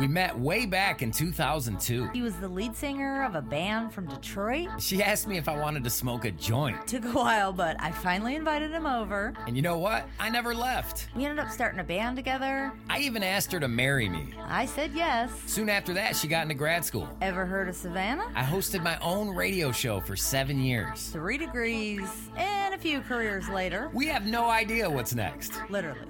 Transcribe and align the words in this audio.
We 0.00 0.08
met 0.08 0.38
way 0.38 0.64
back 0.64 1.02
in 1.02 1.10
2002. 1.10 2.08
He 2.14 2.22
was 2.22 2.34
the 2.36 2.48
lead 2.48 2.74
singer 2.74 3.22
of 3.22 3.34
a 3.34 3.42
band 3.42 3.92
from 3.92 4.06
Detroit. 4.06 4.70
She 4.78 5.02
asked 5.02 5.28
me 5.28 5.36
if 5.36 5.46
I 5.46 5.60
wanted 5.60 5.84
to 5.84 5.90
smoke 5.90 6.24
a 6.24 6.30
joint. 6.30 6.86
Took 6.86 7.04
a 7.04 7.12
while, 7.12 7.52
but 7.52 7.76
I 7.78 7.90
finally 7.90 8.34
invited 8.34 8.70
him 8.70 8.86
over. 8.86 9.34
And 9.46 9.56
you 9.56 9.60
know 9.60 9.76
what? 9.76 10.08
I 10.18 10.30
never 10.30 10.54
left. 10.54 11.08
We 11.14 11.26
ended 11.26 11.38
up 11.38 11.50
starting 11.50 11.80
a 11.80 11.84
band 11.84 12.16
together. 12.16 12.72
I 12.88 13.00
even 13.00 13.22
asked 13.22 13.52
her 13.52 13.60
to 13.60 13.68
marry 13.68 14.08
me. 14.08 14.32
I 14.46 14.64
said 14.64 14.92
yes. 14.94 15.30
Soon 15.44 15.68
after 15.68 15.92
that, 15.92 16.16
she 16.16 16.28
got 16.28 16.44
into 16.44 16.54
grad 16.54 16.82
school. 16.82 17.06
Ever 17.20 17.44
heard 17.44 17.68
of 17.68 17.76
Savannah? 17.76 18.32
I 18.34 18.42
hosted 18.42 18.82
my 18.82 18.98
own 19.00 19.28
radio 19.28 19.70
show 19.70 20.00
for 20.00 20.16
seven 20.16 20.58
years. 20.60 21.08
Three 21.08 21.36
degrees, 21.36 22.08
and 22.38 22.72
a 22.72 22.78
few 22.78 23.02
careers 23.02 23.50
later. 23.50 23.90
We 23.92 24.06
have 24.06 24.24
no 24.24 24.48
idea 24.48 24.88
what's 24.88 25.14
next. 25.14 25.60
Literally. 25.68 26.00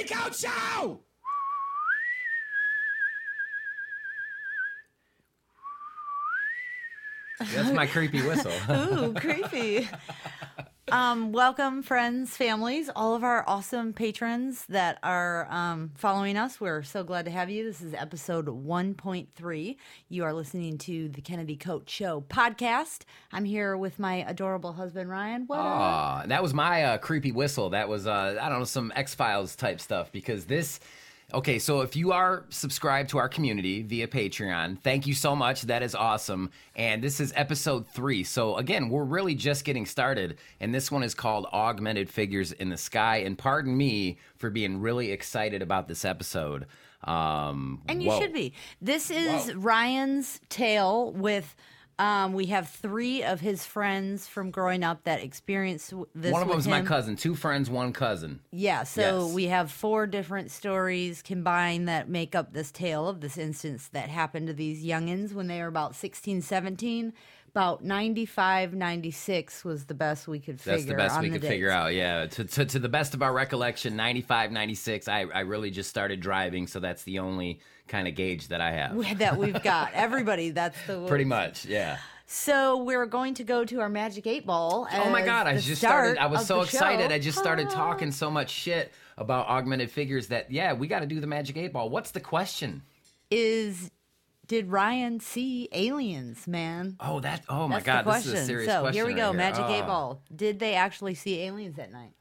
The 0.00 0.06
Kennedy 0.06 0.34
Show! 0.34 1.00
That's 7.54 7.72
my 7.72 7.86
creepy 7.86 8.22
whistle. 8.22 8.52
Ooh, 8.70 9.14
creepy. 9.14 9.88
Um, 10.92 11.30
welcome, 11.30 11.82
friends, 11.82 12.36
families, 12.36 12.90
all 12.96 13.14
of 13.14 13.22
our 13.22 13.44
awesome 13.46 13.92
patrons 13.92 14.66
that 14.66 14.98
are 15.04 15.46
um, 15.48 15.92
following 15.94 16.36
us. 16.36 16.60
We're 16.60 16.82
so 16.82 17.04
glad 17.04 17.26
to 17.26 17.30
have 17.30 17.48
you. 17.48 17.64
This 17.64 17.80
is 17.80 17.94
episode 17.94 18.46
1.3. 18.46 19.76
You 20.08 20.24
are 20.24 20.32
listening 20.32 20.78
to 20.78 21.08
the 21.08 21.20
Kennedy 21.20 21.54
Koch 21.54 21.88
Show 21.88 22.24
podcast. 22.28 23.02
I'm 23.32 23.44
here 23.44 23.76
with 23.76 24.00
my 24.00 24.24
adorable 24.26 24.72
husband, 24.72 25.08
Ryan. 25.08 25.44
What 25.46 25.60
up? 25.60 26.28
That 26.28 26.42
was 26.42 26.52
my 26.52 26.82
uh, 26.82 26.98
creepy 26.98 27.30
whistle. 27.30 27.70
That 27.70 27.88
was, 27.88 28.08
uh, 28.08 28.38
I 28.40 28.48
don't 28.48 28.58
know, 28.58 28.64
some 28.64 28.92
X 28.96 29.14
Files 29.14 29.54
type 29.54 29.80
stuff 29.80 30.10
because 30.10 30.46
this. 30.46 30.80
Okay, 31.32 31.60
so 31.60 31.82
if 31.82 31.94
you 31.94 32.10
are 32.12 32.44
subscribed 32.48 33.10
to 33.10 33.18
our 33.18 33.28
community 33.28 33.82
via 33.82 34.08
Patreon, 34.08 34.80
thank 34.80 35.06
you 35.06 35.14
so 35.14 35.36
much. 35.36 35.62
That 35.62 35.82
is 35.82 35.94
awesome. 35.94 36.50
And 36.74 37.02
this 37.02 37.20
is 37.20 37.32
episode 37.36 37.86
three. 37.88 38.24
So 38.24 38.56
again, 38.56 38.88
we're 38.88 39.04
really 39.04 39.36
just 39.36 39.64
getting 39.64 39.86
started. 39.86 40.38
And 40.58 40.74
this 40.74 40.90
one 40.90 41.04
is 41.04 41.14
called 41.14 41.46
Augmented 41.52 42.10
Figures 42.10 42.50
in 42.52 42.68
the 42.68 42.76
Sky. 42.76 43.18
And 43.18 43.38
pardon 43.38 43.76
me 43.76 44.18
for 44.38 44.50
being 44.50 44.80
really 44.80 45.12
excited 45.12 45.62
about 45.62 45.86
this 45.86 46.04
episode. 46.04 46.66
Um, 47.04 47.82
And 47.88 48.02
you 48.02 48.10
whoa. 48.10 48.20
should 48.20 48.32
be. 48.32 48.52
This 48.82 49.10
is 49.10 49.46
Whoa. 49.52 49.54
Ryan's 49.60 50.40
tale 50.48 51.12
with. 51.12 51.54
Um, 52.00 52.32
we 52.32 52.46
have 52.46 52.70
three 52.70 53.22
of 53.22 53.40
his 53.40 53.66
friends 53.66 54.26
from 54.26 54.50
growing 54.50 54.82
up 54.82 55.04
that 55.04 55.20
experienced 55.22 55.92
this. 56.14 56.32
One 56.32 56.40
of 56.40 56.48
with 56.48 56.56
them's 56.56 56.66
my 56.68 56.80
cousin. 56.80 57.14
Two 57.14 57.34
friends, 57.34 57.68
one 57.68 57.92
cousin. 57.92 58.40
Yeah, 58.50 58.84
so 58.84 59.26
Yes. 59.26 59.34
we 59.34 59.44
have 59.48 59.70
four 59.70 60.06
different 60.06 60.50
stories 60.50 61.20
combined 61.20 61.88
that 61.88 62.08
make 62.08 62.34
up 62.34 62.54
this 62.54 62.70
tale 62.70 63.06
of 63.06 63.20
this 63.20 63.36
instance 63.36 63.88
that 63.88 64.08
happened 64.08 64.46
to 64.46 64.54
these 64.54 64.82
youngins 64.82 65.34
when 65.34 65.46
they 65.46 65.60
were 65.60 65.66
about 65.66 65.94
16, 65.94 66.40
17. 66.40 67.12
About 67.48 67.84
95, 67.84 68.74
96 68.74 69.64
was 69.64 69.84
the 69.86 69.92
best 69.94 70.26
we 70.28 70.38
could 70.38 70.60
figure 70.60 70.76
That's 70.76 70.84
the 70.86 70.94
best 70.94 71.20
we 71.20 71.28
the 71.28 71.38
could 71.40 71.48
figure 71.48 71.70
out. 71.70 71.92
Yeah. 71.92 72.26
To, 72.26 72.44
to, 72.44 72.64
to 72.64 72.78
the 72.78 72.88
best 72.88 73.12
of 73.12 73.22
our 73.22 73.32
recollection, 73.32 73.96
95, 73.96 74.52
96, 74.52 75.06
I, 75.08 75.26
I 75.34 75.40
really 75.40 75.70
just 75.72 75.90
started 75.90 76.20
driving. 76.20 76.66
So 76.68 76.78
that's 76.80 77.02
the 77.02 77.18
only 77.18 77.60
kind 77.90 78.08
of 78.08 78.14
gauge 78.14 78.48
that 78.48 78.60
I 78.62 78.72
have. 78.72 79.18
that 79.18 79.36
we've 79.36 79.62
got. 79.62 79.92
Everybody, 79.94 80.50
that's 80.50 80.78
the 80.86 81.06
Pretty 81.06 81.24
much. 81.24 81.66
Yeah. 81.66 81.98
So 82.26 82.84
we're 82.84 83.06
going 83.06 83.34
to 83.34 83.44
go 83.44 83.64
to 83.64 83.80
our 83.80 83.88
Magic 83.88 84.26
8 84.26 84.46
Ball. 84.46 84.86
Oh 84.90 85.10
my 85.10 85.22
God. 85.22 85.46
I 85.48 85.58
just 85.58 85.82
started. 85.82 86.16
I 86.16 86.26
was 86.26 86.46
so 86.46 86.62
excited. 86.62 87.10
I 87.12 87.18
just 87.18 87.36
started 87.38 87.66
Ah. 87.70 87.74
talking 87.74 88.12
so 88.12 88.30
much 88.30 88.50
shit 88.50 88.92
about 89.18 89.48
augmented 89.48 89.90
figures 89.90 90.28
that, 90.28 90.50
yeah, 90.50 90.72
we 90.72 90.86
got 90.86 91.00
to 91.00 91.06
do 91.06 91.20
the 91.20 91.26
Magic 91.26 91.56
8 91.56 91.72
Ball. 91.72 91.90
What's 91.90 92.12
the 92.12 92.20
question? 92.20 92.82
Is 93.32 93.90
did 94.46 94.66
Ryan 94.68 95.20
see 95.20 95.68
aliens, 95.72 96.46
man? 96.48 96.96
Oh, 96.98 97.20
that. 97.20 97.42
Oh 97.48 97.68
my 97.68 97.80
That's 97.80 98.04
God. 98.04 98.16
This 98.16 98.26
is 98.26 98.32
a 98.32 98.44
serious 98.46 98.72
so 98.72 98.80
question. 98.80 98.94
here 98.94 99.06
we 99.06 99.12
right 99.12 99.20
go, 99.20 99.32
Magic 99.32 99.64
Eight 99.66 99.82
Oh. 99.82 99.86
Ball. 99.86 100.22
Did 100.34 100.58
they 100.58 100.74
actually 100.74 101.14
see 101.14 101.40
aliens 101.42 101.78
at 101.78 101.92
night? 101.92 102.14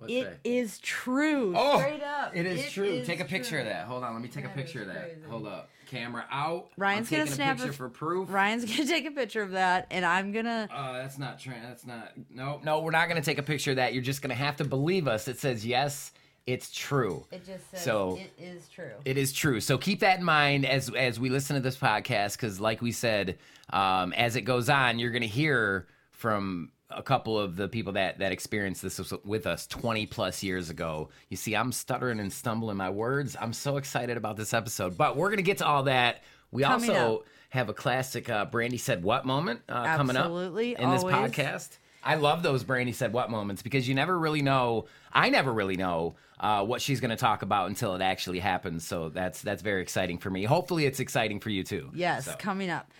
What's 0.00 0.12
It 0.12 0.24
that? 0.24 0.38
is 0.42 0.78
true. 0.80 1.52
Oh, 1.56 1.78
straight 1.78 2.02
up. 2.02 2.34
It 2.34 2.46
is 2.46 2.70
true. 2.72 2.84
is 2.86 3.06
take 3.06 3.20
a 3.20 3.24
picture 3.24 3.58
of 3.60 3.66
that. 3.66 3.84
Hold 3.86 4.02
on. 4.02 4.12
Let 4.14 4.22
me 4.22 4.28
take 4.28 4.44
a 4.44 4.48
picture 4.48 4.80
of 4.82 4.88
that. 4.88 5.02
crazy. 5.12 5.20
Hold 5.28 5.46
up. 5.46 5.68
Camera 5.86 6.24
out. 6.30 6.70
Ryan's 6.76 7.08
I'm 7.08 7.18
gonna 7.18 7.24
taking 7.24 7.34
snap 7.34 7.56
a 7.56 7.60
picture 7.60 7.70
a- 7.70 7.74
for 7.74 7.88
proof. 7.88 8.28
Ryan's 8.32 8.64
gonna 8.64 8.86
take 8.88 9.06
a 9.06 9.10
picture 9.10 9.42
of 9.42 9.52
that, 9.52 9.86
and 9.90 10.04
I'm 10.04 10.32
gonna. 10.32 10.68
Uh, 10.72 10.94
that's 10.94 11.18
not 11.18 11.38
true. 11.38 11.54
That's 11.62 11.84
not. 11.86 12.12
No, 12.30 12.60
no, 12.64 12.80
we're 12.80 12.90
not 12.92 13.08
going 13.08 13.20
to 13.20 13.24
take 13.24 13.38
a 13.38 13.42
picture 13.42 13.70
of 13.72 13.76
that. 13.78 13.92
You're 13.92 14.02
just 14.02 14.22
going 14.22 14.30
to 14.30 14.36
have 14.36 14.56
to 14.56 14.64
believe 14.64 15.06
us. 15.08 15.26
It 15.28 15.38
says 15.40 15.66
yes, 15.66 16.12
it's 16.46 16.70
true. 16.70 17.26
It 17.32 17.44
just 17.44 17.68
says 17.72 17.82
So- 17.82 18.18
it 18.18 18.32
is 18.42 18.68
true. 18.68 18.92
It 19.04 19.18
is 19.18 19.32
true. 19.32 19.60
So 19.60 19.76
keep 19.78 20.00
that 20.00 20.18
in 20.20 20.24
mind 20.24 20.64
as 20.64 20.88
as 20.94 21.18
we 21.20 21.28
listen 21.28 21.56
to 21.56 21.60
this 21.62 21.76
podcast, 21.76 22.36
because 22.36 22.60
like 22.60 22.80
we 22.80 22.92
said, 22.92 23.38
um, 23.72 24.12
as 24.14 24.36
it 24.36 24.42
goes 24.42 24.68
on, 24.70 24.98
you're 25.00 25.10
going 25.10 25.22
to 25.22 25.28
hear 25.28 25.86
from 26.12 26.70
a 26.90 27.02
couple 27.02 27.38
of 27.38 27.56
the 27.56 27.68
people 27.68 27.92
that 27.94 28.18
that 28.18 28.32
experienced 28.32 28.82
this 28.82 29.00
with 29.24 29.46
us 29.46 29.66
20 29.66 30.06
plus 30.06 30.42
years 30.42 30.70
ago. 30.70 31.08
You 31.28 31.36
see, 31.36 31.54
I'm 31.54 31.72
stuttering 31.72 32.20
and 32.20 32.32
stumbling 32.32 32.76
my 32.76 32.90
words. 32.90 33.36
I'm 33.40 33.52
so 33.52 33.76
excited 33.76 34.16
about 34.16 34.36
this 34.36 34.52
episode, 34.54 34.96
but 34.96 35.16
we're 35.16 35.28
going 35.28 35.38
to 35.38 35.42
get 35.42 35.58
to 35.58 35.66
all 35.66 35.84
that. 35.84 36.22
We 36.50 36.62
Coming 36.62 36.90
also 36.90 37.16
up. 37.18 37.24
have 37.50 37.68
a 37.68 37.74
classic 37.74 38.28
uh, 38.28 38.44
Brandy 38.46 38.78
said 38.78 39.02
what 39.04 39.24
moment 39.24 39.60
uh, 39.68 39.96
coming 39.96 40.16
up 40.16 40.30
in 40.30 40.90
this 40.90 41.04
podcast. 41.04 41.78
I 42.02 42.14
love 42.14 42.42
those 42.42 42.64
Brandy 42.64 42.92
said 42.92 43.12
what 43.12 43.30
moments 43.30 43.62
because 43.62 43.86
you 43.86 43.94
never 43.94 44.18
really 44.18 44.42
know. 44.42 44.86
I 45.12 45.28
never 45.28 45.52
really 45.52 45.76
know 45.76 46.16
uh, 46.38 46.64
what 46.64 46.80
she's 46.80 46.98
going 47.00 47.10
to 47.10 47.16
talk 47.16 47.42
about 47.42 47.68
until 47.68 47.94
it 47.94 48.00
actually 48.02 48.38
happens. 48.38 48.86
So 48.86 49.10
that's 49.10 49.42
that's 49.42 49.62
very 49.62 49.82
exciting 49.82 50.18
for 50.18 50.30
me. 50.30 50.44
Hopefully, 50.44 50.86
it's 50.86 50.98
exciting 50.98 51.40
for 51.40 51.50
you 51.50 51.62
too. 51.62 51.90
Yes, 51.94 52.24
So. 52.24 52.34
coming 52.38 52.70
up. 52.70 52.90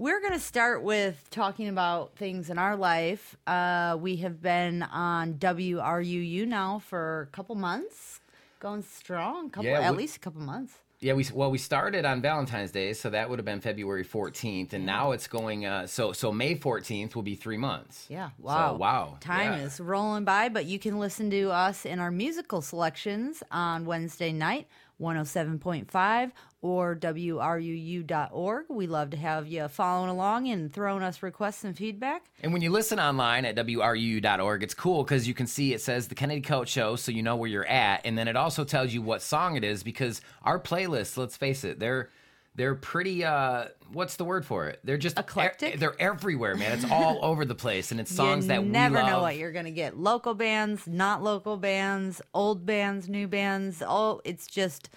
We're 0.00 0.20
going 0.20 0.32
to 0.32 0.38
start 0.40 0.82
with 0.82 1.28
talking 1.28 1.68
about 1.68 2.16
things 2.16 2.48
in 2.48 2.56
our 2.56 2.74
life. 2.74 3.36
Uh, 3.46 3.98
we 4.00 4.16
have 4.16 4.40
been 4.40 4.82
on 4.82 5.34
WRUU 5.34 6.46
now 6.46 6.78
for 6.78 7.28
a 7.30 7.36
couple 7.36 7.54
months, 7.54 8.20
going 8.60 8.80
strong. 8.82 9.50
Couple, 9.50 9.68
Yeah, 9.70 9.80
at 9.80 9.92
we- 9.92 9.98
least 9.98 10.16
a 10.16 10.20
couple 10.20 10.40
months. 10.40 10.72
Yeah, 11.00 11.12
we 11.14 11.26
well 11.34 11.50
we 11.50 11.56
started 11.58 12.04
on 12.06 12.20
Valentine's 12.22 12.70
Day, 12.72 12.92
so 12.94 13.08
that 13.10 13.28
would 13.28 13.38
have 13.38 13.46
been 13.46 13.60
February 13.62 14.04
14th, 14.04 14.72
and 14.74 14.84
now 14.86 15.12
it's 15.12 15.26
going. 15.28 15.64
Uh, 15.66 15.86
so 15.86 16.12
so 16.12 16.30
May 16.32 16.54
14th 16.56 17.14
will 17.14 17.22
be 17.22 17.34
three 17.34 17.56
months. 17.58 18.04
Yeah, 18.10 18.28
So, 18.36 18.42
wow. 18.44 18.74
wow. 18.76 19.16
Time 19.20 19.52
Yeah. 19.58 19.64
is 19.64 19.80
rolling 19.80 20.24
by, 20.24 20.48
but 20.50 20.64
you 20.66 20.78
can 20.78 20.98
listen 20.98 21.30
to 21.30 21.50
us 21.52 21.84
in 21.86 22.00
our 22.00 22.10
musical 22.10 22.60
selections 22.60 23.42
on 23.50 23.86
Wednesday 23.86 24.30
night, 24.32 24.66
107.5 25.00 26.32
or 26.62 26.94
WRUU.org. 26.94 28.66
We 28.68 28.86
love 28.86 29.10
to 29.10 29.16
have 29.16 29.46
you 29.46 29.66
following 29.68 30.10
along 30.10 30.48
and 30.48 30.72
throwing 30.72 31.02
us 31.02 31.22
requests 31.22 31.64
and 31.64 31.76
feedback. 31.76 32.24
And 32.42 32.52
when 32.52 32.62
you 32.62 32.70
listen 32.70 33.00
online 33.00 33.44
at 33.44 33.56
WRUU.org, 33.56 34.62
it's 34.62 34.74
cool 34.74 35.02
because 35.02 35.26
you 35.26 35.34
can 35.34 35.46
see 35.46 35.72
it 35.72 35.80
says 35.80 36.08
the 36.08 36.14
Kennedy 36.14 36.40
Koch 36.42 36.68
Show, 36.68 36.96
so 36.96 37.12
you 37.12 37.22
know 37.22 37.36
where 37.36 37.48
you're 37.48 37.66
at. 37.66 38.02
And 38.04 38.16
then 38.16 38.28
it 38.28 38.36
also 38.36 38.64
tells 38.64 38.92
you 38.92 39.02
what 39.02 39.22
song 39.22 39.56
it 39.56 39.64
is 39.64 39.82
because 39.82 40.20
our 40.42 40.58
playlists, 40.58 41.16
let's 41.16 41.36
face 41.36 41.64
it, 41.64 41.78
they're 41.78 42.10
they're 42.56 42.74
pretty 42.74 43.24
uh 43.24 43.66
what's 43.92 44.16
the 44.16 44.24
word 44.24 44.44
for 44.44 44.66
it? 44.66 44.80
They're 44.84 44.98
just 44.98 45.18
Eclectic? 45.18 45.78
they're 45.78 46.00
everywhere, 46.00 46.56
man. 46.56 46.72
It's 46.72 46.90
all 46.90 47.18
over 47.24 47.44
the 47.44 47.54
place 47.54 47.90
and 47.90 48.00
it's 48.00 48.14
songs 48.14 48.44
you 48.44 48.48
that 48.48 48.64
never 48.64 48.96
we 48.96 49.00
love. 49.02 49.10
know 49.10 49.20
what 49.22 49.36
you're 49.36 49.52
going 49.52 49.64
to 49.66 49.70
get. 49.70 49.96
Local 49.96 50.34
bands, 50.34 50.86
not 50.86 51.22
local 51.22 51.56
bands, 51.56 52.20
old 52.34 52.66
bands, 52.66 53.08
new 53.08 53.28
bands. 53.28 53.82
All 53.82 54.20
it's 54.24 54.46
just 54.46 54.90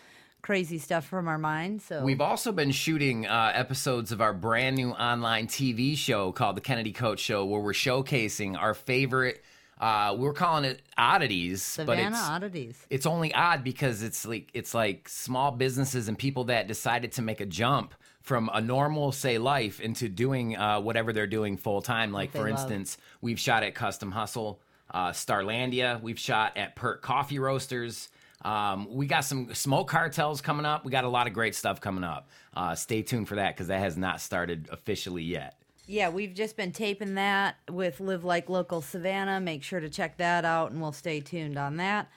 crazy 0.44 0.78
stuff 0.78 1.06
from 1.06 1.28
our 1.28 1.40
mind. 1.40 1.82
So 1.82 2.04
We've 2.04 2.22
also 2.22 2.52
been 2.52 2.70
shooting 2.72 3.26
uh, 3.26 3.52
episodes 3.56 4.12
of 4.12 4.22
our 4.22 4.34
brand 4.34 4.76
new 4.76 4.92
online 4.92 5.48
TV 5.48 5.98
show 5.98 6.32
called 6.32 6.58
The 6.58 6.62
Kennedy 6.62 6.92
Koch 6.92 7.18
Show, 7.18 7.46
where 7.46 7.62
we're 7.62 7.72
showcasing 7.72 8.56
our 8.56 8.76
favorite. 8.76 9.44
Uh, 9.80 10.16
we're 10.18 10.34
calling 10.34 10.66
it 10.66 10.82
oddities, 10.98 11.80
but 11.84 11.98
it's 11.98 12.16
oddities. 12.16 12.86
it's 12.90 13.06
only 13.06 13.34
odd 13.34 13.64
because 13.64 14.04
it's 14.04 14.26
like 14.26 14.50
it's 14.54 14.74
like 14.74 15.10
small 15.10 15.52
businesses 15.52 16.08
and 16.08 16.18
people 16.18 16.44
that 16.46 16.68
decided 16.68 17.12
to 17.14 17.22
make 17.22 17.42
a 17.42 17.46
jump 17.46 17.96
from 18.22 18.50
a 18.54 18.62
normal 18.62 19.12
say 19.12 19.38
life 19.38 19.82
into 19.82 20.08
doing 20.08 20.56
uh, 20.56 20.80
whatever 20.80 21.12
they're 21.12 21.28
doing 21.28 21.58
full 21.58 21.82
time. 21.82 22.12
Like 22.12 22.32
for 22.32 22.40
love. 22.40 22.50
instance, 22.50 22.98
we've 23.22 23.40
shot 23.40 23.64
at 23.64 23.76
Custom 23.76 24.12
Hustle, 24.12 24.62
uh, 24.92 25.10
Starlandia. 25.10 26.02
We've 26.02 26.20
shot 26.20 26.56
at 26.56 26.76
PERC 26.76 27.02
Coffee 27.02 27.40
Roasters. 27.40 28.10
Um, 28.44 28.94
we 28.94 29.08
got 29.08 29.26
some 29.26 29.54
smoke 29.54 29.88
cartels 29.88 30.42
coming 30.42 30.66
up. 30.66 30.84
We 30.86 30.92
got 30.92 31.06
a 31.06 31.10
lot 31.10 31.28
of 31.28 31.34
great 31.34 31.56
stuff 31.56 31.80
coming 31.80 32.04
up. 32.04 32.30
Uh, 32.54 32.76
stay 32.76 33.02
tuned 33.02 33.28
for 33.28 33.36
that 33.36 33.56
because 33.56 33.68
that 33.68 33.80
has 33.80 33.98
not 33.98 34.22
started 34.22 34.68
officially 34.72 35.24
yet. 35.24 35.56
Yeah, 35.86 36.10
we've 36.10 36.34
just 36.34 36.56
been 36.56 36.72
taping 36.72 37.16
that 37.16 37.56
with 37.70 38.00
Live 38.00 38.24
Like 38.24 38.50
Local 38.50 38.82
Savannah. 38.82 39.40
Make 39.42 39.64
sure 39.64 39.80
to 39.80 39.90
check 39.90 40.18
that 40.18 40.46
out, 40.46 40.72
and 40.72 40.82
we'll 40.82 40.94
stay 40.94 41.20
tuned 41.20 41.58
on 41.58 41.78
that. 41.78 42.10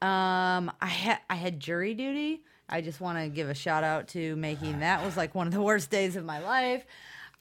Um, 0.00 0.70
I 0.80 1.18
I 1.28 1.34
had 1.34 1.60
jury 1.60 1.94
duty. 1.94 2.42
I 2.68 2.80
just 2.80 3.00
want 3.00 3.18
to 3.18 3.28
give 3.28 3.50
a 3.50 3.54
shout 3.54 3.84
out 3.84 4.08
to 4.08 4.36
making 4.36 4.80
that 4.80 5.04
was 5.04 5.16
like 5.16 5.34
one 5.34 5.46
of 5.46 5.52
the 5.52 5.60
worst 5.60 5.90
days 5.90 6.16
of 6.16 6.24
my 6.24 6.40
life. 6.40 6.86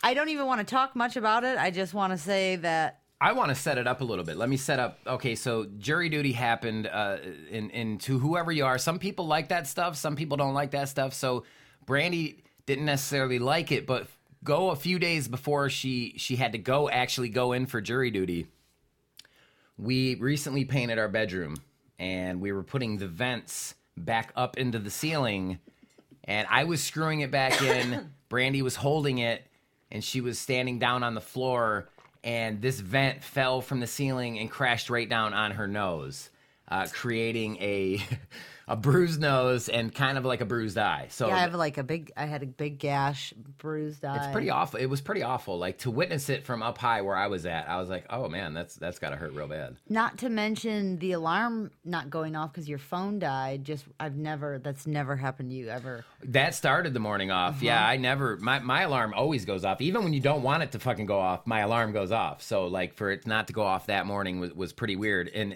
I 0.04 0.14
don't 0.14 0.30
even 0.30 0.46
want 0.46 0.60
to 0.60 0.66
talk 0.66 0.98
much 0.98 1.16
about 1.16 1.46
it. 1.46 1.58
I 1.58 1.72
just 1.72 1.94
want 1.94 2.12
to 2.12 2.18
say 2.18 2.58
that 2.58 3.00
I 3.24 3.32
want 3.32 3.48
to 3.50 3.56
set 3.56 3.78
it 3.78 3.88
up 3.88 4.02
a 4.02 4.04
little 4.04 4.26
bit. 4.26 4.36
Let 4.36 4.50
me 4.50 4.58
set 4.58 4.80
up. 4.80 5.00
Okay, 5.08 5.36
so 5.36 5.66
jury 5.78 6.10
duty 6.10 6.34
happened 6.34 6.88
uh, 6.88 7.20
in, 7.50 7.70
in 7.70 7.98
to 8.00 8.20
whoever 8.20 8.52
you 8.52 8.66
are. 8.66 8.78
Some 8.78 9.00
people 9.00 9.28
like 9.28 9.48
that 9.48 9.66
stuff. 9.66 9.96
Some 9.96 10.18
people 10.18 10.36
don't 10.36 10.54
like 10.54 10.72
that 10.72 10.90
stuff. 10.90 11.14
So 11.14 11.46
Brandy 11.86 12.44
didn't 12.66 12.84
necessarily 12.84 13.40
like 13.40 13.72
it, 13.72 13.88
but 13.88 14.08
go 14.44 14.72
a 14.72 14.76
few 14.76 15.00
days 15.00 15.30
before 15.30 15.70
she 15.70 16.16
she 16.18 16.36
had 16.36 16.52
to 16.52 16.58
go 16.58 16.90
actually 16.90 17.30
go 17.30 17.54
in 17.54 17.66
for 17.66 17.80
jury 17.80 18.12
duty. 18.12 18.48
We 19.78 20.16
recently 20.16 20.66
painted 20.66 21.00
our 21.00 21.08
bedroom, 21.08 21.56
and 21.98 22.42
we 22.42 22.52
were 22.52 22.64
putting 22.64 22.98
the 22.98 23.08
vents 23.08 23.74
back 23.96 24.34
up 24.36 24.58
into 24.58 24.80
the 24.80 24.92
ceiling, 24.92 25.60
and 26.26 26.46
I 26.52 26.66
was 26.66 26.84
screwing 26.84 27.22
it 27.22 27.32
back 27.32 27.62
in. 27.62 28.12
Brandy 28.28 28.62
was 28.62 28.76
holding 28.76 29.20
it, 29.20 29.48
and 29.90 30.04
she 30.04 30.20
was 30.20 30.40
standing 30.40 30.78
down 30.78 31.04
on 31.04 31.14
the 31.14 31.22
floor 31.22 31.88
and 32.24 32.62
this 32.62 32.80
vent 32.80 33.24
fell 33.24 33.62
from 33.62 33.80
the 33.80 33.88
ceiling 33.88 34.40
and 34.40 34.50
crashed 34.50 34.90
right 34.90 35.08
down 35.08 35.34
on 35.34 35.52
her 35.52 35.68
nose, 35.68 36.30
uh, 36.70 36.88
creating 36.92 37.58
a 37.58 38.02
a 38.68 38.76
bruised 38.76 39.20
nose 39.20 39.68
and 39.70 39.94
kind 39.94 40.18
of 40.18 40.26
like 40.26 40.42
a 40.42 40.46
bruised 40.46 40.78
eye. 40.78 41.08
So 41.10 41.28
yeah, 41.28 41.36
I 41.36 41.40
have 41.40 41.54
like 41.54 41.78
a 41.78 41.84
big. 41.84 42.12
I 42.16 42.26
had 42.26 42.44
a 42.44 42.46
big 42.46 42.80
gash, 42.80 43.34
bruised 43.58 44.06
eye. 44.06 44.18
it's 44.18 44.32
pretty 44.32 44.50
awful. 44.50 44.80
It 44.80 44.86
was 44.86 45.02
pretty 45.02 45.24
awful. 45.24 45.58
Like 45.58 45.80
to 45.80 45.92
witness 45.92 46.30
it 46.30 46.46
from 46.46 46.64
up 46.64 46.78
high 46.78 47.02
where 47.02 47.16
I 47.16 47.28
was 47.28 47.46
at, 47.46 47.70
I 47.70 47.80
was 47.80 47.90
like, 47.90 48.06
oh 48.10 48.30
man, 48.30 48.54
that's 48.54 48.76
that's 48.76 49.00
got 49.00 49.10
to 49.10 49.16
hurt 49.16 49.34
real 49.34 49.48
bad. 49.48 49.76
Not 49.90 50.18
to 50.20 50.30
mention 50.30 50.98
the 51.00 51.12
alarm 51.14 51.72
not 51.84 52.10
going 52.10 52.36
off 52.36 52.54
because 52.54 52.70
your 52.70 52.78
phone 52.78 53.20
died. 53.20 53.66
Just 53.66 53.86
I've 54.00 54.16
never. 54.16 54.60
That's 54.60 54.88
never 54.88 55.16
happened 55.16 55.50
to 55.52 55.56
you 55.56 55.70
ever. 55.70 56.06
That 56.24 56.56
started 56.56 56.94
the 56.94 57.00
morning 57.00 57.32
off. 57.32 57.62
Yeah, 57.62 57.78
uh-huh. 57.78 57.92
I 57.92 57.98
never. 57.98 58.38
My 58.38 58.60
my 58.60 58.84
alarm 58.84 59.14
always 59.14 59.46
goes 59.46 59.66
off, 59.66 59.82
even 59.82 60.04
when 60.04 60.14
you 60.14 60.22
don't 60.22 60.44
want 60.44 60.64
it 60.64 60.72
to 60.72 60.80
fucking 60.80 61.06
go 61.06 61.20
off. 61.20 61.46
My 61.46 61.60
alarm 61.60 61.92
goes 61.92 62.12
off. 62.12 62.42
So 62.42 62.68
like 62.68 62.96
for 62.96 63.12
it 63.12 63.28
not 63.28 63.48
to 63.48 63.54
go 63.54 63.64
off 63.64 63.88
that 63.88 64.06
morning 64.06 64.40
was 64.40 64.54
was 64.54 64.72
pretty 64.72 64.96
weird. 64.96 65.28
And 65.28 65.56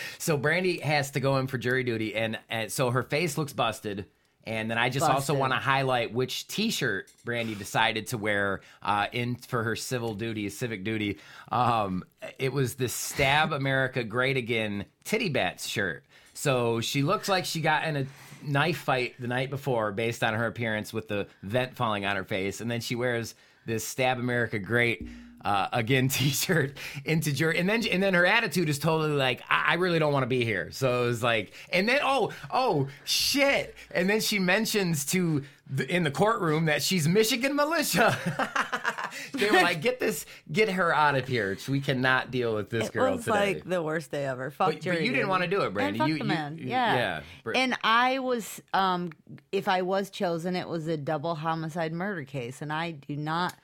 so 0.18 0.36
Brandy 0.36 0.78
has 0.80 1.10
to 1.12 1.20
go 1.20 1.36
in 1.36 1.46
for 1.46 1.58
jury 1.58 1.84
duty, 1.84 2.14
and, 2.14 2.37
and 2.48 2.70
so 2.70 2.90
her 2.90 3.02
face 3.02 3.38
looks 3.38 3.52
busted. 3.52 4.06
And 4.44 4.70
then 4.70 4.78
I 4.78 4.88
just 4.88 5.04
also 5.06 5.34
want 5.34 5.52
to 5.52 5.58
highlight 5.58 6.14
which 6.14 6.48
T-shirt 6.48 7.10
Brandy 7.22 7.54
decided 7.54 8.06
to 8.08 8.18
wear 8.18 8.62
uh, 8.82 9.06
in 9.12 9.34
for 9.34 9.62
her 9.62 9.76
civil 9.76 10.14
duty, 10.14 10.48
civic 10.48 10.84
duty. 10.84 11.18
Um, 11.52 12.02
it 12.38 12.50
was 12.50 12.74
the 12.74 12.88
"Stab 12.88 13.52
America 13.52 14.02
Great 14.02 14.38
Again" 14.38 14.86
titty 15.04 15.28
bats 15.28 15.66
shirt. 15.66 16.04
So 16.32 16.80
she 16.80 17.02
looks 17.02 17.28
like 17.28 17.44
she 17.44 17.60
got 17.60 17.84
in 17.84 17.96
a 17.96 18.06
knife 18.42 18.78
fight 18.78 19.16
the 19.18 19.26
night 19.26 19.50
before, 19.50 19.92
based 19.92 20.24
on 20.24 20.32
her 20.32 20.46
appearance 20.46 20.94
with 20.94 21.08
the 21.08 21.26
vent 21.42 21.76
falling 21.76 22.06
on 22.06 22.16
her 22.16 22.24
face, 22.24 22.62
and 22.62 22.70
then 22.70 22.80
she 22.80 22.94
wears 22.94 23.34
this 23.66 23.86
"Stab 23.86 24.18
America 24.18 24.58
Great." 24.58 25.06
Uh, 25.48 25.66
again, 25.72 26.08
T-shirt 26.10 26.76
into 27.06 27.32
jury, 27.32 27.56
and 27.58 27.66
then 27.66 27.82
and 27.86 28.02
then 28.02 28.12
her 28.12 28.26
attitude 28.26 28.68
is 28.68 28.78
totally 28.78 29.12
like, 29.16 29.40
I, 29.48 29.64
I 29.68 29.74
really 29.74 29.98
don't 29.98 30.12
want 30.12 30.24
to 30.24 30.28
be 30.28 30.44
here. 30.44 30.70
So 30.72 31.04
it 31.04 31.06
was 31.06 31.22
like, 31.22 31.54
and 31.72 31.88
then 31.88 32.00
oh 32.02 32.32
oh 32.50 32.88
shit, 33.04 33.74
and 33.90 34.10
then 34.10 34.20
she 34.20 34.38
mentions 34.38 35.06
to 35.06 35.42
the, 35.70 35.90
in 35.90 36.02
the 36.04 36.10
courtroom 36.10 36.66
that 36.66 36.82
she's 36.82 37.08
Michigan 37.08 37.56
militia. 37.56 38.14
they 39.32 39.50
were 39.50 39.62
like, 39.62 39.80
get 39.80 39.98
this, 40.00 40.26
get 40.52 40.68
her 40.70 40.94
out 40.94 41.14
of 41.14 41.26
here. 41.26 41.56
We 41.66 41.80
cannot 41.80 42.30
deal 42.30 42.54
with 42.54 42.68
this 42.68 42.88
It 42.88 42.92
girl 42.92 43.16
was 43.16 43.24
today. 43.24 43.54
like 43.54 43.64
the 43.64 43.82
worst 43.82 44.10
day 44.10 44.26
ever. 44.26 44.50
Fuck 44.50 44.68
But- 44.74 44.84
but 44.84 45.02
you 45.02 45.12
didn't 45.12 45.28
wanna 45.28 45.46
do 45.46 45.62
it, 45.62 45.72
Brandy. 45.74 45.98
And 45.98 45.98
fuck 45.98 46.08
You- 46.08 46.18
the 46.18 46.24
you- 46.24 46.28
man. 46.28 46.58
you- 46.58 46.66
yeah. 46.68 47.20
yeah. 47.46 47.52
And 47.54 47.74
I 47.82 48.18
was, 48.18 48.60
um, 48.74 49.12
if 49.52 49.66
I 49.68 49.82
was 49.82 50.10
chosen, 50.10 50.56
it 50.56 50.68
was 50.68 50.88
a 50.88 50.96
double 50.96 51.34
homicide 51.36 51.92
murder 51.92 52.24
case, 52.24 52.60
and 52.62 52.70
I 52.72 52.90
do 52.92 53.16
not. 53.16 53.54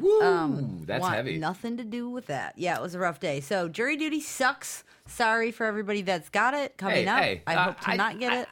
Woo, 0.00 0.20
um, 0.22 0.82
that's 0.86 1.06
heavy. 1.06 1.38
Nothing 1.38 1.76
to 1.76 1.84
do 1.84 2.08
with 2.08 2.26
that. 2.26 2.54
Yeah, 2.56 2.76
it 2.76 2.82
was 2.82 2.94
a 2.94 2.98
rough 2.98 3.20
day. 3.20 3.40
So 3.40 3.68
jury 3.68 3.96
duty 3.96 4.20
sucks. 4.20 4.84
Sorry 5.06 5.50
for 5.50 5.66
everybody 5.66 6.00
that's 6.02 6.30
got 6.30 6.54
it 6.54 6.76
coming 6.78 7.04
Hey, 7.04 7.06
up. 7.06 7.22
hey, 7.22 7.42
I 7.46 7.54
uh, 7.56 7.64
hope 7.64 7.80
to 7.80 7.90
I- 7.90 7.96
not 7.96 8.18
get 8.18 8.32
I- 8.32 8.40
it. 8.42 8.48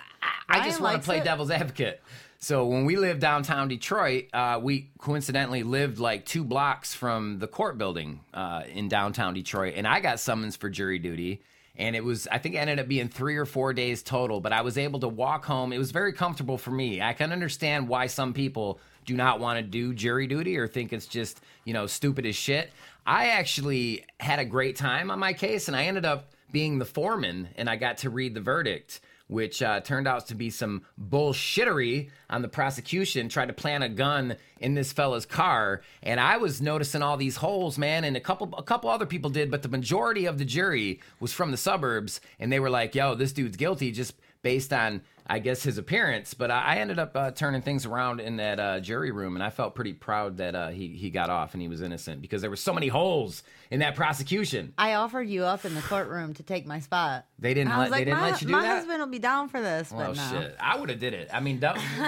I 0.49 0.59
Ryan 0.59 0.65
just 0.65 0.81
want 0.81 1.01
to 1.03 1.05
play 1.05 1.19
it. 1.19 1.25
devil's 1.25 1.51
advocate. 1.51 2.01
So 2.39 2.67
when 2.67 2.85
we 2.85 2.97
lived 2.97 3.21
downtown 3.21 3.69
Detroit, 3.69 4.27
uh, 4.33 4.59
we 4.63 4.91
coincidentally 4.99 5.63
lived 5.63 5.99
like 5.99 6.27
two 6.27 6.45
blocks 6.45 6.95
from 6.95 7.39
the 7.39 7.47
court 7.47 7.79
building 7.79 8.21
uh, 8.35 8.63
in 8.73 8.89
downtown 8.89 9.33
Detroit, 9.35 9.75
and 9.77 9.87
I 9.87 10.01
got 10.01 10.21
summons 10.21 10.57
for 10.57 10.69
jury 10.69 10.99
duty. 10.99 11.41
And 11.77 11.97
it 11.97 12.05
was, 12.05 12.29
I 12.31 12.37
think 12.39 12.55
it 12.55 12.59
ended 12.59 12.79
up 12.81 12.87
being 12.89 13.09
three 13.09 13.37
or 13.37 13.47
four 13.47 13.73
days 13.73 14.03
total, 14.03 14.41
but 14.41 14.53
I 14.53 14.61
was 14.61 14.77
able 14.77 15.01
to 15.01 15.09
walk 15.09 15.47
home. 15.47 15.73
It 15.73 15.79
was 15.79 15.91
very 15.91 16.13
comfortable 16.13 16.59
for 16.59 16.71
me. 16.71 17.01
I 17.01 17.15
can 17.15 17.33
understand 17.33 17.89
why 17.89 18.09
some 18.09 18.35
people 18.35 18.79
do 19.05 19.15
not 19.15 19.41
want 19.41 19.59
to 19.59 19.63
do 19.63 19.95
jury 19.95 20.27
duty 20.27 20.57
or 20.57 20.69
think 20.69 20.93
it's 20.93 21.07
just, 21.07 21.41
you 21.65 21.73
know, 21.73 21.87
stupid 21.87 22.27
as 22.27 22.37
shit. 22.37 22.71
I 23.07 23.29
actually 23.29 24.05
had 24.21 24.39
a 24.39 24.45
great 24.45 24.77
time 24.77 25.11
on 25.11 25.19
my 25.19 25.33
case, 25.33 25.69
and 25.69 25.77
I 25.77 25.85
ended 25.85 26.05
up 26.05 26.33
being 26.53 26.79
the 26.79 26.85
foreman, 26.85 27.49
and 27.57 27.69
I 27.69 27.77
got 27.77 27.99
to 27.99 28.11
read 28.11 28.35
the 28.35 28.41
verdict 28.41 29.01
which 29.33 29.63
uh, 29.63 29.81
turned 29.81 30.07
out 30.07 30.27
to 30.27 30.35
be 30.35 30.51
some 30.51 30.83
bullshittery 31.01 32.11
on 32.29 32.43
the 32.43 32.49
prosecution. 32.49 33.29
Tried 33.29 33.47
to 33.47 33.55
plant 33.55 33.83
a 33.83 33.89
gun 33.89 34.37
in 34.61 34.75
this 34.75 34.93
fella's 34.93 35.25
car, 35.27 35.81
and 36.03 36.21
I 36.21 36.37
was 36.37 36.61
noticing 36.61 37.03
all 37.03 37.17
these 37.17 37.37
holes, 37.37 37.79
man. 37.79 38.05
And 38.05 38.17
a 38.17 38.21
couple, 38.21 38.55
a 38.57 38.63
couple 38.63 38.91
other 38.91 39.07
people 39.07 39.31
did, 39.31 39.51
but 39.51 39.63
the 39.63 39.69
majority 39.69 40.27
of 40.27 40.39
the 40.39 40.45
jury 40.45 41.01
was 41.19 41.33
from 41.33 41.51
the 41.51 41.57
suburbs, 41.57 42.21
and 42.39 42.53
they 42.53 42.61
were 42.61 42.71
like, 42.71 42.95
"Yo, 42.95 43.15
this 43.15 43.33
dude's 43.33 43.57
guilty," 43.57 43.91
just 43.91 44.15
based 44.43 44.73
on, 44.73 45.01
I 45.33 45.39
guess, 45.39 45.63
his 45.63 45.79
appearance. 45.79 46.35
But 46.35 46.51
I, 46.51 46.77
ended 46.77 46.99
up 46.99 47.17
uh, 47.17 47.31
turning 47.31 47.63
things 47.63 47.87
around 47.87 48.21
in 48.21 48.37
that 48.37 48.61
uh, 48.61 48.81
jury 48.81 49.11
room, 49.13 49.35
and 49.35 49.43
I 49.43 49.49
felt 49.49 49.75
pretty 49.75 49.95
proud 49.95 50.37
that 50.37 50.55
uh, 50.55 50.69
he 50.69 50.89
he 50.89 51.09
got 51.09 51.31
off 51.31 51.55
and 51.55 51.63
he 51.63 51.69
was 51.69 51.81
innocent 51.81 52.21
because 52.21 52.43
there 52.43 52.51
were 52.51 52.57
so 52.57 52.75
many 52.75 52.89
holes 52.89 53.43
in 53.71 53.81
that 53.81 53.95
prosecution. 53.95 54.75
I 54.77 54.95
offered 54.95 55.29
you 55.29 55.45
up 55.45 55.65
in 55.65 55.75
the 55.75 55.81
courtroom 55.81 56.35
to 56.35 56.43
take 56.43 56.67
my 56.67 56.81
spot. 56.81 57.25
They 57.39 57.55
didn't 57.55 57.73
I 57.73 57.79
let- 57.79 57.91
was 57.91 57.99
they 57.99 58.05
didn't 58.05 58.21
my, 58.21 58.31
let 58.33 58.43
you 58.43 58.47
do 58.49 58.53
my 58.53 58.63
that? 58.63 58.77
husband 58.77 58.99
will 59.01 59.07
be 59.07 59.19
down 59.19 59.49
for 59.49 59.61
this, 59.63 59.91
but 59.91 60.11
Oh 60.11 60.13
no. 60.13 60.31
shit! 60.31 60.55
I 60.61 60.79
would 60.79 60.91
have 60.91 60.99
did 61.01 61.15
it. 61.15 61.31
I 61.33 61.41
mean, 61.41 61.63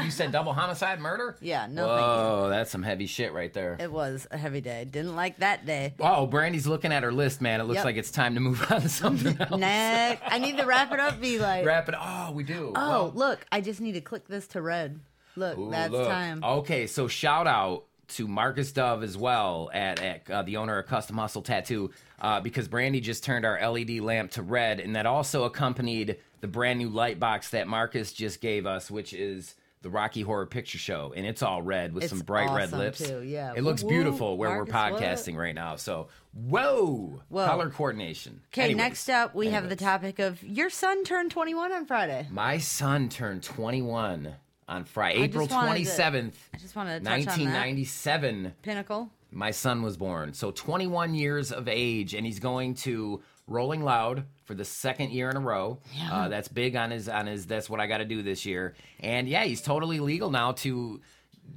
you 0.05 0.11
said 0.11 0.31
double 0.31 0.53
homicide 0.53 1.01
murder? 1.01 1.37
Yeah, 1.41 1.67
no. 1.71 1.87
Whoa, 1.87 2.49
that's 2.51 2.71
some 2.71 2.83
heavy 2.83 3.07
shit 3.07 3.33
right 3.33 3.53
there. 3.53 3.77
It 3.81 3.91
was 3.91 4.27
a 4.31 4.37
heavy 4.37 4.61
day. 4.61 4.85
Didn't 4.85 5.17
like 5.17 5.39
that 5.39 5.65
day. 5.65 5.95
Oh, 6.01 6.27
Brandy's 6.27 6.67
looking 6.67 6.93
at 6.93 7.03
her 7.03 7.13
list, 7.13 7.41
man. 7.41 7.61
It 7.61 7.65
looks 7.65 7.77
Yep. 7.77 7.85
like 7.87 7.97
it's 7.97 8.11
time 8.11 8.35
to 8.35 8.41
move 8.41 8.65
on 8.71 8.83
to 8.83 8.89
something 8.89 9.37
else. 9.41 9.59
Next, 9.59 10.23
I 10.27 10.39
need 10.39 10.57
to 10.59 10.65
wrap 10.67 10.93
it 10.93 11.01
up. 11.01 11.21
Be 11.21 11.39
like, 11.39 11.65
Wrap 11.65 11.89
it. 11.89 11.95
Oh, 11.99 12.33
we 12.33 12.43
do. 12.45 12.73
oh, 12.77 13.13
Well, 13.14 13.14
look, 13.15 13.47
I 13.51 13.61
just 13.61 13.81
need 13.81 13.93
to 13.93 14.01
click 14.01 14.27
this 14.29 14.47
to 14.49 14.63
red. 14.63 15.01
Look, 15.37 15.59
ooh, 15.59 15.71
that's 15.71 15.93
look. 15.93 16.09
time. 16.09 16.45
Okay, 16.45 16.87
so 16.87 17.09
shout 17.09 17.47
out 17.47 17.85
to 18.07 18.29
Marcus 18.29 18.71
Dove 18.73 19.03
as 19.03 19.17
well 19.17 19.71
at, 19.73 20.01
at 20.01 20.31
uh, 20.31 20.43
the 20.43 20.59
owner 20.59 20.79
of 20.79 20.87
Custom 20.87 21.17
Hustle 21.17 21.43
Tattoo 21.43 21.91
uh, 22.21 22.41
because 22.41 22.69
Brandy 22.69 23.01
just 23.01 23.25
turned 23.25 23.45
our 23.45 23.59
LED 23.71 24.01
lamp 24.01 24.33
to 24.33 24.43
red, 24.43 24.81
and 24.81 24.95
that 24.97 25.07
also 25.07 25.45
accompanied 25.45 26.19
the 26.41 26.49
brand 26.49 26.79
new 26.79 26.89
light 26.89 27.19
box 27.19 27.51
that 27.51 27.67
Marcus 27.67 28.13
just 28.13 28.41
gave 28.41 28.67
us, 28.67 28.91
which 28.91 29.13
is 29.13 29.55
the 29.85 29.91
Rocky 29.91 30.23
Horror 30.23 30.47
Picture 30.47 30.79
Show, 30.79 31.13
and 31.15 31.25
it's 31.27 31.43
all 31.43 31.61
red 31.63 31.93
with 31.93 32.05
It's 32.05 32.11
some 32.11 32.21
bright 32.21 32.51
red 32.51 32.73
lips. 32.73 33.07
too, 33.07 33.23
yeah. 33.23 33.53
it 33.55 33.63
looks 33.63 33.83
Woo, 33.83 33.91
beautiful 33.91 34.37
where 34.39 34.49
we're 34.51 34.65
Marcus, 34.65 34.73
what? 34.93 35.03
podcasting 35.03 35.37
right 35.37 35.55
now. 35.55 35.77
So, 35.77 36.09
whoa, 36.33 37.21
Whoa. 37.29 37.47
color 37.47 37.69
coordination. 37.71 38.41
Okay, 38.49 38.73
next 38.75 39.09
up, 39.11 39.35
we 39.35 39.49
have 39.49 39.69
the 39.69 39.77
topic 39.77 40.19
of 40.19 40.43
your 40.43 40.71
son 40.71 41.05
turned 41.05 41.31
21 41.31 41.71
on 41.73 41.85
Friday. 41.87 42.27
My 42.31 42.59
son 42.59 43.09
turned 43.11 43.43
21 43.43 44.35
on 44.67 44.85
Friday, 44.85 45.21
I 45.21 45.25
April 45.25 45.47
just 45.47 45.55
wanted 45.55 45.85
to- 45.85 45.91
27th, 45.91 46.33
I 46.55 46.57
just 46.57 46.75
wanted 46.75 46.99
to 47.01 47.05
touch 47.05 47.13
on 47.13 47.25
that. 47.27 47.29
1997. 47.29 48.55
Pinnacle. 48.63 49.11
My 49.31 49.51
son 49.51 49.83
was 49.83 49.97
born. 49.97 50.33
So 50.33 50.51
21 50.51 51.15
years 51.15 51.53
of 51.53 51.69
age, 51.69 52.15
and 52.15 52.25
he's 52.25 52.39
going 52.39 52.75
to 52.77 53.21
Rolling 53.47 53.83
Loud 53.83 54.25
for 54.45 54.55
the 54.55 54.65
second 54.65 55.11
year 55.11 55.31
in 55.31 55.37
a 55.37 55.41
row. 55.41 55.81
Uh, 56.11 56.29
that's 56.29 56.49
big 56.49 56.77
on 56.77 56.91
his 56.91 57.09
on 57.09 57.27
his. 57.27 57.47
That's 57.47 57.69
what 57.69 57.81
I 57.81 57.87
got 57.87 57.99
to 57.99 58.05
do 58.05 58.23
this 58.23 58.47
year. 58.47 58.75
And 59.01 59.29
yeah, 59.29 59.45
he's 59.45 59.61
totally 59.61 60.01
legal 60.01 60.31
now 60.31 60.53
to. 60.53 61.01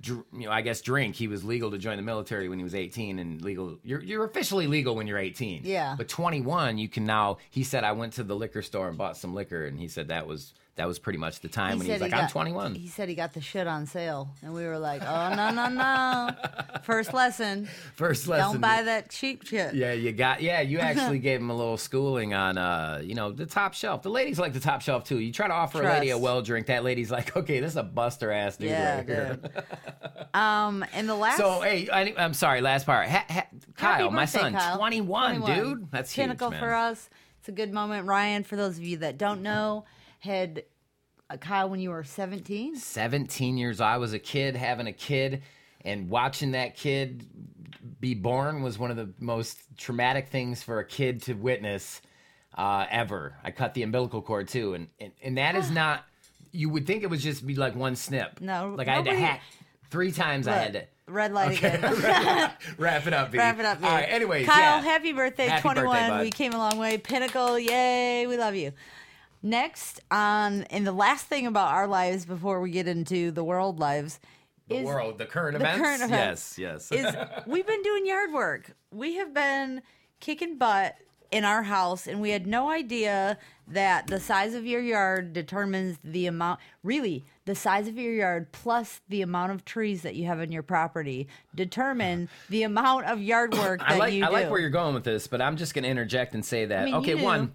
dr- 0.01 0.25
You 0.34 0.46
know, 0.48 0.51
I 0.51 0.62
guess 0.62 0.82
drink. 0.82 1.15
He 1.15 1.27
was 1.27 1.44
legal 1.46 1.72
to 1.72 1.77
join 1.77 1.96
the 1.98 2.03
military 2.03 2.50
when 2.50 2.60
he 2.60 2.63
was 2.63 2.75
18, 2.75 3.20
and 3.20 3.41
legal. 3.41 3.77
You're 3.84 4.01
you're 4.03 4.25
officially 4.25 4.67
legal 4.67 4.96
when 4.96 5.08
you're 5.08 5.17
18. 5.17 5.62
Yeah. 5.63 5.96
But 5.98 6.10
21, 6.10 6.77
you 6.77 6.89
can 6.89 7.06
now. 7.06 7.38
He 7.50 7.63
said 7.63 7.84
I 7.86 7.94
went 7.94 8.13
to 8.13 8.24
the 8.24 8.36
liquor 8.36 8.62
store 8.62 8.89
and 8.89 8.98
bought 8.98 9.15
some 9.17 9.34
liquor, 9.34 9.65
and 9.65 9.79
he 9.79 9.88
said 9.88 10.10
that 10.10 10.27
was 10.27 10.53
that 10.77 10.88
was 10.88 11.00
pretty 11.00 11.17
much 11.19 11.39
the 11.39 11.50
time 11.50 11.79
when 11.79 11.88
he 11.88 11.91
was 11.91 12.01
like, 12.01 12.13
I'm 12.13 12.29
21. 12.29 12.75
He 12.75 12.88
said 12.88 13.10
he 13.10 13.15
got 13.15 13.34
the 13.34 13.41
shit 13.41 13.67
on 13.67 13.88
sale, 13.88 14.29
and 14.43 14.53
we 14.53 14.63
were 14.63 14.77
like, 14.77 15.01
"Oh 15.03 15.34
no, 15.36 15.50
no, 15.50 15.67
no!" 15.69 16.29
First 16.84 17.13
lesson: 17.13 17.67
First 17.96 18.27
lesson. 18.27 18.53
don't 18.53 18.62
buy 18.62 18.84
that 18.84 19.10
cheap 19.10 19.46
shit. 19.46 19.74
Yeah, 19.74 19.93
you 19.93 20.12
got. 20.12 20.41
Yeah, 20.41 20.62
you 20.62 20.79
actually 20.79 21.19
gave 21.27 21.39
him 21.39 21.50
a 21.50 21.55
little 21.55 21.77
schooling 21.77 22.34
on, 22.36 22.57
uh, 22.57 23.01
you 23.03 23.15
know, 23.15 23.31
the 23.31 23.48
top 23.48 23.74
shelf. 23.74 24.03
The 24.03 24.10
ladies 24.10 24.38
like 24.39 24.53
the 24.53 24.60
top 24.60 24.81
shelf 24.81 25.03
too. 25.03 25.19
You 25.19 25.34
try 25.34 25.48
to 25.48 25.53
offer 25.53 25.81
a 25.81 25.86
lady 25.86 26.12
a 26.12 26.17
well 26.17 26.41
drink, 26.43 26.67
that 26.67 26.84
lady's 26.84 27.12
like, 27.12 27.36
okay, 27.36 27.60
this 27.60 27.72
is 27.72 27.77
a 27.77 27.84
buster 27.84 28.31
ass 28.31 28.57
dude 28.57 28.69
Yeah, 28.69 28.98
right 28.98 29.07
here. 29.07 29.39
dude. 29.41 29.63
um, 30.36 30.86
and 30.93 31.10
the 31.10 31.15
last 31.15 31.38
So, 31.38 31.62
hey, 31.62 31.89
I, 31.89 32.13
I'm 32.17 32.34
sorry. 32.34 32.62
Last 32.62 32.86
part. 32.86 33.07
Ha, 33.10 33.25
ha, 33.27 33.48
Kyle, 33.75 34.03
Happy 34.03 34.15
my 34.15 34.25
son, 34.25 34.53
Kyle. 34.53 34.77
21, 34.77 35.41
dude. 35.41 35.91
That's 35.91 36.15
pinnacle 36.15 36.51
huge, 36.51 36.60
for 36.60 36.67
man. 36.67 36.91
us. 36.91 37.10
It's 37.39 37.50
a 37.50 37.51
good 37.51 37.74
moment. 37.74 38.07
Ryan, 38.07 38.43
for 38.43 38.55
those 38.55 38.77
of 38.77 38.84
you 38.84 38.98
that 38.98 39.17
don't 39.17 39.41
know, 39.41 39.86
had 40.20 40.64
uh, 41.30 41.38
Kyle 41.38 41.70
when 41.70 41.80
you 41.80 41.90
were 41.90 42.04
17. 42.04 42.76
17 42.76 43.58
years. 43.58 43.82
I 43.82 43.98
was 43.98 44.14
a 44.14 44.20
kid 44.20 44.56
having 44.56 44.88
a 44.88 44.94
kid 44.94 45.44
and 45.82 46.10
watching 46.10 46.52
that 46.52 46.76
kid 46.76 47.26
be 48.00 48.14
born 48.14 48.62
was 48.62 48.78
one 48.78 48.92
of 48.92 48.98
the 48.98 49.10
most 49.20 49.58
traumatic 49.78 50.30
things 50.30 50.62
for 50.62 50.80
a 50.80 50.86
kid 50.86 51.22
to 51.24 51.34
witness 51.34 52.02
uh, 52.58 52.86
ever. 52.90 53.36
I 53.44 53.52
cut 53.52 53.74
the 53.74 53.84
umbilical 53.84 54.22
cord 54.22 54.48
too, 54.48 54.74
and 54.74 54.88
and, 55.00 55.12
and 55.24 55.38
that 55.38 55.56
is 55.56 55.72
not. 55.72 56.04
You 56.52 56.70
would 56.70 56.88
think 56.88 57.04
it 57.04 57.10
would 57.10 57.20
just 57.20 57.46
be 57.46 57.56
like 57.56 57.76
one 57.76 57.96
snip. 57.96 58.42
No, 58.42 58.74
like 58.78 58.88
I 58.88 58.96
had 58.96 59.06
to 59.06 59.16
hack 59.16 59.42
three 59.90 60.12
times. 60.12 60.48
I 60.48 60.54
had 60.58 60.74
to. 60.74 60.84
Red 61.08 61.32
light 61.32 61.58
Okay, 61.58 61.76
again. 61.76 62.52
wrap 62.78 63.08
it 63.08 63.14
up. 63.14 63.32
B. 63.32 63.38
Wrap 63.38 63.60
it 63.60 63.66
up. 63.66 63.78
All 63.78 63.90
babe. 63.90 63.92
right. 63.92 64.10
Anyways, 64.12 64.46
Kyle, 64.46 64.60
yeah. 64.60 64.82
happy 64.82 65.14
birthday, 65.14 65.48
Happy 65.48 65.64
birthday, 65.64 65.82
21. 65.82 66.10
bud. 66.10 66.22
we 66.22 66.32
came 66.32 66.52
a 66.52 66.58
long 66.58 66.78
way. 66.78 66.98
Pinnacle, 66.98 67.58
yay, 67.58 68.28
we 68.28 68.36
love 68.38 68.56
you. 68.56 68.74
Next, 69.44 70.01
on 70.10 70.63
and 70.63 70.86
the 70.86 70.91
last 70.91 71.27
thing 71.27 71.48
about 71.48 71.72
our 71.74 71.88
lives 71.88 72.25
before 72.25 72.60
we 72.60 72.72
get 72.72 72.88
into 72.88 73.32
the 73.32 73.44
world 73.44 73.79
lives 73.79 74.20
the 74.67 74.77
is 74.77 74.86
world, 74.86 75.17
the 75.17 75.25
current 75.25 75.58
the 75.58 75.63
events. 75.63 75.82
current 75.82 76.03
events 76.03 76.60
Yes, 76.60 76.91
yes. 76.91 77.06
is 77.06 77.15
we've 77.46 77.67
been 77.67 77.84
doing 77.84 78.06
yard 78.06 78.34
work. 78.34 78.75
We 78.91 79.15
have 79.15 79.34
been 79.34 79.82
kicking 80.20 80.58
butt 80.58 80.96
in 81.32 81.44
our 81.44 81.63
house, 81.63 82.08
and 82.08 82.22
we 82.22 82.29
had 82.32 82.48
no 82.48 82.70
idea 82.70 83.38
that 83.67 84.08
the 84.08 84.20
size 84.20 84.53
of 84.53 84.65
your 84.65 84.82
yard 84.82 85.34
determines 85.34 85.98
the 86.03 86.25
amount. 86.25 86.60
Really, 86.84 87.25
the 87.46 87.56
size 87.56 87.88
of 87.88 87.98
your 87.98 88.13
yard 88.13 88.51
plus 88.51 89.01
the 89.10 89.22
amount 89.22 89.51
of 89.51 89.65
trees 89.65 90.01
that 90.03 90.15
you 90.15 90.25
have 90.25 90.39
in 90.39 90.51
your 90.51 90.63
property 90.63 91.27
determine 91.53 92.29
the 92.50 92.63
amount 92.63 93.06
of 93.06 93.22
yard 93.22 93.53
work 93.53 93.79
that 93.79 93.91
I 93.91 93.98
like 93.98 94.13
you 94.13 94.25
I 94.25 94.29
like 94.29 94.50
where 94.50 94.60
you're 94.60 94.70
going 94.70 94.94
with 94.94 95.03
this, 95.03 95.27
but 95.27 95.41
I'm 95.41 95.58
just 95.58 95.74
going 95.74 95.84
to 95.84 95.89
interject 95.89 96.34
and 96.34 96.44
say 96.44 96.65
that 96.65 96.86
mean, 96.86 96.96
okay, 96.96 97.15
one, 97.15 97.53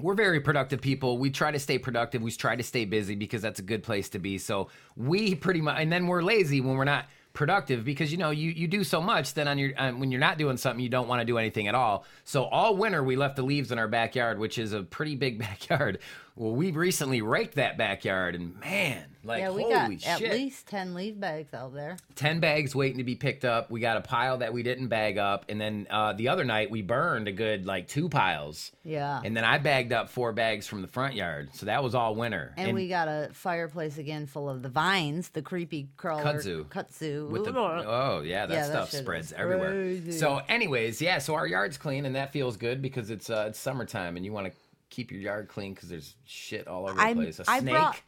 we're 0.00 0.14
very 0.14 0.40
productive 0.40 0.80
people. 0.80 1.18
We 1.18 1.30
try 1.30 1.50
to 1.50 1.58
stay 1.58 1.78
productive. 1.78 2.22
We 2.22 2.30
try 2.32 2.56
to 2.56 2.62
stay 2.62 2.84
busy 2.84 3.14
because 3.14 3.42
that's 3.42 3.60
a 3.60 3.62
good 3.62 3.82
place 3.82 4.08
to 4.10 4.18
be. 4.18 4.38
So 4.38 4.68
we 4.96 5.34
pretty 5.34 5.60
much, 5.60 5.76
and 5.78 5.92
then 5.92 6.06
we're 6.06 6.22
lazy 6.22 6.60
when 6.60 6.76
we're 6.76 6.84
not 6.84 7.06
productive 7.34 7.82
because 7.84 8.12
you 8.12 8.18
know 8.18 8.30
you 8.30 8.50
you 8.50 8.68
do 8.68 8.84
so 8.84 9.00
much. 9.00 9.34
Then 9.34 9.48
on 9.48 9.58
your 9.58 9.72
um, 9.76 10.00
when 10.00 10.10
you're 10.10 10.20
not 10.20 10.38
doing 10.38 10.56
something, 10.56 10.82
you 10.82 10.88
don't 10.88 11.08
want 11.08 11.20
to 11.20 11.24
do 11.24 11.38
anything 11.38 11.68
at 11.68 11.74
all. 11.74 12.04
So 12.24 12.44
all 12.44 12.76
winter 12.76 13.02
we 13.02 13.16
left 13.16 13.36
the 13.36 13.42
leaves 13.42 13.72
in 13.72 13.78
our 13.78 13.88
backyard, 13.88 14.38
which 14.38 14.58
is 14.58 14.72
a 14.72 14.82
pretty 14.82 15.14
big 15.14 15.38
backyard. 15.46 15.98
Well, 16.34 16.52
we 16.52 16.70
recently 16.70 17.20
raked 17.20 17.56
that 17.56 17.76
backyard, 17.76 18.34
and 18.34 18.58
man, 18.60 19.04
like 19.22 19.40
yeah, 19.40 19.50
we 19.50 19.62
holy 19.64 19.96
got 19.96 20.18
shit. 20.18 20.30
at 20.30 20.36
least 20.36 20.66
ten 20.66 20.94
leaf 20.94 21.18
bags 21.20 21.52
out 21.52 21.74
there. 21.74 21.96
10 22.14 22.40
bags 22.40 22.74
waiting 22.74 22.98
to 22.98 23.04
be 23.04 23.14
picked 23.14 23.44
up. 23.44 23.70
We 23.70 23.80
got 23.80 23.96
a 23.96 24.00
pile 24.00 24.38
that 24.38 24.52
we 24.52 24.62
didn't 24.62 24.88
bag 24.88 25.18
up. 25.18 25.46
And 25.48 25.60
then 25.60 25.86
uh, 25.90 26.12
the 26.12 26.28
other 26.28 26.44
night, 26.44 26.70
we 26.70 26.82
burned 26.82 27.28
a 27.28 27.32
good 27.32 27.66
like 27.66 27.88
two 27.88 28.08
piles. 28.08 28.72
Yeah. 28.84 29.20
And 29.24 29.36
then 29.36 29.44
I 29.44 29.58
bagged 29.58 29.92
up 29.92 30.08
four 30.08 30.32
bags 30.32 30.66
from 30.66 30.82
the 30.82 30.88
front 30.88 31.14
yard. 31.14 31.50
So 31.54 31.66
that 31.66 31.82
was 31.82 31.94
all 31.94 32.14
winter. 32.14 32.52
And, 32.56 32.74
we 32.74 32.88
got 32.88 33.08
a 33.08 33.28
fireplace 33.32 33.98
again 33.98 34.26
full 34.26 34.48
of 34.48 34.62
the 34.62 34.68
vines, 34.68 35.28
the 35.30 35.42
creepy 35.42 35.88
crawler 35.96 36.24
Kudzu. 36.24 36.64
kudzu. 36.66 37.28
with 37.28 37.44
the 37.44 37.52
oh 37.54 38.22
yeah 38.24 38.46
that 38.46 38.54
Yeah, 38.54 38.64
stuff 38.64 38.90
shit 38.90 39.00
spreads 39.00 39.32
everywhere 39.32 40.10
so 40.10 40.40
anyways 40.48 41.02
yeah 41.02 41.18
so 41.18 41.34
our 41.34 41.46
yard's 41.46 41.76
clean 41.76 42.06
and 42.06 42.16
that 42.16 42.32
feels 42.32 42.56
good 42.56 42.80
because 42.80 43.10
it's 43.10 43.28
uh 43.28 43.46
it's 43.48 43.58
summertime 43.58 44.16
and 44.16 44.24
you 44.24 44.32
want 44.32 44.46
to 44.46 44.52
keep 44.92 45.10
your 45.10 45.20
yard 45.20 45.48
clean 45.48 45.74
because 45.74 45.88
there's 45.88 46.14
shit 46.26 46.68
all 46.68 46.84
over 46.84 46.94
the 46.94 47.00
I'm- 47.02 47.16
place 47.16 47.40
a 47.40 47.44
I 47.48 47.58
snake 47.60 47.74
brought- 47.74 48.00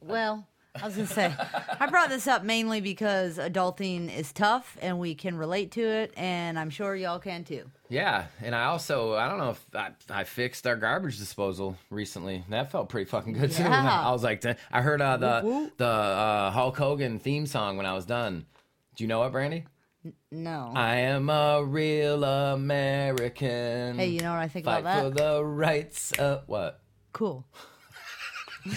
Well, 0.00 0.46
I 0.80 0.84
was 0.84 0.94
gonna 0.94 1.06
say, 1.08 1.32
I 1.80 1.86
brought 1.88 2.10
this 2.10 2.26
up 2.26 2.44
mainly 2.44 2.82
because 2.82 3.38
adulting 3.38 4.14
is 4.14 4.30
tough 4.32 4.76
and 4.82 4.98
we 4.98 5.14
can 5.14 5.38
relate 5.38 5.70
to 5.72 5.80
it, 5.80 6.12
and 6.18 6.58
I'm 6.58 6.68
sure 6.68 6.94
y'all 6.94 7.18
can 7.18 7.44
too. 7.44 7.70
Yeah, 7.88 8.26
and 8.42 8.54
I 8.54 8.64
also 8.64 9.14
I 9.14 9.26
don't 9.28 9.38
know 9.38 9.50
if 9.50 9.64
I, 9.74 9.90
I 10.10 10.24
fixed 10.24 10.66
our 10.66 10.76
garbage 10.76 11.18
disposal 11.18 11.78
recently. 11.88 12.44
That 12.50 12.70
felt 12.70 12.90
pretty 12.90 13.08
fucking 13.08 13.32
good 13.32 13.52
too. 13.52 13.62
Yeah. 13.62 14.02
I 14.06 14.10
was 14.12 14.22
like, 14.22 14.44
I 14.70 14.82
heard 14.82 15.00
uh, 15.00 15.16
the 15.16 15.70
the 15.78 15.86
uh, 15.86 16.50
Hulk 16.50 16.76
Hogan 16.76 17.20
theme 17.20 17.46
song 17.46 17.78
when 17.78 17.86
I 17.86 17.94
was 17.94 18.04
done. 18.04 18.44
Do 18.96 19.04
you 19.04 19.08
know 19.08 19.22
it, 19.24 19.30
Brandy? 19.30 19.64
No. 20.30 20.72
I 20.74 20.96
am 20.96 21.28
a 21.30 21.62
real 21.64 22.24
American. 22.24 23.98
hey, 23.98 24.08
you 24.08 24.20
know 24.20 24.30
what 24.32 24.40
I 24.40 24.48
think 24.48 24.64
Fight 24.64 24.80
about 24.80 25.02
for 25.04 25.10
the 25.10 25.44
rights. 25.44 26.12
Of, 26.12 26.42
what? 26.46 26.80
Cool. 27.12 27.44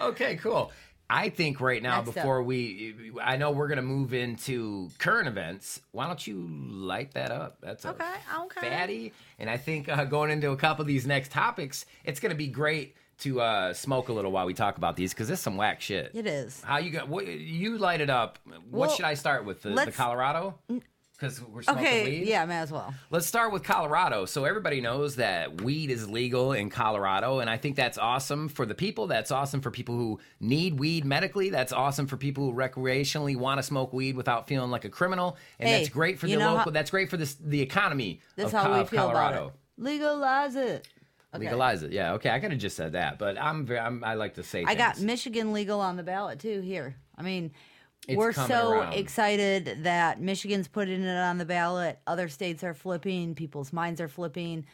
Okay, 0.00 0.36
cool. 0.36 0.72
I 1.08 1.28
think 1.28 1.60
right 1.60 1.82
now, 1.82 1.96
Next 1.96 2.08
up. 2.10 2.14
before 2.14 2.42
we, 2.42 3.12
I 3.22 3.36
know 3.36 3.50
we're 3.50 3.68
gonna 3.68 3.82
move 3.82 4.14
into 4.14 4.88
current 4.98 5.28
events. 5.28 5.80
Why 5.90 6.06
don't 6.06 6.24
you 6.26 6.46
light 6.48 7.12
that 7.14 7.30
up? 7.30 7.58
That's 7.60 7.84
Okay, 7.84 8.04
okay. 8.44 8.60
fatty. 8.70 9.12
And 9.38 9.50
I 9.50 9.56
think 9.56 9.88
uh, 9.88 10.04
going 10.04 10.30
into 10.30 10.50
a 10.52 10.56
couple 10.56 10.82
of 10.82 10.88
these 10.88 11.06
next 11.06 11.30
topics, 11.32 11.84
it's 12.04 12.20
gonna 12.20 12.34
be 12.36 12.46
great 12.46 12.94
to 13.20 13.40
uh, 13.40 13.72
smoke 13.74 14.08
a 14.08 14.12
little 14.12 14.32
while 14.32 14.46
we 14.46 14.54
talk 14.54 14.76
about 14.76 14.96
these 14.96 15.12
because 15.12 15.28
there's 15.28 15.40
some 15.40 15.56
whack 15.56 15.80
shit. 15.80 16.10
It 16.14 16.26
is. 16.26 16.60
How 16.62 16.78
you 16.78 16.90
got? 16.90 17.08
What, 17.08 17.26
you 17.26 17.78
light 17.78 18.00
it 18.00 18.10
up. 18.10 18.38
What 18.46 18.62
Well, 18.70 18.90
should 18.90 19.04
I 19.04 19.14
start 19.14 19.44
with? 19.44 19.62
The, 19.62 19.70
the 19.70 19.92
Colorado? 19.92 20.58
Because 21.12 21.42
we're 21.42 21.60
smoking 21.60 21.84
Okay, 21.84 22.04
weed. 22.20 22.28
yeah, 22.28 22.46
may 22.46 22.56
as 22.60 22.72
well. 22.72 22.94
Let's 23.10 23.26
start 23.26 23.52
with 23.52 23.62
Colorado. 23.62 24.24
So 24.24 24.46
everybody 24.46 24.80
knows 24.80 25.16
that 25.16 25.60
weed 25.60 25.90
is 25.90 26.08
legal 26.08 26.54
in 26.54 26.70
Colorado, 26.70 27.40
and 27.40 27.50
I 27.50 27.58
think 27.58 27.76
that's 27.76 27.98
awesome 27.98 28.48
for 28.48 28.64
the 28.64 28.74
people. 28.74 29.06
That's 29.06 29.30
awesome 29.30 29.60
for 29.60 29.70
people 29.70 29.94
who 29.96 30.18
need 30.40 30.78
weed 30.80 31.04
medically. 31.04 31.50
That's 31.50 31.74
awesome 31.74 32.06
for 32.06 32.16
people 32.16 32.50
who 32.50 32.54
recreationally 32.56 33.36
want 33.36 33.58
to 33.58 33.62
smoke 33.62 33.92
weed 33.92 34.16
without 34.16 34.48
feeling 34.48 34.70
like 34.70 34.86
a 34.86 34.88
criminal, 34.88 35.36
and 35.58 35.68
Hey, 35.68 35.76
that's 35.80 35.90
great 35.90 36.18
for 36.18 36.26
the 36.26 36.36
local. 36.38 36.56
how- 36.56 36.70
that's 36.70 36.90
great 36.90 37.10
for 37.10 37.18
this 37.18 37.34
the 37.34 37.60
economy 37.60 38.20
This 38.36 38.46
of, 38.46 38.52
how 38.52 38.72
we 38.72 38.80
of 38.80 38.88
feel 38.88 39.00
Colorado. 39.02 39.36
about 39.36 39.48
it. 39.48 39.54
Legalize 39.76 40.56
it. 40.56 40.88
Okay. 41.34 41.44
Legalize 41.44 41.82
it. 41.82 41.92
Yeah. 41.92 42.14
Okay. 42.14 42.30
I 42.30 42.40
could 42.40 42.50
have 42.50 42.60
just 42.60 42.76
said 42.76 42.92
that, 42.92 43.18
but 43.18 43.40
I'm, 43.40 43.64
very, 43.66 43.78
I'm 43.80 44.02
I 44.02 44.14
like 44.14 44.34
to 44.34 44.42
say. 44.42 44.64
I 44.66 44.74
got. 44.74 45.00
Michigan 45.00 45.52
legal 45.52 45.80
on 45.80 45.96
the 45.96 46.02
ballot 46.02 46.40
too 46.40 46.60
here. 46.60 46.96
I 47.16 47.22
mean, 47.22 47.52
It's 48.08 48.16
we're 48.16 48.32
so 48.32 48.72
around. 48.72 48.94
excited 48.94 49.84
that 49.84 50.20
Michigan's 50.20 50.66
putting 50.68 51.02
it 51.02 51.16
on 51.18 51.38
the 51.38 51.44
ballot. 51.44 52.00
Other 52.06 52.28
states 52.28 52.64
are 52.64 52.74
flipping, 52.74 53.34
people's 53.34 53.72
minds 53.72 54.00
are 54.00 54.08
flipping. 54.08 54.66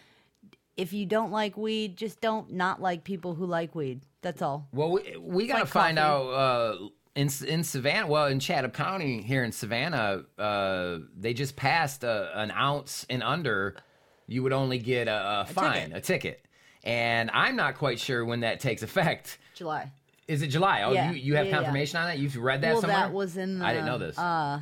If 0.77 0.93
you 0.93 1.07
don't 1.07 1.31
like 1.33 1.57
weed, 1.57 1.97
just 1.97 2.21
don't 2.21 2.53
not 2.53 2.81
like 2.81 3.03
people 3.05 3.35
who 3.35 3.47
like 3.47 3.75
weed. 3.75 4.03
That's 4.23 4.43
all. 4.43 4.69
Well, 4.73 4.91
we, 4.93 5.17
we 5.19 5.47
got 5.47 5.55
to 5.55 5.61
like 5.61 5.69
find 5.69 5.99
coffee. 5.99 6.29
out 6.29 6.31
uh, 6.31 6.89
in 7.15 7.29
in 7.47 7.65
Savannah. 7.65 8.07
Well, 8.07 8.27
in 8.27 8.41
Chatham 8.41 8.71
County 8.71 9.23
here 9.23 9.43
in 9.45 9.53
Savannah, 9.53 10.25
uh, 10.39 10.99
they 11.19 11.33
just 11.35 11.57
passed 11.57 12.05
uh, 12.05 12.29
an 12.35 12.51
ounce 12.51 13.05
and 13.11 13.23
under. 13.23 13.77
You 14.29 14.43
would 14.43 14.53
only 14.53 14.79
get 14.79 15.07
a, 15.09 15.43
a 15.43 15.47
fine, 15.53 15.91
ticket. 15.91 15.97
a 15.97 16.01
ticket, 16.01 16.46
and 16.87 17.31
I'm 17.35 17.57
not 17.57 17.76
quite 17.76 17.99
sure 18.00 18.25
when 18.25 18.40
that 18.40 18.61
takes 18.61 18.83
effect. 18.83 19.38
July. 19.55 19.90
Is 20.28 20.43
it 20.43 20.49
July? 20.49 20.83
Oh, 20.83 20.93
Yeah. 20.93 21.11
you 21.11 21.16
you 21.19 21.37
have 21.37 21.47
Yeah, 21.47 21.50
yeah. 21.52 21.57
confirmation 21.59 21.99
on 21.99 22.07
that? 22.09 22.19
You've 22.19 22.37
read 22.37 22.62
that 22.62 22.73
well, 22.73 22.81
somewhere? 22.81 22.99
that 23.00 23.12
was 23.12 23.37
in 23.37 23.59
the 23.59 23.66
I 23.66 23.73
didn't 23.73 23.87
know 23.87 23.99
this. 23.99 24.19
Uh, 24.19 24.61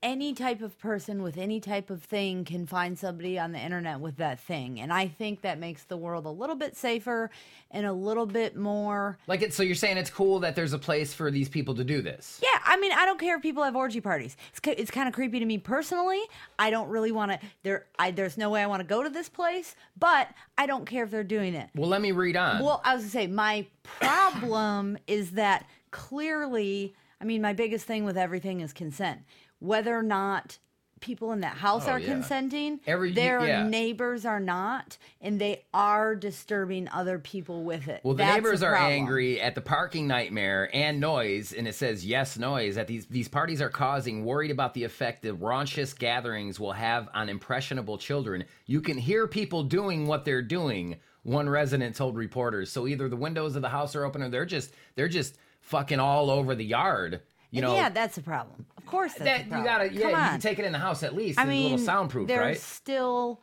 any 0.03 0.33
type 0.33 0.61
of 0.61 0.77
person 0.77 1.23
with 1.23 1.37
any 1.37 1.59
type 1.59 1.89
of 1.89 2.03
thing 2.03 2.45
can 2.45 2.67
find 2.67 2.97
somebody 2.97 3.39
on 3.39 3.51
the 3.51 3.59
internet 3.59 3.99
with 3.99 4.17
that 4.17 4.39
thing. 4.39 4.79
And 4.79 4.93
I 4.93 5.07
think 5.07 5.41
that 5.41 5.57
makes 5.59 5.83
the 5.83 5.97
world 5.97 6.25
a 6.25 6.29
little 6.29 6.55
bit 6.55 6.75
safer 6.77 7.31
and 7.71 7.85
a 7.85 7.93
little 7.93 8.25
bit 8.25 8.55
more 8.55 9.17
Like 9.27 9.41
it. 9.41 9.53
So 9.53 9.63
you're 9.63 9.75
saying 9.75 9.97
it's 9.97 10.09
cool 10.09 10.39
that 10.41 10.55
there's 10.55 10.73
a 10.73 10.79
place 10.79 11.13
for 11.13 11.31
these 11.31 11.49
people 11.49 11.73
to 11.75 11.83
do 11.83 12.01
this. 12.01 12.39
Yeah, 12.43 12.59
I 12.65 12.77
mean, 12.77 12.91
I 12.91 13.05
don't 13.05 13.19
care 13.19 13.37
if 13.37 13.41
people 13.41 13.63
have 13.63 13.75
orgy 13.75 14.01
parties. 14.01 14.37
It's 14.51 14.79
it's 14.79 14.91
kind 14.91 15.07
of 15.07 15.13
creepy 15.13 15.39
to 15.39 15.45
me 15.45 15.57
personally. 15.57 16.21
I 16.59 16.69
don't 16.69 16.89
really 16.89 17.11
want 17.11 17.31
to. 17.31 17.39
There, 17.63 17.85
I 17.97 18.11
there's 18.11 18.37
no 18.37 18.49
way 18.49 18.61
I 18.61 18.67
want 18.67 18.81
to 18.81 18.87
go 18.87 19.01
to 19.01 19.09
this 19.09 19.29
place, 19.29 19.75
but 19.97 20.27
I 20.57 20.65
don't 20.65 20.85
care 20.85 21.03
if 21.03 21.11
they're 21.11 21.23
doing 21.23 21.55
it. 21.55 21.69
Well, 21.75 21.89
let 21.89 22.01
me 22.01 22.11
read 22.11 22.35
on. 22.35 22.63
Well, 22.63 22.81
I 22.85 22.93
was 22.93 23.03
gonna 23.03 23.11
say 23.11 23.27
my 23.27 23.65
problem 23.83 24.97
is 25.07 25.31
that 25.31 25.65
clearly, 25.91 26.93
I 27.19 27.23
mean, 27.25 27.41
my 27.41 27.53
biggest 27.53 27.85
thing 27.85 28.03
with 28.05 28.17
everything 28.17 28.61
is 28.61 28.73
consent. 28.73 29.21
Whether 29.59 29.97
or 29.97 30.03
not 30.03 30.57
people 31.01 31.31
in 31.33 31.41
that 31.41 31.57
house 31.57 31.87
Oh, 31.87 31.91
are 31.91 31.99
yeah. 31.99 32.07
consenting. 32.07 32.79
Every- 32.87 33.11
their 33.11 33.45
yeah. 33.45 33.67
neighbors 33.67 34.25
are 34.25 34.39
not, 34.39 34.97
and 35.21 35.39
they 35.39 35.63
are 35.73 36.15
disturbing 36.15 36.87
other 36.87 37.19
people 37.19 37.63
with 37.63 37.87
it. 37.87 38.01
Well, 38.03 38.15
the 38.15 38.23
That's 38.23 38.37
neighbors 38.37 38.63
are 38.63 38.75
angry 38.75 39.39
at 39.39 39.53
the 39.55 39.61
parking 39.61 40.07
nightmare 40.07 40.69
and 40.73 40.99
noise, 40.99 41.53
and 41.53 41.67
it 41.67 41.75
says 41.75 42.05
yes, 42.05 42.39
noise. 42.39 42.75
That 42.75 42.87
these 42.87 43.05
these 43.07 43.27
parties 43.27 43.61
are 43.61 43.69
causing, 43.69 44.25
worried 44.25 44.51
about 44.51 44.73
the 44.73 44.83
effect 44.83 45.21
the 45.21 45.35
raunchous 45.35 45.95
gatherings 45.97 46.59
will 46.59 46.73
have 46.73 47.07
on 47.13 47.29
impressionable 47.29 47.97
children. 47.97 48.45
You 48.65 48.81
can 48.81 48.97
hear 48.97 49.27
people 49.27 49.63
doing 49.63 50.07
what 50.07 50.25
they're 50.25 50.41
doing. 50.41 50.95
One 51.23 51.49
resident 51.49 51.95
told 51.95 52.15
reporters. 52.15 52.71
So 52.71 52.87
either 52.87 53.09
the 53.09 53.15
windows 53.15 53.55
of 53.55 53.61
the 53.61 53.69
house 53.69 53.95
are 53.95 54.05
open, 54.05 54.23
or 54.23 54.29
they're 54.29 54.45
just 54.45 54.73
they're 54.95 55.07
just 55.07 55.37
fucking 55.61 55.99
all 55.99 56.31
over 56.31 56.55
the 56.55 56.65
yard. 56.65 57.21
You 57.51 57.61
know, 57.61 57.75
yeah, 57.75 57.89
that's 57.89 58.17
a 58.17 58.21
problem. 58.21 58.65
Of 58.77 58.85
course, 58.85 59.13
that's 59.13 59.47
that 59.49 59.57
you 59.57 59.63
gotta 59.63 59.91
yeah, 59.91 60.01
Come 60.01 60.09
you 60.11 60.15
on. 60.15 60.29
can 60.31 60.39
take 60.39 60.59
it 60.59 60.65
in 60.65 60.71
the 60.71 60.79
house 60.79 61.03
at 61.03 61.15
least. 61.15 61.39
I 61.39 61.45
mean, 61.45 61.67
a 61.67 61.69
little 61.71 61.85
soundproof, 61.85 62.27
there's 62.27 62.39
right? 62.39 62.59
still 62.59 63.41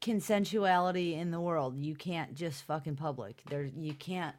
consensuality 0.00 1.18
in 1.18 1.30
the 1.30 1.40
world. 1.40 1.76
You 1.78 1.94
can't 1.94 2.34
just 2.34 2.62
fucking 2.64 2.96
public. 2.96 3.42
There, 3.48 3.64
you 3.64 3.94
can't. 3.94 4.34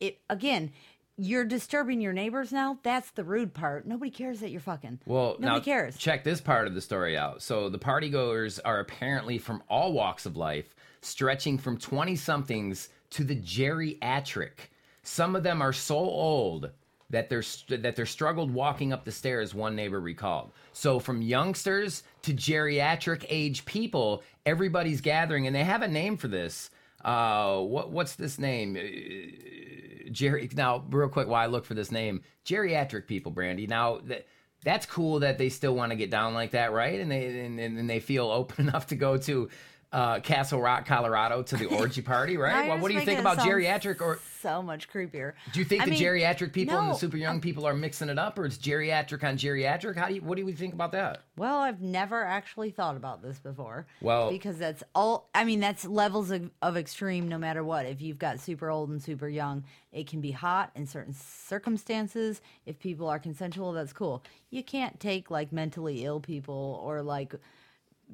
It 0.00 0.18
again. 0.28 0.72
You're 1.20 1.44
disturbing 1.44 2.00
your 2.00 2.12
neighbors 2.12 2.52
now. 2.52 2.78
That's 2.84 3.10
the 3.10 3.24
rude 3.24 3.52
part. 3.52 3.88
Nobody 3.88 4.08
cares 4.08 4.38
that 4.38 4.50
you're 4.50 4.60
fucking. 4.60 5.00
Well, 5.04 5.34
nobody 5.40 5.46
now 5.46 5.58
cares. 5.58 5.96
check 5.96 6.22
this 6.22 6.40
part 6.40 6.68
of 6.68 6.76
the 6.76 6.80
story 6.80 7.18
out. 7.18 7.42
So 7.42 7.68
the 7.68 7.78
partygoers 7.78 8.60
are 8.64 8.78
apparently 8.78 9.36
from 9.36 9.60
all 9.68 9.92
walks 9.92 10.26
of 10.26 10.36
life, 10.36 10.76
stretching 11.00 11.58
from 11.58 11.76
20 11.76 12.14
somethings 12.14 12.88
to 13.10 13.24
the 13.24 13.34
geriatric. 13.34 14.68
Some 15.02 15.34
of 15.34 15.42
them 15.42 15.60
are 15.60 15.72
so 15.72 15.96
old 15.96 16.70
that 17.10 17.28
they're 17.28 17.42
that 17.68 17.96
they're 17.96 18.06
struggled 18.06 18.52
walking 18.52 18.92
up 18.92 19.04
the 19.04 19.12
stairs. 19.12 19.54
One 19.54 19.74
neighbor 19.74 20.00
recalled. 20.00 20.52
So 20.72 20.98
from 20.98 21.22
youngsters 21.22 22.02
to 22.22 22.34
geriatric 22.34 23.24
age 23.28 23.64
people, 23.64 24.22
everybody's 24.44 25.00
gathering, 25.00 25.46
and 25.46 25.56
they 25.56 25.64
have 25.64 25.82
a 25.82 25.88
name 25.88 26.16
for 26.16 26.28
this. 26.28 26.70
Uh, 27.04 27.60
what 27.60 27.90
what's 27.90 28.16
this 28.16 28.38
name? 28.38 28.76
Uh, 28.76 30.10
Jerry. 30.10 30.48
Now, 30.54 30.84
real 30.90 31.08
quick, 31.08 31.28
while 31.28 31.42
I 31.42 31.46
look 31.46 31.64
for 31.64 31.74
this 31.74 31.92
name, 31.92 32.22
geriatric 32.44 33.06
people, 33.06 33.32
Brandy. 33.32 33.66
Now 33.66 33.98
that 34.04 34.26
that's 34.64 34.86
cool 34.86 35.20
that 35.20 35.38
they 35.38 35.48
still 35.48 35.74
want 35.74 35.90
to 35.90 35.96
get 35.96 36.10
down 36.10 36.34
like 36.34 36.50
that, 36.50 36.72
right? 36.72 37.00
And 37.00 37.10
they 37.10 37.44
and, 37.46 37.58
and 37.58 37.88
they 37.88 38.00
feel 38.00 38.30
open 38.30 38.68
enough 38.68 38.88
to 38.88 38.96
go 38.96 39.16
to 39.18 39.48
uh, 39.92 40.20
Castle 40.20 40.60
Rock, 40.60 40.86
Colorado, 40.86 41.42
to 41.42 41.56
the 41.56 41.66
orgy 41.78 42.02
party, 42.02 42.36
right? 42.36 42.68
Well, 42.68 42.78
what 42.78 42.88
do 42.88 42.94
you 42.94 43.04
think 43.04 43.20
about 43.20 43.38
geriatric 43.38 44.00
or? 44.00 44.18
so 44.40 44.62
much 44.62 44.88
creepier? 44.88 45.32
Do 45.52 45.58
you 45.58 45.64
think 45.64 45.82
I 45.82 45.86
the 45.86 45.90
mean, 45.92 46.00
geriatric 46.00 46.52
people 46.52 46.78
and 46.78 46.90
the 46.90 46.94
super 46.94 47.16
young 47.16 47.40
people 47.40 47.66
are 47.66 47.74
mixing 47.74 48.08
it 48.08 48.18
up, 48.18 48.38
or 48.38 48.46
it's 48.46 48.56
geriatric 48.56 49.24
on 49.24 49.36
geriatric? 49.36 49.96
How 49.96 50.08
do 50.08 50.14
you? 50.14 50.22
What 50.22 50.36
do 50.36 50.46
you 50.46 50.52
think 50.52 50.74
about 50.74 50.92
that? 50.92 51.22
Well, 51.36 51.58
I've 51.58 51.80
never 51.80 52.22
actually 52.24 52.70
thought 52.70 52.96
about 52.96 53.22
this 53.22 53.38
before. 53.38 53.86
Well- 54.00 54.30
because 54.30 54.58
that's 54.58 54.82
all. 54.94 55.28
I 55.34 55.44
mean, 55.44 55.60
that's 55.60 55.84
levels 55.84 56.30
of, 56.30 56.50
of 56.62 56.76
extreme. 56.76 57.28
No 57.28 57.38
matter 57.38 57.64
what, 57.64 57.86
if 57.86 58.00
you've 58.00 58.18
got 58.18 58.40
super 58.40 58.70
old 58.70 58.90
and 58.90 59.02
super 59.02 59.28
young, 59.28 59.64
it 59.92 60.06
can 60.06 60.20
be 60.20 60.30
hot 60.30 60.70
in 60.74 60.86
certain 60.86 61.14
circumstances. 61.14 62.40
If 62.66 62.78
people 62.78 63.08
are 63.08 63.18
consensual, 63.18 63.72
that's 63.72 63.92
cool. 63.92 64.22
You 64.50 64.62
can't 64.62 65.00
take 65.00 65.30
like 65.30 65.52
mentally 65.52 66.04
ill 66.04 66.20
people 66.20 66.80
or 66.84 67.02
like, 67.02 67.34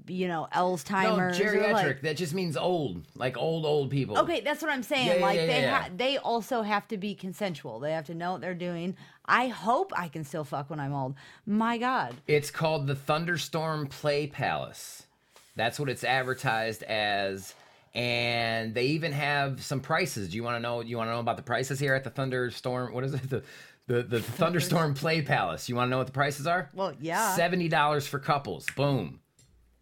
you 0.07 0.29
know, 0.29 0.49
No, 0.55 0.61
Alzheimer's. 0.77 1.41
or, 1.41 1.45
geriatric. 1.45 1.73
like, 1.73 2.01
that 2.03 2.17
just 2.17 2.35
means 2.35 2.57
old, 2.57 3.03
like 3.15 3.37
old 3.37 3.65
old 3.65 3.91
people. 3.91 4.19
Okay, 4.19 4.41
that's 4.41 4.61
what 4.63 4.71
I'm 4.71 4.83
saying. 4.83 5.07
Yeah, 5.07 5.15
yeah, 5.17 5.23
like 5.23 5.37
yeah, 5.37 5.47
they 5.47 5.67
ha- 5.67 5.89
they 5.97 6.19
also 6.19 6.63
have 6.63 6.87
to 6.89 6.97
be 6.99 7.15
consensual. 7.15 7.79
They 7.81 7.93
have 7.93 8.07
to 8.07 8.15
know 8.15 8.33
what 8.33 8.41
they're 8.41 8.55
doing. 8.55 8.97
I 9.25 9.49
hope 9.49 9.93
I 9.97 10.09
can 10.09 10.25
still 10.25 10.45
fuck 10.45 10.69
when 10.69 10.81
I'm 10.81 10.93
old. 10.93 11.15
My 11.47 11.79
God. 11.79 12.15
It's 12.27 12.51
called 12.51 12.87
the 12.87 12.95
Thunderstorm 12.95 13.87
Play 13.87 14.27
Palace. 14.27 15.05
That's 15.57 15.79
what 15.81 15.89
it's 15.89 16.05
advertised 16.05 16.83
as. 16.83 17.55
And 17.95 18.75
they 18.75 18.87
even 18.87 19.13
have 19.13 19.63
some 19.63 19.81
prices. 19.81 20.29
Do 20.31 20.37
you 20.37 20.43
want 20.43 20.57
to 20.57 20.61
know? 20.61 20.81
You 20.81 20.97
want 20.97 21.09
to 21.09 21.13
know 21.13 21.21
about 21.21 21.37
the 21.37 21.45
prices 21.45 21.79
here 21.79 21.95
at 21.95 22.03
the 22.03 22.11
Thunderstorm? 22.11 22.93
What 22.93 23.05
is 23.05 23.15
it? 23.15 23.31
The 23.31 23.43
the, 23.87 24.03
the 24.03 24.21
Thunderstorm 24.39 24.95
Play 24.95 25.23
Palace. 25.23 25.69
You 25.69 25.77
want 25.77 25.87
to 25.87 25.91
know 25.91 25.99
what 25.99 26.07
the 26.09 26.13
prices 26.13 26.47
are? 26.47 26.71
Well, 26.75 26.93
yeah. 27.01 27.37
Seventy 27.37 27.69
dollars 27.69 28.07
for 28.07 28.19
couples. 28.19 28.67
Boom. 28.77 29.21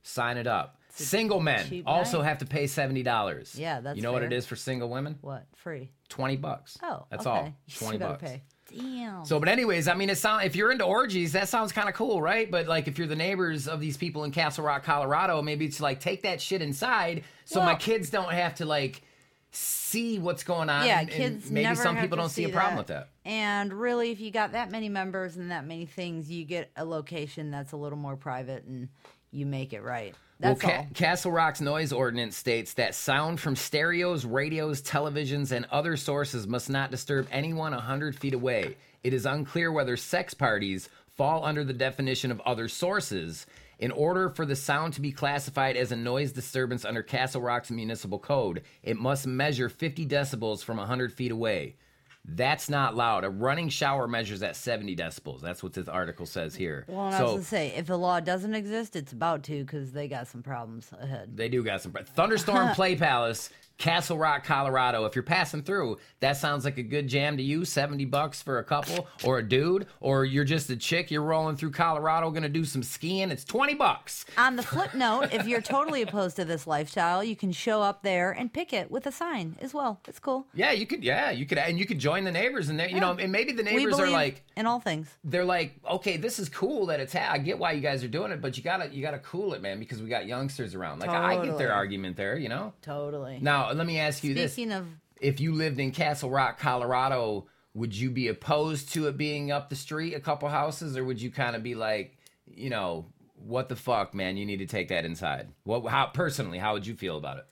Sign 0.03 0.37
it 0.37 0.47
up. 0.47 0.79
Single 0.95 1.41
men 1.41 1.83
also 1.87 2.19
night. 2.19 2.29
have 2.29 2.39
to 2.39 2.45
pay 2.47 2.67
seventy 2.67 3.03
dollars. 3.03 3.55
Yeah, 3.59 3.81
that's 3.81 3.97
You 3.97 4.03
know 4.03 4.13
what 4.13 4.23
it 4.23 4.33
is 4.33 4.45
for 4.47 4.57
single 4.57 4.91
women? 4.91 5.17
What 5.23 5.47
free? 5.57 5.91
Twenty 6.11 6.37
bucks. 6.37 6.77
Oh, 6.83 7.07
that's 7.11 7.27
okay. 7.27 7.31
all. 7.39 7.55
Twenty 7.79 7.99
bucks. 7.99 8.23
Pay. 8.23 8.43
Damn. 8.75 9.25
So, 9.25 9.39
but 9.39 9.49
anyways, 9.49 9.89
I 9.89 9.95
mean, 9.95 10.11
it 10.11 10.17
sound 10.19 10.45
if 10.45 10.55
you're 10.55 10.71
into 10.71 10.85
orgies, 10.85 11.33
that 11.33 11.49
sounds 11.49 11.73
kind 11.73 11.89
of 11.89 11.95
cool, 11.95 12.21
right? 12.21 12.51
But 12.51 12.67
like, 12.67 12.89
if 12.89 12.99
you're 12.99 13.07
the 13.07 13.17
neighbors 13.17 13.69
of 13.69 13.81
these 13.81 13.97
people 13.97 14.25
in 14.25 14.33
Castle 14.33 14.65
Rock, 14.65 14.85
Colorado, 14.85 15.41
maybe 15.41 15.65
it's 15.65 15.81
like 15.81 15.99
take 16.01 16.23
that 16.23 16.41
shit 16.43 16.61
inside, 16.61 17.25
so 17.47 17.63
my 17.63 17.75
kids 17.75 18.11
don't 18.11 18.31
have 18.33 18.57
to 18.57 18.67
like 18.67 19.03
see 19.51 20.19
what's 20.19 20.45
going 20.45 20.69
on. 20.71 20.87
yeah, 20.87 21.01
and- 21.01 21.11
and 21.11 21.17
kids. 21.41 21.51
maybe 21.51 21.65
never 21.65 21.83
some 21.83 21.99
people 21.99 22.17
don't 22.17 22.31
see 22.31 22.45
a 22.45 22.49
problem 22.49 22.77
with 22.77 22.87
that. 22.89 23.09
And 23.25 23.73
really, 23.73 24.11
if 24.11 24.21
you 24.21 24.31
got 24.31 24.53
that 24.53 24.71
many 24.71 24.89
members 24.89 25.37
and 25.37 25.51
that 25.51 25.67
many 25.67 25.87
things, 25.87 26.31
you 26.31 26.45
get 26.45 26.71
a 26.77 26.85
location 26.85 27.51
that's 27.51 27.73
a 27.73 27.77
little 27.77 27.99
more 27.99 28.17
private, 28.17 28.65
and 28.65 28.89
you 29.33 29.47
make 29.47 29.73
it 29.73 29.83
right. 29.83 30.15
That's 30.39 30.63
well, 30.63 30.73
Ca-. 30.73 30.87
Castle 30.95 31.33
Rock's 31.33 31.61
noise 31.61 31.93
ordinance 31.93 32.37
states 32.37 32.75
that 32.75 32.95
sound 32.95 33.41
from 33.41 33.57
stereos, 33.57 34.25
radios, 34.25 34.83
televisions, 34.83 35.53
and 35.53 35.67
other 35.71 35.97
sources 35.97 36.47
must 36.47 36.69
not 36.69 36.91
disturb 36.91 37.27
anyone 37.31 37.73
100 37.73 38.17
feet 38.17 38.35
away. 38.35 38.77
It 39.03 39.15
is 39.15 39.27
unclear 39.27 39.73
whether 39.73 39.97
sex 39.97 40.35
parties 40.35 40.89
fall 41.17 41.45
under 41.45 41.65
the 41.65 41.73
definition 41.73 42.31
of 42.31 42.41
other 42.41 42.69
sources. 42.69 43.47
In 43.79 43.91
order 43.91 44.29
for 44.29 44.47
the 44.47 44.57
sound 44.57 44.93
to 44.95 45.01
be 45.01 45.13
classified 45.13 45.77
as 45.77 45.93
a 45.93 45.97
noise 45.97 46.33
disturbance 46.33 46.85
under 46.85 47.03
Castle 47.03 47.41
Rock's 47.41 47.71
municipal 47.71 48.19
code, 48.19 48.63
it 48.83 48.97
must 48.97 49.27
measure 49.27 49.69
50 49.69 50.07
decibels 50.07 50.63
from 50.63 50.77
100 50.77 51.13
feet 51.13 51.33
away. 51.33 51.77
That's 52.25 52.71
not 52.71 52.95
loud. 52.95 53.25
A 53.25 53.31
running 53.31 53.69
shower 53.69 54.07
measures 54.07 54.43
at 54.43 54.55
70 54.55 54.95
decibels. 54.95 55.41
That's 55.41 55.63
what 55.63 55.73
this 55.73 55.89
article 55.89 56.25
says 56.25 56.55
here. 56.55 56.85
Well, 56.87 57.07
and 57.07 57.15
I 57.15 57.19
so, 57.19 57.25
was 57.25 57.33
gonna 57.33 57.45
say, 57.45 57.75
if 57.77 57.87
the 57.87 57.99
law 57.99 58.21
doesn't 58.21 58.55
exist, 58.55 58.95
it's 58.95 59.13
about 59.13 59.43
to 59.45 59.65
because 59.65 59.93
they 59.93 60.07
got 60.07 60.29
some 60.29 60.43
problems 60.43 60.89
ahead. 61.01 61.37
They 61.37 61.49
do 61.49 61.65
got 61.65 61.83
some. 61.83 61.93
Thunderstorm 61.93 62.69
Play 62.75 62.95
Palace, 62.95 63.51
Castle 63.83 64.17
Rock, 64.17 64.45
Colorado. 64.45 65.07
If 65.07 65.17
you're 65.17 65.25
passing 65.25 65.65
through, 65.65 65.99
that 66.21 66.37
sounds 66.37 66.65
like 66.65 66.79
a 66.79 66.85
good 66.85 67.09
jam 67.09 67.37
to 67.37 67.43
you. 67.43 67.65
Seventy 67.65 68.05
bucks 68.05 68.41
for 68.41 68.61
a 68.61 68.65
couple, 68.65 69.09
or 69.25 69.39
a 69.39 69.43
dude, 69.43 69.89
or 69.99 70.25
you're 70.25 70.45
just 70.45 70.71
a 70.71 70.77
chick. 70.77 71.11
You're 71.11 71.23
rolling 71.23 71.57
through 71.57 71.73
Colorado, 71.73 72.31
gonna 72.31 72.49
do 72.49 72.65
some 72.65 72.85
skiing. 72.85 73.33
It's 73.33 73.43
twenty 73.43 73.75
bucks. 73.75 74.25
On 74.39 74.55
the 74.55 74.63
flip 74.63 74.95
note, 74.95 75.33
if 75.33 75.49
you're 75.49 75.61
totally 75.61 76.03
opposed 76.03 76.37
to 76.37 76.45
this 76.45 76.65
lifestyle, 76.69 77.25
you 77.25 77.35
can 77.35 77.51
show 77.51 77.83
up 77.83 78.05
there 78.05 78.31
and 78.31 78.53
pick 78.53 78.73
it 78.73 78.89
with 78.89 79.05
a 79.09 79.11
sign 79.11 79.57
as 79.61 79.75
well. 79.75 80.01
It's 80.07 80.21
cool. 80.21 80.47
Yeah, 80.55 80.71
you 80.71 80.87
could. 80.87 81.03
Yeah, 81.03 81.33
you 81.33 81.45
could, 81.45 81.59
and 81.59 81.77
you 81.77 81.85
could 81.85 81.99
join 81.99 82.23
the 82.23 82.31
neighbors, 82.31 82.69
and 82.69 82.79
there, 82.79 82.89
you 82.89 83.01
know, 83.01 83.17
and 83.19 83.33
maybe 83.33 83.51
the 83.51 83.65
neighbors 83.65 83.99
are 83.99 84.09
like, 84.09 84.45
in 84.57 84.67
all 84.67 84.81
things. 84.81 85.09
they're 85.25 85.45
like, 85.45 85.75
okay, 85.91 86.17
this 86.17 86.39
is 86.39 86.49
cool 86.49 86.87
that 86.87 87.01
it's. 87.01 87.13
Ha- 87.13 87.31
I 87.31 87.39
get 87.39 87.59
why 87.59 87.73
you 87.73 87.81
guys 87.81 88.05
are 88.05 88.09
doing 88.09 88.33
it, 88.33 88.41
but 88.41 88.57
you 88.57 88.63
gotta, 88.63 88.89
you 88.89 89.03
gotta 89.03 89.19
cool 89.19 89.55
it, 89.55 89.63
man, 89.63 89.79
because 89.79 90.01
we 90.03 90.09
got 90.09 90.27
youngsters 90.27 90.75
around. 90.75 91.01
Like 91.01 91.11
I 91.11 91.45
get 91.45 91.59
their 91.59 91.73
argument 91.73 92.17
there, 92.17 92.37
you 92.37 92.49
know. 92.49 92.73
Totally. 92.83 93.39
Now 93.41 93.73
let 93.73 93.87
me 93.87 93.99
ask 93.99 94.23
you 94.25 94.35
this: 94.35 94.53
Speaking 94.53 94.73
of, 94.73 94.87
if 95.21 95.41
you 95.41 95.55
lived 95.55 95.79
in 95.79 95.91
Castle 95.93 96.31
Rock, 96.31 96.59
Colorado, 96.59 97.47
would 97.75 97.97
you 97.97 98.11
be 98.11 98.29
opposed 98.29 98.93
to 98.95 99.09
it 99.09 99.17
being 99.17 99.51
up 99.51 99.71
the 99.71 99.77
street 99.77 100.15
a 100.15 100.21
couple 100.21 100.49
houses, 100.49 100.97
or 100.97 101.05
would 101.05 101.21
you 101.21 101.31
kind 101.31 101.57
of 101.57 101.63
be 101.63 101.75
like, 101.75 102.19
you 102.47 102.71
know, 102.71 103.07
what 103.37 103.69
the 103.69 103.77
fuck, 103.77 104.15
man? 104.15 104.37
You 104.37 104.45
need 104.45 104.59
to 104.59 104.67
take 104.67 104.89
that 104.89 105.05
inside. 105.05 105.49
What? 105.65 105.87
How 105.87 106.07
personally? 106.07 106.59
How 106.59 106.75
would 106.75 106.87
you 106.87 106.95
feel 106.95 107.17
about 107.17 107.39
it? 107.39 107.47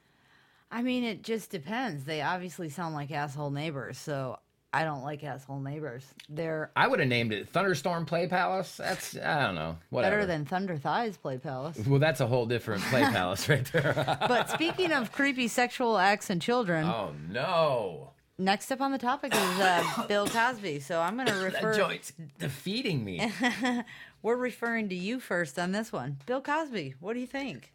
I 0.71 0.83
mean, 0.83 1.03
it 1.03 1.23
just 1.23 1.51
depends. 1.51 2.05
They 2.05 2.23
obviously 2.23 2.69
sound 2.69 2.95
like 2.95 3.11
asshole 3.11 3.51
neighbors, 3.51 3.99
so 3.99 4.39
I 4.73 4.85
don't 4.85 5.03
like 5.03 5.25
asshole 5.25 5.61
neighbors. 5.61 6.05
They're 6.29 6.71
I 6.77 6.87
would 6.87 7.01
have 7.01 7.09
named 7.09 7.33
it 7.33 7.49
Thunderstorm 7.49 8.07
Play 8.07 8.29
Palace. 8.29 8.77
That's 8.77 9.17
I 9.17 9.47
don't 9.47 9.57
know. 9.57 9.77
Whatever. 9.91 10.17
better 10.17 10.27
than 10.27 10.45
Thunder 10.45 10.77
Thighs 10.77 11.17
Play 11.17 11.39
Palace. 11.39 11.79
Well, 11.87 11.99
that's 11.99 12.21
a 12.21 12.27
whole 12.27 12.47
different 12.47 12.83
play 12.85 13.03
palace 13.03 13.49
right 13.49 13.65
there. 13.73 13.95
but 14.29 14.49
speaking 14.51 14.93
of 14.93 15.11
creepy 15.13 15.49
sexual 15.49 15.99
acts 15.99 16.31
and 16.31 16.41
children, 16.41 16.87
oh 16.87 17.13
no, 17.29 18.11
next 18.39 18.71
up 18.71 18.81
on 18.81 18.93
the 18.93 18.99
topic 18.99 19.35
is 19.35 19.41
uh, 19.41 20.05
Bill 20.09 20.27
Cosby. 20.29 20.81
So 20.81 21.01
I'm 21.01 21.17
going 21.17 21.27
to 21.27 21.35
that 21.35 21.63
refer. 21.63 21.75
joint's 21.75 22.13
defeating 22.39 23.05
me. 23.05 23.33
We're 24.23 24.37
referring 24.37 24.89
to 24.91 24.95
you 24.95 25.19
first 25.19 25.59
on 25.59 25.73
this 25.73 25.93
one. 25.93 26.19
Bill 26.27 26.41
Cosby, 26.43 26.95
what 27.01 27.15
do 27.15 27.21
you 27.21 27.27
think? 27.27 27.73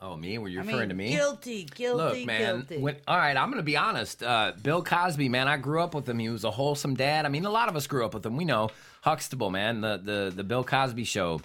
Oh, 0.00 0.16
me? 0.16 0.38
Were 0.38 0.48
you 0.48 0.60
I 0.60 0.62
referring 0.62 0.80
mean, 0.80 0.88
to 0.90 0.94
me? 0.94 1.10
Guilty, 1.10 1.64
guilty, 1.64 2.18
Look, 2.20 2.26
man. 2.26 2.56
guilty. 2.58 2.78
When, 2.78 2.96
all 3.08 3.16
right, 3.16 3.36
I'm 3.36 3.48
going 3.50 3.58
to 3.58 3.64
be 3.64 3.76
honest. 3.76 4.22
Uh, 4.22 4.52
Bill 4.62 4.82
Cosby, 4.82 5.28
man, 5.28 5.48
I 5.48 5.56
grew 5.56 5.82
up 5.82 5.92
with 5.94 6.08
him. 6.08 6.18
He 6.20 6.28
was 6.28 6.44
a 6.44 6.50
wholesome 6.52 6.94
dad. 6.94 7.26
I 7.26 7.28
mean, 7.28 7.44
a 7.44 7.50
lot 7.50 7.68
of 7.68 7.74
us 7.74 7.86
grew 7.88 8.04
up 8.04 8.14
with 8.14 8.24
him. 8.24 8.36
We 8.36 8.44
know 8.44 8.70
Huxtable, 9.02 9.50
man, 9.50 9.80
the 9.80 9.96
the 10.02 10.32
the 10.34 10.44
Bill 10.44 10.62
Cosby 10.62 11.04
show, 11.04 11.40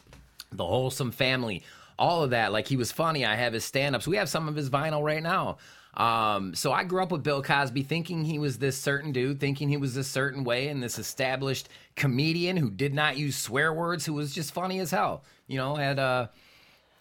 the 0.52 0.66
wholesome 0.66 1.12
family, 1.12 1.64
all 1.98 2.24
of 2.24 2.30
that. 2.30 2.52
Like 2.52 2.68
he 2.68 2.78
was 2.78 2.92
funny. 2.92 3.26
I 3.26 3.36
have 3.36 3.54
his 3.54 3.64
stand-ups. 3.64 4.08
We 4.08 4.18
have 4.18 4.30
some 4.30 4.48
of 4.48 4.56
his 4.56 4.70
vinyl 4.70 5.04
right 5.04 5.24
now. 5.24 5.58
Um, 5.96 6.56
so 6.56 6.72
I 6.72 6.84
grew 6.84 7.04
up 7.04 7.12
with 7.12 7.22
Bill 7.24 7.44
Cosby, 7.44 7.84
thinking 7.84 8.26
he 8.26 8.40
was 8.40 8.58
this 8.58 8.78
certain 8.78 9.12
dude, 9.12 9.40
thinking 9.40 9.70
he 9.70 9.78
was 9.78 9.94
this 9.94 10.08
certain 10.08 10.44
way, 10.44 10.68
and 10.70 10.82
this 10.82 10.98
established 10.98 11.70
comedian 11.96 12.58
who 12.58 12.72
did 12.72 12.94
not 12.94 13.18
use 13.18 13.36
swear 13.36 13.72
words, 13.74 14.06
who 14.06 14.14
was 14.14 14.34
just 14.34 14.54
funny 14.54 14.80
as 14.80 14.90
hell. 14.92 15.24
You 15.48 15.58
know, 15.58 15.76
had 15.76 16.00
uh 16.00 16.28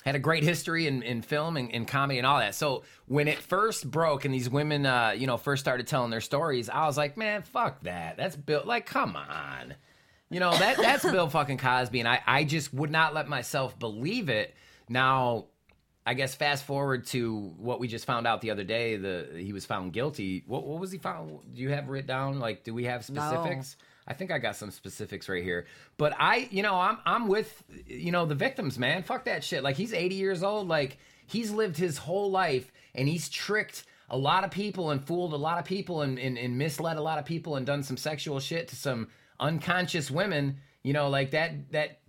had 0.05 0.15
a 0.15 0.19
great 0.19 0.43
history 0.43 0.87
in, 0.87 1.03
in 1.03 1.23
film 1.23 1.57
and, 1.57 1.73
and 1.73 1.87
comedy 1.87 2.19
and 2.19 2.27
all 2.27 2.39
that. 2.39 2.55
So 2.55 2.85
when 3.07 3.29
it 3.29 3.39
first 3.39 3.91
broke 3.91 4.25
and 4.25 4.35
these 4.35 4.51
women, 4.51 4.87
uh, 4.87 5.15
you 5.17 5.27
know, 5.27 5.37
first 5.37 5.63
started 5.63 5.87
telling 5.87 6.11
their 6.11 6.21
stories, 6.21 6.69
I 6.69 6.87
was 6.87 6.97
like, 6.97 7.17
man, 7.17 7.43
fuck 7.43 7.83
that. 7.83 8.17
That's 8.17 8.37
Bill. 8.37 8.63
Like, 8.65 8.87
come 8.87 9.17
on. 9.17 9.75
You 10.31 10.41
know, 10.41 10.57
that 10.57 10.79
that's 10.79 11.05
Bill 11.05 11.29
fucking 11.29 11.59
Cosby. 11.59 12.01
And 12.01 12.09
I, 12.09 12.21
I 12.27 12.45
just 12.45 12.73
would 12.73 12.91
not 12.91 13.15
let 13.15 13.29
myself 13.29 13.79
believe 13.79 14.29
it. 14.29 14.55
Now, 14.89 15.47
I 16.05 16.15
guess 16.15 16.35
fast 16.35 16.65
forward 16.65 17.07
to 17.09 17.55
what 17.59 17.79
we 17.79 17.87
just 17.87 18.07
found 18.07 18.27
out 18.27 18.41
the 18.41 18.51
other 18.51 18.65
day. 18.65 18.97
The 18.97 19.29
he 19.37 19.53
was 19.53 19.67
found 19.67 19.93
guilty. 19.93 20.43
What, 20.47 20.67
what 20.67 20.81
was 20.81 20.91
he 20.91 20.99
found? 20.99 21.55
Do 21.55 21.61
you 21.61 21.71
have 21.71 21.89
written 21.89 22.09
down? 22.09 22.39
Like, 22.41 22.65
do 22.65 22.75
we 22.75 22.85
have 22.85 23.05
specifics? 23.05 23.77
I 24.07 24.15
think 24.15 24.31
I 24.31 24.39
got 24.39 24.57
some 24.57 24.71
specifics 24.71 25.29
right 25.29 25.43
here. 25.43 25.67
But 25.97 26.15
I, 26.19 26.49
you 26.51 26.63
know, 26.63 26.75
I'm 26.75 26.99
I'm 27.07 27.29
with 27.29 27.63
you 27.87 28.13
know 28.13 28.27
the 28.27 28.35
victims, 28.35 28.79
man. 28.79 29.03
Fuck 29.03 29.25
that 29.27 29.45
shit. 29.45 29.63
Like 29.63 29.77
he's 29.77 29.93
80 29.93 30.15
years 30.15 30.43
old. 30.43 30.69
Like 30.69 30.99
he's 31.27 31.51
lived 31.51 31.77
his 31.77 31.99
whole 31.99 32.31
life 32.31 32.73
and 32.95 33.09
he's 33.09 33.29
tricked 33.29 33.85
a 34.11 34.17
lot 34.17 34.45
of 34.45 34.51
people 34.51 34.91
and 34.91 35.05
fooled 35.05 35.33
a 35.33 35.37
lot 35.37 35.59
of 35.59 35.65
people 35.65 36.03
and, 36.03 36.19
and, 36.19 36.37
and 36.37 36.59
misled 36.59 36.99
a 36.99 37.03
lot 37.03 37.19
of 37.19 37.25
people 37.25 37.57
and 37.57 37.65
done 37.65 37.83
some 37.83 37.97
sexual 37.97 38.41
shit 38.41 38.69
to 38.69 38.77
some 38.77 39.09
unconscious 39.41 40.11
women. 40.11 40.59
You 40.83 40.93
know, 40.93 41.09
like 41.09 41.31
that 41.31 41.71
that 41.73 42.01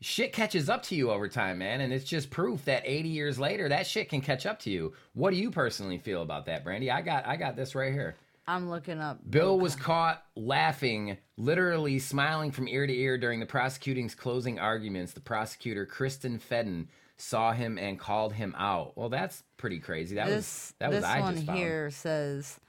shit 0.00 0.32
catches 0.32 0.68
up 0.68 0.82
to 0.84 0.94
you 0.94 1.10
over 1.10 1.28
time, 1.28 1.58
man. 1.58 1.80
And 1.80 1.92
it's 1.92 2.04
just 2.04 2.30
proof 2.30 2.64
that 2.66 2.82
80 2.84 3.08
years 3.08 3.38
later, 3.38 3.68
that 3.68 3.86
shit 3.86 4.08
can 4.08 4.20
catch 4.20 4.44
up 4.44 4.58
to 4.60 4.70
you. 4.70 4.92
What 5.14 5.30
do 5.30 5.36
you 5.36 5.50
personally 5.50 5.98
feel 5.98 6.22
about 6.22 6.46
that, 6.46 6.64
Brandy? 6.64 6.90
I 6.90 7.02
got 7.02 7.26
I 7.26 7.36
got 7.36 7.56
this 7.56 7.74
right 7.74 7.92
here. 7.92 8.16
I'm 8.46 8.68
looking 8.68 9.00
up. 9.00 9.18
Bill 9.28 9.58
was 9.58 9.74
caught 9.74 10.22
laughing, 10.36 11.16
literally 11.36 11.98
smiling 11.98 12.50
from 12.50 12.68
ear 12.68 12.86
to 12.86 12.94
ear 12.94 13.16
during 13.16 13.40
the 13.40 13.46
prosecuting's 13.46 14.14
closing 14.14 14.58
arguments. 14.58 15.12
The 15.12 15.20
prosecutor, 15.20 15.86
Kristen 15.86 16.38
Feden, 16.38 16.88
saw 17.16 17.52
him 17.52 17.78
and 17.78 17.98
called 17.98 18.34
him 18.34 18.54
out. 18.58 18.96
Well, 18.96 19.08
that's 19.08 19.42
pretty 19.56 19.78
crazy. 19.78 20.16
That 20.16 20.26
This 20.26 20.36
was 20.36 20.74
that 20.80 20.90
this 20.90 21.02
was 21.02 21.04
I 21.04 21.20
one 21.20 21.34
just 21.34 21.46
found. 21.46 21.58
here 21.58 21.90
says, 21.90 22.60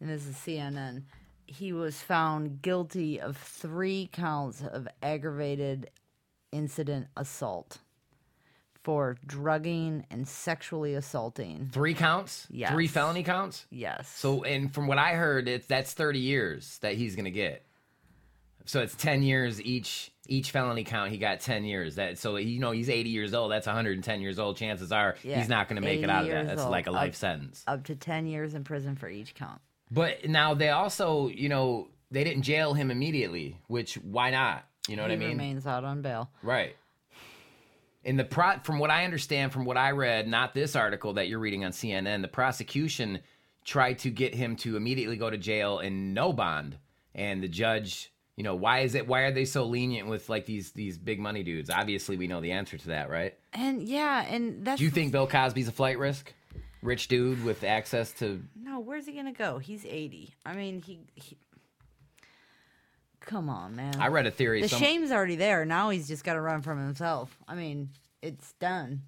and 0.00 0.10
this 0.10 0.26
is 0.26 0.36
CNN. 0.36 1.04
He 1.46 1.72
was 1.72 2.00
found 2.00 2.62
guilty 2.62 3.20
of 3.20 3.36
three 3.36 4.08
counts 4.12 4.62
of 4.62 4.88
aggravated 5.02 5.90
indecent 6.52 7.06
assault 7.16 7.78
for 8.82 9.16
drugging 9.26 10.04
and 10.10 10.26
sexually 10.26 10.94
assaulting. 10.94 11.68
Three 11.72 11.94
counts? 11.94 12.46
Yes. 12.50 12.72
Three 12.72 12.86
felony 12.88 13.22
counts? 13.22 13.66
Yes. 13.70 14.08
So, 14.08 14.42
and 14.44 14.72
from 14.72 14.86
what 14.86 14.98
I 14.98 15.12
heard, 15.12 15.48
it's 15.48 15.66
that's 15.66 15.92
30 15.92 16.18
years 16.18 16.78
that 16.78 16.94
he's 16.94 17.14
going 17.14 17.24
to 17.26 17.30
get. 17.30 17.64
So 18.64 18.80
it's 18.80 18.94
10 18.94 19.22
years 19.22 19.60
each 19.60 20.12
each 20.28 20.52
felony 20.52 20.84
count. 20.84 21.10
He 21.10 21.18
got 21.18 21.40
10 21.40 21.64
years. 21.64 21.96
That 21.96 22.16
so 22.18 22.36
you 22.36 22.60
know 22.60 22.70
he's 22.70 22.88
80 22.88 23.10
years 23.10 23.34
old. 23.34 23.50
That's 23.50 23.66
110 23.66 24.20
years 24.20 24.38
old. 24.38 24.56
Chances 24.56 24.92
are 24.92 25.16
Yeah, 25.24 25.38
he's 25.40 25.48
not 25.48 25.68
going 25.68 25.82
to 25.82 25.86
make 25.86 26.00
it 26.02 26.08
out 26.10 26.24
of 26.24 26.30
that. 26.30 26.46
That's 26.46 26.62
old. 26.62 26.70
like 26.70 26.86
a 26.86 26.92
life 26.92 27.10
Up- 27.10 27.14
sentence. 27.16 27.64
up 27.66 27.84
to 27.84 27.96
10 27.96 28.26
years 28.26 28.54
in 28.54 28.62
prison 28.62 28.94
for 28.94 29.08
each 29.08 29.34
count. 29.34 29.60
But 29.90 30.28
now 30.28 30.54
they 30.54 30.70
also, 30.70 31.28
you 31.28 31.48
know, 31.48 31.88
they 32.12 32.22
didn't 32.24 32.42
jail 32.42 32.72
him 32.72 32.90
immediately, 32.92 33.58
which 33.66 33.94
why 33.96 34.30
not? 34.30 34.64
You 34.88 34.94
know 34.96 35.02
what 35.02 35.10
I 35.10 35.16
mean? 35.16 35.30
remains 35.30 35.66
out 35.66 35.84
on 35.84 36.00
bail. 36.02 36.30
Right. 36.42 36.76
In 38.04 38.16
the 38.16 38.24
pro, 38.24 38.58
from 38.64 38.78
what 38.78 38.90
I 38.90 39.04
understand, 39.04 39.52
from 39.52 39.64
what 39.64 39.76
I 39.76 39.92
read, 39.92 40.26
not 40.26 40.54
this 40.54 40.74
article 40.74 41.12
that 41.14 41.28
you're 41.28 41.38
reading 41.38 41.64
on 41.64 41.70
CNN, 41.70 42.22
the 42.22 42.28
prosecution 42.28 43.20
tried 43.64 43.98
to 44.00 44.10
get 44.10 44.34
him 44.34 44.56
to 44.56 44.76
immediately 44.76 45.16
go 45.16 45.30
to 45.30 45.38
jail 45.38 45.78
and 45.78 46.14
no 46.14 46.32
bond, 46.32 46.78
and 47.14 47.42
the 47.42 47.48
judge, 47.48 48.12
you 48.36 48.42
know, 48.42 48.54
why 48.54 48.80
is 48.80 48.94
it? 48.94 49.06
Why 49.06 49.20
are 49.20 49.30
they 49.30 49.44
so 49.44 49.64
lenient 49.64 50.08
with 50.08 50.28
like 50.28 50.46
these 50.46 50.72
these 50.72 50.98
big 50.98 51.20
money 51.20 51.42
dudes? 51.42 51.70
Obviously, 51.70 52.16
we 52.16 52.26
know 52.26 52.40
the 52.40 52.52
answer 52.52 52.76
to 52.78 52.88
that, 52.88 53.10
right? 53.10 53.34
And 53.52 53.82
yeah, 53.82 54.24
and 54.28 54.64
that's 54.64 54.78
Do 54.78 54.84
you 54.84 54.90
think 54.90 55.12
Bill 55.12 55.26
Cosby's 55.26 55.68
a 55.68 55.72
flight 55.72 55.98
risk? 55.98 56.32
Rich 56.82 57.06
dude 57.06 57.44
with 57.44 57.62
access 57.62 58.10
to 58.14 58.42
No, 58.60 58.80
where's 58.80 59.06
he 59.06 59.12
gonna 59.12 59.32
go? 59.32 59.58
He's 59.58 59.84
eighty. 59.86 60.34
I 60.44 60.54
mean, 60.54 60.82
he. 60.82 60.98
he... 61.14 61.36
Come 63.26 63.48
on, 63.48 63.76
man. 63.76 64.00
I 64.00 64.08
read 64.08 64.26
a 64.26 64.30
theory. 64.30 64.62
the 64.62 64.68
some- 64.68 64.80
shame's 64.80 65.12
already 65.12 65.36
there. 65.36 65.64
Now 65.64 65.90
he's 65.90 66.08
just 66.08 66.24
got 66.24 66.34
to 66.34 66.40
run 66.40 66.62
from 66.62 66.78
himself. 66.78 67.36
I 67.46 67.54
mean, 67.54 67.90
it's 68.20 68.52
done. 68.54 69.02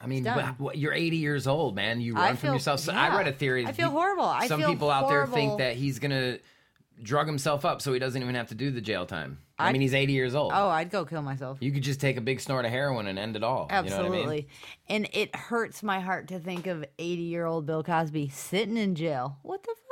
I 0.00 0.06
mean, 0.06 0.24
done. 0.24 0.36
but, 0.36 0.60
what- 0.60 0.78
you're 0.78 0.92
80 0.92 1.16
years 1.16 1.46
old, 1.46 1.74
man. 1.74 2.00
You 2.00 2.16
I 2.16 2.28
run 2.28 2.36
from 2.36 2.52
yourself. 2.54 2.80
So 2.80 2.92
yeah. 2.92 3.12
I 3.12 3.16
read 3.16 3.28
a 3.28 3.32
theory. 3.32 3.66
I 3.66 3.72
feel 3.72 3.90
horrible. 3.90 4.24
I 4.24 4.46
some 4.46 4.60
feel 4.60 4.70
people 4.70 4.90
out 4.90 5.08
there 5.08 5.26
think 5.26 5.58
that 5.58 5.76
he's 5.76 5.98
gonna 5.98 6.38
drug 7.02 7.26
himself 7.26 7.64
up 7.64 7.80
so 7.82 7.92
he 7.92 7.98
doesn't 7.98 8.20
even 8.20 8.34
have 8.34 8.48
to 8.48 8.54
do 8.54 8.70
the 8.70 8.80
jail 8.80 9.06
time. 9.06 9.38
I, 9.58 9.68
I- 9.68 9.72
mean, 9.72 9.80
he's 9.82 9.94
80 9.94 10.12
years 10.12 10.34
old. 10.36 10.52
Oh, 10.54 10.68
I'd 10.68 10.90
go 10.90 11.04
kill 11.04 11.22
myself. 11.22 11.58
You 11.60 11.72
could 11.72 11.82
just 11.82 12.00
take 12.00 12.16
a 12.16 12.20
big 12.20 12.40
snort 12.40 12.64
of 12.64 12.70
heroin 12.70 13.08
and 13.08 13.18
end 13.18 13.34
it 13.34 13.42
all. 13.42 13.66
Absolutely. 13.70 14.06
You 14.06 14.12
know 14.12 14.26
what 14.26 14.32
I 14.32 14.36
mean? 14.36 14.46
And 14.88 15.08
it 15.12 15.34
hurts 15.34 15.82
my 15.82 15.98
heart 16.00 16.28
to 16.28 16.38
think 16.38 16.68
of 16.68 16.84
80 16.98 17.22
year 17.22 17.44
old 17.44 17.66
Bill 17.66 17.82
Cosby 17.82 18.28
sitting 18.28 18.76
in 18.76 18.94
jail. 18.94 19.38
What 19.42 19.64
the 19.64 19.74
fuck? 19.74 19.87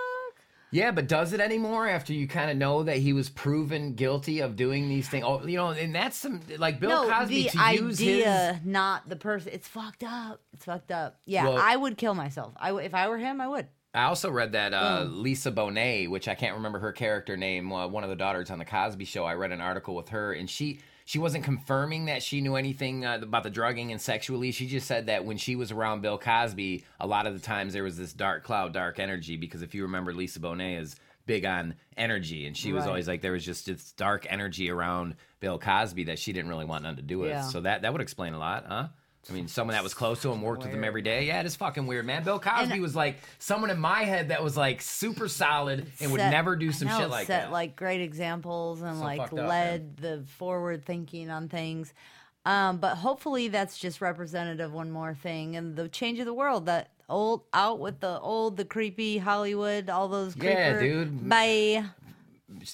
Yeah, 0.76 0.90
but 0.90 1.08
does 1.08 1.32
it 1.32 1.40
anymore 1.40 1.88
after 1.88 2.12
you 2.12 2.28
kind 2.28 2.50
of 2.50 2.56
know 2.58 2.82
that 2.82 2.98
he 2.98 3.12
was 3.14 3.30
proven 3.30 3.94
guilty 3.94 4.40
of 4.40 4.56
doing 4.56 4.88
these 4.90 5.08
things? 5.08 5.24
Oh, 5.26 5.44
you 5.46 5.56
know, 5.56 5.70
and 5.70 5.94
that's 5.94 6.16
some 6.18 6.40
like 6.58 6.80
Bill 6.80 6.90
no, 7.08 7.10
Cosby 7.10 7.44
the 7.44 7.48
to 7.48 7.72
use 7.82 8.00
idea, 8.00 8.52
his. 8.54 8.66
not 8.66 9.08
the 9.08 9.16
person. 9.16 9.52
It's 9.54 9.66
fucked 9.66 10.02
up. 10.04 10.40
It's 10.52 10.66
fucked 10.66 10.90
up. 10.90 11.18
Yeah, 11.24 11.44
Well- 11.44 11.56
I 11.58 11.76
would 11.76 11.96
kill 11.96 12.12
myself. 12.14 12.52
I 12.58 12.68
w- 12.68 12.84
if 12.84 12.94
I 12.94 13.08
were 13.08 13.16
him, 13.18 13.40
I 13.40 13.48
would. 13.48 13.68
I 13.94 14.02
also 14.04 14.30
read 14.30 14.52
that 14.52 14.74
uh, 14.74 15.06
Lisa 15.08 15.50
Bonet, 15.50 16.10
which 16.10 16.28
I 16.28 16.34
can't 16.34 16.56
remember 16.56 16.78
her 16.80 16.92
character 16.92 17.34
name, 17.38 17.72
uh, 17.72 17.86
one 17.88 18.04
of 18.04 18.10
the 18.10 18.16
daughters 18.16 18.50
on 18.50 18.58
the 18.58 18.66
Cosby 18.66 19.06
Show. 19.06 19.24
I 19.24 19.32
read 19.32 19.52
an 19.52 19.62
article 19.62 19.94
with 19.94 20.10
her, 20.10 20.34
and 20.34 20.50
she 20.50 20.80
she 21.06 21.18
wasn't 21.18 21.44
confirming 21.44 22.04
that 22.06 22.22
she 22.22 22.40
knew 22.42 22.56
anything 22.56 23.04
uh, 23.06 23.20
about 23.22 23.44
the 23.44 23.48
drugging 23.50 23.92
and 23.92 24.00
sexually. 24.00 24.50
She 24.50 24.66
just 24.66 24.86
said 24.86 25.06
that 25.06 25.24
when 25.24 25.38
she 25.38 25.54
was 25.56 25.70
around 25.70 26.02
Bill 26.02 26.18
Cosby, 26.18 26.84
a 27.00 27.06
lot 27.06 27.26
of 27.28 27.32
the 27.34 27.40
times 27.40 27.72
there 27.72 27.84
was 27.84 27.96
this 27.96 28.12
dark 28.12 28.42
cloud, 28.42 28.72
dark 28.74 28.98
energy. 28.98 29.36
Because 29.36 29.62
if 29.62 29.72
you 29.74 29.82
remember, 29.84 30.12
Lisa 30.12 30.40
Bonet 30.40 30.80
is 30.80 30.96
big 31.24 31.44
on 31.44 31.74
energy, 31.96 32.46
and 32.46 32.56
she 32.56 32.72
was 32.72 32.82
Right. 32.82 32.88
always 32.88 33.08
like 33.08 33.22
there 33.22 33.32
was 33.32 33.44
just 33.44 33.66
this 33.66 33.92
dark 33.92 34.26
energy 34.28 34.70
around 34.70 35.14
Bill 35.40 35.58
Cosby 35.58 36.04
that 36.04 36.18
she 36.18 36.32
didn't 36.32 36.48
really 36.50 36.64
want 36.64 36.82
nothing 36.82 36.96
to 36.96 37.02
do 37.02 37.20
with. 37.20 37.30
Yeah. 37.30 37.42
So 37.42 37.60
that 37.62 37.82
that 37.82 37.92
would 37.92 38.02
explain 38.02 38.34
a 38.34 38.38
lot, 38.38 38.66
huh? 38.68 38.88
I 39.28 39.32
mean, 39.32 39.48
someone 39.48 39.74
that 39.74 39.82
was 39.82 39.92
close 39.94 40.22
to 40.22 40.30
him, 40.30 40.40
worked 40.42 40.62
with 40.62 40.72
him 40.72 40.84
every 40.84 41.02
day. 41.02 41.24
Yeah, 41.26 41.40
it 41.40 41.46
is 41.46 41.56
fucking 41.56 41.86
weird, 41.86 42.06
man. 42.06 42.22
Bill 42.22 42.38
Cosby 42.38 42.74
And- 42.74 42.82
was 42.82 42.94
like 42.94 43.16
someone 43.38 43.70
in 43.70 43.78
my 43.78 44.04
head 44.04 44.28
that 44.28 44.42
was 44.42 44.56
like 44.56 44.80
super 44.80 45.28
solid 45.28 45.86
and 46.00 46.12
would 46.12 46.18
never 46.20 46.54
do 46.56 46.70
some 46.72 46.88
know, 46.88 46.98
shit 47.00 47.10
like 47.10 47.26
set 47.26 47.44
that. 47.46 47.52
like 47.52 47.74
great 47.76 48.00
examples 48.00 48.82
and 48.82 48.96
So 48.98 49.02
like 49.02 49.18
fucked 49.18 49.38
up, 49.38 49.48
led 49.48 49.96
the 49.96 50.24
forward 50.38 50.84
thinking 50.84 51.30
on 51.30 51.48
things. 51.48 51.92
Um, 52.44 52.78
but 52.78 52.94
hopefully 52.96 53.48
that's 53.48 53.76
just 53.76 54.00
representative 54.00 54.72
one 54.72 54.92
more 54.92 55.14
thing 55.14 55.56
and 55.56 55.74
the 55.74 55.88
change 55.88 56.20
of 56.20 56.26
the 56.26 56.34
world 56.34 56.66
that 56.66 56.90
old 57.08 57.42
out 57.52 57.80
with 57.80 57.98
the 57.98 58.20
old 58.20 58.56
the 58.56 58.64
creepy 58.64 59.18
Hollywood 59.18 59.90
all 59.90 60.06
those 60.08 60.36
Yeah, 60.36 60.74
creeper, 60.78 60.80
dude. 60.80 61.28
Bye. 61.28 61.84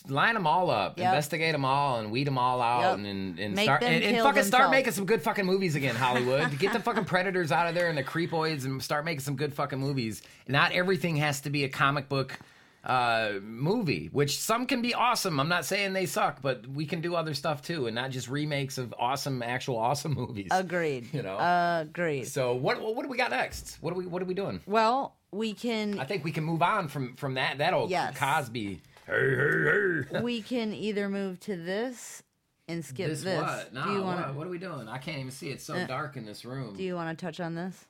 Line 0.07 0.35
them 0.35 0.47
all 0.47 0.71
up, 0.71 0.99
Yep. 0.99 1.07
investigate 1.07 1.53
them 1.53 1.65
all, 1.65 1.99
and 2.01 2.11
weed 2.13 2.27
them 2.27 2.37
all 2.37 2.61
out, 2.61 2.81
Yep. 2.83 2.95
and 2.99 3.07
and, 3.07 3.39
and 3.39 3.59
start 3.59 3.83
and, 3.83 4.05
and 4.05 4.19
fucking 4.19 4.43
start 4.43 4.71
making 4.71 4.93
some 4.93 5.07
good 5.07 5.23
fucking 5.23 5.47
movies 5.47 5.77
again, 5.77 5.95
Hollywood. 5.95 6.59
Get 6.59 6.75
the 6.75 6.81
fucking 6.81 7.07
predators 7.07 7.51
out 7.51 7.67
of 7.69 7.75
there 7.75 7.89
and 7.89 7.97
the 7.97 8.05
creepoids, 8.05 8.67
and 8.67 8.83
start 8.83 9.07
making 9.07 9.21
some 9.21 9.35
good 9.35 9.55
fucking 9.55 9.79
movies. 9.79 10.21
Not 10.47 10.73
everything 10.73 11.17
has 11.17 11.41
to 11.43 11.51
be 11.51 11.65
a 11.65 11.69
comic 11.71 12.09
book 12.11 12.39
uh 12.85 13.35
movie 13.45 14.09
which 14.11 14.37
some 14.41 14.67
can 14.67 14.83
be 14.83 14.93
awesome 14.93 15.39
i'm 15.39 15.49
not 15.49 15.65
saying 15.65 15.93
they 15.93 16.05
suck 16.05 16.43
but 16.43 16.67
we 16.67 16.85
can 16.85 17.01
do 17.01 17.15
other 17.15 17.33
stuff 17.33 17.63
too 17.63 17.87
and 17.87 17.95
not 17.95 18.11
just 18.11 18.29
remakes 18.29 18.77
of 18.77 18.93
awesome 18.99 19.41
actual 19.41 19.77
awesome 19.79 20.13
movies 20.17 20.49
Agreed. 20.51 21.07
You 21.15 21.23
know? 21.23 21.39
Agreed. 21.81 22.25
so 22.25 22.57
what 22.57 22.81
what 22.83 23.05
do 23.05 23.09
we 23.09 23.17
got 23.17 23.31
next 23.31 23.79
what 23.83 23.93
are 23.93 23.97
we 23.97 24.05
what 24.07 24.21
are 24.21 24.25
we 24.25 24.35
doing 24.35 24.61
well, 24.67 25.15
we 25.31 25.55
can 25.55 25.97
I 26.01 26.05
think 26.05 26.25
we 26.25 26.33
can 26.33 26.43
move 26.43 26.61
on 26.61 26.89
from 26.89 27.15
from 27.15 27.35
that 27.35 27.59
that 27.59 27.73
old 27.73 27.89
Yes. 27.89 28.19
Cosby. 28.19 28.81
Hey 29.07 29.35
hey 29.35 30.03
hey. 30.13 30.21
we 30.21 30.43
can 30.43 30.73
either 30.73 31.09
move 31.09 31.41
to 31.41 31.57
this 31.57 32.23
and 32.69 32.85
skip 32.85 33.09
this. 33.09 33.25
This, 33.25 33.41
what? 33.41 33.75
Nah, 33.75 33.85
do 33.85 33.93
you 33.95 34.03
want 34.03 34.21
what, 34.21 34.27
to 34.29 34.33
what 34.35 34.47
are 34.47 34.51
we 34.51 34.59
doing? 34.59 34.87
I 34.89 34.99
can't 34.99 35.19
even 35.19 35.33
see. 35.33 35.49
It's 35.49 35.65
so 35.65 35.75
uh, 35.75 35.87
dark 35.87 36.17
in 36.17 36.25
this 36.25 36.45
room. 36.45 36.77
do 36.77 36.85
you 36.85 36.95
want 36.95 37.19
to 37.19 37.25
touch 37.25 37.41
on 37.41 37.57
this? 37.57 37.87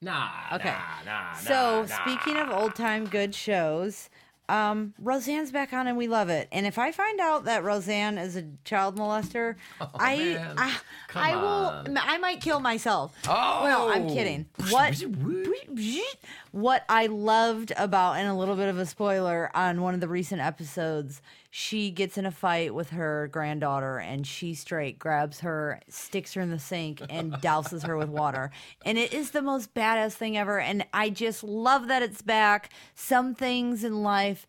nah. 0.00 0.30
Okay. 0.54 0.74
Nah. 1.04 1.04
Nah. 1.04 1.32
So 1.34 1.84
nah, 1.86 2.02
speaking 2.02 2.34
nah. 2.34 2.44
of 2.44 2.50
old 2.50 2.74
time 2.74 3.04
good 3.04 3.34
shows, 3.34 4.08
um, 4.48 4.94
Roseanne's 4.98 5.50
back 5.52 5.72
on 5.72 5.86
and 5.86 5.96
we 5.96 6.08
love 6.08 6.28
it. 6.28 6.48
And 6.52 6.66
if 6.66 6.78
I 6.78 6.90
find 6.92 7.20
out 7.20 7.44
that 7.44 7.64
Roseanne 7.64 8.16
is 8.18 8.36
a 8.36 8.44
child 8.64 8.96
molester, 8.96 9.56
I, 9.98 10.36
Oh. 10.48 10.54
I 10.56 11.30
I 11.32 11.34
on. 11.34 11.84
will 11.84 11.94
I 12.00 12.18
might 12.18 12.40
kill 12.40 12.60
myself. 12.60 13.14
Oh. 13.28 13.60
well, 13.62 13.88
I'm 13.90 14.08
kidding. 14.08 14.46
What 14.70 14.94
What 16.50 16.84
I 16.88 17.06
loved 17.06 17.72
about, 17.76 18.14
and 18.16 18.28
a 18.28 18.34
little 18.34 18.56
bit 18.56 18.68
of 18.68 18.78
a 18.78 18.86
spoiler 18.86 19.50
on 19.54 19.82
one 19.82 19.94
of 19.94 20.00
the 20.00 20.08
recent 20.08 20.40
episodes, 20.40 21.20
she 21.50 21.90
gets 21.90 22.18
in 22.18 22.26
a 22.26 22.30
fight 22.30 22.74
with 22.74 22.90
her 22.90 23.28
granddaughter 23.32 23.98
and 23.98 24.26
she 24.26 24.54
straight 24.54 24.98
grabs 24.98 25.40
her, 25.40 25.80
sticks 25.88 26.34
her 26.34 26.42
in 26.42 26.50
the 26.50 26.58
sink, 26.58 27.00
and 27.08 27.32
douses 27.42 27.86
her 27.86 27.96
with 27.96 28.08
water. 28.08 28.50
And 28.84 28.98
it 28.98 29.14
is 29.14 29.30
the 29.30 29.42
most 29.42 29.74
badass 29.74 30.12
thing 30.12 30.36
ever. 30.36 30.60
And 30.60 30.84
I 30.92 31.10
just 31.10 31.42
love 31.42 31.88
that 31.88 32.02
it's 32.02 32.22
back. 32.22 32.70
Some 32.94 33.34
things 33.34 33.84
in 33.84 34.02
life 34.02 34.46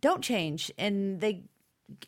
don't 0.00 0.22
change 0.22 0.72
and 0.78 1.20
they 1.20 1.42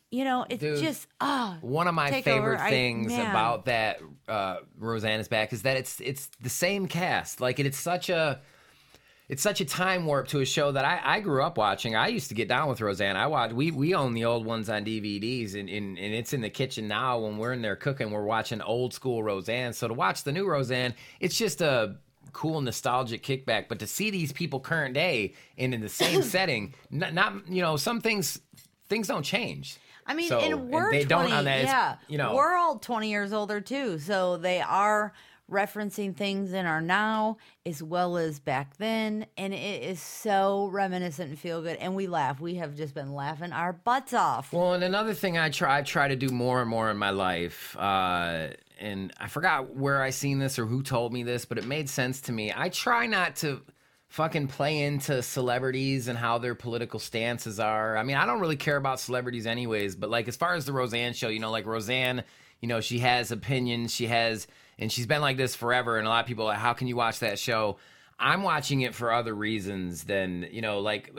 you 0.09 0.23
know 0.23 0.45
it's 0.49 0.61
Dude, 0.61 0.79
just 0.79 1.07
ah 1.19 1.57
One 1.61 1.87
of 1.87 1.93
my 1.93 2.21
favorite 2.21 2.59
over. 2.59 2.69
Things 2.69 3.11
man. 3.11 3.29
about 3.29 3.65
that 3.65 3.99
uh, 4.27 4.57
Roseanne 4.77 5.19
is 5.19 5.27
back 5.27 5.53
is 5.53 5.63
that 5.63 5.77
it's 5.77 5.99
it's 5.99 6.27
the 6.41 6.49
same 6.49 6.87
cast. 6.87 7.41
Like 7.41 7.59
it's 7.59 7.77
such 7.77 8.09
a 8.09 8.39
it's 9.33 9.41
such 9.41 9.61
a 9.61 9.65
time 9.65 10.05
warp 10.05 10.27
to 10.27 10.41
a 10.41 10.45
show 10.45 10.71
that 10.71 10.85
I, 10.85 11.01
I 11.03 11.19
grew 11.19 11.41
up 11.41 11.57
watching. 11.57 11.95
I 11.95 12.09
used 12.09 12.29
to 12.29 12.35
get 12.35 12.47
down 12.47 12.69
with 12.69 12.79
Roseanne. 12.79 13.17
I 13.17 13.25
watched 13.25 13.55
we 13.55 13.71
we 13.71 13.95
own 13.95 14.13
the 14.13 14.25
old 14.25 14.45
ones 14.45 14.69
on 14.69 14.85
DVDs 14.85 15.55
and, 15.59 15.67
and, 15.67 15.97
and 15.97 16.13
it's 16.13 16.33
in 16.33 16.41
the 16.41 16.51
kitchen 16.51 16.87
now 16.87 17.17
when 17.17 17.39
we're 17.39 17.51
in 17.53 17.63
there 17.63 17.75
cooking, 17.75 18.11
we're 18.11 18.25
watching 18.25 18.61
old 18.61 18.93
school 18.93 19.23
Roseanne. 19.23 19.73
So 19.73 19.87
to 19.87 19.93
watch 19.95 20.23
the 20.23 20.31
new 20.31 20.47
Roseanne, 20.47 20.93
it's 21.19 21.35
just 21.35 21.61
a 21.61 21.95
cool 22.31 22.61
nostalgic 22.61 23.23
kickback. 23.23 23.69
But 23.69 23.79
to 23.79 23.87
see 23.87 24.11
these 24.11 24.31
people 24.31 24.59
current 24.59 24.93
day 24.93 25.33
and 25.57 25.73
in 25.73 25.81
the 25.81 25.89
same 25.89 26.21
setting, 26.35 26.75
not, 26.91 27.15
not 27.15 27.47
you 27.49 27.63
know, 27.63 27.75
some 27.75 28.01
things 28.01 28.39
things 28.87 29.07
don't 29.07 29.23
change. 29.23 29.79
I 30.05 30.13
mean, 30.13 30.29
So, 30.29 30.37
and 30.41 30.69
we're 30.69 30.91
they 30.91 31.05
20, 31.05 31.07
don't 31.07 31.31
on 31.31 31.45
that. 31.45 31.63
yeah, 31.63 31.95
you 32.07 32.19
know, 32.19 32.35
we're 32.35 32.55
all 32.55 32.77
20 32.77 33.09
years 33.09 33.33
older 33.33 33.61
too, 33.61 33.97
so 33.97 34.37
they 34.37 34.61
are 34.61 35.11
referencing 35.51 36.15
things 36.15 36.53
in 36.53 36.65
our 36.65 36.81
now 36.81 37.37
as 37.65 37.83
well 37.83 38.17
as 38.17 38.39
back 38.39 38.77
then, 38.77 39.25
and 39.37 39.53
it 39.53 39.83
is 39.83 40.01
so 40.01 40.67
reminiscent 40.71 41.29
and 41.29 41.39
feel 41.39 41.61
good, 41.61 41.77
and 41.77 41.95
we 41.95 42.07
laugh. 42.07 42.39
We 42.39 42.55
have 42.55 42.75
just 42.75 42.93
been 42.93 43.13
laughing 43.13 43.51
our 43.51 43.73
butts 43.73 44.13
off. 44.13 44.53
Well, 44.53 44.73
and 44.73 44.83
another 44.83 45.13
thing 45.13 45.37
I 45.37 45.49
try 45.49 45.79
I 45.79 45.81
try 45.81 46.07
to 46.07 46.15
do 46.15 46.29
more 46.29 46.61
and 46.61 46.69
more 46.69 46.89
in 46.89 46.97
my 46.97 47.11
life, 47.11 47.75
uh, 47.77 48.49
and 48.79 49.13
I 49.17 49.27
forgot 49.27 49.75
where 49.75 50.01
I 50.01 50.09
seen 50.09 50.39
this 50.39 50.57
or 50.59 50.65
who 50.65 50.83
told 50.83 51.13
me 51.13 51.23
this, 51.23 51.45
but 51.45 51.57
it 51.57 51.65
made 51.65 51.89
sense 51.89 52.21
to 52.21 52.31
me. 52.31 52.53
I 52.55 52.69
try 52.69 53.05
not 53.05 53.37
to 53.37 53.61
fucking 54.13 54.47
play 54.47 54.83
into 54.83 55.23
celebrities 55.23 56.07
and 56.07 56.19
how 56.19 56.37
their 56.37 56.53
political 56.53 56.99
stances 56.99 57.59
are. 57.59 57.97
I 57.97 58.03
mean, 58.03 58.15
I 58.15 58.27
don't 58.27 58.39
really 58.39 58.55
care 58.55 58.77
about 58.77 58.99
celebrities 58.99 59.47
anyways, 59.47 59.95
but 59.95 60.11
like 60.11 60.27
as 60.27 60.35
far 60.35 60.53
as 60.53 60.65
the 60.65 60.71
Roseanne 60.71 61.13
show, 61.13 61.29
you 61.29 61.39
know, 61.39 61.49
like 61.49 61.65
Roseanne, 61.65 62.23
you 62.61 62.67
know, 62.67 62.79
she 62.79 62.99
has 62.99 63.31
opinions, 63.31 63.91
she 63.91 64.05
has 64.05 64.45
and 64.79 64.91
she's 64.91 65.05
been 65.07 65.21
like 65.21 65.37
this 65.37 65.55
forever 65.55 65.97
and 65.97 66.05
a 66.07 66.09
lot 66.09 66.21
of 66.21 66.27
people 66.27 66.45
are 66.45 66.49
like 66.49 66.59
how 66.59 66.73
can 66.73 66.87
you 66.87 66.95
watch 66.95 67.19
that 67.19 67.39
show? 67.39 67.77
I'm 68.19 68.43
watching 68.43 68.81
it 68.81 68.93
for 68.93 69.11
other 69.11 69.33
reasons 69.33 70.03
than, 70.03 70.47
you 70.51 70.61
know, 70.61 70.79
like 70.79 71.11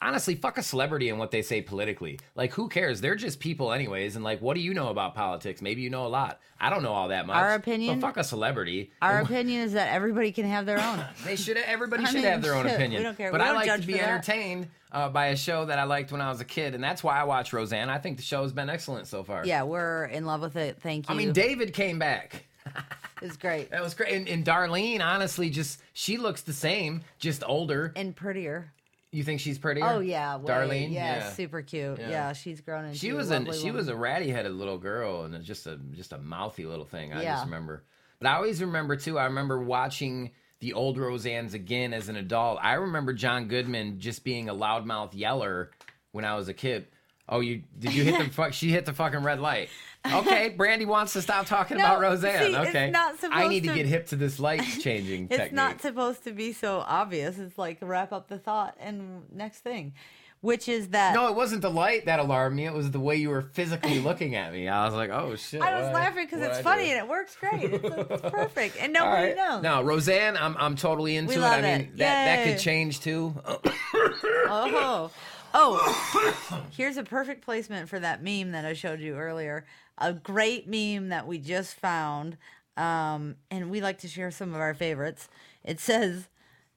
honestly, 0.00 0.34
fuck 0.34 0.56
a 0.58 0.62
celebrity 0.62 1.10
and 1.10 1.18
what 1.18 1.30
they 1.30 1.42
say 1.42 1.60
politically. 1.60 2.18
Like 2.34 2.52
who 2.52 2.68
cares? 2.68 3.00
They're 3.00 3.14
just 3.16 3.38
people 3.38 3.70
anyways 3.72 4.16
and 4.16 4.24
like 4.24 4.40
what 4.40 4.54
do 4.54 4.60
you 4.60 4.74
know 4.74 4.88
about 4.88 5.14
politics? 5.14 5.60
Maybe 5.62 5.82
you 5.82 5.90
know 5.90 6.06
a 6.06 6.08
lot. 6.08 6.40
I 6.58 6.70
don't 6.70 6.82
know 6.82 6.92
all 6.92 7.08
that 7.08 7.26
much. 7.26 7.36
Our 7.36 7.54
opinion- 7.54 8.00
But 8.00 8.08
fuck 8.08 8.16
a 8.16 8.24
celebrity. 8.24 8.90
Our 9.02 9.18
And 9.18 9.26
opinion 9.28 9.60
is 9.62 9.74
that 9.74 9.92
everybody 9.92 10.32
can 10.32 10.46
have 10.46 10.66
their 10.66 10.80
own. 10.80 11.04
they 11.24 11.36
should. 11.36 11.58
Everybody 11.58 12.02
I 12.04 12.06
should 12.06 12.14
mean, 12.16 12.24
have 12.24 12.42
their 12.42 12.54
own 12.54 12.64
shit, 12.64 12.70
we 12.72 12.74
opinion. 12.76 13.02
don't 13.04 13.16
care. 13.16 13.30
But 13.30 13.40
We 13.40 13.44
I 13.44 13.48
don't 13.52 13.66
like 13.66 13.80
to 13.80 13.86
be 13.86 14.00
entertained 14.00 14.68
uh, 14.90 15.10
by 15.10 15.26
a 15.26 15.36
show 15.36 15.66
that 15.66 15.78
I 15.78 15.84
liked 15.84 16.10
when 16.12 16.22
I 16.22 16.30
was 16.30 16.40
a 16.40 16.44
kid, 16.46 16.74
and 16.74 16.82
that's 16.82 17.04
why 17.04 17.20
I 17.20 17.24
watch 17.24 17.52
Roseanne. 17.52 17.90
I 17.90 17.98
think 17.98 18.16
the 18.16 18.22
show 18.24 18.42
has 18.42 18.52
been 18.54 18.70
excellent 18.70 19.06
so 19.06 19.22
far. 19.22 19.44
yeah, 19.44 19.62
we're 19.62 20.06
in 20.06 20.24
love 20.24 20.40
with 20.40 20.56
it. 20.56 20.78
Thank 20.80 21.08
you. 21.08 21.14
I 21.14 21.16
mean, 21.18 21.32
David 21.32 21.74
came 21.74 21.98
back. 21.98 22.46
it's 23.22 23.36
great 23.36 23.70
That 23.70 23.82
was 23.82 23.94
great. 23.94 24.12
And, 24.14 24.28
and 24.28 24.44
Darlene, 24.44 25.00
honestly, 25.00 25.50
just 25.50 25.80
she 25.92 26.16
looks 26.16 26.42
the 26.42 26.52
same, 26.52 27.02
just 27.18 27.42
older. 27.46 27.92
and 27.96 28.14
prettier. 28.14 28.72
You 29.10 29.24
think 29.24 29.40
she's 29.40 29.58
prettier? 29.58 29.86
Oh 29.86 30.00
yeah, 30.00 30.36
way. 30.36 30.52
Darlene. 30.52 30.92
yeah, 30.92 31.30
super 31.32 31.62
cute. 31.62 31.98
Yeah. 31.98 32.10
Yeah. 32.10 32.32
she's 32.34 32.60
grown 32.60 32.84
into. 32.84 32.98
She 32.98 33.12
was 33.12 33.30
a 33.30 33.38
lovely 33.38 33.56
she 33.56 33.64
woman. 33.66 33.76
was 33.76 33.88
a 33.88 33.96
ratty 33.96 34.28
headed 34.30 34.52
little 34.52 34.76
girl 34.76 35.22
and 35.24 35.42
just 35.42 35.66
a 35.66 35.76
just 35.94 36.12
a 36.12 36.18
mouthy 36.18 36.66
little 36.66 36.84
thing. 36.84 37.12
I 37.14 37.22
Yeah. 37.22 37.34
just 37.36 37.46
remember. 37.46 37.84
But 38.20 38.28
I 38.28 38.34
always 38.34 38.60
remember 38.60 38.96
too. 38.96 39.18
I 39.18 39.24
remember 39.24 39.58
watching 39.62 40.32
the 40.60 40.74
old 40.74 40.98
Roseanne's 40.98 41.54
again 41.54 41.94
as 41.94 42.08
an 42.10 42.16
adult. 42.16 42.58
I 42.62 42.74
remember 42.74 43.12
John 43.14 43.48
Goodman 43.48 43.98
just 44.00 44.24
being 44.24 44.48
a 44.50 44.54
loudmouth 44.54 45.14
yeller 45.14 45.70
when 46.12 46.24
I 46.26 46.34
was 46.34 46.48
a 46.48 46.54
kid. 46.54 46.88
Oh, 47.30 47.40
you 47.40 47.62
did 47.78 47.94
you 47.94 48.04
hit 48.04 48.18
the 48.18 48.30
fuck? 48.32 48.52
She 48.52 48.68
hit 48.70 48.84
the 48.84 48.92
fucking 48.92 49.22
red 49.22 49.40
light. 49.40 49.70
Okay, 50.06 50.48
Brandy 50.50 50.86
wants 50.86 51.12
to 51.14 51.22
stop 51.22 51.46
talking 51.46 51.76
No, 51.76 51.84
about 51.84 52.00
Roseanne. 52.00 52.38
see, 52.52 52.56
okay, 52.56 52.92
I 53.30 53.48
need 53.48 53.64
to 53.64 53.68
to- 53.70 53.74
get 53.74 53.86
hip 53.86 54.06
to 54.08 54.16
this 54.16 54.38
light 54.40 54.62
changing 54.80 55.24
It's 55.24 55.36
technique. 55.36 55.52
not 55.52 55.80
supposed 55.82 56.24
to 56.24 56.32
be 56.32 56.52
so 56.52 56.78
obvious. 56.86 57.38
It's 57.38 57.58
like 57.58 57.78
wrap 57.82 58.12
up 58.12 58.28
the 58.28 58.38
thought 58.38 58.76
and 58.80 59.24
next 59.32 59.58
thing, 59.60 59.92
which 60.40 60.68
is 60.68 60.88
that 60.90 61.14
no, 61.14 61.28
it 61.28 61.34
wasn't 61.34 61.62
the 61.62 61.70
light 61.70 62.06
that 62.06 62.20
alarmed 62.20 62.56
me. 62.56 62.64
It 62.64 62.72
was 62.72 62.90
the 62.92 63.00
way 63.00 63.16
you 63.16 63.28
were 63.28 63.42
physically 63.42 63.98
looking 64.08 64.34
at 64.36 64.52
me. 64.52 64.68
I 64.68 64.84
was 64.86 64.94
like, 64.94 65.10
"Oh 65.10 65.34
shit!" 65.36 65.60
I 65.60 65.74
was 65.78 65.86
what- 65.86 65.94
laughing 65.94 66.24
because 66.26 66.40
it's 66.42 66.58
I 66.58 66.62
funny 66.62 66.84
do? 66.86 66.90
and 66.92 66.98
it 67.00 67.08
works 67.08 67.36
great. 67.36 67.64
It's, 67.64 67.84
it's 67.84 68.22
perfect, 68.30 68.76
and 68.80 68.92
nobody 68.92 69.28
right. 69.28 69.36
knows. 69.36 69.62
No, 69.62 69.82
Roseanne, 69.82 70.36
I'm 70.38 70.56
I'm 70.58 70.76
totally 70.76 71.16
into 71.16 71.34
it. 71.34 71.42
I 71.42 71.60
mean, 71.60 71.80
it. 71.80 71.96
that 71.98 72.24
that 72.36 72.44
could 72.44 72.58
change 72.60 73.00
too. 73.00 73.34
Oh, 73.44 75.10
oh! 75.54 76.62
Here's 76.70 76.96
a 76.96 77.02
perfect 77.02 77.44
placement 77.44 77.88
for 77.88 77.98
that 77.98 78.22
meme 78.22 78.52
that 78.52 78.64
I 78.64 78.72
showed 78.74 79.00
you 79.00 79.16
earlier. 79.16 79.66
A 80.00 80.12
great 80.12 80.68
meme 80.68 81.08
that 81.08 81.26
we 81.26 81.38
just 81.38 81.74
found, 81.74 82.36
um, 82.76 83.36
and 83.50 83.70
we 83.70 83.80
like 83.80 83.98
to 83.98 84.08
share 84.08 84.30
some 84.30 84.54
of 84.54 84.60
our 84.60 84.74
favorites. 84.74 85.28
It 85.64 85.80
says. 85.80 86.28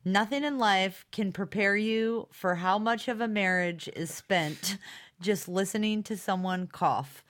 Nothing 0.03 0.43
in 0.43 0.57
life 0.57 1.05
can 1.11 1.31
prepare 1.31 1.77
you 1.77 2.27
for 2.31 2.55
how 2.55 2.79
much 2.79 3.07
of 3.07 3.21
a 3.21 3.27
marriage 3.27 3.87
is 3.95 4.11
spent 4.11 4.79
just 5.21 5.47
listening 5.47 6.01
to 6.01 6.17
someone 6.17 6.65
cough. 6.65 7.23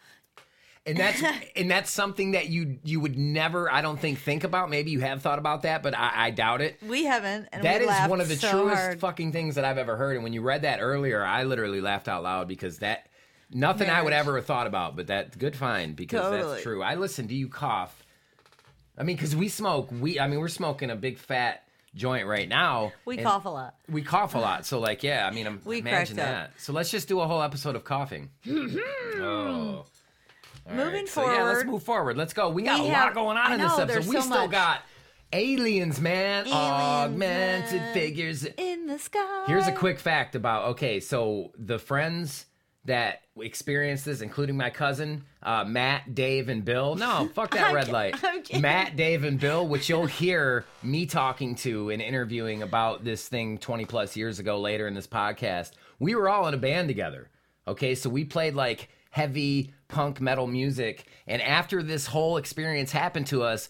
And 0.85 0.97
that's 0.97 1.21
and 1.57 1.69
that's 1.69 1.91
something 1.91 2.31
that 2.31 2.47
you 2.47 2.79
you 2.85 3.01
would 3.01 3.17
never, 3.17 3.69
I 3.69 3.81
don't 3.81 3.99
think, 3.99 4.19
think 4.19 4.45
about. 4.45 4.69
Maybe 4.69 4.89
you 4.91 5.01
have 5.01 5.21
thought 5.21 5.37
about 5.37 5.63
that, 5.63 5.83
but 5.83 5.93
I, 5.97 6.11
I 6.27 6.31
doubt 6.31 6.61
it. 6.61 6.77
We 6.87 7.03
haven't, 7.03 7.49
and 7.51 7.61
That 7.61 7.81
we 7.81 7.87
is 7.87 8.09
one 8.09 8.21
of 8.21 8.29
the 8.29 8.37
so 8.37 8.49
truest 8.51 8.81
hard. 8.81 8.99
fucking 9.01 9.33
things 9.33 9.55
that 9.55 9.65
I've 9.65 9.77
ever 9.77 9.97
heard. 9.97 10.15
And 10.15 10.23
when 10.23 10.31
you 10.31 10.41
read 10.41 10.61
that 10.61 10.79
earlier, 10.81 11.21
I 11.25 11.43
literally 11.43 11.81
laughed 11.81 12.07
out 12.07 12.23
loud 12.23 12.47
because 12.47 12.79
that 12.79 13.07
nothing 13.53 13.89
I 13.89 14.01
would 14.01 14.13
ever 14.13 14.35
have 14.37 14.45
thought 14.45 14.67
about. 14.67 14.95
But 14.95 15.07
that 15.07 15.37
good 15.37 15.55
find 15.55 15.95
because 15.95 16.21
Totally. 16.21 16.51
that's 16.53 16.63
true. 16.63 16.81
I 16.81 16.95
listen 16.95 17.27
to 17.27 17.33
you 17.35 17.47
cough. 17.47 17.95
I 18.97 19.03
mean, 19.03 19.15
because 19.15 19.35
we 19.35 19.47
smoke. 19.49 19.89
We 19.91 20.19
I 20.19 20.27
mean, 20.27 20.39
we're 20.39 20.47
smoking 20.47 20.89
a 20.89 20.95
big 20.95 21.17
fat 21.17 21.63
joint 21.95 22.25
right 22.27 22.47
now. 22.47 22.93
we 23.05 23.17
cough 23.17 23.45
a 23.45 23.49
lot. 23.49 23.75
We 23.89 24.01
cough 24.01 24.35
a 24.35 24.37
lot. 24.37 24.65
So 24.65 24.79
like, 24.79 25.03
yeah. 25.03 25.27
I 25.27 25.31
mean, 25.33 25.47
I'm, 25.47 25.61
We 25.65 25.79
imagine 25.79 26.17
that. 26.17 26.53
So 26.57 26.73
let's 26.73 26.89
just 26.91 27.07
do 27.07 27.19
a 27.19 27.27
whole 27.27 27.41
episode 27.41 27.75
of 27.75 27.83
coughing. 27.83 28.29
Mm-hmm. 28.45 29.21
oh. 29.21 29.85
All 30.69 30.75
Moving 30.75 31.07
So, 31.07 31.25
yeah, 31.29 31.43
let's 31.43 31.65
move 31.65 31.81
forward. 31.83 32.17
Let's 32.17 32.33
go. 32.33 32.49
We 32.49 32.61
got 32.63 32.81
we 32.81 32.87
a 32.87 32.93
have- 32.93 33.07
lot 33.07 33.13
going 33.15 33.37
on 33.37 33.51
I 33.51 33.55
in 33.55 33.61
this 33.61 33.75
know, 33.77 33.83
episode. 33.83 34.05
We 34.07 34.15
so 34.17 34.21
still 34.21 34.41
much. 34.41 34.51
got 34.51 34.81
aliens, 35.33 35.99
man. 35.99 36.45
Aliens, 36.45 36.53
Augmented 36.53 37.81
man. 37.81 37.93
figures. 37.93 38.45
In 38.45 38.85
the 38.85 38.99
sky. 38.99 39.43
Here's 39.47 39.67
a 39.67 39.71
quick 39.71 39.99
fact 39.99 40.35
about 40.35 40.65
okay, 40.71 40.99
so 40.99 41.51
the 41.57 41.79
friends 41.79 42.45
that 42.85 43.21
experienced 43.39 44.05
this, 44.05 44.21
including 44.21 44.57
my 44.57 44.69
cousin, 44.69 45.23
uh, 45.43 45.63
Matt, 45.65 46.15
Dave, 46.15 46.49
and 46.49 46.65
Bill. 46.65 46.95
No, 46.95 47.29
fuck 47.33 47.53
that 47.53 47.73
red 47.73 47.89
light. 47.89 48.15
Matt, 48.59 48.95
Dave, 48.95 49.23
and 49.23 49.39
Bill, 49.39 49.67
which 49.67 49.89
you'll 49.89 50.07
hear 50.07 50.65
me 50.81 51.05
talking 51.05 51.55
to 51.57 51.89
and 51.91 52.01
interviewing 52.01 52.63
about 52.63 53.03
this 53.03 53.27
thing 53.27 53.57
20 53.57 53.85
plus 53.85 54.15
years 54.15 54.39
ago 54.39 54.59
later 54.59 54.87
in 54.87 54.93
this 54.93 55.07
podcast. 55.07 55.71
We 55.99 56.15
were 56.15 56.29
all 56.29 56.47
in 56.47 56.53
a 56.53 56.57
band 56.57 56.87
together. 56.87 57.29
Okay, 57.67 57.93
so 57.93 58.09
we 58.09 58.25
played 58.25 58.55
like 58.55 58.89
heavy 59.11 59.73
punk 59.87 60.19
metal 60.19 60.47
music. 60.47 61.05
And 61.27 61.41
after 61.41 61.83
this 61.83 62.07
whole 62.07 62.37
experience 62.37 62.91
happened 62.91 63.27
to 63.27 63.43
us, 63.43 63.69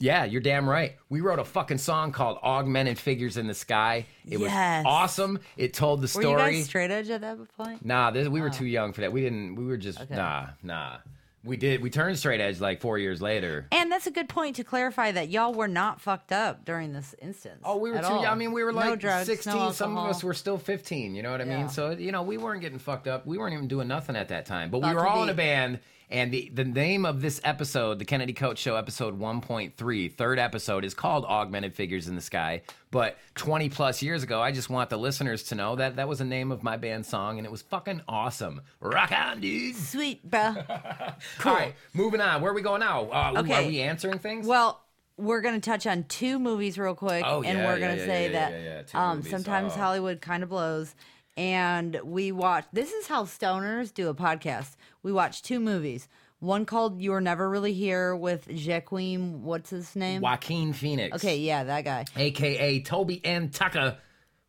yeah, 0.00 0.24
you're 0.24 0.40
damn 0.40 0.68
right. 0.68 0.96
We 1.08 1.20
wrote 1.20 1.38
a 1.38 1.44
fucking 1.44 1.78
song 1.78 2.10
called 2.10 2.38
Augmented 2.42 2.98
Figures 2.98 3.36
in 3.36 3.46
the 3.46 3.54
Sky. 3.54 4.06
It 4.26 4.40
Yes. 4.40 4.84
was 4.84 4.92
awesome. 4.92 5.38
It 5.56 5.74
told 5.74 6.00
the 6.00 6.08
story. 6.08 6.26
Were 6.26 6.48
you 6.50 6.56
guys 6.58 6.64
straight 6.64 6.90
edge 6.90 7.10
at 7.10 7.20
that 7.20 7.38
point? 7.56 7.84
Nah, 7.84 8.10
this, 8.10 8.26
we 8.26 8.40
were 8.40 8.48
oh. 8.48 8.50
too 8.52 8.66
young 8.66 8.92
for 8.92 9.02
that. 9.02 9.12
We 9.12 9.20
didn't. 9.20 9.54
We 9.56 9.66
were 9.66 9.76
just 9.76 10.00
Okay. 10.00 10.16
nah, 10.16 10.46
nah. 10.62 10.96
We 11.42 11.56
did. 11.56 11.80
We 11.80 11.88
turned 11.88 12.18
straight 12.18 12.40
edge 12.40 12.60
like 12.60 12.82
four 12.82 12.98
years 12.98 13.22
later. 13.22 13.66
And 13.72 13.90
that's 13.90 14.06
a 14.06 14.10
good 14.10 14.28
point 14.28 14.56
to 14.56 14.64
clarify 14.64 15.12
that 15.12 15.30
y'all 15.30 15.54
were 15.54 15.68
not 15.68 15.98
fucked 15.98 16.32
up 16.32 16.66
during 16.66 16.92
this 16.92 17.14
instance. 17.22 17.62
Oh, 17.64 17.78
we 17.78 17.90
were 17.90 17.98
too. 17.98 18.04
all. 18.04 18.22
young. 18.22 18.32
I 18.32 18.34
mean, 18.34 18.52
we 18.52 18.62
were 18.62 18.72
no 18.72 18.78
like 18.78 19.00
drugs, 19.00 19.26
no 19.26 19.34
sixteen. 19.34 19.72
Some 19.72 19.96
of 19.96 20.10
us 20.10 20.22
were 20.22 20.34
still 20.34 20.58
fifteen. 20.58 21.14
You 21.14 21.22
know 21.22 21.30
what 21.30 21.40
I 21.40 21.44
Yeah. 21.44 21.58
mean? 21.58 21.68
So 21.70 21.90
you 21.92 22.12
know, 22.12 22.22
we 22.22 22.36
weren't 22.36 22.60
getting 22.60 22.78
fucked 22.78 23.08
up. 23.08 23.26
We 23.26 23.38
weren't 23.38 23.54
even 23.54 23.68
doing 23.68 23.88
nothing 23.88 24.16
at 24.16 24.28
that 24.28 24.44
time. 24.44 24.70
But 24.70 24.82
we 24.82 24.92
were 24.92 25.06
all 25.06 25.22
in 25.22 25.30
a 25.30 25.34
band. 25.34 25.80
And 26.12 26.32
the, 26.32 26.50
the 26.52 26.64
name 26.64 27.04
of 27.06 27.22
this 27.22 27.40
episode, 27.44 28.00
the 28.00 28.04
Kennedy 28.04 28.32
Koch 28.32 28.58
Show, 28.58 28.74
episode 28.74 29.18
1.3, 29.20 30.12
third 30.12 30.38
episode, 30.40 30.84
is 30.84 30.92
called 30.92 31.24
Augmented 31.24 31.72
Figures 31.74 32.08
in 32.08 32.16
the 32.16 32.20
Sky. 32.20 32.62
But 32.90 33.16
20 33.36 33.68
plus 33.68 34.02
years 34.02 34.24
ago, 34.24 34.40
I 34.42 34.50
just 34.50 34.68
want 34.68 34.90
the 34.90 34.96
listeners 34.96 35.44
to 35.44 35.54
know 35.54 35.76
that 35.76 35.94
that 35.96 36.08
was 36.08 36.18
the 36.18 36.24
name 36.24 36.50
of 36.50 36.64
my 36.64 36.76
band 36.76 37.06
song, 37.06 37.38
and 37.38 37.46
it 37.46 37.50
was 37.50 37.62
fucking 37.62 38.00
awesome. 38.08 38.60
Rock 38.80 39.12
on, 39.12 39.40
dude. 39.40 39.76
Sweet, 39.76 40.28
bro. 40.28 40.56
All 40.68 41.54
right, 41.54 41.74
moving 41.94 42.20
on. 42.20 42.42
Where 42.42 42.50
are 42.50 42.54
we 42.54 42.62
going 42.62 42.80
now? 42.80 43.04
Uh, 43.04 43.34
Okay. 43.40 43.64
Are 43.64 43.66
we 43.68 43.80
answering 43.80 44.18
things? 44.18 44.46
well, 44.48 44.80
we're 45.16 45.42
going 45.42 45.60
to 45.60 45.70
touch 45.70 45.86
on 45.86 46.02
two 46.04 46.38
movies 46.40 46.76
real 46.78 46.94
quick, 46.96 47.22
Oh, 47.24 47.42
and 47.42 47.58
yeah, 47.58 47.66
we're 47.66 47.78
yeah, 47.78 47.86
going 47.86 47.94
to 47.98 48.00
yeah, 48.02 48.06
say 48.08 48.28
that 48.30 48.52
yeah, 48.52 48.58
yeah, 48.62 48.82
two 48.82 48.98
um, 48.98 49.22
sometimes 49.22 49.74
Oh. 49.74 49.78
Hollywood 49.78 50.20
kind 50.20 50.42
of 50.42 50.48
blows. 50.48 50.94
And 51.36 51.98
we 52.04 52.32
watch. 52.32 52.64
This 52.72 52.90
is 52.92 53.06
how 53.06 53.24
stoners 53.24 53.94
do 53.94 54.08
a 54.08 54.14
podcast. 54.14 54.76
We 55.02 55.12
watched 55.12 55.44
two 55.44 55.60
movies. 55.60 56.08
One 56.40 56.64
called 56.64 57.00
"You 57.00 57.10
Were 57.10 57.20
Never 57.20 57.48
Really 57.50 57.72
Here" 57.74 58.16
with 58.16 58.48
Jaquim. 58.48 59.40
What's 59.40 59.70
his 59.70 59.94
name? 59.94 60.22
Joaquin 60.22 60.72
Phoenix. 60.72 61.16
Okay, 61.16 61.36
yeah, 61.38 61.64
that 61.64 61.84
guy. 61.84 62.04
AKA 62.16 62.82
Toby 62.82 63.20
and 63.24 63.52
Tucker 63.52 63.98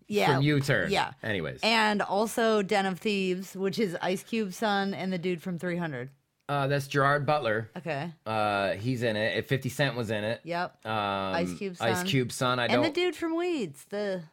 Yeah, 0.08 0.36
from 0.36 0.44
U-Turn. 0.44 0.92
Yeah. 0.92 1.12
Anyways. 1.24 1.60
and 1.64 2.02
also 2.02 2.62
Den 2.62 2.86
of 2.86 3.00
Thieves, 3.00 3.56
which 3.56 3.78
is 3.80 3.98
Ice 4.02 4.24
Cube's 4.24 4.56
son 4.58 4.94
and 4.94 5.12
the 5.12 5.18
dude 5.18 5.42
from 5.42 5.58
300. 5.60 6.10
uh, 6.50 6.68
that's 6.68 6.88
Gerard 6.88 7.26
Butler. 7.26 7.70
Okay. 7.78 8.12
Uh, 8.26 8.72
he's 8.72 9.04
in 9.04 9.16
it. 9.16 9.46
50 9.48 9.70
Cent 9.70 9.96
was 9.96 10.12
in 10.12 10.24
it. 10.24 10.42
Yep. 10.44 10.86
Um, 10.86 10.92
Ice 11.36 11.54
Cube's 11.58 11.80
Ice 11.82 11.98
son. 12.00 12.08
Cube's 12.08 12.36
son. 12.36 12.60
I 12.60 12.68
don't. 12.68 12.78
And 12.78 12.86
the 12.86 12.90
dude 12.90 13.16
from 13.16 13.36
Weeds, 13.38 13.86
the 13.90 14.24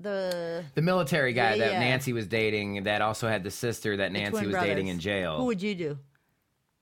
the 0.00 0.64
the 0.74 0.82
military 0.82 1.32
guy 1.32 1.54
Yeah, 1.54 1.64
that 1.66 1.72
yeah. 1.74 1.80
Nancy 1.80 2.12
was 2.12 2.26
dating 2.26 2.84
that 2.84 3.02
also 3.02 3.28
had 3.28 3.44
the 3.44 3.50
sister 3.50 3.98
that 3.98 4.12
Nancy 4.12 4.46
was 4.46 4.50
brothers. 4.52 4.68
dating 4.68 4.88
in 4.88 4.98
jail. 4.98 5.38
Who 5.38 5.44
would 5.46 5.62
you 5.62 5.74
do? 5.74 5.98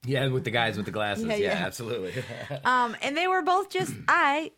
yeah, 0.05 0.29
with 0.29 0.45
the 0.45 0.51
guys 0.51 0.77
with 0.77 0.87
the 0.87 0.93
glasses. 0.93 1.25
Yeah, 1.27 1.35
Yeah, 1.35 1.59
yeah. 1.59 1.67
absolutely. 1.67 2.23
Um, 2.65 2.97
and 3.03 3.17
they 3.17 3.27
were 3.27 3.43
both 3.43 3.71
just 3.71 3.93
I. 4.09 4.53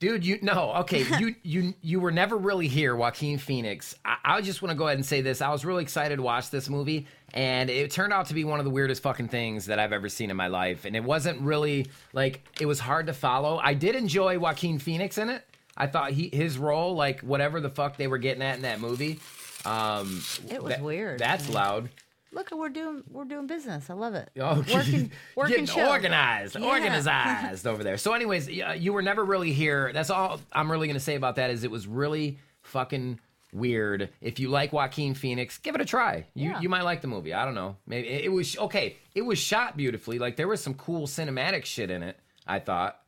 Dude, 0.00 0.24
you 0.24 0.38
no, 0.42 0.74
okay, 0.76 1.04
you 1.18 1.34
you 1.42 1.74
you 1.82 1.98
were 2.00 2.12
never 2.12 2.36
really 2.36 2.68
here, 2.68 2.94
Joaquin 2.94 3.36
Phoenix. 3.36 3.96
I, 4.04 4.16
I 4.24 4.40
just 4.42 4.62
want 4.62 4.70
to 4.70 4.76
go 4.76 4.86
ahead 4.86 4.96
and 4.96 5.04
say 5.04 5.22
this. 5.22 5.42
I 5.42 5.50
was 5.50 5.64
really 5.64 5.82
excited 5.82 6.16
to 6.16 6.22
watch 6.22 6.50
this 6.50 6.68
movie, 6.68 7.08
and 7.34 7.68
it 7.68 7.90
turned 7.90 8.12
out 8.12 8.26
to 8.26 8.34
be 8.34 8.44
one 8.44 8.60
of 8.60 8.64
the 8.64 8.70
weirdest 8.70 9.02
fucking 9.02 9.26
things 9.26 9.66
that 9.66 9.80
I've 9.80 9.92
ever 9.92 10.08
seen 10.08 10.30
in 10.30 10.36
my 10.36 10.46
life. 10.46 10.84
And 10.84 10.94
it 10.94 11.02
wasn't 11.02 11.40
really 11.40 11.88
like 12.12 12.46
it 12.60 12.66
was 12.66 12.78
hard 12.78 13.08
to 13.08 13.12
follow. 13.12 13.58
I 13.60 13.74
did 13.74 13.96
enjoy 13.96 14.38
Joaquin 14.38 14.78
Phoenix 14.78 15.18
in 15.18 15.30
it. 15.30 15.44
I 15.78 15.86
thought 15.86 16.10
he 16.10 16.28
his 16.32 16.58
role, 16.58 16.94
like 16.94 17.20
whatever 17.20 17.60
the 17.60 17.70
fuck 17.70 17.96
they 17.96 18.08
were 18.08 18.18
getting 18.18 18.42
at 18.42 18.56
in 18.56 18.62
that 18.62 18.80
movie. 18.80 19.20
Um, 19.64 20.22
It 20.50 20.62
was 20.62 20.72
that- 20.74 20.82
weird. 20.82 21.18
That's 21.20 21.48
loud. 21.48 21.88
Look, 22.30 22.50
we're 22.50 22.68
doing 22.68 23.04
we're 23.10 23.24
doing 23.24 23.46
business. 23.46 23.88
I 23.88 23.94
love 23.94 24.14
it. 24.14 24.28
Oh, 24.38 24.62
working 24.74 25.10
working 25.34 25.64
getting 25.64 25.82
organized, 25.84 26.56
Yeah. 26.58 26.66
organized 26.66 27.66
over 27.66 27.82
there. 27.82 27.96
So, 27.96 28.12
anyways, 28.12 28.48
you 28.50 28.92
were 28.92 29.00
never 29.02 29.24
really 29.24 29.52
here. 29.52 29.92
That's 29.94 30.10
all 30.10 30.38
I'm 30.52 30.70
really 30.70 30.88
gonna 30.88 31.00
say 31.00 31.14
about 31.14 31.36
that. 31.36 31.48
Is 31.50 31.64
it 31.64 31.70
was 31.70 31.86
really 31.86 32.38
fucking 32.62 33.18
weird. 33.52 34.10
If 34.20 34.38
you 34.40 34.50
like 34.50 34.74
Joaquin 34.74 35.14
Phoenix, 35.14 35.56
give 35.56 35.74
it 35.74 35.80
a 35.80 35.86
try. 35.86 36.26
You 36.34 36.50
Yeah. 36.50 36.60
you 36.60 36.68
might 36.68 36.82
like 36.82 37.00
the 37.00 37.08
movie. 37.08 37.32
I 37.32 37.46
don't 37.46 37.54
know. 37.54 37.76
Maybe 37.86 38.08
it, 38.08 38.26
it 38.26 38.28
was 38.28 38.58
okay. 38.58 38.96
It 39.14 39.22
was 39.22 39.38
shot 39.38 39.76
beautifully. 39.78 40.18
Like 40.18 40.36
there 40.36 40.48
was 40.48 40.60
some 40.62 40.74
cool 40.74 41.06
cinematic 41.06 41.64
shit 41.64 41.90
in 41.90 42.02
it. 42.02 42.18
I 42.46 42.58
thought. 42.58 43.00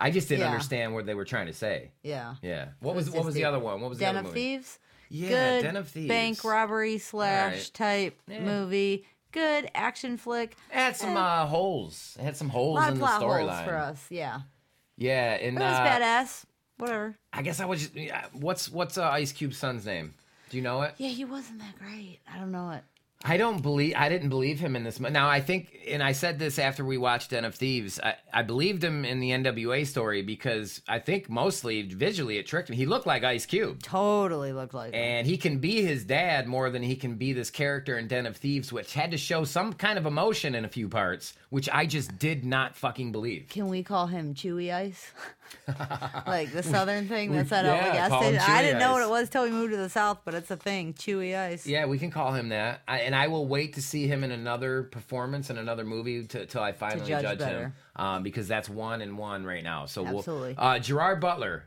I 0.00 0.10
just 0.10 0.28
didn't 0.28 0.40
Yeah. 0.42 0.50
understand 0.52 0.94
what 0.94 1.06
they 1.06 1.14
were 1.14 1.24
trying 1.24 1.46
to 1.46 1.52
say. 1.52 1.90
Yeah. 2.02 2.34
Yeah. 2.42 2.68
What 2.80 2.94
was, 2.94 3.06
was 3.06 3.14
what 3.14 3.24
was 3.26 3.34
the 3.34 3.42
the 3.42 3.44
other 3.48 3.58
one? 3.58 3.80
What 3.80 3.90
was 3.90 3.98
Den 3.98 4.14
the 4.14 4.20
of 4.20 4.26
other 4.26 4.28
of 4.30 4.34
Thieves. 4.34 4.78
Yeah, 5.10 5.28
Good 5.28 5.62
Den 5.62 5.76
of 5.76 5.88
Thieves. 5.88 6.08
bank 6.08 6.44
robbery 6.44 6.98
slash 6.98 7.52
Alright. 7.52 7.70
type 7.74 8.20
Yeah. 8.28 8.40
movie. 8.44 9.04
Good 9.32 9.70
action 9.74 10.16
flick. 10.16 10.56
It 10.70 10.74
had 10.74 10.96
some 10.96 11.16
Eh. 11.16 11.20
uh, 11.20 11.46
holes. 11.46 12.16
It 12.18 12.22
had 12.24 12.36
some 12.36 12.48
holes 12.48 12.84
in 12.88 12.98
the 12.98 13.06
storyline. 13.06 13.64
for 13.64 13.76
us. 13.76 14.04
Yeah, 14.10 14.40
Yeah, 14.96 15.34
and 15.34 15.56
it 15.56 15.60
was 15.60 15.72
uh, 15.72 15.84
badass. 15.86 16.44
Whatever. 16.78 17.16
I 17.32 17.42
guess 17.42 17.60
I 17.60 17.66
was 17.66 17.88
just. 17.88 18.10
What's 18.32 18.68
what's 18.70 18.96
uh, 18.98 19.04
Ice 19.10 19.32
Cube's 19.32 19.58
son's 19.58 19.84
name? 19.86 20.14
Do 20.48 20.56
you 20.56 20.62
know 20.62 20.82
it? 20.82 20.94
Yeah, 20.98 21.10
he 21.10 21.24
wasn't 21.24 21.58
that 21.60 21.78
great. 21.78 22.18
I 22.32 22.38
don't 22.38 22.50
know 22.50 22.70
it. 22.70 22.82
I 23.22 23.36
don't 23.36 23.60
believe. 23.60 23.94
I 23.96 24.08
didn't 24.08 24.30
believe 24.30 24.60
him 24.60 24.74
in 24.76 24.82
this. 24.82 24.98
Now 24.98 25.28
I 25.28 25.42
think, 25.42 25.78
and 25.86 26.02
I 26.02 26.12
said 26.12 26.38
this 26.38 26.58
after 26.58 26.84
we 26.84 26.96
watched 26.96 27.30
Den 27.30 27.44
of 27.44 27.54
Thieves. 27.54 28.00
I, 28.00 28.14
I 28.32 28.42
believed 28.42 28.82
him 28.82 29.04
in 29.04 29.20
the 29.20 29.30
NWA 29.30 29.86
story 29.86 30.22
because 30.22 30.80
I 30.88 31.00
think 31.00 31.28
mostly 31.28 31.82
visually 31.82 32.38
it 32.38 32.46
tricked 32.46 32.70
me. 32.70 32.76
He 32.76 32.86
looked 32.86 33.06
like 33.06 33.22
Ice 33.22 33.44
Cube. 33.44 33.82
Totally 33.82 34.54
looked 34.54 34.72
like 34.72 34.94
him. 34.94 35.00
And 35.00 35.26
he 35.26 35.36
can 35.36 35.58
be 35.58 35.82
his 35.82 36.04
dad 36.04 36.46
more 36.46 36.70
than 36.70 36.82
he 36.82 36.96
can 36.96 37.16
be 37.16 37.34
this 37.34 37.50
character 37.50 37.98
in 37.98 38.08
Den 38.08 38.24
of 38.24 38.38
Thieves, 38.38 38.72
which 38.72 38.94
had 38.94 39.10
to 39.10 39.18
show 39.18 39.44
some 39.44 39.74
kind 39.74 39.98
of 39.98 40.06
emotion 40.06 40.54
in 40.54 40.64
a 40.64 40.68
few 40.68 40.88
parts, 40.88 41.34
which 41.50 41.68
I 41.70 41.84
just 41.84 42.18
did 42.18 42.46
not 42.46 42.74
fucking 42.74 43.12
believe. 43.12 43.48
Can 43.50 43.68
we 43.68 43.82
call 43.82 44.06
him 44.06 44.34
Chewy 44.34 44.72
Ice? 44.72 45.10
like 46.26 46.52
the 46.52 46.62
southern 46.62 47.08
thing 47.08 47.32
that's 47.32 47.52
at 47.52 47.66
all 47.66 47.76
the 47.76 47.76
yeah, 47.76 48.08
gas 48.08 48.20
station. 48.20 48.40
I 48.46 48.62
didn't 48.62 48.78
know 48.78 48.92
what 48.92 49.02
it 49.02 49.10
was 49.10 49.28
till 49.28 49.44
we 49.44 49.50
moved 49.50 49.72
to 49.72 49.76
the 49.76 49.88
south, 49.88 50.20
but 50.24 50.34
it's 50.34 50.50
a 50.50 50.56
thing. 50.56 50.94
Chewy 50.94 51.36
Ice. 51.36 51.66
Yeah, 51.66 51.86
we 51.86 51.98
can 51.98 52.10
call 52.10 52.32
him 52.32 52.50
that. 52.50 52.82
I, 52.88 53.00
and 53.00 53.14
I 53.14 53.28
will 53.28 53.46
wait 53.46 53.74
to 53.74 53.82
see 53.82 54.06
him 54.06 54.24
in 54.24 54.30
another 54.30 54.84
performance 54.84 55.50
in 55.50 55.58
another 55.58 55.84
movie 55.84 56.24
to, 56.26 56.46
till 56.46 56.62
I 56.62 56.72
finally 56.72 57.06
judge 57.06 57.22
judge, 57.22 57.40
him. 57.40 57.72
Um, 57.96 58.22
because 58.22 58.48
that's 58.48 58.68
one 58.68 59.00
and 59.00 59.16
one 59.18 59.44
right 59.44 59.64
now. 59.64 59.86
So 59.86 60.06
Absolutely. 60.06 60.54
we'll. 60.58 60.66
Uh, 60.66 60.78
Gerard 60.78 61.20
Butler 61.20 61.64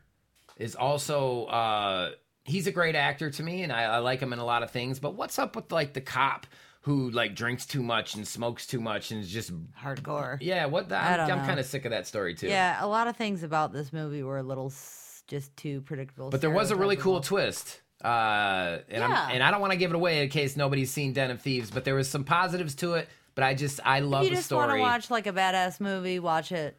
is 0.57 0.75
also. 0.75 1.45
Uh, 1.45 2.11
he's 2.43 2.67
a 2.67 2.71
great 2.71 2.95
actor 2.95 3.29
to 3.29 3.43
me, 3.43 3.63
and 3.63 3.71
I, 3.71 3.83
I 3.83 3.97
like 3.99 4.19
him 4.19 4.33
in 4.33 4.39
a 4.39 4.45
lot 4.45 4.63
of 4.63 4.71
things. 4.71 4.99
But 4.99 5.15
what's 5.15 5.39
up 5.39 5.55
with 5.55 5.71
like 5.71 5.93
the 5.93 6.01
cop 6.01 6.47
who 6.83 7.09
like 7.11 7.35
drinks 7.35 7.65
too 7.65 7.81
much 7.83 8.15
and 8.15 8.27
smokes 8.27 8.65
too 8.67 8.79
much 8.79 9.11
and 9.11 9.21
is 9.21 9.29
just 9.29 9.51
Hardcore. 9.81 10.37
yeah? 10.41 10.65
What 10.65 10.89
the, 10.89 10.95
I 10.97 11.11
I'm, 11.13 11.17
don't 11.17 11.31
I'm 11.31 11.37
know. 11.39 11.45
kind 11.45 11.59
of 11.59 11.65
sick 11.65 11.85
of 11.85 11.91
that 11.91 12.07
story 12.07 12.35
too. 12.35 12.47
Yeah, 12.47 12.77
a 12.83 12.87
lot 12.87 13.07
of 13.07 13.15
things 13.17 13.43
about 13.43 13.73
this 13.73 13.91
movie 13.91 14.21
were 14.23 14.37
a 14.37 14.43
little 14.43 14.67
s- 14.67 15.23
just 15.27 15.55
too 15.57 15.81
predictable. 15.81 16.29
But 16.29 16.41
there 16.41 16.49
was 16.51 16.71
a 16.71 16.75
really 16.75 16.95
cool 16.97 17.19
twist. 17.21 17.81
Uh, 18.03 18.79
and 18.89 18.99
Yeah. 19.01 19.05
I'm 19.27 19.31
and 19.35 19.43
I 19.43 19.49
don't 19.51 19.61
want 19.61 19.71
to 19.71 19.77
give 19.77 19.91
it 19.91 19.95
away 19.95 20.23
in 20.23 20.29
case 20.29 20.57
nobody's 20.57 20.91
seen 20.91 21.13
Den 21.13 21.31
of 21.31 21.41
Thieves, 21.41 21.71
but 21.71 21.85
there 21.85 21.95
was 21.95 22.09
some 22.09 22.23
positives 22.25 22.75
to 22.75 22.95
it. 22.95 23.07
But 23.35 23.45
I 23.45 23.53
just 23.55 23.79
I 23.85 23.99
love 24.01 24.23
the 24.23 24.25
story. 24.25 24.27
If 24.27 24.29
you 24.31 24.35
the 24.35 24.35
just 24.41 24.51
want 24.51 24.71
to 24.71 24.79
watch 24.79 25.09
like 25.11 25.25
a 25.27 25.31
badass 25.33 25.79
movie, 25.79 26.19
watch 26.19 26.51
it. 26.51 26.77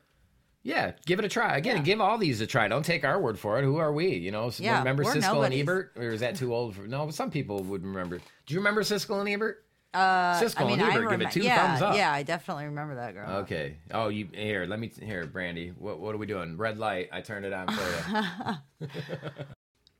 Yeah, 0.62 0.92
give 1.04 1.18
it 1.18 1.24
a 1.24 1.28
try. 1.28 1.56
Again, 1.58 1.82
give 1.82 2.00
all 2.00 2.16
these 2.16 2.40
a 2.40 2.46
try. 2.46 2.68
Don't 2.68 2.84
take 2.84 3.04
our 3.04 3.20
word 3.20 3.38
for 3.38 3.58
it. 3.58 3.64
Who 3.64 3.76
are 3.78 3.92
we? 3.92 4.14
You 4.16 4.30
know, 4.30 4.50
Yeah, 4.58 4.78
remember 4.78 5.04
Siskel 5.04 5.20
nobodies. 5.20 5.60
and 5.60 5.68
Ebert? 5.68 5.92
Or 5.96 6.08
is 6.10 6.20
that 6.20 6.36
too 6.36 6.54
old 6.54 6.74
for? 6.76 6.86
No, 6.86 7.10
some 7.10 7.30
people 7.30 7.62
would 7.64 7.84
remember. 7.84 8.18
Do 8.46 8.54
you 8.54 8.60
remember 8.60 8.82
Siskel 8.82 9.20
and 9.20 9.28
Ebert? 9.28 9.63
Uh, 9.94 10.40
Siskel 10.40 10.62
I 10.62 10.64
mean, 10.64 10.80
and 10.80 10.90
I 10.90 10.94
Ebert, 10.96 11.10
give 11.10 11.20
it 11.20 11.30
two 11.30 11.40
yeah, 11.40 11.68
thumbs 11.68 11.82
up. 11.82 11.96
Yeah, 11.96 12.12
I 12.12 12.22
definitely 12.24 12.64
remember 12.64 12.96
that 12.96 13.14
girl. 13.14 13.30
Okay. 13.42 13.76
Oh, 13.92 14.08
you 14.08 14.28
here? 14.32 14.66
Let 14.66 14.80
me 14.80 14.90
here, 15.00 15.24
Brandy. 15.26 15.72
What 15.78 16.00
what 16.00 16.14
are 16.14 16.18
we 16.18 16.26
doing? 16.26 16.56
Red 16.56 16.78
light. 16.78 17.08
I 17.12 17.20
turned 17.20 17.46
it 17.46 17.52
on 17.52 17.68
for 17.68 18.58
you. 18.80 18.88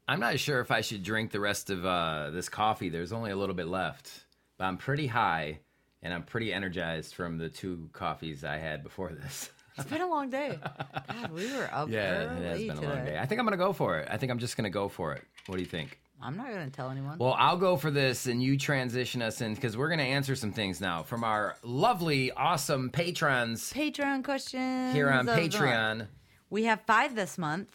I'm 0.08 0.20
not 0.20 0.38
sure 0.38 0.60
if 0.60 0.70
I 0.70 0.80
should 0.82 1.02
drink 1.02 1.30
the 1.30 1.40
rest 1.40 1.70
of 1.70 1.86
uh, 1.86 2.30
this 2.30 2.48
coffee. 2.48 2.88
There's 2.88 3.12
only 3.12 3.30
a 3.30 3.36
little 3.36 3.54
bit 3.54 3.68
left, 3.68 4.10
but 4.58 4.64
I'm 4.64 4.76
pretty 4.76 5.06
high 5.06 5.60
and 6.02 6.12
I'm 6.12 6.22
pretty 6.22 6.52
energized 6.52 7.14
from 7.14 7.38
the 7.38 7.48
two 7.48 7.88
coffees 7.92 8.44
I 8.44 8.58
had 8.58 8.82
before 8.82 9.10
this. 9.12 9.50
It's 9.76 9.88
been 9.88 10.02
a 10.02 10.08
long 10.08 10.30
day. 10.30 10.58
God, 11.08 11.32
we 11.32 11.52
were 11.52 11.68
up 11.72 11.88
yeah, 11.90 12.26
early 12.26 12.44
it 12.44 12.48
has 12.48 12.58
been 12.58 12.84
a 12.84 12.94
long 12.94 13.04
day. 13.04 13.18
I 13.18 13.26
think 13.26 13.40
I'm 13.40 13.46
gonna 13.46 13.56
go 13.56 13.72
for 13.72 13.98
it. 13.98 14.08
I 14.10 14.18
think 14.18 14.30
I'm 14.30 14.38
just 14.38 14.56
gonna 14.56 14.70
go 14.70 14.88
for 14.88 15.14
it. 15.14 15.24
What 15.46 15.56
do 15.56 15.62
you 15.62 15.68
think? 15.68 15.98
I'm 16.22 16.36
not 16.36 16.46
gonna 16.46 16.70
tell 16.70 16.90
anyone. 16.90 17.18
Well, 17.18 17.36
I'll 17.38 17.56
go 17.56 17.76
for 17.76 17.90
this 17.90 18.26
and 18.26 18.42
you 18.42 18.56
transition 18.56 19.20
us 19.22 19.40
in 19.40 19.54
because 19.54 19.76
we're 19.76 19.88
going 19.88 19.98
to 19.98 20.04
answer 20.04 20.34
some 20.34 20.52
things 20.52 20.80
now 20.80 21.02
from 21.02 21.22
our 21.22 21.56
lovely, 21.62 22.32
awesome 22.32 22.90
patrons 22.90 23.72
Patreon 23.72 24.24
questions 24.24 24.94
here 24.94 25.10
on 25.10 25.20
of 25.20 25.26
the 25.26 25.36
month. 25.36 25.52
Patreon. 25.54 26.06
We 26.50 26.64
have 26.64 26.80
five 26.86 27.14
this 27.14 27.36
month. 27.36 27.68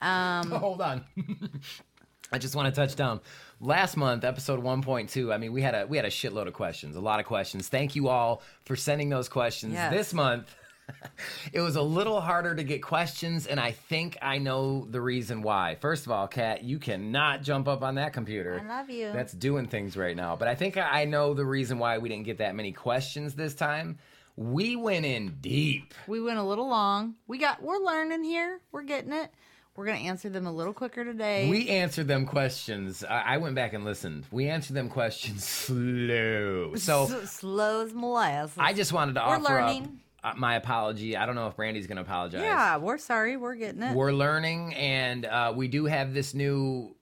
Um, 0.00 0.50
Hold 0.50 0.80
on. 0.80 1.04
I 2.32 2.38
just 2.38 2.54
want 2.54 2.72
to 2.74 2.80
touch 2.80 2.96
down. 2.96 3.20
Last 3.60 3.96
month, 3.96 4.24
episode 4.24 4.62
1.2, 4.62 5.32
I 5.32 5.38
mean, 5.38 5.52
we 5.52 5.60
had 5.62 5.74
a 5.74 5.86
we 5.86 5.96
had 5.96 6.06
a 6.06 6.10
shitload 6.10 6.48
of 6.48 6.54
questions, 6.54 6.96
a 6.96 7.00
lot 7.00 7.20
of 7.20 7.26
questions. 7.26 7.68
Thank 7.68 7.94
you 7.94 8.08
all 8.08 8.42
for 8.64 8.74
sending 8.74 9.08
those 9.08 9.28
questions. 9.28 9.74
Yes. 9.74 9.92
This 9.92 10.14
month, 10.14 10.54
it 11.52 11.60
was 11.60 11.76
a 11.76 11.82
little 11.82 12.20
harder 12.20 12.54
to 12.54 12.64
get 12.64 12.82
questions, 12.82 13.46
and 13.46 13.58
I 13.60 13.72
think 13.72 14.18
I 14.22 14.38
know 14.38 14.86
the 14.90 15.00
reason 15.00 15.42
why. 15.42 15.76
First 15.80 16.06
of 16.06 16.12
all, 16.12 16.26
Kat, 16.28 16.62
you 16.64 16.78
cannot 16.78 17.42
jump 17.42 17.68
up 17.68 17.82
on 17.82 17.96
that 17.96 18.12
computer. 18.12 18.60
I 18.64 18.68
love 18.68 18.90
you. 18.90 19.12
That's 19.12 19.32
doing 19.32 19.66
things 19.66 19.96
right 19.96 20.16
now. 20.16 20.36
But 20.36 20.48
I 20.48 20.54
think 20.54 20.76
I 20.76 21.04
know 21.04 21.34
the 21.34 21.44
reason 21.44 21.78
why 21.78 21.98
we 21.98 22.08
didn't 22.08 22.24
get 22.24 22.38
that 22.38 22.54
many 22.54 22.72
questions 22.72 23.34
this 23.34 23.54
time. 23.54 23.98
We 24.36 24.76
went 24.76 25.04
in 25.04 25.36
deep. 25.40 25.92
we 26.06 26.20
went 26.20 26.38
a 26.38 26.42
little 26.42 26.68
long. 26.68 27.14
We 27.26 27.38
got. 27.38 27.62
We're 27.62 27.78
learning 27.78 28.24
here. 28.24 28.60
We're 28.72 28.82
getting 28.84 29.12
it. 29.12 29.30
We're 29.74 29.86
gonna 29.86 29.98
answer 29.98 30.28
them 30.28 30.46
a 30.46 30.52
little 30.52 30.74
quicker 30.74 31.02
today. 31.04 31.48
We 31.48 31.68
answered 31.70 32.06
them 32.06 32.26
questions. 32.26 33.04
I, 33.04 33.20
I 33.22 33.36
went 33.38 33.54
back 33.54 33.72
and 33.72 33.84
listened. 33.86 34.26
We 34.30 34.48
answered 34.48 34.74
them 34.74 34.90
questions 34.90 35.44
slow. 36.06 36.74
So 36.76 37.04
S- 37.04 37.32
slow 37.32 37.82
as 37.86 37.94
molasses. 37.94 38.58
I 38.58 38.74
just 38.74 38.92
wanted 38.92 39.14
to 39.14 39.20
We're 39.20 39.36
offer 39.36 39.58
up 39.58 39.66
learning. 39.68 39.82
uh, 39.84 39.88
my 40.36 40.56
apology. 40.56 41.16
I 41.16 41.26
don't 41.26 41.34
know 41.34 41.48
if 41.48 41.56
Brandy's 41.56 41.86
going 41.86 41.96
to 41.96 42.02
apologize. 42.02 42.42
yeah, 42.42 42.76
we're 42.76 42.98
sorry. 42.98 43.36
We're 43.36 43.54
getting 43.54 43.82
it. 43.82 43.94
We're 43.94 44.12
learning, 44.12 44.74
and 44.74 45.24
uh, 45.26 45.52
we 45.54 45.68
do 45.68 45.86
have 45.86 46.14
this 46.14 46.34
new 46.34 46.94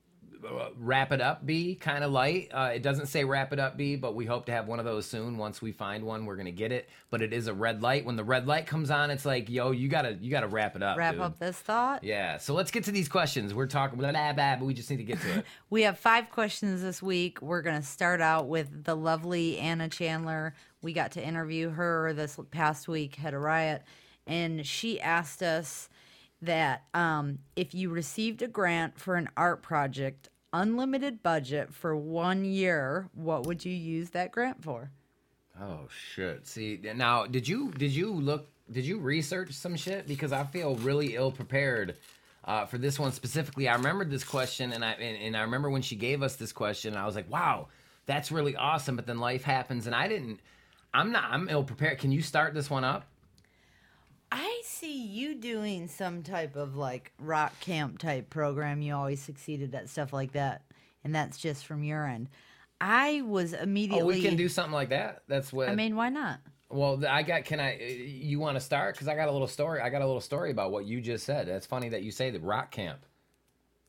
uh, 0.44 0.70
wrap 0.78 1.12
it 1.12 1.20
up 1.20 1.44
B 1.44 1.74
kind 1.74 2.02
of 2.02 2.10
light. 2.12 2.48
Uh, 2.52 2.70
it 2.74 2.82
doesn't 2.82 3.06
say 3.06 3.24
wrap 3.24 3.52
it 3.52 3.58
up 3.58 3.76
B, 3.76 3.96
but 3.96 4.14
we 4.14 4.24
hope 4.24 4.46
to 4.46 4.52
have 4.52 4.66
one 4.66 4.78
of 4.78 4.84
those 4.84 5.06
soon. 5.06 5.36
Once 5.36 5.60
we 5.60 5.70
find 5.72 6.04
one, 6.04 6.24
we're 6.24 6.36
gonna 6.36 6.50
get 6.50 6.72
it. 6.72 6.88
But 7.10 7.20
it 7.20 7.32
is 7.32 7.46
a 7.46 7.52
red 7.54 7.82
light. 7.82 8.04
When 8.06 8.16
the 8.16 8.24
red 8.24 8.46
light 8.46 8.66
comes 8.66 8.90
on, 8.90 9.10
it's 9.10 9.26
like, 9.26 9.50
yo, 9.50 9.70
you 9.72 9.88
gotta 9.88 10.16
you 10.20 10.30
gotta 10.30 10.48
wrap 10.48 10.76
it 10.76 10.82
up. 10.82 10.96
Wrap 10.96 11.14
dude. 11.14 11.22
up 11.22 11.38
this 11.38 11.58
thought. 11.58 12.04
Yeah. 12.04 12.38
So 12.38 12.54
let's 12.54 12.70
get 12.70 12.84
to 12.84 12.92
these 12.92 13.08
questions. 13.08 13.52
We're 13.52 13.66
talking 13.66 13.98
blah 13.98 14.12
blah 14.12 14.32
blah, 14.32 14.56
but 14.56 14.64
we 14.64 14.72
just 14.72 14.90
need 14.90 14.98
to 14.98 15.04
get 15.04 15.20
to 15.20 15.38
it. 15.38 15.44
We 15.68 15.82
have 15.82 15.98
five 15.98 16.30
questions 16.30 16.82
this 16.82 17.00
week. 17.00 17.40
We're 17.40 17.62
going 17.62 17.80
to 17.80 17.86
start 17.86 18.20
out 18.20 18.48
with 18.48 18.84
the 18.84 18.96
lovely 18.96 19.56
Anna 19.58 19.88
Chandler. 19.88 20.54
We 20.82 20.92
got 20.92 21.12
to 21.12 21.24
interview 21.24 21.70
her 21.70 22.12
this 22.12 22.38
past 22.50 22.88
week, 22.88 23.16
had 23.16 23.34
a 23.34 23.38
riot. 23.38 23.82
and 24.26 24.66
she 24.66 25.00
asked 25.00 25.42
us 25.42 25.88
that 26.42 26.84
um, 26.94 27.38
if 27.56 27.74
you 27.74 27.90
received 27.90 28.42
a 28.42 28.48
grant 28.48 28.98
for 28.98 29.16
an 29.16 29.28
art 29.36 29.62
project, 29.62 30.28
unlimited 30.52 31.22
budget 31.22 31.72
for 31.74 31.94
one 31.96 32.44
year, 32.44 33.08
what 33.14 33.46
would 33.46 33.64
you 33.64 33.72
use 33.72 34.10
that 34.10 34.32
grant 34.32 34.62
for? 34.62 34.90
Oh 35.60 35.88
shit! 36.14 36.46
See 36.46 36.80
now, 36.94 37.26
did 37.26 37.46
you 37.46 37.70
did 37.72 37.92
you 37.92 38.12
look 38.12 38.48
did 38.70 38.86
you 38.86 38.98
research 38.98 39.52
some 39.52 39.76
shit 39.76 40.06
because 40.06 40.32
I 40.32 40.44
feel 40.44 40.76
really 40.76 41.14
ill 41.16 41.30
prepared 41.32 41.96
uh, 42.44 42.64
for 42.64 42.78
this 42.78 42.98
one 42.98 43.12
specifically. 43.12 43.68
I 43.68 43.74
remembered 43.74 44.10
this 44.10 44.24
question 44.24 44.72
and 44.72 44.84
I 44.84 44.92
and, 44.92 45.16
and 45.22 45.36
I 45.36 45.42
remember 45.42 45.68
when 45.68 45.82
she 45.82 45.96
gave 45.96 46.22
us 46.22 46.36
this 46.36 46.52
question, 46.52 46.96
I 46.96 47.04
was 47.04 47.14
like, 47.14 47.30
wow, 47.30 47.68
that's 48.06 48.32
really 48.32 48.56
awesome. 48.56 48.96
But 48.96 49.06
then 49.06 49.18
life 49.18 49.42
happens, 49.42 49.86
and 49.86 49.94
I 49.94 50.08
didn't. 50.08 50.40
I'm 50.92 51.12
not. 51.12 51.24
I'm 51.30 51.48
ill 51.48 51.64
prepared. 51.64 51.98
Can 51.98 52.12
you 52.12 52.22
start 52.22 52.54
this 52.54 52.68
one 52.70 52.84
up? 52.84 53.06
I 54.32 54.62
see 54.64 55.04
you 55.04 55.34
doing 55.34 55.88
some 55.88 56.22
type 56.22 56.56
of 56.56 56.76
like 56.76 57.12
rock 57.18 57.58
camp 57.60 57.98
type 57.98 58.30
program. 58.30 58.82
You 58.82 58.94
always 58.94 59.20
succeeded 59.20 59.74
at 59.74 59.88
stuff 59.88 60.12
like 60.12 60.32
that, 60.32 60.62
and 61.04 61.14
that's 61.14 61.38
just 61.38 61.66
from 61.66 61.82
your 61.82 62.06
end. 62.06 62.28
I 62.80 63.22
was 63.22 63.52
immediately. 63.52 64.02
Oh, 64.02 64.06
we 64.06 64.22
can 64.22 64.36
do 64.36 64.48
something 64.48 64.72
like 64.72 64.90
that. 64.90 65.22
That's 65.28 65.52
what. 65.52 65.68
I 65.68 65.74
mean, 65.74 65.96
why 65.96 66.08
not? 66.08 66.40
Well, 66.70 67.04
I 67.08 67.22
got. 67.22 67.44
Can 67.44 67.60
I? 67.60 67.74
Uh, 67.74 67.84
you 67.84 68.38
want 68.38 68.56
to 68.56 68.60
start? 68.60 68.94
Because 68.94 69.08
I 69.08 69.16
got 69.16 69.28
a 69.28 69.32
little 69.32 69.48
story. 69.48 69.80
I 69.80 69.90
got 69.90 70.02
a 70.02 70.06
little 70.06 70.20
story 70.20 70.50
about 70.50 70.70
what 70.70 70.86
you 70.86 71.00
just 71.00 71.26
said. 71.26 71.48
That's 71.48 71.66
funny 71.66 71.88
that 71.90 72.02
you 72.02 72.10
say 72.10 72.30
the 72.30 72.40
rock 72.40 72.70
camp. 72.70 73.04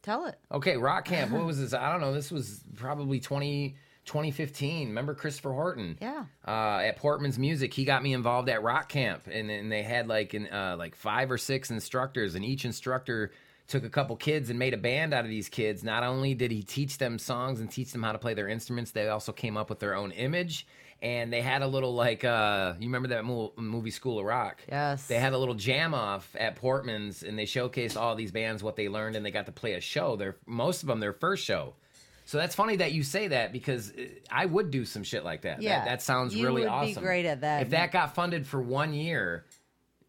Tell 0.02 0.26
it. 0.26 0.40
Okay, 0.52 0.78
rock 0.78 1.06
camp. 1.06 1.32
what 1.32 1.46
was 1.46 1.60
this? 1.60 1.74
I 1.74 1.92
don't 1.92 2.02
know. 2.02 2.14
This 2.14 2.32
was 2.32 2.64
probably 2.76 3.20
20, 3.20 3.76
2015. 4.12 4.90
Remember 4.90 5.16
Christopher 5.16 5.54
Horton? 5.54 5.98
Yeah. 6.02 6.26
Uh, 6.46 6.80
at 6.84 6.98
Portman's 6.98 7.40
Music, 7.40 7.74
he 7.74 7.86
got 7.86 8.04
me 8.04 8.14
involved 8.14 8.50
at 8.50 8.62
rock 8.62 8.90
camp, 8.90 9.24
and, 9.32 9.50
and 9.50 9.72
they 9.72 9.84
had 9.84 10.10
like 10.10 10.34
an, 10.34 10.48
uh, 10.52 10.76
like 10.78 10.96
five 10.96 11.32
or 11.32 11.38
six 11.38 11.72
instructors, 11.72 12.36
and 12.36 12.44
each 12.44 12.66
instructor 12.66 13.32
took 13.68 13.86
a 13.86 13.90
couple 13.90 14.18
kids 14.18 14.50
and 14.50 14.60
made 14.60 14.74
a 14.74 14.78
band 14.78 15.14
out 15.14 15.24
of 15.24 15.30
these 15.30 15.48
kids. 15.48 15.82
Not 15.82 16.04
only 16.04 16.34
did 16.34 16.52
he 16.52 16.62
teach 16.62 16.98
them 16.98 17.18
songs 17.18 17.62
and 17.62 17.72
teach 17.72 17.94
them 17.94 18.04
how 18.04 18.12
to 18.12 18.18
play 18.18 18.34
their 18.34 18.50
instruments, 18.50 18.92
they 18.92 19.08
also 19.08 19.32
came 19.32 19.56
up 19.56 19.70
with 19.70 19.80
their 19.80 19.96
own 19.96 20.12
image 20.12 20.68
and 21.02 21.32
they 21.34 21.42
had 21.42 21.62
a 21.64 21.68
little 21.68 21.96
like 21.96 22.24
uh 22.24 22.74
you 22.80 22.86
remember 22.88 23.08
that 23.08 23.26
mo- 23.26 23.54
movie 23.56 23.92
School 23.92 24.20
of 24.20 24.26
Rock? 24.26 24.62
Yes. 24.70 25.08
They 25.08 25.20
had 25.20 25.34
a 25.34 25.38
little 25.38 25.56
jam 25.56 25.94
off 25.94 26.36
at 26.38 26.58
Portman's 26.58 27.24
and 27.24 27.40
they 27.40 27.46
showcased 27.46 28.00
all 28.00 28.16
these 28.16 28.32
bands 28.32 28.62
what 28.62 28.76
they 28.76 28.90
learned 28.90 29.16
and 29.16 29.26
they 29.26 29.32
got 29.32 29.46
to 29.48 29.52
play 29.52 29.74
a 29.74 29.82
show. 29.82 30.16
Their 30.16 30.36
most 30.46 30.84
of 30.84 30.88
them 30.88 31.00
their 31.00 31.14
first 31.14 31.46
show. 31.46 31.74
So 32.26 32.38
that's 32.38 32.56
funny 32.56 32.78
that 32.78 32.92
you 32.94 33.04
say 33.04 33.30
that 33.30 33.52
because 33.52 33.92
uh, 33.92 34.04
I 34.32 34.46
would 34.46 34.72
do 34.72 34.86
some 34.86 35.04
shit 35.04 35.24
like 35.24 35.42
that. 35.42 35.62
Yeah. 35.62 35.80
That, 35.80 35.86
that 35.86 36.02
sounds 36.02 36.36
You 36.36 36.46
really 36.46 36.62
would 36.62 36.68
be 36.68 36.92
awesome. 36.92 37.04
great 37.04 37.26
at 37.26 37.42
that. 37.42 37.64
If 37.64 37.70
that 37.72 37.92
got 37.92 38.16
funded 38.16 38.46
for 38.48 38.62
one 38.62 38.94
year, 38.94 39.46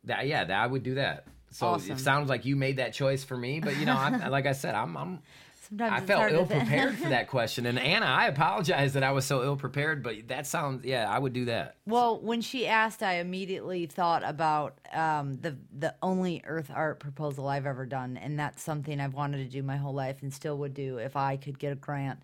that 0.05 0.27
yeah, 0.27 0.45
that 0.45 0.57
I 0.57 0.67
would 0.67 0.83
do 0.83 0.95
that. 0.95 1.27
So 1.51 1.67
Awesome. 1.67 1.93
it 1.93 2.01
sounds 2.01 2.29
like 2.31 2.45
you 2.45 2.57
made 2.57 2.79
that 2.79 2.95
choice 2.95 3.25
for 3.25 3.37
me, 3.37 3.61
but 3.61 3.77
you 3.77 3.85
know, 3.87 3.97
I, 3.97 4.29
like 4.29 4.47
I 4.47 4.53
said, 4.53 4.75
I'm, 4.75 4.97
I'm 4.97 5.19
Sometimes 5.73 6.03
I 6.03 6.05
felt 6.05 6.33
ill 6.33 6.45
prepared 6.59 6.99
for 6.99 7.09
that 7.09 7.29
question. 7.29 7.65
And 7.65 7.79
Anna, 7.79 8.05
I 8.05 8.27
apologize 8.27 8.93
that 8.93 9.03
I 9.03 9.13
was 9.13 9.25
so 9.25 9.43
ill 9.43 9.57
prepared, 9.57 10.03
but 10.03 10.29
that 10.29 10.47
sounds 10.47 10.85
yeah, 10.85 11.11
I 11.11 11.19
would 11.19 11.33
do 11.33 11.47
that. 11.47 11.77
Well, 11.87 12.21
when 12.21 12.43
she 12.43 12.67
asked, 12.67 13.03
I 13.03 13.15
immediately 13.15 13.87
thought 13.87 14.23
about 14.23 14.79
um, 14.93 15.39
the 15.41 15.57
the 15.73 15.95
only 16.03 16.43
Earth 16.45 16.71
art 16.75 17.01
proposal 17.01 17.49
I've 17.49 17.65
ever 17.65 17.87
done, 17.87 18.19
and 18.19 18.39
that's 18.39 18.63
something 18.63 19.01
I've 19.01 19.15
wanted 19.15 19.39
to 19.39 19.49
do 19.49 19.63
my 19.63 19.79
whole 19.79 19.95
life 19.95 20.21
and 20.21 20.33
still 20.33 20.59
would 20.59 20.75
do 20.75 20.99
if 20.99 21.17
I 21.17 21.39
could 21.39 21.59
get 21.59 21.73
a 21.73 21.77
grant. 21.77 22.21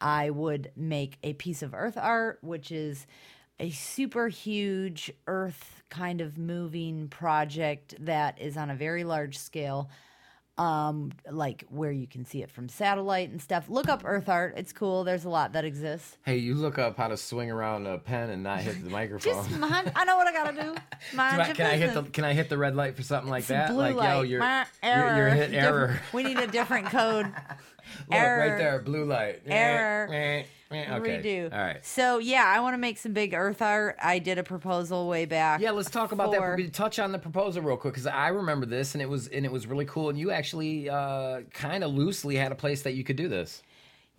I 0.00 0.30
would 0.30 0.72
make 0.76 1.18
a 1.22 1.34
piece 1.34 1.62
of 1.62 1.74
Earth 1.74 1.96
art, 1.96 2.38
which 2.42 2.72
is 2.72 3.06
a 3.60 3.70
super 3.70 4.28
huge 4.28 5.12
Earth 5.28 5.82
kind 5.88 6.20
of 6.20 6.36
moving 6.36 7.08
project 7.08 7.94
that 8.00 8.40
is 8.40 8.56
on 8.56 8.70
a 8.70 8.74
very 8.74 9.04
large 9.04 9.38
scale. 9.38 9.88
Um, 10.58 11.12
like 11.30 11.64
where 11.70 11.92
you 11.92 12.08
can 12.08 12.24
see 12.24 12.42
it 12.42 12.50
from 12.50 12.68
satellite 12.68 13.30
and 13.30 13.40
stuff. 13.40 13.68
Look 13.68 13.88
up 13.88 14.02
Earth 14.04 14.28
art; 14.28 14.54
it's 14.56 14.72
cool. 14.72 15.04
There's 15.04 15.24
a 15.24 15.28
lot 15.28 15.52
that 15.52 15.64
exists. 15.64 16.16
Hey, 16.24 16.38
you 16.38 16.54
look 16.54 16.78
up 16.78 16.96
how 16.96 17.06
to 17.08 17.16
swing 17.16 17.48
around 17.50 17.86
a 17.86 17.98
pen 17.98 18.30
and 18.30 18.42
not 18.42 18.60
hit 18.60 18.82
the 18.82 18.90
microphone. 18.98 19.34
Just 19.34 19.50
mind. 19.58 19.92
I 19.94 20.04
know 20.04 20.16
what 20.16 20.26
I 20.26 20.32
gotta 20.32 20.60
do. 20.60 20.74
Mind 21.16 21.36
Do 21.36 21.42
I- 21.42 21.46
your 21.46 21.54
can 21.54 21.66
I 21.66 21.76
hit 21.76 21.94
the. 21.94 22.02
Can 22.02 22.24
I 22.24 22.32
hit 22.32 22.48
the 22.48 22.58
red 22.58 22.74
light 22.74 22.96
for 22.96 23.02
something 23.02 23.30
like 23.30 23.40
It's 23.40 23.48
that? 23.48 23.70
blue 23.70 23.78
like 23.78 23.94
light. 23.94 24.14
yo, 24.16 24.22
you're, 24.22 24.40
Wah, 24.40 24.64
you're 24.82 25.16
you're 25.16 25.28
hit 25.30 25.54
error. 25.54 26.00
We 26.12 26.24
need 26.24 26.38
a 26.38 26.46
different 26.48 26.86
code. 26.86 27.32
Look 28.08 28.18
error. 28.18 28.48
right 28.48 28.58
there, 28.58 28.78
blue 28.80 29.04
light. 29.04 29.42
Error. 29.46 30.08
Eh, 30.12 30.16
eh, 30.16 30.44
eh, 30.76 30.94
Okay. 30.96 31.22
Redo. 31.22 31.52
All 31.52 31.58
right. 31.58 31.84
So 31.84 32.18
yeah, 32.18 32.44
I 32.46 32.60
want 32.60 32.74
to 32.74 32.78
make 32.78 32.98
some 32.98 33.12
big 33.12 33.34
Earth 33.34 33.62
art. 33.62 33.96
I 34.02 34.18
did 34.18 34.38
a 34.38 34.42
proposal 34.42 35.08
way 35.08 35.24
back. 35.24 35.60
Yeah, 35.60 35.70
let's 35.72 35.90
talk 35.90 36.12
about 36.12 36.34
for- 36.34 36.40
that. 36.40 36.56
We 36.56 36.68
touch 36.68 36.98
on 36.98 37.12
the 37.12 37.18
proposal 37.18 37.62
real 37.62 37.76
quick 37.76 37.94
because 37.94 38.06
I 38.06 38.28
remember 38.28 38.66
this 38.66 38.94
and 38.94 39.02
it 39.02 39.08
was 39.08 39.28
and 39.28 39.44
it 39.44 39.52
was 39.52 39.66
really 39.66 39.86
cool. 39.86 40.10
And 40.10 40.18
you 40.18 40.30
actually 40.30 40.88
uh, 40.90 41.40
kind 41.52 41.82
of 41.84 41.92
loosely 41.92 42.36
had 42.36 42.52
a 42.52 42.56
place 42.56 42.82
that 42.82 42.92
you 42.94 43.04
could 43.04 43.16
do 43.16 43.28
this. 43.28 43.62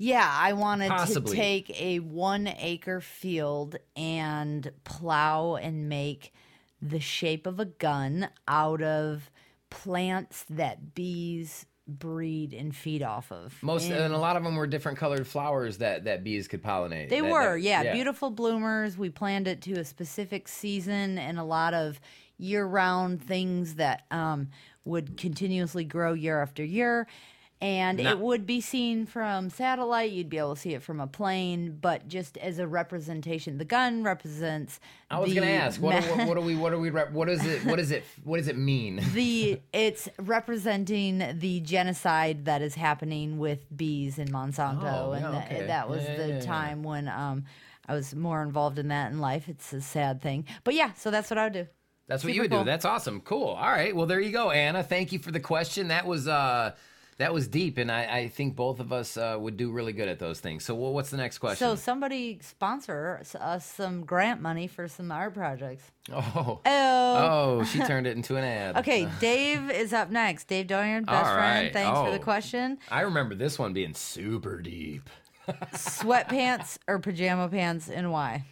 Yeah, 0.01 0.25
I 0.31 0.53
wanted 0.53 0.89
Possibly. 0.91 1.31
to 1.35 1.37
take 1.37 1.81
a 1.81 1.99
one 1.99 2.47
acre 2.47 3.01
field 3.01 3.75
and 3.97 4.71
plow 4.85 5.55
and 5.55 5.89
make 5.89 6.31
the 6.81 7.01
shape 7.01 7.45
of 7.45 7.59
a 7.59 7.65
gun 7.65 8.29
out 8.47 8.81
of 8.81 9.29
plants 9.69 10.45
that 10.49 10.95
bees 10.95 11.65
breed 11.97 12.53
and 12.53 12.75
feed 12.75 13.01
off 13.01 13.31
of. 13.31 13.55
Most 13.63 13.85
And- 13.89 13.95
and 13.95 14.13
a 14.13 14.17
lot 14.17 14.35
of 14.35 14.43
them 14.43 14.55
were 14.55 14.67
different 14.67 14.97
colored 14.97 15.25
flowers 15.27 15.79
that 15.79 16.03
that 16.03 16.23
bees 16.23 16.47
could 16.47 16.61
pollinate. 16.61 17.09
They 17.09 17.21
That- 17.21 17.31
were, 17.31 17.53
that- 17.53 17.61
yeah, 17.61 17.93
beautiful 17.93 18.29
bloomers. 18.29 18.97
We 18.97 19.09
planned 19.09 19.47
it 19.47 19.61
to 19.63 19.73
a 19.79 19.83
specific 19.85 20.47
season 20.47 21.17
and 21.17 21.39
a 21.39 21.43
lot 21.43 21.73
of 21.73 21.99
year 22.37 22.65
round 22.65 23.21
things 23.21 23.75
that 23.75 24.05
um, 24.11 24.49
would 24.85 25.17
continuously 25.17 25.83
grow 25.83 26.13
year 26.13 26.41
after 26.41 26.63
year. 26.63 27.07
And 27.61 27.99
it 27.99 28.17
would 28.19 28.45
be 28.45 28.61
seen 28.61 29.05
from 29.05 29.49
satellite. 29.49 30.11
You'd 30.11 30.29
be 30.29 30.37
able 30.37 30.55
to 30.55 30.61
see 30.61 30.73
it 30.75 30.81
from 30.81 31.01
a 31.01 31.07
plane, 31.07 31.77
but 31.81 32.07
just 32.07 32.37
as 32.37 32.57
a 32.57 32.65
representation. 32.65 33.57
The 33.57 33.65
gun 33.65 34.01
represents. 34.01 34.79
I 35.11 35.19
was 35.19 35.33
gonna 35.33 35.47
ask 35.47 35.81
what, 35.81 36.01
ma- 36.01 36.25
what, 36.25 36.35
do 36.35 36.41
we 36.41 36.55
what 36.55 36.69
do 36.69 36.79
we 36.79 36.89
what 36.89 37.27
is 37.27 37.45
it 37.45 37.65
what 37.65 37.77
is 37.77 37.91
it 37.91 38.05
what 38.23 38.37
does 38.37 38.47
it 38.47 38.57
mean? 38.57 39.01
the 39.13 39.59
it's 39.73 40.07
representing 40.19 41.37
the 41.39 41.59
genocide 41.59 42.45
that 42.45 42.61
is 42.61 42.75
happening 42.75 43.39
with 43.39 43.65
bees 43.75 44.19
in 44.19 44.29
Monsanto, 44.29 45.07
Oh, 45.07 45.11
and 45.11 45.23
yeah, 45.25 45.43
okay. 45.45 45.67
that 45.67 45.89
was 45.89 46.03
Yeah, 46.03 46.15
the 46.15 46.27
yeah, 46.29 46.39
time 46.39 46.81
when 46.83 47.09
um, 47.09 47.43
I 47.87 47.93
was 47.93 48.15
more 48.15 48.41
involved 48.41 48.79
in 48.79 48.87
that 48.87 49.11
in 49.11 49.19
life. 49.19 49.49
It's 49.49 49.73
a 49.73 49.81
sad 49.81 50.21
thing, 50.21 50.45
but 50.63 50.75
yeah, 50.75 50.93
so 50.93 51.11
that's 51.11 51.29
what 51.29 51.37
I 51.37 51.43
would 51.45 51.53
do. 51.53 51.67
That's 52.07 52.23
what 52.23 52.33
you 52.33 52.41
would 52.41 52.49
cool. 52.51 52.61
do. 52.61 52.65
That's 52.65 52.85
awesome. 52.85 53.21
Cool. 53.21 53.49
All 53.49 53.69
right. 53.69 53.95
Well, 53.95 54.07
there 54.07 54.19
you 54.19 54.31
go, 54.31 54.49
Anna. 54.49 54.81
Thank 54.81 55.11
you 55.11 55.19
for 55.19 55.31
the 55.31 55.39
question. 55.39 55.89
That 55.89 56.07
was 56.07 56.27
uh 56.27 56.71
that 57.19 57.33
was 57.33 57.47
deep, 57.47 57.77
and 57.77 57.91
I, 57.91 58.03
I 58.05 58.27
think 58.29 58.55
both 58.55 58.79
of 58.79 58.91
us 58.91 59.15
uh, 59.17 59.37
would 59.39 59.55
do 59.57 59.71
really 59.71 59.93
good 59.93 60.07
at 60.07 60.17
those 60.19 60.39
things. 60.39 60.65
So, 60.65 60.73
well, 60.73 60.91
what's 60.93 61.09
the 61.11 61.17
next 61.17 61.37
question? 61.37 61.57
So 61.67 61.75
somebody 61.75 62.39
sponsor 62.41 63.21
us- 63.39 63.65
some 63.65 64.03
grant 64.05 64.41
money 64.41 64.67
for 64.67 64.87
some 64.87 65.11
art 65.11 65.33
projects. 65.33 65.83
oh, 66.11 66.59
Oh. 66.65 67.59
oh, 67.59 67.63
she 67.65 67.79
turned 67.79 68.07
it 68.07 68.15
into 68.17 68.35
an 68.37 68.43
ad. 68.43 68.77
Okay, 68.79 69.07
Dave 69.19 69.69
is 69.69 69.93
up 69.93 70.09
next. 70.09 70.47
Dave 70.47 70.67
Doyen, 70.67 71.03
best 71.03 71.27
All 71.29 71.35
friend. 71.35 71.65
right. 71.65 71.73
Thanks 71.73 71.99
for 71.99 72.09
the 72.11 72.17
Oh. 72.19 72.23
question. 72.23 72.79
I 72.89 73.01
remember 73.01 73.35
this 73.35 73.59
one 73.59 73.73
being 73.73 73.93
super 73.93 74.61
deep. 74.61 75.09
Sweatpants 75.73 76.77
or 76.87 76.99
pajama 76.99 77.47
pants, 77.49 77.89
and 77.89 78.11
why? 78.11 78.45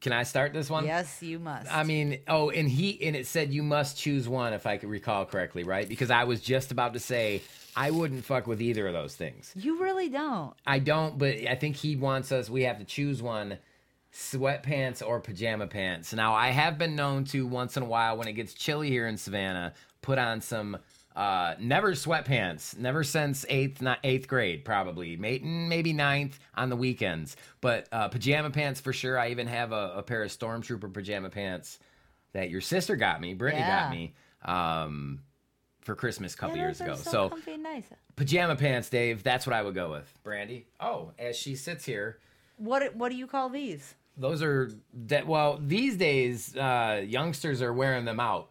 Can 0.00 0.12
I 0.12 0.24
start 0.24 0.52
this 0.52 0.68
one? 0.68 0.84
Yes, 0.84 1.22
you 1.22 1.38
must. 1.38 1.70
I 1.72 1.84
mean, 1.84 2.18
oh, 2.26 2.50
and 2.50 2.68
he 2.68 3.00
and 3.06 3.14
it 3.14 3.26
said 3.28 3.52
you 3.52 3.62
must 3.62 3.96
choose 3.96 4.28
one 4.28 4.52
if 4.52 4.66
I 4.66 4.76
could 4.76 4.88
recall 4.88 5.24
correctly, 5.26 5.62
right? 5.62 5.88
Because 5.88 6.10
I 6.10 6.24
was 6.24 6.40
just 6.40 6.72
about 6.72 6.94
to 6.94 6.98
say 6.98 7.42
I 7.76 7.90
wouldn't 7.90 8.24
fuck 8.24 8.46
with 8.46 8.60
either 8.60 8.86
of 8.86 8.92
those 8.92 9.14
things. 9.16 9.52
you 9.56 9.80
really 9.82 10.08
don't. 10.08 10.54
I 10.66 10.78
don't, 10.78 11.18
but 11.18 11.36
I 11.48 11.54
think 11.54 11.76
he 11.76 11.96
wants 11.96 12.30
us. 12.32 12.50
We 12.50 12.62
have 12.62 12.78
to 12.78 12.84
choose 12.84 13.22
one: 13.22 13.58
sweatpants 14.12 15.06
or 15.06 15.20
pajama 15.20 15.66
pants. 15.66 16.12
Now, 16.12 16.34
I 16.34 16.48
have 16.48 16.78
been 16.78 16.94
known 16.96 17.24
to 17.26 17.46
once 17.46 17.76
in 17.76 17.82
a 17.82 17.86
while 17.86 18.16
when 18.16 18.28
it 18.28 18.34
gets 18.34 18.52
chilly 18.54 18.88
here 18.90 19.06
in 19.06 19.16
Savannah, 19.16 19.74
put 20.00 20.18
on 20.18 20.40
some. 20.40 20.78
Uh, 21.14 21.54
never 21.60 21.92
sweatpants. 21.92 22.78
Never 22.78 23.04
since 23.04 23.44
eighth, 23.50 23.82
not 23.82 23.98
eighth 24.02 24.26
grade, 24.26 24.64
probably. 24.64 25.14
Maybe 25.18 25.44
maybe 25.44 25.92
ninth 25.92 26.38
on 26.54 26.70
the 26.70 26.76
weekends. 26.76 27.36
But 27.60 27.86
uh, 27.92 28.08
pajama 28.08 28.48
pants 28.50 28.80
for 28.80 28.94
sure. 28.94 29.18
I 29.18 29.28
even 29.28 29.46
have 29.46 29.72
a, 29.72 29.92
a 29.96 30.02
pair 30.02 30.22
of 30.22 30.30
stormtrooper 30.30 30.90
pajama 30.90 31.28
pants 31.28 31.78
that 32.32 32.48
your 32.48 32.62
sister 32.62 32.96
got 32.96 33.20
me. 33.20 33.34
Brittany 33.34 33.60
Yeah. 33.60 33.82
got 33.82 33.90
me 33.90 34.14
um, 34.42 35.20
for 35.82 35.94
Christmas 35.94 36.34
a 36.34 36.36
couple 36.36 36.56
Yeah, 36.56 36.62
years 36.64 36.80
ago. 36.80 36.94
so, 36.94 37.30
so 37.46 37.56
nice. 37.56 37.84
pajama 38.16 38.56
pants, 38.56 38.88
Dave. 38.88 39.22
That's 39.22 39.46
what 39.46 39.54
I 39.54 39.62
would 39.62 39.74
go 39.74 39.90
with. 39.90 40.12
Brandy. 40.22 40.66
Oh, 40.80 41.12
as 41.18 41.36
she 41.36 41.54
sits 41.56 41.84
here, 41.84 42.18
What 42.56 42.94
what 42.96 43.10
do 43.10 43.16
you 43.16 43.26
call 43.26 43.48
these? 43.48 43.94
those 44.16 44.42
are 44.42 44.70
that. 45.06 45.26
Well, 45.26 45.58
these 45.60 45.96
days, 45.96 46.56
uh, 46.56 47.02
youngsters 47.06 47.62
are 47.62 47.72
wearing 47.72 48.04
them 48.04 48.20
out 48.20 48.50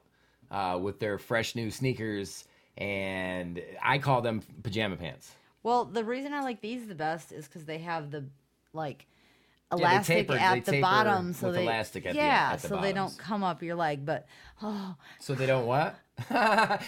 uh, 0.50 0.78
with 0.82 1.00
their 1.00 1.18
fresh 1.18 1.56
new 1.56 1.70
sneakers, 1.72 2.46
and 2.78 3.62
I 3.82 4.00
call 4.00 4.22
them 4.22 4.42
pajama 4.64 4.98
pants. 4.98 5.32
Well, 5.64 5.86
the 5.86 6.04
reason 6.04 6.34
I 6.34 6.42
like 6.42 6.62
these 6.62 6.88
the 6.88 6.96
best 6.96 7.32
is 7.32 7.46
because 7.48 7.66
they 7.66 7.78
have 7.78 8.10
the 8.12 8.26
like 8.74 9.06
elastic 9.72 10.28
taper- 10.28 10.40
at 10.40 10.66
the 10.66 10.82
bottom, 10.82 11.34
so 11.34 11.48
with 11.48 11.56
they 11.58 11.64
elastic 11.64 12.06
at 12.08 12.14
the- 12.14 12.18
yeah, 12.18 12.50
at 12.54 12.62
the 12.62 12.68
so 12.70 12.78
they 12.82 12.92
don't 12.94 13.16
come 13.18 13.44
up 13.44 13.62
your 13.62 13.76
leg, 13.76 14.06
but 14.06 14.26
oh, 14.64 14.96
So 15.20 15.36
they 15.36 15.46
don't 15.46 15.66
what? 15.68 15.96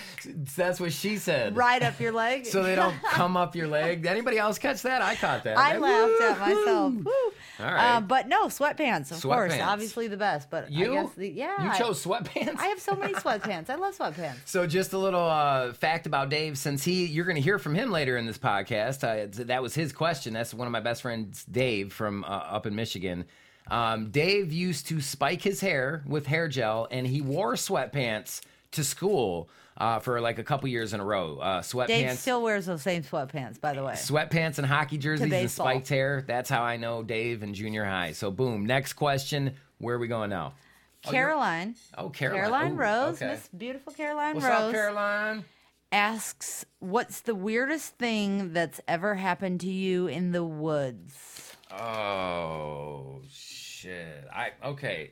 That's 0.55 0.79
what 0.79 0.93
she 0.93 1.17
said. 1.17 1.55
right 1.55 1.81
up 1.81 1.99
your 1.99 2.11
leg. 2.11 2.45
So 2.45 2.63
they 2.63 2.75
don't 2.75 2.95
come 3.11 3.37
up 3.37 3.55
your 3.55 3.67
leg. 3.67 4.03
Did 4.03 4.11
anybody 4.11 4.37
else 4.37 4.57
catch 4.57 4.81
that? 4.83 5.01
I 5.01 5.15
caught 5.15 5.43
that. 5.43 5.57
I 5.57 5.77
laughed 5.77 6.21
at 6.21 6.39
myself. 6.39 6.93
Woo! 6.93 7.11
All 7.59 7.65
right. 7.65 7.95
Uh, 7.95 8.01
but 8.01 8.27
no, 8.27 8.47
sweatpants, 8.47 9.11
of 9.11 9.21
course. 9.21 9.53
Obviously 9.61 10.07
the 10.07 10.17
best. 10.17 10.49
But 10.49 10.71
you? 10.71 10.91
I 10.91 11.03
guess 11.03 11.13
the, 11.15 11.29
yeah. 11.29 11.63
You 11.71 11.77
chose 11.77 12.03
sweatpants. 12.03 12.57
I 12.57 12.67
have 12.67 12.79
so 12.79 12.95
many 12.95 13.13
sweatpants. 13.13 13.69
I 13.69 13.75
love 13.75 13.97
sweatpants. 13.97 14.37
So 14.45 14.65
just 14.65 14.93
a 14.93 14.97
little 14.97 15.25
uh, 15.25 15.73
fact 15.73 16.07
about 16.07 16.29
Dave, 16.29 16.57
since 16.57 16.83
he, 16.83 17.05
you're 17.05 17.25
going 17.25 17.35
to 17.35 17.41
hear 17.41 17.59
from 17.59 17.75
him 17.75 17.91
later 17.91 18.17
in 18.17 18.25
this 18.25 18.37
podcast. 18.37 19.03
Uh, 19.03 19.27
that 19.45 19.61
was 19.61 19.75
his 19.75 19.93
question. 19.93 20.33
That's 20.33 20.53
one 20.53 20.67
of 20.67 20.71
my 20.71 20.79
best 20.79 21.01
friends, 21.01 21.45
Dave, 21.45 21.93
from 21.93 22.23
uh, 22.23 22.27
up 22.27 22.65
in 22.65 22.75
Michigan. 22.75 23.25
Um, 23.69 24.09
Dave 24.11 24.51
used 24.51 24.87
to 24.87 24.99
spike 24.99 25.41
his 25.41 25.61
hair 25.61 26.03
with 26.05 26.25
hair 26.25 26.47
gel, 26.47 26.87
and 26.91 27.07
he 27.07 27.21
wore 27.21 27.53
sweatpants 27.53 28.41
to 28.73 28.83
school 28.83 29.49
uh, 29.77 29.99
for 29.99 30.21
like 30.21 30.37
a 30.39 30.43
couple 30.43 30.67
years 30.69 30.93
in 30.93 30.99
a 30.99 31.05
row. 31.05 31.39
Uh, 31.39 31.61
sweatpants, 31.61 31.87
Dave 31.87 32.17
still 32.19 32.41
wears 32.43 32.65
those 32.67 32.81
same 32.83 33.03
sweatpants, 33.03 33.59
by 33.59 33.73
the 33.73 33.83
way. 33.83 33.93
sweatpants 33.93 34.57
and 34.59 34.67
hockey 34.67 34.97
jerseys 34.97 35.31
and 35.31 35.49
spiked 35.49 35.89
hair. 35.89 36.23
That's 36.27 36.49
how 36.49 36.61
I 36.61 36.77
know 36.77 37.01
Dave 37.03 37.41
in 37.43 37.53
junior 37.53 37.83
high. 37.85 38.11
So 38.11 38.29
boom. 38.31 38.65
Next 38.65 38.93
question. 38.93 39.55
Where 39.79 39.95
are 39.95 39.99
we 39.99 40.07
going 40.07 40.29
now? 40.29 40.53
Caroline, 41.01 41.75
Oh, 41.97 42.09
Caroline. 42.09 42.41
Caroline 42.43 42.71
Ooh, 42.71 42.75
Rose, 42.75 43.15
okay. 43.21 43.31
Miss 43.31 43.49
beautiful 43.49 43.91
Caroline 43.91 44.35
What's 44.35 44.45
Rose, 44.47 44.53
up, 44.61 44.71
Caroline? 44.71 45.43
asks, 45.91 46.65
"What's 46.79 47.19
the 47.21 47.35
weirdest 47.35 47.97
thing 47.97 48.53
that's 48.53 48.79
ever 48.87 49.15
happened 49.15 49.59
to 49.61 49.69
you 49.69 50.07
in 50.07 50.31
the 50.31 50.45
woods?" 50.45 51.57
Oh 51.71 53.21
shit! 53.29 54.25
I 54.33 54.51
okay. 54.63 55.11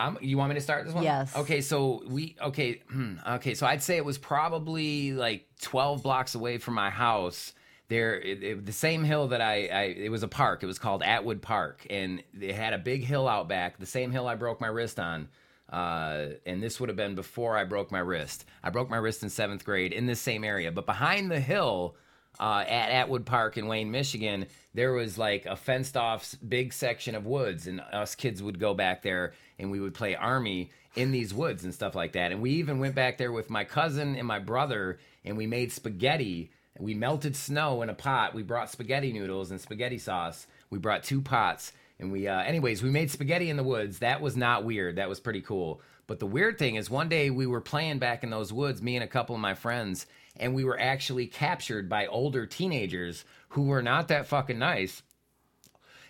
Um, 0.00 0.18
you 0.20 0.38
want 0.38 0.48
me 0.50 0.54
to 0.54 0.60
start 0.60 0.84
this 0.84 0.94
one? 0.94 1.04
Yes. 1.04 1.36
Okay, 1.36 1.60
so 1.60 2.02
we 2.08 2.36
okay, 2.42 2.82
hmm, 2.90 3.14
okay. 3.26 3.54
So 3.54 3.66
I'd 3.66 3.82
say 3.82 3.96
it 3.96 4.04
was 4.04 4.18
probably 4.18 5.12
like 5.12 5.46
twelve 5.60 6.02
blocks 6.02 6.34
away 6.34 6.58
from 6.58 6.74
my 6.74 6.90
house. 6.90 7.52
There, 7.88 8.20
it, 8.20 8.42
it- 8.42 8.66
the 8.66 8.72
same 8.72 9.02
hill 9.04 9.28
that 9.28 9.40
I, 9.40 9.66
I, 9.66 9.82
it 9.82 10.10
was 10.10 10.22
a 10.22 10.28
park. 10.28 10.62
It 10.62 10.66
was 10.66 10.78
called 10.78 11.02
Atwood 11.02 11.42
Park, 11.42 11.86
and 11.90 12.22
it 12.40 12.54
had 12.54 12.72
a 12.72 12.78
big 12.78 13.02
hill 13.04 13.26
out 13.28 13.48
back. 13.48 13.78
The 13.78 13.86
same 13.86 14.12
hill 14.12 14.28
I 14.28 14.36
broke 14.36 14.60
my 14.60 14.68
wrist 14.68 15.00
on. 15.00 15.28
Uh, 15.68 16.30
and 16.46 16.60
this 16.62 16.80
would 16.80 16.88
have 16.88 16.96
been 16.96 17.14
before 17.14 17.56
I 17.56 17.64
broke 17.64 17.92
my 17.92 18.00
wrist. 18.00 18.44
I 18.62 18.70
broke 18.70 18.90
my 18.90 18.96
wrist 18.96 19.22
in 19.22 19.30
seventh 19.30 19.64
grade 19.64 19.92
in 19.92 20.06
this 20.06 20.20
same 20.20 20.42
area, 20.42 20.72
but 20.72 20.84
behind 20.84 21.30
the 21.30 21.38
hill 21.38 21.94
uh, 22.40 22.64
at 22.66 22.90
Atwood 22.90 23.24
Park 23.24 23.56
in 23.56 23.68
Wayne, 23.68 23.90
Michigan, 23.90 24.46
there 24.74 24.92
was 24.92 25.16
like 25.16 25.46
a 25.46 25.54
fenced 25.54 25.96
off 25.96 26.34
big 26.48 26.72
section 26.72 27.14
of 27.14 27.24
woods, 27.24 27.68
and 27.68 27.80
us 27.92 28.14
kids 28.16 28.42
would 28.42 28.58
go 28.58 28.74
back 28.74 29.02
there 29.02 29.32
and 29.60 29.70
we 29.70 29.78
would 29.78 29.94
play 29.94 30.14
army 30.14 30.70
in 30.96 31.12
these 31.12 31.32
woods 31.32 31.62
and 31.62 31.72
stuff 31.72 31.94
like 31.94 32.12
that. 32.12 32.32
And 32.32 32.40
we 32.40 32.52
even 32.52 32.80
went 32.80 32.94
back 32.94 33.18
there 33.18 33.30
with 33.30 33.50
my 33.50 33.64
cousin 33.64 34.16
and 34.16 34.26
my 34.26 34.38
brother, 34.38 34.98
and 35.24 35.36
we 35.36 35.46
made 35.46 35.70
spaghetti. 35.70 36.50
We 36.78 36.94
melted 36.94 37.36
snow 37.36 37.82
in 37.82 37.90
a 37.90 37.94
pot. 37.94 38.34
We 38.34 38.42
brought 38.42 38.70
spaghetti 38.70 39.12
noodles 39.12 39.50
and 39.50 39.60
spaghetti 39.60 39.98
sauce. 39.98 40.46
We 40.70 40.78
brought 40.78 41.04
two 41.04 41.20
pots, 41.20 41.72
and 41.98 42.10
we, 42.10 42.26
uh, 42.26 42.40
anyways, 42.40 42.82
we 42.82 42.90
made 42.90 43.10
spaghetti 43.10 43.50
in 43.50 43.56
the 43.56 43.62
woods. 43.62 43.98
That 43.98 44.20
was 44.20 44.36
not 44.36 44.64
weird. 44.64 44.96
That 44.96 45.08
was 45.08 45.20
pretty 45.20 45.42
cool. 45.42 45.82
But 46.06 46.18
the 46.18 46.26
weird 46.26 46.58
thing 46.58 46.74
is, 46.74 46.90
one 46.90 47.08
day 47.08 47.30
we 47.30 47.46
were 47.46 47.60
playing 47.60 47.98
back 47.98 48.24
in 48.24 48.30
those 48.30 48.52
woods, 48.52 48.82
me 48.82 48.96
and 48.96 49.04
a 49.04 49.08
couple 49.08 49.34
of 49.34 49.40
my 49.40 49.54
friends, 49.54 50.06
and 50.36 50.54
we 50.54 50.64
were 50.64 50.80
actually 50.80 51.26
captured 51.26 51.88
by 51.88 52.06
older 52.06 52.46
teenagers 52.46 53.24
who 53.50 53.64
were 53.64 53.82
not 53.82 54.08
that 54.08 54.26
fucking 54.26 54.58
nice. 54.58 55.02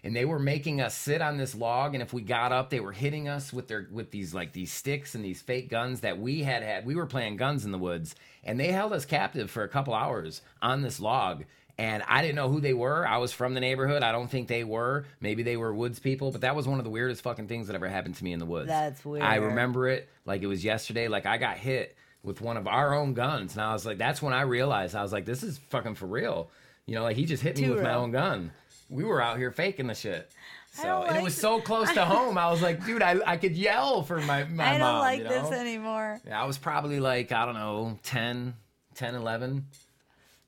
And 0.03 0.17
they 0.17 0.25
were 0.25 0.39
making 0.39 0.81
us 0.81 0.95
sit 0.95 1.21
on 1.21 1.37
this 1.37 1.55
log, 1.55 1.95
and 1.95 2.03
if 2.03 2.13
we 2.13 2.23
got 2.23 2.53
up, 2.53 2.71
they 2.71 2.81
were 2.81 2.93
hitting 2.93 3.29
us 3.29 3.53
with 3.53 3.69
their 3.69 3.87
with 3.91 4.11
these 4.11 4.33
like 4.33 4.53
these 4.53 4.73
sticks 4.73 5.15
and 5.15 5.25
these 5.25 5.43
fake 5.43 5.69
guns 5.69 6.01
that 6.01 6.19
we 6.19 6.43
had 6.43 6.63
had. 6.63 6.87
We 6.87 6.95
were 6.95 7.07
playing 7.07 7.37
guns 7.37 7.65
in 7.65 7.73
the 7.73 7.79
woods, 7.79 8.15
and 8.43 8.59
they 8.59 8.73
held 8.73 8.93
us 8.93 9.05
captive 9.05 9.51
for 9.51 9.63
a 9.63 9.69
couple 9.69 9.95
hours 9.95 10.43
on 10.63 10.83
this 10.83 11.01
log. 11.01 11.45
And 11.79 12.03
I 12.07 12.21
didn't 12.21 12.37
know 12.37 12.51
who 12.51 12.61
they 12.61 12.75
were. 12.75 13.09
I 13.09 13.17
was 13.17 13.33
from 13.33 13.55
the 13.55 13.61
neighborhood. 13.61 14.03
I 14.03 14.13
don't 14.13 14.31
think 14.31 14.49
they 14.49 14.65
were. 14.65 15.07
Maybe 15.19 15.43
they 15.43 15.57
were 15.57 15.73
woods 15.73 15.99
people, 15.99 16.31
but 16.31 16.43
that 16.43 16.55
was 16.55 16.69
one 16.69 16.79
of 16.79 16.85
the 16.85 16.91
weirdest 16.91 17.23
fucking 17.23 17.49
things 17.49 17.69
that 17.69 17.75
ever 17.75 17.89
happened 17.89 18.17
to 18.17 18.25
me 18.25 18.35
in 18.35 18.39
the 18.39 18.45
woods. 18.45 18.69
That's 18.69 19.03
weird. 19.03 19.25
I 19.25 19.37
remember 19.37 19.89
it 19.89 20.09
like 20.27 20.43
it 20.43 20.47
was 20.47 20.63
yesterday. 20.63 21.09
Like 21.09 21.25
I 21.25 21.39
got 21.39 21.57
hit 21.57 21.97
with 22.23 22.43
one 22.43 22.59
of 22.59 22.67
our 22.67 22.95
own 22.95 23.15
guns, 23.15 23.55
and 23.55 23.63
I 23.63 23.73
was 23.73 23.87
like, 23.87 23.97
that's 23.97 24.21
when 24.21 24.35
I 24.35 24.43
realized 24.43 24.95
I 24.95 25.03
was 25.03 25.13
like, 25.13 25.25
this 25.25 25.43
is 25.43 25.57
fucking 25.71 25.95
for 25.95 26.07
real. 26.07 26.51
You 26.85 26.97
know, 26.97 27.03
like 27.03 27.17
he 27.17 27.25
just 27.25 27.43
hit 27.43 27.57
me 27.57 27.65
Too 27.65 27.75
with 27.75 27.83
my 27.83 27.95
own 27.95 28.11
gun. 28.11 28.53
We 28.91 29.05
were 29.05 29.23
out 29.23 29.39
here 29.39 29.51
faking 29.51 29.87
the 29.87 29.95
shit. 29.95 30.31
So 30.73 30.83
don't 30.85 31.09
and 31.09 31.17
it 31.17 31.23
was 31.23 31.37
so 31.37 31.61
close 31.61 31.91
to 31.93 32.05
home. 32.05 32.37
I 32.37 32.51
was 32.51 32.63
like, 32.63 32.85
dude, 32.85 33.03
I, 33.03 33.19
I 33.27 33.37
could 33.37 33.57
yell 33.57 34.03
for 34.03 34.21
my, 34.21 34.45
my 34.45 34.45
mom. 34.45 34.61
I 34.61 34.73
don't 34.73 34.81
mom. 34.81 34.99
like 35.01 35.19
you 35.21 35.29
this 35.29 35.51
anymore. 35.53 36.21
Yeah, 36.27 36.43
I 36.43 36.47
was 36.47 36.59
probably 36.59 37.01
like, 37.01 37.33
I 37.33 37.45
don't 37.45 37.55
know, 37.55 37.99
10, 38.03 38.55
10, 38.95 39.15
11. 39.15 39.67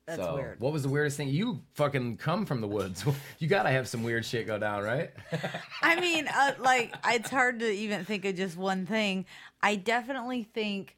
That's 0.06 0.20
so, 0.20 0.34
weird. 0.34 0.60
What 0.60 0.72
was 0.72 0.82
the 0.82 0.88
weirdest 0.88 1.16
thing? 1.16 1.28
You 1.28 1.60
fucking 1.74 2.16
come 2.16 2.44
from 2.44 2.60
the 2.60 2.68
woods. 2.68 3.04
You 3.38 3.48
gotta 3.48 3.70
have 3.70 3.88
some 3.88 4.04
weird 4.04 4.24
shit 4.24 4.46
go 4.46 4.58
down, 4.58 4.84
right? 4.84 5.10
I 5.82 5.98
mean, 6.00 6.28
uh, 6.28 6.52
like 6.60 6.94
it's 7.08 7.28
hard 7.28 7.58
to 7.58 7.68
even 7.68 8.04
think 8.04 8.24
of 8.24 8.36
just 8.36 8.56
one 8.56 8.86
thing. 8.86 9.26
I 9.60 9.74
definitely 9.74 10.44
think 10.44 10.96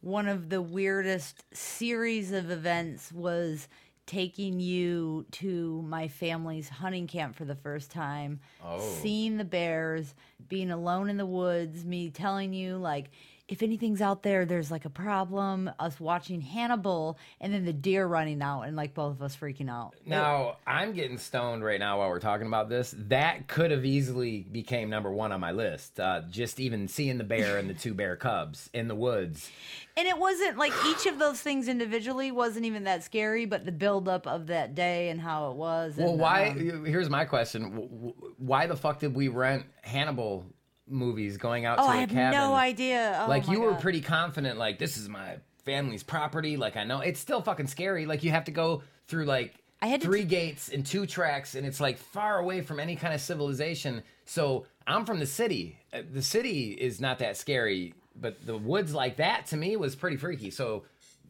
one 0.00 0.26
of 0.26 0.50
the 0.50 0.60
weirdest 0.60 1.44
series 1.52 2.32
of 2.32 2.50
events 2.50 3.12
was 3.12 3.68
taking 4.06 4.60
you 4.60 5.24
to 5.32 5.82
my 5.82 6.08
family's 6.08 6.68
hunting 6.68 7.06
camp 7.06 7.34
for 7.36 7.44
the 7.44 7.54
first 7.54 7.90
time, 7.90 8.40
Oh. 8.62 8.78
seeing 8.78 9.36
the 9.38 9.44
bears, 9.44 10.14
being 10.48 10.70
alone 10.70 11.08
in 11.08 11.16
the 11.16 11.26
woods, 11.26 11.84
me 11.84 12.10
telling 12.10 12.52
you 12.52 12.76
like 12.76 13.10
if 13.54 13.62
anything's 13.62 14.00
out 14.00 14.24
there, 14.24 14.44
there's 14.44 14.68
like 14.72 14.84
a 14.84 14.90
problem. 14.90 15.70
Us 15.78 16.00
watching 16.00 16.40
Hannibal, 16.40 17.16
and 17.40 17.54
then 17.54 17.64
the 17.64 17.72
deer 17.72 18.04
running 18.04 18.42
out, 18.42 18.62
and 18.62 18.74
like 18.76 18.94
both 18.94 19.12
of 19.12 19.22
us 19.22 19.36
freaking 19.36 19.70
out. 19.70 19.94
Now 20.04 20.56
I'm 20.66 20.92
getting 20.92 21.18
stoned 21.18 21.62
right 21.62 21.78
now 21.78 22.00
while 22.00 22.08
we're 22.08 22.18
talking 22.18 22.48
about 22.48 22.68
this. 22.68 22.92
That 22.98 23.46
could 23.46 23.70
have 23.70 23.84
easily 23.84 24.40
became 24.50 24.90
number 24.90 25.12
one 25.12 25.30
on 25.30 25.38
my 25.38 25.52
list. 25.52 26.00
Uh, 26.00 26.22
just 26.28 26.58
even 26.58 26.88
seeing 26.88 27.16
the 27.16 27.22
bear 27.22 27.56
and 27.58 27.70
the 27.70 27.74
two 27.74 27.94
bear 27.94 28.16
cubs 28.16 28.68
in 28.74 28.88
the 28.88 28.96
woods. 28.96 29.48
And 29.96 30.08
it 30.08 30.18
wasn't 30.18 30.58
like 30.58 30.72
each 30.88 31.06
of 31.06 31.20
those 31.20 31.40
things 31.40 31.68
individually 31.68 32.32
wasn't 32.32 32.64
even 32.64 32.82
that 32.84 33.04
scary, 33.04 33.46
but 33.46 33.64
the 33.64 33.70
buildup 33.70 34.26
of 34.26 34.48
that 34.48 34.74
day 34.74 35.10
and 35.10 35.20
how 35.20 35.52
it 35.52 35.56
was. 35.56 35.94
Well, 35.96 36.10
and, 36.10 36.18
why? 36.18 36.48
um, 36.48 36.84
here's 36.84 37.08
my 37.08 37.24
question: 37.24 38.12
Why 38.36 38.66
the 38.66 38.74
fuck 38.74 38.98
did 38.98 39.14
we 39.14 39.28
rent 39.28 39.64
Hannibal 39.82 40.44
movies 40.88 41.36
going 41.36 41.64
out 41.64 41.78
oh, 41.78 41.84
to 41.84 41.88
I 41.88 41.96
a 41.96 42.00
have 42.00 42.10
cabin? 42.10 42.38
no 42.38 42.54
idea. 42.54 43.22
Oh, 43.24 43.28
like 43.28 43.48
you 43.48 43.60
were 43.60 43.72
God. 43.72 43.80
pretty 43.80 44.00
confident. 44.00 44.58
Like 44.58 44.78
this 44.78 44.96
is 44.96 45.08
my 45.08 45.36
family's 45.64 46.02
property. 46.02 46.56
Like 46.56 46.76
I 46.76 46.84
know 46.84 47.00
it's 47.00 47.20
still 47.20 47.40
fucking 47.42 47.66
scary. 47.68 48.06
Like 48.06 48.22
you 48.22 48.30
have 48.30 48.44
to 48.44 48.50
go 48.52 48.82
through 49.08 49.24
like 49.24 49.54
I 49.82 49.86
had 49.88 50.02
three 50.02 50.24
gates 50.24 50.70
and 50.70 50.84
two 50.84 51.06
tracks, 51.06 51.54
and 51.54 51.66
it's 51.66 51.80
like 51.80 51.98
far 51.98 52.38
away 52.38 52.62
from 52.62 52.80
any 52.80 52.96
kind 52.96 53.12
of 53.14 53.20
civilization. 53.20 54.02
So 54.24 54.66
I'm 54.86 55.04
from 55.04 55.18
the 55.20 55.26
city. 55.26 55.78
Uh, 55.92 56.02
The 56.12 56.22
city 56.22 56.72
is 56.72 57.00
not 57.00 57.18
that 57.18 57.36
scary, 57.36 57.94
but 58.16 58.46
the 58.46 58.56
woods 58.56 58.94
like 58.94 59.16
that 59.16 59.46
to 59.46 59.56
me 59.56 59.76
was 59.76 59.94
pretty 59.94 60.16
freaky. 60.16 60.50
So 60.50 60.84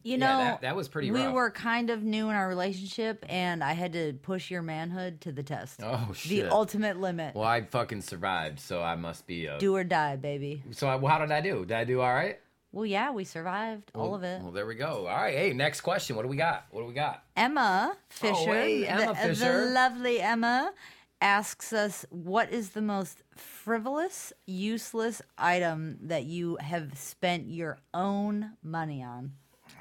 You 0.05 0.11
yeah, 0.11 0.17
know, 0.17 0.37
that- 0.37 0.61
that 0.61 0.75
was 0.75 0.87
pretty 0.87 1.09
We 1.09 1.23
rough. 1.23 1.33
were 1.33 1.49
kind 1.49 1.89
of 1.89 2.03
new 2.03 2.29
in 2.29 2.35
our 2.35 2.47
relationship, 2.47 3.25
and 3.27 3.63
I 3.63 3.73
had 3.73 3.91
to 3.93 4.13
push 4.21 4.51
your 4.51 4.61
manhood 4.61 5.19
to 5.21 5.31
the 5.31 5.41
test. 5.41 5.79
Oh, 5.83 6.11
shit! 6.13 6.43
The 6.43 6.51
ultimate 6.51 6.99
limit. 7.01 7.33
well, 7.33 7.43
I 7.47 7.61
fucking 7.63 8.01
survived. 8.03 8.59
So 8.59 8.83
I 8.83 8.95
must 8.95 9.25
be 9.25 9.47
a. 9.47 9.57
Do 9.57 9.75
or 9.75 9.83
die, 9.83 10.15
baby. 10.15 10.61
so 10.71 10.87
I, 10.87 10.95
well, 10.97 11.11
how 11.11 11.17
did 11.19 11.31
I 11.31 11.41
do? 11.41 11.65
Did 11.65 11.75
I 11.75 11.83
do 11.85 12.01
all 12.01 12.13
right? 12.13 12.39
Well, 12.71 12.85
yeah, 12.85 13.09
we 13.11 13.23
survived 13.23 13.89
all 13.95 14.13
of 14.13 14.21
it. 14.23 14.41
Well, 14.43 14.51
there 14.51 14.67
we 14.67 14.75
go. 14.75 15.07
All 15.07 15.15
right. 15.15 15.33
Hey, 15.33 15.53
next 15.53 15.81
question. 15.81 16.15
What 16.17 16.21
do 16.23 16.27
we 16.27 16.35
got? 16.37 16.65
What 16.69 16.81
do 16.81 16.87
we 16.87 16.93
got? 16.93 17.23
Emma 17.35 17.97
Fisher, 18.09 18.35
oh, 18.37 18.53
hey, 18.53 18.85
Emma 18.85 19.07
the, 19.07 19.15
Fisher. 19.15 19.65
the 19.65 19.71
lovely 19.71 20.21
Emma, 20.21 20.71
asks 21.19 21.73
us, 21.73 22.05
"What 22.11 22.51
is 22.51 22.71
the 22.71 22.81
most 22.83 23.23
frivolous, 23.35 24.33
useless 24.45 25.21
item 25.37 25.97
that 26.01 26.25
you 26.25 26.57
have 26.61 26.95
spent 26.95 27.49
your 27.49 27.79
own 27.93 28.51
money 28.61 29.01
on?" 29.01 29.31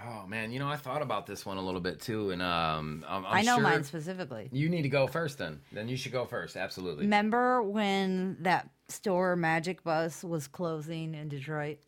Oh 0.06 0.26
man, 0.26 0.52
you 0.52 0.58
know 0.58 0.68
I 0.68 0.76
thought 0.76 1.02
about 1.02 1.26
this 1.26 1.46
one 1.46 1.56
a 1.56 1.62
little 1.62 1.80
bit 1.80 2.00
too, 2.00 2.30
and 2.30 2.42
um, 2.42 3.04
I'm, 3.08 3.24
I'm 3.26 3.34
i 3.34 3.42
know 3.42 3.56
sure 3.56 3.62
mine 3.62 3.84
specifically. 3.84 4.48
You 4.52 4.68
need 4.68 4.82
to 4.82 4.88
go 4.88 5.06
first, 5.06 5.38
then. 5.38 5.60
Then 5.72 5.88
you 5.88 5.96
should 5.96 6.12
go 6.12 6.24
first. 6.26 6.56
Absolutely. 6.56 7.04
Remember 7.04 7.62
when 7.62 8.36
that 8.40 8.68
store 8.88 9.36
Magic 9.36 9.82
Bus 9.82 10.22
was 10.22 10.46
closing 10.46 11.14
in 11.14 11.28
Detroit? 11.28 11.78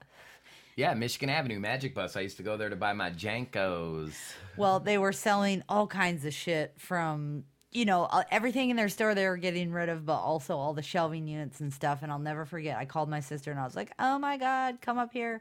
Yeah, 0.76 0.92
Michigan 0.92 1.30
Avenue 1.30 1.59
Magic 1.59 1.94
Bus. 1.94 2.16
I 2.16 2.20
used 2.20 2.36
to 2.36 2.42
go 2.42 2.59
there 2.59 2.68
to 2.68 2.76
buy 2.76 2.92
my 2.92 3.11
JNCOs. 3.11 4.12
Well, 4.59 4.78
they 4.78 4.98
were 4.98 5.12
selling 5.12 5.62
all 5.70 5.86
kinds 5.86 6.26
of 6.26 6.34
shit 6.34 6.74
from, 6.76 7.44
you 7.72 7.86
know, 7.86 8.04
uh, 8.04 8.24
everything 8.30 8.68
in 8.68 8.76
their 8.76 8.90
store 8.90 9.14
they 9.14 9.26
were 9.26 9.38
getting 9.38 9.72
rid 9.72 9.88
of, 9.88 10.04
but 10.04 10.18
also 10.18 10.59
all 10.59 10.74
the 10.74 10.82
shelving 10.82 11.26
units 11.26 11.61
and 11.61 11.72
stuff. 11.72 12.00
And 12.02 12.12
I'll 12.12 12.18
never 12.18 12.44
forget, 12.44 12.76
I 12.76 12.84
called 12.84 13.09
my 13.09 13.20
sister 13.20 13.50
and 13.50 13.59
I 13.59 13.64
was 13.64 13.74
like, 13.74 13.90
oh 13.98 14.18
my 14.18 14.36
God, 14.36 14.82
come 14.82 14.98
up 14.98 15.14
here 15.14 15.40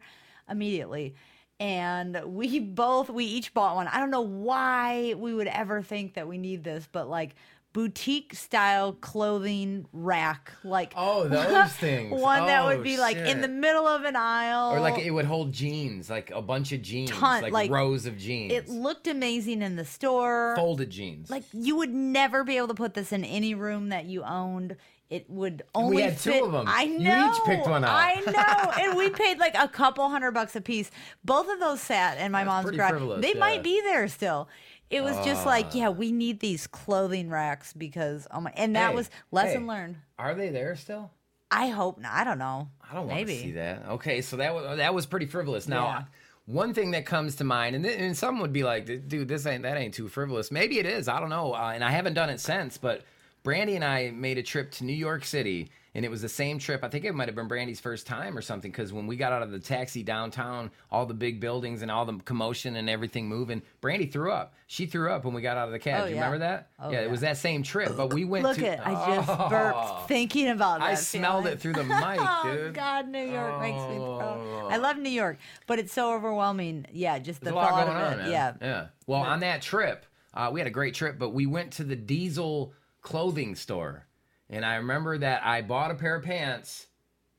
immediately. 0.50 1.16
And 1.60 2.22
we 2.26 2.60
both, 2.60 3.10
we 3.10 3.26
each 3.26 3.54
bought 3.54 3.76
one. 3.76 3.88
I 3.88 4.00
don't 4.00 4.12
know 4.12 4.22
why 4.22 5.14
we 5.18 5.34
would 5.34 5.48
ever 5.48 5.82
think 5.82 6.16
that 6.16 6.28
we 6.28 6.38
need 6.38 6.64
this, 6.64 6.88
but 6.92 7.10
like 7.10 7.36
boutique 7.72 8.34
style 8.34 8.94
clothing 8.94 9.86
rack, 9.94 10.52
like 10.64 10.94
Oh, 10.96 11.28
those 11.30 11.72
things. 11.74 12.12
one 12.22 12.46
that 12.48 12.64
Oh, 12.64 12.68
would 12.68 12.84
be 12.84 12.98
like 12.98 13.18
in 13.18 13.42
the 13.42 13.48
middle 13.48 13.88
of 13.88 14.04
an 14.04 14.16
aisle, 14.16 14.72
Or 14.74 14.80
like 14.80 14.98
it 15.00 15.12
would 15.12 15.26
hold 15.26 15.52
jeans, 15.54 16.10
like 16.10 16.32
a 16.32 16.42
bunch 16.42 16.72
of 16.74 16.82
jeans, 16.82 17.12
Ton- 17.12 17.42
like, 17.42 17.54
like, 17.54 17.72
rows 17.72 18.06
of 18.06 18.18
jeans, 18.18 18.52
It 18.54 18.68
looked 18.70 19.08
amazing 19.08 19.62
in 19.62 19.76
the 19.78 19.86
store. 19.86 20.54
folded 20.58 20.90
jeans. 20.90 21.30
Like 21.30 21.44
you 21.54 21.78
would 21.78 21.94
never 21.94 22.44
be 22.44 22.58
able 22.58 22.68
to 22.70 22.74
put 22.76 22.94
this 22.94 23.12
in 23.14 23.24
any 23.26 23.56
room 23.56 23.90
that 23.90 24.06
you 24.06 24.24
owned. 24.24 24.76
It 25.10 25.30
would 25.30 25.64
only 25.76 25.98
we 25.98 26.02
had 26.02 26.18
two 26.18 26.44
of 26.46 26.52
them. 26.52 26.66
I 26.68 26.86
know. 26.86 27.26
You 27.26 27.32
each 27.32 27.44
picked 27.46 27.68
one 27.68 27.84
out. 27.84 27.92
I 27.92 28.16
know, 28.26 28.72
and 28.90 28.98
we 28.98 29.10
paid 29.12 29.38
like 29.38 29.56
a 29.58 29.68
couple 29.68 30.08
hundred 30.10 30.32
bucks 30.32 30.56
a 30.56 30.62
piece. 30.62 30.90
Both 31.24 31.48
of 31.50 31.60
those 31.60 31.80
sat 31.80 32.18
in 32.18 32.32
my 32.32 32.44
That's 32.44 32.66
mom's 32.66 32.76
garage. 32.76 33.22
They 33.22 33.34
yeah. 33.34 33.40
might 33.40 33.62
be 33.64 33.82
there 33.82 34.08
still. 34.08 34.50
It 34.90 35.04
was 35.04 35.16
just 35.26 35.46
like, 35.46 35.68
Ah. 35.68 35.72
yeah, 35.74 35.90
we 35.90 36.12
need 36.12 36.40
these 36.40 36.68
clothing 36.68 37.30
racks 37.30 37.72
because 37.74 38.28
oh 38.32 38.42
my, 38.42 38.52
and 38.56 38.76
that 38.76 38.90
Hey, 38.92 38.96
was 38.96 39.10
lesson 39.32 39.62
hey, 39.62 39.68
learned. 39.68 39.96
Are 40.18 40.34
they 40.34 40.50
there 40.50 40.76
still? 40.76 41.12
I 41.52 41.68
hope 41.68 42.00
not. 42.00 42.12
I 42.12 42.24
don't 42.24 42.40
know. 42.40 42.70
I 42.90 42.96
don't 42.96 43.08
want 43.08 43.20
to 43.28 43.28
see 43.40 43.52
that. 43.54 43.86
Okay, 43.90 44.22
so 44.22 44.38
that 44.38 44.54
was 44.56 44.78
that 44.78 44.94
was 44.94 45.06
pretty 45.06 45.28
frivolous. 45.28 45.68
Now, 45.68 45.86
Yeah. 45.86 46.04
one 46.48 46.74
thing 46.74 46.92
that 46.92 47.06
comes 47.06 47.36
to 47.36 47.44
mind, 47.44 47.76
and, 47.76 47.86
th- 47.86 48.00
and 48.00 48.18
some 48.18 48.40
would 48.40 48.54
be 48.54 48.64
like, 48.64 48.86
"Dude, 49.08 49.28
this 49.28 49.46
ain't 49.46 49.62
that 49.64 49.78
ain't 49.78 49.94
too 49.94 50.08
frivolous." 50.08 50.52
Maybe 50.52 50.80
it 50.80 50.86
is. 50.88 51.08
I 51.08 51.20
don't 51.20 51.30
know, 51.30 51.54
uh, 51.54 51.72
and 51.76 51.84
I 51.84 51.92
haven't 51.92 52.16
done 52.16 52.30
it 52.32 52.40
since. 52.40 52.78
But 52.80 53.04
Brandy 53.46 53.76
and 53.76 53.86
I 53.86 54.10
made 54.12 54.38
a 54.38 54.44
trip 54.44 54.72
to 54.72 54.84
New 54.84 54.92
York 54.94 55.24
City, 55.24 55.70
and 55.94 56.04
it 56.04 56.10
was 56.10 56.22
the 56.24 56.28
same 56.28 56.58
trip. 56.58 56.84
I 56.84 56.90
think 56.90 57.06
it 57.06 57.14
might 57.14 57.28
have 57.28 57.36
been 57.36 57.48
Brandy's 57.48 57.80
first 57.80 58.08
time 58.08 58.36
or 58.36 58.42
something, 58.42 58.72
because 58.72 58.92
when 58.92 59.06
we 59.06 59.16
got 59.16 59.32
out 59.32 59.44
of 59.44 59.52
the 59.52 59.60
taxi 59.60 60.02
downtown, 60.02 60.72
all 60.92 61.06
the 61.06 61.14
big 61.14 61.40
buildings 61.40 61.84
and 61.84 61.92
all 61.92 62.06
the 62.06 62.18
commotion 62.26 62.76
and 62.76 62.90
everything 62.90 63.28
moving, 63.30 63.62
Brandy 63.82 64.08
threw 64.08 64.32
up. 64.32 64.56
She 64.66 64.88
threw 64.88 65.12
up 65.12 65.24
when 65.26 65.36
we 65.36 65.44
got 65.44 65.58
out 65.58 65.68
of 65.68 65.74
the 65.74 65.80
cab. 65.80 66.02
Oh, 66.02 66.04
Do 66.06 66.10
you 66.10 66.16
yeah. 66.16 66.26
remember 66.26 66.40
that? 66.40 66.70
Oh, 66.80 66.90
yeah, 66.90 67.00
yeah. 67.02 67.06
it 67.06 67.12
was 67.12 67.22
that 67.22 67.38
same 67.38 67.62
trip. 67.62 67.96
But 67.96 68.14
we 68.14 68.26
went. 68.26 68.44
Look 68.44 68.58
to, 68.58 68.66
it, 68.66 68.80
I 68.84 69.16
just 69.16 69.30
Oh. 69.30 69.48
burped 69.48 70.08
thinking 70.08 70.50
about 70.50 70.80
that. 70.80 70.88
I 70.90 70.96
smelled 70.96 71.44
feeling. 71.44 71.54
it 71.58 71.62
through 71.62 71.74
the 71.74 71.84
mic, 71.84 72.00
dude. 72.44 72.68
Oh. 72.68 72.72
God, 72.74 73.08
New 73.10 73.24
York 73.32 73.62
makes 73.62 73.78
me 73.78 73.96
Oh. 74.00 74.18
throw. 74.20 74.68
I 74.72 74.78
love 74.78 74.98
New 74.98 75.10
York, 75.12 75.38
but 75.68 75.78
it's 75.78 75.94
so 75.94 76.14
overwhelming. 76.16 76.88
Yeah, 76.92 77.20
just 77.20 77.42
the 77.42 77.46
There's 77.46 77.54
a 77.54 77.58
lot 77.58 77.70
thought 77.70 77.86
going 77.86 77.98
of 77.98 78.04
on, 78.08 78.14
it. 78.14 78.18
man. 78.24 78.32
Yeah. 78.32 78.54
yeah. 78.60 78.88
Well, 79.06 79.22
on 79.22 79.42
that 79.42 79.62
trip, 79.62 80.04
uh, 80.34 80.50
we 80.52 80.60
had 80.60 80.66
a 80.68 80.72
great 80.72 80.96
trip, 80.96 81.20
but 81.20 81.30
we 81.30 81.46
went 81.46 81.74
to 81.74 81.84
the 81.84 81.96
Diesel 81.96 82.74
clothing 83.06 83.56
store, 83.56 84.04
and 84.50 84.66
I 84.66 84.76
remember 84.78 85.18
that 85.20 85.46
I 85.46 85.62
bought 85.62 85.92
a 85.92 85.96
pair 85.96 86.16
of 86.16 86.24
pants 86.24 86.88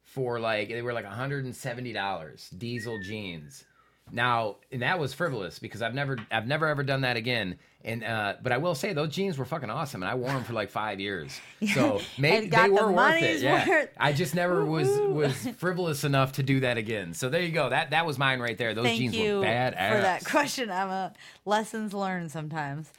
for 0.04 0.38
like 0.38 0.68
they 0.68 0.80
were 0.80 0.92
like 0.92 1.04
170 1.04 1.92
dollars, 1.92 2.48
Diesel 2.56 3.00
jeans. 3.00 3.64
Now, 4.12 4.58
and 4.70 4.82
that 4.82 5.00
was 5.00 5.12
frivolous 5.12 5.58
because 5.58 5.82
I've 5.82 5.92
never, 5.92 6.16
I've 6.30 6.46
never 6.46 6.68
ever 6.68 6.84
done 6.84 7.00
that 7.00 7.16
again. 7.16 7.58
And 7.84 8.04
uh, 8.04 8.34
but 8.40 8.52
I 8.52 8.58
will 8.58 8.76
say 8.76 8.92
those 8.92 9.08
jeans 9.08 9.36
were 9.38 9.44
fucking 9.44 9.68
awesome, 9.70 10.04
and 10.04 10.10
I 10.10 10.14
wore 10.14 10.28
them 10.28 10.44
for 10.44 10.52
like 10.52 10.70
five 10.70 11.00
years. 11.00 11.38
So 11.74 12.00
maybe 12.18 12.46
they 12.48 12.68
the 12.68 12.72
were 12.72 12.92
worth 12.92 13.20
it. 13.20 13.42
Yeah, 13.42 13.68
worth. 13.68 13.90
I 13.98 14.12
just 14.12 14.34
never 14.36 14.64
was 14.64 14.88
was 15.08 15.34
frivolous 15.56 16.04
enough 16.04 16.32
to 16.34 16.44
do 16.44 16.60
that 16.60 16.78
again. 16.78 17.14
So 17.14 17.28
there 17.28 17.42
you 17.42 17.50
go. 17.50 17.68
That 17.68 17.90
that 17.90 18.06
was 18.06 18.18
mine 18.18 18.38
right 18.38 18.56
there. 18.56 18.74
Those 18.74 18.86
Thank 18.86 18.98
jeans 18.98 19.16
were 19.16 19.44
badass. 19.44 19.92
for 19.96 20.00
that 20.00 20.24
question, 20.24 20.70
Emma. 20.70 21.12
Lessons 21.44 21.92
learned 21.92 22.30
sometimes. 22.30 22.92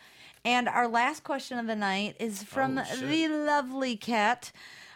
And 0.48 0.70
our 0.70 0.88
last 0.88 1.26
question 1.26 1.60
of 1.60 1.68
the 1.68 1.76
night 1.76 2.16
is 2.22 2.41
from 2.41 2.78
Oh, 2.78 2.95
the 3.06 3.28
lovely 3.28 3.98
cat. 3.98 4.54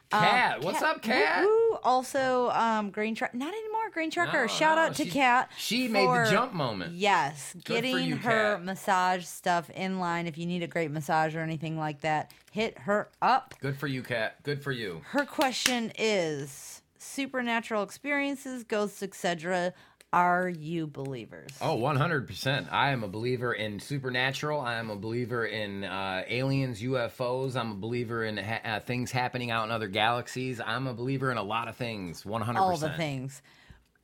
Cat, 0.10 0.60
Um, 0.60 0.64
what's 0.64 0.82
up, 0.82 1.02
Cat? 1.02 1.45
Also, 1.84 2.49
um, 2.52 2.89
Green 2.89 3.16
Truck. 3.16 3.34
Not 3.34 3.54
anymore, 3.54 3.89
Green 3.91 4.10
Trucker. 4.10 4.41
No, 4.43 4.47
Shout 4.47 4.78
no, 4.78 4.84
out 4.84 4.95
to 4.95 5.06
Cat. 5.06 5.52
she 5.58 5.89
made 5.89 6.08
the 6.08 6.32
jump 6.32 6.54
moment. 6.54 6.93
Yes, 6.95 7.54
Good 7.66 7.84
getting 7.84 7.97
you, 7.99 8.16
her 8.16 8.56
Kat. 8.56 8.64
massage 8.64 9.26
stuff 9.26 9.70
in 9.72 9.99
line. 9.99 10.26
If 10.26 10.38
you 10.38 10.45
need 10.45 10.64
a 10.64 10.68
great 10.68 10.89
massage 10.89 11.36
or 11.36 11.41
anything 11.41 11.78
like 11.78 11.99
that, 11.99 12.32
hit 12.52 12.78
her 12.80 13.10
up. 13.22 13.54
Good 13.60 13.76
for 13.78 13.88
you, 13.88 14.04
Kat. 14.04 14.41
Good 14.43 14.64
for 14.64 14.72
you. 14.72 15.02
Her 15.08 15.26
question 15.26 15.91
is: 15.97 16.82
Supernatural 16.97 17.84
experiences, 17.84 18.64
ghosts, 18.64 19.04
etc. 19.04 19.74
Are 20.14 20.49
you 20.49 20.88
believers? 20.88 21.51
Oh, 21.62 21.78
100%. 21.78 22.68
I 22.70 22.91
am 22.91 23.03
a 23.03 23.07
believer 23.07 23.53
in 23.53 23.80
supernatural. 23.80 24.59
I 24.59 24.76
am 24.76 24.89
a 24.89 24.95
believer 24.97 25.45
in 25.45 25.86
uh, 25.86 26.24
aliens, 26.28 26.82
UFOs. 26.82 27.55
I'm 27.55 27.72
a 27.72 27.76
believer 27.76 28.26
in 28.26 28.36
ha- 28.36 28.59
uh, 28.66 28.80
things 28.82 29.09
happening 29.12 29.51
out 29.51 29.64
in 29.64 29.72
other 29.72 29.88
galaxies. 29.88 30.59
I'm 30.59 30.88
a 30.88 30.93
believer 30.93 31.32
in 31.32 31.38
a 31.38 31.43
lot 31.43 31.70
of 31.70 31.78
things. 31.78 32.24
100%. 32.24 32.57
all 32.57 32.76
the 32.76 32.89
things. 32.89 33.41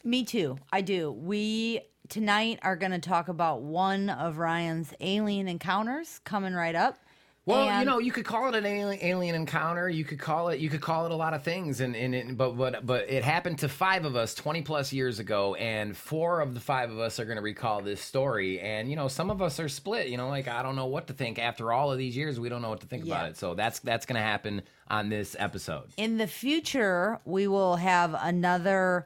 Me 0.05 0.23
too. 0.23 0.57
I 0.71 0.79
do. 0.79 1.11
We 1.11 1.81
tonight 2.07 2.59
are 2.61 2.77
going 2.77 2.93
to 2.93 2.99
talk 2.99 3.27
about 3.27 3.63
one 3.63 4.09
of 4.09 4.37
Ryan's 4.37 4.93
alien 5.01 5.49
encounters 5.49 6.21
coming 6.23 6.53
right 6.53 6.75
up. 6.75 6.97
Well, 7.47 7.79
you 7.79 7.85
know, 7.85 7.99
you 7.99 8.11
could 8.11 8.25
call 8.25 8.49
it 8.49 8.55
an 8.55 8.65
alien, 8.65 8.99
alien 9.01 9.33
encounter. 9.35 9.87
You 9.89 10.03
could 10.03 10.19
call 10.19 10.49
it, 10.49 10.59
you 10.59 10.69
could 10.69 10.81
call 10.81 11.05
it 11.05 11.11
a 11.13 11.15
lot 11.15 11.33
of 11.33 11.43
things, 11.43 11.79
and, 11.79 11.95
and 11.95 12.13
it, 12.13 12.37
but 12.37 12.57
but 12.57 12.85
but 12.85 13.09
it 13.09 13.23
happened 13.23 13.59
to 13.59 13.69
five 13.69 14.03
of 14.03 14.15
us 14.17 14.35
twenty 14.35 14.61
plus 14.61 14.91
years 14.91 15.19
ago, 15.19 15.55
and 15.55 15.95
four 15.95 16.41
of 16.41 16.53
the 16.53 16.59
five 16.59 16.91
of 16.91 16.99
us 16.99 17.19
are 17.21 17.25
going 17.25 17.37
to 17.37 17.41
recall 17.41 17.81
this 17.81 18.01
story. 18.01 18.59
And 18.59 18.89
you 18.89 18.95
know, 18.97 19.07
some 19.07 19.29
of 19.31 19.41
us 19.41 19.59
are 19.61 19.69
split. 19.69 20.07
You 20.07 20.17
know, 20.17 20.27
like 20.27 20.47
I 20.49 20.61
don't 20.61 20.75
know 20.75 20.87
what 20.87 21.07
to 21.07 21.13
think 21.13 21.39
after 21.39 21.71
all 21.71 21.91
of 21.91 21.97
these 21.97 22.17
years. 22.17 22.37
We 22.39 22.49
don't 22.49 22.61
know 22.61 22.69
what 22.69 22.81
to 22.81 22.87
think 22.87 23.05
Yeah. 23.05 23.15
about 23.15 23.29
it. 23.29 23.37
So 23.37 23.53
that's 23.55 23.79
that's 23.79 24.05
going 24.05 24.17
to 24.17 24.21
happen 24.21 24.61
on 24.89 25.07
this 25.09 25.35
episode. 25.39 25.83
in 25.95 26.17
the 26.17 26.27
future, 26.27 27.19
we 27.25 27.47
will 27.47 27.77
have 27.77 28.13
another 28.19 29.05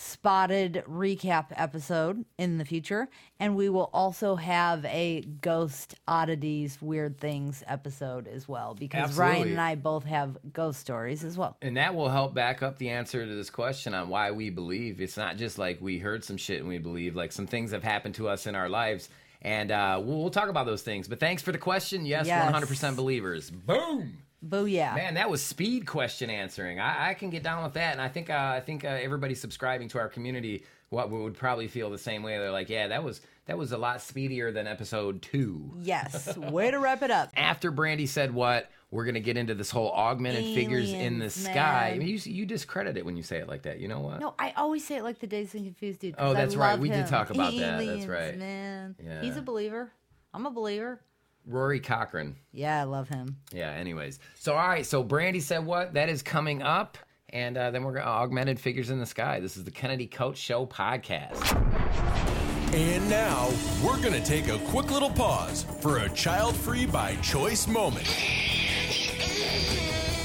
spotted 0.00 0.82
recap 0.88 1.46
episode 1.56 2.24
in 2.38 2.56
the 2.56 2.64
future, 2.64 3.06
and 3.38 3.54
we 3.54 3.68
will 3.68 3.90
also 3.92 4.34
have 4.34 4.82
a 4.86 5.20
ghost 5.42 5.94
oddities, 6.08 6.80
weird 6.80 7.18
things 7.18 7.62
episode 7.66 8.26
as 8.26 8.48
well 8.48 8.74
because 8.74 9.16
Ryan 9.18 9.48
and 9.48 9.60
I 9.60 9.74
both 9.74 10.04
have 10.04 10.38
ghost 10.54 10.80
stories 10.80 11.22
as 11.22 11.36
well. 11.36 11.58
And 11.60 11.76
that 11.76 11.94
will 11.94 12.08
help 12.08 12.32
back 12.32 12.62
up 12.62 12.78
the 12.78 12.88
answer 12.88 13.26
to 13.26 13.34
this 13.34 13.50
question 13.50 13.92
on 13.92 14.08
why 14.08 14.30
we 14.30 14.48
believe. 14.48 15.02
It's 15.02 15.18
not 15.18 15.36
just 15.36 15.58
like 15.58 15.80
we 15.82 15.98
heard 15.98 16.24
some 16.24 16.38
shit 16.38 16.60
and 16.60 16.68
we 16.68 16.78
believe. 16.78 17.14
Like 17.14 17.30
some 17.32 17.46
things 17.46 17.72
have 17.72 17.82
happened 17.82 18.14
to 18.14 18.28
us 18.28 18.46
in 18.46 18.54
our 18.54 18.70
lives. 18.70 19.10
And 19.42 19.70
uh, 19.70 20.00
we'll, 20.02 20.18
we'll 20.18 20.30
talk 20.30 20.48
about 20.48 20.64
those 20.66 20.82
things. 20.82 21.08
But 21.08 21.20
thanks 21.20 21.42
for 21.42 21.52
the 21.52 21.58
question. 21.58 22.06
Yes, 22.06 22.26
Yes. 22.26 22.50
100% 22.52 22.96
believers. 22.96 23.50
Boom. 23.50 24.18
Booyah. 24.46 24.94
Man, 24.94 25.14
that 25.14 25.28
was 25.28 25.42
speed 25.42 25.86
question 25.86 26.30
answering. 26.30 26.80
I, 26.80 27.10
I 27.10 27.14
can 27.14 27.30
get 27.30 27.42
down 27.42 27.62
with 27.62 27.74
that, 27.74 27.92
and 27.92 28.00
I 28.00 28.08
think 28.08 28.30
uh, 28.30 28.52
I 28.56 28.60
think 28.60 28.84
uh, 28.84 28.88
everybody 28.88 29.34
subscribing 29.34 29.88
to 29.88 29.98
our 29.98 30.08
community 30.08 30.64
what 30.88 31.08
would 31.10 31.34
probably 31.34 31.68
feel 31.68 31.88
the 31.90 31.98
same 31.98 32.22
way. 32.22 32.36
They're 32.38 32.50
like, 32.50 32.68
yeah, 32.68 32.88
that 32.88 33.04
was 33.04 33.20
that 33.46 33.56
was 33.58 33.72
a 33.72 33.78
lot 33.78 34.00
speedier 34.00 34.50
than 34.52 34.66
episode 34.66 35.22
two. 35.22 35.72
Yes. 35.80 36.36
Way 36.36 36.70
to 36.70 36.78
wrap 36.78 37.02
it 37.02 37.10
up. 37.10 37.30
After 37.36 37.70
Brandy 37.70 38.06
said 38.06 38.32
what, 38.34 38.70
we're 38.90 39.04
gonna 39.04 39.20
get 39.20 39.36
into 39.36 39.54
this 39.54 39.70
whole 39.70 39.92
augmented 39.92 40.54
figures 40.54 40.90
in 40.90 41.18
the 41.18 41.26
Aliens, 41.26 41.34
sky. 41.34 41.92
I 41.94 41.98
mean, 41.98 42.08
you 42.08 42.18
you 42.24 42.46
discredit 42.46 42.96
it 42.96 43.04
when 43.04 43.16
you 43.16 43.22
say 43.22 43.38
it 43.38 43.46
like 43.48 43.62
that. 43.62 43.78
You 43.78 43.88
know 43.88 44.00
what? 44.00 44.20
No, 44.20 44.34
I 44.38 44.52
always 44.56 44.84
say 44.86 44.96
it 44.96 45.02
like 45.04 45.18
the 45.20 45.26
Dazed 45.26 45.54
and 45.54 45.64
Confused 45.64 46.00
dude. 46.00 46.14
Oh, 46.18 46.30
I 46.30 46.34
that's 46.34 46.56
right. 46.56 46.72
love 46.72 46.80
We 46.80 46.88
did 46.88 47.06
talk 47.06 47.30
about 47.30 47.52
that. 47.56 47.84
That's 47.84 48.06
right. 48.06 48.36
Man, 48.38 48.96
Yeah. 49.04 49.20
he's 49.20 49.36
a 49.36 49.42
believer. 49.42 49.92
I'm 50.32 50.46
a 50.46 50.50
believer. 50.50 51.00
Rory 51.46 51.80
Cochran. 51.80 52.36
Yeah, 52.52 52.80
I 52.80 52.84
love 52.84 53.08
him. 53.08 53.36
Yeah. 53.52 53.70
Anyways, 53.70 54.18
so 54.38 54.54
all 54.54 54.68
right. 54.68 54.86
So 54.86 55.02
Brandy 55.02 55.40
said 55.40 55.64
what? 55.64 55.94
That 55.94 56.08
is 56.08 56.22
coming 56.22 56.62
up. 56.62 56.98
And 57.32 57.56
uh, 57.56 57.70
then 57.70 57.84
we're 57.84 57.92
going 57.92 58.04
to 58.04 58.10
augmented 58.10 58.58
figures 58.58 58.90
in 58.90 58.98
the 58.98 59.06
sky. 59.06 59.38
This 59.38 59.56
is 59.56 59.62
the 59.62 59.70
Kennedy 59.70 60.08
Koch 60.08 60.36
Show 60.36 60.66
podcast. 60.66 61.40
And 62.74 63.08
now, 63.10 63.50
we're 63.84 64.00
going 64.00 64.14
to 64.14 64.24
take 64.24 64.48
a 64.48 64.58
quick 64.66 64.90
little 64.90 65.10
pause 65.10 65.64
for 65.80 65.98
a 65.98 66.08
child 66.10 66.56
free 66.56 66.86
by 66.86 67.16
choice 67.16 67.66
moment. 67.68 68.06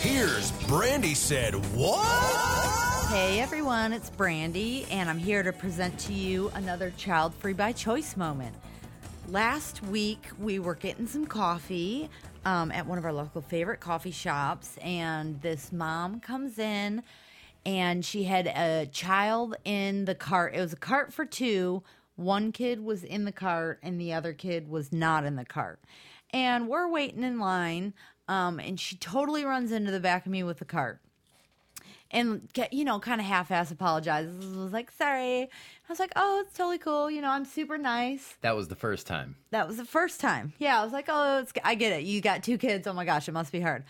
Here's 0.02 0.52
Brandy 0.68 1.16
said, 1.16 1.56
What? 1.76 3.06
Hey 3.10 3.40
everyone, 3.40 3.94
it's 3.94 4.10
Brandy, 4.10 4.86
and 4.92 5.10
I'm 5.10 5.18
here 5.18 5.42
to 5.42 5.54
present 5.54 5.98
to 6.02 6.14
you 6.14 6.52
another 6.54 6.92
child 6.98 7.34
free 7.36 7.54
by 7.54 7.72
choice 7.72 8.16
moment. 8.16 8.56
Last 9.30 9.82
week, 9.82 10.28
we 10.40 10.60
were 10.60 10.76
getting 10.76 11.08
some 11.08 11.26
coffee 11.26 12.12
um, 12.46 12.72
at 12.72 12.86
one 12.86 13.00
of 13.00 13.06
our 13.06 13.12
local 13.12 13.42
favorite 13.42 13.80
coffee 13.80 14.12
shops, 14.12 14.78
and 14.84 15.42
this 15.42 15.72
mom 15.72 16.20
comes 16.20 16.60
in 16.60 17.02
and 17.66 18.06
she 18.06 18.26
had 18.26 18.46
a 18.46 18.86
child 18.86 19.56
in 19.66 20.06
the 20.06 20.14
cart. 20.14 20.54
It 20.54 20.62
was 20.62 20.74
a 20.74 20.78
cart 20.78 21.12
for 21.12 21.26
two. 21.26 21.82
One 22.16 22.52
kid 22.52 22.84
was 22.86 23.04
in 23.04 23.26
the 23.26 23.32
cart, 23.32 23.80
and 23.82 24.00
the 24.00 24.14
other 24.14 24.32
kid 24.32 24.70
was 24.70 24.94
not 24.94 25.26
in 25.26 25.38
the 25.38 25.46
cart. 25.46 25.80
And 26.30 26.68
we're 26.68 26.88
waiting 26.88 27.24
in 27.24 27.40
line, 27.40 27.96
um, 28.28 28.60
and 28.60 28.80
she 28.80 28.96
totally 28.96 29.44
runs 29.44 29.72
into 29.72 29.90
the 29.90 30.00
back 30.00 30.28
of 30.28 30.32
me 30.32 30.44
with 30.44 30.60
the 30.60 30.66
cart 30.66 31.02
and 32.12 32.50
you 32.72 32.86
know, 32.86 33.00
kind 33.00 33.20
of 33.20 33.28
half-ass 33.28 33.72
apologizes. 33.72 34.56
Was 34.56 34.72
like, 34.72 34.92
sorry. 34.92 35.50
I 35.88 35.92
was 35.92 36.00
like, 36.00 36.14
oh, 36.16 36.44
it's 36.46 36.58
totally 36.58 36.80
cool. 36.80 37.12
You 37.12 37.22
know, 37.22 37.30
I'm 37.30 37.46
super 37.46 37.78
nice. 37.78 38.36
That 38.42 38.56
was 38.56 38.70
the 38.70 38.76
first 38.76 39.06
time. 39.06 39.36
That 39.52 39.68
was 39.68 39.78
the 39.78 39.86
first 39.86 40.20
time. 40.20 40.54
Yeah, 40.58 40.80
I 40.82 40.84
was 40.84 40.92
like, 40.92 41.06
oh, 41.10 41.40
it's, 41.40 41.54
I 41.64 41.76
get 41.76 41.94
it. 41.94 42.04
You 42.04 42.22
got 42.22 42.44
two 42.44 42.58
kids. 42.58 42.88
Oh 42.88 42.94
my 42.94 43.06
gosh, 43.06 43.28
it 43.28 43.34
must 43.34 43.52
be 43.52 43.62
hard. 43.62 43.84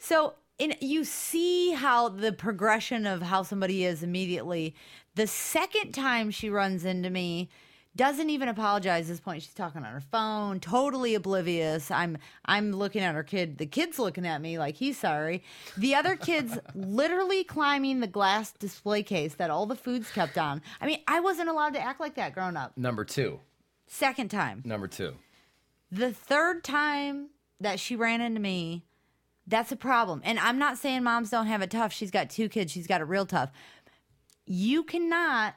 So, 0.00 0.34
in, 0.58 0.74
you 0.80 1.04
see 1.04 1.72
how 1.72 2.08
the 2.08 2.32
progression 2.32 3.06
of 3.06 3.22
how 3.22 3.44
somebody 3.44 3.84
is 3.84 4.02
immediately. 4.02 4.74
The 5.14 5.28
second 5.28 5.92
time 5.92 6.32
she 6.32 6.50
runs 6.50 6.84
into 6.84 7.10
me, 7.10 7.48
doesn't 7.96 8.30
even 8.30 8.48
apologize 8.48 9.06
at 9.06 9.08
this 9.08 9.20
point. 9.20 9.42
She's 9.42 9.54
talking 9.54 9.84
on 9.84 9.92
her 9.92 10.00
phone, 10.00 10.60
totally 10.60 11.14
oblivious. 11.14 11.90
I'm 11.90 12.18
I'm 12.44 12.72
looking 12.72 13.02
at 13.02 13.14
her 13.14 13.24
kid. 13.24 13.58
The 13.58 13.66
kid's 13.66 13.98
looking 13.98 14.26
at 14.26 14.40
me 14.40 14.58
like 14.58 14.76
he's 14.76 14.98
sorry. 14.98 15.42
The 15.76 15.94
other 15.94 16.14
kid's 16.16 16.58
literally 16.74 17.44
climbing 17.44 18.00
the 18.00 18.06
glass 18.06 18.52
display 18.52 19.02
case 19.02 19.34
that 19.34 19.50
all 19.50 19.66
the 19.66 19.74
food's 19.76 20.10
kept 20.10 20.38
on. 20.38 20.62
I 20.80 20.86
mean, 20.86 21.00
I 21.08 21.20
wasn't 21.20 21.48
allowed 21.48 21.74
to 21.74 21.80
act 21.80 22.00
like 22.00 22.14
that 22.14 22.34
growing 22.34 22.56
up. 22.56 22.76
Number 22.76 23.04
two 23.04 23.40
second 23.88 24.30
time. 24.30 24.62
Number 24.64 24.86
two. 24.86 25.14
The 25.90 26.12
third 26.12 26.62
time 26.62 27.30
that 27.60 27.80
she 27.80 27.96
ran 27.96 28.20
into 28.20 28.40
me, 28.40 28.84
that's 29.46 29.72
a 29.72 29.76
problem. 29.76 30.20
And 30.24 30.38
I'm 30.38 30.58
not 30.58 30.78
saying 30.78 31.02
moms 31.02 31.30
don't 31.30 31.46
have 31.46 31.62
it 31.62 31.70
tough. 31.70 31.92
She's 31.92 32.10
got 32.10 32.30
two 32.30 32.48
kids, 32.48 32.70
she's 32.70 32.86
got 32.86 33.00
it 33.00 33.04
real 33.04 33.26
tough. 33.26 33.50
You 34.46 34.84
cannot 34.84 35.54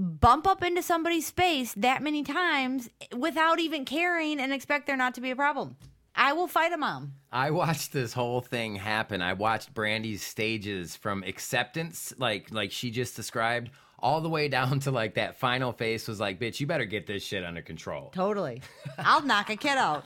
bump 0.00 0.46
up 0.46 0.62
into 0.62 0.82
somebody's 0.82 1.26
space 1.26 1.74
that 1.74 2.02
many 2.02 2.22
times 2.22 2.88
without 3.16 3.60
even 3.60 3.84
caring 3.84 4.40
and 4.40 4.52
expect 4.52 4.86
there 4.86 4.96
not 4.96 5.14
to 5.14 5.20
be 5.20 5.30
a 5.30 5.36
problem. 5.36 5.76
I 6.14 6.32
will 6.32 6.48
fight 6.48 6.72
a 6.72 6.76
mom. 6.76 7.12
I 7.30 7.50
watched 7.50 7.92
this 7.92 8.12
whole 8.12 8.40
thing 8.40 8.76
happen. 8.76 9.22
I 9.22 9.34
watched 9.34 9.72
Brandy's 9.72 10.22
stages 10.22 10.96
from 10.96 11.22
acceptance, 11.22 12.12
like 12.18 12.50
like 12.50 12.72
she 12.72 12.90
just 12.90 13.14
described, 13.14 13.70
all 14.02 14.20
the 14.20 14.28
way 14.28 14.48
down 14.48 14.80
to 14.80 14.90
like 14.90 15.14
that 15.14 15.36
final 15.38 15.72
face 15.72 16.08
was 16.08 16.20
like, 16.20 16.38
bitch, 16.40 16.60
you 16.60 16.66
better 16.66 16.84
get 16.84 17.06
this 17.06 17.22
shit 17.22 17.44
under 17.44 17.62
control. 17.62 18.10
Totally. 18.14 18.62
I'll 18.98 19.22
knock 19.22 19.50
a 19.50 19.56
kid 19.56 19.76
out. 19.78 20.04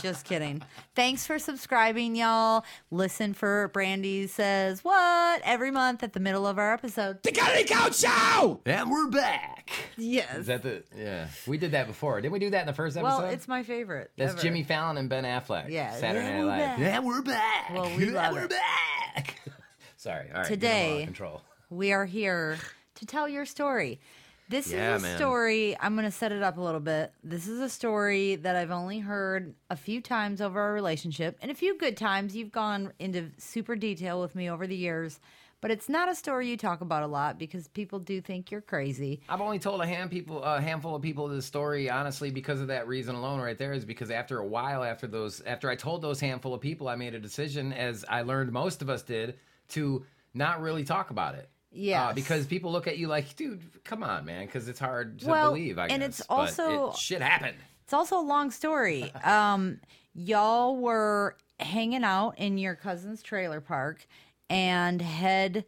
Just 0.00 0.24
kidding. 0.26 0.62
Thanks 0.94 1.26
for 1.26 1.38
subscribing, 1.38 2.14
y'all. 2.14 2.64
Listen 2.90 3.34
for 3.34 3.68
Brandy 3.68 4.26
says 4.28 4.84
what 4.84 5.42
every 5.44 5.70
month 5.72 6.02
at 6.04 6.12
the 6.12 6.20
middle 6.20 6.46
of 6.46 6.56
our 6.58 6.72
episode. 6.72 7.22
The 7.24 7.32
Kennedy 7.32 7.64
Koch 7.72 7.94
Show! 7.94 8.60
And 8.64 8.90
we're 8.90 9.08
back. 9.08 9.70
Yes. 9.96 10.36
Is 10.38 10.46
that 10.46 10.62
the 10.62 10.84
yeah? 10.96 11.26
We 11.48 11.58
did 11.58 11.72
that 11.72 11.88
before. 11.88 12.20
Didn't 12.20 12.32
we 12.32 12.38
do 12.38 12.50
that 12.50 12.60
in 12.60 12.66
the 12.68 12.72
first 12.72 12.96
episode? 12.96 13.22
well, 13.22 13.28
it's 13.30 13.48
my 13.48 13.62
favorite. 13.64 14.12
That's 14.16 14.32
ever. 14.34 14.42
Jimmy 14.42 14.62
Fallon 14.62 14.96
and 14.98 15.08
Ben 15.08 15.24
Affleck. 15.24 15.68
Yeah. 15.68 15.92
Saturday 15.96 16.26
Yeah, 16.26 16.38
Night 16.38 16.44
Live. 16.46 16.58
back. 16.60 16.78
Yeah, 16.78 16.98
we're 17.00 17.22
back. 17.22 17.70
Well, 17.74 17.96
we 17.96 18.06
yeah, 18.06 18.12
love 18.12 18.32
we're 18.34 18.44
it. 18.44 18.50
back. 18.50 19.34
Sorry. 19.96 20.28
All 20.32 20.38
right. 20.42 20.46
Today- 20.46 20.68
get 20.68 20.92
'em 20.94 20.98
all 21.00 21.04
control. 21.06 21.42
We 21.70 21.92
are 21.92 22.04
here 22.06 22.56
to 22.98 23.06
tell 23.06 23.28
your 23.28 23.46
story. 23.46 24.00
This 24.48 24.72
Yeah, 24.72 24.96
is 24.96 25.02
a 25.02 25.06
man. 25.06 25.16
story. 25.18 25.76
I'm 25.78 25.94
going 25.94 26.06
to 26.06 26.10
set 26.10 26.32
it 26.32 26.42
up 26.42 26.56
a 26.56 26.60
little 26.60 26.80
bit. 26.80 27.12
This 27.22 27.48
is 27.48 27.60
a 27.60 27.68
story 27.68 28.36
that 28.36 28.56
I've 28.56 28.70
only 28.70 28.98
heard 28.98 29.54
a 29.68 29.76
few 29.76 30.00
times 30.00 30.40
over 30.40 30.60
our 30.60 30.72
relationship, 30.72 31.36
and 31.42 31.50
a 31.50 31.54
few 31.54 31.76
good 31.76 31.96
times. 31.96 32.34
You've 32.34 32.52
gone 32.52 32.92
into 32.98 33.30
super 33.36 33.76
detail 33.76 34.20
with 34.20 34.34
me 34.34 34.48
over 34.50 34.66
the 34.66 34.74
years, 34.74 35.20
but 35.60 35.70
it's 35.70 35.88
not 35.88 36.08
a 36.08 36.14
story 36.14 36.48
you 36.48 36.56
talk 36.56 36.80
about 36.80 37.02
a 37.02 37.06
lot 37.06 37.38
because 37.38 37.68
people 37.68 37.98
do 37.98 38.22
think 38.22 38.50
you're 38.50 38.62
crazy. 38.62 39.20
I've 39.28 39.42
only 39.42 39.58
told 39.58 39.82
a 39.82 39.86
hand 39.86 40.10
people, 40.10 40.42
a 40.42 40.60
handful 40.62 40.94
of 40.94 41.02
people 41.02 41.28
this 41.28 41.44
story, 41.44 41.90
honestly, 41.90 42.30
because 42.30 42.62
of 42.62 42.68
that 42.68 42.88
reason 42.88 43.16
alone, 43.16 43.40
right 43.40 43.58
there. 43.58 43.74
Is 43.74 43.84
because 43.84 44.10
after 44.10 44.38
a 44.38 44.46
while, 44.46 44.82
after 44.82 45.06
those, 45.06 45.42
after 45.42 45.68
I 45.68 45.76
told 45.76 46.00
those 46.00 46.20
handful 46.20 46.54
of 46.54 46.62
people, 46.62 46.88
I 46.88 46.96
made 46.96 47.14
a 47.14 47.20
decision, 47.20 47.74
as 47.74 48.02
I 48.08 48.22
learned 48.22 48.50
most 48.50 48.80
of 48.80 48.88
us 48.88 49.02
did, 49.02 49.38
to 49.70 50.06
not 50.32 50.62
really 50.62 50.84
talk 50.84 51.10
about 51.10 51.34
it. 51.34 51.50
Yes. 51.70 52.10
Uh, 52.10 52.12
because 52.14 52.46
people 52.46 52.72
look 52.72 52.86
at 52.86 52.98
you 52.98 53.08
like, 53.08 53.36
dude, 53.36 53.62
come 53.84 54.02
on, 54.02 54.24
man, 54.24 54.46
because 54.46 54.68
it's 54.68 54.80
hard 54.80 55.18
to 55.20 55.26
Well, 55.28 55.50
believe. 55.52 55.78
I 55.78 55.86
and 55.88 56.00
guess. 56.02 56.20
it's 56.20 56.26
But 56.26 56.34
also- 56.34 56.90
it, 56.90 56.96
shit 56.96 57.20
happened. 57.22 57.56
It's 57.84 57.92
also 57.92 58.18
a 58.18 58.22
long 58.26 58.50
story. 58.50 59.12
Um, 59.24 59.80
y'all 60.14 60.76
were 60.76 61.36
hanging 61.60 62.04
out 62.04 62.38
in 62.38 62.58
your 62.58 62.74
cousin's 62.74 63.22
trailer 63.22 63.60
park 63.60 64.06
and 64.50 65.00
had 65.02 65.64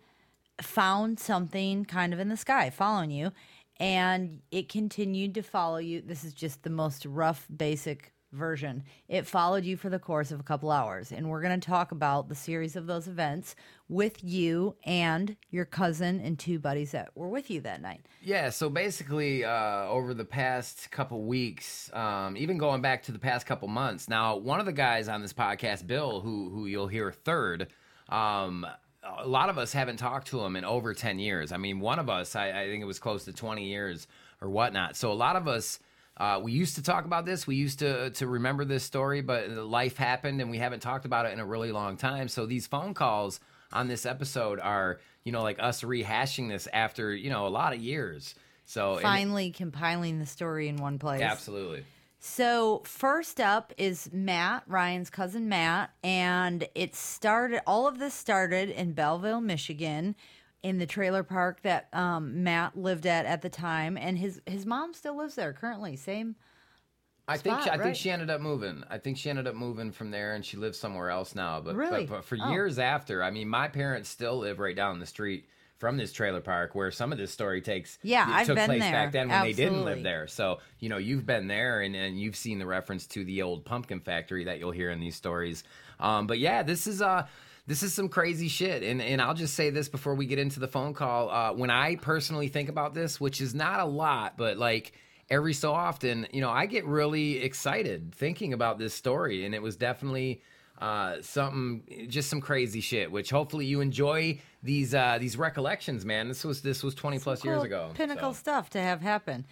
found 0.61 1.18
something 1.20 1.84
kind 1.84 2.12
of 2.12 2.18
in 2.18 2.28
the 2.28 2.36
sky 2.36 2.70
following 2.70 3.11
you, 3.11 3.32
and 3.78 4.40
it 4.51 4.68
continued 4.68 5.34
to 5.34 5.42
follow 5.42 5.78
you. 5.78 6.01
This 6.03 6.24
is 6.24 6.34
just 6.34 6.62
the 6.62 6.70
most 6.70 7.05
rough, 7.07 7.46
basic 7.55 8.12
version. 8.32 8.84
It 9.08 9.26
followed 9.26 9.64
you 9.64 9.76
for 9.76 9.88
the 9.88 9.98
course 9.98 10.30
of 10.30 10.40
a 10.40 10.42
couple 10.44 10.70
hours, 10.70 11.12
and 11.12 11.28
we're 11.28 11.42
going 11.42 11.58
to 11.58 11.66
talk 11.66 11.92
about 11.92 12.28
the 12.28 12.34
series 12.34 12.76
of 12.76 12.86
those 12.86 13.08
events 13.08 13.56
with 13.88 14.22
you 14.22 14.76
and 14.84 15.36
your 15.50 15.64
cousin 15.64 16.20
and 16.20 16.38
two 16.38 16.58
buddies 16.58 16.92
that 16.92 17.10
were 17.16 17.28
with 17.28 17.50
you 17.50 17.60
that 17.62 17.82
night. 17.82 18.06
Yeah, 18.22 18.50
so 18.50 18.70
basically, 18.70 19.44
uh, 19.44 19.86
over 19.86 20.14
the 20.14 20.24
past 20.24 20.90
couple 20.90 21.24
weeks, 21.24 21.90
um, 21.92 22.36
even 22.36 22.56
going 22.58 22.82
back 22.82 23.02
to 23.04 23.12
the 23.12 23.18
past 23.18 23.46
couple 23.46 23.66
months, 23.68 24.08
now 24.08 24.36
one 24.36 24.60
of 24.60 24.66
the 24.66 24.72
guys 24.72 25.08
on 25.08 25.22
this 25.22 25.32
podcast, 25.32 25.86
Bill, 25.86 26.20
who 26.20 26.50
who 26.50 26.66
you'll 26.66 26.86
hear 26.86 27.10
third, 27.10 27.68
um, 28.08 28.66
a 29.02 29.26
lot 29.26 29.48
of 29.48 29.58
us 29.58 29.72
haven't 29.72 29.96
talked 29.96 30.28
to 30.28 30.40
him 30.40 30.54
in 30.56 30.64
over 30.64 30.94
ten 30.94 31.18
years. 31.18 31.50
I 31.52 31.56
mean, 31.56 31.80
one 31.80 31.98
of 31.98 32.08
us, 32.08 32.36
I, 32.36 32.50
I 32.50 32.66
think 32.66 32.82
it 32.82 32.86
was 32.86 32.98
close 32.98 33.24
to 33.24 33.32
twenty 33.32 33.68
years 33.68 34.06
or 34.40 34.48
whatnot. 34.48 34.96
So 34.96 35.10
a 35.10 35.14
lot 35.14 35.36
of 35.36 35.48
us. 35.48 35.80
Uh, 36.20 36.38
we 36.38 36.52
used 36.52 36.74
to 36.74 36.82
talk 36.82 37.06
about 37.06 37.24
this. 37.24 37.46
We 37.46 37.56
used 37.56 37.78
to 37.78 38.10
to 38.10 38.26
remember 38.26 38.66
this 38.66 38.84
story, 38.84 39.22
but 39.22 39.48
life 39.48 39.96
happened, 39.96 40.42
and 40.42 40.50
we 40.50 40.58
haven't 40.58 40.80
talked 40.80 41.06
about 41.06 41.24
it 41.24 41.32
in 41.32 41.40
a 41.40 41.46
really 41.46 41.72
long 41.72 41.96
time. 41.96 42.28
So 42.28 42.44
these 42.44 42.66
phone 42.66 42.92
calls 42.92 43.40
on 43.72 43.88
this 43.88 44.04
episode 44.04 44.60
are, 44.60 45.00
you 45.24 45.32
know, 45.32 45.42
like 45.42 45.56
us 45.58 45.80
rehashing 45.82 46.50
this 46.50 46.68
after 46.74 47.14
you 47.14 47.30
know 47.30 47.46
a 47.46 47.48
lot 47.48 47.72
of 47.72 47.80
years. 47.80 48.34
So 48.66 48.92
and- 48.94 49.02
Finally, 49.02 49.52
compiling 49.52 50.18
the 50.18 50.26
story 50.26 50.68
in 50.68 50.76
one 50.76 50.98
place. 50.98 51.22
absolutely. 51.22 51.84
So 52.22 52.82
first 52.84 53.40
up 53.40 53.72
is 53.78 54.10
Matt, 54.12 54.64
Ryan's 54.66 55.08
cousin 55.08 55.48
Matt, 55.48 55.90
and 56.04 56.68
it 56.74 56.94
started. 56.94 57.62
All 57.66 57.88
of 57.88 57.98
this 57.98 58.12
started 58.12 58.68
in 58.68 58.92
Belleville, 58.92 59.40
Michigan, 59.40 60.14
in 60.62 60.78
the 60.78 60.86
trailer 60.86 61.22
park 61.22 61.62
that 61.62 61.88
um, 61.92 62.42
Matt 62.42 62.76
lived 62.76 63.06
at 63.06 63.26
at 63.26 63.42
the 63.42 63.48
time, 63.48 63.96
and 63.96 64.18
his 64.18 64.40
his 64.46 64.66
mom 64.66 64.94
still 64.94 65.16
lives 65.16 65.34
there 65.34 65.52
currently. 65.52 65.96
Same. 65.96 66.36
I 67.28 67.36
think 67.36 67.61
she, 67.62 67.70
I 67.70 67.74
right. 67.76 67.82
think 67.84 67.96
she 67.96 68.11
ended 68.11 68.28
up 68.28 68.40
moving. 68.40 68.82
I 68.90 68.98
think 68.98 69.16
she 69.16 69.30
ended 69.30 69.46
up 69.46 69.54
moving 69.54 69.92
from 69.92 70.11
there, 70.11 70.34
and 70.34 70.44
she 70.44 70.56
lives 70.56 70.78
somewhere 70.78 71.11
else 71.11 71.34
now. 71.34 71.61
But 71.61 71.76
Really? 71.76 72.04
but, 72.06 72.16
but 72.16 72.24
for 72.24 72.36
Oh. 72.40 72.50
years 72.50 72.78
after, 72.78 73.22
I 73.22 73.30
mean, 73.30 73.48
my 73.48 73.68
parents 73.68 74.08
still 74.08 74.38
live 74.38 74.58
right 74.58 74.74
down 74.74 74.98
the 74.98 75.06
street 75.06 75.46
from 75.78 75.96
this 75.96 76.12
trailer 76.12 76.40
park 76.40 76.74
where 76.74 76.90
some 76.90 77.12
of 77.12 77.18
this 77.18 77.30
story 77.30 77.61
takes. 77.62 77.98
Yeah, 78.02 78.28
it 78.28 78.34
I've 78.34 78.46
took 78.48 78.56
been 78.56 78.66
place 78.66 78.82
there. 78.82 78.92
back 78.92 79.12
then 79.12 79.28
when 79.28 79.42
they 79.42 79.52
didn't 79.52 79.84
live 79.84 80.02
there. 80.02 80.26
So 80.26 80.58
you 80.80 80.88
know, 80.88 80.96
you've 80.98 81.24
been 81.24 81.46
there, 81.46 81.82
and, 81.82 81.94
and 81.94 82.20
you've 82.20 82.36
seen 82.36 82.58
the 82.58 82.66
reference 82.66 83.06
to 83.08 83.24
the 83.24 83.42
old 83.42 83.64
pumpkin 83.64 84.00
factory 84.00 84.44
that 84.44 84.58
you'll 84.58 84.72
hear 84.72 84.90
in 84.90 84.98
these 84.98 85.14
stories. 85.14 85.62
Um, 86.00 86.26
but 86.26 86.38
yeah, 86.40 86.62
this 86.64 86.86
is 86.88 87.00
uh 87.00 87.26
this 87.66 87.82
is 87.82 87.94
some 87.94 88.08
crazy 88.08 88.48
shit, 88.48 88.82
and 88.82 89.00
and 89.00 89.20
I'll 89.20 89.34
just 89.34 89.54
say 89.54 89.70
this 89.70 89.88
before 89.88 90.14
we 90.14 90.26
get 90.26 90.38
into 90.38 90.61
the 90.61 90.68
phone 90.68 90.94
call. 90.94 91.30
Uh, 91.30 91.52
when 91.52 91.70
I 91.70 91.96
personally 91.96 92.48
think 92.48 92.68
about 92.68 92.94
this, 92.94 93.20
which 93.20 93.40
is 93.40 93.54
not 93.54 93.80
a 93.80 93.84
lot, 93.84 94.36
but 94.36 94.56
like 94.56 94.92
every 95.28 95.54
so 95.54 95.72
often, 95.72 96.26
you 96.32 96.40
know, 96.40 96.50
I 96.50 96.66
get 96.66 96.84
really 96.84 97.38
excited 97.42 98.14
thinking 98.14 98.52
about 98.52 98.78
this 98.78 98.94
story, 98.94 99.44
and 99.44 99.54
it 99.54 99.62
was 99.62 99.76
definitely 99.76 100.42
uh, 100.78 101.16
something, 101.22 102.06
just 102.08 102.30
some 102.30 102.40
crazy 102.40 102.80
shit. 102.80 103.12
Which 103.12 103.30
hopefully 103.30 103.66
you 103.66 103.80
enjoy 103.80 104.40
these 104.62 104.94
uh, 104.94 105.18
these 105.20 105.36
recollections, 105.36 106.04
man. 106.04 106.28
This 106.28 106.44
was 106.44 106.62
this 106.62 106.82
was 106.82 106.94
twenty 106.94 107.18
plus 107.18 107.44
years 107.44 107.62
ago. 107.62 107.90
Pinnacle 107.94 108.32
so. 108.32 108.38
stuff 108.38 108.70
to 108.70 108.80
have 108.80 109.00
happen. 109.00 109.46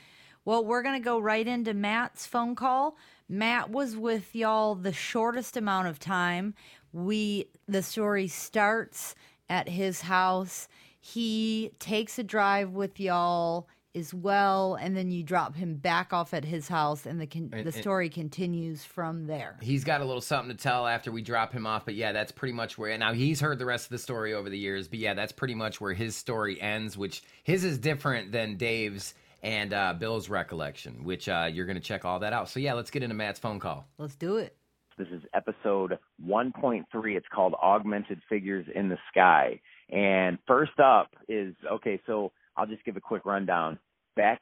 Well, 0.44 0.64
we're 0.64 0.82
going 0.82 0.98
to 0.98 1.04
go 1.04 1.18
right 1.18 1.46
into 1.46 1.74
Matt's 1.74 2.24
phone 2.24 2.54
call. 2.54 2.96
Matt 3.28 3.68
was 3.68 3.94
with 3.94 4.34
y'all 4.34 4.74
the 4.74 4.94
shortest 4.94 5.58
amount 5.58 5.88
of 5.88 5.98
time. 5.98 6.54
We 6.92 7.46
the 7.66 7.82
story 7.82 8.28
starts 8.28 9.14
at 9.48 9.68
his 9.68 10.02
house. 10.02 10.68
He 11.00 11.70
takes 11.78 12.18
a 12.18 12.22
drive 12.22 12.70
with 12.70 12.98
y'all 13.00 13.68
as 13.94 14.12
well 14.12 14.74
and 14.74 14.94
then 14.96 15.10
you 15.10 15.22
drop 15.22 15.56
him 15.56 15.74
back 15.74 16.12
off 16.12 16.34
at 16.34 16.44
his 16.44 16.68
house 16.68 17.06
and 17.06 17.18
the 17.20 17.26
con- 17.26 17.50
And- 17.52 17.64
the 17.66 17.72
and- 17.72 17.74
story 17.74 18.10
continues 18.10 18.84
from 18.84 19.26
there. 19.26 19.56
He's 19.62 19.82
got 19.82 20.02
a 20.02 20.04
little 20.04 20.20
something 20.20 20.54
to 20.54 20.62
tell 20.62 20.86
after 20.86 21.10
we 21.10 21.22
drop 21.22 21.52
him 21.52 21.66
off, 21.66 21.84
but 21.86 21.94
yeah, 21.94 22.12
that's 22.12 22.30
pretty 22.30 22.52
much 22.52 22.76
where. 22.76 22.96
Now 22.98 23.14
he's 23.14 23.40
heard 23.40 23.58
the 23.58 23.64
rest 23.66 23.86
of 23.86 23.90
the 23.90 23.98
story 23.98 24.34
over 24.34 24.50
the 24.50 24.58
years, 24.58 24.88
but 24.88 24.98
yeah, 24.98 25.14
that's 25.14 25.32
pretty 25.32 25.54
much 25.54 25.80
where 25.80 25.94
his 25.94 26.14
story 26.14 26.60
ends. 26.60 26.96
Which 26.98 27.22
his 27.42 27.64
is 27.64 27.78
different 27.78 28.30
than 28.30 28.56
Dave's 28.56 29.14
and 29.42 29.72
uh, 29.72 29.94
Bill's 29.94 30.28
recollection, 30.28 31.04
which 31.04 31.28
uh, 31.28 31.48
you're 31.50 31.66
going 31.66 31.76
to 31.76 31.82
check 31.82 32.04
all 32.04 32.18
that 32.20 32.32
out. 32.32 32.50
So 32.50 32.60
yeah, 32.60 32.74
let's 32.74 32.90
get 32.90 33.02
into 33.02 33.14
Matt's 33.14 33.38
phone 33.40 33.58
call. 33.58 33.86
Let's 33.96 34.16
do 34.16 34.36
it. 34.36 34.54
This 34.98 35.08
is 35.12 35.22
episode 35.32 35.96
1.3. 36.26 36.82
It's 37.16 37.26
called 37.32 37.54
Augmented 37.62 38.20
Figures 38.28 38.66
in 38.74 38.88
the 38.88 38.98
Sky. 39.12 39.60
And 39.90 40.38
first 40.44 40.80
up 40.80 41.12
is 41.28 41.54
okay, 41.72 42.00
so 42.04 42.32
I'll 42.56 42.66
just 42.66 42.84
give 42.84 42.96
a 42.96 43.00
quick 43.00 43.24
rundown. 43.24 43.78
Back 44.16 44.40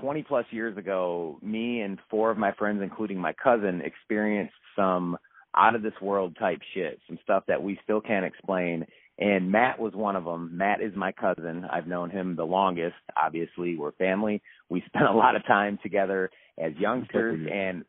20 0.00 0.22
plus 0.22 0.46
years 0.52 0.78
ago, 0.78 1.40
me 1.42 1.80
and 1.80 1.98
four 2.08 2.30
of 2.30 2.38
my 2.38 2.52
friends, 2.52 2.82
including 2.84 3.18
my 3.18 3.32
cousin, 3.32 3.82
experienced 3.84 4.54
some 4.76 5.18
out 5.56 5.74
of 5.74 5.82
this 5.82 6.00
world 6.00 6.36
type 6.38 6.60
shit, 6.72 7.00
some 7.08 7.18
stuff 7.24 7.42
that 7.48 7.60
we 7.60 7.76
still 7.82 8.00
can't 8.00 8.24
explain. 8.24 8.86
And 9.18 9.50
Matt 9.50 9.80
was 9.80 9.92
one 9.92 10.14
of 10.14 10.24
them. 10.24 10.56
Matt 10.56 10.80
is 10.80 10.94
my 10.94 11.10
cousin. 11.10 11.66
I've 11.70 11.88
known 11.88 12.10
him 12.10 12.36
the 12.36 12.46
longest. 12.46 12.94
Obviously, 13.20 13.76
we're 13.76 13.92
family. 13.92 14.40
We 14.68 14.82
spent 14.86 15.06
a 15.06 15.12
lot 15.12 15.34
of 15.34 15.44
time 15.46 15.80
together 15.82 16.30
as 16.58 16.74
youngsters 16.78 17.48
and 17.52 17.84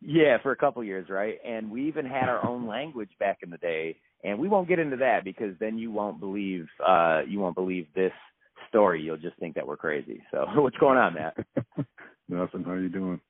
yeah, 0.00 0.38
for 0.42 0.52
a 0.52 0.56
couple 0.56 0.82
years, 0.84 1.08
right? 1.08 1.38
And 1.44 1.70
we 1.70 1.88
even 1.88 2.06
had 2.06 2.28
our 2.28 2.46
own 2.46 2.66
language 2.66 3.10
back 3.18 3.38
in 3.42 3.50
the 3.50 3.58
day, 3.58 3.96
and 4.24 4.38
we 4.38 4.48
won't 4.48 4.68
get 4.68 4.78
into 4.78 4.96
that 4.98 5.24
because 5.24 5.54
then 5.58 5.78
you 5.78 5.90
won't 5.90 6.20
believe 6.20 6.66
uh 6.86 7.22
you 7.26 7.38
won't 7.38 7.54
believe 7.54 7.86
this 7.94 8.12
story. 8.68 9.02
You'll 9.02 9.16
just 9.16 9.38
think 9.38 9.54
that 9.54 9.66
we're 9.66 9.76
crazy. 9.76 10.22
So, 10.30 10.44
what's 10.56 10.76
going 10.78 10.98
on, 10.98 11.14
Matt? 11.14 11.36
Nothing. 12.28 12.64
How 12.64 12.74
you 12.74 12.88
doing? 12.88 13.20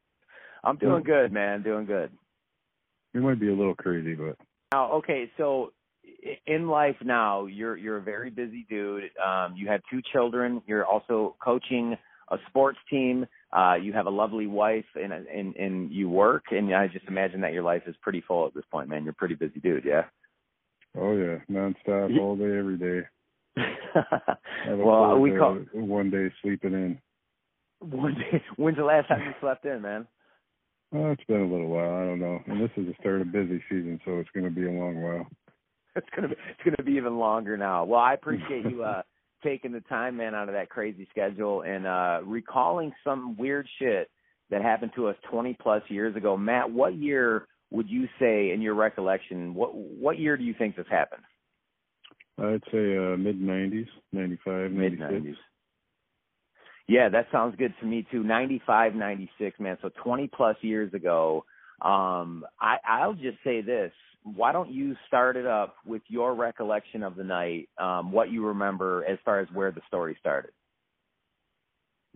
I'm 0.65 0.77
doing 0.77 1.05
good, 1.05 1.33
man. 1.33 1.63
Doing 1.63 1.87
good. 1.87 2.11
You 3.15 3.21
might 3.21 3.39
be 3.39 3.49
a 3.49 3.55
little 3.55 3.75
crazy, 3.75 4.15
but 4.15 4.37
Now, 4.73 4.93
okay, 4.95 5.31
so 5.37 5.73
in 6.47 6.69
life 6.69 6.97
now, 7.05 7.47
you're 7.47 7.77
you're 7.77 7.99
a 7.99 8.03
very 8.03 8.31
busy 8.31 8.67
dude. 8.69 9.05
Um, 9.25 9.55
you 9.57 9.69
have 9.69 9.81
two 9.91 10.01
children. 10.13 10.63
You're 10.67 10.85
also 10.85 11.37
coaching 11.43 11.97
a 12.31 12.39
sports 12.49 12.79
team. 12.91 13.27
Uh, 13.57 13.75
you 13.75 13.93
have 13.93 14.07
a 14.07 14.11
lovely 14.11 14.47
wife, 14.47 14.85
and 14.95 15.13
and 15.13 15.57
and 15.57 15.93
you 15.93 16.09
work. 16.09 16.45
And 16.51 16.75
I 16.75 16.89
just 16.89 17.07
imagine 17.07 17.41
that 17.43 17.53
your 17.53 17.63
life 17.63 17.83
is 17.87 17.95
pretty 18.03 18.23
full 18.27 18.47
at 18.47 18.55
this 18.55 18.65
point, 18.71 18.89
man. 18.89 19.05
You're 19.05 19.13
a 19.13 19.15
pretty 19.15 19.35
busy 19.35 19.61
dude, 19.61 19.85
yeah. 19.85 20.05
oh 20.97 21.17
yeah, 21.17 21.39
nonstop, 21.51 22.19
all 22.19 22.37
day, 22.37 22.57
every 22.59 22.77
day. 22.79 23.07
Well, 24.69 25.19
we 25.21 25.31
call 25.31 25.59
one 25.73 26.11
day 26.11 26.31
sleeping 26.43 26.73
in. 26.73 26.99
one 27.81 28.15
day. 28.15 28.43
When's 28.57 28.77
the 28.77 28.85
last 28.85 29.09
time 29.09 29.21
you 29.25 29.33
slept 29.41 29.65
in, 29.65 29.81
man? 29.81 30.07
Oh, 30.93 31.13
it's 31.13 31.25
been 31.25 31.41
a 31.41 31.47
little 31.47 31.69
while. 31.69 31.95
I 31.95 32.05
don't 32.05 32.21
know. 32.21 32.41
And 32.47 32.61
this 32.61 32.71
is 32.77 32.87
the 32.87 32.95
start 33.01 33.21
of 33.21 33.33
busy 33.33 33.63
season, 33.69 34.01
so 34.05 34.19
it's 34.19 34.31
going 34.35 34.45
to 34.45 34.51
be 34.51 34.67
a 34.67 34.71
long 34.71 35.01
while. 35.01 35.27
It's 35.97 36.07
gonna 36.15 36.29
be 36.29 36.35
it's 36.35 36.61
gonna 36.63 36.85
be 36.85 36.97
even 36.97 37.19
longer 37.19 37.57
now. 37.57 37.85
Well, 37.85 38.01
I 38.01 38.13
appreciate 38.13 38.67
you 38.67 38.85
uh 38.85 39.03
taking 39.47 39.73
the 39.73 39.81
time, 39.83 40.17
man, 40.17 40.35
out 40.35 40.49
of 40.49 40.55
that 40.55 40.69
crazy 40.69 41.07
schedule 41.11 41.63
and 41.63 41.87
uh 41.87 42.19
recalling 42.25 42.93
some 43.05 43.37
weird 43.37 43.69
shit 43.79 44.11
that 44.51 44.63
happened 44.63 44.93
to 44.97 45.09
us 45.09 45.17
20 45.31 45.57
plus 45.61 45.83
years 45.89 46.17
ago. 46.17 46.37
Matt, 46.37 46.71
what 46.71 46.97
year 46.97 47.47
would 47.71 47.89
you 47.89 48.07
say, 48.19 48.53
in 48.53 48.63
your 48.63 48.75
recollection, 48.75 49.55
what 49.55 49.75
what 49.75 50.19
year 50.19 50.37
do 50.37 50.45
you 50.45 50.55
think 50.57 50.77
this 50.77 50.87
happened? 50.91 51.23
I'd 52.39 52.63
say 52.71 52.97
uh, 52.97 53.17
mid 53.17 53.41
'90s, 53.41 53.89
'95, 54.13 54.73
96. 54.73 55.11
Mid-90s. 55.11 55.35
Yeah, 56.89 57.09
that 57.09 57.27
sounds 57.33 57.57
good 57.57 57.75
to 57.81 57.87
me 57.87 58.07
too. 58.11 58.23
95, 58.23 58.95
96, 58.95 59.59
man. 59.59 59.77
So 59.83 59.91
20 60.05 60.29
plus 60.29 60.57
years 60.61 60.93
ago. 60.95 61.45
Um, 61.83 62.45
I, 62.61 62.77
I'll 62.89 63.15
just 63.15 63.39
say 63.45 63.61
this. 63.61 63.93
Why 64.35 64.51
don't 64.51 64.71
you 64.73 64.97
start 65.07 65.37
it 65.37 65.47
up 65.47 65.77
with 65.87 66.03
your 66.09 66.35
recollection 66.35 67.05
of 67.05 67.15
the 67.15 67.23
night, 67.23 67.69
um, 67.79 68.11
what 68.11 68.33
you 68.33 68.45
remember 68.45 69.05
as 69.05 69.19
far 69.25 69.39
as 69.39 69.47
where 69.53 69.71
the 69.71 69.83
story 69.87 70.17
started? 70.19 70.51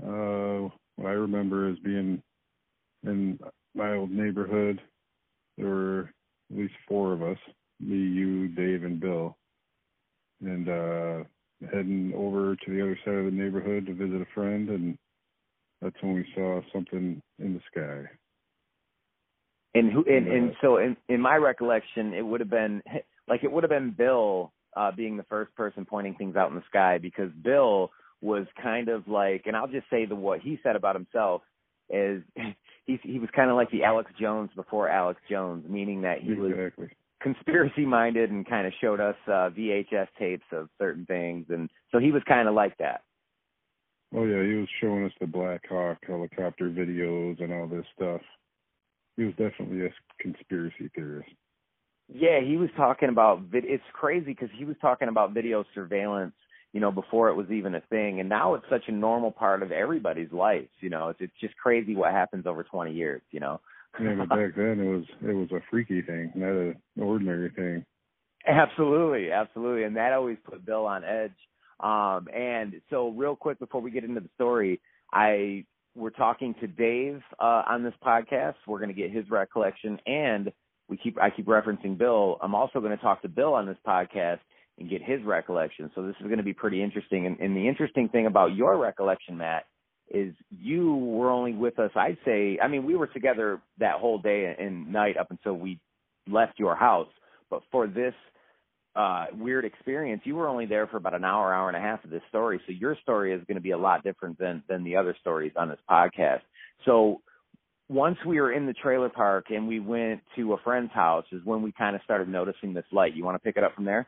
Uh, 0.03 0.71
what 0.97 1.09
I 1.09 1.13
remember 1.13 1.71
is 1.71 1.79
being 1.79 2.21
in 3.05 3.39
my 3.77 3.95
old 3.95 4.11
neighborhood. 4.11 4.81
There 5.57 5.69
were 5.69 6.11
at 6.51 6.59
least 6.59 6.75
four 6.89 7.13
of 7.13 7.23
us: 7.23 7.39
me, 7.79 7.97
you, 7.97 8.49
Dave, 8.49 8.83
and 8.83 8.99
Bill, 8.99 9.37
and 10.43 10.69
uh, 10.69 11.25
heading 11.73 12.13
over 12.17 12.57
to 12.57 12.71
the 12.71 12.83
other 12.83 12.99
side 13.05 13.15
of 13.15 13.27
the 13.27 13.31
neighborhood 13.31 13.87
to 13.87 13.95
visit 13.95 14.21
a 14.21 14.35
friend. 14.35 14.69
And 14.69 14.99
that's 15.81 15.97
when 16.01 16.15
we 16.15 16.27
saw 16.35 16.61
something 16.73 17.23
in 17.39 17.55
the 17.55 17.61
sky. 17.71 18.11
And 19.75 19.93
who 19.93 20.05
and, 20.09 20.27
and 20.27 20.53
so 20.61 20.79
in 20.79 20.97
in 21.09 21.21
my 21.21 21.37
recollection 21.37 22.13
it 22.13 22.23
would 22.23 22.41
have 22.41 22.51
been 22.51 22.83
like 23.29 23.45
it 23.45 23.53
would 23.53 23.63
have 23.63 23.71
been 23.71 23.95
Bill 23.97 24.53
uh 24.77 24.91
being 24.93 25.17
the 25.17 25.23
first 25.25 25.55
person 25.55 25.85
pointing 25.85 26.15
things 26.15 26.37
out 26.37 26.51
in 26.51 26.57
the 26.57 26.65
sky 26.69 26.99
because 26.99 27.31
Bill 27.43 27.91
was 28.21 28.47
kind 28.61 28.89
of 28.89 29.07
like 29.07 29.43
and 29.47 29.57
I'll 29.57 29.69
just 29.69 29.89
say 29.89 30.07
the 30.07 30.17
what 30.17 30.41
he 30.41 30.59
said 30.63 30.77
about 30.77 30.97
himself 30.97 31.43
is 31.89 32.23
he 32.87 32.99
he 33.03 33.19
was 33.21 33.29
kind 33.35 33.51
of 33.51 33.57
like 33.57 33.71
the 33.71 33.85
Alex 33.85 34.11
Jones 34.21 34.51
before 34.57 34.89
Alex 34.89 35.21
Jones 35.31 35.65
meaning 35.69 36.03
that 36.03 36.21
he 36.21 36.35
was 36.35 36.73
conspiracy 37.23 37.85
minded 37.87 38.31
and 38.31 38.49
kind 38.49 38.67
of 38.67 38.73
showed 38.81 38.99
us 38.99 39.17
uh 39.29 39.51
VHS 39.51 40.09
tapes 40.19 40.47
of 40.53 40.69
certain 40.79 41.07
things 41.07 41.47
and 41.49 41.71
so 41.93 41.99
he 41.99 42.11
was 42.11 42.23
kind 42.27 42.49
of 42.49 42.55
like 42.55 42.77
that. 42.79 43.03
Oh 44.13 44.25
yeah, 44.25 44.43
he 44.43 44.55
was 44.55 44.69
showing 44.81 45.05
us 45.05 45.13
the 45.21 45.29
Black 45.29 45.63
Hawk 45.69 45.99
helicopter 46.05 46.69
videos 46.69 47.41
and 47.41 47.53
all 47.53 47.69
this 47.69 47.87
stuff. 47.95 48.21
He 49.17 49.25
was 49.25 49.35
definitely 49.37 49.87
a 49.87 49.91
conspiracy 50.21 50.91
theorist. 50.95 51.29
Yeah, 52.13 52.41
he 52.41 52.57
was 52.57 52.71
talking 52.77 53.09
about 53.09 53.43
vid- 53.43 53.65
it's 53.65 53.85
crazy 53.93 54.27
because 54.33 54.49
he 54.57 54.65
was 54.65 54.77
talking 54.81 55.09
about 55.09 55.33
video 55.33 55.65
surveillance, 55.75 56.35
you 56.73 56.81
know, 56.81 56.91
before 56.91 57.29
it 57.29 57.35
was 57.35 57.51
even 57.51 57.75
a 57.75 57.81
thing, 57.83 58.21
and 58.21 58.29
now 58.29 58.55
it's 58.55 58.65
such 58.69 58.85
a 58.89 58.93
normal 58.93 59.31
part 59.31 59.63
of 59.63 59.71
everybody's 59.71 60.33
life. 60.33 60.69
You 60.81 60.91
know, 60.91 61.09
it's 61.09 61.21
it's 61.21 61.41
just 61.41 61.57
crazy 61.57 61.95
what 61.95 62.13
happens 62.13 62.47
over 62.47 62.65
20 62.65 62.93
years. 62.93 63.23
You 63.31 63.41
know. 63.41 63.61
Yeah, 64.01 64.15
but 64.19 64.29
back 64.29 64.55
then 64.57 64.81
it 64.81 64.89
was 64.89 65.05
it 65.23 65.33
was 65.33 65.51
a 65.53 65.61
freaky 65.71 66.03
thing, 66.03 66.33
not 66.35 66.51
an 66.51 66.77
ordinary 66.99 67.51
thing. 67.51 67.85
Absolutely, 68.47 69.31
absolutely, 69.31 69.85
and 69.85 69.97
that 69.97 70.13
always 70.13 70.39
put 70.45 70.65
Bill 70.65 70.87
on 70.87 71.05
edge. 71.05 71.37
Um, 71.81 72.29
and 72.35 72.81
so, 72.91 73.09
real 73.11 73.37
quick 73.37 73.59
before 73.59 73.81
we 73.81 73.91
get 73.91 74.05
into 74.05 74.21
the 74.21 74.31
story, 74.35 74.81
I 75.13 75.65
we're 75.95 76.11
talking 76.11 76.55
to 76.61 76.67
Dave 76.67 77.21
uh, 77.39 77.63
on 77.69 77.83
this 77.83 77.95
podcast. 78.05 78.55
We're 78.67 78.79
going 78.79 78.95
to 78.95 79.01
get 79.01 79.11
his 79.11 79.29
recollection, 79.31 79.99
and 80.07 80.53
we 80.89 80.97
keep 80.97 81.19
I 81.21 81.31
keep 81.31 81.47
referencing 81.47 81.99
Bill. 81.99 82.39
I'm 82.43 82.55
also 82.55 82.81
going 82.81 82.97
to 82.97 83.03
talk 83.03 83.23
to 83.23 83.29
Bill 83.29 83.55
on 83.55 83.67
this 83.67 83.79
podcast 83.87 84.39
and 84.79 84.89
get 84.89 85.03
his 85.03 85.23
recollection. 85.25 85.91
So 85.95 86.07
this 86.07 86.17
is 86.21 86.27
going 86.27 86.39
to 86.39 86.45
be 86.45 86.55
pretty 86.55 86.83
interesting. 86.83 87.27
And, 87.27 87.39
and 87.39 87.57
the 87.57 87.69
interesting 87.69 88.09
thing 88.09 88.27
about 88.27 88.55
your 88.55 88.79
recollection, 88.79 89.37
Matt, 89.37 89.65
is 90.11 90.35
you 90.51 90.95
were 90.95 91.31
only 91.31 91.53
with 91.53 91.79
us. 91.79 91.91
I'd 91.95 92.19
say, 92.25 92.59
I 92.63 92.69
mean, 92.69 92.85
we 92.85 92.97
were 92.97 93.07
together 93.07 93.61
that 93.79 93.97
whole 93.97 94.19
day 94.19 94.55
and 94.59 94.91
night 94.93 95.17
up 95.17 95.31
until 95.31 95.55
we 95.55 95.79
left 96.29 96.59
your 96.59 96.75
house. 96.75 97.09
But 97.51 97.63
for 97.71 97.87
this 97.87 98.15
uh 98.97 99.27
weird 99.39 99.65
experience 99.65 100.21
you 100.25 100.35
were 100.35 100.49
only 100.49 100.67
there 100.67 100.87
for 100.89 100.97
about 100.97 101.15
an 101.15 101.25
hour 101.25 101.55
hour 101.55 101.69
and 101.69 101.77
a 101.77 101.81
half 101.81 102.03
of 102.03 102.11
this 102.11 102.23
story 102.29 102.61
so 102.67 102.73
your 102.73 102.97
story 103.03 103.33
is 103.33 103.41
going 103.47 103.57
to 103.57 103.63
be 103.63 103.71
a 103.71 103.79
lot 103.79 104.03
different 104.03 104.39
than 104.39 104.63
than 104.69 104.83
the 104.85 104.97
other 104.97 105.17
stories 105.21 105.53
on 105.57 105.69
this 105.69 105.79
podcast. 105.89 106.41
So 106.85 107.21
once 107.91 108.17
we 108.25 108.41
were 108.41 108.53
in 108.53 108.67
the 108.67 108.73
trailer 108.73 109.09
park 109.09 109.47
and 109.51 109.67
we 109.67 109.81
went 109.81 110.21
to 110.37 110.53
a 110.53 110.59
friend's 110.59 110.93
house 110.93 111.25
is 111.33 111.45
when 111.45 111.61
we 111.61 111.73
kind 111.73 111.97
of 111.97 112.03
started 112.05 112.29
noticing 112.29 112.73
this 112.73 112.85
light. 112.93 113.15
You 113.15 113.25
want 113.25 113.35
to 113.35 113.41
pick 113.41 113.57
it 113.57 113.65
up 113.65 113.75
from 113.75 113.85
there? 113.85 114.07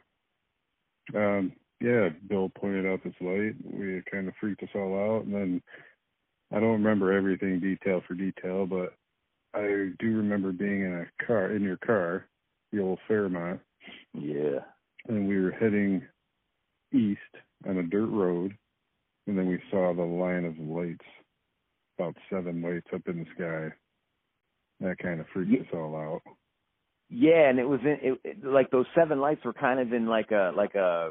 Um, 1.15 1.53
yeah, 1.81 2.11
Bill 2.29 2.49
pointed 2.49 2.87
out 2.87 3.03
this 3.03 3.15
light. 3.21 3.55
We 3.65 4.01
kind 4.11 4.29
of 4.29 4.35
freaked 4.41 4.63
us 4.63 4.69
all 4.77 4.95
out, 4.95 5.25
and 5.25 5.35
then 5.35 5.63
I 6.53 6.61
don't 6.61 6.75
remember 6.75 7.13
everything 7.13 7.59
detail 7.59 8.03
for 8.07 8.15
detail, 8.15 8.67
but 8.67 8.95
I 9.53 9.91
do 9.99 10.17
remember 10.17 10.53
being 10.53 10.83
in 10.83 10.93
a 10.95 11.27
car 11.27 11.51
in 11.51 11.63
your 11.63 11.79
car, 11.79 12.27
the 12.73 12.81
old 12.81 13.01
Fairmont, 13.09 13.61
yeah 14.15 14.61
and 15.09 15.27
we 15.29 15.41
were 15.41 15.51
heading 15.51 16.03
east 16.93 17.21
on 17.69 17.79
a 17.79 17.83
dirt 17.83 18.07
road, 18.09 18.57
and 19.27 19.37
then 19.39 19.47
we 19.49 19.59
saw 19.71 19.93
the 19.95 20.03
line 20.03 20.45
of 20.45 20.59
lights, 20.59 21.05
about 21.99 22.17
seven 22.31 22.63
lights 22.63 22.87
up 22.95 23.03
in 23.07 23.19
the 23.19 23.27
sky. 23.35 23.75
That 24.81 24.99
kind 24.99 25.21
of 25.21 25.27
freaked 25.33 25.51
Ye- 25.51 25.61
us 25.61 25.67
all 25.73 25.97
out. 25.97 26.23
yeah 27.09 27.49
and 27.49 27.59
it 27.59 27.69
was 27.69 27.81
in 27.83 27.99
it, 28.03 28.21
it 28.25 28.45
like 28.45 28.71
those 28.71 28.87
seven 28.95 29.21
lights 29.21 29.45
were 29.45 29.53
kind 29.53 29.79
of 29.81 29.93
in 29.93 30.07
like 30.07 30.31
a 30.31 30.53
like 30.57 30.75
a 30.75 31.11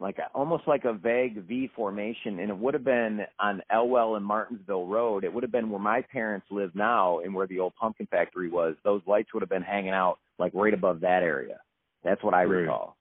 like 0.00 0.18
a, 0.18 0.28
almost 0.34 0.66
like 0.66 0.84
a 0.86 0.94
vague 0.94 1.44
V 1.46 1.70
formation, 1.76 2.40
and 2.40 2.50
it 2.50 2.56
would 2.56 2.72
have 2.74 2.84
been 2.84 3.20
on 3.38 3.60
Elwell 3.70 4.16
and 4.16 4.24
Martinsville 4.24 4.86
Road. 4.86 5.24
It 5.24 5.32
would 5.32 5.42
have 5.42 5.52
been 5.52 5.68
where 5.70 5.78
my 5.80 6.02
parents 6.10 6.46
live 6.50 6.74
now, 6.74 7.18
and 7.20 7.34
where 7.34 7.46
the 7.46 7.58
old 7.60 7.74
pumpkin 7.78 8.06
factory 8.10 8.48
was. 8.48 8.76
Those 8.82 9.02
lights 9.06 9.34
would 9.34 9.42
have 9.42 9.50
been 9.50 9.60
hanging 9.62 9.90
out 9.92 10.18
like 10.38 10.52
right 10.54 10.72
above 10.72 11.00
that 11.00 11.22
area. 11.22 11.58
That's 12.04 12.22
what 12.22 12.34
I 12.34 12.44
Right. 12.44 12.62
recall. 12.62 12.96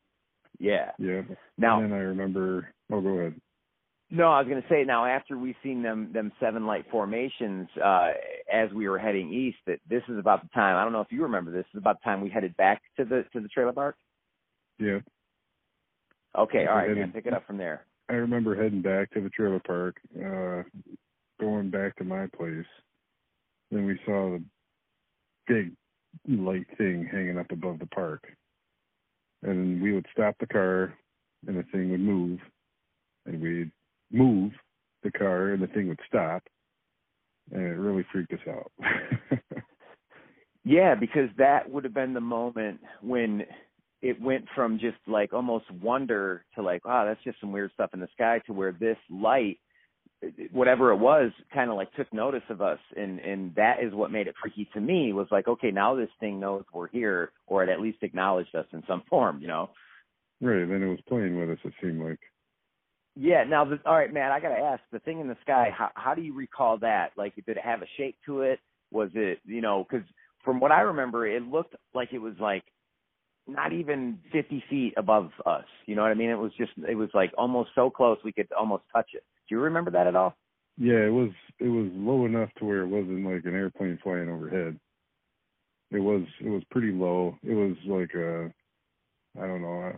Yeah. 0.59 0.91
Yeah. 0.97 1.21
Now, 1.57 1.79
and 1.81 1.91
then 1.91 1.97
I 1.97 2.01
remember. 2.03 2.69
Oh, 2.91 2.99
go 3.01 3.09
ahead. 3.09 3.39
no, 4.11 4.31
I 4.31 4.39
was 4.39 4.47
going 4.49 4.61
to 4.61 4.67
say 4.67 4.83
now 4.83 5.05
after 5.05 5.37
we 5.37 5.55
seen 5.63 5.81
them 5.83 6.11
them 6.11 6.31
seven 6.39 6.65
light 6.65 6.85
formations 6.91 7.69
uh 7.83 8.11
as 8.51 8.71
we 8.73 8.89
were 8.89 8.97
heading 8.97 9.31
east, 9.31 9.57
that 9.67 9.79
this 9.87 10.03
is 10.09 10.17
about 10.17 10.41
the 10.41 10.49
time. 10.49 10.75
I 10.75 10.83
don't 10.83 10.91
know 10.91 11.01
if 11.01 11.11
you 11.11 11.23
remember 11.23 11.51
this. 11.51 11.65
This 11.65 11.75
is 11.75 11.81
about 11.83 11.99
the 12.01 12.05
time 12.05 12.21
we 12.21 12.29
headed 12.29 12.57
back 12.57 12.81
to 12.97 13.05
the 13.05 13.23
to 13.33 13.39
the 13.39 13.47
trailer 13.47 13.73
park. 13.73 13.95
Yeah. 14.79 14.99
Okay, 16.37 16.65
all 16.67 16.85
We 16.87 16.95
man. 16.95 17.11
Pick 17.11 17.25
it 17.25 17.33
up 17.33 17.45
from 17.47 17.57
there. 17.57 17.85
I 18.09 18.13
remember 18.13 18.55
heading 18.55 18.81
back 18.81 19.11
to 19.11 19.21
the 19.21 19.29
trailer 19.29 19.59
park, 19.59 19.97
uh, 20.17 20.63
going 21.39 21.69
back 21.69 21.95
to 21.97 22.03
my 22.03 22.27
place. 22.35 22.65
Then 23.71 23.85
we 23.85 23.99
saw 24.05 24.31
the 24.31 24.43
big 25.47 25.73
light 26.27 26.65
thing 26.77 27.07
hanging 27.11 27.37
up 27.37 27.51
above 27.51 27.79
the 27.79 27.85
park. 27.87 28.23
And 29.43 29.81
we 29.81 29.93
would 29.93 30.05
stop 30.11 30.35
the 30.39 30.47
car 30.47 30.93
and 31.47 31.57
the 31.57 31.63
thing 31.71 31.91
would 31.91 31.99
move. 31.99 32.39
And 33.25 33.41
we'd 33.41 33.71
move 34.11 34.51
the 35.03 35.11
car 35.11 35.49
and 35.51 35.61
the 35.61 35.67
thing 35.67 35.87
would 35.87 35.99
stop. 36.07 36.43
And 37.51 37.61
it 37.61 37.77
really 37.77 38.05
freaked 38.11 38.33
us 38.33 38.39
out. 38.47 38.71
Yeah, 40.69 40.95
because 40.95 41.29
that 41.37 41.69
would 41.69 41.83
have 41.83 41.93
been 41.93 42.13
the 42.13 42.21
moment 42.21 42.79
when 43.01 43.43
it 44.01 44.21
went 44.21 44.45
from 44.55 44.77
just 44.77 44.97
like 45.07 45.33
almost 45.33 45.65
wonder 45.81 46.45
to 46.55 46.61
like, 46.61 46.85
wow, 46.85 47.05
that's 47.05 47.23
just 47.23 47.39
some 47.39 47.51
weird 47.51 47.71
stuff 47.73 47.91
in 47.93 47.99
the 47.99 48.07
sky 48.13 48.39
to 48.45 48.53
where 48.53 48.71
this 48.71 48.97
light, 49.09 49.59
whatever 50.51 50.91
it 50.91 50.97
was, 50.97 51.31
kind 51.53 51.69
of 51.69 51.77
like 51.77 51.93
took 51.93 52.11
notice 52.13 52.43
of 52.49 52.61
us, 52.61 52.79
and 52.95 53.19
and 53.19 53.55
that 53.55 53.77
is 53.81 53.93
what 53.93 54.11
made 54.11 54.27
it 54.27 54.35
freaky 54.41 54.67
to 54.73 54.81
me. 54.81 55.13
Was 55.13 55.27
like, 55.31 55.47
okay, 55.47 55.71
now 55.71 55.95
this 55.95 56.09
thing 56.19 56.39
knows 56.39 56.63
we're 56.73 56.89
here, 56.89 57.31
or 57.47 57.63
it 57.63 57.69
at 57.69 57.79
least 57.79 57.99
acknowledged 58.01 58.55
us 58.55 58.65
in 58.73 58.83
some 58.87 59.03
form, 59.09 59.39
you 59.41 59.47
know. 59.47 59.69
right. 60.41 60.65
Then 60.65 60.83
it 60.83 60.89
was 60.89 60.99
playing 61.07 61.39
with 61.39 61.49
us, 61.49 61.57
it 61.63 61.73
seemed 61.81 62.01
like. 62.01 62.19
Yeah. 63.15 63.43
Now, 63.43 63.65
the, 63.65 63.79
all 63.85 63.95
right, 63.95 64.13
man 64.13 64.31
I 64.31 64.39
gotta 64.39 64.59
ask. 64.59 64.81
The 64.91 64.99
thing 64.99 65.19
in 65.19 65.27
the 65.27 65.37
sky. 65.41 65.69
How, 65.75 65.89
how 65.95 66.13
do 66.13 66.21
you 66.21 66.33
recall 66.33 66.77
that? 66.79 67.11
Like, 67.17 67.35
did 67.35 67.47
it 67.47 67.63
have 67.63 67.81
a 67.81 67.87
shape 67.97 68.17
to 68.25 68.41
it? 68.41 68.59
Was 68.91 69.09
it, 69.13 69.39
you 69.45 69.61
know, 69.61 69.85
because 69.89 70.05
from 70.43 70.59
what 70.59 70.71
I 70.71 70.81
remember, 70.81 71.27
it 71.27 71.43
looked 71.43 71.75
like 71.93 72.09
it 72.11 72.19
was 72.19 72.33
like 72.39 72.63
not 73.47 73.73
even 73.73 74.19
50 74.31 74.63
feet 74.69 74.93
above 74.97 75.31
us. 75.45 75.65
You 75.85 75.95
know 75.95 76.01
what 76.01 76.11
I 76.11 76.15
mean? 76.15 76.29
It 76.29 76.37
was 76.37 76.51
just, 76.57 76.71
it 76.87 76.95
was 76.95 77.09
like 77.13 77.31
almost 77.37 77.71
so 77.75 77.89
close 77.89 78.17
we 78.23 78.31
could 78.31 78.47
almost 78.57 78.83
touch 78.93 79.09
it. 79.13 79.23
Do 79.49 79.55
you 79.55 79.61
remember 79.61 79.89
that 79.91 80.07
at 80.07 80.15
all? 80.15 80.35
Yeah, 80.77 81.05
it 81.05 81.11
was 81.11 81.31
it 81.59 81.67
was 81.67 81.89
low 81.93 82.25
enough 82.25 82.49
to 82.59 82.65
where 82.65 82.81
it 82.81 82.87
wasn't 82.87 83.25
like 83.25 83.43
an 83.45 83.55
airplane 83.55 83.99
flying 84.01 84.29
overhead. 84.29 84.79
It 85.91 85.99
was 85.99 86.21
it 86.39 86.49
was 86.49 86.63
pretty 86.69 86.91
low. 86.91 87.35
It 87.43 87.53
was 87.53 87.75
like 87.87 88.13
a 88.13 88.53
I 89.41 89.47
don't 89.47 89.61
know 89.61 89.81
a 89.81 89.93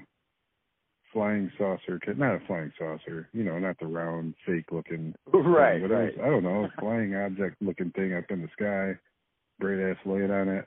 flying 1.14 1.52
saucer, 1.58 2.00
not 2.16 2.36
a 2.36 2.40
flying 2.48 2.72
saucer. 2.80 3.30
You 3.34 3.44
know, 3.44 3.60
not 3.60 3.78
the 3.80 3.88
round 3.88 4.34
fake 4.46 4.72
looking. 4.72 5.14
Right, 5.34 5.80
thing, 5.80 5.90
but 5.90 5.96
right. 5.96 6.18
Was, 6.18 6.26
I 6.26 6.30
don't 6.30 6.44
know, 6.44 6.64
a 6.66 6.72
flying 6.80 7.16
object 7.16 7.62
looking 7.62 7.92
thing 7.92 8.14
up 8.14 8.26
in 8.30 8.42
the 8.42 8.48
sky. 8.54 9.00
Great 9.60 9.92
ass 9.92 9.98
light 10.06 10.32
on 10.32 10.48
it, 10.48 10.66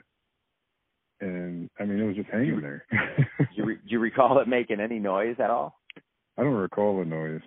and 1.20 1.70
I 1.80 1.85
mean 1.85 1.99
it 1.99 2.07
was 2.07 2.16
just 2.16 2.30
hanging 2.30 2.61
there. 2.61 2.85
do, 2.93 3.47
you 3.55 3.64
re- 3.64 3.76
do 3.76 3.89
you 3.89 3.99
recall 3.99 4.39
it 4.41 4.47
making 4.47 4.78
any 4.78 4.99
noise 4.99 5.37
at 5.39 5.51
all? 5.51 5.80
I 6.39 6.43
don't 6.43 6.55
recall 6.55 6.99
the 6.99 7.05
noise. 7.05 7.41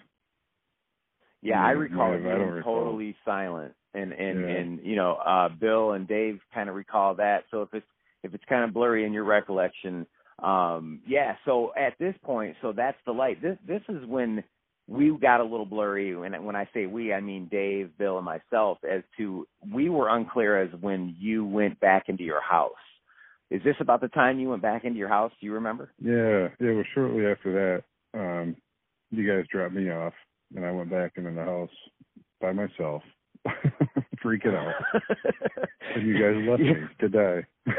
Yeah, 1.41 1.63
I 1.63 1.71
recall 1.71 2.13
it 2.13 2.23
being 2.23 2.61
totally 2.63 3.15
silent, 3.23 3.73
and 3.93 4.11
and 4.11 4.41
Yeah. 4.41 4.47
and 4.47 4.79
you 4.83 4.95
know, 4.95 5.13
uh 5.15 5.49
Bill 5.49 5.91
and 5.91 6.07
Dave 6.07 6.39
kind 6.53 6.69
of 6.69 6.75
recall 6.75 7.15
that. 7.15 7.45
So 7.51 7.61
if 7.61 7.73
it's 7.73 7.85
if 8.23 8.33
it's 8.33 8.43
kind 8.45 8.63
of 8.63 8.73
blurry 8.73 9.05
in 9.05 9.13
your 9.13 9.23
recollection, 9.23 10.07
um, 10.43 11.01
yeah. 11.07 11.35
So 11.45 11.73
at 11.77 11.93
this 11.99 12.15
point, 12.23 12.55
so 12.61 12.71
that's 12.71 12.97
the 13.05 13.11
light. 13.11 13.41
This 13.41 13.57
this 13.67 13.81
is 13.89 14.05
when 14.05 14.43
we 14.87 15.15
got 15.19 15.41
a 15.41 15.43
little 15.43 15.65
blurry. 15.65 16.11
And 16.13 16.45
when 16.45 16.55
I 16.55 16.67
say 16.73 16.85
we, 16.85 17.13
I 17.13 17.19
mean 17.19 17.47
Dave, 17.51 17.91
Bill, 17.97 18.17
and 18.17 18.25
myself. 18.25 18.79
As 18.89 19.03
to 19.17 19.47
we 19.73 19.89
were 19.89 20.09
unclear 20.09 20.61
as 20.61 20.69
when 20.81 21.15
you 21.19 21.45
went 21.45 21.79
back 21.79 22.09
into 22.09 22.23
your 22.23 22.41
house. 22.41 22.71
Is 23.49 23.63
this 23.63 23.75
about 23.79 24.01
the 24.01 24.09
time 24.09 24.39
you 24.39 24.49
went 24.49 24.61
back 24.61 24.83
into 24.83 24.97
your 24.97 25.07
house? 25.07 25.31
Do 25.39 25.45
you 25.45 25.53
remember? 25.53 25.91
Yeah, 26.01 26.49
it 26.59 26.75
was 26.75 26.85
shortly 26.93 27.25
after 27.25 27.83
that. 28.13 28.19
Um, 28.19 28.55
you 29.09 29.25
guys 29.25 29.45
dropped 29.49 29.73
me 29.73 29.89
off, 29.89 30.13
and 30.55 30.65
I 30.65 30.71
went 30.71 30.89
back 30.89 31.13
into 31.15 31.31
the 31.31 31.43
house 31.43 31.69
by 32.41 32.51
myself, 32.51 33.03
freaking 34.23 34.55
out. 34.55 34.73
And 35.95 36.05
you 36.05 36.15
guys 36.15 36.35
left 36.47 36.61
me 36.61 36.73
to 36.99 37.09
die. 37.09 37.43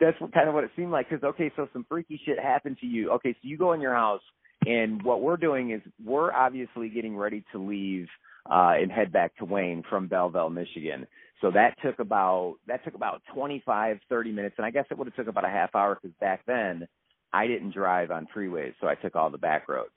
That's 0.00 0.18
what, 0.20 0.32
kind 0.32 0.48
of 0.48 0.54
what 0.54 0.64
it 0.64 0.70
seemed 0.76 0.92
like. 0.92 1.10
Because 1.10 1.24
okay, 1.24 1.50
so 1.56 1.68
some 1.72 1.84
freaky 1.88 2.20
shit 2.24 2.38
happened 2.38 2.78
to 2.80 2.86
you. 2.86 3.10
Okay, 3.10 3.32
so 3.32 3.38
you 3.42 3.58
go 3.58 3.72
in 3.72 3.80
your 3.80 3.94
house, 3.94 4.22
and 4.66 5.02
what 5.02 5.20
we're 5.20 5.36
doing 5.36 5.72
is 5.72 5.82
we're 6.02 6.32
obviously 6.32 6.88
getting 6.88 7.16
ready 7.16 7.44
to 7.52 7.58
leave 7.58 8.06
uh, 8.50 8.74
and 8.80 8.90
head 8.90 9.12
back 9.12 9.36
to 9.36 9.44
Wayne 9.44 9.82
from 9.90 10.06
Belleville, 10.06 10.50
Michigan. 10.50 11.06
So 11.40 11.50
that 11.50 11.74
took 11.82 11.98
about 11.98 12.54
that 12.68 12.84
took 12.84 12.94
about 12.94 13.20
twenty 13.34 13.60
five 13.66 13.98
thirty 14.08 14.30
minutes, 14.30 14.54
and 14.58 14.64
I 14.64 14.70
guess 14.70 14.86
it 14.90 14.96
would 14.96 15.08
have 15.08 15.16
took 15.16 15.26
about 15.26 15.44
a 15.44 15.50
half 15.50 15.74
hour 15.74 15.98
because 16.00 16.14
back 16.20 16.42
then 16.46 16.86
I 17.32 17.46
didn't 17.46 17.74
drive 17.74 18.10
on 18.10 18.28
freeways, 18.34 18.74
so 18.80 18.86
I 18.86 18.94
took 18.94 19.16
all 19.16 19.30
the 19.30 19.38
back 19.38 19.68
roads. 19.68 19.90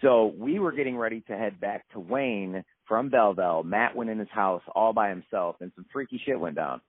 So 0.00 0.34
we 0.36 0.58
were 0.58 0.72
getting 0.72 0.96
ready 0.96 1.20
to 1.28 1.36
head 1.36 1.60
back 1.60 1.84
to 1.92 2.00
Wayne 2.00 2.64
from 2.88 3.08
Belleville. 3.08 3.62
Matt 3.62 3.94
went 3.94 4.10
in 4.10 4.18
his 4.18 4.28
house 4.30 4.62
all 4.74 4.92
by 4.92 5.08
himself, 5.08 5.56
and 5.60 5.70
some 5.76 5.86
freaky 5.92 6.20
shit 6.24 6.38
went 6.40 6.56
down. 6.56 6.80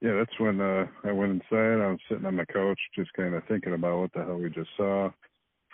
yeah, 0.00 0.14
that's 0.18 0.40
when 0.40 0.60
uh, 0.60 0.86
I 1.04 1.12
went 1.12 1.32
inside. 1.32 1.80
I 1.80 1.90
was 1.90 2.00
sitting 2.08 2.26
on 2.26 2.36
the 2.36 2.46
couch, 2.46 2.80
just 2.96 3.12
kind 3.12 3.34
of 3.34 3.44
thinking 3.46 3.74
about 3.74 4.00
what 4.00 4.12
the 4.12 4.24
hell 4.24 4.36
we 4.38 4.50
just 4.50 4.70
saw, 4.76 5.10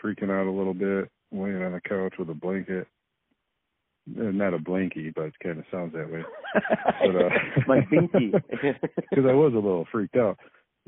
freaking 0.05 0.31
out 0.31 0.47
a 0.47 0.51
little 0.51 0.75
bit, 0.75 1.11
laying 1.33 1.63
on 1.63 1.73
the 1.73 1.81
couch 1.81 2.13
with 2.19 2.29
a 2.29 2.35
blanket. 2.35 2.87
Uh, 4.19 4.25
Not 4.25 4.55
a 4.55 4.59
blankie, 4.59 5.13
but 5.15 5.27
it 5.27 5.35
kind 5.43 5.59
of 5.59 5.65
sounds 5.71 5.93
that 5.95 6.11
way. 6.11 6.23
But, 7.01 7.17
uh, 7.17 7.29
My 7.67 7.81
binky. 7.81 8.33
because 8.51 9.25
I 9.27 9.33
was 9.33 9.53
a 9.53 9.57
little 9.57 9.87
freaked 9.91 10.17
out. 10.17 10.39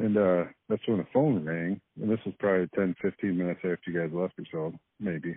And 0.00 0.16
uh 0.16 0.44
that's 0.68 0.82
when 0.88 0.98
the 0.98 1.06
phone 1.12 1.44
rang. 1.44 1.80
And 2.00 2.10
this 2.10 2.18
was 2.24 2.34
probably 2.38 2.68
ten, 2.74 2.96
fifteen 3.02 3.36
minutes 3.36 3.60
after 3.62 3.90
you 3.90 4.00
guys 4.00 4.10
left 4.12 4.34
or 4.38 4.44
so, 4.50 4.72
maybe. 4.98 5.36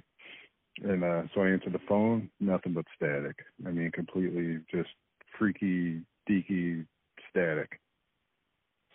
And 0.81 1.03
uh 1.03 1.23
so 1.35 1.41
I 1.41 1.49
answered 1.49 1.73
the 1.73 1.79
phone, 1.87 2.29
nothing 2.39 2.73
but 2.73 2.85
static. 2.95 3.35
I 3.67 3.71
mean 3.71 3.91
completely 3.91 4.59
just 4.71 4.89
freaky 5.37 6.01
deaky 6.29 6.85
static. 7.29 7.79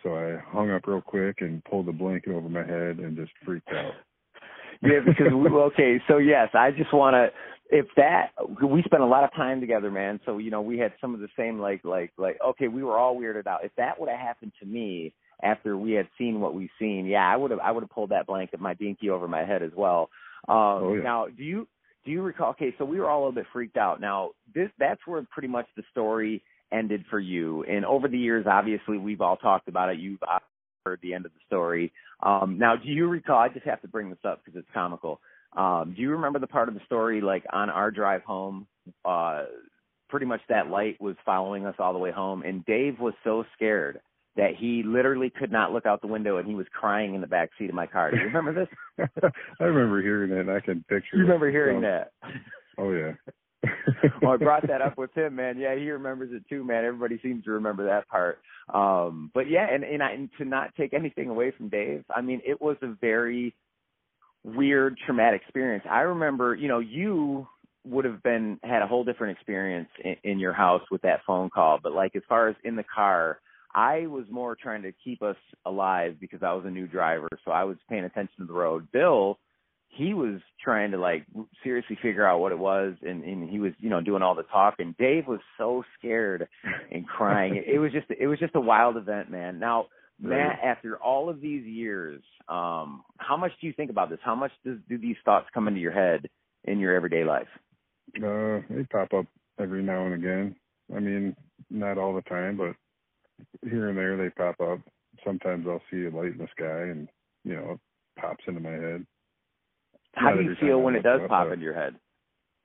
So 0.01 0.15
I 0.15 0.41
hung 0.51 0.71
up 0.71 0.87
real 0.87 1.01
quick 1.01 1.41
and 1.41 1.63
pulled 1.65 1.85
the 1.85 1.91
blanket 1.91 2.31
over 2.31 2.49
my 2.49 2.65
head 2.65 2.97
and 2.97 3.15
just 3.15 3.31
freaked 3.45 3.69
out. 3.69 3.93
yeah, 4.81 4.99
because 5.05 5.33
we, 5.33 5.49
okay, 5.49 6.01
so 6.07 6.17
yes, 6.17 6.49
I 6.53 6.71
just 6.71 6.93
want 6.93 7.13
to. 7.13 7.29
If 7.71 7.85
that 7.97 8.31
we 8.63 8.81
spent 8.81 9.03
a 9.03 9.05
lot 9.05 9.23
of 9.23 9.31
time 9.33 9.59
together, 9.61 9.91
man. 9.91 10.19
So 10.25 10.39
you 10.39 10.49
know, 10.49 10.61
we 10.61 10.79
had 10.79 10.93
some 10.99 11.13
of 11.13 11.19
the 11.19 11.27
same 11.37 11.59
like 11.59 11.83
like 11.83 12.11
like. 12.17 12.39
Okay, 12.43 12.69
we 12.69 12.81
were 12.81 12.97
all 12.97 13.15
weirded 13.15 13.45
out. 13.45 13.63
If 13.63 13.75
that 13.77 13.99
would 13.99 14.09
have 14.09 14.17
happened 14.17 14.53
to 14.61 14.65
me 14.65 15.13
after 15.43 15.77
we 15.77 15.93
had 15.93 16.07
seen 16.17 16.39
what 16.39 16.53
we've 16.53 16.69
seen, 16.79 17.05
yeah, 17.05 17.27
I 17.27 17.35
would 17.35 17.51
have 17.51 17.59
I 17.59 17.71
would 17.71 17.83
have 17.83 17.89
pulled 17.89 18.11
that 18.11 18.27
blanket, 18.27 18.59
my 18.59 18.73
dinky 18.73 19.09
over 19.09 19.27
my 19.27 19.43
head 19.43 19.63
as 19.63 19.71
well. 19.75 20.09
Um, 20.47 20.55
Oh, 20.57 20.93
yeah. 20.95 21.03
Now, 21.03 21.27
do 21.27 21.43
you 21.43 21.67
do 22.05 22.11
you 22.11 22.21
recall? 22.21 22.51
Okay, 22.51 22.73
so 22.77 22.85
we 22.85 22.99
were 22.99 23.09
all 23.09 23.19
a 23.19 23.21
little 23.21 23.33
bit 23.33 23.45
freaked 23.51 23.77
out. 23.77 24.01
Now, 24.01 24.31
this 24.53 24.69
that's 24.79 25.01
where 25.05 25.25
pretty 25.31 25.47
much 25.47 25.67
the 25.75 25.83
story 25.91 26.41
ended 26.71 27.05
for 27.09 27.19
you. 27.19 27.63
And 27.63 27.85
over 27.85 28.07
the 28.07 28.17
years, 28.17 28.45
obviously, 28.49 28.97
we've 28.97 29.21
all 29.21 29.37
talked 29.37 29.67
about 29.67 29.89
it. 29.89 29.99
You've 29.99 30.21
uh, 30.23 30.39
heard 30.85 30.99
the 31.01 31.13
end 31.13 31.25
of 31.25 31.33
the 31.33 31.39
story. 31.47 31.91
Um, 32.21 32.57
now, 32.57 32.75
do 32.75 32.89
you 32.89 33.07
recall? 33.07 33.39
I 33.39 33.49
just 33.49 33.65
have 33.65 33.81
to 33.81 33.87
bring 33.87 34.09
this 34.09 34.19
up 34.23 34.41
because 34.43 34.59
it's 34.59 34.67
comical. 34.73 35.19
Um, 35.55 35.93
do 35.95 36.01
you 36.01 36.11
remember 36.11 36.39
the 36.39 36.47
part 36.47 36.69
of 36.69 36.75
the 36.75 36.81
story, 36.85 37.21
like 37.21 37.43
on 37.51 37.69
our 37.69 37.91
drive 37.91 38.23
home? 38.23 38.67
Uh, 39.03 39.45
pretty 40.09 40.25
much 40.25 40.41
that 40.49 40.67
light 40.67 40.99
was 40.99 41.15
following 41.25 41.65
us 41.65 41.75
all 41.79 41.93
the 41.93 41.99
way 41.99 42.11
home, 42.11 42.41
and 42.43 42.65
Dave 42.65 42.99
was 42.99 43.13
so 43.23 43.43
scared 43.55 43.99
that 44.35 44.51
he 44.57 44.83
literally 44.85 45.29
could 45.29 45.51
not 45.51 45.73
look 45.73 45.85
out 45.85 46.01
the 46.01 46.07
window, 46.07 46.37
and 46.37 46.47
he 46.47 46.55
was 46.55 46.67
crying 46.71 47.15
in 47.15 47.21
the 47.21 47.27
back 47.27 47.49
seat 47.57 47.69
of 47.69 47.75
my 47.75 47.87
car. 47.87 48.11
Do 48.11 48.17
you 48.17 48.23
remember 48.23 48.53
this? 48.53 49.09
I 49.59 49.63
remember 49.63 50.01
hearing 50.01 50.31
it 50.31 50.39
and 50.39 50.51
I 50.51 50.59
can 50.59 50.83
picture 50.87 51.17
you 51.17 51.21
it. 51.21 51.23
remember 51.23 51.49
hearing 51.51 51.77
So- 51.77 51.81
that? 51.81 52.11
Oh 52.77 52.91
yeah. 52.93 53.11
well, 54.21 54.31
I 54.31 54.37
brought 54.37 54.65
that 54.67 54.81
up 54.81 54.97
with 54.97 55.13
him, 55.13 55.35
man. 55.35 55.57
Yeah, 55.57 55.75
he 55.75 55.89
remembers 55.91 56.29
it 56.31 56.43
too, 56.47 56.63
man. 56.63 56.85
Everybody 56.85 57.19
seems 57.21 57.43
to 57.43 57.51
remember 57.51 57.85
that 57.87 58.07
part. 58.07 58.39
Um, 58.73 59.31
but 59.33 59.49
yeah, 59.49 59.67
and 59.69 59.83
and, 59.83 60.01
I, 60.01 60.11
and 60.11 60.29
to 60.37 60.45
not 60.45 60.73
take 60.75 60.93
anything 60.93 61.27
away 61.27 61.51
from 61.57 61.67
Dave, 61.67 62.05
I 62.15 62.21
mean, 62.21 62.41
it 62.47 62.61
was 62.61 62.77
a 62.81 62.95
very 63.01 63.53
weird, 64.45 64.97
traumatic 65.05 65.41
experience. 65.41 65.83
I 65.89 66.01
remember, 66.01 66.55
you 66.55 66.69
know, 66.69 66.79
you 66.79 67.47
would 67.85 68.05
have 68.05 68.23
been 68.23 68.59
had 68.63 68.81
a 68.81 68.87
whole 68.87 69.03
different 69.03 69.35
experience 69.35 69.89
in, 70.05 70.15
in 70.23 70.39
your 70.39 70.53
house 70.53 70.83
with 70.89 71.01
that 71.01 71.19
phone 71.27 71.49
call, 71.49 71.79
but 71.83 71.91
like 71.91 72.15
as 72.15 72.23
far 72.29 72.47
as 72.47 72.55
in 72.63 72.77
the 72.77 72.85
car. 72.95 73.39
I 73.79 74.07
was 74.07 74.25
more 74.29 74.57
trying 74.61 74.81
to 74.81 74.91
keep 74.91 75.21
us 75.21 75.37
alive 75.65 76.17
because 76.19 76.43
I 76.43 76.51
was 76.51 76.65
a 76.65 76.69
new 76.69 76.85
driver, 76.85 77.29
so 77.45 77.51
I 77.51 77.63
was 77.63 77.77
paying 77.87 78.03
attention 78.03 78.35
to 78.39 78.45
the 78.45 78.51
road. 78.51 78.89
Bill, 78.91 79.39
he 79.87 80.13
was 80.13 80.41
trying 80.61 80.91
to 80.91 80.97
like 80.97 81.25
seriously 81.63 81.97
figure 82.01 82.27
out 82.27 82.41
what 82.41 82.51
it 82.51 82.59
was 82.59 82.95
and, 83.01 83.23
and 83.23 83.49
he 83.49 83.57
was 83.59 83.71
you 83.79 83.89
know 83.89 84.01
doing 84.01 84.21
all 84.21 84.35
the 84.35 84.43
talking. 84.43 84.95
Dave 84.99 85.27
was 85.27 85.39
so 85.57 85.83
scared 85.97 86.49
and 86.91 87.07
crying. 87.07 87.55
It, 87.55 87.63
it 87.75 87.79
was 87.79 87.93
just 87.93 88.07
it 88.09 88.27
was 88.27 88.37
just 88.37 88.55
a 88.55 88.59
wild 88.59 88.97
event 88.97 89.31
man. 89.31 89.59
Now 89.59 89.85
matt 90.21 90.59
after 90.61 90.97
all 90.97 91.29
of 91.29 91.39
these 91.39 91.65
years 91.65 92.21
um 92.49 93.03
how 93.19 93.37
much 93.37 93.51
do 93.61 93.67
you 93.67 93.73
think 93.73 93.89
about 93.89 94.09
this? 94.09 94.19
How 94.21 94.35
much 94.35 94.51
does 94.65 94.77
do 94.89 94.97
these 94.97 95.15
thoughts 95.23 95.47
come 95.53 95.69
into 95.69 95.79
your 95.79 95.93
head 95.93 96.29
in 96.65 96.79
your 96.79 96.93
everyday 96.93 97.23
life? 97.23 97.47
Uh, 98.17 98.59
they 98.69 98.83
pop 98.91 99.13
up 99.13 99.25
every 99.57 99.81
now 99.81 100.05
and 100.05 100.15
again. 100.15 100.55
I 100.93 100.99
mean, 100.99 101.35
not 101.69 101.97
all 101.97 102.13
the 102.13 102.21
time, 102.23 102.57
but 102.57 102.75
here 103.63 103.89
and 103.89 103.97
there 103.97 104.17
they 104.17 104.29
pop 104.29 104.59
up. 104.61 104.79
Sometimes 105.25 105.65
I'll 105.67 105.81
see 105.91 106.05
a 106.05 106.09
light 106.09 106.31
in 106.33 106.37
the 106.37 106.47
sky, 106.55 106.91
and 106.91 107.07
you 107.43 107.55
know, 107.55 107.71
it 107.73 108.21
pops 108.21 108.43
into 108.47 108.59
my 108.59 108.71
head. 108.71 109.05
how 110.15 110.29
Not 110.31 110.37
do 110.37 110.43
you 110.43 110.55
feel 110.59 110.81
when 110.81 110.95
it 110.95 111.03
does 111.03 111.21
up, 111.21 111.29
pop 111.29 111.47
but- 111.47 111.53
into 111.53 111.63
your 111.65 111.73
head 111.75 111.95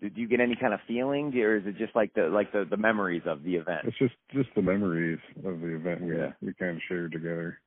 did 0.00 0.16
you 0.18 0.26
get 0.28 0.40
any 0.40 0.56
kind 0.56 0.74
of 0.74 0.80
feeling 0.88 1.32
or 1.38 1.56
is 1.56 1.62
it 1.66 1.78
just 1.78 1.94
like 1.94 2.12
the 2.14 2.22
like 2.28 2.50
the 2.52 2.66
the 2.68 2.76
memories 2.76 3.22
of 3.26 3.42
the 3.44 3.54
event 3.54 3.82
It's 3.86 3.96
just 3.96 4.14
just 4.32 4.48
the 4.56 4.60
memories 4.60 5.20
of 5.46 5.60
the 5.60 5.76
event 5.76 6.02
we 6.02 6.16
Yeah. 6.18 6.32
we 6.42 6.52
kind 6.54 6.76
of 6.76 6.82
shared 6.88 7.12
together, 7.12 7.60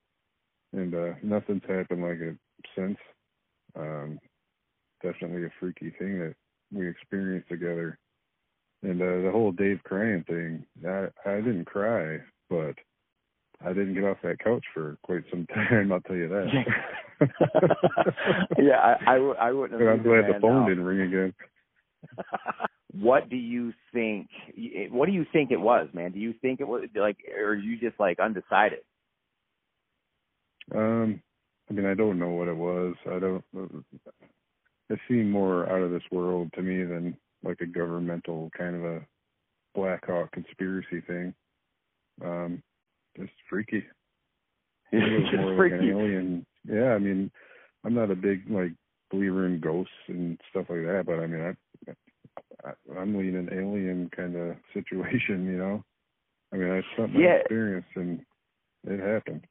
and 0.73 0.93
uh 0.93 1.13
nothing's 1.23 1.63
happened 1.67 2.03
like 2.03 2.19
it 2.19 2.37
since. 2.75 2.97
Um, 3.75 4.19
definitely 5.01 5.45
a 5.45 5.49
freaky 5.59 5.89
thing 5.97 6.19
that 6.19 6.35
we 6.71 6.87
experienced 6.87 7.47
together, 7.49 7.97
and 8.83 9.01
uh, 9.01 9.21
the 9.23 9.31
whole 9.31 9.51
Dave 9.53 9.79
crying 9.83 10.23
thing. 10.27 10.65
I 10.85 11.07
I 11.25 11.35
didn't 11.37 11.65
cry, 11.65 12.19
but 12.49 12.75
I 13.65 13.69
didn't 13.69 13.95
get 13.95 14.03
off 14.03 14.17
that 14.23 14.39
couch 14.39 14.63
for 14.73 14.97
quite 15.03 15.23
some 15.31 15.45
time. 15.47 15.91
I'll 15.91 16.01
tell 16.01 16.15
you 16.15 16.27
that. 16.29 16.47
yeah 18.59 18.77
i 19.07 19.11
i, 19.11 19.13
w- 19.15 19.35
I 19.39 19.51
wouldn't 19.51 19.79
And 19.81 19.89
have 19.89 19.99
I'm 19.99 20.03
glad 20.05 20.25
the 20.27 20.39
phone 20.39 20.63
no. 20.63 20.69
didn't 20.69 20.83
ring 20.83 21.01
again. 21.01 21.33
what 22.93 23.29
do 23.29 23.35
you 23.35 23.73
think 23.93 24.29
what 24.91 25.07
do 25.07 25.11
you 25.11 25.25
think 25.33 25.51
it 25.51 25.59
was 25.59 25.87
man 25.93 26.11
do 26.11 26.19
you 26.19 26.33
think 26.41 26.59
it 26.59 26.67
was 26.67 26.87
like 26.95 27.17
or 27.37 27.49
are 27.49 27.55
you 27.55 27.77
just 27.79 27.99
like 27.99 28.19
undecided 28.19 28.79
Um, 30.75 31.21
I 31.69 31.73
mean, 31.73 31.85
I 31.85 31.93
don't 31.95 32.19
know 32.19 32.29
what 32.29 32.47
it 32.47 32.55
was. 32.55 32.95
I 33.07 33.19
don't. 33.19 33.43
it 34.89 34.99
seemed 35.07 35.29
more 35.31 35.69
out 35.69 35.81
of 35.81 35.91
this 35.91 36.03
world 36.11 36.49
to 36.55 36.61
me 36.61 36.83
than 36.83 37.17
like 37.43 37.59
a 37.61 37.65
governmental 37.65 38.49
kind 38.57 38.75
of 38.75 38.83
a 38.85 39.05
Black 39.75 40.05
Hawk 40.05 40.31
conspiracy 40.31 41.01
thing. 41.05 41.33
Um, 42.23 42.63
just 43.17 43.33
freaky. 43.49 43.83
It 44.93 44.97
was 44.97 45.29
Just 45.29 45.41
more 45.41 45.51
like 45.51 45.57
freaky. 45.57 45.89
an 45.89 45.97
alien. 45.97 46.45
Yeah, 46.65 46.93
I 46.93 46.97
mean, 46.97 47.29
I'm 47.83 47.93
not 47.93 48.09
a 48.09 48.15
big 48.15 48.49
like 48.49 48.71
believer 49.11 49.45
in 49.45 49.59
ghosts 49.59 49.91
and 50.07 50.39
stuff 50.49 50.67
like 50.69 50.83
that, 50.83 51.03
but 51.05 51.19
I 51.19 51.27
mean, 51.27 51.41
I, 51.41 51.91
I 52.65 52.97
I'm 52.97 53.17
leaning 53.17 53.49
alien 53.51 54.09
kind 54.15 54.35
of 54.37 54.55
situation, 54.73 55.45
you 55.45 55.57
know. 55.57 55.83
I 56.53 56.55
mean, 56.55 56.69
that's 56.69 56.87
something 56.97 57.19
Yeah. 57.19 57.27
I 57.27 57.35
experienced, 57.39 57.89
and 57.95 58.21
it 58.85 58.99
happened. 59.01 59.45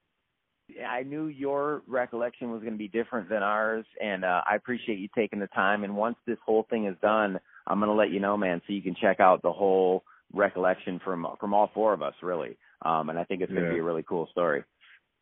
Yeah, 0.69 0.89
I 0.89 1.03
knew 1.03 1.27
your 1.27 1.83
recollection 1.87 2.51
was 2.51 2.61
going 2.61 2.73
to 2.73 2.79
be 2.79 2.89
different 2.89 3.29
than 3.29 3.43
ours, 3.43 3.85
and 4.03 4.25
uh, 4.25 4.41
I 4.51 4.57
appreciate 4.57 4.99
you 4.99 5.09
taking 5.15 5.39
the 5.39 5.47
time. 5.49 5.85
And 5.85 5.97
once 5.97 6.17
this 6.27 6.39
whole 6.45 6.67
thing 6.69 6.87
is 6.87 6.97
done, 7.01 7.39
I'm 7.67 7.79
going 7.79 7.91
to 7.91 7.95
let 7.95 8.11
you 8.11 8.21
know, 8.21 8.37
man, 8.37 8.61
so 8.67 8.73
you 8.73 8.83
can 8.83 8.97
check 9.01 9.21
out 9.21 9.43
the 9.43 9.53
whole 9.53 10.03
recollection 10.33 11.01
from 11.05 11.27
from 11.41 11.55
all 11.55 11.71
four 11.75 11.93
of 11.93 12.03
us, 12.03 12.15
really. 12.23 12.57
Um, 12.83 13.09
and 13.11 13.19
I 13.19 13.25
think 13.25 13.41
it's 13.43 13.51
going 13.53 13.63
to 13.65 13.69
Yeah. 13.71 13.75
be 13.75 13.81
a 13.81 13.85
really 13.85 14.03
cool 14.03 14.27
story. 14.31 14.63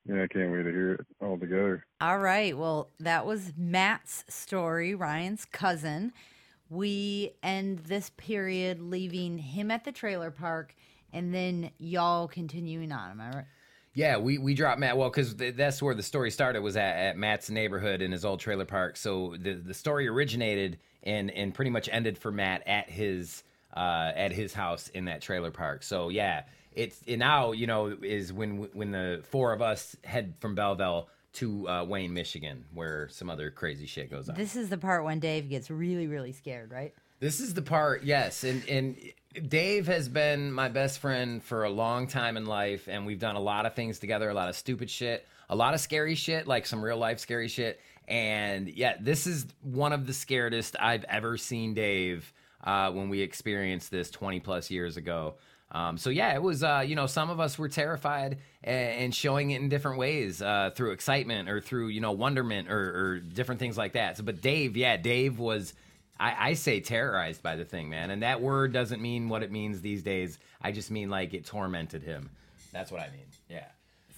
Yeah, 0.07 0.23
I 0.25 0.27
can't 0.27 0.51
wait 0.53 0.65
to 0.65 0.71
hear 0.71 0.93
it 0.95 1.07
all 1.21 1.39
together. 1.39 1.87
All 2.01 2.19
right. 2.19 2.57
Well, 2.57 2.91
that 3.01 3.25
was 3.25 3.53
Matt's 3.57 4.25
story, 4.29 4.95
Ryan's 4.95 5.45
cousin. 5.47 6.13
We 6.69 7.33
end 7.43 7.81
this 7.81 8.11
period 8.17 8.81
leaving 8.81 9.39
him 9.39 9.71
at 9.71 9.85
the 9.85 9.93
trailer 9.93 10.31
park 10.31 10.75
and 11.13 11.33
then 11.33 11.71
y'all 11.79 12.27
continuing 12.27 12.91
on. 12.93 13.13
Am 13.13 13.21
I 13.21 13.31
right? 13.31 13.45
Yeah, 13.95 14.17
we, 14.19 14.39
we 14.39 14.55
dropped 14.55 14.81
Matt. 14.81 14.97
Well, 14.97 15.09
because 15.09 15.35
th- 15.35 15.55
that's 15.55 15.81
where 15.81 15.95
the 15.95 16.03
story 16.03 16.31
started 16.33 16.61
was 16.63 16.77
at, 16.77 16.97
at 16.97 17.17
Matt's 17.17 17.49
neighborhood 17.49 18.03
in 18.03 18.11
his 18.11 18.25
old 18.25 18.41
trailer 18.41 18.65
park. 18.65 18.97
So 18.97 19.37
the 19.39 19.55
the 19.55 19.73
story 19.75 20.09
originated 20.09 20.79
and 21.05 21.31
and 21.31 21.55
pretty 21.55 21.71
much 21.71 21.89
ended 21.93 22.19
for 22.19 22.33
Matt 22.33 22.67
at 22.67 22.91
his 22.91 23.45
uh, 23.75 24.13
at 24.15 24.33
his 24.33 24.55
house 24.55 24.89
in 24.89 25.07
that 25.07 25.21
trailer 25.21 25.51
park. 25.51 25.83
So 25.83 26.09
yeah, 26.09 26.45
it's 26.73 27.01
it 27.07 27.19
now 27.19 27.53
you 27.53 27.67
know 27.67 27.97
is 28.03 28.33
when 28.33 28.69
when 28.73 28.91
the 28.91 29.23
four 29.31 29.53
of 29.53 29.63
us 29.63 29.97
head 30.05 30.35
from 30.41 30.55
Belleville 30.55 31.09
to 31.35 31.69
uh, 31.69 31.85
Wayne, 31.85 32.15
Michigan, 32.15 32.65
where 32.73 33.09
some 33.09 33.29
other 33.29 33.51
crazy 33.51 33.87
shit 33.87 34.11
goes 34.11 34.29
on. 34.29 34.37
This 34.37 34.55
is 34.57 34.69
the 34.69 34.79
part 34.79 35.05
when 35.05 35.19
Dave 35.19 35.49
gets 35.49 35.69
really, 35.71 36.07
really 36.07 36.33
scared, 36.33 36.71
right? 36.71 36.95
This 37.21 37.41
is 37.41 37.55
the 37.55 37.63
part, 37.63 38.05
yes, 38.05 38.45
and 38.45 38.67
and 38.69 38.97
Dave 39.49 39.87
has 39.87 40.09
been 40.09 40.53
my 40.53 40.69
best 40.69 41.01
friend 41.01 41.43
for 41.43 41.65
a 41.65 41.71
long 41.71 42.07
time 42.07 42.37
in 42.37 42.47
life, 42.47 42.89
and 42.89 43.07
we've 43.07 43.19
done 43.19 43.37
a 43.37 43.41
lot 43.41 43.67
of 43.67 43.75
things 43.75 43.99
together, 43.99 44.29
a 44.29 44.35
lot 44.35 44.49
of 44.49 44.57
stupid 44.57 44.91
shit, 44.91 45.27
a 45.49 45.57
lot 45.57 45.75
of 45.75 45.81
scary 45.81 46.15
shit, 46.15 46.47
like 46.47 46.67
some 46.67 46.85
real 46.85 46.99
life 46.99 47.19
scary 47.19 47.49
shit. 47.49 47.81
And 48.07 48.69
yeah, 48.69 48.97
this 49.01 49.27
is 49.27 49.47
one 49.63 49.93
of 49.93 50.07
the 50.07 50.13
scaredest 50.13 50.77
I've 50.79 51.05
ever 51.05 51.37
seen 51.39 51.75
Dave 51.75 52.33
uh, 52.65 52.91
when 52.91 53.09
we 53.09 53.21
experienced 53.21 53.91
this 53.91 54.11
20 54.11 54.41
plus 54.41 54.71
years 54.71 54.97
ago. 54.97 55.35
Um, 55.71 55.99
so 55.99 56.11
yeah, 56.11 56.35
it 56.35 56.43
was. 56.43 56.63
Uh, 56.63 56.85
you 56.87 56.95
know, 56.95 57.07
some 57.07 57.31
of 57.31 57.41
us 57.41 57.59
were 57.59 57.69
terrified 57.69 58.39
and, 58.63 59.15
showing 59.15 59.51
it 59.51 59.61
in 59.61 59.69
different 59.69 59.99
ways 59.99 60.41
uh, 60.41 60.71
through 60.75 60.93
excitement 60.93 61.49
or 61.49 61.61
through 61.61 61.89
you 61.89 62.01
know 62.01 62.13
wonderment 62.13 62.71
or, 62.71 62.79
or 62.79 63.19
different 63.19 63.59
things 63.59 63.77
like 63.77 63.95
that. 63.95 64.17
So, 64.17 64.23
but 64.23 64.41
Dave, 64.41 64.77
yeah, 64.77 64.97
Dave 64.97 65.39
was. 65.39 65.75
I, 66.21 66.51
I 66.51 66.55
say 66.55 66.79
terrorized 66.79 67.43
by 67.43 67.57
the 67.57 67.65
thing, 67.65 67.89
man, 67.89 68.11
and 68.11 68.23
that 68.23 68.41
word 68.41 68.73
doesn't 68.73 69.03
mean 69.03 69.29
what 69.29 69.43
it 69.43 69.51
means 69.51 69.81
these 69.81 70.05
days. 70.05 70.39
I 70.63 70.71
just 70.71 70.93
mean 70.93 71.11
like 71.11 71.35
it 71.35 71.45
tormented 71.45 72.05
him. 72.05 72.31
That's 72.73 72.93
what 72.93 73.01
I 73.01 73.11
mean. 73.11 73.27
Yeah. 73.49 73.67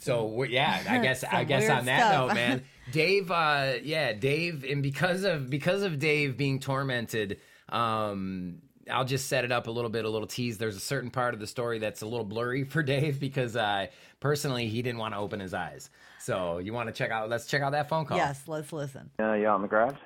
So 0.01 0.43
yeah, 0.43 0.83
I 0.87 0.99
guess 1.03 1.25
I 1.25 1.45
guess 1.45 1.71
on 1.71 1.87
that 1.87 2.11
stuff. 2.11 2.29
note, 2.29 2.35
man, 2.35 2.65
Dave, 2.93 3.31
uh, 3.31 3.75
yeah, 3.83 4.13
Dave, 4.13 4.63
and 4.65 4.83
because 4.83 5.25
of 5.25 5.49
because 5.49 5.83
of 5.83 5.99
Dave 5.99 6.37
being 6.37 6.61
tormented, 6.61 7.39
um, 7.69 8.63
I'll 8.91 9.05
just 9.05 9.29
set 9.29 9.45
it 9.45 9.53
up 9.53 9.67
a 9.67 9.71
little 9.71 9.91
bit, 9.91 10.05
a 10.05 10.09
little 10.09 10.29
tease. 10.29 10.59
There's 10.59 10.77
a 10.77 10.81
certain 10.81 11.11
part 11.11 11.35
of 11.35 11.41
the 11.41 11.47
story 11.47 11.79
that's 11.79 12.03
a 12.03 12.07
little 12.07 12.25
blurry 12.25 12.65
for 12.65 12.83
Dave 12.85 13.19
because 13.19 13.57
uh, 13.57 13.87
personally 14.21 14.69
he 14.69 14.83
didn't 14.83 14.99
want 14.99 15.15
to 15.15 15.19
open 15.19 15.41
his 15.41 15.55
eyes. 15.55 15.91
So 16.21 16.59
you 16.59 16.73
want 16.73 16.89
to 16.89 16.93
check 16.93 17.11
out? 17.11 17.29
Let's 17.29 17.47
check 17.47 17.63
out 17.63 17.73
that 17.73 17.89
phone 17.89 18.05
call. 18.05 18.17
Yes, 18.17 18.43
let's 18.47 18.73
listen. 18.73 19.11
Uh, 19.21 19.35
you 19.35 19.47
out 19.49 19.57
in 19.57 19.63
the 19.63 19.69
garage? 19.69 19.97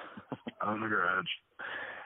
On 0.62 0.80
the 0.80 0.88
garage. 0.88 1.26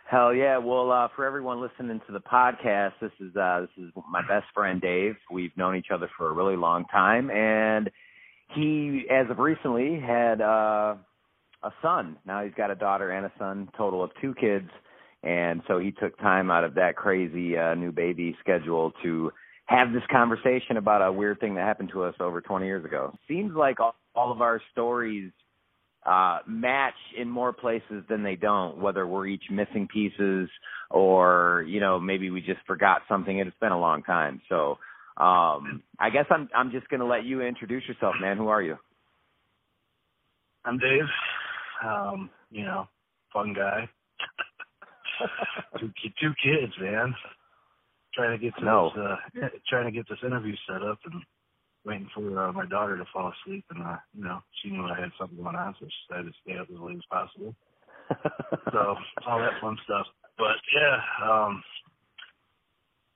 Hell 0.08 0.32
yeah! 0.32 0.56
Well, 0.56 0.92
uh, 0.92 1.08
for 1.16 1.24
everyone 1.26 1.60
listening 1.60 2.00
to 2.06 2.12
the 2.12 2.20
podcast, 2.20 2.92
this 3.00 3.10
is 3.18 3.34
uh, 3.34 3.62
this 3.62 3.86
is 3.86 3.92
my 4.08 4.20
best 4.22 4.46
friend 4.54 4.80
Dave. 4.80 5.16
We've 5.32 5.50
known 5.56 5.74
each 5.74 5.88
other 5.92 6.08
for 6.16 6.30
a 6.30 6.32
really 6.32 6.54
long 6.54 6.84
time, 6.84 7.28
and 7.28 7.90
he, 8.54 9.04
as 9.10 9.28
of 9.30 9.40
recently, 9.40 9.98
had 9.98 10.40
uh, 10.40 10.94
a 11.64 11.72
son. 11.82 12.18
Now 12.24 12.44
he's 12.44 12.54
got 12.54 12.70
a 12.70 12.76
daughter 12.76 13.10
and 13.10 13.26
a 13.26 13.32
son, 13.36 13.68
total 13.76 14.04
of 14.04 14.10
two 14.20 14.32
kids, 14.34 14.70
and 15.26 15.60
so 15.66 15.80
he 15.80 15.90
took 15.90 16.16
time 16.18 16.52
out 16.52 16.62
of 16.62 16.74
that 16.74 16.94
crazy 16.94 17.58
uh, 17.58 17.74
new 17.74 17.90
baby 17.90 18.36
schedule 18.38 18.92
to 19.02 19.32
have 19.64 19.92
this 19.92 20.04
conversation 20.08 20.76
about 20.76 21.02
a 21.02 21.12
weird 21.12 21.40
thing 21.40 21.56
that 21.56 21.66
happened 21.66 21.90
to 21.92 22.04
us 22.04 22.14
over 22.20 22.40
20 22.40 22.64
years 22.64 22.84
ago. 22.84 23.12
Seems 23.26 23.52
like 23.56 23.80
all, 23.80 23.96
all 24.14 24.30
of 24.30 24.40
our 24.40 24.62
stories 24.70 25.32
uh, 26.06 26.38
match 26.46 26.94
in 27.18 27.28
more 27.28 27.52
places 27.52 28.04
than 28.08 28.22
they 28.22 28.36
don't, 28.36 28.78
whether 28.78 29.04
we're 29.04 29.26
each 29.26 29.42
missing 29.50 29.88
pieces 29.92 30.48
or, 30.90 31.64
you 31.66 31.80
know, 31.80 31.98
maybe 31.98 32.30
we 32.30 32.40
just 32.40 32.60
forgot 32.64 33.02
something 33.08 33.40
and 33.40 33.48
it's 33.48 33.58
been 33.58 33.72
a 33.72 33.80
long 33.80 34.04
time. 34.04 34.40
So, 34.48 34.78
um, 35.16 35.82
I 35.98 36.10
guess 36.12 36.26
I'm, 36.30 36.48
I'm 36.54 36.70
just 36.70 36.88
going 36.88 37.00
to 37.00 37.06
let 37.06 37.24
you 37.24 37.42
introduce 37.42 37.82
yourself, 37.88 38.14
man. 38.20 38.36
Who 38.36 38.46
are 38.46 38.62
you? 38.62 38.76
I'm 40.64 40.78
Dave. 40.78 41.02
Um, 41.84 42.30
you 42.52 42.64
know, 42.64 42.86
fun 43.32 43.52
guy. 43.52 43.88
two, 45.80 45.90
two 46.20 46.32
kids, 46.42 46.72
man. 46.80 47.14
Trying 48.14 48.38
to 48.38 48.44
get 48.44 48.56
to 48.58 48.64
No. 48.64 48.90
this, 48.94 49.42
uh, 49.42 49.48
trying 49.68 49.84
to 49.86 49.90
get 49.92 50.08
this 50.08 50.18
interview 50.24 50.54
set 50.68 50.82
up 50.82 50.98
and 51.04 51.22
waiting 51.84 52.08
for 52.14 52.48
uh, 52.48 52.52
my 52.52 52.66
daughter 52.66 52.96
to 52.96 53.04
fall 53.12 53.32
asleep. 53.32 53.64
And 53.70 53.82
uh, 53.84 53.96
you 54.16 54.24
know, 54.24 54.40
she 54.62 54.70
knew 54.70 54.84
I 54.86 54.98
had 54.98 55.10
something 55.18 55.42
going 55.42 55.56
on, 55.56 55.74
so 55.78 55.86
she 55.86 55.94
decided 56.08 56.32
to 56.32 56.38
stay 56.42 56.58
up 56.58 56.68
as 56.72 56.80
late 56.80 56.96
as 56.96 57.02
possible. 57.10 57.54
So 58.72 58.94
all 59.26 59.38
that 59.40 59.60
fun 59.60 59.76
stuff. 59.84 60.06
But 60.38 60.56
yeah, 60.74 60.98
um, 61.28 61.62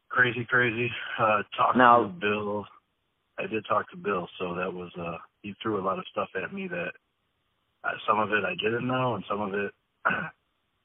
crazy, 0.08 0.44
crazy. 0.48 0.90
Uh, 1.18 1.42
talked 1.56 1.76
Now- 1.76 2.02
to 2.04 2.08
Bill. 2.08 2.64
I 3.38 3.46
did 3.46 3.64
talk 3.68 3.90
to 3.90 3.96
Bill, 3.96 4.28
so 4.38 4.54
that 4.54 4.72
was 4.72 4.90
uh, 5.00 5.16
he 5.42 5.54
threw 5.62 5.80
a 5.80 5.84
lot 5.86 5.98
of 5.98 6.04
stuff 6.10 6.28
at 6.42 6.52
me 6.52 6.68
that 6.68 6.90
uh, 7.84 7.92
some 8.06 8.18
of 8.18 8.30
it 8.32 8.44
I 8.44 8.54
didn't 8.62 8.86
know, 8.86 9.14
and 9.14 9.24
some 9.30 9.40
of 9.40 9.54
it 9.54 9.72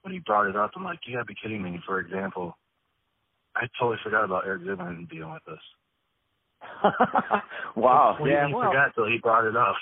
when 0.06 0.14
he 0.14 0.20
brought 0.20 0.48
it 0.48 0.56
up, 0.56 0.72
I'm 0.76 0.84
like, 0.84 1.00
you 1.08 1.16
gotta 1.16 1.26
be 1.26 1.36
kidding 1.42 1.64
me. 1.64 1.80
For 1.86 2.00
example, 2.00 2.56
I 3.56 3.66
totally 3.80 3.98
forgot 4.04 4.24
about 4.24 4.46
Eric 4.46 4.62
Zimmerman 4.62 5.08
being 5.10 5.30
with 5.32 5.42
us. 5.52 5.60
wow. 7.76 8.14
Completely 8.16 8.40
Yeah. 8.40 8.56
Well, 8.56 8.70
forgot 8.70 8.94
till 8.94 9.08
he 9.08 9.18
brought 9.18 9.46
it 9.46 9.58
up. 9.58 9.76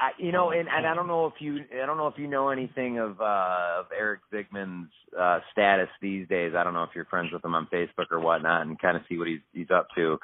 I, 0.00 0.10
you 0.18 0.32
know, 0.32 0.50
and, 0.58 0.68
and 0.68 0.84
I 0.84 0.94
don't 0.94 1.06
know 1.06 1.26
if 1.26 1.34
you, 1.38 1.60
I 1.80 1.86
don't 1.86 1.96
know 1.96 2.08
if 2.08 2.18
you 2.18 2.26
know 2.26 2.48
anything 2.48 2.98
of 2.98 3.20
uh, 3.20 3.80
of 3.80 3.86
Eric 3.96 4.20
Zigman's 4.32 4.90
uh, 5.18 5.38
status 5.52 5.88
these 6.02 6.26
days. 6.26 6.54
I 6.56 6.64
don't 6.64 6.74
know 6.74 6.82
if 6.82 6.90
you're 6.96 7.04
friends 7.04 7.32
with 7.32 7.44
him 7.44 7.54
on 7.54 7.68
Facebook 7.72 8.10
or 8.10 8.18
whatnot, 8.18 8.66
and 8.66 8.80
kind 8.80 8.96
of 8.96 9.04
see 9.08 9.16
what 9.16 9.28
he's 9.28 9.40
he's 9.52 9.70
up 9.70 9.86
to. 9.94 10.18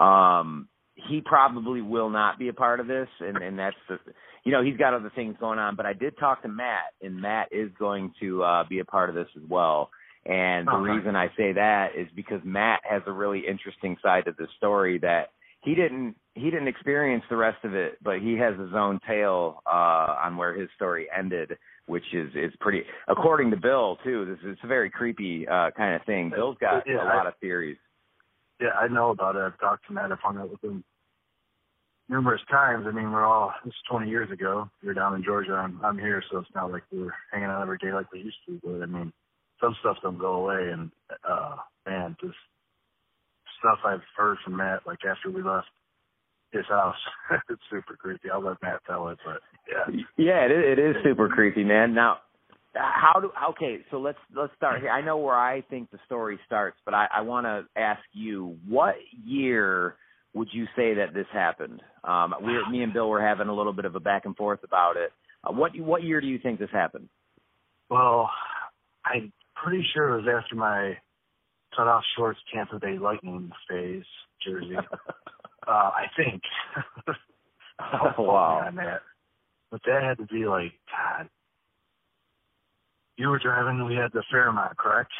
Um, 0.00 0.68
he 1.08 1.20
probably 1.20 1.82
will 1.82 2.10
not 2.10 2.38
be 2.38 2.48
a 2.48 2.52
part 2.52 2.80
of 2.80 2.86
this, 2.86 3.08
and 3.20 3.36
and 3.38 3.58
that's 3.58 3.76
the, 3.88 3.98
you 4.44 4.52
know, 4.52 4.62
he's 4.62 4.76
got 4.76 4.94
other 4.94 5.10
things 5.14 5.36
going 5.40 5.58
on. 5.58 5.76
But 5.76 5.86
I 5.86 5.92
did 5.92 6.16
talk 6.18 6.42
to 6.42 6.48
Matt, 6.48 6.92
and 7.02 7.20
Matt 7.20 7.48
is 7.52 7.70
going 7.78 8.12
to 8.20 8.42
uh, 8.42 8.64
be 8.68 8.78
a 8.80 8.84
part 8.84 9.08
of 9.08 9.14
this 9.14 9.28
as 9.36 9.42
well. 9.48 9.90
And 10.26 10.66
the 10.68 10.72
Okay. 10.72 10.92
reason 10.92 11.16
I 11.16 11.28
say 11.36 11.52
that 11.54 11.88
is 11.96 12.06
because 12.14 12.40
Matt 12.44 12.80
has 12.88 13.02
a 13.06 13.12
really 13.12 13.40
interesting 13.46 13.96
side 14.02 14.26
to 14.26 14.32
the 14.38 14.46
story 14.58 14.98
that 14.98 15.30
he 15.62 15.74
didn't 15.74 16.14
he 16.34 16.50
didn't 16.50 16.68
experience 16.68 17.24
the 17.30 17.36
rest 17.36 17.64
of 17.64 17.74
it, 17.74 17.98
but 18.02 18.20
he 18.20 18.34
has 18.36 18.58
his 18.58 18.72
own 18.74 19.00
tale 19.06 19.62
uh 19.66 20.16
on 20.24 20.36
where 20.36 20.54
his 20.54 20.68
story 20.76 21.06
ended, 21.16 21.56
which 21.86 22.04
is 22.12 22.30
is 22.34 22.52
pretty 22.60 22.82
according 23.08 23.50
to 23.50 23.56
Bill 23.56 23.96
too. 24.04 24.24
This 24.26 24.50
is 24.52 24.58
a 24.62 24.66
very 24.66 24.90
creepy 24.90 25.46
uh 25.48 25.70
kind 25.76 25.94
of 25.94 26.02
thing. 26.04 26.30
Bill's 26.30 26.56
got 26.60 26.84
Yeah, 26.86 27.02
a 27.02 27.04
I- 27.06 27.16
lot 27.16 27.26
of 27.26 27.34
theories. 27.40 27.78
yeah, 28.60 28.70
I 28.78 28.88
know 28.88 29.10
about 29.10 29.36
it. 29.36 29.40
I've 29.42 29.58
talked 29.58 29.86
to 29.86 29.92
Matt. 29.94 30.12
I've 30.12 30.18
hung 30.20 30.36
out 30.38 30.50
with 30.50 30.62
him 30.62 30.84
numerous 32.10 32.42
times. 32.50 32.86
I 32.86 32.90
mean, 32.90 33.12
we're 33.12 33.24
all 33.24 33.54
this 33.64 33.72
is 33.72 33.80
20 33.90 34.10
years 34.10 34.30
ago. 34.30 34.68
You're 34.82 34.94
down 34.94 35.14
in 35.14 35.24
Georgia. 35.24 35.52
I'm 35.52 35.80
I'm 35.82 35.96
here, 35.96 36.22
so 36.30 36.38
it's 36.38 36.54
not 36.54 36.70
like 36.70 36.82
we're 36.92 37.14
hanging 37.32 37.48
out 37.48 37.62
every 37.62 37.78
day 37.78 37.92
like 37.92 38.12
we 38.12 38.20
used 38.20 38.36
to. 38.46 38.60
But 38.62 38.82
I 38.82 38.86
mean, 38.86 39.12
some 39.60 39.74
stuff 39.80 39.96
don't 40.02 40.18
go 40.18 40.34
away, 40.34 40.70
and 40.72 40.90
uh, 41.28 41.56
man, 41.86 42.16
just 42.20 42.34
stuff 43.60 43.78
I've 43.86 44.02
heard 44.16 44.38
from 44.44 44.56
Matt, 44.56 44.86
like 44.86 44.98
after 45.08 45.30
we 45.30 45.42
left 45.42 45.68
his 46.52 46.66
house, 46.68 46.96
it's 47.48 47.62
super 47.70 47.96
creepy. 47.96 48.28
I'll 48.30 48.42
let 48.42 48.60
Matt 48.60 48.80
tell 48.86 49.08
it, 49.08 49.18
but 49.24 49.40
yeah. 49.70 50.02
Yeah, 50.16 50.44
it 50.46 50.50
is, 50.50 50.64
it 50.66 50.78
is 50.78 50.96
super 51.04 51.28
creepy, 51.34 51.62
man. 51.62 51.94
Now, 51.94 52.18
how 52.74 53.20
do 53.20 53.30
okay? 53.50 53.78
So 53.90 53.98
let's 53.98 54.18
let's 54.34 54.52
start 54.56 54.80
here. 54.80 54.90
I 54.90 55.00
know 55.00 55.18
where 55.18 55.38
I 55.38 55.60
think 55.62 55.90
the 55.90 55.98
story 56.06 56.38
starts, 56.46 56.78
but 56.84 56.94
I, 56.94 57.06
I 57.14 57.20
want 57.20 57.46
to 57.46 57.64
ask 57.80 58.02
you, 58.12 58.56
what 58.68 58.96
year 59.24 59.96
would 60.34 60.48
you 60.52 60.66
say 60.76 60.94
that 60.94 61.12
this 61.14 61.26
happened? 61.32 61.82
Um, 62.04 62.34
we, 62.42 62.52
me 62.70 62.82
and 62.82 62.92
Bill 62.92 63.08
were 63.08 63.20
having 63.20 63.48
a 63.48 63.54
little 63.54 63.72
bit 63.72 63.84
of 63.84 63.94
a 63.94 64.00
back 64.00 64.24
and 64.24 64.36
forth 64.36 64.60
about 64.64 64.96
it. 64.96 65.10
Uh, 65.44 65.52
what 65.52 65.78
what 65.78 66.02
year 66.02 66.20
do 66.20 66.26
you 66.26 66.38
think 66.38 66.58
this 66.58 66.70
happened? 66.72 67.08
Well, 67.88 68.30
I'm 69.04 69.32
pretty 69.56 69.84
sure 69.92 70.10
it 70.10 70.22
was 70.22 70.42
after 70.42 70.54
my 70.54 70.96
cut 71.76 71.88
off 71.88 72.02
shorts 72.16 72.38
Tampa 72.54 72.78
Bay 72.78 72.98
Lightning 72.98 73.50
phase 73.68 74.04
jersey. 74.44 74.76
uh, 75.66 75.70
I 75.70 76.04
think. 76.16 76.42
oh, 77.80 78.12
wow. 78.22 78.62
On 78.66 78.76
that. 78.76 79.00
But 79.70 79.80
that 79.86 80.02
had 80.02 80.18
to 80.18 80.26
be 80.26 80.46
like, 80.46 80.72
God. 80.90 81.28
You 83.16 83.28
were 83.28 83.38
driving, 83.38 83.84
we 83.84 83.96
had 83.96 84.12
the 84.12 84.24
Fairmont, 84.30 84.78
correct? 84.78 85.10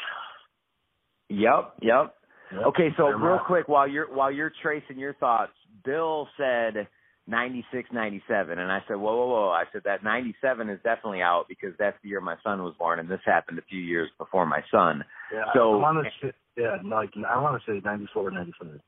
Yep, 1.29 1.75
yep. 1.81 2.15
Yep. 2.53 2.65
Okay, 2.67 2.89
so 2.97 3.07
real 3.09 3.39
quick 3.45 3.67
while 3.67 3.87
you're 3.87 4.13
while 4.13 4.31
you're 4.31 4.51
tracing 4.61 4.97
your 4.99 5.13
thoughts, 5.15 5.53
Bill 5.83 6.27
said 6.37 6.87
96, 7.27 7.89
97, 7.93 8.59
and 8.59 8.71
I 8.71 8.79
said, 8.87 8.95
whoa, 8.97 9.15
whoa, 9.15 9.27
whoa. 9.27 9.49
I 9.49 9.63
said 9.71 9.83
that 9.85 10.03
97 10.03 10.69
is 10.69 10.79
definitely 10.83 11.21
out 11.21 11.45
because 11.47 11.73
that's 11.77 11.97
the 12.03 12.09
year 12.09 12.19
my 12.19 12.35
son 12.43 12.63
was 12.63 12.73
born, 12.77 12.99
and 12.99 13.07
this 13.07 13.19
happened 13.25 13.59
a 13.59 13.61
few 13.63 13.79
years 13.79 14.09
before 14.17 14.45
my 14.45 14.61
son. 14.71 15.03
Yeah, 15.33 15.45
So- 15.53 15.75
I 15.75 15.77
want 15.77 16.05
to 16.05 16.27
say, 16.27 16.33
yeah, 16.57 16.77
like 16.83 17.11
I 17.27 17.39
want 17.39 17.61
to 17.63 17.71
say 17.71 17.81
94, 17.83 18.31
95. 18.31 18.81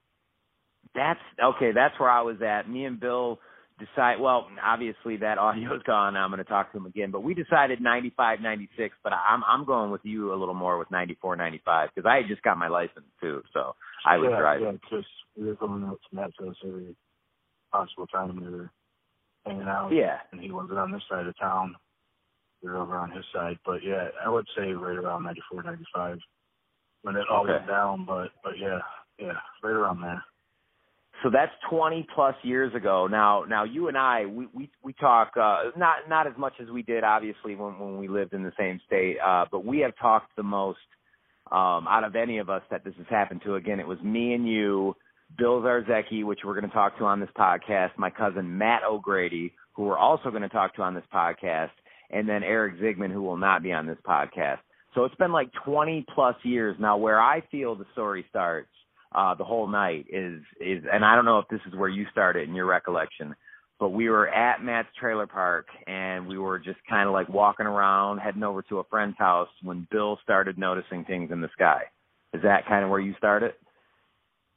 That's 0.95 1.19
okay. 1.44 1.72
That's 1.73 1.98
where 1.99 2.10
I 2.10 2.22
was 2.22 2.41
at. 2.41 2.69
Me 2.69 2.85
and 2.85 2.99
Bill 2.99 3.40
decide. 3.85 4.19
Well, 4.19 4.47
obviously 4.64 5.18
that 5.18 5.38
audio's 5.38 5.84
gone. 5.85 6.15
I'm 6.15 6.30
going 6.30 6.38
to 6.39 6.43
talk 6.43 6.72
to 6.72 6.77
him 6.77 6.85
again, 6.85 7.11
but 7.11 7.23
we 7.23 7.34
decided 7.34 7.81
95, 7.81 8.39
96. 8.41 8.95
But 9.03 9.14
I'm 9.14 9.43
I'm 9.43 9.65
going 9.65 9.91
with 9.91 10.01
you 10.03 10.34
a 10.34 10.38
little 10.38 10.53
more 10.53 10.77
with 10.77 10.91
94, 10.91 11.35
95 11.35 11.89
because 11.93 12.07
I 12.10 12.18
had 12.18 12.27
just 12.27 12.41
got 12.43 12.57
my 12.57 12.68
license 12.68 13.05
too, 13.22 13.41
so 13.53 13.76
I 14.05 14.18
was 14.18 14.30
yeah, 14.31 14.39
driving. 14.39 14.65
Yeah, 14.65 14.97
just 14.97 15.07
we 15.38 15.47
were 15.47 15.55
going 15.55 15.84
out 15.84 15.99
to 16.11 16.18
house 16.18 16.55
every 16.65 16.95
possible 17.72 18.07
time 18.07 18.39
we 18.39 18.49
were 18.49 18.72
hanging 19.45 19.68
out. 19.68 19.89
Yeah. 19.91 20.18
And 20.31 20.41
he 20.41 20.51
wasn't 20.51 20.80
on 20.80 20.91
this 20.91 21.01
side 21.10 21.27
of 21.27 21.38
town. 21.39 21.76
We 22.61 22.69
were 22.69 22.77
over 22.77 22.95
on 22.97 23.11
his 23.11 23.26
side. 23.34 23.57
But 23.65 23.84
yeah, 23.84 24.07
I 24.26 24.30
would 24.30 24.45
say 24.55 24.72
right 24.72 24.97
around 24.97 25.23
94, 25.23 25.64
95 25.64 26.18
when 27.01 27.15
it 27.15 27.26
all 27.30 27.43
Okay. 27.43 27.53
went 27.53 27.68
down. 27.68 28.05
But 28.05 28.30
but 28.43 28.53
yeah, 28.60 28.80
yeah, 29.19 29.34
right 29.64 29.72
around 29.72 30.01
there. 30.01 30.23
So 31.22 31.30
that's 31.30 31.52
20 31.69 32.07
plus 32.14 32.35
years 32.44 32.73
ago. 32.73 33.07
Now, 33.10 33.45
now 33.48 33.64
you 33.64 33.88
and 33.88 33.98
I, 33.98 34.26
we 34.26 34.48
we 34.53 34.69
we 34.84 34.94
talk 34.94 35.31
uh, 35.40 35.69
not 35.77 36.10
not 36.10 36.27
as 36.27 36.34
much 36.38 36.53
as 36.61 36.69
we 36.69 36.81
did 36.81 37.03
obviously 37.03 37.56
when 37.56 37.77
when 37.80 37.98
we 37.98 38.07
lived 38.07 38.34
in 38.34 38.44
the 38.44 38.52
same 38.57 38.81
state, 38.85 39.18
uh, 39.26 39.45
but 39.52 39.64
we 39.64 39.80
have 39.80 39.94
talked 40.02 40.35
the 40.35 40.44
most 40.44 40.80
um, 41.52 41.88
out 41.88 42.03
of 42.03 42.15
any 42.15 42.40
of 42.40 42.49
us 42.49 42.64
that 42.72 42.84
this 42.84 42.94
has 42.98 43.06
happened 43.10 43.41
to. 43.45 43.56
Again, 43.56 43.80
it 43.80 43.88
was 43.88 43.99
me 44.02 44.34
and 44.34 44.48
you, 44.48 44.95
Bill 45.38 45.61
Zarzecki, 45.61 46.26
which 46.26 46.40
we're 46.44 46.60
going 46.60 46.69
to 46.69 46.73
talk 46.73 46.98
to 46.98 47.06
on 47.06 47.19
this 47.19 47.30
podcast, 47.38 47.91
my 47.98 48.10
cousin 48.10 48.57
Matt 48.57 48.84
O'Grady, 48.84 49.53
who 49.73 49.84
we're 49.84 49.98
also 49.98 50.30
going 50.30 50.41
to 50.41 50.49
talk 50.49 50.76
to 50.76 50.81
on 50.81 50.94
this 50.94 51.03
podcast, 51.14 51.72
and 52.10 52.27
then 52.27 52.44
Eric 52.44 52.80
Zigman, 52.80 53.11
who 53.11 53.22
will 53.22 53.38
not 53.38 53.64
be 53.64 53.72
on 53.72 53.85
this 53.85 53.98
podcast. 54.06 54.60
So 54.95 55.06
it's 55.06 55.15
been 55.15 55.31
like 55.31 55.52
20 55.65 56.06
plus 56.14 56.35
years 56.44 56.76
now. 56.80 56.98
Where 56.98 57.22
I 57.22 57.41
feel 57.52 57.76
the 57.76 57.85
story 57.94 58.26
starts 58.30 58.69
uh, 59.15 59.35
the 59.35 59.44
whole 59.44 59.68
night 59.68 60.06
is 60.10 60.41
is, 60.60 60.84
and 60.91 61.03
I 61.06 61.15
don't 61.15 61.26
know 61.26 61.40
if 61.40 61.48
this 61.48 61.61
is 61.68 61.76
where 61.76 61.90
you 61.90 62.06
started 62.11 62.48
in 62.48 62.56
your 62.56 62.65
recollection, 62.65 63.35
but 63.80 63.90
we 63.90 64.10
were 64.10 64.30
at 64.30 64.64
Matt's 64.64 64.90
trailer 64.99 65.27
park 65.27 65.68
and 65.88 66.27
we 66.27 66.38
were 66.38 66.60
just 66.60 66.80
kind 66.90 67.07
of 67.07 67.14
like 67.14 67.30
walking 67.30 67.65
around, 67.65 68.19
heading 68.19 68.44
over 68.44 68.61
to 68.64 68.80
a 68.80 68.84
friend's 68.85 69.18
house 69.18 69.49
when 69.61 69.88
Bill 69.91 70.18
started 70.23 70.57
noticing 70.57 71.06
things 71.06 71.31
in 71.31 71.41
the 71.41 71.49
sky. 71.53 71.81
Is 72.34 72.41
that 72.44 72.65
kind 72.68 72.84
of 72.84 72.90
where 72.90 72.99
you 72.99 73.14
started? 73.18 73.53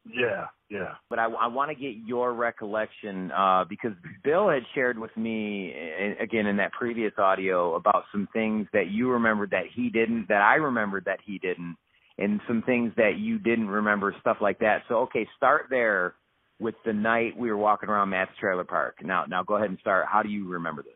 Yeah, 0.09 0.47
yeah. 0.71 0.95
but 1.11 1.19
I, 1.19 1.25
I 1.25 1.47
want 1.49 1.71
to 1.71 1.75
get 1.75 1.97
your 2.07 2.33
recollection 2.33 3.33
uh, 3.33 3.65
because 3.69 3.93
Bill 4.23 4.49
had 4.49 4.63
shared 4.75 4.99
with 4.99 5.15
me 5.17 5.75
again 6.21 6.47
in 6.47 6.57
that 6.59 6.73
previous 6.73 7.13
audio 7.19 7.75
about 7.75 8.05
some 8.13 8.29
things 8.33 8.69
that 8.73 8.89
you 8.91 9.11
remembered 9.11 9.51
that 9.51 9.65
he 9.75 9.91
didn't, 9.91 10.27
that 10.29 10.43
I 10.43 10.55
remembered 10.57 11.05
that 11.07 11.19
he 11.25 11.39
didn't, 11.39 11.77
and 12.19 12.41
some 12.49 12.63
things 12.63 12.93
that 12.97 13.19
you 13.19 13.39
didn't 13.39 13.69
remember, 13.69 14.15
stuff 14.21 14.39
like 14.41 14.59
that. 14.61 14.83
So 14.89 14.97
okay, 15.01 15.27
start 15.37 15.67
there 15.71 16.15
with 16.59 16.75
the 16.85 16.93
night 16.93 17.37
we 17.37 17.51
were 17.51 17.57
walking 17.57 17.89
around 17.89 18.11
Matt's 18.11 18.31
trailer 18.41 18.65
park. 18.65 18.97
Now, 19.03 19.25
now 19.29 19.43
go 19.43 19.57
ahead 19.57 19.69
and 19.69 19.79
start. 19.81 20.07
How 20.11 20.23
do 20.23 20.29
you 20.29 20.49
remember 20.49 20.83
this? 20.83 20.93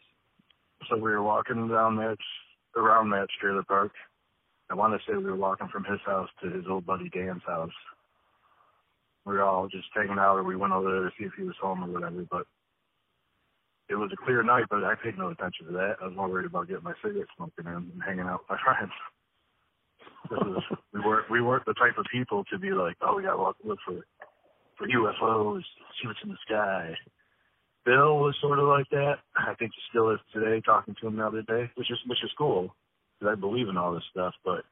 So 0.89 0.97
we 0.97 1.11
were 1.11 1.23
walking 1.23 1.69
down 1.69 1.97
that 1.97 2.17
around 2.77 3.11
Matt's 3.11 3.33
trailer 3.41 3.63
park. 3.63 3.93
I 4.71 4.75
want 4.75 4.95
to 4.95 5.01
say 5.07 5.17
we 5.17 5.25
were 5.25 5.37
walking 5.37 5.69
from 5.69 5.85
his 5.85 6.01
house 6.07 6.29
to 6.43 6.51
his 6.51 6.65
old 6.71 6.87
buddy 6.87 7.09
Dan's 7.11 7.43
house. 7.47 7.71
We 9.27 9.35
were 9.35 9.43
all 9.43 9.69
just 9.69 9.89
hanging 9.95 10.19
out, 10.19 10.37
or 10.37 10.45
we 10.45 10.57
went 10.57 10.73
over 10.73 10.91
there 10.91 11.03
to 11.03 11.11
see 11.19 11.25
if 11.25 11.33
he 11.37 11.43
was 11.43 11.57
home 11.61 11.85
or 11.85 11.93
whatever. 11.93 12.25
But 12.31 12.47
it 13.91 13.97
was 13.97 14.11
a 14.13 14.25
clear 14.25 14.43
night, 14.43 14.65
but 14.71 14.85
I 14.85 14.95
paid 14.95 15.19
no 15.19 15.29
attention 15.29 15.67
to 15.67 15.73
that. 15.73 15.97
I 16.01 16.07
was 16.07 16.17
more 16.17 16.29
worried 16.29 16.47
about 16.47 16.69
getting 16.69 16.85
my 16.85 16.95
cigarette 17.03 17.29
smoking 17.37 17.67
in 17.67 17.75
and 17.75 18.03
hanging 18.07 18.27
out 18.27 18.41
with 18.49 18.57
my 18.57 18.59
friends. 18.65 18.93
This 20.29 20.39
is, 20.41 20.79
we 20.93 21.01
weren't 21.01 21.31
we 21.31 21.41
weren't 21.41 21.65
the 21.65 21.75
type 21.75 21.97
of 21.99 22.05
people 22.13 22.45
to 22.53 22.59
be 22.59 22.71
like, 22.71 22.97
oh, 23.01 23.17
we 23.17 23.23
got 23.23 23.37
to 23.37 23.43
look, 23.43 23.57
look 23.65 23.79
for 23.87 24.01
for 24.77 24.87
UFOs, 24.87 25.63
see 26.01 26.09
what's 26.09 26.19
in 26.23 26.31
the 26.31 26.37
sky. 26.47 26.95
Bill 27.85 28.19
was 28.19 28.35
sort 28.41 28.59
of 28.59 28.69
like 28.69 28.89
that. 28.91 29.17
I 29.37 29.55
think 29.55 29.73
he 29.75 29.81
still 29.91 30.11
is 30.11 30.21
today. 30.33 30.61
Talking 30.65 30.95
to 31.01 31.07
him 31.09 31.17
the 31.17 31.27
other 31.27 31.43
day, 31.43 31.71
which 31.77 31.91
is 31.91 31.99
which 32.07 32.23
is 32.23 32.31
cool 32.37 32.75
because 33.19 33.33
I 33.37 33.41
believe 33.41 33.69
in 33.69 33.77
all 33.77 33.95
this 33.95 34.05
stuff. 34.11 34.35
But 34.45 34.65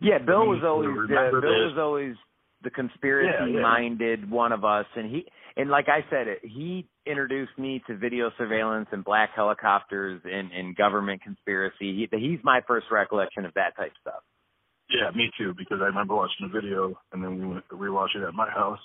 Yeah, 0.00 0.18
Bill 0.18 0.46
was 0.46 0.62
always 0.64 0.90
uh, 0.90 1.30
Bill 1.30 1.40
this. 1.40 1.72
was 1.72 1.78
always 1.78 2.14
the 2.62 2.70
conspiracy 2.70 3.32
Yeah, 3.38 3.56
yeah. 3.56 3.60
minded 3.62 4.30
one 4.30 4.52
of 4.52 4.64
us, 4.64 4.86
and 4.96 5.10
he 5.10 5.26
and 5.56 5.68
like 5.70 5.86
I 5.88 6.04
said, 6.10 6.28
it 6.28 6.38
he 6.42 6.86
introduced 7.06 7.58
me 7.58 7.82
to 7.86 7.96
video 7.96 8.30
surveillance 8.38 8.88
and 8.92 9.04
black 9.04 9.30
helicopters 9.34 10.20
and, 10.24 10.52
and 10.52 10.76
government 10.76 11.20
conspiracy. 11.22 12.08
He, 12.10 12.18
he's 12.18 12.38
my 12.44 12.60
first 12.66 12.86
recollection 12.90 13.44
of 13.44 13.52
that 13.54 13.74
type 13.76 13.90
of 13.90 14.00
stuff. 14.00 14.22
yeah, 14.88 15.10
me 15.16 15.30
too. 15.36 15.52
Because 15.58 15.78
I 15.82 15.86
remember 15.86 16.14
watching 16.14 16.46
the 16.46 16.60
video, 16.60 16.94
and 17.12 17.22
then 17.22 17.38
we 17.38 17.46
went 17.46 17.64
to 17.70 17.76
rewatch 17.76 18.14
it 18.16 18.22
at 18.22 18.34
my 18.34 18.48
house. 18.50 18.78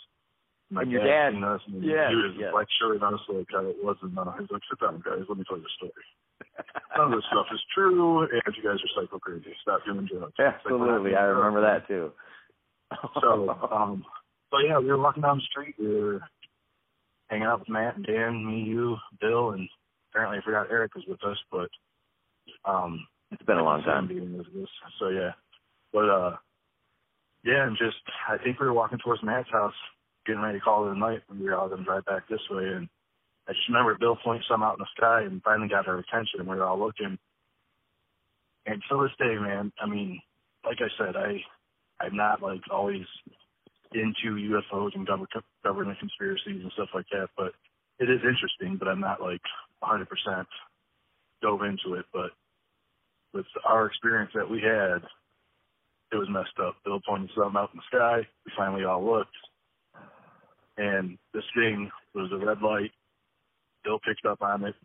My 0.70 0.82
And 0.82 0.92
your 0.92 1.06
dad- 1.06 1.32
seen 1.34 1.44
us, 1.46 1.62
and 1.68 1.84
yes, 1.84 2.10
he 2.10 2.16
was 2.16 2.54
like 2.54 2.68
showing 2.82 3.00
us 3.02 3.22
like 3.30 3.48
how 3.52 3.64
it 3.64 3.78
wasn't. 3.82 4.18
Uh, 4.18 4.32
he's 4.40 4.52
like, 4.52 4.62
"Sit 4.70 4.80
down, 4.82 5.00
guys. 5.06 5.24
Let 5.30 5.38
me 5.38 5.46
tell 5.48 5.58
you 5.58 5.64
a 5.64 5.76
story. 5.80 6.06
None 6.98 7.14
of 7.14 7.18
this 7.18 7.24
stuff 7.32 7.46
is 7.54 7.62
true, 7.74 8.22
and 8.28 8.42
you 8.58 8.64
guys 8.64 8.76
are 8.84 8.92
psycho 9.02 9.20
crazy. 9.20 9.56
Stop 9.62 9.86
doing 9.86 10.10
drugs." 10.12 10.34
Absolutely, 10.40 11.16
I 11.16 11.24
remember 11.24 11.62
that 11.62 11.88
too. 11.88 12.12
So, 13.22 13.50
um, 13.72 14.06
so 14.52 14.58
yeah, 14.60 14.80
we 14.80 14.88
were 14.88 14.98
walking 14.98 15.24
down 15.24 15.38
the 15.38 15.44
street. 15.44 15.76
We 15.78 16.02
were 16.02 16.22
hanging 17.28 17.46
out 17.46 17.60
with 17.60 17.70
Matt 17.70 17.98
and 17.98 18.06
Dan, 18.06 18.46
me, 18.46 18.64
you, 18.64 18.98
Bill, 19.20 19.52
and 19.52 19.68
apparently 20.12 20.40
I 20.40 20.46
forgot 20.46 20.72
Eric 20.72 20.96
was 20.96 21.04
with 21.08 21.24
us, 21.24 21.38
but 21.52 21.70
um, 22.66 23.06
it's 23.32 23.44
been 23.44 23.58
a 23.58 23.64
long 23.64 23.84
time. 23.84 24.08
Being 24.08 24.38
with 24.38 24.48
us. 24.48 24.70
So 25.00 25.10
yeah, 25.10 25.32
but 25.92 26.10
uh, 26.10 26.36
yeah, 27.44 27.68
and 27.68 27.78
just 27.78 27.98
I 28.30 28.38
think 28.38 28.60
we 28.60 28.66
were 28.66 28.74
walking 28.74 29.00
towards 29.04 29.24
Matt's 29.24 29.50
house, 29.52 29.74
getting 30.26 30.42
ready 30.42 30.60
to 30.60 30.64
call 30.64 30.88
it 30.88 30.96
a 30.96 31.00
night, 31.00 31.22
and 31.30 31.40
we 31.40 31.46
were 31.46 31.56
all 31.56 31.70
gonna 31.70 31.84
drive 31.84 32.06
back 32.06 32.28
this 32.30 32.42
way, 32.50 32.64
and 32.64 32.88
I 33.48 33.54
just 33.54 33.68
remember 33.68 33.98
Bill 34.00 34.18
pointing 34.24 34.44
some 34.50 34.64
out 34.64 34.78
in 34.78 34.80
the 34.80 34.88
sky, 34.96 35.22
and 35.24 35.42
finally 35.44 35.70
got 35.70 35.88
our 35.88 35.98
attention, 35.98 36.40
and 36.40 36.48
we 36.48 36.56
were 36.56 36.66
all 36.66 36.80
looking. 36.80 37.18
And 38.66 38.82
to 38.90 39.02
this 39.02 39.16
day, 39.18 39.36
man, 39.40 39.72
I 39.82 39.88
mean, 39.88 40.22
like 40.66 40.78
I 40.80 40.90
said, 40.98 41.16
I 41.16 41.40
I'm 42.00 42.16
not 42.16 42.42
like 42.42 42.62
always 42.72 43.06
into 43.94 44.36
UFOs 44.36 44.96
and 44.96 45.08
government 45.64 46.00
conspiracies 46.00 46.62
and 46.62 46.72
stuff 46.74 46.90
like 46.94 47.08
that, 47.12 47.30
but 47.38 47.54
it 48.00 48.10
is 48.10 48.20
interesting. 48.22 48.78
But 48.78 48.88
I'm 48.88 49.00
not 49.00 49.22
like 49.22 49.42
100% 49.84 50.06
dove 51.42 51.62
into 51.64 51.98
it. 51.98 52.06
But 52.14 52.32
with 53.34 53.46
our 53.66 53.88
experience 53.88 54.32
that 54.36 54.50
we 54.50 54.62
had, 54.62 55.02
it 56.12 56.18
was 56.18 56.30
messed 56.30 56.58
up. 56.62 56.76
Bill 56.86 57.02
pointed 57.08 57.30
something 57.36 57.58
out 57.58 57.72
in 57.74 57.80
the 57.80 57.98
sky. 57.98 58.28
We 58.46 58.52
finally 58.56 58.86
all 58.86 59.04
looked, 59.04 59.36
and 60.78 61.18
this 61.34 61.44
thing 61.56 61.90
was 62.14 62.32
a 62.32 62.46
red 62.46 62.62
light. 62.62 62.92
Bill 63.84 64.00
picked 64.00 64.26
up 64.26 64.42
on 64.42 64.64
it. 64.64 64.76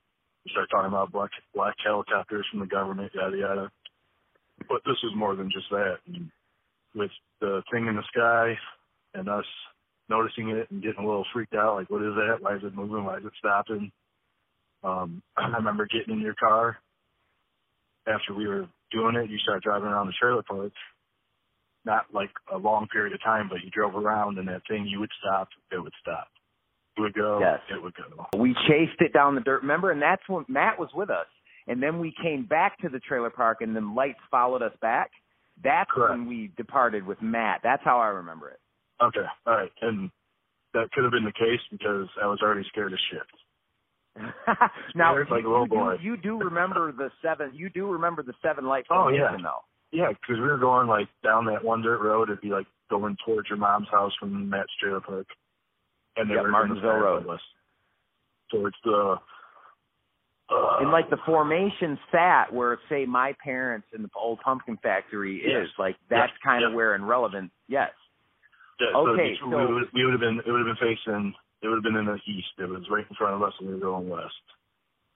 We 0.45 0.51
started 0.51 0.69
talking 0.71 0.89
about 0.89 1.13
black 1.13 1.31
black 1.55 1.75
helicopters 1.85 2.47
from 2.51 2.61
the 2.61 2.67
government, 2.67 3.13
yada 3.15 3.37
yada. 3.37 3.71
But 4.69 4.83
this 4.85 4.97
was 5.03 5.13
more 5.17 5.37
than 5.37 5.51
just 5.51 5.71
that. 5.71 5.99
And 6.07 6.31
with 6.95 7.11
the 7.41 7.63
thing 7.73 7.87
in 7.87 7.97
the 7.97 8.03
sky 8.15 8.55
and 9.15 9.29
us 9.29 9.45
noticing 10.09 10.51
it 10.51 10.71
and 10.71 10.83
getting 10.83 11.05
a 11.05 11.07
little 11.07 11.27
freaked 11.33 11.55
out, 11.55 11.77
like, 11.77 11.91
what 11.91 12.03
is 12.03 12.15
that? 12.15 12.37
Why 12.41 12.57
is 12.57 12.63
it 12.63 12.75
moving? 12.75 13.05
Why 13.05 13.19
is 13.19 13.25
it 13.25 13.33
stopping? 13.39 13.91
Um, 14.85 15.23
I 15.37 15.49
remember 15.57 15.87
getting 15.87 16.15
in 16.15 16.21
your 16.21 16.35
car 16.35 16.79
after 18.07 18.35
we 18.35 18.47
were 18.47 18.67
doing 18.91 19.17
it. 19.17 19.31
You 19.31 19.39
started 19.39 19.63
driving 19.63 19.89
around 19.89 20.07
the 20.07 20.15
trailer 20.21 20.43
park. 20.43 20.73
Not 21.85 22.07
like 22.13 22.31
a 22.53 22.57
long 22.59 22.87
period 22.93 23.13
of 23.13 23.23
time, 23.25 23.49
but 23.49 23.59
you 23.65 23.71
drove 23.71 23.97
around 23.97 24.39
and 24.39 24.47
that 24.47 24.63
thing, 24.69 24.87
you 24.87 25.01
would 25.01 25.11
stop, 25.21 25.49
it 25.73 25.79
would 25.79 25.93
stop. 26.01 26.29
It 26.97 27.01
would 27.01 27.15
go, 27.15 27.41
Yes. 27.41 27.59
it 27.71 27.83
would 27.83 27.95
go. 27.95 28.27
We 28.39 28.55
chased 28.69 29.01
it 29.01 29.13
down 29.13 29.35
the 29.35 29.41
dirt. 29.41 29.63
Remember, 29.63 29.91
and 29.91 30.01
that's 30.01 30.23
when 30.29 30.45
Matt 30.47 30.79
was 30.79 30.91
with 30.95 31.11
us. 31.11 31.27
And 31.67 31.83
then 31.83 31.99
we 31.99 32.15
came 32.23 32.45
back 32.45 32.79
to 32.81 32.89
the 32.89 33.01
trailer 33.01 33.31
park, 33.31 33.59
and 33.63 33.75
the 33.75 33.81
lights 33.81 34.19
followed 34.31 34.63
us 34.63 34.73
back. 34.81 35.11
That's 35.63 35.91
Correct. 35.91 36.11
when 36.19 36.27
we 36.29 36.51
departed 36.57 37.07
with 37.07 37.21
Matt. 37.23 37.61
That's 37.63 37.83
how 37.85 37.99
I 37.99 38.09
remember 38.09 38.49
it. 38.51 38.59
Okay, 39.03 39.25
all 39.47 39.55
right. 39.55 39.73
And 39.83 40.11
that 40.75 40.91
could 40.93 41.05
have 41.05 41.13
been 41.13 41.25
the 41.25 41.33
case 41.33 41.61
because 41.71 42.07
I 42.23 42.27
was 42.27 42.41
already 42.43 42.65
scared 42.69 42.93
as 42.93 42.99
shit. 43.11 43.23
now 44.95 45.13
Scared 45.15 45.29
like 45.31 45.41
a 45.41 45.43
you, 45.43 45.51
little 45.51 45.67
boy. 45.67 45.97
you 46.03 46.17
do 46.17 46.39
remember 46.39 46.93
the 46.93 47.11
seven. 47.23 47.51
You 47.55 47.71
do 47.71 47.87
remember 47.91 48.23
the 48.23 48.35
seven 48.43 48.67
light 48.67 48.85
Oh, 48.91 49.09
yeah. 49.09 49.37
though. 49.43 49.61
Yeah, 49.91 50.09
because 50.09 50.37
we 50.41 50.47
were 50.49 50.59
going 50.59 50.87
like 50.89 51.09
down 51.23 51.47
that 51.47 51.65
one 51.65 51.83
dirt 51.83 52.01
road. 52.03 52.29
It'd 52.31 52.41
be 52.41 52.49
like 52.49 52.67
going 52.91 53.17
towards 53.27 53.49
your 53.49 53.59
mom's 53.59 53.89
house 53.91 54.13
from 54.19 54.49
Matt's 54.51 54.71
trailer 54.81 55.01
park, 55.01 55.27
and 56.17 56.31
they 56.31 56.35
Yeah, 56.35 56.43
were 56.43 56.51
Martinsville 56.51 56.91
Road. 56.97 57.27
Towards 58.51 58.77
the. 58.85 59.17
And 60.81 60.91
like 60.91 61.09
the 61.11 61.19
formation 61.25 61.99
sat 62.11 62.53
where, 62.53 62.79
say, 62.89 63.07
my 63.07 63.35
parents 63.43 63.87
in 63.95 64.03
the 64.03 64.09
old 64.17 64.41
pumpkin 64.45 64.77
factory 64.83 65.43
Yes. 65.45 65.65
is, 65.65 65.71
like 65.79 65.97
that's 66.11 66.33
Yeah, 66.33 66.51
kind 66.51 66.65
of 66.65 66.73
where 66.73 66.95
in 66.95 67.05
relevance 67.05 67.51
Yes. 67.69 67.91
yeah, 68.81 68.89
so 68.93 69.09
okay, 69.09 69.31
we, 69.31 69.39
so- 69.41 69.49
we 69.49 69.75
would, 69.75 69.85
we 69.95 70.05
would 70.05 70.13
have 70.13 70.21
been 70.21 70.41
it 70.45 70.51
would 70.51 70.67
have 70.67 70.77
been 70.77 70.89
facing 70.97 71.35
it 71.63 71.69
would 71.69 71.77
have 71.77 71.85
been 71.85 71.97
in 71.97 72.07
the 72.07 72.19
east. 72.27 72.49
It 72.59 72.69
was 72.69 72.83
right 72.91 73.07
in 73.09 73.17
front 73.17 73.35
of 73.35 73.43
us, 73.43 73.53
and 73.61 73.69
we 73.69 73.75
were 73.75 73.81
going 73.81 74.09
west. 74.09 74.35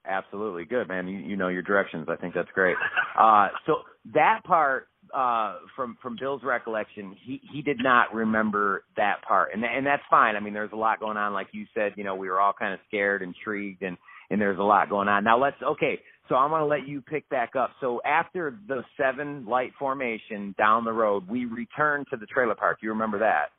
Absolutely 0.09 0.65
good, 0.65 0.87
man. 0.87 1.09
You 1.09 1.19
you 1.19 1.37
know 1.37 1.49
your 1.49 1.63
directions. 1.63 2.07
I 2.09 2.15
think 2.15 2.35
that's 2.35 2.51
great. 2.55 2.77
Uh, 3.19 3.49
so 3.67 3.79
that 4.15 4.43
part 4.45 4.87
uh, 5.13 5.57
from 5.75 5.99
from 6.01 6.17
Bill's 6.21 6.43
recollection, 6.45 7.17
he 7.25 7.41
he 7.53 7.61
did 7.63 7.79
not 7.83 8.15
remember 8.15 8.85
that 8.97 9.23
part, 9.27 9.51
and 9.53 9.65
and 9.65 9.85
that's 9.85 10.05
fine. 10.09 10.37
I 10.37 10.41
mean, 10.41 10.55
there's 10.55 10.71
a 10.73 10.77
lot 10.77 11.01
going 11.01 11.17
on, 11.17 11.33
like 11.33 11.49
you 11.51 11.67
said. 11.75 11.95
You 11.97 12.05
know, 12.05 12.15
we 12.15 12.29
were 12.29 12.41
all 12.41 12.53
kind 12.53 12.73
of 12.73 12.79
scared, 12.87 13.23
intrigued, 13.23 13.83
and 13.83 13.97
and 14.31 14.41
there's 14.41 14.59
a 14.59 14.63
lot 14.63 14.89
going 14.89 15.09
on. 15.09 15.25
Now 15.25 15.39
let's 15.39 15.57
okay. 15.63 16.01
So 16.29 16.35
I'm 16.35 16.51
going 16.51 16.63
to 16.63 16.67
let 16.67 16.89
you 16.89 17.01
pick 17.01 17.29
back 17.29 17.55
up. 17.55 17.71
So 17.81 18.01
after 18.05 18.59
the 18.67 18.83
seven 18.97 19.47
light 19.47 19.73
formation 19.79 20.55
down 20.59 20.85
the 20.85 20.93
road, 20.93 21.29
we 21.29 21.45
returned 21.45 22.07
to 22.11 22.17
the 22.17 22.27
trailer 22.27 22.57
park. 22.57 22.79
You 22.83 22.89
remember 22.91 23.21
that? 23.21 23.51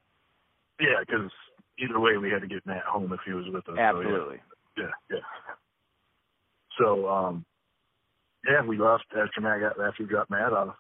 Yeah, 0.80 1.00
because 1.00 1.32
either 1.80 2.00
way, 2.00 2.18
we 2.18 2.30
had 2.30 2.42
to 2.42 2.48
get 2.48 2.66
Matt 2.66 2.84
home 2.84 3.12
if 3.14 3.20
he 3.26 3.34
was 3.34 3.46
with 3.48 3.68
us. 3.70 3.76
so, 3.76 3.76
yeah. 3.76 3.90
Absolutely. 3.90 4.38
yeah, 4.78 4.84
yeah. 5.10 5.18
So, 6.80 7.08
um, 7.08 7.46
yeah, 8.46 8.66
we 8.66 8.78
left 8.78 9.06
after 9.12 9.42
Matt 9.42 9.62
got 9.62 9.84
after 9.84 10.04
we 10.04 10.10
got 10.10 10.30
Matt 10.30 10.54
off. 10.54 10.76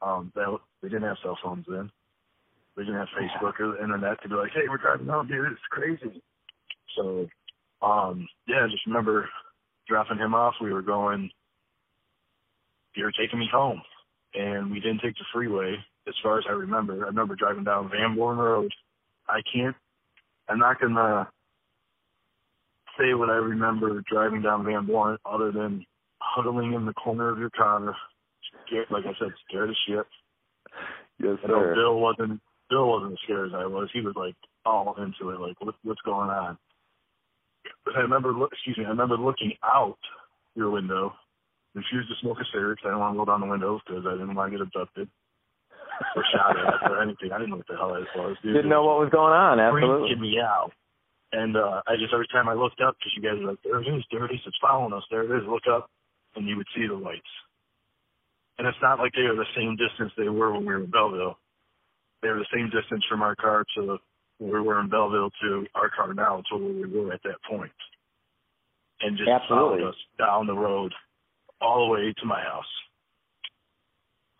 Um, 0.00 0.32
that 0.34 0.58
we 0.82 0.88
didn't 0.88 1.04
have 1.06 1.18
cell 1.22 1.38
phones 1.44 1.64
then. 1.68 1.90
We 2.76 2.84
didn't 2.84 2.98
have 2.98 3.08
Facebook 3.14 3.60
or 3.60 3.76
the 3.76 3.82
internet 3.82 4.20
to 4.22 4.28
be 4.28 4.34
like, 4.34 4.50
hey, 4.52 4.62
we're 4.68 4.78
driving 4.78 5.06
home, 5.06 5.28
dude. 5.28 5.52
It's 5.52 5.60
crazy. 5.70 6.22
So, 6.96 7.28
um, 7.82 8.28
yeah, 8.46 8.64
I 8.64 8.70
just 8.70 8.86
remember 8.86 9.28
dropping 9.88 10.18
him 10.18 10.34
off. 10.34 10.54
We 10.60 10.72
were 10.72 10.82
going. 10.82 11.30
You 12.94 13.04
were 13.04 13.12
taking 13.12 13.38
me 13.38 13.48
home, 13.50 13.82
and 14.34 14.70
we 14.70 14.80
didn't 14.80 15.00
take 15.00 15.14
the 15.14 15.24
freeway. 15.32 15.76
As 16.06 16.14
far 16.22 16.38
as 16.38 16.44
I 16.48 16.52
remember, 16.52 17.04
I 17.04 17.08
remember 17.08 17.36
driving 17.36 17.64
down 17.64 17.90
Van 17.90 18.16
Born 18.16 18.36
Road. 18.36 18.72
I 19.28 19.40
can't. 19.52 19.76
I'm 20.48 20.58
not 20.58 20.80
gonna 20.80 21.28
say 22.98 23.14
what 23.14 23.30
I 23.30 23.34
remember 23.34 24.02
driving 24.10 24.42
down 24.42 24.64
Van 24.64 24.86
Born, 24.86 25.16
other 25.24 25.52
than 25.52 25.84
huddling 26.20 26.74
in 26.74 26.86
the 26.86 26.92
corner 26.92 27.30
of 27.30 27.38
your 27.38 27.50
car, 27.50 27.94
scared, 28.66 28.86
like 28.90 29.04
I 29.04 29.12
said, 29.18 29.32
scared 29.48 29.70
as 29.70 29.76
shit. 29.86 30.06
Yes, 31.18 31.38
know 31.46 31.72
Bill 31.74 32.00
wasn't. 32.00 32.40
Bill 32.68 32.88
wasn't 32.88 33.12
as 33.12 33.18
scared 33.24 33.48
as 33.48 33.54
I 33.54 33.66
was. 33.66 33.88
He 33.92 34.00
was 34.00 34.14
like 34.16 34.34
all 34.64 34.94
into 34.98 35.30
it, 35.30 35.40
like 35.40 35.60
what, 35.60 35.74
what's 35.82 36.00
going 36.02 36.30
on. 36.30 36.58
But 37.84 37.96
I 37.96 38.00
remember, 38.00 38.32
look, 38.32 38.50
excuse 38.52 38.78
me, 38.78 38.84
I 38.84 38.88
remember 38.90 39.16
looking 39.16 39.52
out 39.64 39.98
your 40.54 40.70
window, 40.70 41.14
refused 41.74 42.08
to 42.08 42.16
smoke 42.20 42.38
a 42.40 42.44
cigarette 42.52 42.78
'cause 42.78 42.86
I 42.86 42.88
didn't 42.90 43.00
want 43.00 43.14
to 43.14 43.18
go 43.18 43.24
down 43.24 43.40
the 43.40 43.46
window 43.46 43.80
because 43.84 44.06
I 44.06 44.12
didn't 44.12 44.34
want 44.34 44.52
to 44.52 44.58
get 44.58 44.66
abducted 44.66 45.08
or 46.16 46.24
shot 46.32 46.56
at 46.58 46.90
or 46.90 47.00
anything. 47.02 47.32
I 47.32 47.38
didn't 47.38 47.50
know 47.50 47.56
what 47.56 47.66
the 47.66 47.76
hell 47.76 47.94
that 47.94 48.06
was. 48.16 48.36
Dude. 48.42 48.54
Didn't 48.54 48.70
know 48.70 48.84
what 48.84 49.00
was 49.00 49.10
going 49.10 49.32
on. 49.32 49.60
Absolutely. 49.60 50.16
me 50.16 50.38
out. 50.40 50.72
And 51.32 51.56
uh, 51.56 51.80
I 51.86 51.96
just 51.96 52.12
every 52.12 52.28
time 52.28 52.48
I 52.48 52.52
looked 52.52 52.80
up, 52.80 52.96
because 52.98 53.12
you 53.16 53.22
guys 53.22 53.40
were 53.40 53.52
like, 53.52 53.62
there 53.64 53.80
it 53.80 53.88
is, 53.88 54.04
there 54.10 54.26
it 54.26 54.32
is, 54.34 54.40
it's 54.44 54.58
following 54.60 54.92
us, 54.92 55.04
there 55.10 55.24
it 55.24 55.32
is. 55.32 55.48
Look 55.48 55.64
up, 55.66 55.88
and 56.36 56.46
you 56.46 56.56
would 56.56 56.68
see 56.76 56.86
the 56.86 56.94
lights. 56.94 57.32
And 58.58 58.68
it's 58.68 58.76
not 58.82 58.98
like 58.98 59.12
they 59.14 59.22
were 59.22 59.34
the 59.34 59.48
same 59.56 59.76
distance 59.76 60.12
they 60.16 60.28
were 60.28 60.52
when 60.52 60.66
we 60.66 60.74
were 60.74 60.84
in 60.84 60.90
Belleville. 60.90 61.38
They 62.20 62.28
were 62.28 62.38
the 62.38 62.52
same 62.54 62.68
distance 62.68 63.02
from 63.08 63.22
our 63.22 63.34
car 63.34 63.64
to 63.76 63.98
where 64.42 64.62
we 64.62 64.68
were 64.68 64.80
in 64.80 64.88
Belleville 64.88 65.30
to 65.42 65.66
our 65.74 65.90
car 65.90 66.14
now 66.14 66.42
to 66.50 66.56
where 66.56 66.88
we 66.88 67.00
were 67.00 67.12
at 67.12 67.22
that 67.24 67.42
point. 67.48 67.72
And 69.00 69.16
just 69.16 69.28
Absolutely. 69.28 69.80
followed 69.80 69.88
us 69.88 69.96
down 70.18 70.46
the 70.46 70.54
road 70.54 70.92
all 71.60 71.86
the 71.86 71.92
way 71.92 72.14
to 72.18 72.26
my 72.26 72.40
house. 72.40 72.64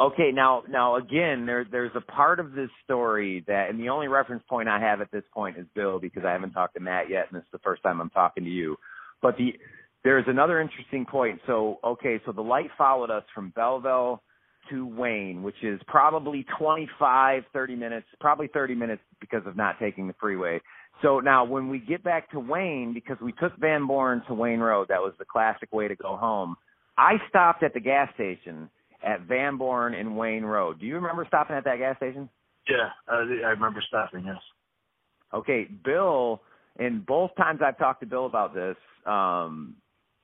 Okay, 0.01 0.31
now 0.33 0.65
now 0.69 0.97
again, 0.97 1.47
there 1.47 1.65
there's 1.71 1.93
a 1.95 2.01
part 2.01 2.41
of 2.41 2.53
this 2.53 2.71
story 2.83 3.45
that, 3.47 3.71
and 3.71 3.79
the 3.79 3.89
only 3.89 4.09
reference 4.09 4.43
point 4.49 4.69
I 4.69 4.81
have 4.81 5.01
at 5.01 5.13
this 5.13 5.23
point 5.33 5.57
is 5.57 5.67
Bill 5.75 6.01
because 6.01 6.25
I 6.25 6.33
haven't 6.33 6.51
talked 6.51 6.75
to 6.75 6.81
Matt 6.81 7.09
yet, 7.09 7.27
and 7.31 7.37
this 7.39 7.45
is 7.45 7.53
the 7.53 7.61
first 7.61 7.85
time 7.85 8.01
I'm 8.01 8.11
talking 8.11 8.43
to 8.43 8.51
you. 8.51 8.77
But 9.21 9.37
the 9.37 9.53
there's 10.03 10.25
another 10.27 10.61
interesting 10.61 11.07
point. 11.07 11.41
So 11.47 11.79
okay, 11.85 12.21
so 12.27 12.33
the 12.33 12.43
light 12.43 12.71
followed 12.77 13.11
us 13.11 13.23
from 13.33 13.51
Belleville 13.51 14.23
to 14.71 14.87
Wayne, 14.87 15.43
which 15.43 15.63
is 15.63 15.81
probably 15.87 16.47
25, 16.59 17.43
30 17.53 17.77
minutes, 17.77 18.07
probably 18.21 18.49
30 18.49 18.75
minutes 18.75 19.03
because 19.21 19.43
of 19.47 19.57
not 19.57 19.79
taking 19.79 20.07
the 20.07 20.15
freeway. 20.21 20.61
So 21.03 21.21
now 21.21 21.45
when 21.45 21.69
we 21.69 21.79
get 21.79 22.05
back 22.05 22.31
to 22.31 22.41
Wayne, 22.41 22.93
because 22.95 23.17
we 23.21 23.33
took 23.33 23.57
Van 23.59 23.87
Born 23.87 24.23
to 24.29 24.35
Wayne 24.35 24.61
Road, 24.61 24.89
that 24.89 25.01
was 25.01 25.13
the 25.19 25.25
classic 25.25 25.73
way 25.73 25.89
to 25.89 25.97
go 25.97 26.17
home. 26.17 26.57
I 26.97 27.15
stopped 27.29 27.63
at 27.63 27.75
the 27.75 27.81
gas 27.81 28.09
station 28.15 28.69
at 29.05 29.23
Van 29.23 29.57
Born 29.57 29.95
and 29.95 30.17
Wayne 30.17 30.45
Road. 30.45 30.79
Do 30.79 30.87
you 30.87 30.95
remember 30.95 31.25
stopping 31.27 31.57
at 31.57 31.65
that 31.65 31.79
gas 31.79 31.97
station? 31.97 32.29
Yeah, 32.69 32.91
I 33.09 33.49
remember 33.49 33.83
stopping, 33.87 34.25
yes. 34.25 34.37
Okay, 35.35 35.67
Bill, 35.85 36.41
and 36.79 37.05
both 37.05 37.31
times 37.37 37.61
I've 37.65 37.79
talked 37.79 38.01
to 38.01 38.07
Bill 38.07 38.27
about 38.27 38.55
this, 38.55 38.77
um, 39.07 39.75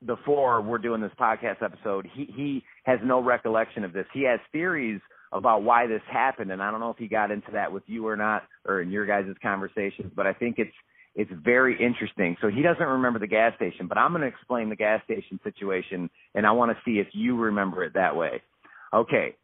before 0.07 0.61
we're 0.62 0.79
doing 0.79 1.01
this 1.01 1.12
podcast 1.20 1.62
episode, 1.62 2.07
he 2.15 2.25
he 2.35 2.62
has 2.85 2.99
no 3.05 3.20
recollection 3.23 3.85
of 3.85 3.93
this. 3.93 4.07
He 4.12 4.23
has 4.25 4.41
theories 4.53 5.01
about 5.33 5.62
why 5.62 5.87
this 5.87 6.01
happened, 6.11 6.51
and 6.53 6.62
I 6.62 6.70
don't 6.70 6.81
know 6.81 6.91
if 6.91 6.97
he 6.97 7.09
got 7.09 7.31
into 7.31 7.51
that 7.53 7.70
with 7.73 7.83
you 7.87 8.07
or 8.07 8.16
not, 8.16 8.45
or 8.65 8.81
in 8.81 8.91
your 8.91 9.05
guys' 9.07 9.27
conversations, 9.43 10.12
but 10.15 10.27
I 10.27 10.33
think 10.33 10.57
it's 10.59 10.73
it's 11.15 11.31
very 11.45 11.75
interesting. 11.85 12.37
So 12.41 12.49
he 12.49 12.62
doesn't 12.62 12.83
remember 12.87 13.19
the 13.19 13.27
gas 13.27 13.55
station, 13.57 13.89
but 13.89 13.99
I'm 13.99 14.12
going 14.12 14.23
to 14.23 14.29
explain 14.29 14.69
the 14.69 14.77
gas 14.77 15.03
station 15.05 15.41
situation, 15.43 16.09
and 16.35 16.47
I 16.47 16.53
want 16.53 16.70
to 16.70 16.79
see 16.85 16.99
if 17.01 17.09
you 17.12 17.37
remember 17.37 17.83
it 17.85 17.95
that 17.95 18.15
way. 18.15 18.41
Okay, 18.95 19.35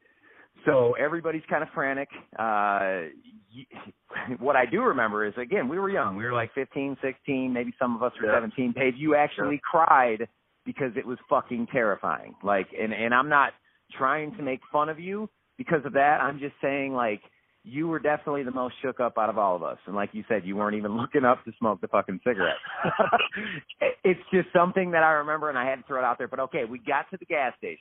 so 0.65 0.95
everybody's 0.99 1.43
kind 1.51 1.63
of 1.63 1.69
frantic. 1.75 2.09
Uh, 2.39 3.11
y- 3.53 3.67
what 4.39 4.57
I 4.57 4.67
do 4.67 4.83
remember 4.83 5.27
is 5.27 5.35
again, 5.37 5.69
we 5.69 5.79
were 5.79 5.91
young. 5.91 6.17
We 6.17 6.25
were 6.25 6.33
like 6.33 6.55
15, 6.55 6.97
16, 7.03 7.53
maybe 7.53 7.75
some 7.79 7.97
of 7.97 8.03
us 8.03 8.13
were 8.21 8.29
Yeah. 8.29 8.37
17. 8.37 8.73
Dave, 8.73 8.95
you 8.97 9.15
actually 9.17 9.61
cried 9.69 10.29
because 10.65 10.93
it 10.97 11.07
was 11.07 11.19
fucking 11.29 11.69
terrifying. 11.73 12.35
Like, 12.43 12.69
and 12.79 12.93
and 12.93 13.15
I'm 13.15 13.29
not 13.29 13.53
trying 13.97 14.35
to 14.37 14.43
make 14.43 14.61
fun 14.73 14.89
of 14.89 14.99
you 14.99 15.29
because 15.59 15.85
of 15.85 15.93
that. 15.95 16.21
I'm 16.21 16.39
just 16.39 16.55
saying 16.63 16.95
like 16.95 17.21
you 17.65 17.89
were 17.89 17.99
definitely 17.99 18.43
the 18.43 18.51
most 18.51 18.75
shook 18.83 19.01
up 19.01 19.17
out 19.17 19.31
of 19.31 19.39
all 19.39 19.57
of 19.57 19.63
us. 19.63 19.79
And 19.87 19.97
like 19.97 20.11
you 20.13 20.23
said, 20.29 20.43
you 20.45 20.55
weren't 20.55 20.77
even 20.77 20.97
looking 21.01 21.25
up 21.25 21.45
to 21.45 21.53
smoke 21.59 21.81
the 21.81 21.89
fucking 21.89 22.21
cigarette. 22.25 22.57
it's 24.05 24.21
just 24.33 24.49
something 24.55 24.91
that 24.93 25.03
I 25.03 25.13
remember 25.13 25.49
and 25.49 25.59
I 25.59 25.69
had 25.69 25.77
to 25.77 25.83
throw 25.87 25.99
it 25.99 26.05
out 26.05 26.19
there. 26.19 26.29
But 26.29 26.41
okay, 26.41 26.65
we 26.69 26.79
got 26.79 27.11
to 27.11 27.17
the 27.17 27.25
gas 27.25 27.55
station. 27.59 27.79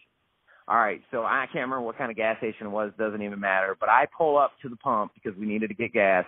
All 0.66 0.78
right, 0.78 1.02
so 1.12 1.24
I 1.24 1.46
can't 1.52 1.64
remember 1.64 1.82
what 1.82 1.98
kind 1.98 2.10
of 2.10 2.16
gas 2.16 2.38
station 2.38 2.68
it 2.68 2.70
was, 2.70 2.94
doesn't 2.98 3.22
even 3.22 3.38
matter. 3.38 3.76
But 3.78 3.90
I 3.90 4.08
pull 4.18 4.38
up 4.38 4.54
to 4.62 4.70
the 4.70 4.78
pump 4.78 5.12
because 5.14 5.38
we 5.38 5.46
needed 5.46 5.68
to 5.68 5.74
get 5.74 5.92
gas. 5.92 6.24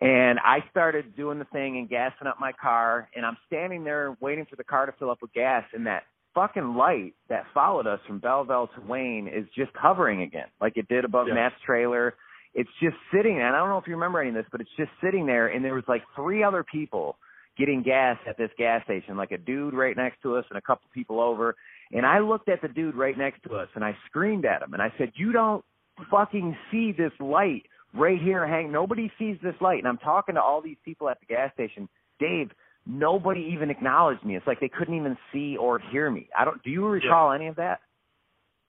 And 0.00 0.38
I 0.40 0.58
started 0.70 1.14
doing 1.16 1.38
the 1.38 1.44
thing 1.46 1.76
and 1.78 1.88
gassing 1.88 2.26
up 2.26 2.38
my 2.40 2.52
car. 2.52 3.08
And 3.14 3.26
I'm 3.26 3.36
standing 3.46 3.84
there 3.84 4.16
waiting 4.20 4.46
for 4.48 4.56
the 4.56 4.64
car 4.64 4.86
to 4.86 4.92
fill 4.98 5.10
up 5.10 5.18
with 5.20 5.32
gas. 5.32 5.64
And 5.74 5.86
that 5.86 6.04
fucking 6.34 6.74
light 6.74 7.14
that 7.28 7.44
followed 7.52 7.86
us 7.86 8.00
from 8.06 8.18
Belleville 8.18 8.68
to 8.74 8.80
Wayne 8.86 9.28
is 9.28 9.44
just 9.54 9.70
hovering 9.74 10.22
again, 10.22 10.48
like 10.60 10.76
it 10.76 10.88
did 10.88 11.04
above 11.04 11.28
Yeah. 11.28 11.34
Matt's 11.34 11.60
trailer. 11.64 12.14
It's 12.54 12.70
just 12.82 12.96
sitting 13.12 13.36
there. 13.36 13.46
And 13.48 13.56
I 13.56 13.58
don't 13.58 13.68
know 13.68 13.78
if 13.78 13.86
you 13.86 13.94
remember 13.94 14.20
any 14.20 14.30
of 14.30 14.34
this, 14.34 14.46
but 14.50 14.60
it's 14.60 14.70
just 14.76 14.90
sitting 15.02 15.26
there. 15.26 15.48
And 15.48 15.64
there 15.64 15.74
was 15.74 15.84
like 15.88 16.02
three 16.16 16.42
other 16.42 16.64
people 16.64 17.16
getting 17.58 17.82
gas 17.82 18.16
at 18.26 18.38
this 18.38 18.50
gas 18.56 18.82
station, 18.84 19.16
like 19.16 19.30
a 19.30 19.38
dude 19.38 19.74
right 19.74 19.96
next 19.96 20.22
to 20.22 20.36
us 20.36 20.44
and 20.48 20.58
a 20.58 20.62
couple 20.62 20.88
people 20.94 21.20
over. 21.20 21.54
And 21.92 22.06
I 22.06 22.20
looked 22.20 22.48
at 22.48 22.62
the 22.62 22.68
dude 22.68 22.94
right 22.94 23.16
next 23.16 23.42
to 23.44 23.56
us 23.56 23.68
and 23.74 23.84
I 23.84 23.94
screamed 24.06 24.46
at 24.46 24.62
him 24.62 24.72
and 24.72 24.82
I 24.82 24.90
said, 24.96 25.12
You 25.16 25.32
don't 25.32 25.62
fucking 26.10 26.56
see 26.70 26.92
this 26.92 27.12
light 27.20 27.64
right 27.94 28.20
here 28.20 28.46
hang 28.46 28.72
nobody 28.72 29.10
sees 29.18 29.36
this 29.42 29.54
light. 29.60 29.78
And 29.78 29.88
I'm 29.88 29.98
talking 29.98 30.34
to 30.34 30.42
all 30.42 30.62
these 30.62 30.76
people 30.84 31.08
at 31.08 31.18
the 31.20 31.26
gas 31.26 31.52
station. 31.54 31.88
Dave, 32.18 32.50
nobody 32.86 33.50
even 33.52 33.70
acknowledged 33.70 34.24
me. 34.24 34.36
It's 34.36 34.46
like 34.46 34.60
they 34.60 34.68
couldn't 34.68 34.96
even 34.96 35.16
see 35.32 35.56
or 35.56 35.80
hear 35.90 36.10
me. 36.10 36.28
I 36.38 36.44
don't 36.44 36.62
do 36.62 36.70
you 36.70 36.86
recall 36.86 37.32
any 37.32 37.46
of 37.46 37.56
that? 37.56 37.80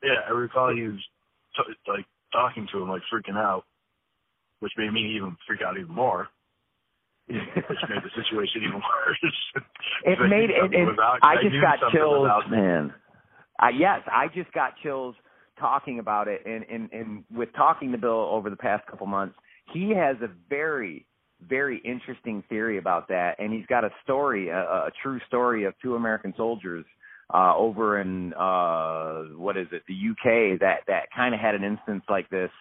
Yeah, 0.04 0.20
I 0.28 0.32
recall 0.32 0.76
you 0.76 0.92
t- 0.94 1.74
like 1.88 2.06
talking 2.32 2.68
to 2.74 2.82
him, 2.82 2.90
like 2.90 3.02
freaking 3.14 3.38
out, 3.38 3.64
which 4.60 4.74
made 4.78 4.92
me 4.92 5.16
even 5.16 5.38
freak 5.48 5.62
out 5.66 5.78
even 5.78 5.94
more, 5.94 6.28
which 7.28 7.38
made 7.90 8.04
the 8.04 8.12
situation 8.16 8.64
even 8.68 8.82
worse. 9.08 9.20
it 10.04 10.20
made 10.30 10.50
it, 10.50 10.74
it 10.74 11.00
I 11.00 11.18
I 11.22 11.36
just 11.42 11.56
got 11.62 11.92
chills, 11.92 12.28
out 12.28 12.50
man. 12.50 12.94
I, 13.60 13.70
yes, 13.70 14.02
I 14.08 14.28
just 14.34 14.52
got 14.52 14.74
chills 14.82 15.16
talking 15.60 16.00
about 16.00 16.28
it, 16.28 16.42
and 16.46 16.66
and 16.70 16.92
and 16.92 17.24
with 17.34 17.50
talking 17.56 17.92
to 17.92 17.98
Bill 17.98 18.30
over 18.32 18.50
the 18.50 18.56
past 18.56 18.86
couple 18.88 19.08
months, 19.08 19.36
he 19.74 19.92
has 19.96 20.18
a 20.22 20.30
very 20.50 21.06
very 21.48 21.80
interesting 21.80 22.44
theory 22.50 22.78
about 22.78 23.08
that, 23.10 23.36
and 23.40 23.52
he's 23.54 23.66
got 23.66 23.84
a 23.84 23.90
story, 24.04 24.50
a, 24.50 24.60
a 24.60 24.92
true 25.02 25.20
story 25.28 25.66
of 25.66 25.74
two 25.82 25.96
American 25.96 26.34
soldiers 26.38 26.86
uh, 27.34 27.56
over 27.56 28.00
in 28.00 28.34
uh, 28.34 29.24
what 29.38 29.58
is 29.58 29.68
it, 29.72 29.84
the 29.88 29.94
UK, 29.94 30.60
that 30.60 30.80
that 30.88 31.04
kind 31.16 31.34
of 31.34 31.42
had 31.42 31.56
an 31.56 31.64
instance 31.64 32.04
like 32.10 32.30
this 32.30 32.52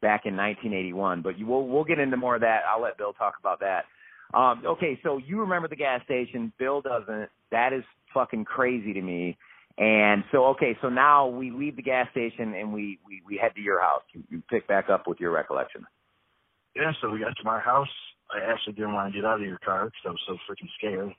back 0.00 0.22
in 0.24 0.36
1981. 0.36 1.22
But 1.22 1.38
you, 1.38 1.46
we'll 1.46 1.66
we'll 1.66 1.84
get 1.84 1.98
into 1.98 2.16
more 2.16 2.34
of 2.36 2.40
that. 2.40 2.60
I'll 2.68 2.82
let 2.82 2.98
Bill 2.98 3.12
talk 3.12 3.34
about 3.40 3.60
that. 3.60 3.84
Um, 4.34 4.62
okay, 4.66 4.98
so 5.02 5.18
you 5.18 5.40
remember 5.40 5.68
the 5.68 5.76
gas 5.76 6.02
station. 6.04 6.52
Bill 6.58 6.80
doesn't. 6.80 7.28
That 7.50 7.72
is 7.72 7.84
fucking 8.14 8.44
crazy 8.44 8.92
to 8.94 9.02
me. 9.02 9.36
And 9.78 10.22
so, 10.30 10.44
okay, 10.46 10.76
so 10.82 10.88
now 10.88 11.26
we 11.26 11.50
leave 11.50 11.76
the 11.76 11.82
gas 11.82 12.08
station 12.10 12.54
and 12.54 12.72
we 12.72 12.98
we, 13.06 13.22
we 13.26 13.38
head 13.38 13.54
to 13.54 13.60
your 13.60 13.80
house. 13.80 14.02
You, 14.12 14.22
you 14.30 14.42
pick 14.50 14.68
back 14.68 14.90
up 14.90 15.06
with 15.06 15.18
your 15.18 15.30
recollection. 15.30 15.86
Yeah, 16.76 16.92
so 17.00 17.10
we 17.10 17.20
got 17.20 17.36
to 17.36 17.44
my 17.44 17.60
house. 17.60 17.88
I 18.30 18.50
actually 18.50 18.74
didn't 18.74 18.94
want 18.94 19.12
to 19.12 19.18
get 19.18 19.26
out 19.26 19.40
of 19.40 19.46
your 19.46 19.58
car 19.58 19.86
because 19.86 20.00
I 20.06 20.10
was 20.10 20.20
so 20.26 20.36
freaking 20.48 20.68
scared. 20.78 21.14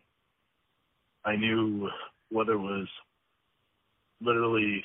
I 1.25 1.35
knew 1.35 1.89
whether 2.30 2.53
it 2.53 2.59
was 2.59 2.88
literally 4.21 4.84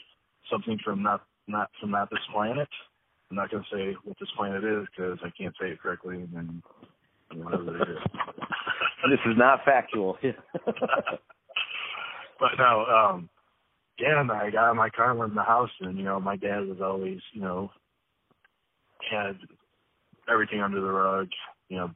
something 0.51 0.78
from 0.85 1.03
not 1.03 1.23
not 1.47 1.70
from 1.81 1.90
not 1.90 2.11
this 2.11 2.20
planet. 2.32 2.69
I'm 3.31 3.36
not 3.36 3.51
going 3.51 3.65
to 3.65 3.77
say 3.77 3.97
what 4.05 4.16
this 4.19 4.28
planet 4.36 4.65
is 4.65 4.86
because 4.97 5.19
I 5.23 5.31
can't 5.36 5.55
say 5.61 5.69
it 5.69 5.81
correctly, 5.81 6.16
and 6.16 6.32
then 6.32 6.62
whatever 7.35 7.77
it 7.77 7.89
is. 7.89 7.99
this 9.11 9.20
is 9.27 9.36
not 9.36 9.65
factual. 9.65 10.16
but 12.40 12.51
no, 12.59 12.85
um, 12.86 13.28
yeah, 13.99 14.20
and 14.20 14.31
I 14.31 14.51
got 14.51 14.75
my 14.77 14.91
car 14.91 15.11
and 15.11 15.19
went 15.19 15.31
in 15.31 15.37
the 15.37 15.43
house, 15.43 15.70
and 15.81 15.99
you 15.99 16.05
know, 16.05 16.20
my 16.20 16.37
dad 16.37 16.66
was 16.66 16.79
always, 16.81 17.19
you 17.33 17.41
know, 17.41 17.70
had 19.11 19.37
everything 20.31 20.61
under 20.61 20.81
the 20.81 20.91
rug. 20.91 21.29
You 21.69 21.79
know, 21.79 21.91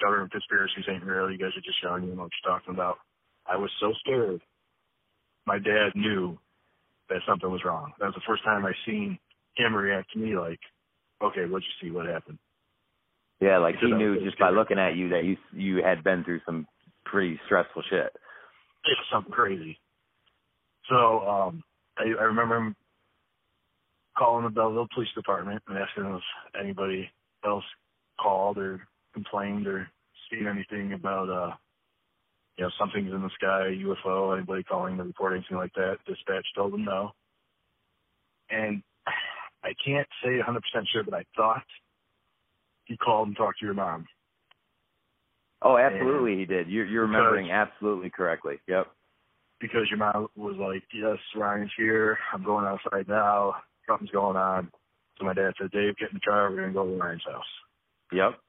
government 0.00 0.32
conspiracies 0.32 0.84
ain't 0.88 1.04
real. 1.04 1.30
You 1.30 1.38
guys 1.38 1.56
are 1.56 1.64
just 1.64 1.80
showing 1.82 2.04
you 2.04 2.10
what 2.10 2.30
you're 2.42 2.52
talking 2.52 2.74
about. 2.74 2.98
I 3.46 3.56
was 3.56 3.70
so 3.80 3.92
scared. 4.00 4.40
My 5.46 5.58
dad 5.58 5.94
knew 5.94 6.38
that 7.08 7.20
something 7.28 7.50
was 7.50 7.64
wrong. 7.64 7.92
That 8.00 8.06
was 8.06 8.14
the 8.14 8.26
first 8.26 8.42
time 8.44 8.66
I 8.66 8.72
seen 8.84 9.18
him 9.56 9.74
react 9.74 10.10
to 10.12 10.18
me 10.18 10.36
like, 10.36 10.60
"Okay, 11.22 11.46
what'd 11.46 11.66
you 11.66 11.88
see? 11.88 11.94
What 11.94 12.06
happened?" 12.06 12.38
Yeah, 13.40 13.58
like 13.58 13.76
he 13.80 13.92
knew 13.92 14.18
just 14.24 14.38
by 14.38 14.50
looking 14.50 14.78
at 14.78 14.96
you 14.96 15.10
that 15.10 15.24
you 15.24 15.36
you 15.52 15.82
had 15.82 16.02
been 16.02 16.24
through 16.24 16.40
some 16.44 16.66
pretty 17.04 17.38
stressful 17.46 17.82
shit. 17.88 18.10
It's 18.84 19.10
something 19.12 19.32
crazy. 19.32 19.78
So 20.88 21.20
um 21.26 21.62
I, 21.98 22.04
I 22.04 22.24
remember 22.24 22.56
him 22.56 22.76
calling 24.18 24.44
the 24.44 24.50
Belleville 24.50 24.88
Police 24.94 25.12
Department 25.14 25.62
and 25.68 25.78
asking 25.78 26.04
if 26.06 26.22
anybody 26.60 27.10
else 27.44 27.64
called 28.20 28.58
or 28.58 28.86
complained 29.14 29.66
or 29.66 29.88
seen 30.30 30.46
anything 30.46 30.92
about 30.92 31.28
uh 31.28 31.54
you 32.56 32.64
know, 32.64 32.70
something's 32.78 33.12
in 33.12 33.22
the 33.22 33.30
sky, 33.34 33.76
UFO, 33.84 34.34
anybody 34.36 34.62
calling 34.62 34.96
to 34.96 35.04
report 35.04 35.34
anything 35.34 35.58
like 35.58 35.74
that. 35.74 35.98
Dispatch 36.06 36.46
told 36.54 36.72
them 36.72 36.84
no. 36.84 37.10
And 38.50 38.82
I 39.62 39.74
can't 39.84 40.08
say 40.24 40.38
100% 40.40 40.60
sure, 40.92 41.04
but 41.04 41.14
I 41.14 41.24
thought 41.36 41.64
he 42.84 42.96
called 42.96 43.28
and 43.28 43.36
talked 43.36 43.58
to 43.58 43.66
your 43.66 43.74
mom. 43.74 44.06
Oh, 45.62 45.76
absolutely, 45.76 46.32
and 46.32 46.40
he 46.40 46.46
did. 46.46 46.68
You're, 46.68 46.86
you're 46.86 47.02
remembering 47.02 47.50
absolutely 47.50 48.10
correctly. 48.10 48.58
Yep. 48.68 48.86
Because 49.60 49.88
your 49.88 49.98
mom 49.98 50.28
was 50.36 50.56
like, 50.56 50.84
"Yes, 50.92 51.18
Ryan's 51.34 51.72
here. 51.76 52.18
I'm 52.32 52.44
going 52.44 52.66
outside 52.66 53.08
now. 53.08 53.62
Something's 53.86 54.10
going 54.10 54.36
on." 54.36 54.70
So 55.18 55.24
my 55.24 55.32
dad 55.32 55.54
said, 55.56 55.70
"Dave, 55.70 55.96
get 55.96 56.10
in 56.10 56.16
the 56.16 56.20
car. 56.20 56.50
We're 56.50 56.60
gonna 56.60 56.72
go 56.72 56.84
to 56.84 56.96
Ryan's 56.96 57.24
house." 57.24 57.60
Yep. 58.12 58.40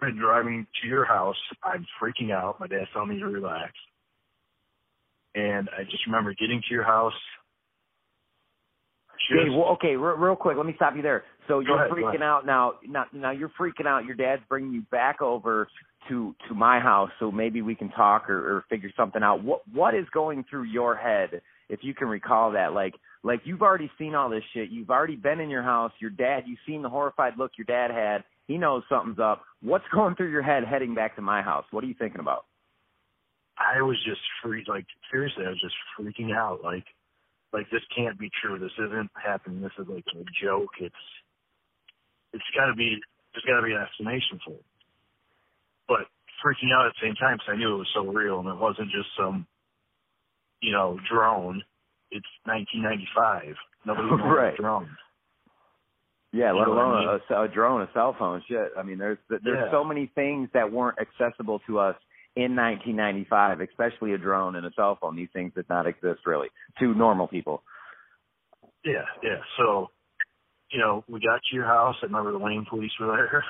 And 0.00 0.18
driving 0.18 0.66
to 0.80 0.88
your 0.88 1.04
house, 1.04 1.36
I'm 1.62 1.86
freaking 2.00 2.30
out. 2.30 2.60
My 2.60 2.66
dad's 2.66 2.90
telling 2.92 3.10
me 3.10 3.18
to 3.18 3.26
relax. 3.26 3.72
And 5.34 5.68
I 5.76 5.84
just 5.84 6.06
remember 6.06 6.34
getting 6.34 6.62
to 6.62 6.74
your 6.74 6.84
house. 6.84 7.20
Okay, 9.30 9.50
well, 9.50 9.70
okay, 9.72 9.96
real, 9.96 10.16
real 10.16 10.36
quick, 10.36 10.56
let 10.56 10.66
me 10.66 10.72
stop 10.76 10.94
you 10.96 11.02
there. 11.02 11.24
So 11.48 11.60
you're 11.60 11.84
ahead, 11.84 11.90
freaking 11.90 12.22
out 12.22 12.46
now. 12.46 12.74
Now, 12.86 13.04
now 13.12 13.30
you're 13.30 13.52
freaking 13.58 13.86
out. 13.86 14.04
Your 14.04 14.14
dad's 14.14 14.42
bringing 14.48 14.72
you 14.72 14.82
back 14.90 15.20
over 15.22 15.68
to 16.08 16.34
to 16.48 16.54
my 16.54 16.80
house, 16.80 17.10
so 17.18 17.30
maybe 17.30 17.62
we 17.62 17.74
can 17.74 17.90
talk 17.90 18.30
or, 18.30 18.56
or 18.56 18.64
figure 18.70 18.90
something 18.96 19.22
out. 19.22 19.42
What 19.42 19.62
what 19.72 19.94
is 19.94 20.06
going 20.12 20.44
through 20.48 20.64
your 20.64 20.94
head, 20.94 21.40
if 21.68 21.80
you 21.82 21.94
can 21.94 22.08
recall 22.08 22.52
that? 22.52 22.72
Like 22.72 22.94
like 23.22 23.40
you've 23.44 23.62
already 23.62 23.90
seen 23.98 24.14
all 24.14 24.30
this 24.30 24.44
shit. 24.54 24.70
You've 24.70 24.90
already 24.90 25.16
been 25.16 25.40
in 25.40 25.50
your 25.50 25.62
house. 25.62 25.92
Your 26.00 26.10
dad, 26.10 26.44
you've 26.46 26.58
seen 26.66 26.82
the 26.82 26.88
horrified 26.88 27.34
look 27.36 27.52
your 27.56 27.64
dad 27.64 27.90
had. 27.90 28.24
He 28.46 28.58
knows 28.58 28.82
something's 28.88 29.18
up. 29.18 29.42
What's 29.62 29.84
going 29.92 30.14
through 30.14 30.30
your 30.30 30.42
head 30.42 30.64
heading 30.64 30.94
back 30.94 31.16
to 31.16 31.22
my 31.22 31.42
house? 31.42 31.64
What 31.70 31.84
are 31.84 31.88
you 31.88 31.96
thinking 31.98 32.20
about? 32.20 32.44
I 33.58 33.82
was 33.82 33.96
just 34.06 34.20
freaked. 34.42 34.68
Like 34.68 34.86
seriously, 35.10 35.44
I 35.46 35.50
was 35.50 35.60
just 35.60 35.74
freaking 35.98 36.34
out. 36.34 36.60
Like 36.62 36.84
like 37.52 37.70
this 37.70 37.82
can't 37.96 38.18
be 38.18 38.30
true. 38.42 38.58
This 38.58 38.72
isn't 38.78 39.10
happening. 39.14 39.60
This 39.62 39.72
is 39.78 39.86
like 39.88 40.04
a 40.14 40.24
joke. 40.44 40.70
It's 40.80 41.04
it's 42.32 42.44
got 42.56 42.66
to 42.66 42.74
be 42.74 42.96
there's 43.32 43.44
got 43.44 43.60
to 43.60 43.66
be 43.66 43.72
an 43.72 43.82
explanation 43.82 44.40
for 44.44 44.52
it. 44.54 44.64
But 45.88 46.06
freaking 46.44 46.72
out 46.76 46.86
at 46.86 46.92
the 47.00 47.06
same 47.06 47.14
time 47.14 47.36
because 47.38 47.52
I 47.52 47.56
knew 47.56 47.74
it 47.74 47.78
was 47.78 47.90
so 47.94 48.06
real 48.06 48.40
and 48.40 48.48
it 48.48 48.58
wasn't 48.58 48.90
just 48.90 49.08
some 49.18 49.46
you 50.60 50.72
know 50.72 50.98
drone. 51.10 51.62
It's 52.10 52.26
1995. 52.44 53.54
Nobody 53.86 54.08
knows 54.10 54.20
right. 54.36 54.56
drones. 54.56 54.88
Yeah, 56.32 56.52
let 56.52 56.68
what 56.68 56.78
I 56.78 56.82
alone 56.84 57.20
a, 57.30 57.42
a 57.42 57.48
drone, 57.48 57.80
a 57.82 57.88
cell 57.94 58.14
phone, 58.18 58.42
shit. 58.46 58.72
I 58.76 58.82
mean, 58.82 58.98
there's 58.98 59.18
there's 59.30 59.42
Yeah. 59.46 59.70
so 59.70 59.82
many 59.82 60.10
things 60.14 60.50
that 60.52 60.70
weren't 60.70 60.98
accessible 61.00 61.60
to 61.66 61.78
us 61.78 61.96
in 62.38 62.54
1995, 62.54 63.60
especially 63.62 64.12
a 64.12 64.18
drone 64.18 64.54
and 64.54 64.64
a 64.64 64.70
cell 64.76 64.96
phone. 65.00 65.16
These 65.16 65.28
things 65.32 65.52
did 65.56 65.68
not 65.68 65.88
exist 65.88 66.20
really 66.24 66.46
to 66.78 66.94
normal 66.94 67.26
people. 67.26 67.64
Yeah, 68.84 69.02
yeah. 69.24 69.40
So, 69.56 69.88
you 70.70 70.78
know, 70.78 71.02
we 71.08 71.18
got 71.18 71.40
to 71.50 71.56
your 71.56 71.66
house. 71.66 71.96
I 72.00 72.06
remember 72.06 72.30
the 72.30 72.38
Wayne 72.38 72.64
police 72.70 72.92
were 73.00 73.08
there. 73.08 73.44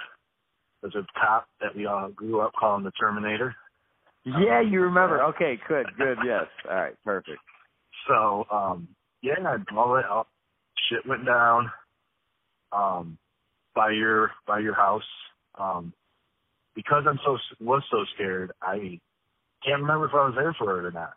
There's 0.81 0.95
a 0.95 1.07
cop 1.21 1.47
that 1.61 1.77
we 1.77 1.85
all 1.85 2.09
grew 2.09 2.41
up 2.41 2.53
calling 2.59 2.83
the 2.83 2.91
Terminator. 2.93 3.55
Yeah, 4.25 4.63
you 4.63 4.81
remember. 4.81 5.23
Okay, 5.25 5.59
good, 5.69 5.87
good. 5.99 6.17
Yes. 6.25 6.47
All 6.69 6.77
right, 6.77 6.95
perfect. 7.05 7.41
So, 8.09 8.47
um, 8.51 8.89
yeah, 9.21 9.35
all 9.77 9.95
that 9.97 10.07
all, 10.07 10.27
shit 10.89 11.07
went 11.07 11.27
down, 11.27 11.71
um, 12.73 13.19
by 13.75 13.91
your, 13.91 14.31
by 14.47 14.61
your 14.61 14.75
house. 14.75 15.03
Um, 15.59 15.93
because 16.79 17.03
I'm 17.09 17.19
so, 17.25 17.37
was 17.59 17.83
so 17.91 18.05
scared, 18.15 18.53
I 18.63 19.01
can't 19.67 19.83
remember 19.83 20.07
if 20.07 20.15
I 20.15 20.27
was 20.27 20.35
there 20.37 20.55
for 20.57 20.79
it 20.79 20.85
or 20.85 20.93
not. 20.93 21.15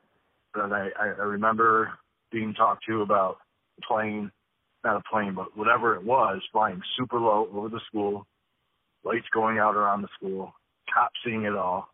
But 0.56 0.74
I, 0.74 0.90
I, 1.00 1.06
remember 1.06 1.92
being 2.32 2.56
talked 2.56 2.84
to 2.88 3.04
about 3.04 3.38
a 3.78 3.86
plane, 3.86 4.32
not 4.84 4.98
a 4.98 5.04
plane, 5.08 5.36
but 5.36 5.56
whatever 5.56 5.96
it 5.96 6.04
was, 6.04 6.42
flying 6.52 6.82
super 6.98 7.20
low 7.20 7.48
over 7.54 7.70
the 7.70 7.80
school, 7.88 8.26
lights 9.04 9.28
going 9.36 9.60
out 9.60 9.76
around 9.76 10.02
the 10.02 10.08
school, 10.18 10.52
cops 10.92 11.14
seeing 11.24 11.44
it 11.44 11.56
all, 11.56 11.90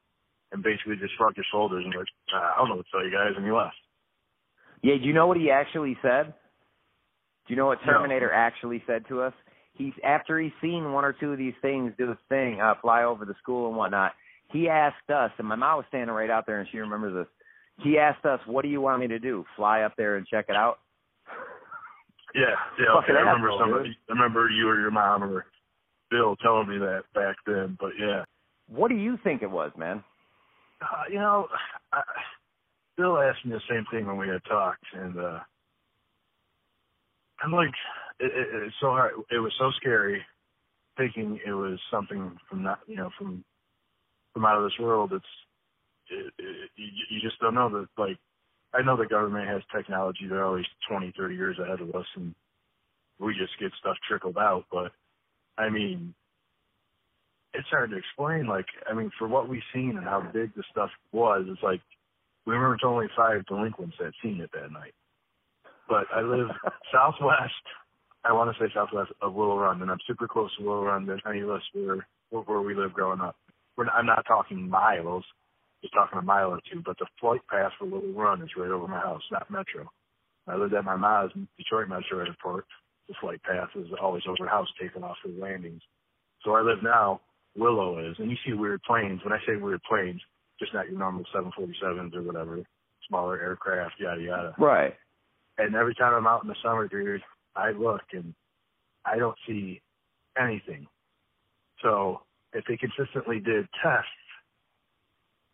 and 0.53 0.63
basically 0.63 0.95
just 0.95 1.17
shrugged 1.17 1.35
his 1.35 1.45
shoulders 1.51 1.83
and 1.83 1.93
like, 1.93 2.07
uh, 2.33 2.37
I 2.37 2.59
don't 2.59 2.69
know 2.69 2.75
what 2.77 2.85
to 2.85 2.91
tell 2.91 3.05
you 3.05 3.11
guys, 3.11 3.33
and 3.35 3.45
you 3.45 3.53
left. 3.53 3.75
Yeah, 4.81 4.95
do 4.95 5.03
you 5.03 5.13
know 5.13 5.27
what 5.27 5.35
he 5.35 5.51
actually 5.51 5.97
said? 6.01 6.33
Do 7.47 7.53
you 7.53 7.57
know 7.57 7.65
what 7.65 7.79
No. 7.85 7.91
Terminator 7.91 8.31
actually 8.31 8.81
said 8.87 9.03
to 9.09 9.23
us? 9.23 9.33
He's 9.77 9.93
after 10.03 10.39
he's 10.39 10.51
seen 10.61 10.91
one 10.91 11.05
or 11.05 11.13
two 11.13 11.31
of 11.31 11.37
these 11.37 11.53
things 11.61 11.93
do 11.97 12.07
this 12.07 12.17
thing, 12.29 12.59
uh, 12.61 12.73
fly 12.81 13.03
over 13.03 13.25
the 13.25 13.35
school 13.41 13.67
and 13.67 13.77
whatnot. 13.77 14.13
He 14.51 14.69
asked 14.69 15.09
us, 15.13 15.31
and 15.37 15.47
my 15.47 15.55
mom 15.55 15.77
was 15.77 15.85
standing 15.89 16.15
right 16.15 16.29
out 16.29 16.45
there, 16.47 16.59
and 16.59 16.67
she 16.71 16.79
remembers 16.79 17.13
this. 17.13 17.27
He 17.83 17.97
asked 17.99 18.25
us, 18.25 18.39
"What 18.47 18.63
do 18.63 18.69
you 18.69 18.81
want 18.81 18.99
me 19.01 19.07
to 19.07 19.19
do? 19.19 19.45
Fly 19.55 19.81
up 19.81 19.93
there 19.97 20.15
and 20.15 20.25
check 20.25 20.45
it 20.49 20.55
out?" 20.55 20.79
Yeah, 22.33 22.55
yeah. 22.79 22.85
Okay. 22.97 23.13
I 23.13 23.19
remember 23.19 23.49
asshole, 23.49 23.59
somebody. 23.59 23.97
I 24.09 24.13
remember 24.13 24.49
you 24.49 24.67
or 24.67 24.79
your 24.79 24.91
mom 24.91 25.23
or 25.23 25.45
Bill 26.09 26.35
telling 26.37 26.69
me 26.69 26.77
that 26.79 27.03
back 27.13 27.35
then. 27.45 27.77
But 27.79 27.91
yeah, 27.99 28.23
What 28.67 28.89
do 28.89 28.95
you 28.95 29.17
think 29.23 29.43
it 29.43 29.51
was, 29.51 29.71
man? 29.77 30.03
uh, 30.81 31.03
you 31.09 31.19
know, 31.19 31.47
I, 31.93 32.01
Bill 32.97 33.19
asked 33.19 33.45
me 33.45 33.51
the 33.51 33.61
same 33.69 33.85
thing 33.91 34.07
when 34.07 34.17
we 34.17 34.27
had 34.27 34.43
talked, 34.45 34.85
and 34.93 35.19
uh 35.19 35.39
I'm 37.43 37.51
like, 37.51 37.69
it, 38.19 38.31
it, 38.33 38.63
it's 38.65 38.75
so 38.81 38.87
hard. 38.87 39.13
It 39.31 39.39
was 39.39 39.53
so 39.59 39.71
scary, 39.77 40.21
thinking 40.97 41.39
it 41.45 41.51
was 41.51 41.79
something 41.91 42.37
from 42.49 42.63
not, 42.63 42.79
you 42.87 42.95
know, 42.95 43.09
from 43.17 43.43
from 44.33 44.45
out 44.45 44.57
of 44.57 44.63
this 44.63 44.79
world. 44.79 45.13
It's 45.13 45.25
it, 46.09 46.33
it, 46.37 46.69
you, 46.75 46.87
you 47.09 47.21
just 47.21 47.39
don't 47.39 47.55
know 47.55 47.69
that. 47.69 47.87
Like, 47.97 48.17
I 48.73 48.81
know 48.81 48.97
the 48.97 49.05
government 49.05 49.47
has 49.47 49.61
technology; 49.75 50.27
they're 50.27 50.45
always 50.45 50.65
twenty, 50.89 51.13
thirty 51.17 51.35
years 51.35 51.57
ahead 51.59 51.81
of 51.81 51.93
us, 51.95 52.07
and 52.15 52.33
we 53.19 53.33
just 53.33 53.57
get 53.59 53.71
stuff 53.79 53.97
trickled 54.07 54.37
out. 54.37 54.65
But 54.71 54.91
I 55.57 55.69
mean, 55.69 56.13
it's 57.53 57.67
hard 57.69 57.91
to 57.91 57.97
explain. 57.97 58.47
Like, 58.47 58.67
I 58.89 58.93
mean, 58.93 59.11
for 59.17 59.27
what 59.27 59.49
we've 59.49 59.61
seen 59.73 59.97
and 59.97 60.05
how 60.05 60.21
big 60.33 60.53
the 60.55 60.63
stuff 60.71 60.89
was, 61.11 61.45
it's 61.47 61.63
like 61.63 61.81
we 62.45 62.53
remember 62.53 62.75
it's 62.75 62.83
only 62.85 63.07
five 63.15 63.45
delinquents 63.45 63.95
that 63.99 64.13
seen 64.23 64.41
it 64.41 64.49
that 64.53 64.71
night. 64.71 64.93
But 65.89 66.05
I 66.15 66.21
live 66.21 66.47
southwest. 66.93 67.53
I 68.23 68.33
want 68.33 68.55
to 68.55 68.63
say 68.63 68.71
southwest 68.73 69.11
of 69.21 69.33
Willow 69.33 69.57
Run, 69.57 69.81
and 69.81 69.91
I'm 69.91 69.99
super 70.07 70.27
close 70.27 70.49
to 70.57 70.63
Willow 70.63 70.83
Run. 70.83 71.05
There's 71.05 71.21
any 71.29 71.41
of 71.41 71.49
us 71.49 71.61
were 71.73 72.05
where, 72.29 72.43
where 72.43 72.61
we 72.61 72.75
lived 72.75 72.93
growing 72.93 73.21
up. 73.21 73.35
We're 73.77 73.85
not, 73.85 73.95
I'm 73.95 74.05
not 74.05 74.25
talking 74.27 74.69
miles, 74.69 75.23
just 75.81 75.93
talking 75.93 76.19
a 76.19 76.21
mile 76.21 76.49
or 76.49 76.59
two. 76.71 76.81
But 76.85 76.97
the 76.99 77.05
flight 77.21 77.41
path 77.49 77.71
for 77.77 77.85
Willow 77.85 78.11
Run 78.13 78.41
is 78.41 78.49
right 78.57 78.71
over 78.71 78.87
my 78.87 78.99
house, 78.99 79.21
not 79.31 79.49
Metro. 79.49 79.89
I 80.47 80.55
lived 80.55 80.73
at 80.73 80.85
my 80.85 80.95
mom's 80.95 81.33
Detroit 81.57 81.89
Metro 81.89 82.19
Airport. 82.25 82.65
The 83.07 83.15
flight 83.21 83.41
path 83.43 83.69
is 83.75 83.87
always 84.01 84.23
over 84.27 84.37
the 84.41 84.49
house, 84.49 84.67
taking 84.81 85.03
off 85.03 85.17
for 85.21 85.29
landings. 85.29 85.81
So 86.43 86.51
where 86.51 86.61
I 86.61 86.63
live 86.63 86.83
now, 86.83 87.21
Willow 87.55 87.99
is, 87.99 88.15
and 88.19 88.29
you 88.29 88.37
see 88.45 88.53
weird 88.53 88.81
planes. 88.83 89.21
When 89.23 89.33
I 89.33 89.39
say 89.47 89.55
weird 89.55 89.81
planes, 89.83 90.21
just 90.59 90.73
not 90.73 90.89
your 90.89 90.99
normal 90.99 91.25
747s 91.35 92.15
or 92.15 92.23
whatever, 92.23 92.59
smaller 93.07 93.39
aircraft, 93.39 93.95
yada 93.99 94.21
yada. 94.21 94.55
Right. 94.57 94.93
And 95.57 95.75
every 95.75 95.95
time 95.95 96.13
I'm 96.13 96.27
out 96.27 96.43
in 96.43 96.49
the 96.49 96.55
summer, 96.63 96.87
dude, 96.87 97.21
I 97.57 97.71
look 97.71 98.01
and 98.13 98.33
I 99.05 99.17
don't 99.17 99.37
see 99.47 99.81
anything. 100.39 100.87
So 101.83 102.21
if 102.53 102.63
they 102.67 102.77
consistently 102.77 103.39
did 103.39 103.67
tests, 103.83 104.09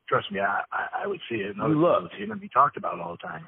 trust 0.08 0.32
me, 0.32 0.40
I 0.40 0.62
I, 0.72 1.04
I 1.04 1.08
would 1.08 1.20
see 1.30 1.38
it. 1.38 1.56
You 1.56 1.80
look. 1.80 2.12
see 2.18 2.24
it 2.24 2.30
and 2.30 2.42
be 2.42 2.50
talked 2.50 2.78
about 2.78 3.00
all 3.00 3.18
the 3.22 3.28
time. 3.28 3.48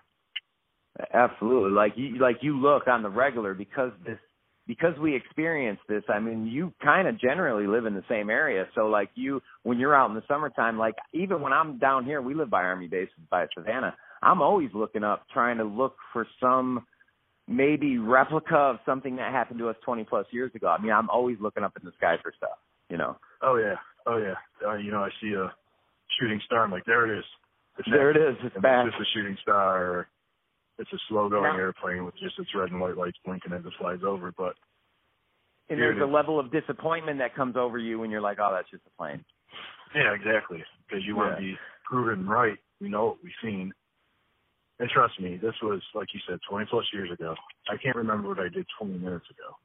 Absolutely. 1.13 1.71
Like 1.71 1.93
you 1.95 2.17
like 2.19 2.37
you 2.41 2.57
look 2.57 2.87
on 2.87 3.03
the 3.03 3.09
regular 3.09 3.53
because 3.53 3.91
this 4.05 4.17
because 4.67 4.97
we 4.99 5.15
experience 5.15 5.79
this, 5.87 6.03
I 6.09 6.19
mean, 6.19 6.47
you 6.47 6.73
kind 6.83 7.07
of 7.07 7.19
generally 7.19 7.67
live 7.67 7.85
in 7.85 7.93
the 7.93 8.03
same 8.09 8.29
area. 8.29 8.65
So 8.75 8.87
like 8.87 9.09
you 9.15 9.41
when 9.63 9.77
you're 9.77 9.95
out 9.95 10.09
in 10.09 10.15
the 10.15 10.23
summertime, 10.27 10.77
like 10.77 10.95
even 11.13 11.41
when 11.41 11.53
I'm 11.53 11.77
down 11.77 12.05
here, 12.05 12.21
we 12.21 12.33
live 12.33 12.49
by 12.49 12.63
Army 12.63 12.87
base 12.87 13.09
by 13.29 13.45
Savannah. 13.53 13.95
I'm 14.23 14.41
always 14.41 14.69
looking 14.73 15.03
up 15.03 15.25
trying 15.33 15.57
to 15.57 15.65
look 15.65 15.95
for 16.13 16.25
some 16.41 16.85
maybe 17.47 17.97
replica 17.97 18.55
of 18.55 18.77
something 18.85 19.15
that 19.17 19.31
happened 19.31 19.59
to 19.59 19.69
us 19.69 19.75
20 19.85 20.03
plus 20.05 20.25
years 20.31 20.51
ago. 20.55 20.67
I 20.67 20.81
mean, 20.81 20.91
I'm 20.91 21.09
always 21.09 21.37
looking 21.39 21.63
up 21.63 21.73
in 21.79 21.85
the 21.85 21.91
sky 21.97 22.15
for 22.21 22.33
stuff, 22.35 22.57
you 22.89 22.97
know. 22.97 23.17
Oh 23.41 23.57
yeah, 23.57 23.75
oh 24.07 24.17
yeah. 24.17 24.35
Uh, 24.67 24.75
you 24.75 24.91
know, 24.91 25.03
I 25.03 25.09
see 25.21 25.33
a 25.33 25.51
shooting 26.19 26.39
star. 26.45 26.63
I'm 26.63 26.71
like, 26.71 26.85
there 26.85 27.05
it 27.11 27.19
is. 27.19 27.25
It's 27.77 27.89
There 27.91 28.09
it 28.09 28.17
is. 28.17 28.37
It's 28.43 28.55
back. 28.61 28.85
It's 28.87 28.95
just 28.97 29.09
a 29.09 29.11
shooting 29.17 29.37
star. 29.41 29.83
Or 29.85 30.07
it's 30.79 30.91
a 30.93 30.97
slow 31.09 31.29
going 31.29 31.43
Now- 31.43 31.57
airplane 31.57 32.05
with 32.05 32.15
just 32.17 32.39
its 32.39 32.49
red 32.55 32.71
and 32.71 32.79
white 32.79 32.97
lights 32.97 33.17
blinking 33.25 33.51
as 33.53 33.65
it 33.65 33.73
flies 33.77 33.99
over. 34.05 34.31
But 34.31 34.55
And 35.69 35.79
there's 35.79 36.01
a 36.01 36.05
level 36.05 36.39
of 36.39 36.51
disappointment 36.51 37.19
that 37.19 37.35
comes 37.35 37.55
over 37.57 37.77
you 37.77 37.99
when 37.99 38.11
you're 38.11 38.21
like, 38.21 38.37
oh, 38.39 38.51
that's 38.53 38.69
just 38.71 38.83
a 38.87 38.97
plane. 38.97 39.23
yeah, 39.93 40.13
exactly. 40.13 40.63
Because 40.87 41.03
you 41.05 41.15
want 41.15 41.35
to 41.35 41.41
be 41.41 41.57
proven 41.89 42.27
right. 42.27 42.57
We 42.81 42.89
know 42.89 43.05
what 43.07 43.17
we've 43.23 43.31
seen. 43.43 43.73
And 44.79 44.89
trust 44.89 45.19
me, 45.21 45.37
this 45.41 45.53
was 45.63 45.81
like 45.93 46.07
you 46.13 46.19
said, 46.27 46.39
20 46.49 46.65
plus 46.69 46.85
years 46.93 47.09
ago. 47.11 47.35
I 47.69 47.77
can't 47.77 47.95
remember 47.95 48.29
what 48.29 48.39
I 48.39 48.49
did 48.49 48.65
20 48.79 48.97
minutes 48.97 49.25
ago. 49.29 49.55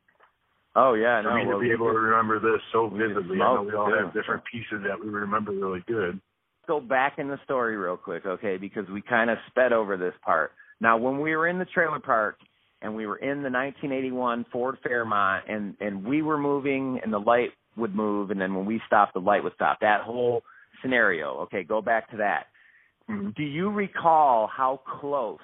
Oh 0.76 0.94
yeah, 0.94 1.20
For 1.22 1.30
no. 1.30 1.34
me 1.36 1.46
well, 1.46 1.58
to 1.58 1.64
be 1.64 1.72
able 1.72 1.90
to 1.90 1.98
remember 1.98 2.38
this 2.38 2.60
so 2.72 2.88
vividly, 2.88 3.36
I 3.40 3.54
know 3.54 3.62
we 3.62 3.74
all 3.74 3.92
have 3.92 4.14
different 4.14 4.44
pieces 4.50 4.84
that 4.86 5.00
we 5.02 5.10
remember 5.10 5.50
really 5.50 5.82
good. 5.88 6.20
go 6.68 6.78
back 6.80 7.18
in 7.18 7.26
the 7.26 7.38
story 7.44 7.76
real 7.76 7.96
quick, 7.96 8.24
okay? 8.24 8.56
Because 8.56 8.88
we 8.88 9.02
kind 9.02 9.30
of 9.30 9.38
sped 9.48 9.72
over 9.72 9.96
this 9.96 10.14
part. 10.24 10.52
Now, 10.80 10.96
when 10.96 11.20
we 11.20 11.34
were 11.34 11.48
in 11.48 11.58
the 11.58 11.64
trailer 11.64 11.98
park 11.98 12.36
and 12.82 12.94
we 12.94 13.06
were 13.06 13.16
in 13.16 13.42
the 13.42 13.50
1981 13.50 14.46
Ford 14.52 14.78
Fairmont, 14.84 15.44
and 15.48 15.74
and 15.80 16.04
we 16.04 16.22
were 16.22 16.38
moving, 16.38 17.00
and 17.02 17.12
the 17.12 17.18
light 17.18 17.50
would 17.76 17.94
move, 17.94 18.30
and 18.30 18.40
then 18.40 18.54
when 18.54 18.64
we 18.64 18.80
stopped, 18.86 19.14
the 19.14 19.20
light 19.20 19.42
would 19.42 19.54
stop. 19.54 19.80
That 19.80 20.02
whole 20.02 20.42
scenario. 20.82 21.38
Okay, 21.40 21.64
go 21.64 21.82
back 21.82 22.10
to 22.12 22.16
that. 22.18 22.46
Mhm. 23.10 23.34
Do 23.34 23.42
you 23.42 23.70
recall 23.70 24.46
how 24.46 24.78
close 24.78 25.40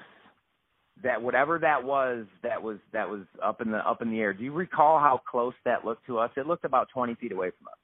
that 1.03 1.21
whatever 1.21 1.59
that 1.59 1.83
was 1.85 2.27
that 2.43 2.63
was 2.63 2.79
that 2.93 3.09
was 3.09 3.23
up 3.43 3.61
in 3.61 3.71
the 3.71 3.79
up 3.87 4.01
in 4.03 4.11
the 4.11 4.21
air? 4.21 4.33
Do 4.33 4.45
you 4.45 4.53
recall 4.53 4.99
how 4.99 5.19
close 5.29 5.55
that 5.65 5.85
looked 5.85 6.07
to 6.07 6.19
us? 6.19 6.31
It 6.37 6.47
looked 6.47 6.65
about 6.65 6.89
20 6.91 7.15
feet 7.17 7.33
away 7.33 7.51
from 7.51 7.69
us, 7.69 7.79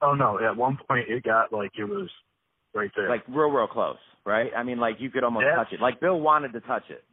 Oh 0.00 0.14
no! 0.14 0.38
At 0.40 0.56
one 0.56 0.76
point, 0.88 1.08
it 1.08 1.22
got 1.22 1.52
like 1.52 1.70
it 1.78 1.84
was 1.84 2.10
right 2.74 2.90
there. 2.96 3.08
like 3.08 3.22
real 3.28 3.50
real 3.50 3.68
close, 3.68 3.98
right? 4.24 4.50
I 4.56 4.62
mean, 4.64 4.78
like 4.80 4.98
you 5.00 5.10
could 5.10 5.22
almost 5.24 5.44
That's- 5.44 5.66
touch 5.66 5.72
it. 5.74 5.80
Like 5.80 6.00
Bill 6.00 6.18
wanted 6.20 6.52
to 6.54 6.60
touch 6.62 6.90
it. 6.90 7.04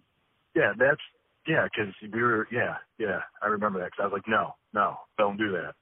yeah, 0.55 0.73
that's 0.77 1.01
yeah, 1.45 1.65
because 1.65 1.93
we 2.11 2.21
were 2.21 2.47
yeah, 2.51 2.77
yeah. 2.97 3.21
I 3.41 3.47
remember 3.47 3.79
that 3.79 3.91
because 3.91 4.03
I 4.03 4.05
was 4.07 4.13
like, 4.13 4.27
no, 4.27 4.55
no, 4.73 4.97
don't 5.17 5.37
do 5.37 5.51
that. 5.51 5.75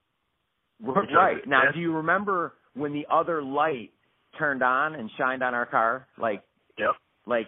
Because 0.79 1.07
Right. 1.13 1.45
Now, 1.47 1.71
do 1.71 1.79
you 1.79 1.91
remember 1.95 2.53
when 2.75 2.93
the 2.93 3.07
other 3.09 3.41
light 3.41 3.91
turned 4.37 4.63
on 4.63 4.95
and 4.95 5.09
shined 5.17 5.43
on 5.43 5.53
our 5.53 5.65
car? 5.65 6.07
Like, 6.17 6.43
Yep. 6.77 6.91
like 7.25 7.47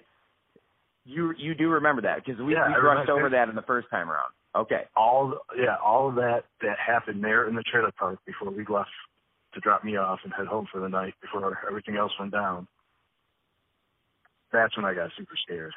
you 1.06 1.34
you 1.38 1.56
do 1.56 1.70
remember 1.70 2.02
that 2.04 2.24
because 2.26 2.40
we, 2.42 2.54
Yeah, 2.54 2.68
we 2.68 2.74
brushed 2.80 3.10
over 3.10 3.30
that 3.30 3.50
in 3.50 3.56
the 3.56 3.62
first 3.64 3.90
time 3.90 4.10
around. 4.10 4.32
Okay. 4.56 4.84
All 4.96 5.40
yeah, 5.58 5.76
all 5.84 6.10
of 6.10 6.16
that 6.16 6.44
that 6.62 6.78
happened 6.80 7.24
there 7.24 7.48
in 7.48 7.56
the 7.56 7.64
trailer 7.64 7.92
park 7.92 8.20
before 8.26 8.50
we 8.52 8.66
left 8.66 8.90
to 9.54 9.60
drop 9.60 9.84
me 9.84 9.96
off 9.98 10.20
and 10.24 10.34
head 10.34 10.48
home 10.48 10.68
for 10.72 10.80
the 10.80 10.90
night 10.90 11.14
before 11.22 11.58
everything 11.68 11.96
else 11.98 12.12
went 12.20 12.32
down. 12.32 12.68
That's 14.52 14.76
when 14.76 14.86
I 14.86 14.94
got 14.94 15.12
super 15.18 15.36
scared. 15.46 15.74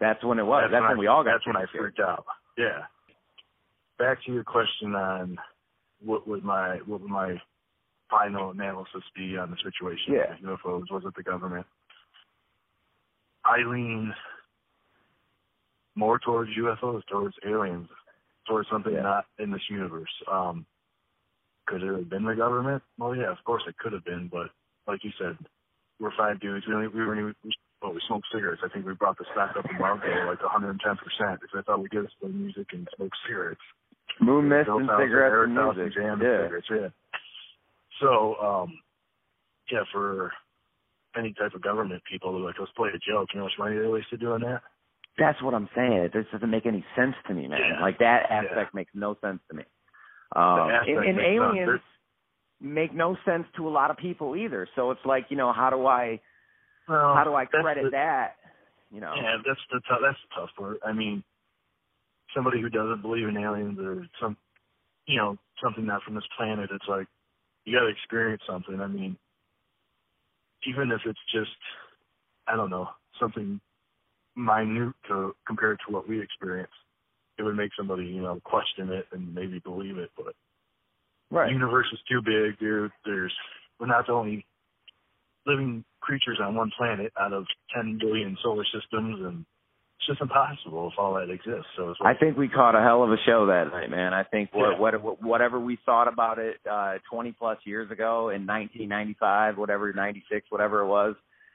That's 0.00 0.22
when 0.24 0.38
it 0.38 0.44
was. 0.44 0.68
That's, 0.70 0.82
when, 0.82 0.90
I, 0.90 0.94
we 0.94 1.06
all 1.06 1.24
got. 1.24 1.32
That's 1.32 1.46
when 1.46 1.56
I 1.56 1.60
super 1.62 1.68
scared. 1.70 1.94
freaked 1.96 2.00
out. 2.00 2.24
Yeah. 2.58 2.82
Back 3.98 4.18
to 4.26 4.32
your 4.32 4.44
question 4.44 4.94
on 4.94 5.38
what 6.04 6.26
would 6.28 6.44
my 6.44 6.78
what 6.86 7.00
would 7.00 7.10
my 7.10 7.40
final 8.18 8.50
analysis 8.50 9.02
be 9.16 9.36
on 9.36 9.50
the 9.50 9.56
situation 9.58 10.14
Yeah. 10.14 10.30
with 10.30 10.60
UFOs? 10.60 10.90
Was 10.90 11.04
it 11.04 11.14
the 11.16 11.22
government? 11.22 11.66
I 13.44 13.58
lean 13.66 14.14
more 15.96 16.18
towards 16.18 16.50
UFOs, 16.56 17.04
towards 17.06 17.34
aliens, 17.44 17.88
towards 18.46 18.68
something 18.68 18.92
Yeah. 18.94 19.02
not 19.02 19.26
in 19.38 19.50
this 19.50 19.68
universe. 19.68 20.10
Um, 20.28 20.66
could 21.66 21.82
it 21.82 21.92
have 21.94 22.08
been 22.08 22.24
the 22.24 22.34
government? 22.36 22.82
Well, 22.98 23.14
yeah, 23.14 23.30
of 23.30 23.42
course 23.44 23.66
it 23.66 23.76
could 23.78 23.92
have 23.92 24.04
been, 24.04 24.28
but 24.28 24.50
like 24.86 25.02
you 25.04 25.12
said, 25.18 25.36
we're 25.98 26.10
five 26.12 26.40
dudes. 26.40 26.66
We 26.66 26.74
only, 26.74 26.88
we 26.88 27.04
were 27.04 27.34
well, 27.82 27.92
we 27.92 28.00
smoked 28.06 28.26
cigarettes. 28.32 28.62
I 28.64 28.68
think 28.68 28.86
we 28.86 28.94
brought 28.94 29.18
the 29.18 29.24
stock 29.32 29.56
up 29.56 29.68
in 29.70 29.76
Marco 29.78 30.08
like 30.26 30.42
110 30.42 30.96
percent 30.96 31.40
because 31.40 31.58
I 31.58 31.62
thought 31.62 31.80
we'd 31.80 31.90
get 31.90 32.04
us 32.04 32.12
play 32.20 32.30
music 32.30 32.72
and 32.72 32.88
smoke 32.96 33.12
cigarettes. 33.26 33.60
Moon 34.20 34.48
mist 34.48 34.68
and 34.68 34.88
cigarettes 34.88 35.34
and 35.48 35.54
music. 35.54 35.96
And 35.96 36.22
Yeah. 36.22 36.42
cigarettes, 36.44 36.70
yeah. 36.70 36.88
So, 38.00 38.36
um, 38.36 38.78
yeah, 39.70 39.84
for 39.92 40.32
any 41.16 41.32
type 41.34 41.54
of 41.54 41.62
government 41.62 42.02
people, 42.10 42.32
they're 42.32 42.42
like, 42.42 42.56
let's 42.58 42.72
play 42.72 42.90
a 42.90 42.98
joke. 42.98 43.28
You 43.32 43.40
know 43.40 43.44
how 43.44 43.44
much 43.44 43.58
money 43.58 43.78
they 43.78 43.86
wasted 43.86 44.20
doing 44.20 44.42
that? 44.42 44.62
That's 45.16 45.40
what 45.42 45.54
I'm 45.54 45.68
saying. 45.76 46.10
This 46.12 46.26
doesn't 46.32 46.50
make 46.50 46.66
any 46.66 46.84
sense 46.96 47.14
to 47.28 47.34
me, 47.34 47.46
man. 47.46 47.58
Yeah. 47.60 47.80
Like 47.80 47.98
that 47.98 48.26
Yeah. 48.28 48.42
aspect 48.42 48.74
makes 48.74 48.90
no 48.94 49.16
sense 49.20 49.40
to 49.50 49.56
me. 49.56 49.64
Um, 50.34 50.70
and, 50.70 50.98
and 50.98 51.20
aliens 51.20 51.80
make 52.60 52.92
no 52.92 53.16
sense 53.24 53.46
to 53.56 53.68
a 53.68 53.70
lot 53.70 53.90
of 53.90 53.96
people 53.96 54.34
either. 54.34 54.66
So 54.74 54.90
it's 54.90 55.04
like, 55.04 55.26
you 55.30 55.36
know, 55.36 55.52
how 55.52 55.70
do 55.70 55.86
I 55.86 56.20
Well, 56.88 57.14
how 57.14 57.22
do 57.22 57.34
I 57.34 57.44
credit 57.44 57.84
the- 57.84 57.90
that? 57.90 58.36
You 58.90 59.00
know. 59.00 59.14
Yeah, 59.14 59.36
that's 59.46 59.60
the 59.70 59.80
tou- 59.88 60.02
that's 60.02 60.18
the 60.22 60.34
tough 60.40 60.50
part. 60.56 60.78
I 60.84 60.92
mean, 60.92 61.22
somebody 62.34 62.60
who 62.60 62.68
doesn't 62.68 63.02
believe 63.02 63.28
in 63.28 63.36
aliens 63.36 63.78
or 63.78 64.06
some, 64.20 64.36
you 65.06 65.16
know, 65.16 65.38
something 65.62 65.84
not 65.86 66.02
from 66.02 66.14
this 66.14 66.26
planet, 66.36 66.70
it's 66.72 66.88
like 66.88 67.06
you 67.64 67.76
got 67.76 67.84
to 67.84 67.90
experience 67.90 68.42
something. 68.46 68.80
I 68.80 68.86
mean, 68.86 69.16
even 70.66 70.90
if 70.90 71.00
it's 71.06 71.18
just, 71.32 71.50
I 72.46 72.56
don't 72.56 72.70
know, 72.70 72.88
something 73.20 73.60
minute 74.36 74.94
to 75.08 75.34
compared 75.46 75.78
to 75.86 75.92
what 75.92 76.08
we 76.08 76.20
experience, 76.20 76.72
it 77.38 77.42
would 77.42 77.56
make 77.56 77.70
somebody, 77.76 78.04
you 78.04 78.22
know, 78.22 78.40
question 78.44 78.90
it 78.90 79.06
and 79.12 79.34
maybe 79.34 79.58
believe 79.60 79.98
it. 79.98 80.10
But 80.16 80.34
Right. 81.30 81.46
the 81.48 81.52
universe 81.52 81.86
is 81.92 81.98
too 82.08 82.20
big, 82.22 82.58
dude. 82.58 82.92
There's 83.04 83.34
we're 83.78 83.86
not 83.86 84.06
the 84.06 84.12
only 84.12 84.46
living 85.46 85.84
creatures 86.00 86.38
on 86.40 86.54
one 86.54 86.70
planet 86.76 87.12
out 87.18 87.32
of 87.32 87.46
10 87.74 87.98
billion 87.98 88.36
solar 88.42 88.64
systems, 88.64 89.20
and 89.24 89.44
it's 89.98 90.06
just 90.06 90.20
impossible 90.20 90.90
if 90.92 90.98
all 90.98 91.14
that 91.14 91.30
exists. 91.30 91.66
So 91.76 91.90
it's 91.90 92.00
I 92.04 92.14
think 92.14 92.36
we 92.36 92.48
caught 92.48 92.74
a 92.74 92.80
hell 92.82 93.02
of 93.02 93.10
a 93.10 93.16
show 93.24 93.46
that 93.46 93.70
night, 93.72 93.90
man. 93.90 94.12
I 94.12 94.24
think 94.24 94.50
what, 94.52 94.72
Yeah. 94.72 94.96
what 94.98 95.22
whatever 95.22 95.58
we 95.60 95.78
thought 95.86 96.08
about 96.08 96.38
it 96.38 96.56
uh 96.70 96.98
20 97.10 97.32
plus 97.32 97.58
years 97.64 97.90
ago 97.90 98.28
in 98.28 98.46
1995, 98.46 99.56
whatever 99.56 99.92
96, 99.92 100.46
whatever 100.50 100.80
it 100.80 100.86
was, 100.88 101.14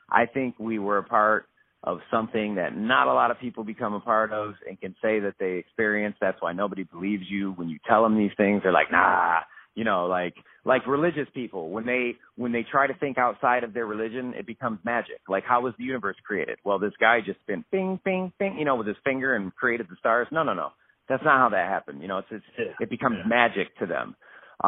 I 0.10 0.26
think 0.26 0.56
we 0.58 0.80
were 0.80 0.98
a 0.98 1.04
part 1.04 1.46
of 1.84 2.00
something 2.12 2.56
that 2.56 2.76
not 2.76 3.08
a 3.08 3.14
lot 3.14 3.32
of 3.32 3.40
people 3.40 3.64
become 3.64 3.94
a 3.94 4.00
part 4.02 4.34
of 4.34 4.54
and 4.68 4.80
can 4.82 4.96
say 5.02 5.20
that 5.22 5.36
they 5.40 5.54
experienced. 5.54 6.20
That's 6.20 6.42
why 6.42 6.52
nobody 6.52 6.84
believes 6.84 7.24
you 7.30 7.52
when 7.54 7.70
you 7.70 7.80
tell 7.88 8.04
them 8.04 8.18
these 8.18 8.34
things. 8.36 8.64
They're 8.64 8.74
like, 8.74 8.92
"Nah." 8.92 9.40
You 9.80 9.86
know, 9.86 10.08
like 10.08 10.36
like 10.66 10.84
religious 10.98 11.30
people 11.34 11.64
when 11.76 11.86
they 11.86 12.04
when 12.36 12.52
they 12.52 12.64
try 12.70 12.86
to 12.92 12.94
think 12.96 13.18
outside 13.18 13.64
of 13.64 13.72
their 13.74 13.86
religion, 13.86 14.34
it 14.40 14.46
becomes 14.46 14.78
magic. 14.84 15.22
Like 15.36 15.46
how 15.52 15.60
was 15.62 15.74
the 15.78 15.86
universe 15.86 16.18
created? 16.28 16.58
Well, 16.66 16.80
this 16.80 16.92
guy 17.00 17.16
just 17.26 17.40
been 17.48 17.64
bing 17.72 17.98
bing 18.04 18.34
bing, 18.40 18.58
you 18.60 18.66
know, 18.66 18.76
with 18.76 18.88
his 18.88 18.98
finger 19.06 19.30
and 19.38 19.56
created 19.56 19.88
the 19.90 19.96
stars. 20.04 20.28
No, 20.32 20.44
no, 20.44 20.54
no. 20.54 20.70
That's 21.08 21.24
not 21.24 21.38
how 21.44 21.50
that 21.58 21.68
happened. 21.76 22.02
You 22.02 22.10
know, 22.10 22.18
it's, 22.24 22.28
it's 22.38 22.46
Yeah. 22.58 22.74
it 22.84 22.90
becomes 22.90 23.18
Yeah. 23.22 23.28
magic 23.40 23.68
to 23.80 23.86
them. 23.96 24.08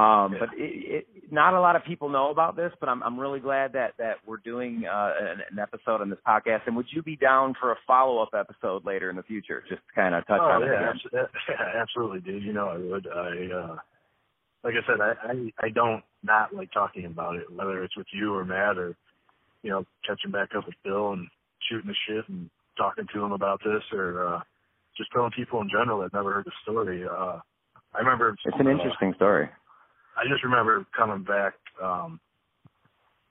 Um, 0.01 0.31
Yeah. 0.33 0.39
But 0.39 0.49
it, 0.57 0.73
it, 0.95 1.03
not 1.29 1.53
a 1.53 1.59
lot 1.67 1.75
of 1.75 1.83
people 1.83 2.07
know 2.17 2.27
about 2.31 2.55
this. 2.55 2.71
But 2.79 2.87
I'm 2.87 3.03
I'm 3.03 3.19
really 3.19 3.41
glad 3.41 3.73
that 3.73 3.91
that 4.03 4.15
we're 4.25 4.43
doing 4.51 4.73
uh, 4.97 5.11
an, 5.19 5.41
an 5.51 5.59
episode 5.59 5.99
on 6.03 6.09
this 6.09 6.19
podcast. 6.25 6.61
And 6.67 6.75
would 6.77 6.87
you 6.95 7.01
be 7.03 7.17
down 7.17 7.53
for 7.59 7.73
a 7.73 7.77
follow 7.85 8.15
up 8.23 8.29
episode 8.33 8.85
later 8.85 9.09
in 9.09 9.17
the 9.17 9.23
future, 9.23 9.59
just 9.67 9.81
to 9.87 9.93
kind 9.93 10.15
of 10.15 10.25
touch 10.25 10.39
oh 10.41 10.55
on 10.55 10.63
it 10.63 10.69
yeah, 11.11 11.81
absolutely, 11.81 12.21
dude. 12.21 12.43
You 12.43 12.53
know 12.53 12.67
I 12.69 12.77
would. 12.77 13.05
I 13.07 13.31
uh 13.61 13.75
like 14.63 14.75
I 14.75 14.85
said, 14.87 15.01
I, 15.01 15.13
I 15.27 15.67
I 15.67 15.69
don't 15.69 16.03
not 16.23 16.53
like 16.53 16.71
talking 16.71 17.05
about 17.05 17.35
it, 17.35 17.51
whether 17.51 17.83
it's 17.83 17.97
with 17.97 18.07
you 18.13 18.33
or 18.35 18.45
Matt 18.45 18.77
or 18.77 18.95
you 19.63 19.69
know 19.69 19.85
catching 20.05 20.31
back 20.31 20.49
up 20.55 20.65
with 20.65 20.75
Bill 20.83 21.13
and 21.13 21.27
shooting 21.69 21.87
the 21.87 21.95
shit 22.07 22.27
and 22.29 22.49
talking 22.77 23.07
to 23.13 23.23
him 23.23 23.31
about 23.31 23.61
this 23.63 23.83
or 23.91 24.25
uh, 24.27 24.41
just 24.97 25.11
telling 25.11 25.31
people 25.31 25.61
in 25.61 25.69
general 25.69 26.01
that 26.01 26.13
never 26.13 26.33
heard 26.33 26.45
the 26.45 26.51
story. 26.63 27.03
Uh, 27.05 27.39
I 27.93 27.99
remember 27.99 28.35
It's 28.45 28.55
an 28.59 28.67
uh, 28.67 28.71
interesting 28.71 29.13
story. 29.15 29.49
I 30.17 30.27
just 30.29 30.43
remember 30.43 30.85
coming 30.95 31.23
back, 31.23 31.53
um, 31.81 32.19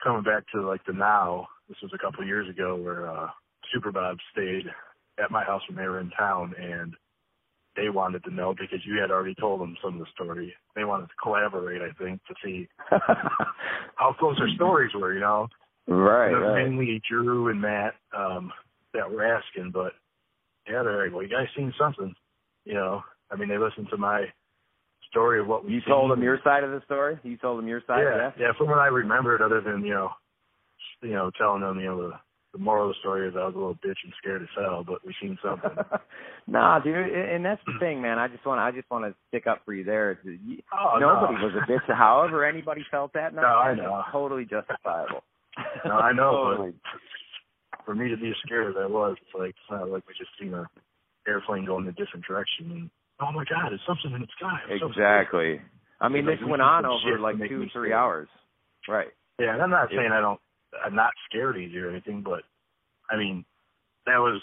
coming 0.02 0.22
back 0.22 0.44
to 0.54 0.66
like 0.66 0.84
the 0.86 0.92
now. 0.92 1.46
This 1.68 1.78
was 1.82 1.92
a 1.94 1.98
couple 1.98 2.22
of 2.22 2.28
years 2.28 2.48
ago 2.48 2.76
where 2.76 3.08
uh, 3.08 3.28
Super 3.72 3.92
Bob 3.92 4.16
stayed 4.32 4.66
at 5.22 5.30
my 5.30 5.44
house 5.44 5.62
when 5.68 5.76
they 5.76 5.86
were 5.86 6.00
in 6.00 6.10
town, 6.10 6.54
and 6.58 6.94
they 7.80 7.88
wanted 7.88 8.22
to 8.24 8.34
know 8.34 8.52
because 8.52 8.80
you 8.84 9.00
had 9.00 9.10
already 9.10 9.34
told 9.34 9.60
them 9.60 9.76
some 9.82 9.94
of 9.94 10.00
the 10.00 10.06
story. 10.12 10.52
They 10.76 10.84
wanted 10.84 11.06
to 11.06 11.14
collaborate, 11.22 11.80
I 11.80 11.92
think, 12.02 12.20
to 12.28 12.34
see 12.44 12.68
how 13.96 14.14
close 14.18 14.36
their 14.38 14.54
stories 14.54 14.92
were. 14.94 15.14
You 15.14 15.20
know, 15.20 15.48
right, 15.88 16.30
it 16.30 16.34
was 16.34 16.52
right. 16.54 16.68
mainly 16.68 17.00
Drew 17.10 17.48
and 17.48 17.60
Matt 17.60 17.94
um, 18.16 18.52
that 18.92 19.10
were 19.10 19.24
asking, 19.24 19.70
but 19.72 19.92
yeah, 20.68 20.82
they're 20.82 21.04
like, 21.04 21.12
"Well, 21.14 21.22
you 21.22 21.28
guys 21.30 21.48
seen 21.56 21.72
something?" 21.78 22.14
You 22.66 22.74
know, 22.74 23.00
I 23.30 23.36
mean, 23.36 23.48
they 23.48 23.56
listened 23.58 23.88
to 23.90 23.96
my 23.96 24.26
story 25.08 25.40
of 25.40 25.46
what 25.46 25.64
we 25.64 25.72
You 25.72 25.80
seen. 25.80 25.88
told 25.88 26.10
them 26.10 26.22
your 26.22 26.38
side 26.44 26.64
of 26.64 26.70
the 26.70 26.82
story. 26.84 27.18
You 27.22 27.36
told 27.38 27.58
them 27.58 27.66
your 27.66 27.82
side. 27.86 28.02
yeah, 28.04 28.30
yeah. 28.38 28.52
From 28.58 28.68
what 28.68 28.78
I 28.78 28.88
remembered, 28.88 29.40
other 29.40 29.60
than 29.62 29.84
you 29.84 29.94
know, 29.94 30.10
you 31.02 31.12
know, 31.14 31.30
telling 31.38 31.62
them, 31.62 31.80
you 31.80 31.86
know, 31.86 32.08
the, 32.10 32.12
the 32.52 32.58
moral 32.58 32.88
of 32.90 32.94
the 32.94 32.98
story 33.00 33.28
is 33.28 33.34
I 33.36 33.44
was 33.46 33.54
a 33.54 33.58
little 33.58 33.74
bitch 33.76 34.00
and 34.04 34.12
scared 34.18 34.42
as 34.42 34.48
hell, 34.58 34.82
but 34.86 35.04
we 35.06 35.14
seen 35.20 35.38
something. 35.42 35.70
nah, 36.48 36.80
dude, 36.80 36.96
and 36.96 37.44
that's 37.44 37.60
the 37.66 37.74
thing, 37.78 38.02
man. 38.02 38.18
I 38.18 38.26
just 38.28 38.44
want, 38.44 38.60
I 38.60 38.70
just 38.72 38.90
want 38.90 39.04
to 39.04 39.14
stick 39.28 39.46
up 39.46 39.62
for 39.64 39.72
you 39.74 39.84
there. 39.84 40.18
You- 40.24 40.58
Oh, 40.72 40.98
Nobody 40.98 41.34
no. 41.38 41.44
was 41.46 41.54
a 41.54 41.70
bitch. 41.70 41.86
However, 41.94 42.44
anybody 42.44 42.84
felt 42.90 43.12
that. 43.14 43.32
No, 43.34 43.42
I 43.42 43.74
know. 43.74 44.02
Totally 44.10 44.44
justifiable. 44.44 45.22
No, 45.84 45.92
I 45.92 46.12
know, 46.12 46.30
Totally. 46.54 46.72
but 46.72 47.84
for 47.84 47.94
me 47.94 48.08
to 48.08 48.16
be 48.16 48.28
as 48.30 48.36
scared 48.46 48.68
as 48.68 48.74
I 48.80 48.86
was, 48.86 49.16
it's 49.20 49.34
like 49.38 49.50
it's 49.50 49.70
not 49.70 49.88
like 49.90 50.06
we 50.08 50.14
just 50.18 50.30
seen 50.40 50.54
a 50.54 50.66
airplane 51.28 51.64
going 51.66 51.84
in 51.84 51.90
a 51.90 51.92
different 51.92 52.24
direction 52.26 52.70
and 52.72 52.90
oh 53.20 53.30
my 53.32 53.44
god, 53.44 53.72
it's 53.72 53.82
something 53.86 54.12
in 54.14 54.20
the 54.22 54.28
sky. 54.38 54.58
Scared. 54.66 54.82
Exactly. 54.90 55.60
I 56.00 56.08
mean, 56.08 56.24
Like, 56.24 56.38
this 56.38 56.44
we 56.44 56.50
went 56.50 56.62
on 56.62 56.86
over 56.86 57.18
like 57.20 57.36
two, 57.38 57.66
three 57.72 57.90
scared. 57.90 57.92
hours. 57.92 58.28
Right. 58.88 59.08
Yeah, 59.38 59.52
and 59.54 59.62
I'm 59.62 59.70
not 59.70 59.92
Yeah. 59.92 60.00
saying 60.00 60.12
I 60.12 60.20
don't, 60.20 60.40
I'm 60.84 60.94
not 60.94 61.10
scared 61.28 61.56
easy 61.56 61.78
or 61.78 61.90
anything, 61.90 62.22
but 62.22 62.42
I 63.10 63.16
mean, 63.16 63.44
that 64.06 64.18
was 64.18 64.40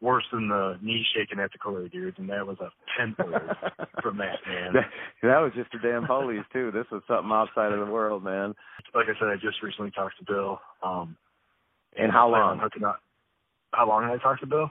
worse 0.00 0.24
than 0.32 0.48
the 0.48 0.78
knee 0.80 1.04
shaking 1.14 1.40
at 1.40 1.50
the 1.52 1.58
Corey 1.58 1.90
and 2.18 2.30
that 2.30 2.46
was 2.46 2.56
a 2.60 2.70
tenfold 2.96 3.34
from 4.02 4.18
that 4.18 4.36
man. 4.46 4.72
That, 4.74 4.84
that 5.22 5.38
was 5.38 5.52
just 5.56 5.72
the 5.72 5.78
damn 5.78 6.06
police 6.06 6.44
too. 6.52 6.70
This 6.70 6.86
was 6.92 7.02
something 7.08 7.30
outside 7.32 7.72
of 7.72 7.84
the 7.84 7.92
world, 7.92 8.22
man. 8.22 8.54
Like 8.94 9.06
I 9.06 9.18
said, 9.18 9.28
I 9.28 9.34
just 9.34 9.62
recently 9.62 9.90
talked 9.90 10.18
to 10.18 10.24
Bill. 10.32 10.60
Um, 10.82 11.16
And 11.96 12.12
how 12.12 12.28
I 12.28 12.30
plan 12.30 12.42
on 12.42 12.48
long? 12.48 12.58
Hooking 12.60 12.84
up. 12.84 13.00
How 13.72 13.88
long 13.88 14.04
had 14.04 14.12
I 14.12 14.18
talked 14.22 14.40
to 14.40 14.46
Bill? 14.46 14.70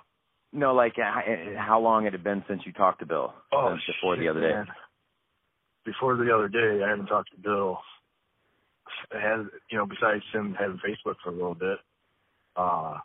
No, 0.54 0.74
like 0.74 0.94
uh, 0.98 1.22
how 1.60 1.80
long 1.82 2.06
had 2.06 2.14
it 2.14 2.24
been 2.24 2.44
since 2.48 2.62
you 2.66 2.72
talked 2.72 3.00
to 3.00 3.06
Bill? 3.06 3.34
Oh, 3.52 3.72
since 3.72 3.84
before 3.98 4.16
the 4.16 4.30
other 4.30 4.40
day. 4.42 4.54
man. 4.54 4.68
Before 5.86 6.16
the 6.16 6.34
other 6.34 6.48
day, 6.48 6.84
I 6.84 6.90
haven't 6.90 7.08
talked 7.08 7.32
to 7.36 7.42
Bill. 7.42 7.80
I 9.14 9.19
had, 9.19 9.45
you 9.69 9.78
know, 9.78 9.86
besides 9.86 10.24
him 10.34 10.56
having 10.60 10.78
Facebook 10.78 11.15
for 11.24 11.30
a 11.30 11.34
little 11.34 11.56
bit, 11.56 11.78
uh, 12.56 12.98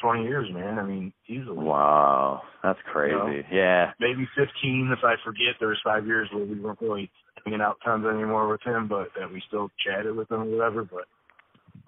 20 0.00 0.24
years, 0.24 0.48
man. 0.52 0.78
I 0.78 0.82
mean, 0.84 1.12
easily. 1.28 1.56
Wow, 1.56 2.42
that's 2.62 2.78
crazy. 2.92 3.44
Yeah. 3.52 3.92
maybe 4.00 4.26
15 4.36 4.90
if 4.96 5.04
I 5.04 5.14
forget. 5.24 5.54
There 5.60 5.68
was 5.68 5.80
five 5.84 6.06
years 6.06 6.28
where 6.32 6.44
we 6.44 6.58
weren't 6.58 6.80
really 6.80 7.10
hanging 7.44 7.60
out 7.60 7.78
tons 7.84 8.04
anymore 8.06 8.48
with 8.48 8.62
him, 8.62 8.88
but 8.88 9.08
that 9.18 9.30
we 9.32 9.42
still 9.46 9.70
chatted 9.84 10.16
with 10.16 10.30
him 10.30 10.42
or 10.42 10.56
whatever. 10.56 10.84
But 10.84 11.04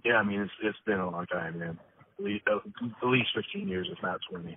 yeah, 0.04 0.14
I 0.16 0.22
mean, 0.22 0.40
it's 0.40 0.52
it's 0.62 0.78
been 0.86 1.00
a 1.00 1.10
long 1.10 1.26
time, 1.26 1.58
man. 1.58 1.78
At 2.18 2.24
least, 2.24 2.44
at 2.46 3.08
least 3.08 3.30
15 3.34 3.66
years, 3.68 3.88
if 3.90 4.00
not 4.02 4.20
20. 4.30 4.56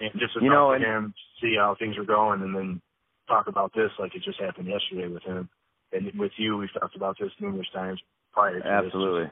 And 0.00 0.10
just 0.18 0.32
to 0.34 0.40
You 0.42 0.48
talk 0.48 0.54
know, 0.54 0.68
to 0.70 0.74
and- 0.76 0.84
him, 0.84 1.14
see 1.40 1.56
how 1.58 1.74
things 1.78 1.98
are 1.98 2.04
going, 2.04 2.40
and 2.40 2.54
then 2.56 2.80
talk 3.28 3.46
about 3.46 3.72
this 3.74 3.90
like 3.98 4.14
it 4.14 4.22
just 4.24 4.40
happened 4.40 4.68
yesterday 4.68 5.08
with 5.12 5.22
him. 5.24 5.48
And 5.92 6.10
with 6.18 6.32
you, 6.36 6.56
we've 6.56 6.72
talked 6.72 6.96
about 6.96 7.16
this 7.20 7.30
numerous 7.40 7.68
times 7.74 8.00
prior 8.32 8.54
to 8.54 8.58
this, 8.58 8.66
Absolutely. 8.66 9.30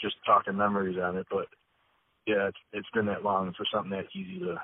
just 0.00 0.16
talking 0.24 0.56
memories 0.56 0.98
on 0.98 1.16
it. 1.16 1.26
But 1.30 1.46
yeah, 2.26 2.48
it's 2.48 2.58
it's 2.72 2.88
been 2.94 3.06
that 3.06 3.22
long 3.22 3.52
for 3.56 3.66
something 3.72 3.90
that 3.90 4.06
easy 4.14 4.40
to 4.40 4.56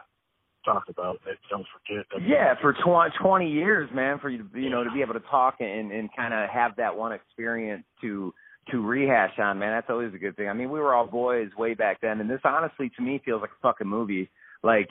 talk 0.65 0.85
about. 0.89 1.21
That 1.25 1.37
don't 1.51 1.67
forget. 1.73 2.07
That 2.13 2.27
Yeah, 2.27 2.55
for 2.61 2.73
tw- 2.73 3.15
20 3.21 3.51
years, 3.51 3.91
man, 3.95 4.19
for 4.19 4.31
you 4.31 4.45
to 4.45 4.61
you 4.61 4.71
know 4.71 4.85
to 4.85 4.91
be 4.91 5.03
able 5.03 5.15
to 5.15 5.25
talk 5.31 5.57
and 5.61 5.93
and 5.93 6.09
kind 6.17 6.33
of 6.33 6.49
have 6.51 6.77
that 6.77 6.97
one 6.97 7.13
experience 7.13 7.85
to 8.01 8.33
to 8.71 8.81
rehash 8.81 9.39
on, 9.39 9.59
man, 9.59 9.73
that's 9.73 9.91
always 9.91 10.15
a 10.15 10.19
good 10.19 10.37
thing. 10.37 10.49
I 10.49 10.53
mean, 10.53 10.71
we 10.71 10.81
were 10.81 10.95
all 10.95 11.07
boys 11.07 11.49
way 11.57 11.75
back 11.75 12.01
then, 12.01 12.21
and 12.21 12.31
this 12.31 12.41
honestly 12.45 12.91
to 12.97 13.03
me 13.03 13.21
feels 13.25 13.41
like 13.41 13.51
a 13.51 13.61
fucking 13.63 13.87
movie. 13.87 14.31
Like 14.63 14.89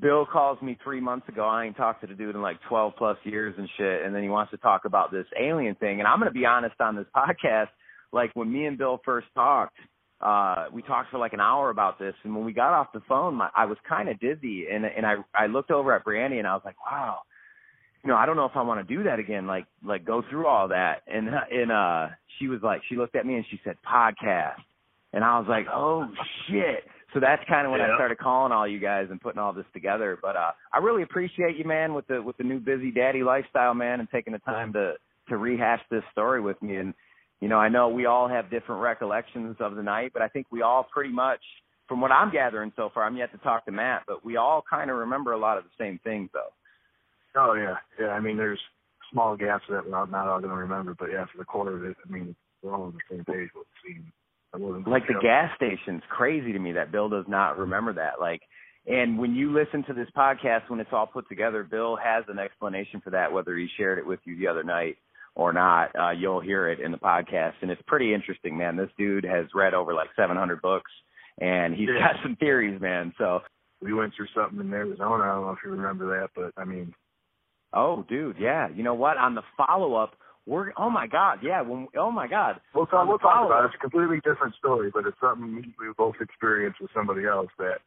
Bill 0.00 0.26
calls 0.26 0.60
me 0.62 0.78
three 0.82 1.00
months 1.00 1.28
ago. 1.28 1.44
I 1.44 1.66
ain't 1.66 1.76
talked 1.76 2.00
to 2.00 2.06
the 2.06 2.14
dude 2.14 2.34
in 2.34 2.42
like 2.42 2.56
12 2.68 2.94
plus 2.96 3.18
years 3.24 3.54
and 3.58 3.68
shit, 3.76 4.02
and 4.02 4.14
then 4.14 4.22
he 4.22 4.28
wants 4.28 4.50
to 4.52 4.56
talk 4.56 4.84
about 4.84 5.12
this 5.12 5.26
alien 5.38 5.74
thing. 5.76 6.00
And 6.00 6.08
I'm 6.08 6.18
gonna 6.18 6.30
be 6.30 6.46
honest 6.46 6.74
on 6.80 6.96
this 6.96 7.06
podcast. 7.16 7.68
Like 8.12 8.30
when 8.34 8.52
me 8.52 8.66
and 8.66 8.78
Bill 8.78 9.00
first 9.04 9.26
talked, 9.34 9.76
uh, 10.20 10.66
we 10.72 10.82
talked 10.82 11.10
for 11.10 11.18
like 11.18 11.32
an 11.32 11.40
hour 11.40 11.70
about 11.70 11.98
this, 11.98 12.14
and 12.24 12.34
when 12.34 12.44
we 12.44 12.52
got 12.52 12.72
off 12.72 12.92
the 12.94 13.02
phone, 13.08 13.34
my, 13.34 13.48
I 13.56 13.66
was 13.66 13.76
kind 13.88 14.08
of 14.08 14.18
dizzy, 14.20 14.66
and 14.72 14.84
and 14.84 15.04
I 15.04 15.16
I 15.34 15.46
looked 15.46 15.70
over 15.70 15.92
at 15.94 16.04
Brandy, 16.04 16.38
and 16.38 16.46
I 16.46 16.54
was 16.54 16.62
like, 16.64 16.76
wow, 16.90 17.20
you 18.02 18.10
know, 18.10 18.16
I 18.16 18.24
don't 18.26 18.36
know 18.36 18.44
if 18.44 18.56
I 18.56 18.62
want 18.62 18.86
to 18.86 18.96
do 18.96 19.02
that 19.04 19.18
again, 19.18 19.46
like 19.46 19.66
like 19.84 20.04
go 20.04 20.22
through 20.30 20.46
all 20.46 20.68
that, 20.68 21.02
and 21.06 21.28
and 21.28 21.72
uh, 21.72 22.08
she 22.38 22.48
was 22.48 22.60
like, 22.62 22.82
she 22.88 22.96
looked 22.96 23.16
at 23.16 23.26
me 23.26 23.34
and 23.34 23.44
she 23.50 23.60
said 23.64 23.76
podcast, 23.84 24.60
and 25.12 25.24
I 25.24 25.38
was 25.38 25.46
like, 25.48 25.66
oh 25.72 26.08
shit. 26.48 26.84
So 27.12 27.20
that's 27.20 27.42
kind 27.46 27.66
of 27.66 27.72
when 27.72 27.82
I 27.82 27.94
started 27.96 28.16
calling 28.18 28.52
all 28.52 28.66
you 28.66 28.78
guys 28.78 29.08
and 29.10 29.20
putting 29.20 29.38
all 29.38 29.52
this 29.52 29.66
together. 29.74 30.18
But 30.20 30.34
uh, 30.34 30.52
I 30.72 30.78
really 30.78 31.02
appreciate 31.02 31.56
you, 31.56 31.64
man, 31.64 31.92
with 31.92 32.06
the 32.06 32.22
with 32.22 32.36
the 32.38 32.44
new 32.44 32.58
busy 32.58 32.90
daddy 32.90 33.22
lifestyle, 33.22 33.74
man, 33.74 34.00
and 34.00 34.08
taking 34.10 34.32
the 34.32 34.38
time 34.40 34.72
to 34.72 34.94
to 35.28 35.36
rehash 35.36 35.80
this 35.90 36.02
story 36.12 36.40
with 36.40 36.60
me. 36.62 36.76
And 36.76 36.94
you 37.40 37.48
know, 37.48 37.58
I 37.58 37.68
know 37.68 37.88
we 37.88 38.06
all 38.06 38.28
have 38.28 38.50
different 38.50 38.80
recollections 38.80 39.56
of 39.60 39.74
the 39.74 39.82
night, 39.82 40.12
but 40.14 40.22
I 40.22 40.28
think 40.28 40.46
we 40.50 40.62
all 40.62 40.86
pretty 40.90 41.12
much, 41.12 41.40
from 41.88 42.00
what 42.00 42.12
I'm 42.12 42.32
gathering 42.32 42.72
so 42.76 42.88
far, 42.94 43.04
I'm 43.04 43.16
yet 43.16 43.32
to 43.32 43.38
talk 43.38 43.64
to 43.66 43.72
Matt, 43.72 44.04
but 44.06 44.24
we 44.24 44.36
all 44.36 44.62
kind 44.68 44.90
of 44.90 44.96
remember 44.96 45.32
a 45.32 45.38
lot 45.38 45.58
of 45.58 45.64
the 45.64 45.70
same 45.76 45.98
things, 46.04 46.30
though. 46.32 46.52
Oh 47.36 47.54
yeah, 47.54 47.76
yeah. 48.00 48.12
I 48.12 48.20
mean, 48.20 48.36
there's 48.36 48.60
small 49.10 49.36
gaps 49.36 49.64
that 49.68 49.84
we're 49.84 49.90
not, 49.90 50.10
not 50.10 50.28
all 50.28 50.38
going 50.38 50.50
to 50.50 50.56
remember, 50.56 50.94
but 50.98 51.10
yeah, 51.12 51.26
for 51.30 51.38
the 51.38 51.44
core 51.44 51.74
of 51.74 51.84
it, 51.84 51.96
I 52.06 52.10
mean, 52.10 52.34
we're 52.62 52.74
all 52.74 52.84
on 52.84 52.92
the 52.92 53.16
same 53.16 53.24
page. 53.24 53.50
What 53.52 53.66
we've 53.84 53.94
seen. 53.96 54.04
I 54.04 54.06
wasn't 54.06 54.21
like 54.86 55.06
the 55.06 55.14
gas 55.22 55.50
station's 55.56 56.02
crazy 56.10 56.52
to 56.52 56.58
me 56.58 56.72
that 56.72 56.92
Bill 56.92 57.08
does 57.08 57.24
not 57.28 57.58
remember 57.58 57.92
that. 57.94 58.20
Like, 58.20 58.42
and 58.86 59.18
when 59.18 59.34
you 59.34 59.52
listen 59.52 59.84
to 59.84 59.94
this 59.94 60.08
podcast, 60.16 60.68
when 60.68 60.80
it's 60.80 60.90
all 60.92 61.06
put 61.06 61.28
together, 61.28 61.62
Bill 61.62 61.96
has 61.96 62.24
an 62.28 62.38
explanation 62.38 63.00
for 63.02 63.10
that, 63.10 63.32
whether 63.32 63.56
he 63.56 63.68
shared 63.76 63.98
it 63.98 64.06
with 64.06 64.20
you 64.24 64.36
the 64.36 64.48
other 64.48 64.64
night 64.64 64.96
or 65.34 65.52
not. 65.52 65.94
Uh, 65.96 66.10
you'll 66.10 66.40
hear 66.40 66.68
it 66.68 66.80
in 66.80 66.92
the 66.92 66.98
podcast, 66.98 67.54
and 67.62 67.70
it's 67.70 67.80
pretty 67.86 68.12
interesting, 68.12 68.56
man. 68.58 68.76
This 68.76 68.90
dude 68.98 69.24
has 69.24 69.46
read 69.54 69.72
over 69.72 69.94
like 69.94 70.08
700 70.16 70.60
books, 70.60 70.90
and 71.40 71.74
he's 71.74 71.88
Yeah. 71.88 72.12
got 72.12 72.22
some 72.22 72.36
theories, 72.36 72.80
man. 72.80 73.14
So, 73.18 73.42
We 73.80 73.92
went 73.94 74.14
through 74.14 74.28
something 74.28 74.60
in 74.60 74.72
Arizona. 74.72 75.24
I 75.24 75.28
don't 75.34 75.44
know 75.46 75.50
if 75.50 75.58
you 75.64 75.70
remember 75.72 76.20
that, 76.20 76.30
but 76.36 76.52
I 76.56 76.64
mean, 76.64 76.94
oh, 77.72 78.04
dude, 78.08 78.36
yeah. 78.38 78.68
You 78.68 78.84
know 78.84 78.94
what? 78.94 79.16
On 79.16 79.34
the 79.34 79.42
follow 79.56 79.94
up, 79.94 80.14
we're 80.46 80.72
oh 80.76 80.90
my 80.90 81.06
god, 81.06 81.38
yeah. 81.42 81.62
When 81.62 81.86
oh 81.96 82.10
my 82.10 82.26
god, 82.26 82.60
we'll 82.74 82.86
talk. 82.86 83.08
We'll 83.08 83.18
talk 83.18 83.46
about 83.46 83.64
it. 83.64 83.66
It's 83.66 83.74
a 83.76 83.78
completely 83.78 84.18
different 84.24 84.54
story, 84.56 84.90
but 84.92 85.06
it's 85.06 85.16
something 85.20 85.54
we, 85.78 85.86
both 85.96 86.16
experienced 86.20 86.80
with 86.80 86.90
somebody 86.94 87.26
else 87.26 87.50
that 87.58 87.78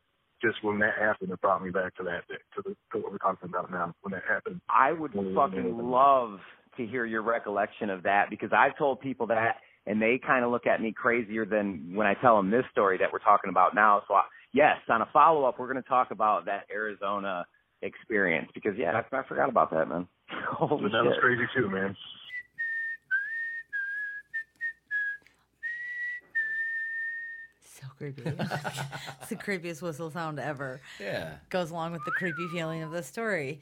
just 0.42 0.64
when 0.64 0.80
that 0.80 0.94
happened, 1.00 1.32
it 1.32 1.42
brought 1.42 1.64
me 1.64 1.72
back 1.72 1.96
to 1.98 2.04
that 2.04 2.24
to 2.56 2.62
the 2.64 2.76
to 2.94 3.04
what 3.04 3.12
we're 3.12 3.18
talking 3.18 3.50
about 3.50 3.72
now. 3.72 3.94
When 4.02 4.14
that 4.14 4.24
happened, 4.28 4.62
I 4.70 4.94
would 4.94 5.12
fucking 5.12 5.78
love 5.78 6.40
to 6.78 6.86
hear 6.86 7.06
your 7.06 7.22
recollection 7.22 7.90
of 7.90 8.04
that 8.04 8.30
because 8.30 8.50
I've 8.56 8.78
told 8.78 9.02
people 9.02 9.28
that 9.28 9.58
and 9.88 10.02
they 10.02 10.20
kind 10.26 10.44
of 10.44 10.52
look 10.52 10.66
at 10.66 10.82
me 10.82 10.92
crazier 10.92 11.46
than 11.46 11.92
when 11.94 12.08
I 12.08 12.16
tell 12.16 12.38
them 12.38 12.50
this 12.50 12.64
story 12.72 12.98
that 12.98 13.12
we're 13.12 13.20
talking 13.20 13.50
about 13.50 13.76
now. 13.76 14.02
So 14.08 14.16
I, 14.16 14.24
yes, 14.54 14.78
on 14.90 15.02
a 15.02 15.10
follow 15.14 15.46
up, 15.46 15.60
we're 15.60 15.72
going 15.72 15.82
to 15.82 15.90
talk 15.90 16.12
about 16.12 16.46
that 16.46 16.66
Arizona 16.74 17.46
experience 17.82 18.50
because 18.54 18.74
yeah, 18.78 19.02
I, 19.12 19.16
I 19.16 19.24
forgot 19.28 19.50
about 19.50 19.72
that, 19.72 19.88
man. 19.88 20.08
Holy 20.50 20.84
that 20.92 21.04
was 21.04 21.18
crazy 21.22 21.44
too, 21.56 21.70
man. 21.70 21.96
So 27.62 27.88
creepy. 28.12 28.32
it's 29.22 29.30
the 29.30 29.36
creepiest 29.36 29.82
whistle 29.82 30.12
sound 30.12 30.40
ever. 30.40 30.82
Yeah. 31.00 31.34
Goes 31.50 31.72
along 31.72 31.94
with 31.94 32.04
the 32.06 32.12
creepy 32.12 32.48
feeling 32.52 32.84
of 32.84 32.92
the 32.92 33.04
story. 33.04 33.62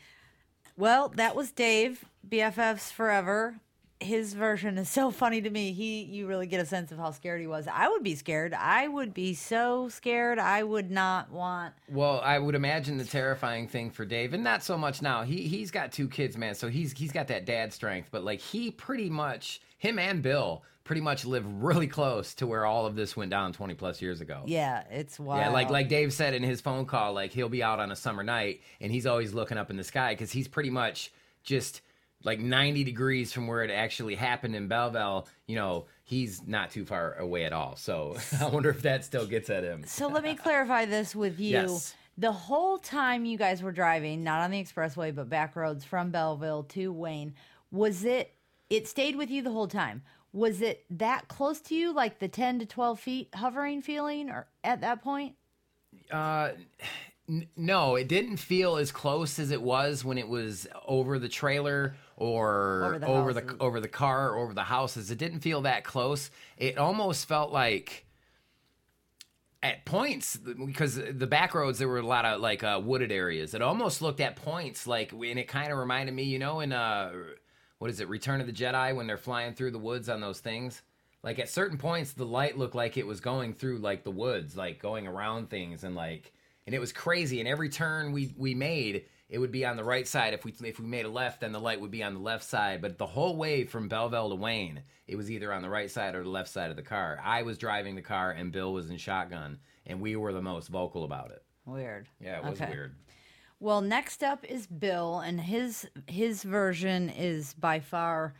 Well, 0.78 1.10
that 1.16 1.36
was 1.36 1.52
Dave, 1.52 2.04
BFFs 2.28 2.92
Forever. 2.92 3.56
his 4.00 4.34
version 4.34 4.78
is 4.78 4.90
so 4.90 5.12
funny 5.12 5.40
to 5.42 5.50
me. 5.50 5.72
He 5.72 6.02
you 6.04 6.28
really 6.28 6.48
get 6.48 6.60
a 6.60 6.66
sense 6.66 6.92
of 6.92 6.98
how 6.98 7.12
scared 7.12 7.40
he 7.40 7.48
was. 7.48 7.68
I 7.72 7.88
would 7.88 8.04
be 8.04 8.16
scared. 8.16 8.54
I 8.54 8.88
would 8.88 9.14
be 9.14 9.34
so 9.34 9.88
scared. 9.90 10.40
I 10.40 10.64
would 10.64 10.92
not 10.92 11.32
want. 11.32 11.74
Well, 11.90 12.20
I 12.22 12.38
would 12.40 12.56
imagine 12.56 12.98
the 12.98 13.06
terrifying 13.06 13.68
thing 13.68 13.92
for 13.92 14.04
Dave, 14.04 14.34
and 14.34 14.44
not 14.44 14.64
so 14.64 14.78
much 14.78 15.02
now. 15.02 15.22
He 15.24 15.48
he's 15.48 15.72
got 15.72 15.92
two 15.92 16.10
kids, 16.10 16.36
man, 16.38 16.56
so 16.56 16.68
he's 16.70 16.92
he's 16.92 17.12
got 17.12 17.28
that 17.28 17.46
dad 17.46 17.72
strength. 17.72 18.10
But 18.12 18.24
like 18.24 18.42
he 18.42 18.72
pretty 18.72 19.10
much 19.10 19.62
him 19.78 20.00
and 20.00 20.22
Bill 20.22 20.64
pretty 20.84 21.02
much 21.02 21.26
live 21.26 21.46
really 21.64 21.88
close 21.88 22.34
to 22.36 22.48
where 22.48 22.66
all 22.66 22.86
of 22.86 22.96
this 22.96 23.16
went 23.16 23.32
down 23.32 23.54
20 23.54 23.74
plus 23.76 24.02
years 24.02 24.22
ago. 24.22 24.44
Yeah, 24.46 24.84
it's 24.90 25.20
wild. 25.20 25.42
Yeah, 25.42 25.50
like 25.50 25.70
like 25.70 25.90
Dave 25.90 26.14
said 26.14 26.34
in 26.34 26.44
his 26.44 26.62
phone 26.62 26.86
call, 26.86 27.14
like 27.14 27.32
he'll 27.32 27.50
be 27.50 27.64
out 27.64 27.80
on 27.80 27.92
a 27.92 27.96
summer 27.96 28.24
night 28.24 28.62
and 28.82 28.92
he's 28.92 29.06
always 29.06 29.34
looking 29.34 29.58
up 29.58 29.70
in 29.70 29.78
the 29.78 29.84
sky 29.84 30.14
because 30.14 30.32
he's 30.32 30.48
pretty 30.48 30.70
much 30.70 31.12
just 31.44 31.82
like 32.24 32.40
90 32.40 32.84
degrees 32.84 33.34
from 33.34 33.48
where 33.48 33.64
it 33.64 33.72
actually 33.72 34.16
happened 34.16 34.56
in 34.56 34.68
Belleville. 34.68 35.28
You 35.48 35.56
know, 35.56 35.86
he's 36.04 36.46
not 36.48 36.72
too 36.72 36.86
far 36.86 37.16
away 37.16 37.46
at 37.46 37.54
all. 37.54 37.76
So 37.76 38.18
I 38.42 38.48
wonder 38.48 38.70
if 38.70 38.82
that 38.84 39.06
still 39.06 39.26
gets 39.26 39.50
at 39.50 39.64
him. 39.64 39.84
So 39.86 40.08
let 40.08 40.24
me 40.24 40.36
clarify 40.42 40.86
this 40.86 41.16
with 41.16 41.40
you. 41.40 41.52
Yes. 41.52 41.96
The 42.18 42.32
whole 42.32 42.78
time 42.78 43.26
you 43.26 43.38
guys 43.38 43.64
were 43.64 43.72
driving, 43.72 44.24
not 44.24 44.42
on 44.42 44.52
the 44.52 44.64
expressway, 44.64 45.14
but 45.14 45.30
back 45.30 45.56
roads 45.56 45.84
from 45.84 46.12
Belleville 46.12 46.64
to 46.64 46.92
Wayne, 46.92 47.34
was 47.72 48.06
it, 48.06 48.36
it 48.70 48.88
stayed 48.88 49.16
with 49.16 49.32
you 49.32 49.42
the 49.42 49.50
whole 49.50 49.68
time? 49.68 50.04
Was 50.34 50.62
it 50.62 50.86
that 50.90 51.28
close 51.28 51.62
to 51.62 51.76
you, 51.76 51.94
like 51.94 52.20
the 52.20 52.28
10 52.28 52.60
to 52.60 52.66
12 52.66 53.00
feet 53.00 53.30
hovering 53.36 53.82
feeling 53.82 54.30
or 54.30 54.48
at 54.64 54.82
that 54.82 55.04
point? 55.04 55.36
Uh, 56.12 56.50
n- 57.30 57.48
no, 57.56 57.96
it 57.96 58.08
didn't 58.08 58.38
feel 58.38 58.78
as 58.78 58.92
close 58.92 59.38
as 59.38 59.52
it 59.52 59.62
was 59.62 60.04
when 60.04 60.18
it 60.18 60.28
was 60.28 60.68
over 60.88 61.20
the 61.20 61.30
trailer 61.30 61.96
or 62.18 62.84
Over 62.84 63.00
the 63.00 63.08
over 63.08 63.34
the 63.34 63.58
over 63.60 63.80
the 63.80 63.88
car 63.88 64.32
or 64.32 64.38
over 64.40 64.54
the 64.56 64.64
houses. 64.64 65.12
It 65.12 65.20
didn't 65.20 65.42
feel 65.42 65.62
that 65.62 65.84
close. 65.84 66.32
It 66.58 66.80
almost 66.80 67.28
felt 67.28 67.52
like 67.52 68.06
at 69.62 69.86
points 69.86 70.36
because 70.36 70.96
the 70.96 71.28
back 71.28 71.54
roads 71.54 71.80
there 71.80 71.88
were 71.88 72.00
a 72.00 72.06
lot 72.06 72.26
of 72.26 72.42
like 72.42 72.64
uh, 72.64 72.82
wooded 72.84 73.12
areas. 73.12 73.54
It 73.54 73.62
almost 73.62 74.02
looked 74.02 74.20
at 74.20 74.36
points 74.36 74.88
like 74.88 75.12
and 75.12 75.40
it 75.40 75.48
kind 75.48 75.72
of 75.72 75.78
reminded 75.78 76.14
me, 76.14 76.24
you 76.24 76.40
know, 76.40 76.60
in 76.60 76.74
uh 76.74 77.14
what 77.84 77.90
is 77.90 78.00
it, 78.00 78.08
Return 78.08 78.40
of 78.40 78.48
the 78.48 78.54
Jedi 78.54 78.96
when 78.96 79.08
they're 79.08 79.18
flying 79.18 79.54
through 79.54 79.72
the 79.72 79.78
woods 79.78 80.08
on 80.08 80.22
those 80.22 80.40
things? 80.40 80.82
Like 81.22 81.38
at 81.38 81.50
certain 81.50 81.78
points 81.78 82.14
the 82.14 82.26
light 82.26 82.58
looked 82.58 82.76
like 82.76 82.96
it 82.96 83.06
was 83.06 83.20
going 83.20 83.54
through 83.54 83.80
like 83.80 84.06
the 84.06 84.10
woods, 84.12 84.56
like 84.56 84.80
going 84.80 85.06
around 85.06 85.50
things 85.50 85.84
and 85.84 85.94
like 85.94 86.32
and 86.66 86.74
it 86.74 86.80
was 86.80 86.94
crazy 86.94 87.42
and 87.42 87.48
every 87.50 87.68
turn 87.68 88.14
we 88.14 88.34
we 88.38 88.56
made 88.56 89.04
it 89.28 89.38
would 89.38 89.52
be 89.52 89.66
on 89.66 89.76
the 89.76 89.84
right 89.84 90.08
side 90.08 90.34
if 90.34 90.46
we 90.46 90.54
if 90.64 90.80
we 90.80 90.86
made 90.86 91.06
a 91.06 91.10
left 91.10 91.42
then 91.42 91.52
the 91.52 91.60
light 91.60 91.82
would 91.82 91.92
be 91.92 92.02
on 92.04 92.14
the 92.14 92.22
left 92.22 92.46
side 92.46 92.82
but 92.82 92.98
the 92.98 93.06
whole 93.06 93.36
way 93.36 93.66
from 93.66 93.90
Belleville 93.90 94.30
to 94.30 94.36
Wayne 94.36 94.82
it 95.06 95.18
was 95.18 95.30
either 95.30 95.52
on 95.52 95.62
the 95.62 95.70
right 95.70 95.92
side 95.92 96.16
or 96.16 96.24
the 96.24 96.30
left 96.30 96.50
side 96.50 96.70
of 96.70 96.78
the 96.78 96.82
car 96.84 97.20
I 97.22 97.42
was 97.44 97.58
driving 97.58 97.96
the 97.96 98.02
car 98.02 98.32
and 98.32 98.50
Bill 98.50 98.72
was 98.72 98.90
in 98.90 98.96
shotgun 98.96 99.60
and 99.86 100.00
we 100.00 100.16
were 100.16 100.32
the 100.32 100.42
most 100.42 100.70
vocal 100.70 101.04
about 101.04 101.32
it 101.32 101.44
Weird. 101.66 102.08
yeah 102.22 102.38
it 102.38 102.46
was 102.46 102.62
Okay. 102.62 102.72
weird 102.72 102.96
Well, 103.64 103.80
next 103.80 104.26
up 104.26 104.44
is 104.44 104.68
Bill, 104.68 105.20
and 105.20 105.40
his 105.40 105.88
his 106.06 106.44
version 106.44 107.08
is 107.08 107.54
by 107.54 107.80
far 107.80 108.34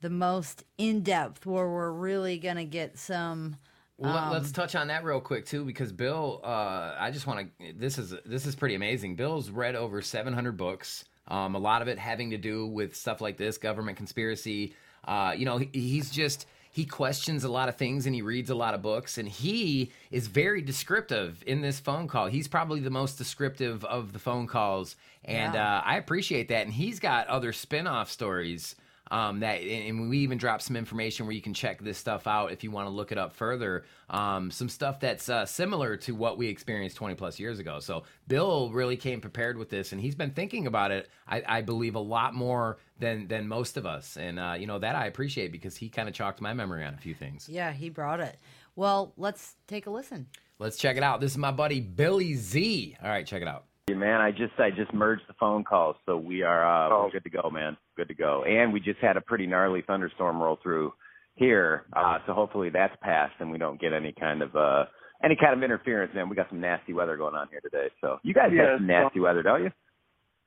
the 0.00 0.08
most 0.08 0.64
in 0.78 1.02
depth, 1.02 1.44
where 1.44 1.68
we're 1.68 1.90
really 1.92 2.38
gonna 2.38 2.64
get 2.64 2.98
some. 2.98 3.56
Well, 3.98 4.16
Um, 4.16 4.32
let's 4.32 4.50
touch 4.50 4.74
on 4.74 4.86
that 4.86 5.04
real 5.04 5.20
quick 5.20 5.44
too, 5.44 5.66
because 5.66 5.92
Bill, 5.92 6.40
uh, 6.42 6.96
I 6.98 7.10
just 7.10 7.26
want 7.26 7.50
to. 7.58 7.74
This 7.74 7.98
is 7.98 8.14
this 8.24 8.46
is 8.46 8.56
pretty 8.56 8.74
amazing. 8.74 9.16
Bill's 9.16 9.50
read 9.50 9.76
over 9.76 10.00
700 10.00 10.56
books. 10.56 11.04
Um, 11.28 11.54
a 11.54 11.58
lot 11.58 11.82
of 11.82 11.88
it 11.88 11.98
having 11.98 12.30
to 12.30 12.38
do 12.38 12.66
with 12.66 12.96
stuff 12.96 13.20
like 13.20 13.36
this, 13.36 13.58
government 13.58 13.98
conspiracy. 13.98 14.74
Uh, 15.04 15.34
you 15.36 15.44
know, 15.44 15.58
he, 15.58 15.68
he's 15.74 16.10
just 16.10 16.46
he 16.72 16.84
questions 16.84 17.42
a 17.42 17.48
lot 17.50 17.68
of 17.68 17.76
things 17.76 18.06
and 18.06 18.14
he 18.14 18.22
reads 18.22 18.48
a 18.48 18.54
lot 18.54 18.74
of 18.74 18.80
books 18.82 19.18
and 19.18 19.28
he 19.28 19.90
is 20.10 20.28
very 20.28 20.62
descriptive 20.62 21.42
in 21.46 21.60
this 21.62 21.80
phone 21.80 22.06
call. 22.06 22.26
He's 22.28 22.46
probably 22.48 22.80
the 22.80 22.90
most 22.90 23.18
descriptive 23.18 23.84
of 23.84 24.12
the 24.12 24.18
phone 24.20 24.46
calls, 24.46 24.94
and 25.24 25.54
Yeah. 25.54 25.78
uh, 25.78 25.82
I 25.84 25.96
appreciate 25.96 26.48
that. 26.48 26.64
And 26.66 26.72
he's 26.74 27.00
got 27.00 27.26
other 27.26 27.52
spin-off 27.52 28.10
stories 28.10 28.76
um, 29.10 29.40
that 29.40 29.60
and 29.62 30.08
we 30.08 30.18
even 30.18 30.38
dropped 30.38 30.62
some 30.62 30.76
information 30.76 31.26
where 31.26 31.34
you 31.34 31.42
can 31.42 31.54
check 31.54 31.82
this 31.82 31.98
stuff 31.98 32.26
out 32.26 32.52
if 32.52 32.62
you 32.62 32.70
want 32.70 32.86
to 32.86 32.90
look 32.90 33.12
it 33.12 33.18
up 33.18 33.32
further. 33.34 33.84
Um, 34.08 34.50
some 34.50 34.68
stuff 34.68 35.00
that's 35.00 35.28
uh, 35.28 35.46
similar 35.46 35.96
to 35.98 36.14
what 36.14 36.38
we 36.38 36.48
experienced 36.48 36.96
20 36.96 37.14
plus 37.16 37.38
years 37.40 37.58
ago. 37.58 37.80
So 37.80 38.04
Bill 38.28 38.70
really 38.72 38.96
came 38.96 39.20
prepared 39.20 39.56
with 39.56 39.68
this, 39.70 39.92
and 39.92 40.00
he's 40.00 40.14
been 40.14 40.30
thinking 40.30 40.66
about 40.66 40.90
it. 40.90 41.08
I, 41.26 41.42
I 41.46 41.62
believe 41.62 41.94
a 41.94 42.00
lot 42.00 42.34
more 42.34 42.78
than 42.98 43.26
than 43.28 43.48
most 43.48 43.76
of 43.76 43.86
us, 43.86 44.16
and 44.16 44.38
uh, 44.38 44.54
you 44.58 44.66
know 44.66 44.78
that 44.78 44.94
I 44.96 45.06
appreciate 45.06 45.52
because 45.52 45.76
he 45.76 45.88
kind 45.88 46.08
of 46.08 46.14
chalked 46.14 46.40
my 46.40 46.52
memory 46.54 46.84
on 46.84 46.94
a 46.94 46.98
few 46.98 47.14
things. 47.14 47.48
Yeah, 47.48 47.72
he 47.72 47.88
brought 47.90 48.20
it. 48.20 48.38
Well, 48.76 49.12
let's 49.16 49.56
take 49.66 49.86
a 49.86 49.90
listen. 49.90 50.26
Let's 50.58 50.76
check 50.76 50.96
it 50.96 51.02
out. 51.02 51.20
This 51.20 51.32
is 51.32 51.38
my 51.38 51.50
buddy 51.52 51.80
Billy 51.80 52.34
Z. 52.34 52.96
All 53.02 53.08
right, 53.08 53.26
check 53.26 53.42
it 53.42 53.48
out. 53.48 53.64
Yeah, 53.88 53.96
man, 53.96 54.20
I 54.20 54.30
just 54.30 54.52
I 54.58 54.70
just 54.70 54.92
merged 54.94 55.22
the 55.26 55.34
phone 55.34 55.64
calls, 55.64 55.96
so 56.06 56.16
we 56.16 56.42
are 56.42 56.64
uh, 56.64 56.94
Oh. 56.94 57.04
we're 57.04 57.10
good 57.10 57.24
to 57.24 57.30
go, 57.30 57.50
man. 57.50 57.76
Good 58.00 58.08
to 58.08 58.14
go. 58.14 58.44
And 58.44 58.72
we 58.72 58.80
just 58.80 58.98
had 59.00 59.18
a 59.18 59.20
pretty 59.20 59.46
gnarly 59.46 59.82
thunderstorm 59.86 60.40
roll 60.40 60.58
through 60.62 60.94
here, 61.34 61.84
uh, 61.92 62.16
so 62.26 62.32
hopefully 62.32 62.70
that's 62.70 62.96
passed 63.02 63.34
and 63.40 63.50
we 63.50 63.58
don't 63.58 63.78
get 63.78 63.92
any 63.92 64.14
kind 64.18 64.40
of 64.40 64.56
uh 64.56 64.86
any 65.22 65.36
kind 65.36 65.52
of 65.52 65.62
interference. 65.62 66.10
Man, 66.14 66.30
we 66.30 66.34
got 66.34 66.48
some 66.48 66.62
nasty 66.62 66.94
weather 66.94 67.18
going 67.18 67.34
on 67.34 67.48
here 67.50 67.60
today. 67.60 67.88
So 68.00 68.16
you 68.22 68.32
guys 68.32 68.52
Yeah, 68.54 68.68
got 68.68 68.78
some 68.78 68.86
nasty 68.86 69.20
weather, 69.20 69.42
don't 69.42 69.64
you? 69.64 69.70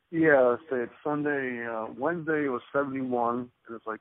Yeah, 0.09 0.55
so 0.67 0.77
it's 0.77 0.91
Sunday. 1.03 1.63
Uh, 1.63 1.93
Wednesday 1.95 2.45
it 2.45 2.49
was 2.49 2.63
71, 2.73 3.38
and 3.67 3.75
it's 3.75 3.85
like 3.85 3.99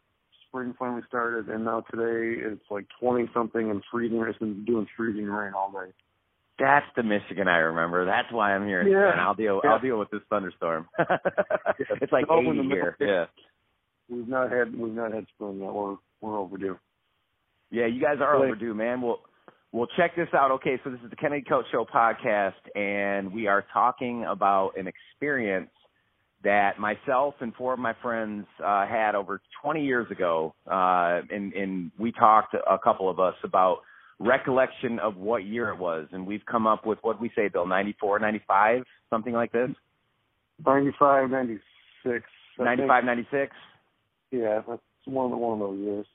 spring 0.49 0.75
finally 0.79 1.03
started, 1.07 1.51
and 1.51 1.67
now 1.67 1.85
today 1.91 2.41
it's 2.41 2.65
like 2.71 2.87
20 3.01 3.29
something 3.35 3.71
and 3.71 3.83
freezing. 3.93 4.25
It's 4.27 4.39
been 4.39 4.65
doing 4.65 4.87
freezing 4.97 5.27
rain 5.27 5.53
all 5.53 5.71
day. 5.73 5.93
That's 6.59 6.87
the 6.97 7.03
Michigan 7.03 7.49
I 7.49 7.59
remember. 7.59 8.05
That's 8.05 8.31
why 8.31 8.55
I'm 8.55 8.67
here. 8.67 8.87
Yeah. 8.87 9.13
And 9.13 9.21
I'll 9.21 9.35
deal 9.35 9.61
Yeah. 9.65 9.71
I'll 9.73 9.81
deal 9.81 9.99
with 9.99 10.11
this 10.11 10.21
thunderstorm. 10.31 10.89
it's 10.99 12.13
like 12.13 12.25
It's 12.25 12.31
over 12.31 12.53
80 12.53 12.57
the 12.57 12.75
here. 12.75 12.97
Yeah. 13.01 13.25
We've 14.09 14.29
not 14.29 14.53
had 14.53 14.77
we've 14.77 14.93
not 14.93 15.13
had 15.13 15.27
spring 15.35 15.61
yet. 15.61 15.73
We're 15.73 15.97
we're 16.21 16.39
overdue. 16.39 16.79
Yeah, 17.71 17.87
you 17.87 18.01
guys 18.03 18.17
are 18.21 18.37
overdue, 18.37 18.75
man. 18.75 19.01
Well, 19.01 19.21
well, 19.73 19.89
check 19.97 20.15
this 20.15 20.29
out. 20.35 20.51
Okay, 20.51 20.79
so 20.85 20.91
this 20.91 21.01
is 21.03 21.09
the 21.09 21.17
Kennedy 21.17 21.43
Koch 21.49 21.65
Show 21.73 21.87
podcast, 21.87 22.53
and 22.75 23.33
we 23.33 23.47
are 23.47 23.65
talking 23.73 24.27
about 24.29 24.73
an 24.77 24.87
experience 24.87 25.71
that 26.45 26.79
myself 26.79 27.35
and 27.41 27.55
four 27.55 27.73
of 27.73 27.79
my 27.79 27.95
friends 28.03 28.47
uh, 28.63 28.87
had 28.87 29.15
over 29.15 29.41
20 29.63 29.83
years 29.83 30.11
ago, 30.11 30.55
uh, 30.71 31.21
and, 31.31 31.55
and 31.55 31.91
we 31.99 32.13
talked 32.13 32.55
a 32.55 32.79
couple 32.79 33.09
of 33.09 33.19
us 33.19 33.37
about 33.45 33.79
recollection 34.23 34.99
of 34.99 35.17
what 35.17 35.45
year 35.45 35.71
it 35.71 35.79
was, 35.79 36.09
and 36.13 36.27
we've 36.27 36.45
come 36.47 36.67
up 36.67 36.87
with 36.87 36.99
what 37.03 37.21
we 37.21 37.31
say, 37.37 37.49
Bill, 37.49 37.67
94, 37.67 38.19
95, 38.21 38.83
something 39.11 39.33
like 39.33 39.53
this, 39.53 39.71
95, 40.65 41.31
96. 41.31 41.63
I 42.05 42.11
think. 42.11 42.25
95, 42.89 43.05
96. 43.05 43.57
Yeah, 44.31 44.63
that's 44.69 44.81
one 45.05 45.27
of 45.27 45.31
the 45.31 45.37
one 45.37 45.61
of 45.61 45.69
those 45.71 45.79
years. 45.79 46.07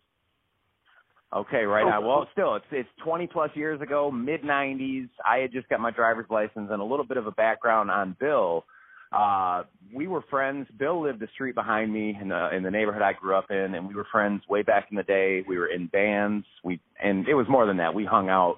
Okay, 1.35 1.63
right 1.63 1.85
Oh, 1.85 1.89
on. 1.97 2.05
Well, 2.05 2.27
still, 2.31 2.55
it's 2.55 2.65
it's 2.71 2.89
20 3.03 3.27
plus 3.27 3.51
years 3.53 3.81
ago, 3.81 4.09
mid 4.09 4.43
90s. 4.43 5.09
I 5.25 5.39
had 5.39 5.51
just 5.51 5.67
got 5.67 5.79
my 5.81 5.91
driver's 5.91 6.29
license 6.29 6.69
and 6.71 6.81
a 6.81 6.85
little 6.85 7.05
bit 7.05 7.17
of 7.17 7.27
a 7.27 7.31
background 7.31 7.91
on 7.91 8.15
Bill. 8.19 8.63
Uh, 9.11 9.63
we 9.93 10.07
were 10.07 10.21
friends. 10.29 10.67
Bill 10.77 11.01
lived 11.01 11.21
a 11.23 11.27
street 11.33 11.55
behind 11.55 11.93
me 11.93 12.17
in 12.21 12.29
the 12.29 12.55
in 12.55 12.63
the 12.63 12.71
neighborhood 12.71 13.01
I 13.01 13.13
grew 13.13 13.35
up 13.35 13.49
in, 13.49 13.75
and 13.75 13.87
we 13.87 13.95
were 13.95 14.05
friends 14.11 14.41
way 14.49 14.63
back 14.63 14.87
in 14.91 14.97
the 14.97 15.03
day. 15.03 15.43
We 15.47 15.57
were 15.57 15.67
in 15.67 15.87
bands. 15.87 16.45
We 16.63 16.81
and 17.01 17.27
it 17.27 17.33
was 17.33 17.47
more 17.49 17.65
than 17.65 17.77
that. 17.77 17.93
We 17.93 18.05
hung 18.05 18.29
out 18.29 18.57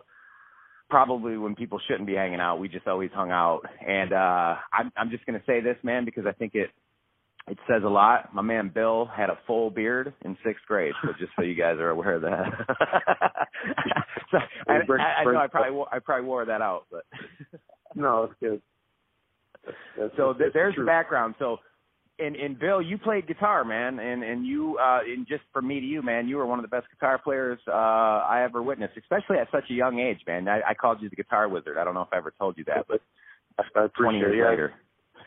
probably 0.89 1.37
when 1.37 1.55
people 1.55 1.79
shouldn't 1.87 2.07
be 2.07 2.15
hanging 2.15 2.39
out. 2.39 2.57
We 2.57 2.67
just 2.67 2.87
always 2.87 3.11
hung 3.13 3.31
out. 3.31 3.61
And 3.85 4.11
uh, 4.11 4.55
I'm 4.73 4.91
I'm 4.97 5.09
just 5.11 5.25
gonna 5.25 5.43
say 5.45 5.61
this, 5.61 5.77
man, 5.83 6.03
because 6.03 6.25
I 6.25 6.31
think 6.31 6.55
it 6.55 6.71
it 7.47 7.57
says 7.67 7.83
a 7.85 7.89
lot. 7.89 8.33
My 8.33 8.41
man 8.41 8.71
Bill 8.73 9.05
had 9.05 9.29
a 9.29 9.37
full 9.45 9.69
beard 9.69 10.13
in 10.23 10.35
sixth 10.43 10.65
grade, 10.67 10.93
so 11.03 11.09
just 11.19 11.31
so 11.35 11.43
you 11.43 11.55
guys 11.55 11.77
are 11.77 11.89
aware 11.89 12.15
of 12.15 12.21
that. 12.23 12.43
so, 14.31 14.37
I, 14.67 14.73
I, 14.73 15.21
I 15.21 15.23
know 15.25 15.39
I 15.39 15.47
probably 15.47 15.71
wore, 15.71 15.87
I 15.91 15.99
probably 15.99 16.25
wore 16.25 16.45
that 16.45 16.61
out, 16.61 16.85
but 16.91 17.05
No, 17.95 18.23
it's 18.23 18.33
good. 18.39 18.61
That's, 19.97 20.15
so 20.17 20.33
th- 20.33 20.37
that's 20.39 20.53
there's 20.53 20.75
true. 20.75 20.85
the 20.85 20.87
background. 20.87 21.35
So, 21.39 21.57
and 22.19 22.35
and 22.35 22.59
Bill, 22.59 22.81
you 22.81 22.97
played 22.97 23.27
guitar, 23.27 23.63
man, 23.63 23.99
and 23.99 24.23
and 24.23 24.45
you 24.45 24.77
uh, 24.77 24.99
and 25.05 25.27
just 25.27 25.43
from 25.53 25.67
me 25.67 25.79
to 25.79 25.85
you, 25.85 26.01
man, 26.01 26.27
you 26.27 26.37
were 26.37 26.45
one 26.45 26.59
of 26.59 26.63
the 26.63 26.69
best 26.69 26.87
guitar 26.89 27.17
players 27.17 27.59
uh, 27.67 27.71
I 27.71 28.43
ever 28.43 28.61
witnessed, 28.61 28.97
especially 28.97 29.37
at 29.37 29.47
such 29.51 29.69
a 29.69 29.73
young 29.73 29.99
age, 29.99 30.19
man. 30.27 30.47
I, 30.47 30.61
I 30.69 30.73
called 30.73 31.01
you 31.01 31.09
the 31.09 31.15
guitar 31.15 31.47
wizard. 31.47 31.77
I 31.77 31.83
don't 31.83 31.93
know 31.93 32.01
if 32.01 32.09
I 32.11 32.17
ever 32.17 32.33
told 32.37 32.57
you 32.57 32.65
that, 32.65 32.85
but 32.87 33.01
I 33.57 33.85
appreciate 33.85 34.03
20 34.03 34.17
years. 34.17 34.35
Yeah, 34.37 34.49
later. 34.49 34.73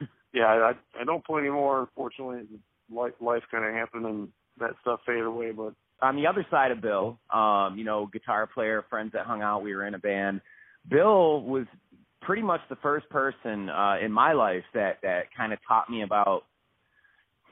yeah, 0.34 0.44
I 0.44 0.72
I 1.00 1.04
don't 1.04 1.24
play 1.24 1.40
anymore. 1.40 1.80
Unfortunately, 1.80 2.42
life 2.90 3.14
life 3.20 3.42
kind 3.50 3.64
of 3.64 3.74
happened 3.74 4.06
and 4.06 4.28
that 4.58 4.72
stuff 4.82 5.00
faded 5.06 5.24
away. 5.24 5.52
But 5.52 5.74
on 6.00 6.16
the 6.16 6.26
other 6.26 6.46
side 6.50 6.70
of 6.70 6.80
Bill, 6.80 7.18
um, 7.32 7.76
you 7.76 7.84
know, 7.84 8.06
guitar 8.12 8.46
player, 8.46 8.84
friends 8.90 9.12
that 9.12 9.26
hung 9.26 9.42
out, 9.42 9.62
we 9.62 9.74
were 9.74 9.86
in 9.86 9.94
a 9.94 9.98
band. 9.98 10.40
Bill 10.88 11.40
was 11.42 11.66
pretty 12.22 12.42
much 12.42 12.60
the 12.68 12.76
first 12.76 13.08
person 13.10 13.68
uh, 13.68 13.96
in 14.02 14.12
my 14.12 14.32
life 14.32 14.64
that 14.74 14.98
that 15.02 15.24
kind 15.36 15.52
of 15.52 15.58
taught 15.66 15.90
me 15.90 16.02
about 16.02 16.44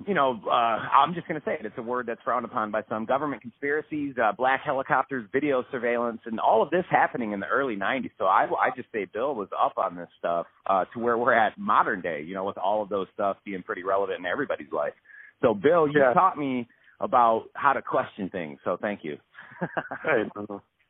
you 0.06 0.14
know, 0.14 0.40
uh, 0.47 0.51
I'm 0.51 1.14
just 1.14 1.28
going 1.28 1.40
to 1.40 1.44
say 1.44 1.55
it. 1.60 1.66
It's 1.66 1.76
a 1.78 1.82
word 1.82 2.06
that's 2.06 2.20
frowned 2.22 2.44
upon 2.44 2.70
by 2.70 2.82
some. 2.88 3.05
Government 3.05 3.42
conspiracies, 3.42 4.14
uh, 4.22 4.32
black 4.32 4.62
helicopters, 4.64 5.28
video 5.32 5.64
surveillance, 5.70 6.20
and 6.24 6.40
all 6.40 6.62
of 6.62 6.70
this 6.70 6.84
happening 6.90 7.32
in 7.32 7.40
the 7.40 7.47
early 7.47 7.76
90s. 7.76 8.10
So 8.18 8.24
I, 8.24 8.47
I 8.47 8.70
just 8.74 8.88
say 8.92 9.06
Bill 9.12 9.34
was 9.34 9.48
up 9.59 9.74
on 9.76 9.97
this 9.97 10.09
stuff 10.18 10.47
uh, 10.66 10.84
to 10.94 10.98
where 11.01 11.18
we're 11.18 11.34
at 11.34 11.56
modern 11.59 12.01
day, 12.01 12.22
you 12.26 12.34
know, 12.34 12.44
with 12.44 12.59
all 12.59 12.82
of 12.82 12.88
those 12.88 13.09
stuff 13.12 13.36
being 13.44 13.62
pretty 13.62 13.82
relevant 13.82 14.20
in 14.20 14.26
everybody's 14.26 14.72
life. 14.72 14.94
So, 15.42 15.55
Bill, 15.55 15.86
you 15.86 16.01
Yeah. 16.01 16.12
taught 16.14 16.38
me 16.38 16.68
about 17.01 17.47
how 17.55 17.72
to 17.72 17.82
question 17.82 18.28
things. 18.30 18.59
So 18.64 18.76
thank 18.80 19.05
you. 19.05 19.18
hey, 20.02 20.24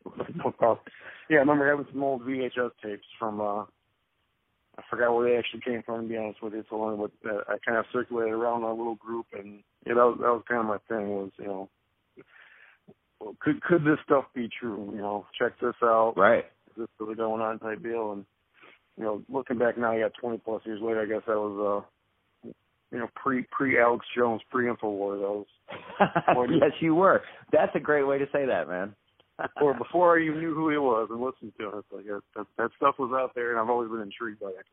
no, 0.05 0.51
problem. 0.53 0.79
Yeah, 1.29 1.39
I 1.39 1.41
remember 1.41 1.69
having 1.69 1.87
some 1.93 2.03
old 2.03 2.23
VHS 2.23 2.71
tapes 2.83 3.05
from. 3.19 3.41
uh 3.41 3.65
I 4.79 4.83
forgot 4.89 5.15
where 5.15 5.29
they 5.29 5.37
actually 5.37 5.61
came 5.61 5.83
from. 5.83 6.03
To 6.03 6.09
be 6.09 6.17
honest 6.17 6.43
with 6.43 6.55
you, 6.55 6.65
so 6.71 6.77
long, 6.77 6.97
but 6.97 7.31
uh, 7.31 7.41
I 7.49 7.57
kind 7.67 7.77
of 7.77 7.85
circulated 7.93 8.33
around 8.33 8.65
our 8.65 8.73
little 8.73 8.95
group, 8.95 9.27
and 9.33 9.63
yeah, 9.87 9.95
that 9.95 10.05
was 10.07 10.19
that 10.21 10.29
was 10.29 10.43
kind 10.49 10.61
of 10.61 10.67
my 10.67 10.79
thing. 10.89 11.09
Was 11.09 11.31
you 11.39 11.47
know, 11.47 11.69
well, 13.21 13.37
could 13.41 13.63
could 13.63 13.85
this 13.85 13.99
stuff 14.05 14.25
be 14.35 14.49
true? 14.61 14.91
You 14.95 14.99
know, 14.99 15.27
check 15.39 15.53
this 15.61 15.75
out. 15.83 16.15
Right. 16.17 16.47
Is 16.71 16.77
this 16.79 16.89
really 16.99 17.17
going 17.17 17.43
on? 17.43 17.59
Type 17.59 17.83
deal, 17.83 18.13
and 18.13 18.25
you 18.97 19.05
know, 19.05 19.23
looking 19.29 19.59
back 19.59 19.77
now, 19.77 19.93
yeah, 19.93 20.09
20 20.21 20.39
plus 20.39 20.63
years 20.65 20.81
later, 20.83 21.01
I 21.03 21.07
guess 21.07 21.23
that 21.27 21.37
was 21.37 21.85
uh, 21.85 22.51
you 22.93 22.99
know, 22.99 23.09
pre 23.15 23.47
pre 23.51 23.79
Alex 23.79 24.05
Jones, 24.17 24.43
pre 24.51 24.67
Infowars. 24.67 25.45
That 25.99 26.37
was 26.37 26.51
yes, 26.61 26.73
you 26.81 26.95
were. 26.95 27.23
That's 27.53 27.75
a 27.75 27.81
great 27.81 28.05
way 28.05 28.19
to 28.19 28.27
say 28.33 28.47
that, 28.47 28.69
man. 28.69 28.95
or 29.63 29.75
before 29.75 30.19
even 30.19 30.41
knew 30.41 30.55
who 30.55 30.71
he 30.71 30.77
was 30.77 31.09
and 31.11 31.21
listened 31.21 31.53
to. 31.59 31.79
It's 31.79 31.89
like 31.93 32.05
that, 32.07 32.23
that, 32.37 32.47
that 32.59 32.71
stuff 32.77 32.97
was 32.99 33.13
out 33.15 33.33
there, 33.35 33.51
and 33.51 33.61
I've 33.61 33.71
always 33.71 33.91
been 33.91 34.01
intrigued 34.01 34.41
by 34.41 34.49
it. 34.49 34.67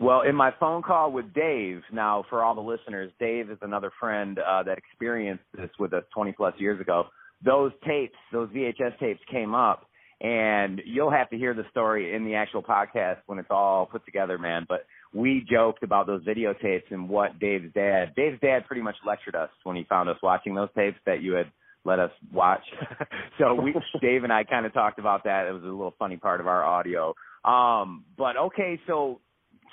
Well, 0.00 0.22
in 0.22 0.36
my 0.36 0.52
phone 0.60 0.82
call 0.82 1.10
with 1.10 1.32
Dave, 1.34 1.82
now 1.92 2.24
for 2.30 2.44
all 2.44 2.54
the 2.54 2.60
listeners, 2.60 3.10
Dave 3.18 3.50
is 3.50 3.58
another 3.62 3.90
friend 3.98 4.38
uh, 4.38 4.62
that 4.62 4.78
experienced 4.78 5.42
this 5.56 5.70
with 5.78 5.92
us 5.92 6.04
20 6.14 6.32
plus 6.32 6.54
years 6.58 6.80
ago. 6.80 7.06
Those 7.44 7.72
tapes, 7.84 8.14
those 8.32 8.48
VHS 8.50 8.98
tapes 9.00 9.20
came 9.28 9.56
up, 9.56 9.86
and 10.20 10.80
you'll 10.84 11.10
have 11.10 11.28
to 11.30 11.36
hear 11.36 11.52
the 11.52 11.64
story 11.70 12.14
in 12.14 12.24
the 12.24 12.34
actual 12.34 12.62
podcast 12.62 13.18
when 13.26 13.40
it's 13.40 13.50
all 13.50 13.86
put 13.86 14.04
together, 14.04 14.38
man. 14.38 14.66
But 14.68 14.86
we 15.12 15.44
joked 15.50 15.82
about 15.82 16.06
those 16.06 16.24
videotapes 16.24 16.90
and 16.90 17.08
what 17.08 17.38
Dave's 17.40 17.72
dad, 17.74 18.12
Dave's 18.14 18.40
dad 18.40 18.66
pretty 18.66 18.82
much 18.82 18.96
lectured 19.04 19.34
us 19.34 19.50
when 19.64 19.74
he 19.74 19.84
found 19.84 20.08
us 20.08 20.16
watching 20.22 20.54
those 20.54 20.68
tapes 20.76 20.98
that 21.06 21.22
you 21.22 21.32
had 21.32 21.50
let 21.84 21.98
us 21.98 22.10
watch. 22.32 22.62
so 23.38 23.54
we, 23.54 23.74
Dave 24.00 24.24
and 24.24 24.32
I 24.32 24.44
kind 24.44 24.66
of 24.66 24.72
talked 24.72 24.98
about 24.98 25.24
that. 25.24 25.46
It 25.46 25.52
was 25.52 25.62
a 25.62 25.66
little 25.66 25.94
funny 25.98 26.16
part 26.16 26.40
of 26.40 26.46
our 26.46 26.64
audio. 26.64 27.14
Um, 27.44 28.04
but 28.16 28.36
okay, 28.36 28.80
so 28.86 29.20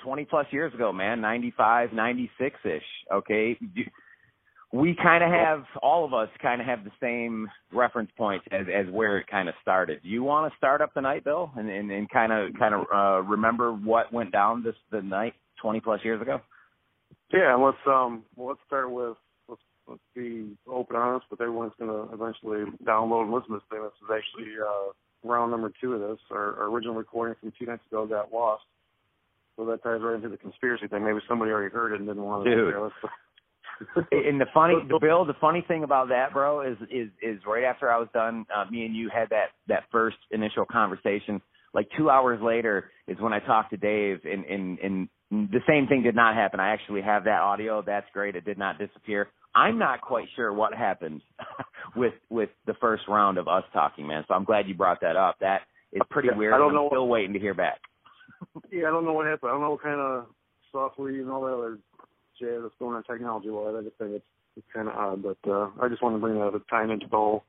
20 0.04 0.24
plus 0.26 0.46
years 0.50 0.72
ago, 0.74 0.92
man, 0.92 1.20
95, 1.20 1.92
96 1.92 2.56
ish. 2.64 2.82
Okay. 3.12 3.58
We 4.72 4.96
kind 5.00 5.22
of 5.22 5.30
have, 5.30 5.64
all 5.82 6.04
of 6.04 6.12
us 6.12 6.28
kind 6.42 6.60
of 6.60 6.66
have 6.66 6.84
the 6.84 6.90
same 7.00 7.48
reference 7.72 8.10
point 8.16 8.42
as, 8.50 8.66
as 8.72 8.92
where 8.92 9.18
it 9.18 9.26
kind 9.28 9.48
of 9.48 9.54
started. 9.62 10.02
Do 10.02 10.08
you 10.08 10.22
want 10.22 10.52
to 10.52 10.56
start 10.56 10.80
up 10.80 10.92
the 10.94 11.00
night, 11.00 11.24
Bill, 11.24 11.50
and, 11.56 11.70
and, 11.70 11.90
and 11.90 12.10
kind 12.10 12.32
of, 12.32 12.52
kind 12.58 12.74
of, 12.74 12.84
uh, 12.92 13.22
remember 13.22 13.72
what 13.72 14.12
went 14.12 14.32
down 14.32 14.62
this, 14.62 14.74
the 14.90 15.02
night 15.02 15.34
20 15.62 15.80
plus 15.80 16.00
years 16.04 16.20
ago? 16.20 16.40
Yeah, 17.32 17.56
let's 17.56 17.78
um, 17.86 18.22
let's 18.36 18.60
start 18.66 18.90
with 18.90 19.16
let's 19.16 19.16
let's 19.16 19.25
be 20.14 20.56
open 20.66 20.96
and 20.96 21.04
honest, 21.04 21.26
but 21.30 21.40
everyone's 21.40 21.72
going 21.78 21.90
to 21.90 22.12
eventually 22.12 22.64
download 22.84 23.24
and 23.24 23.32
listen 23.32 23.50
to 23.50 23.54
this 23.54 23.68
thing. 23.70 23.82
This 23.82 23.92
is 24.02 24.10
actually 24.10 24.52
uh, 24.60 24.92
round 25.28 25.50
number 25.50 25.72
two 25.80 25.94
of 25.94 26.00
this. 26.00 26.18
Our, 26.30 26.56
our 26.60 26.70
original 26.70 26.94
recording 26.94 27.36
from 27.40 27.52
two 27.58 27.66
nights 27.66 27.82
ago 27.90 28.06
got 28.06 28.32
lost. 28.32 28.64
So 29.56 29.64
that 29.66 29.82
ties 29.82 30.00
right 30.02 30.16
into 30.16 30.28
the 30.28 30.36
conspiracy 30.36 30.86
thing. 30.86 31.04
Maybe 31.04 31.18
somebody 31.28 31.50
already 31.50 31.72
heard 31.72 31.92
it 31.92 32.00
and 32.00 32.08
didn't 32.08 32.22
want 32.22 32.44
to 32.44 32.50
Dude. 32.54 32.72
share 32.72 32.86
it. 32.86 32.92
and 34.28 34.40
the 34.40 34.46
funny, 34.52 34.74
the 34.88 34.98
Bill, 35.00 35.24
the 35.24 35.34
funny 35.40 35.64
thing 35.66 35.82
about 35.82 36.08
that, 36.08 36.32
bro, 36.32 36.60
is 36.60 36.76
is 36.90 37.08
is 37.22 37.40
right 37.46 37.64
after 37.64 37.90
I 37.90 37.98
was 37.98 38.08
done, 38.12 38.46
uh, 38.54 38.70
me 38.70 38.84
and 38.84 38.94
you 38.94 39.10
had 39.12 39.30
that 39.30 39.48
that 39.68 39.84
first 39.90 40.16
initial 40.30 40.66
conversation. 40.66 41.40
Like 41.72 41.88
two 41.96 42.10
hours 42.10 42.40
later 42.42 42.90
is 43.06 43.18
when 43.20 43.32
I 43.32 43.40
talked 43.40 43.70
to 43.70 43.76
Dave, 43.76 44.20
and 44.24 44.44
and 44.44 44.78
and 44.78 45.08
the 45.30 45.60
same 45.68 45.86
thing 45.88 46.02
did 46.02 46.14
not 46.14 46.34
happen. 46.34 46.60
I 46.60 46.72
actually 46.72 47.02
have 47.02 47.24
that 47.24 47.40
audio. 47.40 47.82
That's 47.84 48.06
great. 48.12 48.36
It 48.36 48.44
did 48.44 48.58
not 48.58 48.78
disappear. 48.78 49.28
I'm 49.56 49.78
not 49.78 50.00
quite 50.02 50.28
sure 50.36 50.52
what 50.52 50.74
happened 50.74 51.22
with 51.96 52.12
with 52.30 52.50
the 52.66 52.74
first 52.74 53.04
round 53.08 53.38
of 53.38 53.48
us 53.48 53.64
talking, 53.72 54.06
man. 54.06 54.24
So 54.28 54.34
I'm 54.34 54.44
glad 54.44 54.68
you 54.68 54.74
brought 54.74 55.00
that 55.00 55.16
up. 55.16 55.36
That 55.40 55.62
is 55.92 56.02
pretty 56.10 56.28
Yeah, 56.30 56.36
weird. 56.36 56.54
I 56.54 56.58
don't 56.58 56.68
I'm 56.68 56.74
know- 56.74 56.88
still 56.90 57.08
waiting 57.08 57.32
to 57.32 57.38
hear 57.40 57.54
back. 57.54 57.80
Yeah, 58.70 58.88
I 58.88 58.90
don't 58.90 59.06
know 59.06 59.14
what 59.14 59.26
happened. 59.26 59.48
I 59.50 59.54
don't 59.54 59.62
know 59.62 59.70
what 59.70 59.82
kind 59.82 59.98
of 59.98 60.26
software 60.70 61.08
and 61.08 61.30
all 61.30 61.40
that 61.42 61.54
other 61.54 61.78
jazz 62.38 62.60
that's 62.62 62.74
going 62.78 62.94
on 62.94 63.02
technology 63.04 63.48
wise. 63.48 63.74
I 63.78 63.82
just 63.82 63.96
think 63.96 64.10
it's 64.12 64.24
it's 64.58 64.66
kind 64.74 64.88
of 64.88 64.94
odd, 64.94 65.22
but 65.22 65.50
uh, 65.50 65.68
I 65.82 65.88
just 65.88 66.02
want 66.02 66.16
to 66.16 66.20
bring 66.20 66.34
that 66.38 66.48
a 66.54 66.60
time 66.70 66.90
into 66.90 67.06
the 67.06 67.16
whole. 67.16 67.44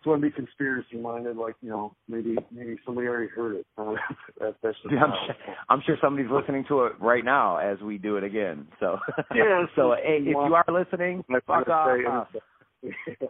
Just 0.00 0.08
want 0.08 0.22
to 0.22 0.28
be 0.28 0.34
conspiracy 0.34 0.96
minded, 0.96 1.36
like 1.36 1.56
you 1.60 1.68
know, 1.68 1.94
maybe 2.08 2.34
maybe 2.50 2.78
somebody 2.86 3.06
already 3.06 3.28
heard 3.28 3.56
it. 3.56 3.66
Uh, 3.76 3.92
that, 4.40 4.56
that's 4.62 4.76
just 4.82 4.94
I'm 4.94 5.12
sure, 5.26 5.34
I'm 5.68 5.82
sure 5.84 5.98
somebody's 6.00 6.30
listening 6.30 6.64
to 6.68 6.86
it 6.86 6.92
right 6.98 7.22
now 7.22 7.58
as 7.58 7.78
we 7.80 7.98
do 7.98 8.16
it 8.16 8.24
again. 8.24 8.66
So 8.80 8.98
Yeah, 9.34 9.66
so 9.76 9.94
hey, 10.02 10.20
if 10.20 10.28
you 10.28 10.36
are 10.38 10.64
listening, 10.72 11.22
fuck 11.46 11.68
off. 11.68 12.28
say- 12.32 13.28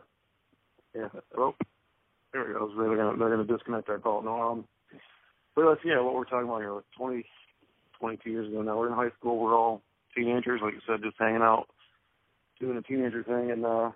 yeah. 0.95 1.09
Well, 1.37 1.57
there 2.33 2.45
we 2.47 2.53
go. 2.53 2.71
They're 2.77 2.97
gonna 2.97 3.19
they're 3.19 3.37
gonna 3.37 3.45
disconnect 3.49 3.89
our 3.89 3.99
call. 3.99 4.23
No, 4.23 4.41
um, 4.41 4.65
but 5.57 5.65
let's 5.65 5.81
yeah, 5.85 6.01
what 6.01 6.15
we're 6.15 6.25
talking 6.25 6.49
about 6.49 6.61
here, 6.61 6.73
like 6.73 6.85
20, 6.97 7.25
22 7.99 8.31
years 8.31 8.49
ago 8.49 8.63
now. 8.63 8.79
We're 8.79 8.91
in 8.91 8.95
high 8.95 9.11
school. 9.19 9.39
We're 9.41 9.57
all 9.57 9.83
teenagers, 10.15 10.61
like 10.63 10.75
you 10.75 10.81
said, 10.87 11.03
just 11.03 11.17
hanging 11.19 11.43
out, 11.43 11.67
doing 12.61 12.77
a 12.77 12.83
teenager 12.83 13.25
thing. 13.25 13.51
And 13.51 13.67
uh 13.67 13.91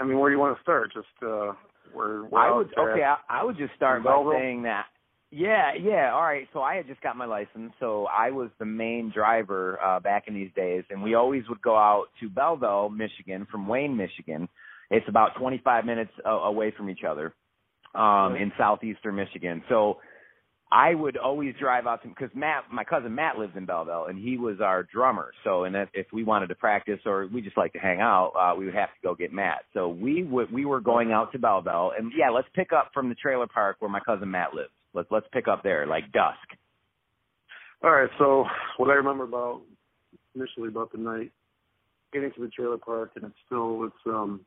I 0.00 0.04
mean, 0.04 0.18
where 0.18 0.30
do 0.30 0.34
you 0.34 0.40
want 0.40 0.56
to 0.56 0.62
start? 0.62 0.92
Just 0.92 1.06
uh 1.22 1.52
where? 1.92 2.22
where 2.24 2.42
I 2.42 2.56
would 2.56 2.68
okay. 2.76 3.02
I, 3.02 3.16
I 3.28 3.44
would 3.44 3.56
just 3.56 3.74
start 3.76 4.04
by 4.04 4.22
saying 4.38 4.62
that. 4.62 4.86
Yeah, 5.32 5.72
yeah. 5.80 6.12
All 6.12 6.22
right. 6.22 6.48
So 6.52 6.60
I 6.60 6.74
had 6.74 6.88
just 6.88 7.00
got 7.02 7.16
my 7.16 7.24
license, 7.24 7.72
so 7.78 8.06
I 8.06 8.32
was 8.32 8.50
the 8.58 8.64
main 8.64 9.12
driver 9.14 9.78
uh, 9.80 10.00
back 10.00 10.24
in 10.26 10.34
these 10.34 10.50
days, 10.56 10.82
and 10.90 11.02
we 11.02 11.14
always 11.14 11.44
would 11.48 11.62
go 11.62 11.76
out 11.76 12.06
to 12.20 12.28
Belleville, 12.28 12.88
Michigan, 12.88 13.46
from 13.50 13.68
Wayne, 13.68 13.96
Michigan. 13.96 14.48
It's 14.90 15.08
about 15.08 15.36
25 15.38 15.84
minutes 15.84 16.10
uh, 16.26 16.30
away 16.30 16.74
from 16.76 16.90
each 16.90 17.04
other 17.08 17.32
um, 17.94 18.34
in 18.34 18.50
southeastern 18.58 19.14
Michigan. 19.14 19.62
So 19.68 19.98
I 20.72 20.94
would 20.94 21.16
always 21.16 21.54
drive 21.58 21.86
out 21.86 22.02
to 22.02 22.08
because 22.08 22.30
Matt, 22.34 22.64
my 22.72 22.84
cousin 22.84 23.12
Matt, 23.12 23.36
lives 23.36 23.54
in 23.56 23.66
Belleville, 23.66 24.06
and 24.08 24.16
he 24.16 24.36
was 24.36 24.60
our 24.60 24.84
drummer. 24.84 25.32
So, 25.42 25.64
and 25.64 25.74
if, 25.74 26.06
we 26.12 26.22
wanted 26.22 26.46
to 26.48 26.54
practice 26.54 27.00
or 27.04 27.26
we 27.26 27.40
just 27.40 27.56
like 27.56 27.72
to 27.72 27.80
hang 27.80 28.00
out, 28.00 28.32
uh, 28.38 28.56
we 28.56 28.66
would 28.66 28.74
have 28.74 28.90
to 28.90 29.00
go 29.02 29.16
get 29.16 29.32
Matt. 29.32 29.62
So 29.74 29.88
we 29.88 30.22
would 30.22 30.52
we 30.52 30.64
were 30.64 30.80
going 30.80 31.10
out 31.10 31.32
to 31.32 31.38
Belleville, 31.38 31.92
and 31.98 32.12
yeah, 32.16 32.30
let's 32.30 32.48
pick 32.54 32.72
up 32.72 32.90
from 32.94 33.08
the 33.08 33.16
trailer 33.16 33.48
park 33.48 33.76
where 33.80 33.90
my 33.90 34.00
cousin 34.00 34.30
Matt 34.30 34.54
lives. 34.54 34.70
Let's 34.94 35.08
let's 35.10 35.26
pick 35.32 35.48
up 35.48 35.64
there 35.64 35.86
like 35.86 36.12
dusk. 36.12 36.38
All 37.82 37.90
right, 37.90 38.10
so 38.18 38.44
what 38.76 38.90
I 38.90 38.94
remember 38.94 39.24
about 39.24 39.62
initially 40.36 40.68
about 40.68 40.92
the 40.92 40.98
night, 40.98 41.32
getting 42.12 42.30
to 42.32 42.40
the 42.40 42.48
trailer 42.48 42.78
park, 42.78 43.12
and 43.16 43.24
it's 43.24 43.34
still 43.46 43.84
it's 43.86 44.06
um 44.06 44.42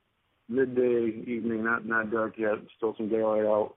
midday 0.48 1.24
evening, 1.28 1.66
not 1.66 1.86
not 1.86 2.12
dark 2.12 2.36
yet, 2.38 2.54
still 2.78 2.94
some 2.98 3.10
daylight 3.10 3.46
out, 3.46 3.76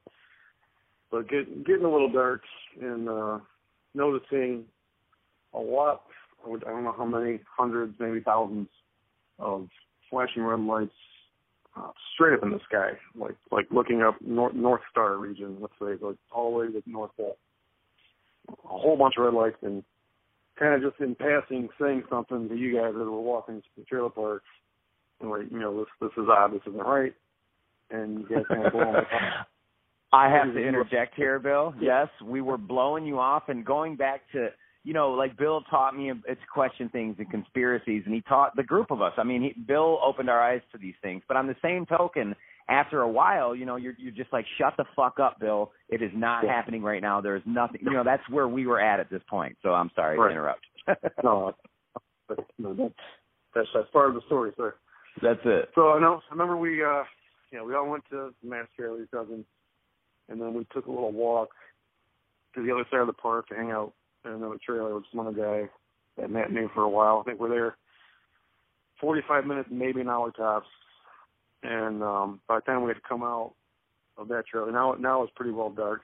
but 1.11 1.29
get, 1.29 1.65
getting 1.67 1.85
a 1.85 1.91
little 1.91 2.11
dark, 2.11 2.43
and 2.81 3.09
uh 3.09 3.39
noticing 3.95 4.65
a 5.55 5.59
lot. 5.59 6.03
I 6.45 6.49
don't 6.59 6.85
know 6.85 6.95
how 6.97 7.07
many 7.07 7.41
hundreds, 7.57 7.95
maybe 7.99 8.21
thousands 8.21 8.69
of 9.39 9.69
flashing 10.11 10.43
red 10.43 10.61
lights 10.61 10.93
uh, 11.77 11.91
straight 12.15 12.35
up 12.35 12.43
in 12.43 12.51
the 12.51 12.61
sky, 12.69 12.91
like 13.19 13.37
like 13.51 13.67
looking 13.71 14.03
up 14.03 14.17
north 14.21 14.55
North 14.55 14.83
Star 14.91 15.17
region, 15.17 15.59
let's 15.61 15.75
say, 15.81 16.05
like 16.05 16.17
all 16.31 16.53
the 16.53 16.59
way 16.59 16.67
to 16.67 16.73
the 16.73 16.83
North 16.87 17.11
Pole 17.17 17.37
a 18.49 18.55
whole 18.69 18.97
bunch 18.97 19.15
of 19.19 19.25
red 19.25 19.35
lights 19.35 19.57
and 19.63 19.83
kind 20.59 20.75
of 20.75 20.91
just 20.91 21.01
in 21.01 21.15
passing 21.15 21.69
saying 21.81 22.03
something 22.09 22.49
to 22.49 22.57
you 22.57 22.75
guys 22.75 22.91
as 22.91 22.95
we're 22.97 23.21
walking 23.21 23.61
to 23.61 23.69
the 23.77 23.85
trailer 23.85 24.11
park 24.11 24.43
and 25.21 25.31
like, 25.31 25.51
you 25.51 25.59
know, 25.59 25.79
this 25.79 25.87
this 26.01 26.23
is 26.23 26.29
odd, 26.31 26.53
this 26.53 26.63
isn't 26.67 26.81
right. 26.81 27.15
And 27.91 28.21
you 28.21 28.29
guys 28.29 28.45
kind 28.49 28.67
of 28.67 28.75
like, 28.75 29.07
I 30.13 30.31
have 30.31 30.53
to 30.55 30.59
interject 30.59 31.15
here, 31.17 31.39
Bill. 31.39 31.75
Yes, 31.81 32.09
we 32.25 32.41
were 32.41 32.59
blowing 32.59 33.05
you 33.07 33.19
off 33.19 33.45
and 33.49 33.65
going 33.65 33.97
back 33.97 34.21
to, 34.33 34.49
you 34.85 34.95
know, 34.95 35.11
like 35.11 35.37
Bill 35.37 35.63
taught 35.69 35.97
me 35.97 36.13
it's 36.29 36.41
question 36.53 36.89
things 36.91 37.17
and 37.19 37.31
conspiracies, 37.31 38.03
and 38.07 38.15
he 38.15 38.21
taught 38.23 38.55
the 38.57 38.63
group 38.63 38.91
of 38.91 39.03
us. 39.03 39.13
I 39.17 39.25
mean, 39.25 39.43
he, 39.43 39.61
Bill 39.61 39.99
opened 40.05 40.31
our 40.31 40.41
eyes 40.41 40.61
to 40.73 40.79
these 40.79 40.95
things. 41.03 41.23
But 41.27 41.37
on 41.37 41.47
the 41.47 41.57
same 41.61 41.87
token, 41.87 42.35
after 42.69 43.03
a 43.03 43.09
while, 43.09 43.55
you 43.55 43.67
know, 43.67 43.77
you're 43.77 43.95
you're 43.99 44.13
just 44.13 44.33
like, 44.33 44.45
shut 44.59 44.75
the 44.77 44.85
fuck 44.95 45.19
up, 45.21 45.39
Bill. 45.41 45.73
It 45.89 46.03
is 46.03 46.11
not 46.15 46.45
Yeah. 46.45 46.53
happening 46.53 46.83
right 46.83 47.03
now. 47.03 47.21
There's 47.21 47.43
nothing. 47.47 47.81
You 47.83 47.93
know, 47.93 48.05
that's 48.05 48.29
where 48.31 48.49
we 48.49 48.67
were 48.67 48.81
at 48.81 49.01
at 49.01 49.11
this 49.11 49.23
point. 49.29 49.57
So 49.63 49.71
I'm 49.75 49.91
sorry 49.95 50.19
Right. 50.19 50.29
to 50.29 50.33
interrupt. 50.33 50.67
no, 51.25 51.53
but, 52.29 52.39
no 52.59 52.75
that, 52.75 52.93
that's 53.55 53.69
that's 53.75 53.91
part 53.91 54.09
of 54.09 54.15
the 54.15 54.21
story, 54.27 54.53
sir. 54.57 54.75
that's 55.23 55.41
it. 55.45 55.71
So 55.75 55.93
I 55.93 56.01
know 56.01 56.21
I 56.31 56.33
remember 56.33 56.57
we 56.57 56.83
uh 56.83 57.03
you 57.53 57.59
know, 57.59 57.65
we 57.65 57.75
all 57.75 57.89
went 57.89 58.05
to 58.11 58.35
Matt's 58.43 58.69
Trailer, 58.77 58.99
your 58.99 59.07
cousin, 59.07 59.45
and 60.29 60.41
then 60.41 60.55
we 60.55 60.67
took 60.73 60.87
a 60.87 60.91
little 60.91 61.13
walk 61.13 61.51
to 62.55 62.63
the 62.63 62.73
other 62.73 62.85
side 62.91 63.01
of 63.01 63.07
the 63.07 63.13
park 63.13 63.49
to 63.49 63.55
hang 63.55 63.71
out 63.71 63.93
in 64.25 64.33
another 64.33 64.59
trailer 64.65 64.95
with 64.95 65.05
some 65.11 65.27
other 65.27 65.37
guy 65.37 65.69
that 66.17 66.31
Matt 66.31 66.51
knew 66.51 66.69
for 66.75 66.83
a 66.83 66.89
while. 66.89 67.21
I 67.21 67.29
think 67.29 67.41
we're 67.41 67.51
there 67.51 67.77
45 69.01 69.47
minutes, 69.47 69.69
maybe 69.71 70.01
an 70.01 70.09
hour 70.09 70.31
tops. 70.31 70.69
And 71.63 72.03
um, 72.03 72.41
by 72.49 72.57
the 72.57 72.61
time 72.63 72.83
we 72.83 72.89
had 72.91 72.97
to 72.97 73.09
come 73.09 73.23
out 73.23 73.55
of 74.17 74.29
that 74.29 74.47
trail, 74.47 74.71
now 74.71 74.95
now 74.99 75.23
it's 75.23 75.33
pretty 75.35 75.53
well 75.53 75.71
dark. 75.71 76.01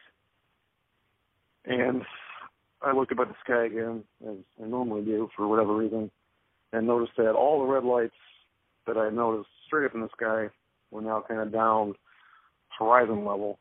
And 1.64 2.02
I 2.82 2.92
looked 2.92 3.12
up 3.12 3.20
at 3.20 3.28
the 3.28 3.34
sky 3.44 3.66
again, 3.66 4.02
as 4.28 4.36
I 4.62 4.66
normally 4.66 5.04
do 5.04 5.28
for 5.36 5.46
whatever 5.46 5.76
reason, 5.76 6.10
and 6.72 6.86
noticed 6.86 7.12
that 7.16 7.32
all 7.32 7.60
the 7.60 7.72
red 7.72 7.84
lights 7.84 8.14
that 8.86 8.96
I 8.96 9.10
noticed 9.10 9.48
straight 9.66 9.86
up 9.86 9.94
in 9.94 10.00
the 10.00 10.08
sky 10.16 10.48
were 10.90 11.02
now 11.02 11.24
kind 11.26 11.40
of 11.40 11.52
down 11.52 11.94
horizon 12.76 13.24
level, 13.24 13.58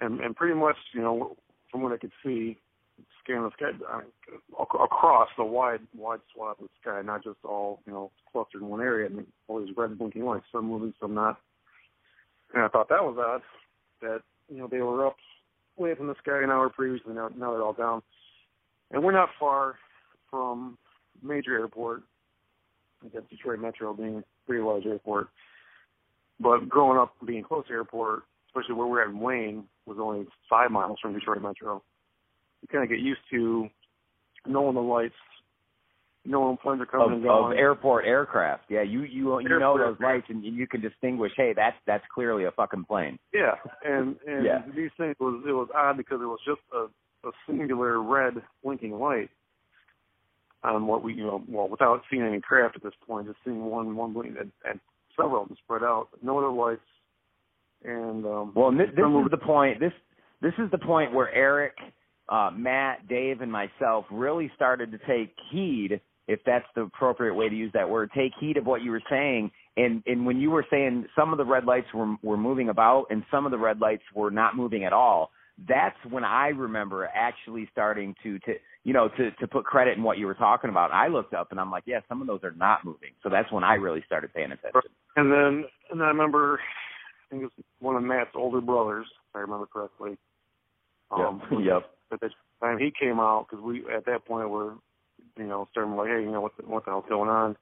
and 0.00 0.20
and 0.20 0.34
pretty 0.34 0.54
much, 0.54 0.76
you 0.94 1.00
know, 1.00 1.36
from 1.70 1.82
what 1.82 1.92
I 1.92 1.96
could 1.96 2.12
see, 2.24 2.58
scan 3.22 3.42
the 3.42 3.50
sky 3.52 3.70
uh, 3.92 4.62
across 4.62 5.28
the 5.36 5.44
wide 5.44 5.80
wide 5.96 6.20
swath 6.34 6.58
of 6.60 6.64
the 6.64 6.70
sky, 6.80 7.02
not 7.02 7.24
just 7.24 7.38
all 7.44 7.80
you 7.86 7.92
know 7.92 8.10
clustered 8.30 8.62
in 8.62 8.68
one 8.68 8.80
area. 8.80 9.06
and 9.06 9.26
all 9.48 9.64
these 9.64 9.76
red 9.76 9.98
blinking 9.98 10.24
lights, 10.24 10.44
some 10.52 10.68
moving, 10.68 10.94
some 11.00 11.14
not. 11.14 11.38
And 12.54 12.62
I 12.62 12.68
thought 12.68 12.88
that 12.88 13.02
was 13.02 13.16
odd 13.18 13.42
that 14.00 14.22
you 14.48 14.58
know 14.58 14.68
they 14.68 14.78
were 14.78 15.06
up 15.06 15.16
way 15.76 15.92
up 15.92 16.00
in 16.00 16.06
the 16.06 16.14
sky 16.22 16.42
an 16.42 16.50
hour 16.50 16.68
previously. 16.68 17.14
Now 17.14 17.28
now 17.36 17.52
they're 17.52 17.62
all 17.62 17.72
down, 17.72 18.02
and 18.90 19.02
we're 19.02 19.12
not 19.12 19.30
far 19.38 19.76
from 20.30 20.78
major 21.22 21.58
airport. 21.58 22.02
I 23.04 23.08
guess 23.08 23.22
Detroit 23.30 23.60
Metro 23.60 23.92
being 23.94 24.18
a 24.18 24.24
pretty 24.46 24.62
large 24.62 24.86
airport. 24.86 25.28
But 26.40 26.68
growing 26.68 26.98
up 26.98 27.14
being 27.24 27.44
close 27.44 27.66
to 27.66 27.72
airport, 27.72 28.22
especially 28.48 28.74
where 28.74 28.86
we're 28.86 29.02
at 29.02 29.10
in 29.10 29.20
Wayne, 29.20 29.64
was 29.86 29.98
only 30.00 30.26
five 30.48 30.70
miles 30.70 30.98
from 31.00 31.12
Detroit 31.12 31.42
Metro 31.42 31.82
you 32.62 32.68
kind 32.68 32.84
of 32.84 32.90
get 32.90 33.00
used 33.00 33.20
to 33.32 33.68
knowing 34.46 34.74
the 34.74 34.80
lights, 34.80 35.14
knowing 36.24 36.56
planes 36.56 36.80
are 36.80 36.86
coming 36.86 37.06
of, 37.06 37.12
and 37.14 37.22
going. 37.22 37.52
Of 37.52 37.58
airport 37.58 38.06
aircraft, 38.06 38.64
yeah, 38.70 38.82
you 38.82 39.02
you 39.02 39.38
you 39.40 39.58
know 39.58 39.76
those 39.76 39.96
lights 40.00 40.26
and 40.28 40.42
you 40.44 40.66
can 40.66 40.80
distinguish. 40.80 41.32
Hey, 41.36 41.52
that's 41.54 41.76
that's 41.86 42.04
clearly 42.14 42.44
a 42.44 42.52
fucking 42.52 42.84
plane. 42.84 43.18
Yeah, 43.34 43.54
and 43.84 44.16
and 44.26 44.46
yeah. 44.46 44.62
these 44.74 44.90
things 44.96 45.16
was 45.20 45.42
it 45.46 45.52
was 45.52 45.68
odd 45.74 45.96
because 45.96 46.20
it 46.22 46.26
was 46.26 46.40
just 46.46 46.60
a 46.72 46.86
a 47.28 47.32
singular 47.46 48.00
red 48.00 48.34
blinking 48.64 48.92
light 48.92 49.30
on 50.64 50.86
what 50.86 51.02
we 51.02 51.14
you 51.14 51.24
know 51.24 51.42
well 51.48 51.68
without 51.68 52.02
seeing 52.10 52.22
any 52.22 52.40
craft 52.40 52.76
at 52.76 52.82
this 52.82 52.94
point, 53.06 53.26
just 53.26 53.38
seeing 53.44 53.64
one 53.64 53.96
one 53.96 54.12
blink 54.12 54.36
and, 54.40 54.52
and 54.64 54.80
several 55.16 55.42
of 55.42 55.48
them 55.48 55.56
spread 55.64 55.82
out, 55.82 56.08
no 56.22 56.38
other 56.38 56.50
lights. 56.50 56.80
And 57.84 58.24
um, 58.24 58.52
well, 58.54 58.70
this, 58.70 58.88
this 58.94 59.04
is 59.04 59.30
the 59.30 59.38
point. 59.38 59.80
This 59.80 59.92
this 60.40 60.54
is 60.58 60.70
the 60.70 60.78
point 60.78 61.12
where 61.12 61.32
Eric 61.32 61.74
uh, 62.28 62.50
Matt, 62.56 63.08
Dave, 63.08 63.40
and 63.40 63.50
myself 63.50 64.04
really 64.10 64.50
started 64.54 64.90
to 64.92 64.98
take 65.06 65.34
heed, 65.50 66.00
if 66.28 66.40
that's 66.46 66.64
the 66.74 66.82
appropriate 66.82 67.34
way 67.34 67.48
to 67.48 67.54
use 67.54 67.70
that 67.74 67.88
word, 67.88 68.10
take 68.14 68.32
heed 68.40 68.56
of 68.56 68.64
what 68.64 68.82
you 68.82 68.90
were 68.90 69.02
saying. 69.10 69.50
And 69.76 70.02
and 70.06 70.24
when 70.24 70.38
you 70.38 70.50
were 70.50 70.66
saying 70.70 71.06
some 71.16 71.32
of 71.32 71.38
the 71.38 71.44
red 71.44 71.64
lights 71.64 71.88
were 71.94 72.14
were 72.22 72.36
moving 72.36 72.68
about 72.68 73.06
and 73.10 73.24
some 73.30 73.44
of 73.44 73.52
the 73.52 73.58
red 73.58 73.80
lights 73.80 74.02
were 74.14 74.30
not 74.30 74.56
moving 74.56 74.84
at 74.84 74.92
all, 74.92 75.30
that's 75.68 75.96
when 76.10 76.24
I 76.24 76.48
remember 76.48 77.08
actually 77.14 77.68
starting 77.72 78.14
to 78.22 78.38
to 78.40 78.54
you 78.84 78.92
know 78.92 79.08
to 79.16 79.30
to 79.32 79.46
put 79.48 79.64
credit 79.64 79.96
in 79.96 80.02
what 80.02 80.18
you 80.18 80.26
were 80.26 80.34
talking 80.34 80.70
about. 80.70 80.92
I 80.92 81.08
looked 81.08 81.34
up 81.34 81.50
and 81.50 81.60
I'm 81.60 81.70
like, 81.70 81.84
yeah, 81.86 82.00
some 82.08 82.20
of 82.20 82.26
those 82.26 82.44
are 82.44 82.52
not 82.52 82.84
moving. 82.84 83.10
So 83.22 83.28
that's 83.30 83.50
when 83.50 83.64
I 83.64 83.74
really 83.74 84.02
started 84.06 84.32
paying 84.32 84.52
attention. 84.52 84.90
And 85.16 85.32
then 85.32 85.64
and 85.90 86.00
then 86.00 86.02
I 86.02 86.10
remember 86.10 86.60
think 87.32 87.44
it 87.44 87.52
was 87.56 87.64
one 87.80 87.96
of 87.96 88.02
Matt's 88.02 88.30
older 88.34 88.60
brothers, 88.60 89.06
if 89.10 89.36
I 89.36 89.40
remember 89.40 89.66
correctly. 89.66 90.18
Um, 91.10 91.42
yep. 91.50 91.60
yep 91.64 91.90
at 92.12 92.20
the 92.20 92.30
time 92.60 92.78
he 92.78 92.92
came 92.98 93.18
out, 93.18 93.46
because 93.48 93.64
we 93.64 93.84
at 93.94 94.04
that 94.06 94.24
point 94.26 94.50
were, 94.50 94.74
you 95.36 95.46
know, 95.46 95.66
starting 95.70 95.96
like, 95.96 96.08
hey, 96.08 96.22
you 96.22 96.30
know, 96.30 96.40
what 96.40 96.56
the, 96.56 96.64
what 96.64 96.84
the 96.84 96.90
hell's 96.90 97.04
going 97.08 97.30
on? 97.30 97.56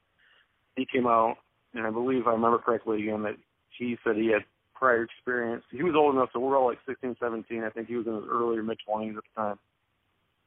He 0.76 0.86
came 0.92 1.06
out, 1.06 1.36
and 1.74 1.86
I 1.86 1.90
believe 1.90 2.26
I 2.26 2.32
remember 2.32 2.58
correctly 2.58 3.02
again 3.02 3.22
that 3.22 3.36
he 3.78 3.96
said 4.04 4.16
he 4.16 4.32
had 4.32 4.42
prior 4.74 5.04
experience. 5.04 5.62
He 5.70 5.82
was 5.82 5.94
old 5.96 6.14
enough, 6.14 6.30
so 6.32 6.40
we're 6.40 6.58
all 6.58 6.66
like 6.66 6.78
16, 6.86 7.16
17. 7.20 7.62
I 7.62 7.70
think 7.70 7.88
he 7.88 7.96
was 7.96 8.06
in 8.06 8.14
his 8.14 8.24
earlier 8.28 8.62
mid 8.62 8.78
20s 8.88 9.10
at 9.10 9.14
the 9.14 9.40
time. 9.40 9.58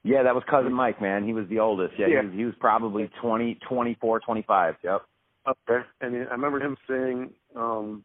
Yeah, 0.04 0.24
that 0.24 0.36
was 0.36 0.44
cousin 0.50 0.74
Mike, 0.74 1.02
man. 1.02 1.26
He 1.26 1.34
was 1.34 1.48
the 1.50 1.60
oldest. 1.60 1.94
Yeah, 1.98 2.08
yeah. 2.08 2.22
He, 2.22 2.28
was, 2.28 2.36
he 2.36 2.46
was 2.46 2.56
probably 2.60 3.10
twenty, 3.22 3.58
twenty-four, 3.70 4.20
twenty-five. 4.20 4.76
Yep. 4.84 5.02
Okay. 5.48 5.86
And 6.02 6.28
I 6.28 6.32
remember 6.32 6.60
him 6.60 6.76
saying 6.90 7.30
um 7.56 8.04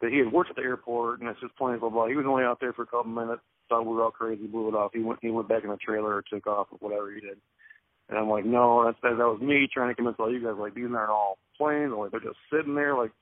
that 0.00 0.10
he 0.10 0.18
had 0.18 0.32
worked 0.32 0.50
at 0.50 0.56
the 0.56 0.62
airport 0.62 1.20
and 1.20 1.28
it's 1.28 1.40
just 1.40 1.56
plain 1.56 1.78
blah 1.78 1.90
blah. 1.90 2.06
He 2.06 2.16
was 2.16 2.26
only 2.26 2.44
out 2.44 2.58
there 2.60 2.72
for 2.72 2.82
a 2.82 2.86
couple 2.86 3.10
minutes 3.10 3.42
thought 3.70 3.86
we 3.86 3.94
were 3.94 4.04
all 4.04 4.10
crazy, 4.10 4.46
blew 4.46 4.68
it 4.68 4.74
off. 4.74 4.90
He 4.92 5.00
went 5.00 5.20
he 5.22 5.30
went 5.30 5.48
back 5.48 5.64
in 5.64 5.70
the 5.70 5.76
trailer 5.76 6.16
or 6.16 6.24
took 6.28 6.46
off 6.46 6.66
or 6.70 6.78
whatever 6.80 7.10
he 7.10 7.20
did. 7.20 7.38
And 8.10 8.18
I'm 8.18 8.28
like, 8.28 8.44
no, 8.44 8.84
that's 8.84 8.98
that, 9.02 9.16
that 9.16 9.30
was 9.30 9.40
me 9.40 9.68
trying 9.72 9.88
to 9.88 9.94
convince 9.94 10.16
all 10.18 10.30
you 10.30 10.44
guys 10.44 10.58
like 10.58 10.74
these 10.74 10.84
aren't 10.84 11.10
all 11.10 11.38
planes, 11.56 11.92
like 11.96 12.10
they're 12.10 12.20
just 12.20 12.42
sitting 12.52 12.74
there 12.74 12.94
like 12.94 13.12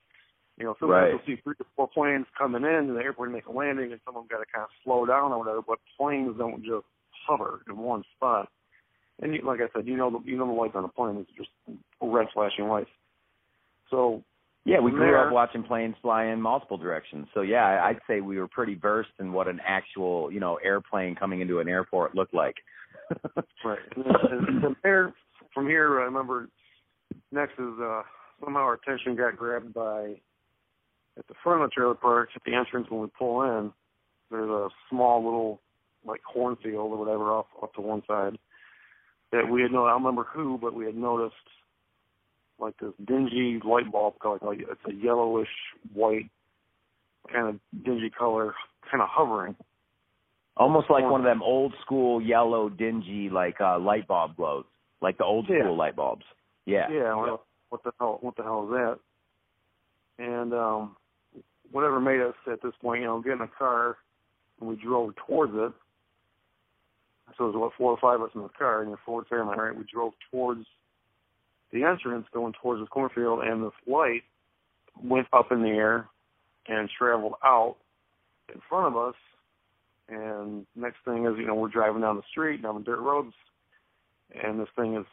you 0.56 0.64
know, 0.64 0.74
sometimes 0.80 0.90
right. 0.90 1.10
you'll 1.10 1.36
see 1.36 1.40
three 1.44 1.54
or 1.60 1.66
four 1.76 1.88
planes 1.94 2.26
coming 2.36 2.64
in 2.64 2.88
to 2.88 2.92
the 2.92 2.98
airport 2.98 3.30
make 3.30 3.46
a 3.46 3.52
landing 3.52 3.92
and 3.92 4.00
someone's 4.04 4.26
gotta 4.28 4.46
kinda 4.52 4.66
slow 4.82 5.06
down 5.06 5.30
or 5.30 5.38
whatever, 5.38 5.62
but 5.62 5.78
planes 5.96 6.34
don't 6.36 6.64
just 6.64 6.86
hover 7.28 7.60
in 7.68 7.78
one 7.78 8.02
spot. 8.16 8.48
And 9.20 9.34
you, 9.34 9.42
like 9.44 9.60
I 9.60 9.68
said, 9.74 9.86
you 9.86 9.96
know 9.96 10.10
the 10.10 10.18
you 10.24 10.36
know 10.36 10.46
the 10.46 10.52
lights 10.52 10.74
on 10.74 10.84
a 10.84 10.88
plane, 10.88 11.18
it's 11.18 11.36
just 11.36 11.50
red 12.00 12.26
flashing 12.32 12.66
lights. 12.66 12.90
So 13.90 14.24
yeah, 14.68 14.80
we 14.80 14.90
grew 14.90 15.18
up 15.18 15.32
watching 15.32 15.62
planes 15.62 15.94
fly 16.02 16.26
in 16.26 16.42
multiple 16.42 16.76
directions. 16.76 17.26
So 17.32 17.40
yeah, 17.40 17.82
I'd 17.82 18.00
say 18.06 18.20
we 18.20 18.38
were 18.38 18.48
pretty 18.48 18.74
versed 18.74 19.08
in 19.18 19.32
what 19.32 19.48
an 19.48 19.60
actual, 19.66 20.30
you 20.30 20.40
know, 20.40 20.58
airplane 20.62 21.14
coming 21.14 21.40
into 21.40 21.60
an 21.60 21.68
airport 21.68 22.14
looked 22.14 22.34
like. 22.34 22.56
right. 23.64 23.78
And 23.96 24.60
from 24.60 24.76
there, 24.82 25.14
from 25.54 25.66
here, 25.68 26.00
I 26.00 26.04
remember 26.04 26.50
next 27.32 27.54
is 27.54 27.80
uh 27.80 28.02
somehow 28.44 28.60
our 28.60 28.74
attention 28.74 29.16
got 29.16 29.38
grabbed 29.38 29.72
by 29.72 30.20
at 31.16 31.26
the 31.28 31.34
front 31.42 31.62
of 31.62 31.70
the 31.70 31.74
trailer 31.74 31.94
park 31.94 32.28
at 32.36 32.42
the 32.44 32.54
entrance 32.54 32.88
when 32.90 33.00
we 33.00 33.08
pull 33.18 33.42
in. 33.44 33.72
There's 34.30 34.50
a 34.50 34.68
small 34.90 35.24
little 35.24 35.62
like 36.04 36.20
cornfield 36.30 36.92
or 36.92 36.98
whatever 36.98 37.32
off 37.32 37.46
off 37.62 37.72
to 37.72 37.80
one 37.80 38.02
side 38.06 38.36
that 39.32 39.48
we 39.50 39.62
had 39.62 39.72
no 39.72 39.86
I 39.86 39.92
don't 39.92 40.02
remember 40.02 40.26
who, 40.30 40.58
but 40.60 40.74
we 40.74 40.84
had 40.84 40.94
noticed 40.94 41.34
like 42.60 42.74
this 42.78 42.92
dingy 43.06 43.60
light 43.64 43.90
bulb 43.90 44.18
color. 44.20 44.38
Like 44.42 44.60
it's 44.60 44.80
a 44.86 44.92
yellowish 44.92 45.48
white 45.92 46.30
kind 47.32 47.48
of 47.48 47.84
dingy 47.84 48.10
color, 48.16 48.54
kind 48.90 49.02
of 49.02 49.08
hovering. 49.10 49.56
Almost 50.56 50.90
like 50.90 51.04
one 51.04 51.20
of 51.20 51.24
them 51.24 51.42
old 51.42 51.72
school 51.84 52.20
yellow 52.20 52.68
dingy 52.68 53.30
like 53.32 53.60
uh 53.60 53.78
light 53.78 54.08
bulb 54.08 54.36
glows, 54.36 54.64
like 55.00 55.18
the 55.18 55.24
old 55.24 55.44
school 55.46 55.56
yeah. 55.56 55.68
light 55.70 55.96
bulbs. 55.96 56.24
Yeah. 56.66 56.86
Yeah. 56.90 57.14
Well, 57.14 57.44
what 57.68 57.84
the 57.84 57.92
hell? 57.98 58.18
What 58.20 58.36
the 58.36 58.42
hell 58.42 58.64
is 58.64 58.70
that? 58.70 58.98
And 60.18 60.52
um 60.52 60.96
whatever 61.70 62.00
made 62.00 62.20
us 62.20 62.34
at 62.50 62.62
this 62.62 62.72
point, 62.80 63.02
you 63.02 63.06
know, 63.06 63.20
get 63.20 63.34
in 63.34 63.40
a 63.40 63.48
car 63.48 63.96
and 64.60 64.68
we 64.68 64.76
drove 64.76 65.14
towards 65.26 65.52
it. 65.54 65.72
So 67.36 67.44
there 67.44 67.46
was 67.46 67.56
what 67.56 67.72
four 67.76 67.92
or 67.92 67.98
five 68.00 68.20
of 68.20 68.28
us 68.28 68.34
in 68.34 68.42
the 68.42 68.48
car 68.48 68.82
in 68.82 68.90
the 68.90 68.96
Ford 69.04 69.26
Fairmont, 69.28 69.60
right? 69.60 69.76
We 69.76 69.84
drove 69.92 70.14
towards 70.30 70.64
the 71.72 71.84
entrance 71.84 72.26
going 72.32 72.54
towards 72.60 72.80
the 72.80 72.86
cornfield, 72.86 73.40
and 73.42 73.62
the 73.62 73.70
light 73.90 74.22
went 75.02 75.26
up 75.32 75.52
in 75.52 75.62
the 75.62 75.68
air 75.68 76.08
and 76.66 76.88
traveled 76.96 77.34
out 77.44 77.76
in 78.52 78.60
front 78.68 78.94
of 78.94 78.96
us. 78.96 79.14
And 80.08 80.66
next 80.74 80.98
thing 81.04 81.26
is, 81.26 81.34
you 81.38 81.46
know, 81.46 81.54
we're 81.54 81.68
driving 81.68 82.00
down 82.00 82.16
the 82.16 82.22
street, 82.30 82.62
down 82.62 82.76
the 82.76 82.84
dirt 82.84 83.00
roads, 83.00 83.34
and 84.42 84.58
this 84.58 84.68
thing 84.76 84.96
is 84.96 85.04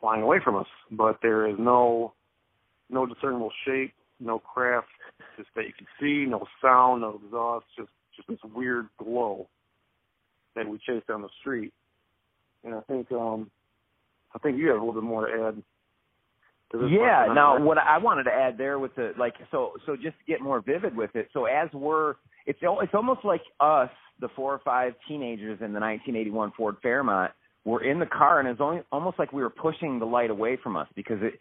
flying 0.00 0.22
away 0.22 0.38
from 0.42 0.56
us. 0.56 0.66
But 0.90 1.18
there 1.22 1.46
is 1.48 1.56
no 1.58 2.14
no 2.88 3.04
discernible 3.04 3.50
shape, 3.66 3.92
no 4.20 4.38
craft, 4.38 4.86
just 5.36 5.48
that 5.56 5.64
you 5.64 5.72
can 5.76 5.86
see, 6.00 6.24
no 6.30 6.46
sound, 6.62 7.02
no 7.02 7.20
exhaust, 7.22 7.66
just 7.76 7.90
just 8.14 8.28
this 8.28 8.38
weird 8.54 8.88
glow 8.98 9.48
that 10.54 10.66
we 10.66 10.78
chased 10.78 11.06
down 11.06 11.22
the 11.22 11.28
street. 11.40 11.72
And 12.64 12.74
I 12.74 12.80
think 12.80 13.12
um 13.12 13.50
I 14.36 14.38
think 14.38 14.58
you 14.58 14.68
have 14.68 14.76
a 14.76 14.84
little 14.84 15.00
bit 15.00 15.02
more 15.02 15.26
to 15.26 15.32
add. 15.32 15.62
To 16.72 16.78
this 16.78 16.90
yeah. 16.90 17.32
Now, 17.34 17.58
what 17.62 17.78
I 17.78 17.98
wanted 17.98 18.24
to 18.24 18.32
add 18.32 18.58
there 18.58 18.78
with 18.78 18.94
the 18.94 19.12
like, 19.18 19.34
so 19.50 19.72
so 19.86 19.96
just 19.96 20.18
to 20.18 20.24
get 20.28 20.40
more 20.40 20.60
vivid 20.60 20.94
with 20.96 21.14
it. 21.14 21.28
So 21.32 21.46
as 21.46 21.68
we're, 21.72 22.14
it's 22.44 22.58
it's 22.62 22.94
almost 22.94 23.24
like 23.24 23.42
us, 23.60 23.90
the 24.20 24.28
four 24.36 24.52
or 24.52 24.60
five 24.64 24.92
teenagers 25.08 25.58
in 25.60 25.72
the 25.72 25.80
1981 25.80 26.52
Ford 26.56 26.76
Fairmont, 26.82 27.32
were 27.64 27.82
in 27.82 27.98
the 27.98 28.06
car, 28.06 28.40
and 28.40 28.48
it's 28.48 28.60
only 28.60 28.82
almost 28.92 29.18
like 29.18 29.32
we 29.32 29.42
were 29.42 29.50
pushing 29.50 29.98
the 29.98 30.04
light 30.04 30.30
away 30.30 30.58
from 30.62 30.76
us 30.76 30.88
because 30.94 31.18
it, 31.22 31.34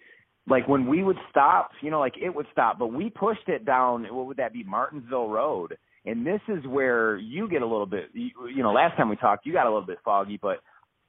like 0.48 0.68
when 0.68 0.88
we 0.88 1.04
would 1.04 1.18
stop, 1.30 1.72
you 1.82 1.92
know, 1.92 2.00
like 2.00 2.16
it 2.22 2.34
would 2.34 2.48
stop, 2.52 2.80
but 2.80 2.88
we 2.88 3.10
pushed 3.10 3.48
it 3.48 3.66
down. 3.66 4.04
What 4.16 4.28
would 4.28 4.38
that 4.38 4.54
be, 4.54 4.64
Martinsville 4.64 5.30
Road? 5.30 5.78
And 6.06 6.26
this 6.26 6.42
is 6.48 6.66
where 6.68 7.18
you 7.18 7.50
get 7.50 7.64
a 7.64 7.66
little 7.66 7.88
bit, 7.88 8.10
you, 8.14 8.30
you 8.56 8.62
know, 8.62 8.72
last 8.72 8.96
time 8.96 9.10
we 9.10 9.16
talked, 9.16 9.46
you 9.46 9.54
got 9.54 9.66
a 9.66 9.72
little 9.72 9.86
bit 9.86 9.98
foggy, 10.06 10.38
but 10.40 10.58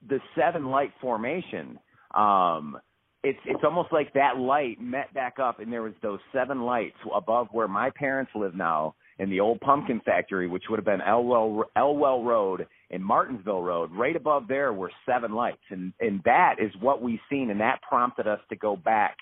the 0.08 0.20
seven 0.36 0.66
light 0.66 0.92
formation 1.00 1.78
um 2.14 2.78
it's 3.22 3.38
it's 3.46 3.64
almost 3.64 3.92
like 3.92 4.12
that 4.14 4.38
light 4.38 4.80
met 4.80 5.12
back 5.14 5.38
up 5.38 5.60
and 5.60 5.72
there 5.72 5.82
was 5.82 5.94
those 6.02 6.20
seven 6.32 6.62
lights 6.62 6.96
above 7.14 7.48
where 7.52 7.68
my 7.68 7.90
parents 7.90 8.30
live 8.34 8.54
now 8.54 8.94
in 9.18 9.30
the 9.30 9.40
old 9.40 9.60
pumpkin 9.60 10.00
factory 10.04 10.46
which 10.48 10.64
would 10.70 10.78
have 10.78 10.84
been 10.84 11.00
elwell 11.00 11.64
elwell 11.76 12.22
road 12.22 12.66
and 12.90 13.04
martinsville 13.04 13.62
road. 13.62 13.90
Right 13.92 14.16
above 14.16 14.48
there 14.48 14.72
were 14.72 14.90
seven 15.04 15.32
lights. 15.32 15.62
And 15.70 15.92
and 16.00 16.20
that 16.24 16.56
is 16.58 16.70
what 16.80 17.02
we've 17.02 17.20
seen. 17.30 17.50
And 17.50 17.60
that 17.60 17.80
prompted 17.82 18.26
us 18.26 18.40
to 18.50 18.56
go 18.56 18.76
back 18.76 19.16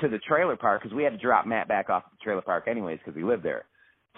to 0.00 0.08
the 0.08 0.18
trailer 0.18 0.56
park 0.56 0.82
because 0.82 0.94
we 0.94 1.02
had 1.04 1.12
to 1.12 1.18
drop 1.18 1.46
Matt 1.46 1.68
back 1.68 1.90
off 1.90 2.04
at 2.06 2.12
the 2.12 2.24
trailer 2.24 2.42
park 2.42 2.64
anyways 2.68 2.98
because 2.98 3.16
we 3.16 3.24
lived 3.24 3.42
there. 3.42 3.64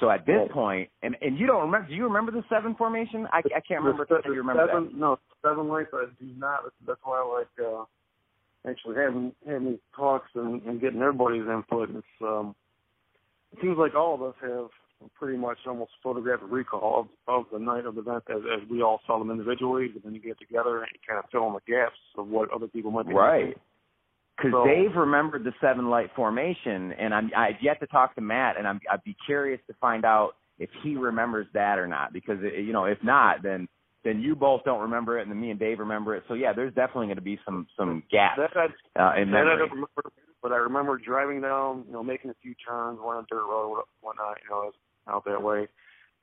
So 0.01 0.10
at 0.10 0.27
this 0.27 0.48
point, 0.52 0.89
and 1.02 1.16
and 1.20 1.39
you 1.39 1.47
don't 1.47 1.62
remember? 1.62 1.89
Do 1.89 1.94
you 1.94 2.05
remember 2.05 2.32
the 2.32 2.43
seven 2.48 2.74
formation? 2.74 3.27
I, 3.32 3.39
I 3.39 3.60
can't 3.60 3.82
remember 3.82 4.06
The 4.09 4.16
if 4.16 4.24
you 4.24 4.32
remember 4.32 4.66
seven, 4.66 4.85
that. 4.86 4.97
No, 4.97 5.19
seven 5.44 5.69
lights. 5.69 5.90
I 5.93 6.06
do 6.19 6.31
not. 6.36 6.60
That's 6.86 6.98
why 7.05 7.20
I 7.20 7.39
like 7.39 7.47
uh, 7.60 7.85
actually 8.69 8.97
having 8.97 9.32
having 9.47 9.70
these 9.70 9.78
talks 9.94 10.28
and, 10.35 10.62
and 10.62 10.81
getting 10.81 11.01
everybody's 11.01 11.47
input. 11.47 11.90
It's 11.90 12.06
um, 12.23 12.55
it 13.52 13.59
seems 13.60 13.77
like 13.78 13.94
all 13.94 14.14
of 14.14 14.23
us 14.23 14.35
have 14.43 14.70
pretty 15.19 15.36
much 15.36 15.59
almost 15.66 15.90
photographic 16.02 16.47
recall 16.51 17.09
of, 17.28 17.44
of 17.44 17.44
the 17.52 17.59
night 17.59 17.86
of 17.86 17.94
the 17.94 18.01
event 18.01 18.23
as, 18.31 18.43
as 18.56 18.69
we 18.70 18.82
all 18.82 19.01
saw 19.06 19.19
them 19.19 19.31
individually, 19.31 19.89
but 19.93 20.02
then 20.05 20.14
you 20.14 20.20
get 20.20 20.39
together 20.39 20.78
and 20.78 20.89
you 20.93 21.01
kind 21.06 21.19
of 21.19 21.28
fill 21.31 21.47
in 21.48 21.55
the 21.55 21.73
gaps 21.73 21.98
of 22.16 22.28
what 22.28 22.51
other 22.52 22.69
people 22.69 22.90
might 22.90 23.09
be 23.09 23.14
Right. 23.14 23.56
Because 24.43 24.52
So- 24.52 24.64
Dave 24.66 24.97
remembered 24.97 25.44
the 25.44 25.52
seven 25.60 25.89
light 25.89 26.10
formation, 26.16 26.93
and 26.93 27.14
I'm 27.14 27.31
I've 27.36 27.60
yet 27.62 27.78
to 27.81 27.86
talk 27.86 28.14
to 28.16 28.20
Matt, 28.20 28.56
and 28.56 28.66
I'm 28.66 28.81
I'd 28.90 29.05
be 29.05 29.16
curious 29.27 29.60
to 29.69 29.74
find 29.74 30.05
out 30.05 30.32
if 30.59 30.69
he 30.82 30.97
remembers 30.97 31.47
that 31.55 31.78
or 31.78 31.86
not. 31.86 32.12
Because 32.12 32.39
it, 32.43 32.64
you 32.64 32.73
know, 32.73 32.85
if 32.86 32.98
not, 33.05 33.43
then 33.43 33.69
then 34.05 34.20
you 34.20 34.35
both 34.35 34.64
don't 34.64 34.81
remember 34.81 35.19
it, 35.19 35.23
and 35.23 35.31
then 35.31 35.40
me 35.40 35.51
and 35.51 35.60
Dave 35.60 35.78
remember 35.78 36.16
it. 36.16 36.24
So 36.27 36.35
yeah, 36.35 36.52
there's 36.52 36.74
definitely 36.74 37.06
going 37.06 37.16
to 37.16 37.23
be 37.23 37.39
some 37.44 37.69
some 37.77 38.02
gaps 38.10 38.39
That 38.39 38.51
I, 38.56 38.64
uh, 39.01 39.23
in 39.23 39.31
that 39.31 39.39
I 39.39 39.44
memory. 39.44 39.59
don't 39.59 39.70
remember, 39.70 40.02
but 40.43 40.52
I 40.52 40.56
remember 40.56 40.98
driving 40.98 41.40
down, 41.40 41.85
you 41.86 41.93
know, 41.93 42.02
making 42.02 42.31
a 42.31 42.35
few 42.43 42.55
turns, 42.66 42.98
we're 43.01 43.16
on 43.16 43.27
dirt 43.31 43.47
road, 43.47 43.82
whatnot, 44.01 44.39
you 44.43 44.51
know, 44.51 44.73
out 45.09 45.24
that 45.27 45.40
way. 45.43 45.69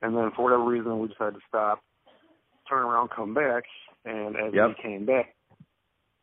And 0.02 0.16
then 0.16 0.32
for 0.36 0.44
whatever 0.44 0.66
reason, 0.66 1.00
we 1.00 1.08
decided 1.08 1.36
to 1.36 1.42
stop, 1.48 1.82
turn 2.70 2.84
around, 2.84 3.10
come 3.16 3.34
back, 3.34 3.64
and 4.06 4.36
as 4.36 4.54
Yep. 4.54 4.68
we 4.68 4.84
came 4.84 5.06
back, 5.06 5.36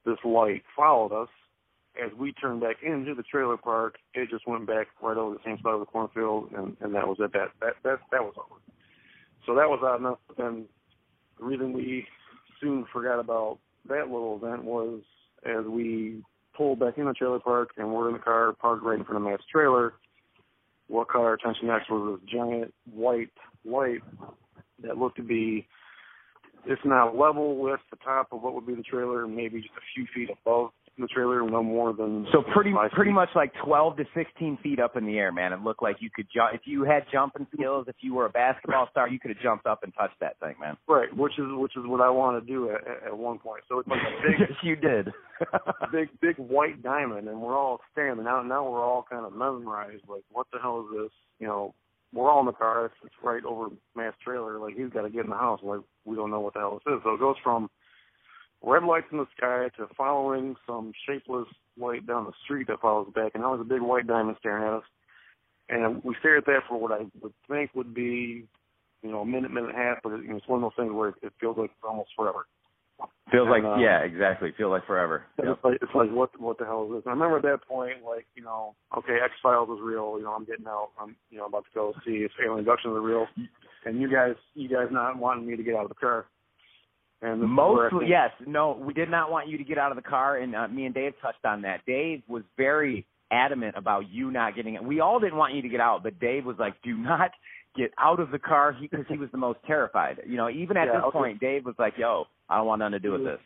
this 0.04 0.18
light 0.24 0.62
followed 0.76 1.12
us. 1.22 1.28
As 2.04 2.12
we 2.18 2.32
turned 2.32 2.60
back 2.60 2.76
into 2.82 3.14
the 3.14 3.22
trailer 3.22 3.56
park, 3.56 3.96
it 4.14 4.28
just 4.28 4.46
went 4.46 4.66
back 4.66 4.88
right 5.02 5.16
over 5.16 5.34
the 5.34 5.40
same 5.44 5.56
side 5.62 5.72
of 5.72 5.80
the 5.80 5.86
cornfield, 5.86 6.50
and 6.56 6.76
and 6.80 6.94
that 6.94 7.06
was 7.06 7.16
it. 7.20 7.32
That 7.32 7.48
that 7.60 7.74
that 7.84 7.98
that 8.12 8.22
was 8.22 8.34
over. 8.36 8.60
So 9.46 9.54
that 9.54 9.68
was 9.68 9.80
odd 9.82 10.00
enough. 10.00 10.18
Then 10.36 10.66
the 11.38 11.44
reason 11.44 11.72
we 11.72 12.06
soon 12.60 12.84
forgot 12.92 13.18
about 13.20 13.58
that 13.88 14.08
little 14.08 14.38
event 14.42 14.64
was 14.64 15.00
as 15.44 15.64
we 15.64 16.22
pulled 16.56 16.80
back 16.80 16.98
in 16.98 17.04
the 17.04 17.12
trailer 17.12 17.38
park 17.38 17.70
and 17.76 17.92
we're 17.92 18.08
in 18.08 18.14
the 18.14 18.18
car 18.18 18.52
parked 18.52 18.82
right 18.82 18.98
in 18.98 19.04
front 19.04 19.24
of 19.24 19.30
Matt's 19.30 19.44
trailer. 19.50 19.94
What 20.88 21.08
caught 21.08 21.22
our 21.22 21.34
attention 21.34 21.68
next 21.68 21.90
was 21.90 22.18
this 22.18 22.30
giant 22.30 22.72
white 22.92 23.30
light 23.64 24.02
that 24.82 24.98
looked 24.98 25.16
to 25.16 25.22
be, 25.22 25.66
if 26.64 26.78
not 26.84 27.16
level 27.16 27.56
with 27.58 27.80
the 27.90 27.96
top 27.96 28.28
of 28.32 28.42
what 28.42 28.54
would 28.54 28.66
be 28.66 28.74
the 28.74 28.82
trailer, 28.82 29.26
maybe 29.26 29.60
just 29.60 29.74
a 29.76 29.86
few 29.94 30.06
feet 30.14 30.30
above 30.30 30.70
the 31.02 31.08
trailer, 31.08 31.42
no 31.48 31.62
more 31.62 31.92
than 31.92 32.26
So 32.32 32.42
pretty 32.54 32.72
pretty 32.92 33.10
feet. 33.10 33.14
much 33.14 33.28
like 33.34 33.52
12 33.64 33.96
to 33.98 34.04
16 34.14 34.58
feet 34.62 34.78
up 34.80 34.96
in 34.96 35.04
the 35.06 35.18
air, 35.18 35.30
man. 35.32 35.52
It 35.52 35.60
looked 35.60 35.82
like 35.82 35.96
you 36.00 36.10
could 36.14 36.26
jump 36.34 36.54
if 36.54 36.62
you 36.64 36.84
had 36.84 37.04
jumping 37.12 37.46
skills. 37.54 37.86
If 37.88 37.96
you 38.00 38.14
were 38.14 38.26
a 38.26 38.30
basketball 38.30 38.88
star, 38.90 39.08
you 39.08 39.18
could 39.20 39.30
have 39.30 39.40
jumped 39.42 39.66
up 39.66 39.82
and 39.82 39.92
touched 39.94 40.18
that 40.20 40.38
thing, 40.40 40.54
man. 40.60 40.76
right, 40.88 41.14
which 41.16 41.38
is 41.38 41.46
which 41.50 41.72
is 41.76 41.82
what 41.86 42.00
I 42.00 42.10
want 42.10 42.40
to 42.44 42.46
do 42.52 42.70
at, 42.70 42.80
at- 43.06 43.16
one 43.18 43.38
point. 43.38 43.62
So 43.68 43.78
it's 43.80 43.88
like 43.88 44.00
a 44.00 44.22
big 44.28 44.40
yes, 44.40 44.58
you 44.62 44.76
did. 44.76 45.12
big 45.92 46.08
big 46.20 46.36
white 46.36 46.82
diamond 46.82 47.28
and 47.28 47.40
we're 47.40 47.56
all 47.58 47.80
standing 47.92 48.24
now 48.24 48.40
now 48.42 48.68
we're 48.68 48.82
all 48.82 49.04
kind 49.10 49.26
of 49.26 49.32
mesmerized 49.32 50.02
like 50.08 50.22
what 50.32 50.46
the 50.52 50.58
hell 50.58 50.80
is 50.90 50.96
this 50.98 51.10
you 51.38 51.46
know 51.46 51.74
we're 52.14 52.30
all 52.30 52.40
in 52.40 52.46
the 52.46 52.52
car 52.52 52.86
it's, 52.86 52.94
it's 53.04 53.14
right 53.22 53.44
over 53.44 53.66
matt's 53.94 54.16
trailer 54.24 54.58
like 54.58 54.74
he's 54.74 54.88
got 54.94 55.02
to 55.02 55.10
get 55.10 55.24
in 55.24 55.30
the 55.30 55.36
house 55.36 55.60
like 55.62 55.80
we 56.06 56.16
don't 56.16 56.30
know 56.30 56.40
what 56.40 56.54
the 56.54 56.58
hell 56.60 56.80
this 56.86 56.94
is 56.94 57.00
so 57.04 57.12
it 57.12 57.20
goes 57.20 57.36
from 57.44 57.68
red 58.62 58.84
lights 58.84 59.06
in 59.12 59.18
the 59.18 59.26
sky 59.36 59.68
to 59.76 59.86
following 59.96 60.56
some 60.66 60.92
shapeless 61.06 61.46
light 61.78 62.06
down 62.06 62.24
the 62.24 62.32
street 62.44 62.66
that 62.66 62.80
follows 62.80 63.08
back 63.14 63.32
and 63.34 63.42
now 63.42 63.50
there's 63.54 63.66
a 63.66 63.68
big 63.68 63.82
white 63.82 64.06
diamond 64.06 64.36
staring 64.38 64.66
at 64.66 64.74
us 64.74 64.84
and 65.68 66.02
we 66.04 66.14
stare 66.20 66.38
at 66.38 66.46
that 66.46 66.60
for 66.68 66.78
what 66.78 66.92
i 66.92 67.04
would 67.20 67.34
think 67.48 67.70
would 67.74 67.94
be 67.94 68.46
you 69.02 69.10
know 69.10 69.20
a 69.20 69.26
minute 69.26 69.50
minute 69.50 69.70
and 69.70 69.78
a 69.78 69.82
half 69.82 69.98
but 70.02 70.12
it, 70.12 70.22
you 70.22 70.30
know, 70.30 70.36
it's 70.36 70.48
one 70.48 70.62
of 70.62 70.70
those 70.70 70.84
things 70.84 70.94
where 70.94 71.08
it 71.08 71.32
feels 71.40 71.56
like 71.56 71.70
it's 71.70 71.84
almost 71.84 72.10
forever 72.16 72.46
Feels 73.32 73.48
like 73.50 73.64
uh, 73.64 73.76
yeah, 73.76 74.06
exactly. 74.06 74.52
Feel 74.56 74.70
like 74.70 74.86
forever. 74.86 75.24
Yep. 75.42 75.46
It's 75.48 75.64
like 75.64 75.78
it's 75.82 75.94
like 75.94 76.10
what 76.12 76.30
what 76.40 76.58
the 76.58 76.64
hell 76.64 76.86
is 76.86 76.92
this? 76.94 77.02
And 77.04 77.10
I 77.10 77.14
remember 77.14 77.38
at 77.38 77.42
that 77.42 77.66
point, 77.68 78.04
like 78.06 78.24
you 78.36 78.42
know, 78.42 78.76
okay, 78.96 79.18
X 79.22 79.34
Files 79.42 79.68
is 79.68 79.82
real. 79.82 80.14
You 80.16 80.24
know, 80.24 80.32
I'm 80.32 80.44
getting 80.44 80.66
out. 80.66 80.90
I'm 81.00 81.16
you 81.28 81.38
know 81.38 81.46
about 81.46 81.64
to 81.64 81.70
go 81.74 81.92
see 82.06 82.22
if 82.22 82.30
Alien 82.40 82.60
Abductions 82.60 82.94
are 82.94 83.00
real, 83.00 83.26
and 83.84 84.00
you 84.00 84.08
guys 84.10 84.36
you 84.54 84.68
guys 84.68 84.86
not 84.92 85.18
wanting 85.18 85.44
me 85.44 85.56
to 85.56 85.62
get 85.64 85.74
out 85.74 85.82
of 85.82 85.88
the 85.88 85.96
car. 85.96 86.26
And 87.26 87.42
this 87.42 87.46
is 87.46 87.56
where 87.56 87.88
I 87.88 87.90
Mostly, 87.90 88.08
yes. 88.08 88.30
No, 88.46 88.72
we 88.80 88.94
did 88.94 89.10
not 89.10 89.30
want 89.30 89.48
you 89.48 89.58
to 89.58 89.64
get 89.64 89.78
out 89.78 89.90
of 89.90 89.96
the 89.96 90.08
car, 90.08 90.38
and 90.38 90.54
uh, 90.54 90.68
me 90.68 90.86
and 90.86 90.94
Dave 90.94 91.12
touched 91.20 91.44
on 91.44 91.62
that. 91.62 91.84
Dave 91.86 92.22
was 92.28 92.44
very 92.56 93.06
adamant 93.32 93.74
about 93.76 94.08
you 94.10 94.30
not 94.30 94.54
getting 94.54 94.74
it. 94.74 94.84
We 94.84 95.00
all 95.00 95.18
didn't 95.18 95.36
want 95.36 95.54
you 95.54 95.62
to 95.62 95.68
get 95.68 95.80
out, 95.80 96.02
but 96.04 96.20
Dave 96.20 96.44
was 96.44 96.56
like, 96.58 96.74
"Do 96.82 96.96
not 96.96 97.32
get 97.76 97.92
out 97.98 98.20
of 98.20 98.30
the 98.30 98.38
car," 98.38 98.76
because 98.80 99.04
he, 99.08 99.18
was 99.18 99.28
the 99.32 99.38
most 99.38 99.58
terrified. 99.66 100.20
You 100.26 100.36
know, 100.36 100.48
even 100.48 100.76
at 100.76 100.86
Yeah, 100.86 100.94
this 100.94 101.02
okay. 101.08 101.18
point, 101.18 101.40
Dave 101.40 101.64
was 101.64 101.74
like, 101.78 101.94
"Yo, 101.98 102.26
I 102.48 102.58
don't 102.58 102.66
want 102.66 102.78
nothing 102.78 102.92
to 102.92 102.98
do 103.00 103.12
with 103.12 103.24
this." 103.24 103.40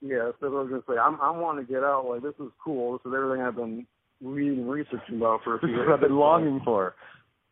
Yeah, 0.00 0.32
what 0.38 0.48
I 0.48 0.48
was 0.48 0.68
gonna 0.68 0.82
say. 0.88 0.98
I'm 0.98 1.20
I'm 1.20 1.40
wanting 1.40 1.66
to 1.66 1.72
get 1.72 1.84
out. 1.84 2.06
Like 2.06 2.22
this 2.22 2.34
is 2.40 2.52
cool. 2.62 2.92
This 2.98 3.06
is 3.06 3.14
everything 3.16 3.44
I've 3.44 3.56
been 3.56 3.86
reading 4.20 4.60
and 4.60 4.70
researching 4.70 5.16
about 5.16 5.40
for 5.44 5.56
a 5.56 5.60
few 5.60 5.68
years. 5.68 5.88
I've 5.92 6.00
been 6.00 6.16
longing 6.16 6.60
for. 6.64 6.94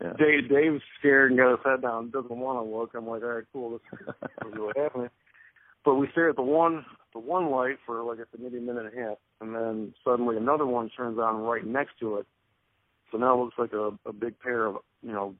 Yeah. 0.02 0.14
Dave 0.18 0.50
Dave's 0.50 0.82
scared 0.98 1.30
and 1.30 1.38
got 1.38 1.50
his 1.52 1.64
head 1.64 1.82
down, 1.82 2.10
doesn't 2.10 2.36
want 2.36 2.58
to 2.58 2.76
look. 2.76 2.90
I'm 2.94 3.06
like, 3.06 3.22
all 3.22 3.28
right, 3.28 3.44
cool, 3.52 3.70
this 3.70 4.00
is 4.00 4.52
really 4.52 4.72
happening. 4.76 5.10
But 5.84 5.94
we 5.94 6.08
stare 6.12 6.30
at 6.30 6.36
the 6.36 6.42
one 6.42 6.84
the 7.12 7.18
one 7.18 7.50
light 7.50 7.76
for 7.84 8.02
like 8.02 8.18
I 8.18 8.22
said, 8.30 8.40
maybe 8.40 8.58
a 8.58 8.60
minute 8.60 8.86
and 8.86 8.98
a 8.98 9.08
half, 9.08 9.18
and 9.40 9.54
then 9.54 9.94
suddenly 10.04 10.36
another 10.36 10.66
one 10.66 10.90
turns 10.96 11.18
on 11.18 11.42
right 11.42 11.66
next 11.66 11.98
to 12.00 12.16
it. 12.18 12.26
So 13.10 13.18
now 13.18 13.34
it 13.34 13.44
looks 13.44 13.58
like 13.58 13.72
a, 13.72 13.90
a 14.06 14.12
big 14.12 14.38
pair 14.40 14.66
of 14.66 14.76
you 15.02 15.12
know 15.12 15.34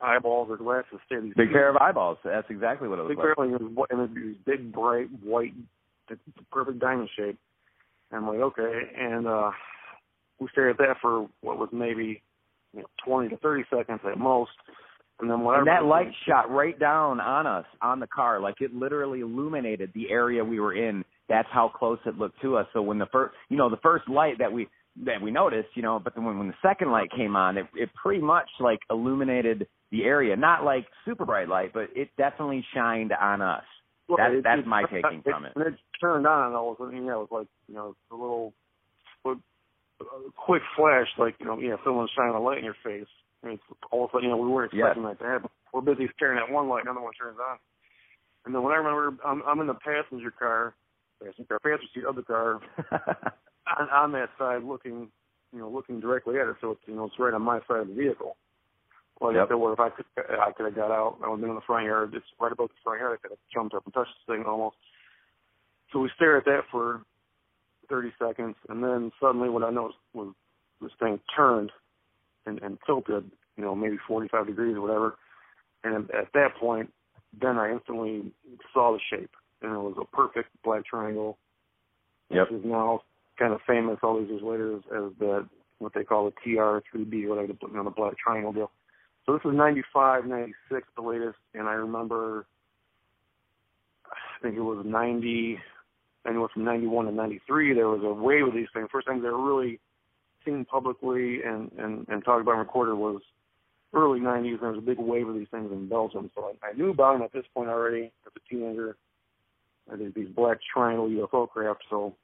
eyeballs 0.00 0.48
or 0.50 0.56
glasses. 0.56 0.98
Stare 1.06 1.20
these 1.20 1.34
Big 1.36 1.52
pair 1.52 1.68
of 1.68 1.76
eyeballs. 1.76 2.18
That's 2.24 2.48
exactly 2.48 2.88
what 2.88 2.98
it 2.98 3.02
was 3.02 3.10
big 3.10 3.18
like. 3.18 3.36
pair 3.36 3.44
of 3.44 3.90
and 3.90 4.16
these 4.16 4.36
big 4.46 4.72
bright 4.72 5.08
white, 5.22 5.52
perfect 6.50 6.78
diamond 6.78 7.10
shape. 7.16 7.38
And 8.10 8.20
I'm 8.20 8.26
like, 8.26 8.40
okay, 8.40 8.80
and 8.96 9.26
uh 9.26 9.50
we 10.40 10.48
stared 10.52 10.70
at 10.70 10.78
that 10.78 10.96
for 11.02 11.28
what 11.42 11.58
was 11.58 11.68
maybe 11.72 12.22
you 12.72 12.80
know, 12.80 12.86
20 13.04 13.28
to 13.30 13.36
30 13.36 13.64
seconds 13.70 14.00
at 14.10 14.18
most. 14.18 14.52
And. 15.22 15.30
And 15.58 15.66
that 15.68 15.84
light 15.84 16.06
shot 16.26 16.50
right 16.50 16.78
down 16.78 17.20
on 17.20 17.46
us 17.46 17.66
on 17.82 18.00
the 18.00 18.06
car, 18.06 18.40
like 18.40 18.60
it 18.60 18.74
literally 18.74 19.20
illuminated 19.20 19.92
the 19.94 20.10
area 20.10 20.44
we 20.44 20.60
were 20.60 20.74
in. 20.74 21.04
That's 21.28 21.48
how 21.52 21.68
close 21.74 21.98
it 22.06 22.16
looked 22.18 22.40
to 22.42 22.56
us. 22.56 22.66
So 22.72 22.82
when 22.82 22.98
the 22.98 23.06
first, 23.06 23.34
you 23.48 23.56
know, 23.56 23.70
the 23.70 23.76
first 23.78 24.08
light 24.08 24.38
that 24.38 24.52
we 24.52 24.68
that 25.04 25.22
we 25.22 25.30
noticed, 25.30 25.68
you 25.76 25.82
know, 25.82 26.00
but 26.02 26.14
then 26.14 26.24
when, 26.24 26.38
when 26.38 26.48
the 26.48 26.54
second 26.62 26.90
light 26.90 27.10
came 27.16 27.36
on, 27.36 27.56
it 27.56 27.66
it 27.74 27.90
pretty 28.02 28.20
much 28.20 28.48
like 28.58 28.80
illuminated 28.90 29.68
the 29.92 30.04
area. 30.04 30.36
Not 30.36 30.64
like 30.64 30.86
super 31.04 31.24
bright 31.24 31.48
light, 31.48 31.72
but 31.72 31.88
it 31.94 32.08
definitely 32.16 32.64
shined 32.74 33.12
on 33.12 33.40
us. 33.42 33.62
Well, 34.08 34.16
That- 34.18 34.32
it- 34.32 34.42
that's 34.44 34.60
it- 34.62 34.66
my 34.66 34.82
taking 34.90 35.22
from 35.22 35.44
it. 35.44 35.52
And 35.54 35.66
it 35.66 35.74
turned 36.00 36.26
on, 36.26 36.48
and 36.48 36.56
all 36.56 36.72
of 36.72 36.80
a 36.80 36.84
sudden, 36.84 37.04
yeah, 37.06 37.12
it 37.12 37.18
was 37.18 37.28
like 37.30 37.46
you 37.68 37.74
know 37.76 37.94
a 38.10 38.14
little, 38.16 38.52
a 39.24 39.34
quick 40.36 40.62
flash, 40.76 41.06
like 41.18 41.36
you 41.38 41.46
know, 41.46 41.58
yeah, 41.60 41.76
someone's 41.84 42.10
shining 42.16 42.34
a 42.34 42.40
light 42.40 42.58
in 42.58 42.64
your 42.64 42.76
face. 42.82 43.06
And 43.42 43.52
it's 43.54 43.62
all 43.90 44.04
of 44.04 44.10
a 44.10 44.12
sudden, 44.12 44.28
you 44.28 44.30
know, 44.30 44.36
we 44.36 44.48
weren't 44.48 44.72
expecting 44.72 45.02
that 45.04 45.18
to 45.18 45.24
happen. 45.24 45.50
We're 45.72 45.80
busy 45.80 46.08
staring 46.16 46.38
at 46.38 46.52
one 46.52 46.68
light, 46.68 46.84
another 46.84 47.00
one 47.00 47.12
turns 47.14 47.38
on. 47.38 47.58
And 48.44 48.54
then 48.54 48.62
when 48.62 48.72
I 48.72 48.76
remember, 48.76 49.16
I'm, 49.24 49.42
I'm 49.46 49.60
in 49.60 49.66
the 49.66 49.74
passenger 49.74 50.30
car, 50.30 50.74
passenger 51.22 51.44
car, 51.44 51.58
passenger 51.60 51.88
seat 51.94 52.04
of 52.04 52.16
the 52.16 52.22
car, 52.22 52.60
on, 53.78 53.88
on 53.90 54.12
that 54.12 54.30
side, 54.38 54.62
looking, 54.64 55.08
you 55.52 55.58
know, 55.58 55.70
looking 55.70 56.00
directly 56.00 56.38
at 56.38 56.48
it. 56.48 56.56
So 56.60 56.72
it's 56.72 56.80
you 56.86 56.94
know, 56.94 57.06
it's 57.06 57.18
right 57.18 57.34
on 57.34 57.42
my 57.42 57.60
side 57.68 57.80
of 57.80 57.88
the 57.88 57.94
vehicle. 57.94 58.36
Like 59.20 59.34
Yep. 59.34 59.44
I 59.44 59.48
said, 59.48 59.54
well, 59.56 59.72
if 59.72 59.80
I 59.80 59.90
could, 59.90 60.06
I 60.16 60.52
could 60.52 60.66
have 60.66 60.74
got 60.74 60.90
out. 60.90 61.18
I 61.22 61.28
would 61.28 61.36
have 61.36 61.40
been 61.40 61.50
in 61.50 61.56
the 61.56 61.66
front 61.66 61.84
yard. 61.84 62.14
It's 62.14 62.24
right 62.40 62.52
above 62.52 62.68
the 62.68 62.80
front 62.82 63.00
yard. 63.00 63.18
I 63.18 63.20
could 63.20 63.32
have 63.32 63.52
jumped 63.52 63.74
up 63.74 63.84
and 63.84 63.92
touched 63.92 64.12
the 64.26 64.34
thing 64.34 64.44
almost. 64.46 64.76
So 65.92 65.98
we 65.98 66.10
stare 66.16 66.38
at 66.38 66.46
that 66.46 66.62
for 66.70 67.02
30 67.90 68.12
seconds, 68.18 68.56
and 68.68 68.82
then 68.82 69.10
suddenly 69.20 69.50
what 69.50 69.62
I 69.64 69.70
noticed 69.70 69.98
was 70.14 70.32
this 70.80 70.92
thing 70.98 71.20
turned 71.36 71.70
and, 72.46 72.60
and 72.62 72.78
tilted, 72.86 73.30
you 73.56 73.64
know, 73.64 73.74
maybe 73.74 73.96
45 74.06 74.46
degrees 74.46 74.76
or 74.76 74.80
whatever. 74.80 75.16
And 75.84 76.10
at 76.10 76.32
that 76.34 76.56
point, 76.58 76.92
then 77.40 77.58
I 77.58 77.72
instantly 77.72 78.32
saw 78.72 78.92
the 78.92 79.00
shape, 79.10 79.30
and 79.62 79.72
it 79.72 79.78
was 79.78 79.96
a 80.00 80.16
perfect 80.16 80.48
black 80.64 80.84
triangle. 80.84 81.38
Yep. 82.30 82.50
Which 82.50 82.60
is 82.60 82.66
now 82.66 83.00
kind 83.38 83.52
of 83.52 83.60
famous 83.66 83.98
all 84.02 84.20
these 84.20 84.28
years 84.28 84.42
later 84.42 84.76
as, 84.76 84.82
as 84.86 85.12
the 85.18 85.48
what 85.80 85.94
they 85.94 86.04
call 86.04 86.30
the 86.30 86.50
TR3B, 86.56 87.28
whatever, 87.28 87.48
the, 87.48 87.54
you 87.66 87.74
know, 87.74 87.84
the 87.84 87.90
black 87.90 88.14
triangle 88.18 88.52
deal. 88.52 88.70
So 89.26 89.32
this 89.32 89.42
is 89.44 89.56
95, 89.56 90.26
96, 90.26 90.88
the 90.94 91.02
latest, 91.02 91.38
and 91.54 91.68
I 91.68 91.72
remember, 91.72 92.46
I 94.06 94.42
think 94.42 94.56
it 94.56 94.60
was 94.60 94.84
90, 94.86 95.58
anywhere 96.26 96.48
from 96.52 96.64
91 96.64 97.06
to 97.06 97.12
93, 97.12 97.74
there 97.74 97.88
was 97.88 98.02
a 98.04 98.12
wave 98.12 98.46
of 98.46 98.54
these 98.54 98.68
things. 98.74 98.88
First 98.92 99.06
time 99.06 99.22
they 99.22 99.28
were 99.28 99.42
really 99.42 99.80
seen 100.44 100.64
publicly 100.64 101.42
and, 101.42 101.70
and, 101.78 102.06
and 102.08 102.24
talked 102.24 102.40
about 102.42 102.52
and 102.52 102.60
recorded 102.60 102.94
was 102.94 103.20
early 103.92 104.20
90s. 104.20 104.52
and 104.52 104.60
There 104.60 104.68
was 104.70 104.78
a 104.78 104.82
big 104.82 104.98
wave 104.98 105.28
of 105.28 105.34
these 105.34 105.48
things 105.50 105.70
in 105.72 105.88
Belgium. 105.88 106.30
So 106.34 106.52
I, 106.62 106.68
I 106.68 106.72
knew 106.74 106.90
about 106.90 107.14
them 107.14 107.22
at 107.22 107.32
this 107.32 107.44
point 107.54 107.68
already 107.68 108.12
as 108.26 108.32
a 108.36 108.48
teenager. 108.48 108.96
I 109.92 109.96
did 109.96 110.14
these 110.14 110.28
black 110.34 110.58
triangle 110.72 111.08
UFO 111.08 111.48
craft. 111.48 111.82
So 111.90 112.14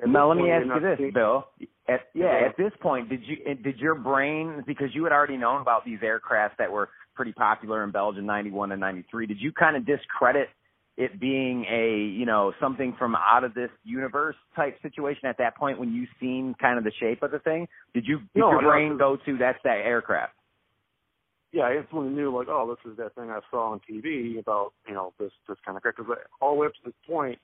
At 0.00 0.08
Now, 0.08 0.28
let 0.28 0.36
me 0.36 0.50
ask 0.50 0.66
you 0.66 0.80
this, 0.80 0.98
seeing- 0.98 1.12
Bill. 1.12 1.46
At, 1.88 2.08
yeah, 2.14 2.40
Yeah. 2.40 2.46
at 2.46 2.56
this 2.56 2.72
point, 2.80 3.08
did 3.08 3.22
you 3.24 3.54
did 3.56 3.78
your 3.78 3.94
brain 3.94 4.62
because 4.66 4.94
you 4.94 5.04
had 5.04 5.12
already 5.12 5.36
known 5.38 5.60
about 5.62 5.84
these 5.84 5.98
aircraft 6.02 6.58
that 6.58 6.70
were 6.70 6.90
pretty 7.14 7.32
popular 7.32 7.82
in 7.82 7.90
Belgium, 7.90 8.26
'91 8.26 8.72
and 8.72 8.80
'93? 8.80 9.26
Did 9.26 9.40
you 9.40 9.52
kind 9.52 9.74
of 9.74 9.86
discredit 9.86 10.48
it 10.98 11.18
being 11.20 11.64
a 11.70 11.96
you 11.96 12.26
know 12.26 12.52
something 12.60 12.94
from 12.98 13.14
out 13.14 13.44
of 13.44 13.54
this 13.54 13.70
universe 13.84 14.34
type 14.56 14.76
situation 14.82 15.26
at 15.26 15.38
that 15.38 15.56
point 15.56 15.78
when 15.78 15.94
you 15.94 16.06
seen 16.20 16.54
kind 16.60 16.76
of 16.76 16.84
the 16.84 16.92
shape 17.00 17.22
of 17.22 17.30
the 17.30 17.38
thing? 17.38 17.68
Did 17.94 18.04
you 18.06 18.18
did 18.34 18.40
No, 18.40 18.50
your 18.50 18.62
no, 18.62 18.68
brain 18.68 18.98
go 18.98 19.16
to 19.24 19.38
that's 19.38 19.58
that 19.64 19.78
aircraft? 19.78 20.34
yeah, 21.52 21.62
I 21.62 21.76
instantly 21.76 22.10
knew 22.10 22.36
like, 22.36 22.48
oh, 22.50 22.68
this 22.76 22.92
is 22.92 22.98
that 22.98 23.14
thing 23.14 23.30
I 23.30 23.40
saw 23.50 23.72
on 23.72 23.80
TV 23.90 24.38
about 24.38 24.72
you 24.86 24.94
know 24.94 25.14
this 25.18 25.30
this 25.48 25.56
kind 25.64 25.76
of 25.76 25.82
craft. 25.82 25.98
Because 25.98 26.12
all 26.40 26.54
the 26.54 26.60
way 26.60 26.66
up 26.66 26.74
to 26.74 26.80
this 26.84 26.94
point, 27.08 27.38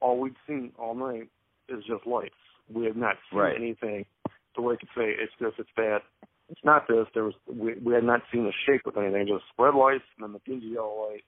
all 0.00 0.18
we'd 0.20 0.34
seen 0.46 0.72
all 0.78 0.94
night 0.94 1.28
is 1.68 1.82
just 1.84 2.06
lights. 2.06 2.34
We 2.72 2.84
had 2.86 2.96
not 2.96 3.16
seen 3.30 3.40
Right. 3.40 3.56
anything 3.56 4.06
to 4.54 4.62
where 4.62 4.70
we 4.74 4.78
could 4.78 4.88
say 4.96 5.10
it's 5.10 5.32
this, 5.40 5.52
it's 5.58 5.68
that. 5.76 6.00
It's 6.48 6.64
not 6.64 6.86
this. 6.88 7.06
There 7.14 7.24
was 7.24 7.34
we 7.46 7.74
we 7.84 7.92
had 7.94 8.04
not 8.04 8.22
seen 8.32 8.44
the 8.44 8.52
shape 8.64 8.86
of 8.86 8.96
anything. 8.96 9.26
Just 9.26 9.44
red 9.58 9.74
lights 9.74 10.04
and 10.16 10.22
then 10.24 10.32
the 10.32 10.40
dingy 10.50 10.68
yellow 10.68 11.08
light 11.10 11.24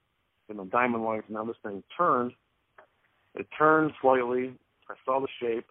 and 0.49 0.59
the 0.59 0.65
diamond 0.65 1.05
lights. 1.05 1.27
Now 1.29 1.45
this 1.45 1.57
thing 1.63 1.83
turned. 1.97 2.33
It 3.35 3.47
turned 3.57 3.93
slightly. 4.01 4.55
I 4.89 4.95
saw 5.05 5.21
the 5.21 5.29
shape. 5.41 5.67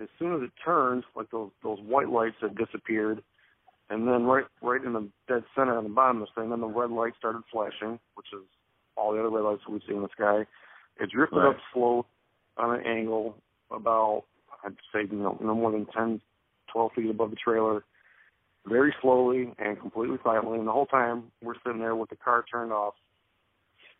As 0.00 0.08
soon 0.18 0.34
as 0.34 0.42
it 0.42 0.52
turned, 0.64 1.04
like 1.16 1.30
those 1.30 1.50
those 1.62 1.80
white 1.80 2.08
lights 2.08 2.36
had 2.40 2.56
disappeared, 2.56 3.22
and 3.90 4.06
then 4.06 4.24
right 4.24 4.44
right 4.62 4.82
in 4.82 4.92
the 4.92 5.08
dead 5.26 5.44
center 5.54 5.76
on 5.76 5.84
the 5.84 5.90
bottom 5.90 6.22
of 6.22 6.28
this 6.28 6.34
thing, 6.34 6.50
then 6.50 6.60
the 6.60 6.66
red 6.66 6.90
light 6.90 7.14
started 7.18 7.42
flashing, 7.50 7.98
which 8.14 8.28
is 8.32 8.44
all 8.96 9.12
the 9.12 9.18
other 9.20 9.30
red 9.30 9.42
lights 9.42 9.62
we 9.68 9.80
see 9.86 9.94
in 9.94 10.02
the 10.02 10.08
sky. 10.12 10.46
It 11.00 11.10
drifted 11.10 11.36
Right. 11.36 11.48
up 11.50 11.56
slow 11.72 12.06
on 12.56 12.74
an 12.78 12.86
angle 12.86 13.36
about 13.70 14.24
I'd 14.64 14.76
say 14.92 15.02
you 15.10 15.18
know 15.18 15.36
no 15.40 15.54
more 15.54 15.72
than 15.72 15.86
10, 15.86 16.20
12 16.72 16.92
feet 16.92 17.10
above 17.10 17.30
the 17.30 17.36
trailer, 17.36 17.84
very 18.66 18.94
slowly 19.00 19.52
and 19.58 19.78
completely 19.80 20.18
silently. 20.24 20.58
And 20.58 20.66
the 20.66 20.72
whole 20.72 20.86
time 20.86 21.30
we're 21.42 21.54
sitting 21.64 21.80
there 21.80 21.96
with 21.96 22.10
the 22.10 22.16
car 22.16 22.44
turned 22.50 22.72
off, 22.72 22.94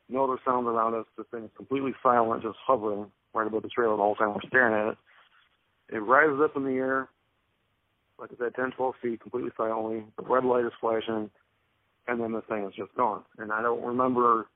no 0.09 0.25
other 0.25 0.39
sounds 0.45 0.67
around 0.67 0.95
us. 0.95 1.07
The 1.17 1.25
thing 1.25 1.45
is 1.45 1.51
completely 1.57 1.93
silent, 2.03 2.43
just 2.43 2.59
hovering 2.67 3.07
right 3.35 3.47
above 3.47 3.63
the 3.63 3.69
trailer 3.69 3.97
the 3.97 4.03
whole 4.03 4.15
time 4.15 4.35
we're 4.35 4.49
staring 4.49 4.75
at 4.75 4.93
it. 4.93 4.99
It 5.97 5.99
rises 5.99 6.41
up 6.43 6.57
in 6.57 6.65
the 6.65 6.73
air, 6.73 7.09
like 8.19 8.31
I 8.33 8.37
said, 8.39 8.55
10, 8.55 8.73
12 8.73 8.95
feet, 9.03 9.21
completely 9.21 9.51
silently. 9.57 10.05
The 10.17 10.25
red 10.25 10.45
light 10.45 10.65
is 10.65 10.73
flashing, 10.81 11.31
and 12.07 12.21
then 12.21 12.33
the 12.33 12.43
thing 12.43 12.65
is 12.65 12.75
just 12.77 12.95
gone. 12.95 13.23
And 13.39 13.53
I 13.53 13.63
don't 13.63 13.83
remember, 13.83 14.47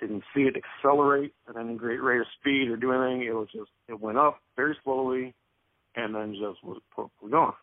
didn't 0.00 0.24
see 0.34 0.42
it 0.42 0.54
accelerate 0.56 1.34
at 1.48 1.56
any 1.56 1.76
great 1.76 2.02
rate 2.02 2.20
of 2.20 2.26
speed 2.40 2.68
or 2.68 2.76
do 2.76 2.92
anything. 2.92 3.26
It 3.26 3.34
was 3.34 3.48
just, 3.52 3.70
it 3.88 4.00
went 4.00 4.18
up 4.18 4.40
very 4.56 4.76
slowly, 4.84 5.34
and 5.94 6.14
then 6.14 6.32
just 6.32 6.62
was, 6.64 6.80
was 6.96 7.30
gone. 7.30 7.54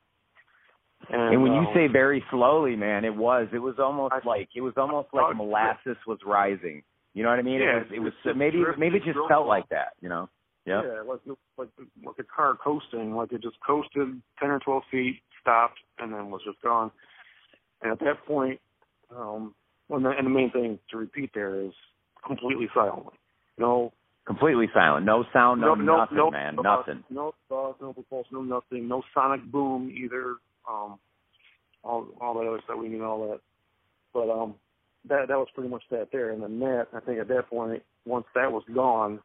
And, 1.10 1.34
And 1.34 1.44
when 1.44 1.53
you 1.53 1.60
um, 1.60 1.68
say 1.73 1.88
very 1.88 2.23
slowly, 2.32 2.76
man, 2.76 3.06
it 3.06 3.15
was 3.15 3.48
it 3.53 3.60
was 3.60 3.76
almost 3.80 4.14
I- 4.14 4.27
like 4.27 4.49
it 4.56 4.61
was 4.61 4.73
almost 4.77 5.10
I 5.14 5.18
like 5.18 5.26
thought- 5.27 5.38
molasses 5.38 5.98
was 6.07 6.19
rising. 6.26 6.84
You 7.14 7.23
know 7.23 7.30
what 7.30 7.40
I 7.40 7.44
mean? 7.44 7.61
Yeah, 7.61 7.77
it 7.77 7.84
was 7.84 7.91
it 7.95 7.99
was 7.99 8.14
just 8.23 8.36
maybe 8.38 8.64
maybe 8.77 8.98
it 8.98 9.03
just 9.06 9.19
felt 9.30 9.48
like 9.48 9.69
that, 9.69 9.94
you 10.02 10.10
know. 10.10 10.30
Yeah. 10.65 10.82
Yeah, 10.84 11.02
like 11.07 11.19
like 11.57 11.69
like 12.03 12.15
a 12.19 12.23
car 12.23 12.57
coasting, 12.61 13.14
like 13.15 13.32
it 13.32 13.41
just 13.41 13.57
coasted 13.65 14.22
ten 14.40 14.49
or 14.49 14.60
twelve 14.60 14.84
feet, 14.91 15.22
stopped, 15.41 15.80
and 15.99 16.11
then 16.14 16.30
was 16.32 16.41
just 16.44 16.61
gone. 16.61 16.91
And 17.82 17.91
at 17.91 17.99
that 17.99 18.26
point, 18.26 18.60
um, 19.15 19.53
well, 19.88 19.98
and 19.98 20.06
the, 20.06 20.10
and 20.10 20.26
the 20.26 20.32
main 20.32 20.52
thing 20.52 20.80
to 20.91 20.98
repeat 20.98 21.32
there 21.34 21.61
is 21.61 21.72
completely 22.26 22.68
silently. 22.73 23.14
No, 23.57 23.94
Completely 24.26 24.68
silent. 24.73 25.06
No 25.06 25.23
sound, 25.32 25.61
no, 25.61 25.76
nothing, 25.76 26.18
no, 26.18 26.32
man. 26.32 26.57
uh, 26.57 26.61
nothing. 26.64 27.03
No 27.11 27.36
thoughts, 27.48 27.77
no 27.80 27.94
propulsion, 27.94 28.32
no 28.34 28.41
nothing, 28.41 28.88
no 28.88 29.03
sonic 29.14 29.44
boom 29.52 29.91
either. 29.95 30.38
Um, 30.69 30.99
all 31.83 32.07
all 32.19 32.33
that 32.35 32.47
other 32.47 32.61
stuff 32.63 32.77
we 32.79 32.89
knew 32.89 33.03
all 33.03 33.29
that. 33.29 33.39
But 34.13 34.29
um, 34.31 34.55
that 35.07 35.27
that 35.27 35.37
was 35.37 35.47
pretty 35.53 35.69
much 35.69 35.83
that 35.91 36.07
there. 36.11 36.31
And 36.31 36.41
then 36.41 36.59
Matt, 36.59 36.87
I 36.93 36.99
think 36.99 37.19
at 37.19 37.27
that 37.27 37.49
point, 37.49 37.83
once 38.05 38.25
that 38.35 38.51
was 38.51 38.63
gone, 38.73 39.19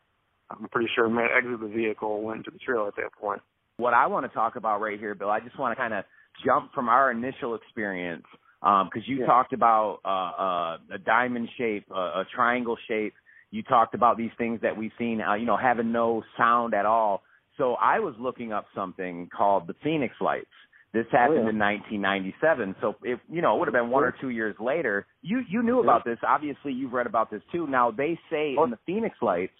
I'm 0.50 0.68
pretty 0.68 0.88
sure 0.94 1.08
Matt 1.08 1.30
exited 1.36 1.60
the 1.60 1.68
vehicle, 1.74 2.22
went 2.22 2.38
into 2.38 2.50
the 2.50 2.58
trailer 2.58 2.88
at 2.88 2.96
that 2.96 3.12
point. 3.20 3.40
What 3.76 3.94
I 3.94 4.06
want 4.08 4.26
to 4.26 4.34
talk 4.34 4.56
about 4.56 4.80
right 4.80 4.98
here, 4.98 5.14
Bill, 5.14 5.30
I 5.30 5.40
just 5.40 5.58
want 5.58 5.72
to 5.72 5.76
kind 5.76 5.94
of 5.94 6.04
jump 6.44 6.72
from 6.74 6.88
our 6.88 7.10
initial 7.10 7.54
experience 7.54 8.24
because 8.60 9.06
you 9.06 9.20
Yeah. 9.20 9.26
talked 9.26 9.54
about 9.54 10.00
uh, 10.04 10.08
uh, 10.08 10.78
a 10.94 10.98
diamond 10.98 11.48
shape, 11.56 11.86
uh, 11.90 12.20
a 12.20 12.24
triangle 12.34 12.76
shape. 12.88 13.14
You 13.50 13.62
talked 13.62 13.94
about 13.94 14.16
these 14.18 14.30
things 14.36 14.60
that 14.60 14.76
we've 14.76 14.92
seen, 14.98 15.22
uh, 15.22 15.34
you 15.34 15.46
know, 15.46 15.56
having 15.56 15.92
no 15.92 16.22
sound 16.36 16.74
at 16.74 16.84
all. 16.84 17.22
So 17.56 17.74
I 17.74 18.00
was 18.00 18.14
looking 18.18 18.52
up 18.52 18.66
something 18.74 19.28
called 19.34 19.66
the 19.66 19.74
Phoenix 19.82 20.14
Lights. 20.20 20.46
This 20.92 21.06
happened 21.12 21.44
yeah. 21.44 21.50
in 21.50 21.58
1997. 21.58 22.74
So 22.80 22.96
if 23.02 23.20
you 23.30 23.42
know, 23.42 23.54
it 23.54 23.58
would 23.60 23.68
have 23.68 23.74
been 23.74 23.90
one 23.90 24.02
or 24.02 24.14
two 24.20 24.30
years 24.30 24.56
later. 24.58 25.06
You 25.22 25.42
you 25.48 25.62
knew 25.62 25.80
about 25.80 26.04
this. 26.04 26.18
Obviously, 26.26 26.72
you've 26.72 26.92
read 26.92 27.06
about 27.06 27.30
this 27.30 27.42
too. 27.52 27.66
Now 27.68 27.92
they 27.92 28.18
say 28.28 28.56
in 28.62 28.70
the 28.70 28.78
Phoenix 28.86 29.16
Lights, 29.22 29.52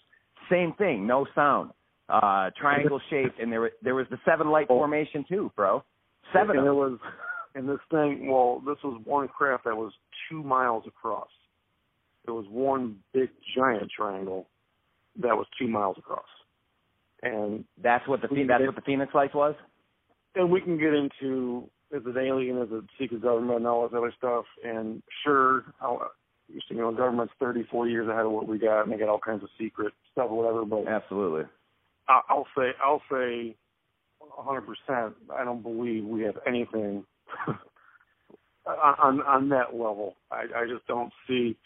same 0.51 0.73
thing, 0.73 1.07
no 1.07 1.25
sound, 1.33 1.71
uh, 2.09 2.49
triangle 2.59 2.99
shaped, 3.09 3.39
and 3.39 3.51
there 3.51 3.61
was 3.61 3.71
there 3.81 3.95
was 3.95 4.07
the 4.11 4.17
seven 4.25 4.49
light 4.49 4.67
formation 4.67 5.23
too, 5.27 5.51
bro. 5.55 5.83
Seven. 6.33 6.57
And 6.57 6.67
it 6.67 6.73
was, 6.73 6.99
and 7.55 7.67
this 7.67 7.79
thing. 7.89 8.27
Well, 8.29 8.61
this 8.65 8.77
was 8.83 9.01
one 9.05 9.29
craft 9.29 9.63
that 9.65 9.75
was 9.75 9.93
two 10.29 10.43
miles 10.43 10.83
across. 10.85 11.29
It 12.27 12.31
was 12.31 12.45
one 12.49 12.97
big 13.13 13.29
giant 13.55 13.89
triangle 13.95 14.47
that 15.21 15.35
was 15.35 15.47
two 15.59 15.67
miles 15.67 15.97
across. 15.97 16.25
And 17.23 17.65
That's 17.81 18.07
what 18.07 18.21
the 18.21 18.27
that's 18.47 18.65
what 18.65 18.75
the 18.75 18.81
Phoenix 18.81 19.13
Lights 19.13 19.35
was. 19.35 19.55
And 20.35 20.51
we 20.51 20.61
can 20.61 20.77
get 20.77 20.93
into 20.93 21.69
is 21.91 22.03
it 22.05 22.17
alien, 22.17 22.57
is 22.61 22.69
it 22.71 22.83
secret 22.99 23.21
government, 23.21 23.57
and 23.59 23.67
all 23.67 23.83
this 23.87 23.95
other 23.97 24.13
stuff. 24.17 24.45
And 24.63 25.03
sure, 25.25 25.63
I'll, 25.81 26.09
you 26.47 26.61
know, 26.77 26.91
government's 26.93 27.33
30, 27.39 27.63
40 27.69 27.91
years 27.91 28.07
ahead 28.07 28.25
of 28.25 28.31
what 28.31 28.47
we 28.47 28.57
got, 28.57 28.83
and 28.83 28.91
they 28.91 28.97
got 28.97 29.09
all 29.09 29.19
kinds 29.19 29.43
of 29.43 29.49
secret 29.59 29.93
stuff 30.13 30.27
or 30.29 30.37
whatever. 30.37 30.65
But 30.65 30.87
Absolutely. 30.91 31.43
I- 32.07 32.21
I'll 32.29 32.47
say, 32.57 32.71
I'll 32.83 33.01
say, 33.11 33.55
100. 34.19 34.61
percent 34.61 35.15
I 35.35 35.43
don't 35.43 35.63
believe 35.63 36.05
we 36.05 36.21
have 36.21 36.37
anything 36.47 37.03
on 38.65 39.21
on 39.21 39.49
that 39.49 39.73
level. 39.73 40.15
I 40.31 40.45
I 40.55 40.65
just 40.67 40.85
don't 40.87 41.11
see 41.27 41.57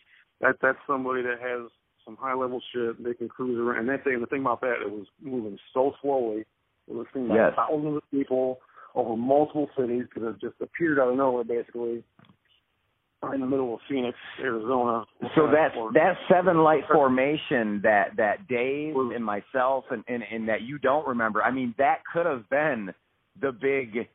that. 0.41 0.55
That's 0.61 0.77
somebody 0.87 1.21
that 1.23 1.39
has 1.41 1.69
some 2.05 2.15
high 2.17 2.33
level 2.33 2.61
shit. 2.73 3.03
They 3.03 3.13
can 3.13 3.27
cruise 3.29 3.59
around. 3.59 3.79
And 3.79 3.89
that 3.89 4.03
thing, 4.03 4.19
the 4.21 4.27
thing 4.27 4.41
about 4.41 4.61
that, 4.61 4.81
it 4.81 4.89
was 4.91 5.07
moving 5.21 5.57
so 5.73 5.93
slowly. 6.01 6.45
It 6.87 6.93
was 6.93 7.07
seen 7.13 7.27
by 7.27 7.35
Yes. 7.35 7.53
thousands 7.55 7.97
of 7.97 8.11
people 8.11 8.59
over 8.93 9.17
multiple 9.17 9.69
cities 9.77 10.05
because 10.13 10.35
it 10.35 10.39
just 10.41 10.59
appeared 10.61 10.99
out 10.99 11.09
of 11.09 11.17
nowhere, 11.17 11.43
basically, 11.43 12.03
in 13.33 13.41
the 13.41 13.47
middle 13.47 13.73
of 13.73 13.79
Phoenix, 13.89 14.17
Arizona. 14.39 15.03
So 15.35 15.47
that 15.47 15.69
that 15.93 16.15
seven 16.29 16.59
light 16.59 16.83
formation 16.91 17.81
that 17.83 18.15
that 18.17 18.47
Dave 18.47 18.95
and 18.95 19.25
myself 19.25 19.85
and, 19.89 20.03
and 20.07 20.23
and 20.31 20.47
that 20.47 20.61
you 20.61 20.77
don't 20.77 21.07
remember. 21.07 21.43
I 21.43 21.51
mean, 21.51 21.73
that 21.77 21.99
could 22.11 22.25
have 22.27 22.47
been 22.49 22.93
the 23.41 23.51
big, 23.51 24.07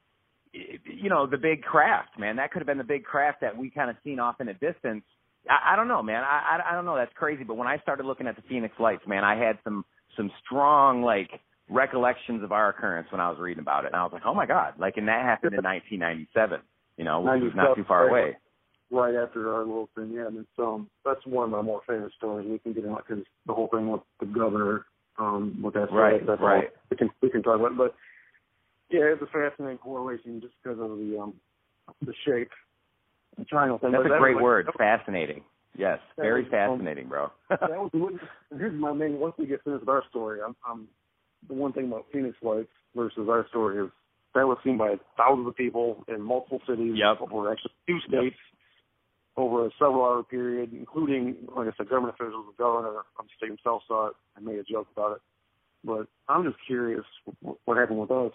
you 0.53 1.11
know, 1.11 1.27
the 1.27 1.37
big 1.39 1.63
craft, 1.63 2.19
man. 2.19 2.37
That 2.37 2.53
could 2.53 2.61
have 2.61 2.67
been 2.67 2.79
the 2.79 2.85
big 2.85 3.05
craft 3.05 3.41
that 3.41 3.57
we 3.57 3.69
kind 3.69 3.91
of 3.91 3.97
seen 4.05 4.21
off 4.21 4.41
in 4.41 4.49
a 4.49 4.55
distance. 4.55 5.03
I, 5.49 5.73
I 5.73 5.77
don't 5.77 5.89
know, 5.89 6.03
man. 6.03 6.23
I, 6.23 6.59
I 6.61 6.71
I 6.71 6.75
don't 6.75 6.85
know. 6.85 6.97
That's 6.97 7.13
crazy. 7.15 7.43
But 7.45 7.57
when 7.57 7.69
I 7.69 7.79
started 7.79 8.07
looking 8.07 8.29
at 8.29 8.37
the 8.37 8.43
Phoenix 8.49 8.75
Lights, 8.79 9.03
man, 9.09 9.25
I 9.25 9.35
had 9.37 9.59
some 9.65 9.85
some 10.17 10.31
strong 10.45 11.03
like 11.03 11.31
recollections 11.71 12.43
of 12.43 12.53
our 12.53 12.71
occurrence 12.71 13.09
when 13.11 13.21
I 13.21 13.31
was 13.31 13.39
reading 13.39 13.61
about 13.61 13.85
it, 13.85 13.89
and 13.89 13.97
I 13.97 14.03
was 14.03 14.13
like, 14.13 14.23
oh 14.27 14.35
my 14.35 14.47
god, 14.47 14.75
like, 14.79 14.97
and 14.97 15.09
that 15.09 15.23
happened 15.23 15.55
in 15.55 15.65
1997. 15.65 16.61
You 16.97 17.05
know, 17.05 17.21
which 17.21 17.43
was 17.43 17.53
not 17.55 17.75
too 17.75 17.85
far 17.89 18.09
away. 18.09 18.37
right 18.91 19.15
after 19.15 19.55
our 19.55 19.61
little 19.61 19.89
thing. 19.95 20.13
Yeah, 20.13 20.27
and 20.27 20.39
it's 20.39 20.59
um 20.59 20.91
that's 21.05 21.25
one 21.25 21.45
of 21.45 21.51
my 21.51 21.63
more 21.63 21.81
favorite 21.87 22.13
stories. 22.19 22.47
We 22.51 22.59
can 22.59 22.75
get 22.75 22.85
into 22.85 22.97
because 22.97 23.25
the 23.47 23.55
whole 23.55 23.69
thing 23.69 23.91
with 23.91 24.03
the 24.19 24.27
governor, 24.27 24.85
um, 25.19 25.61
with 25.63 25.75
that 25.75 25.91
Right, 25.93 26.27
that's 26.27 26.41
right. 26.43 26.65
All, 26.65 26.71
we 26.91 26.97
can 26.97 27.11
we 27.23 27.31
can 27.31 27.43
talk 27.43 27.59
about, 27.59 27.73
it. 27.73 27.79
but 27.79 27.95
yeah, 28.91 29.05
it's 29.05 29.23
a 29.23 29.27
fascinating 29.27 29.79
correlation 29.79 30.41
just 30.41 30.55
because 30.63 30.79
of 30.79 30.99
the 30.99 31.19
um 31.19 31.35
the 32.03 32.13
shape, 32.27 32.51
the 33.39 33.45
triangle 33.45 33.79
thing. 33.79 33.93
That's 33.93 34.05
but 34.05 34.17
a 34.17 34.19
great 34.19 34.41
word. 34.41 34.69
Fascinating. 34.77 35.43
Yes, 35.77 36.01
very 36.19 36.43
was, 36.43 36.53
um, 36.53 36.77
fascinating, 36.77 37.09
bro. 37.09 37.29
that 37.49 37.71
was 37.71 38.19
here's 38.51 38.79
my 38.79 38.93
main. 38.93 39.19
Once 39.19 39.35
we 39.39 39.47
get 39.47 39.63
finished 39.63 39.81
with 39.81 39.89
our 39.89 40.03
story, 40.11 40.41
I'm, 40.45 40.57
I'm 40.67 40.89
the 41.49 41.55
one 41.55 41.73
thing 41.73 41.87
about 41.87 42.07
Phoenix 42.13 42.37
Lights 42.43 42.71
versus 42.95 43.29
our 43.29 43.47
story 43.49 43.85
is 43.85 43.91
that 44.35 44.47
was 44.47 44.59
seen 44.63 44.79
by 44.79 44.95
thousands 45.17 45.49
of 45.49 45.57
people 45.57 46.05
in 46.09 46.21
multiple 46.21 46.61
cities 46.69 46.95
Yep. 46.97 47.31
over 47.33 47.51
actually 47.51 47.73
two 47.87 47.99
states 48.07 48.37
over 49.37 49.67
a 49.67 49.71
several 49.79 50.05
hour 50.05 50.23
period, 50.23 50.73
including 50.73 51.37
like 51.57 51.69
I 51.69 51.71
said, 51.77 51.89
government 51.89 52.15
officials, 52.15 52.47
the 52.47 52.63
governor 52.63 52.99
of 53.19 53.25
the 53.25 53.31
state 53.37 53.49
himself 53.49 53.83
saw 53.89 54.09
it 54.09 54.15
and 54.37 54.45
made 54.45 54.59
a 54.59 54.65
joke 54.65 54.89
about 54.93 55.17
it. 55.17 55.23
But 55.85 56.07
I'm 56.29 56.45
just 56.45 56.57
curious 56.67 57.05
what 57.65 57.77
happened 57.79 58.01
with 58.01 58.11
us. 58.11 58.33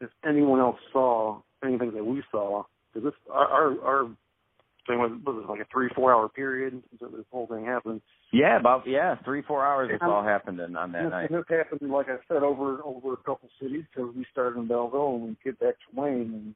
If 0.00 0.10
anyone 0.26 0.60
else 0.60 0.76
saw 0.92 1.40
anything 1.64 1.92
that 1.94 2.04
we 2.04 2.22
saw, 2.30 2.64
because 2.92 3.12
our, 3.30 3.48
our 3.48 3.80
our 3.80 4.10
thing 4.86 4.98
was 4.98 5.12
was 5.24 5.44
it 5.44 5.50
like 5.50 5.60
a 5.60 5.66
three 5.72 5.88
four 5.94 6.12
hour 6.12 6.28
period 6.28 6.82
until 6.92 7.16
this 7.16 7.26
whole 7.30 7.46
thing 7.46 7.64
happened. 7.64 8.00
Yeah, 8.32 8.58
about 8.58 8.84
yeah, 8.86 9.16
three 9.24 9.42
four 9.42 9.64
hours. 9.64 9.88
This 9.90 9.98
And- 10.00 10.10
all 10.10 10.22
happened 10.22 10.60
in, 10.60 10.76
on 10.76 10.92
that 10.92 11.02
and, 11.02 11.10
night. 11.10 11.30
and 11.30 11.38
this 11.38 11.44
happened, 11.48 11.90
like 11.90 12.08
I 12.08 12.16
said, 12.28 12.42
over 12.42 12.80
over 12.84 13.12
a 13.14 13.16
couple 13.18 13.48
cities 13.60 13.84
because 13.94 14.14
we 14.14 14.24
started 14.32 14.58
in 14.58 14.66
Belleville 14.68 15.14
and 15.16 15.22
we 15.24 15.36
get 15.44 15.58
back 15.60 15.74
to 15.74 16.00
Wayne 16.00 16.54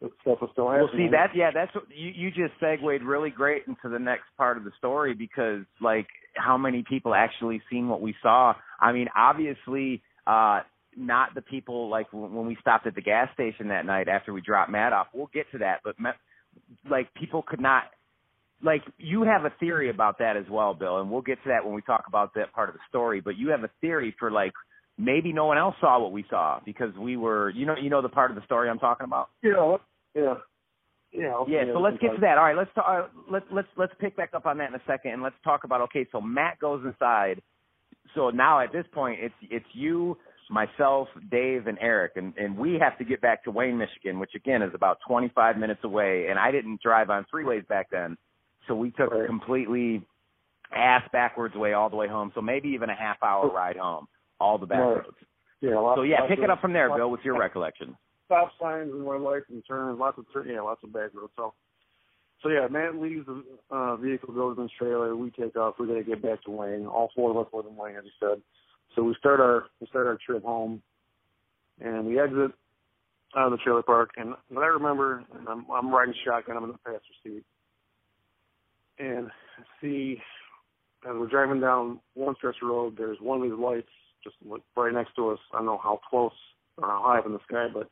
and 0.00 0.10
stuff 0.20 0.38
was 0.40 0.50
still 0.52 0.68
happening. 0.70 0.88
Well, 0.92 1.08
see 1.08 1.10
that 1.12 1.30
yeah, 1.34 1.50
that's 1.52 1.74
what 1.74 1.84
you 1.94 2.10
you 2.14 2.30
just 2.30 2.58
segued 2.60 3.02
really 3.02 3.30
great 3.30 3.62
into 3.66 3.88
the 3.88 3.98
next 3.98 4.24
part 4.36 4.56
of 4.56 4.64
the 4.64 4.72
story 4.78 5.14
because 5.14 5.62
like 5.80 6.06
how 6.34 6.58
many 6.58 6.84
people 6.88 7.14
actually 7.14 7.62
seen 7.70 7.88
what 7.88 8.00
we 8.00 8.14
saw. 8.22 8.54
I 8.80 8.92
mean, 8.92 9.08
obviously, 9.16 10.02
uh 10.26 10.60
not 10.96 11.34
the 11.34 11.42
people 11.42 11.88
like 11.88 12.06
when 12.12 12.46
we 12.46 12.56
stopped 12.60 12.86
at 12.86 12.94
the 12.94 13.00
gas 13.00 13.28
station 13.32 13.68
that 13.68 13.86
night 13.86 14.08
after 14.08 14.32
we 14.32 14.40
dropped 14.40 14.70
Matt 14.70 14.92
off. 14.92 15.06
We'll 15.14 15.30
get 15.32 15.50
to 15.52 15.58
that, 15.58 15.80
but 15.84 15.94
like 16.88 17.12
people 17.14 17.42
could 17.42 17.60
not 17.60 17.84
like 18.62 18.82
you 18.98 19.22
have 19.22 19.44
a 19.44 19.52
theory 19.60 19.90
about 19.90 20.18
that 20.18 20.36
as 20.36 20.44
well, 20.50 20.74
Bill, 20.74 21.00
and 21.00 21.10
we'll 21.10 21.22
get 21.22 21.42
to 21.44 21.48
that 21.48 21.64
when 21.64 21.74
we 21.74 21.82
talk 21.82 22.04
about 22.08 22.34
that 22.34 22.52
part 22.52 22.68
of 22.68 22.74
the 22.74 22.80
story. 22.88 23.20
But 23.20 23.36
you 23.36 23.50
have 23.50 23.64
a 23.64 23.70
theory 23.80 24.14
for 24.18 24.30
like 24.30 24.52
maybe 24.96 25.32
no 25.32 25.46
one 25.46 25.58
else 25.58 25.76
saw 25.80 26.00
what 26.00 26.12
we 26.12 26.24
saw 26.28 26.60
because 26.64 26.94
we 26.96 27.16
were 27.16 27.50
you 27.50 27.66
know 27.66 27.76
you 27.80 27.90
know 27.90 28.02
the 28.02 28.08
part 28.08 28.30
of 28.30 28.36
the 28.36 28.44
story 28.44 28.68
I'm 28.68 28.78
talking 28.78 29.04
about. 29.04 29.28
Yeah, 29.42 29.76
yeah, 30.14 30.34
yeah. 31.12 31.44
Yeah, 31.48 31.64
so 31.72 31.78
let's 31.78 31.98
get 31.98 32.14
to 32.14 32.20
that. 32.20 32.36
All 32.36 32.44
right, 32.44 32.56
let's 32.56 32.70
talk, 32.74 32.86
uh, 32.88 33.08
let's 33.30 33.46
let's 33.52 33.68
let's 33.76 33.92
pick 34.00 34.16
back 34.16 34.30
up 34.34 34.46
on 34.46 34.58
that 34.58 34.70
in 34.70 34.74
a 34.74 34.82
second, 34.86 35.12
and 35.12 35.22
let's 35.22 35.36
talk 35.44 35.64
about 35.64 35.80
okay. 35.82 36.06
So 36.10 36.20
Matt 36.20 36.58
goes 36.58 36.84
inside. 36.84 37.40
So 38.14 38.30
now 38.30 38.60
at 38.60 38.72
this 38.72 38.86
point, 38.92 39.20
it's 39.22 39.34
it's 39.42 39.66
you, 39.72 40.18
myself, 40.50 41.08
Dave, 41.30 41.66
and 41.66 41.78
Eric, 41.80 42.12
and 42.16 42.36
and 42.36 42.56
we 42.56 42.78
have 42.80 42.96
to 42.98 43.04
get 43.04 43.20
back 43.20 43.44
to 43.44 43.50
Wayne, 43.50 43.78
Michigan, 43.78 44.18
which 44.18 44.32
again 44.34 44.62
is 44.62 44.70
about 44.74 44.98
25 45.06 45.56
minutes 45.58 45.80
away. 45.84 46.26
And 46.28 46.38
I 46.38 46.50
didn't 46.50 46.80
drive 46.82 47.10
on 47.10 47.26
freeways 47.32 47.66
back 47.68 47.88
then, 47.90 48.16
so 48.66 48.74
we 48.74 48.90
took 48.92 49.12
a 49.12 49.26
completely 49.26 50.02
ass 50.74 51.02
backwards 51.12 51.54
way 51.54 51.72
all 51.72 51.88
the 51.90 51.96
way 51.96 52.08
home. 52.08 52.30
So 52.34 52.40
maybe 52.40 52.68
even 52.70 52.90
a 52.90 52.94
half 52.94 53.22
hour 53.22 53.48
ride 53.50 53.76
home, 53.76 54.06
all 54.40 54.58
the 54.58 54.66
back 54.66 54.80
Right. 54.80 54.96
roads. 54.96 55.16
Yeah, 55.60 55.78
lots, 55.78 55.98
So 55.98 56.02
yeah, 56.02 56.26
pick 56.28 56.38
of, 56.38 56.44
it 56.44 56.50
up 56.50 56.60
from 56.60 56.72
there, 56.72 56.94
Bill, 56.94 57.10
with 57.10 57.24
your 57.24 57.36
recollection. 57.38 57.96
stop 58.26 58.50
signs 58.60 58.92
and 58.92 59.08
red 59.08 59.20
lights 59.22 59.46
and 59.48 59.62
turns, 59.66 59.98
lots 59.98 60.18
of 60.18 60.26
turn, 60.32 60.48
yeah, 60.48 60.60
lots 60.60 60.82
of 60.84 60.92
back 60.92 61.10
roads. 61.14 61.32
So, 61.36 61.52
so 62.42 62.48
yeah, 62.50 62.68
Matt 62.70 62.94
leaves 62.96 63.26
the 63.26 63.42
uh, 63.70 63.96
vehicle, 63.96 64.32
goes 64.34 64.56
in 64.56 64.64
his 64.64 64.72
trailer. 64.78 65.16
We 65.16 65.30
take 65.30 65.56
off. 65.56 65.74
We 65.80 65.88
got 65.88 65.94
to 65.94 66.04
get 66.04 66.22
back 66.22 66.42
to 66.44 66.50
Wayne. 66.52 66.86
All 66.86 67.10
four 67.16 67.30
of 67.32 67.36
us 67.38 67.52
live 67.52 67.66
in 67.66 67.74
Wayne, 67.74 67.96
as 67.96 68.04
you 68.04 68.10
said. 68.20 68.40
So 68.94 69.02
we 69.02 69.14
start 69.18 69.40
our 69.40 69.66
we 69.80 69.86
start 69.88 70.06
our 70.06 70.18
trip 70.24 70.44
home, 70.44 70.82
and 71.80 72.06
we 72.06 72.20
exit 72.20 72.52
out 73.36 73.46
of 73.46 73.52
the 73.52 73.58
trailer 73.58 73.82
park. 73.82 74.10
And 74.16 74.34
what 74.48 74.62
I 74.62 74.68
remember, 74.68 75.24
and 75.38 75.48
I'm 75.48 75.66
I'm 75.70 75.90
riding 75.90 76.14
shotgun. 76.24 76.56
I'm 76.56 76.64
in 76.64 76.72
the 76.72 76.78
passenger 76.78 77.02
seat, 77.22 77.44
and 78.98 79.28
I 79.58 79.62
see 79.80 80.20
as 81.04 81.14
we're 81.14 81.28
driving 81.28 81.60
down 81.60 82.00
one 82.14 82.34
stretch 82.36 82.56
of 82.62 82.68
road, 82.68 82.96
there's 82.96 83.18
one 83.20 83.38
of 83.38 83.44
these 83.44 83.58
lights 83.58 83.88
just 84.24 84.36
like 84.44 84.62
right 84.76 84.92
next 84.92 85.14
to 85.16 85.30
us. 85.30 85.38
I 85.52 85.58
don't 85.58 85.66
know 85.66 85.80
how 85.82 86.00
close 86.10 86.32
or 86.76 86.88
how 86.88 87.02
high 87.04 87.18
up 87.18 87.26
in 87.26 87.32
the 87.32 87.38
sky, 87.48 87.66
but 87.72 87.88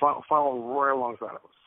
fo- 0.00 0.22
following 0.28 0.62
right 0.64 0.92
alongside 0.92 1.30
of 1.30 1.36
us. 1.36 1.58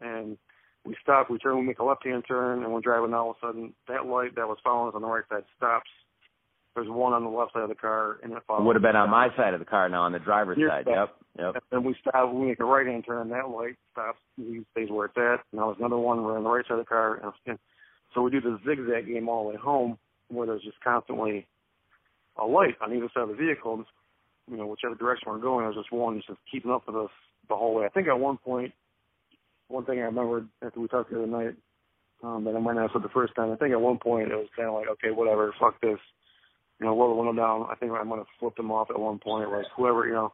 And 0.00 0.36
we 0.84 0.96
stop, 1.02 1.30
we 1.30 1.38
turn, 1.38 1.58
we 1.58 1.64
make 1.64 1.78
a 1.78 1.84
left-hand 1.84 2.24
turn, 2.26 2.62
and 2.62 2.72
we're 2.72 2.80
driving. 2.80 3.14
All 3.14 3.30
of 3.30 3.36
a 3.42 3.46
sudden, 3.46 3.74
that 3.88 4.06
light 4.06 4.34
that 4.36 4.48
was 4.48 4.58
following 4.62 4.88
us 4.88 4.94
on 4.94 5.02
the 5.02 5.08
right 5.08 5.24
side 5.30 5.44
stops. 5.56 5.90
There's 6.74 6.88
one 6.88 7.12
on 7.12 7.24
the 7.24 7.30
left 7.30 7.52
side 7.52 7.62
of 7.62 7.68
the 7.68 7.74
car, 7.74 8.18
and 8.22 8.32
it 8.32 8.42
follows. 8.46 8.64
Would 8.64 8.76
have 8.76 8.82
been 8.82 8.96
on 8.96 9.10
my 9.10 9.28
side 9.36 9.54
of 9.54 9.60
the 9.60 9.66
car 9.66 9.88
now, 9.88 10.02
on 10.02 10.12
the 10.12 10.20
driver's 10.20 10.56
Your 10.56 10.70
side. 10.70 10.84
side. 10.84 11.08
Yep, 11.38 11.54
yep. 11.54 11.64
And 11.72 11.84
we 11.84 11.96
stop, 12.00 12.32
we 12.32 12.46
make 12.46 12.60
a 12.60 12.64
right-hand 12.64 13.04
turn, 13.04 13.28
that 13.30 13.48
light 13.48 13.76
stops, 13.92 14.18
he 14.36 14.64
stays 14.72 14.88
where 14.88 15.06
it's 15.06 15.16
at. 15.16 15.40
Now 15.52 15.66
there's 15.66 15.78
another 15.78 15.98
one, 15.98 16.22
we're 16.22 16.36
on 16.36 16.44
the 16.44 16.50
right 16.50 16.64
side 16.64 16.78
of 16.78 16.78
the 16.78 16.84
car, 16.84 17.16
and, 17.22 17.32
and 17.46 17.58
so 18.14 18.22
we 18.22 18.30
do 18.30 18.40
the 18.40 18.58
zigzag 18.64 19.06
game 19.06 19.28
all 19.28 19.44
the 19.44 19.50
way 19.50 19.56
home, 19.56 19.98
where 20.28 20.46
there's 20.46 20.62
just 20.62 20.80
constantly 20.80 21.46
a 22.36 22.44
light 22.44 22.76
on 22.80 22.92
either 22.92 23.08
side 23.12 23.24
of 23.24 23.30
the 23.30 23.34
vehicle. 23.34 23.74
And, 23.74 23.84
you 24.48 24.56
know, 24.56 24.66
whichever 24.66 24.94
direction 24.94 25.30
we're 25.30 25.38
going, 25.38 25.64
there's 25.64 25.76
just 25.76 25.92
one 25.92 26.22
just 26.26 26.38
keeping 26.50 26.70
up 26.70 26.86
with 26.86 26.96
us 26.96 27.10
the 27.48 27.56
whole 27.56 27.74
way. 27.74 27.86
I 27.86 27.88
think 27.88 28.06
at 28.08 28.18
one 28.18 28.38
point, 28.38 28.72
one 29.68 29.84
thing 29.84 29.98
I 29.98 30.02
remembered 30.02 30.48
after 30.64 30.80
we 30.80 30.88
talked 30.88 31.10
the 31.10 31.18
other 31.18 31.26
night, 31.26 31.54
um, 32.22 32.44
that 32.44 32.54
I 32.54 32.60
might 32.60 32.74
not 32.74 32.82
have 32.82 32.90
said 32.92 33.02
the 33.02 33.08
first 33.14 33.34
time. 33.34 33.50
I 33.50 33.56
think 33.56 33.72
at 33.72 33.80
one 33.80 33.98
point 33.98 34.30
it 34.30 34.36
was 34.36 34.48
kind 34.56 34.68
of 34.68 34.74
like, 34.74 34.88
okay, 34.88 35.10
whatever, 35.10 35.54
fuck 35.58 35.80
this. 35.80 35.98
You 36.80 36.86
know, 36.86 36.98
roll 36.98 37.14
the 37.14 37.22
window 37.22 37.40
down. 37.42 37.66
I 37.70 37.74
think 37.74 37.92
I 37.92 38.02
might 38.02 38.16
have 38.16 38.26
flipped 38.38 38.58
him 38.58 38.70
off 38.72 38.88
at 38.90 38.98
one 38.98 39.18
point, 39.18 39.50
like 39.50 39.66
whoever, 39.76 40.06
you 40.06 40.14
know, 40.14 40.32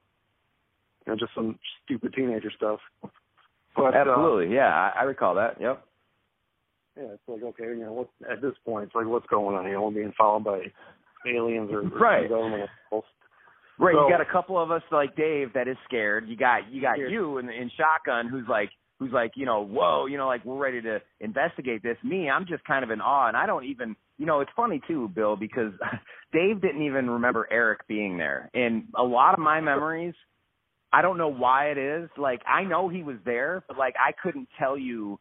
you 1.04 1.12
know, 1.12 1.18
just 1.18 1.34
some 1.34 1.58
stupid 1.84 2.14
teenager 2.14 2.50
stuff. 2.56 2.78
But 3.74 3.94
uh, 3.94 3.98
Absolutely, 3.98 4.54
yeah, 4.54 4.68
I, 4.68 5.00
I 5.00 5.02
recall 5.02 5.34
that. 5.34 5.60
Yep. 5.60 5.84
yeah, 6.96 7.02
it's 7.12 7.22
like 7.28 7.42
okay, 7.42 7.64
you 7.64 7.80
know, 7.80 7.92
what 7.92 8.08
at 8.30 8.40
this 8.40 8.54
point, 8.64 8.84
it's 8.86 8.94
like 8.94 9.06
what's 9.06 9.26
going 9.26 9.56
on? 9.56 9.66
You 9.66 9.72
know, 9.72 9.82
we're 9.82 9.90
being 9.90 10.12
followed 10.16 10.44
by 10.44 10.60
aliens 11.28 11.70
or, 11.72 11.80
or 11.80 11.88
Right. 12.00 12.28
government. 12.28 12.70
Right, 13.78 13.92
So- 13.94 14.06
you 14.06 14.10
got 14.10 14.20
a 14.22 14.32
couple 14.32 14.58
of 14.62 14.70
us 14.70 14.82
like 14.90 15.16
Dave 15.16 15.52
that 15.54 15.68
is 15.68 15.76
scared. 15.84 16.28
You 16.28 16.36
got 16.36 16.70
you 16.72 16.80
got 16.80 16.98
you 16.98 17.38
in, 17.38 17.50
in 17.50 17.70
shotgun 17.76 18.28
who's 18.28 18.46
like 18.48 18.70
who's 18.98 19.12
like 19.12 19.32
you 19.34 19.44
know 19.44 19.62
whoa 19.66 20.06
you 20.06 20.16
know 20.16 20.26
like 20.26 20.44
we're 20.46 20.56
ready 20.56 20.80
to 20.82 21.00
investigate 21.20 21.82
this. 21.82 21.98
Me, 22.02 22.30
I'm 22.30 22.46
just 22.46 22.64
kind 22.64 22.82
of 22.84 22.90
in 22.90 23.00
awe, 23.02 23.28
and 23.28 23.36
I 23.36 23.44
don't 23.46 23.64
even 23.64 23.94
you 24.18 24.26
know 24.26 24.40
it's 24.40 24.50
funny 24.56 24.80
too, 24.86 25.08
Bill, 25.14 25.36
because 25.36 25.72
Dave 26.32 26.60
didn't 26.60 26.82
even 26.82 27.08
remember 27.10 27.48
Eric 27.50 27.86
being 27.88 28.18
there, 28.18 28.50
and 28.54 28.84
a 28.96 29.02
lot 29.02 29.34
of 29.34 29.40
my 29.40 29.60
memories. 29.60 30.14
I 30.92 31.02
don't 31.02 31.18
know 31.18 31.28
why 31.28 31.66
it 31.70 31.78
is. 31.78 32.08
Like 32.16 32.40
I 32.46 32.62
know 32.62 32.88
he 32.88 33.02
was 33.02 33.16
there, 33.24 33.64
but 33.68 33.76
like 33.76 33.94
I 33.98 34.12
couldn't 34.22 34.48
tell 34.58 34.78
you 34.78 35.18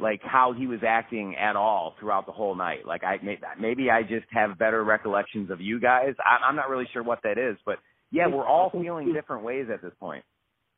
like 0.00 0.20
how 0.22 0.52
he 0.56 0.66
was 0.66 0.80
acting 0.86 1.36
at 1.36 1.56
all 1.56 1.94
throughout 1.98 2.26
the 2.26 2.32
whole 2.32 2.54
night. 2.54 2.86
Like 2.86 3.02
I 3.04 3.18
maybe 3.58 3.90
I 3.90 4.02
just 4.02 4.26
have 4.30 4.58
better 4.58 4.82
recollections 4.84 5.50
of 5.50 5.60
you 5.60 5.80
guys. 5.80 6.14
I, 6.18 6.44
I'm 6.44 6.56
not 6.56 6.70
really 6.70 6.88
sure 6.92 7.02
what 7.02 7.20
that 7.24 7.38
is, 7.38 7.56
but 7.66 7.78
yeah, 8.10 8.26
we're 8.26 8.46
all 8.46 8.70
feeling 8.70 9.12
different 9.12 9.44
ways 9.44 9.66
at 9.72 9.82
this 9.82 9.92
point. 10.00 10.24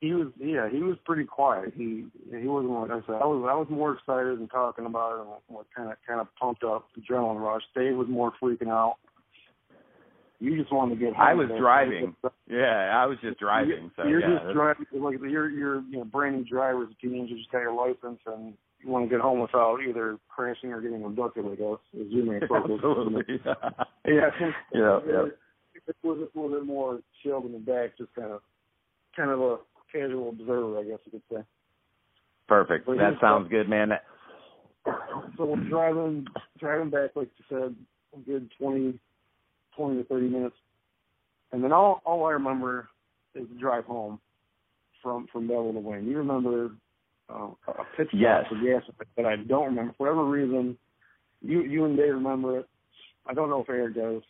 He 0.03 0.13
was 0.15 0.33
yeah, 0.37 0.69
he 0.69 0.83
was 0.83 0.97
pretty 1.07 1.23
quiet. 1.23 1.75
He 1.77 2.07
he 2.29 2.49
wasn't 2.49 2.73
like 2.73 2.91
I 2.91 3.07
said. 3.07 3.23
I 3.23 3.25
was 3.25 3.47
I 3.49 3.55
was 3.55 3.69
more 3.71 3.95
excited 3.95 4.37
and 4.37 4.51
talking 4.51 4.85
about 4.85 5.15
it 5.15 5.21
and 5.21 5.57
like 5.57 5.67
kind 5.77 5.93
of 5.93 5.97
kind 6.05 6.21
of 6.21 6.27
pumped 6.35 6.65
up, 6.65 6.89
adrenaline 6.99 7.41
rush. 7.41 7.63
Dave 7.73 7.95
was 7.95 8.09
more 8.11 8.33
freaking 8.43 8.67
out. 8.67 8.97
You 10.41 10.59
just 10.61 10.73
wanted 10.73 10.99
to 10.99 11.01
get. 11.01 11.15
home 11.15 11.25
I 11.25 11.35
was 11.35 11.49
driving. 11.57 12.17
Yeah, 12.49 12.91
I 12.99 13.07
was 13.07 13.17
just 13.23 13.39
driving. 13.39 13.93
So 13.95 14.03
you're 14.03 14.19
yeah, 14.19 14.41
just 14.43 14.55
driving 14.55 14.87
like 14.95 15.19
you're 15.23 15.49
you're 15.49 15.83
you 15.83 15.99
know 15.99 16.05
brand 16.05 16.35
new 16.35 16.45
driver 16.45 16.83
as 16.83 16.89
a 16.91 17.01
teenager, 17.01 17.37
just 17.37 17.53
got 17.53 17.61
your 17.61 17.73
license 17.73 18.19
and 18.27 18.55
you 18.81 18.91
want 18.91 19.09
to 19.09 19.09
get 19.09 19.21
home 19.21 19.39
without 19.39 19.79
either 19.89 20.19
crashing 20.29 20.73
or 20.73 20.81
getting 20.81 21.05
abducted. 21.05 21.47
I 21.47 21.55
guess 21.55 21.79
your 21.93 22.25
main 22.25 22.41
focus. 22.49 22.73
absolutely. 22.75 23.39
Yeah. 24.05 24.31
Yeah, 24.75 24.99
yeah. 25.07 25.27
It 25.87 25.97
was 26.03 26.19
a 26.19 26.39
little 26.39 26.59
bit 26.59 26.67
more 26.67 26.99
chilled 27.23 27.45
in 27.45 27.53
the 27.53 27.59
back, 27.61 27.97
just 27.97 28.13
kind 28.17 28.33
of 28.33 28.41
kind 29.15 29.31
of 29.31 29.41
a 29.41 29.59
casual 29.93 30.31
observer, 30.31 30.79
I 30.79 30.85
guess 30.85 30.99
you 31.05 31.13
could 31.13 31.23
say. 31.31 31.43
Perfect. 32.49 32.87
That 32.87 33.15
sounds 33.21 33.49
good, 33.49 33.69
man. 33.69 33.91
So 35.37 35.45
we're 35.45 35.69
driving 35.69 36.27
driving 36.59 36.91
back, 36.91 37.11
like 37.15 37.29
you 37.39 37.45
said, 37.49 37.77
a 38.15 38.19
good 38.25 38.51
twenty 38.59 38.99
twenty 39.77 40.03
to 40.03 40.09
thirty 40.09 40.29
minutes, 40.29 40.57
and 41.53 41.63
then 41.63 41.73
all 41.73 42.03
all 42.05 42.27
I 42.27 42.33
remember 42.33 42.89
is 43.35 43.47
the 43.49 43.59
drive 43.61 43.85
home 43.85 44.19
from 45.03 45.29
from 45.33 45.47
Belleville 45.47 45.75
to 45.75 45.79
Wayne. 45.79 46.07
You 46.07 46.19
remember 46.19 46.71
uh, 47.31 47.51
a 47.69 47.85
pit 47.97 48.09
stop 48.09 48.13
Yes. 48.13 48.45
for 48.49 48.57
gas, 48.57 48.83
but 49.17 49.25
I 49.25 49.37
don't 49.37 49.67
remember 49.67 49.95
for 49.97 50.07
whatever 50.09 50.29
reason. 50.29 50.77
You 51.41 51.63
you 51.63 51.85
and 51.85 51.97
Dave 51.97 52.15
remember 52.15 52.59
it. 52.61 52.69
I 53.27 53.35
don't 53.35 53.51
know 53.51 53.63
if 53.63 53.69
Eric 53.69 53.95
does. 53.95 54.23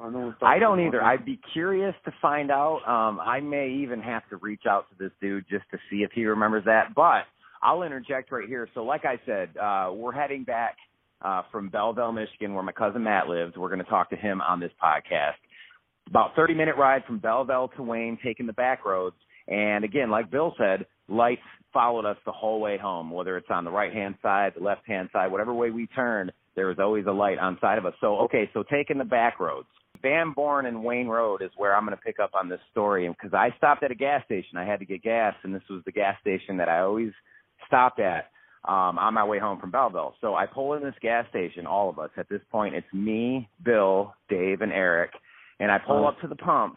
I, 0.00 0.08
it's 0.08 0.36
I 0.42 0.58
don't 0.58 0.80
either. 0.80 1.02
I'd 1.02 1.24
be 1.24 1.40
curious 1.52 1.94
to 2.04 2.12
find 2.20 2.50
out. 2.50 2.80
Um, 2.86 3.20
I 3.20 3.40
may 3.40 3.70
even 3.70 4.00
have 4.00 4.28
to 4.30 4.36
reach 4.36 4.62
out 4.68 4.86
to 4.90 4.96
this 4.98 5.12
dude 5.20 5.44
just 5.48 5.64
to 5.70 5.78
see 5.90 5.98
if 5.98 6.10
he 6.12 6.24
remembers 6.26 6.64
that. 6.64 6.94
But 6.94 7.24
I'll 7.62 7.82
interject 7.82 8.32
right 8.32 8.48
here. 8.48 8.68
So, 8.74 8.84
like 8.84 9.04
I 9.04 9.20
said, 9.24 9.56
uh, 9.56 9.92
we're 9.92 10.12
heading 10.12 10.44
back 10.44 10.76
uh, 11.22 11.42
from 11.50 11.68
Belleville, 11.68 12.12
Michigan, 12.12 12.54
where 12.54 12.62
my 12.62 12.72
cousin 12.72 13.04
Matt 13.04 13.28
lives. 13.28 13.54
We're 13.56 13.68
going 13.68 13.84
to 13.84 13.90
talk 13.90 14.10
to 14.10 14.16
him 14.16 14.40
on 14.40 14.60
this 14.60 14.72
podcast. 14.82 15.34
About 16.08 16.34
30 16.36 16.54
minute 16.54 16.76
ride 16.76 17.04
from 17.06 17.18
Belleville 17.18 17.70
to 17.76 17.82
Wayne, 17.82 18.18
taking 18.22 18.46
the 18.46 18.52
back 18.52 18.84
roads. 18.84 19.16
And 19.48 19.84
again, 19.84 20.10
like 20.10 20.30
Bill 20.30 20.54
said, 20.58 20.86
lights 21.08 21.42
followed 21.72 22.04
us 22.04 22.16
the 22.24 22.32
whole 22.32 22.60
way 22.60 22.78
home, 22.78 23.10
whether 23.10 23.36
it's 23.36 23.48
on 23.50 23.64
the 23.64 23.70
right 23.70 23.92
hand 23.92 24.16
side, 24.22 24.52
the 24.56 24.62
left 24.62 24.86
hand 24.86 25.08
side, 25.12 25.30
whatever 25.30 25.52
way 25.52 25.70
we 25.70 25.86
turned, 25.88 26.32
there 26.56 26.66
was 26.66 26.78
always 26.78 27.04
a 27.06 27.12
light 27.12 27.38
on 27.38 27.58
side 27.60 27.78
of 27.78 27.86
us. 27.86 27.94
So, 28.00 28.18
okay, 28.20 28.48
so 28.54 28.62
taking 28.70 28.98
the 28.98 29.04
back 29.04 29.40
roads. 29.40 29.66
Van 30.04 30.32
Born 30.32 30.66
and 30.66 30.84
Wayne 30.84 31.08
Road 31.08 31.40
is 31.40 31.50
where 31.56 31.74
I'm 31.74 31.86
going 31.86 31.96
to 31.96 32.02
pick 32.02 32.20
up 32.20 32.32
on 32.34 32.50
this 32.50 32.60
story 32.70 33.08
because 33.08 33.32
I 33.32 33.56
stopped 33.56 33.82
at 33.82 33.90
a 33.90 33.94
gas 33.94 34.22
station. 34.26 34.58
I 34.58 34.66
had 34.66 34.78
to 34.80 34.84
get 34.84 35.02
gas, 35.02 35.34
and 35.42 35.54
this 35.54 35.62
was 35.70 35.82
the 35.86 35.92
gas 35.92 36.20
station 36.20 36.58
that 36.58 36.68
I 36.68 36.80
always 36.80 37.10
stopped 37.66 37.98
at 38.00 38.26
um, 38.68 38.98
on 38.98 39.14
my 39.14 39.24
way 39.24 39.38
home 39.38 39.58
from 39.58 39.70
Belleville. 39.70 40.14
So 40.20 40.34
I 40.34 40.44
pull 40.44 40.74
in 40.74 40.82
this 40.82 40.94
gas 41.00 41.24
station, 41.30 41.66
all 41.66 41.88
of 41.88 41.98
us. 41.98 42.10
At 42.18 42.28
this 42.28 42.42
point, 42.52 42.74
it's 42.74 42.92
me, 42.92 43.48
Bill, 43.64 44.12
Dave, 44.28 44.60
and 44.60 44.72
Eric, 44.72 45.12
and 45.58 45.72
I 45.72 45.78
pull 45.78 46.06
up 46.06 46.20
to 46.20 46.28
the 46.28 46.36
pump, 46.36 46.74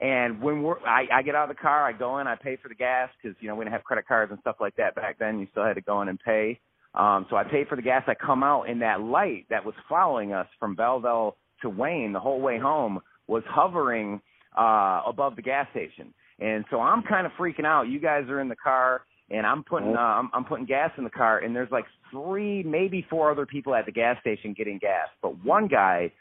And 0.00 0.40
when 0.40 0.62
we're, 0.62 0.80
I, 0.86 1.04
I 1.12 1.22
get 1.22 1.34
out 1.34 1.50
of 1.50 1.54
the 1.54 1.60
car, 1.60 1.86
I 1.86 1.92
go 1.92 2.18
in, 2.18 2.26
I 2.26 2.34
pay 2.34 2.56
for 2.62 2.70
the 2.70 2.74
gas 2.74 3.10
because 3.22 3.36
you 3.42 3.48
know 3.48 3.56
we 3.56 3.66
didn't 3.66 3.74
have 3.74 3.84
credit 3.84 4.08
cards 4.08 4.32
and 4.32 4.40
stuff 4.40 4.56
like 4.58 4.76
that 4.76 4.94
back 4.94 5.18
then. 5.18 5.38
You 5.38 5.48
still 5.50 5.66
had 5.66 5.74
to 5.74 5.82
go 5.82 6.00
in 6.00 6.08
and 6.08 6.18
pay. 6.18 6.58
Um, 6.94 7.26
so 7.28 7.36
I 7.36 7.44
pay 7.44 7.66
for 7.68 7.76
the 7.76 7.82
gas. 7.82 8.04
I 8.06 8.14
come 8.14 8.42
out, 8.42 8.70
and 8.70 8.80
that 8.80 9.02
light 9.02 9.44
that 9.50 9.66
was 9.66 9.74
following 9.86 10.32
us 10.32 10.46
from 10.58 10.74
Belleville 10.74 11.36
to 11.64 11.68
Wayne 11.68 12.12
the 12.12 12.20
whole 12.20 12.40
way 12.40 12.58
home 12.58 13.00
was 13.26 13.42
hovering 13.48 14.20
uh, 14.56 15.02
above 15.06 15.36
the 15.36 15.42
gas 15.42 15.66
station. 15.72 16.14
And 16.38 16.64
so 16.70 16.80
I'm 16.80 17.02
kind 17.02 17.26
of 17.26 17.32
freaking 17.38 17.64
out. 17.64 17.84
You 17.84 18.00
guys 18.00 18.24
are 18.28 18.40
in 18.40 18.48
the 18.48 18.56
car, 18.56 19.02
and 19.30 19.46
I'm 19.46 19.64
putting 19.64 19.94
uh, 19.96 20.00
I'm, 20.00 20.30
I'm 20.32 20.44
putting 20.44 20.66
gas 20.66 20.90
in 20.98 21.04
the 21.04 21.10
car, 21.10 21.38
and 21.38 21.54
there's 21.54 21.70
like 21.70 21.84
three, 22.10 22.62
maybe 22.62 23.06
four 23.08 23.30
other 23.30 23.46
people 23.46 23.74
at 23.74 23.86
the 23.86 23.92
gas 23.92 24.16
station 24.20 24.54
getting 24.56 24.78
gas, 24.78 25.08
but 25.22 25.44
one 25.44 25.68
guy 25.68 26.12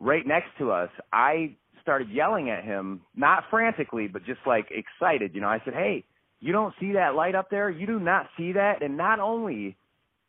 right 0.00 0.26
next 0.26 0.48
to 0.58 0.72
us, 0.72 0.90
I 1.12 1.56
started 1.82 2.08
yelling 2.10 2.50
at 2.50 2.64
him, 2.64 3.02
not 3.14 3.44
frantically, 3.50 4.08
but 4.08 4.24
just 4.24 4.40
like 4.46 4.70
excited. 4.70 5.34
You 5.34 5.40
know, 5.40 5.48
I 5.48 5.60
said, 5.64 5.74
"Hey, 5.74 6.04
you 6.40 6.52
don't 6.52 6.74
see 6.80 6.92
that 6.92 7.14
light 7.14 7.34
up 7.34 7.50
there? 7.50 7.70
You 7.70 7.86
do 7.86 8.00
not 8.00 8.26
see 8.36 8.52
that?" 8.52 8.82
And 8.82 8.96
not 8.96 9.20
only 9.20 9.76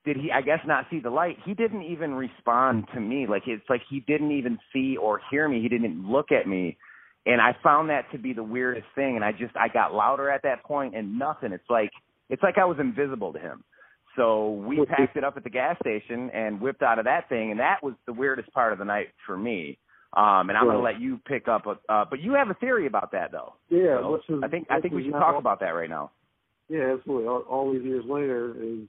did 0.05 0.17
he, 0.17 0.31
I 0.31 0.41
guess, 0.41 0.59
not 0.65 0.85
see 0.89 0.99
the 0.99 1.09
light, 1.09 1.37
he 1.45 1.53
didn't 1.53 1.83
even 1.83 2.13
respond 2.13 2.85
to 2.93 2.99
me. 2.99 3.27
Like 3.27 3.43
it's 3.47 3.69
like 3.69 3.81
he 3.89 3.99
didn't 4.01 4.31
even 4.31 4.57
see 4.73 4.97
or 4.97 5.21
hear 5.29 5.47
me. 5.47 5.61
He 5.61 5.69
didn't 5.69 6.09
look 6.09 6.31
at 6.31 6.47
me. 6.47 6.77
And 7.25 7.39
I 7.39 7.55
found 7.61 7.89
that 7.91 8.11
to 8.11 8.17
be 8.17 8.33
the 8.33 8.43
weirdest 8.43 8.87
thing. 8.95 9.15
And 9.15 9.23
I 9.23 9.31
just, 9.31 9.55
I 9.55 9.67
got 9.67 9.93
louder 9.93 10.29
at 10.31 10.41
that 10.43 10.63
point 10.63 10.95
and 10.95 11.19
nothing. 11.19 11.51
It's 11.53 11.69
like, 11.69 11.91
it's 12.29 12.41
like 12.41 12.57
I 12.57 12.65
was 12.65 12.77
invisible 12.79 13.31
to 13.33 13.39
him. 13.39 13.63
So 14.15 14.53
we 14.53 14.83
packed 14.85 15.15
it 15.15 15.23
up 15.23 15.37
at 15.37 15.43
the 15.43 15.49
gas 15.49 15.77
station 15.79 16.31
and 16.31 16.59
whipped 16.59 16.81
out 16.81 16.97
of 16.97 17.05
that 17.05 17.29
thing. 17.29 17.51
And 17.51 17.59
that 17.59 17.83
was 17.83 17.93
the 18.07 18.13
weirdest 18.13 18.51
part 18.53 18.73
of 18.73 18.79
the 18.79 18.85
night 18.85 19.09
for 19.25 19.37
me. 19.37 19.77
Um, 20.17 20.49
and 20.49 20.57
I'm 20.57 20.67
Right. 20.67 20.73
going 20.73 20.77
to 20.77 20.83
let 20.83 20.99
you 20.99 21.19
pick 21.25 21.47
up. 21.47 21.65
A, 21.67 21.77
uh, 21.87 22.05
but 22.09 22.19
you 22.19 22.33
have 22.33 22.49
a 22.49 22.53
theory 22.55 22.87
about 22.87 23.11
that, 23.13 23.31
though. 23.31 23.53
Yeah, 23.69 23.99
So 24.01 24.15
is- 24.15 24.43
I 24.43 24.47
think 24.47 24.67
I 24.69 24.81
think 24.81 24.93
we 24.93 25.03
should 25.03 25.13
talk 25.13 25.37
about 25.37 25.61
that 25.61 25.69
right 25.69 25.89
now. 25.89 26.11
Yeah, 26.67 26.93
absolutely. 26.97 27.27
All, 27.27 27.41
all 27.41 27.71
these 27.71 27.83
years 27.83 28.03
later 28.05 28.53
is 28.61 28.87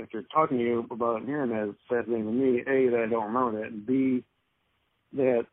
after 0.00 0.22
talking 0.32 0.58
to 0.58 0.64
you 0.64 0.86
about 0.90 1.16
it 1.16 1.18
and 1.20 1.28
hearing 1.28 1.50
that, 1.50 1.68
it's 1.70 1.78
fascinating 1.88 2.26
to 2.26 2.32
me. 2.32 2.60
A 2.60 2.90
that 2.90 3.04
I 3.06 3.10
don't 3.10 3.32
remember 3.32 3.60
that, 3.60 3.72
and 3.72 3.86
B 3.86 4.24
that 5.14 5.46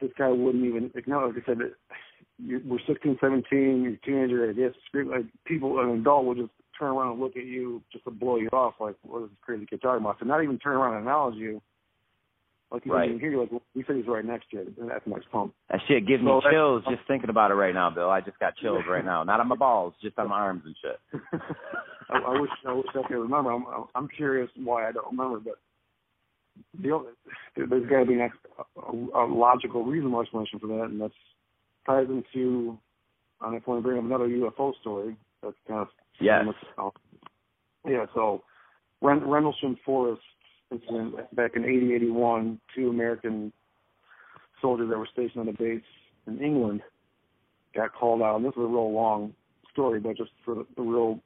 this 0.00 0.10
guy 0.18 0.28
wouldn't 0.28 0.64
even 0.64 0.90
acknowledge. 0.94 1.34
Like 1.34 1.44
I 1.44 1.46
said, 1.52 1.58
that 1.58 1.72
you, 2.38 2.60
we're 2.64 2.78
16, 2.86 3.18
17, 3.20 3.82
you're 3.82 3.92
a 3.94 3.96
teenager. 3.98 4.48
I 4.48 4.52
guess 4.52 4.74
like 4.94 5.26
people, 5.44 5.80
an 5.80 6.00
adult 6.00 6.24
would 6.26 6.36
just 6.38 6.50
turn 6.78 6.90
around 6.96 7.12
and 7.12 7.20
look 7.20 7.36
at 7.36 7.44
you 7.44 7.82
just 7.92 8.04
to 8.04 8.10
blow 8.10 8.36
you 8.36 8.48
off. 8.52 8.74
Like, 8.78 8.94
what 9.02 9.24
is 9.24 9.30
this 9.30 9.38
crazy 9.42 9.66
kid 9.66 9.82
talking 9.82 10.04
about? 10.04 10.18
So 10.20 10.26
not 10.26 10.42
even 10.44 10.58
turn 10.58 10.76
around 10.76 10.94
and 10.94 11.02
acknowledge 11.02 11.34
you. 11.36 11.60
Like 12.70 12.84
he 12.84 12.90
Right. 12.90 13.06
didn't 13.06 13.20
hear 13.20 13.30
you. 13.30 13.40
Like 13.40 13.62
we 13.74 13.82
said, 13.86 13.96
he's 13.96 14.06
right 14.06 14.24
next 14.24 14.50
to 14.50 14.58
you. 14.58 14.74
And 14.78 14.90
that's 14.90 15.06
next 15.06 15.30
pump. 15.32 15.54
That 15.70 15.80
shit 15.88 16.06
gives 16.06 16.22
me 16.22 16.28
So 16.28 16.40
that- 16.44 16.52
chills 16.52 16.84
just 16.84 17.00
thinking 17.08 17.30
about 17.30 17.50
it 17.50 17.54
right 17.54 17.72
now, 17.74 17.88
Bill. 17.90 18.10
I 18.10 18.20
just 18.20 18.38
got 18.38 18.56
chills 18.56 18.84
right 18.86 19.04
now. 19.04 19.24
Not 19.24 19.40
on 19.40 19.48
my 19.48 19.56
balls, 19.56 19.94
just 20.02 20.18
on 20.18 20.28
my 20.28 20.38
arms 20.38 20.62
and 20.66 20.76
shit. 20.80 21.22
I, 22.10 22.18
I 22.18 22.40
wish 22.40 22.50
I 22.66 22.72
wish 22.72 22.86
I 22.94 23.06
could 23.06 23.16
remember. 23.18 23.52
I'm 23.52 23.64
I'm 23.94 24.08
curious 24.08 24.50
why 24.56 24.88
I 24.88 24.92
don't 24.92 25.10
remember, 25.16 25.40
but 25.40 25.58
the 26.82 26.90
only, 26.92 27.10
there- 27.56 27.66
there's 27.66 27.88
got 27.88 28.00
to 28.00 28.06
be 28.06 28.14
an 28.14 28.20
ex, 28.22 28.36
a, 28.76 28.92
a 28.92 29.24
logical, 29.26 29.84
reasonable 29.84 30.20
explanation 30.20 30.58
for 30.58 30.66
that, 30.68 30.84
and 30.84 31.00
that's 31.00 31.14
ties 31.86 32.06
into. 32.08 32.78
And 33.40 33.54
if 33.54 33.62
I 33.66 33.70
want 33.70 33.82
to 33.82 33.86
bring 33.88 33.98
up 33.98 34.04
another 34.04 34.26
UFO 34.28 34.72
story, 34.80 35.16
that's 35.42 35.54
kind 35.68 35.80
of 35.80 35.88
Yes. 36.20 36.44
Yeah, 37.86 38.06
so 38.14 38.42
Ren- 39.00 39.28
Rendlesham 39.28 39.76
Forest 39.84 40.22
incident 40.72 41.14
back 41.36 41.52
in 41.54 41.64
80, 41.64 41.94
81, 41.94 42.60
two 42.74 42.88
American 42.90 43.52
soldiers 44.60 44.90
that 44.90 44.98
were 44.98 45.06
stationed 45.12 45.40
on 45.40 45.46
the 45.46 45.52
base 45.52 45.82
in 46.26 46.40
England 46.42 46.82
got 47.76 47.94
called 47.94 48.20
out. 48.22 48.36
And 48.36 48.44
this 48.44 48.52
is 48.54 48.58
a 48.58 48.62
real 48.62 48.92
long 48.92 49.32
story, 49.72 50.00
but 50.00 50.16
just 50.16 50.30
for 50.44 50.56
the, 50.56 50.66
the 50.76 50.82
real 50.82 51.20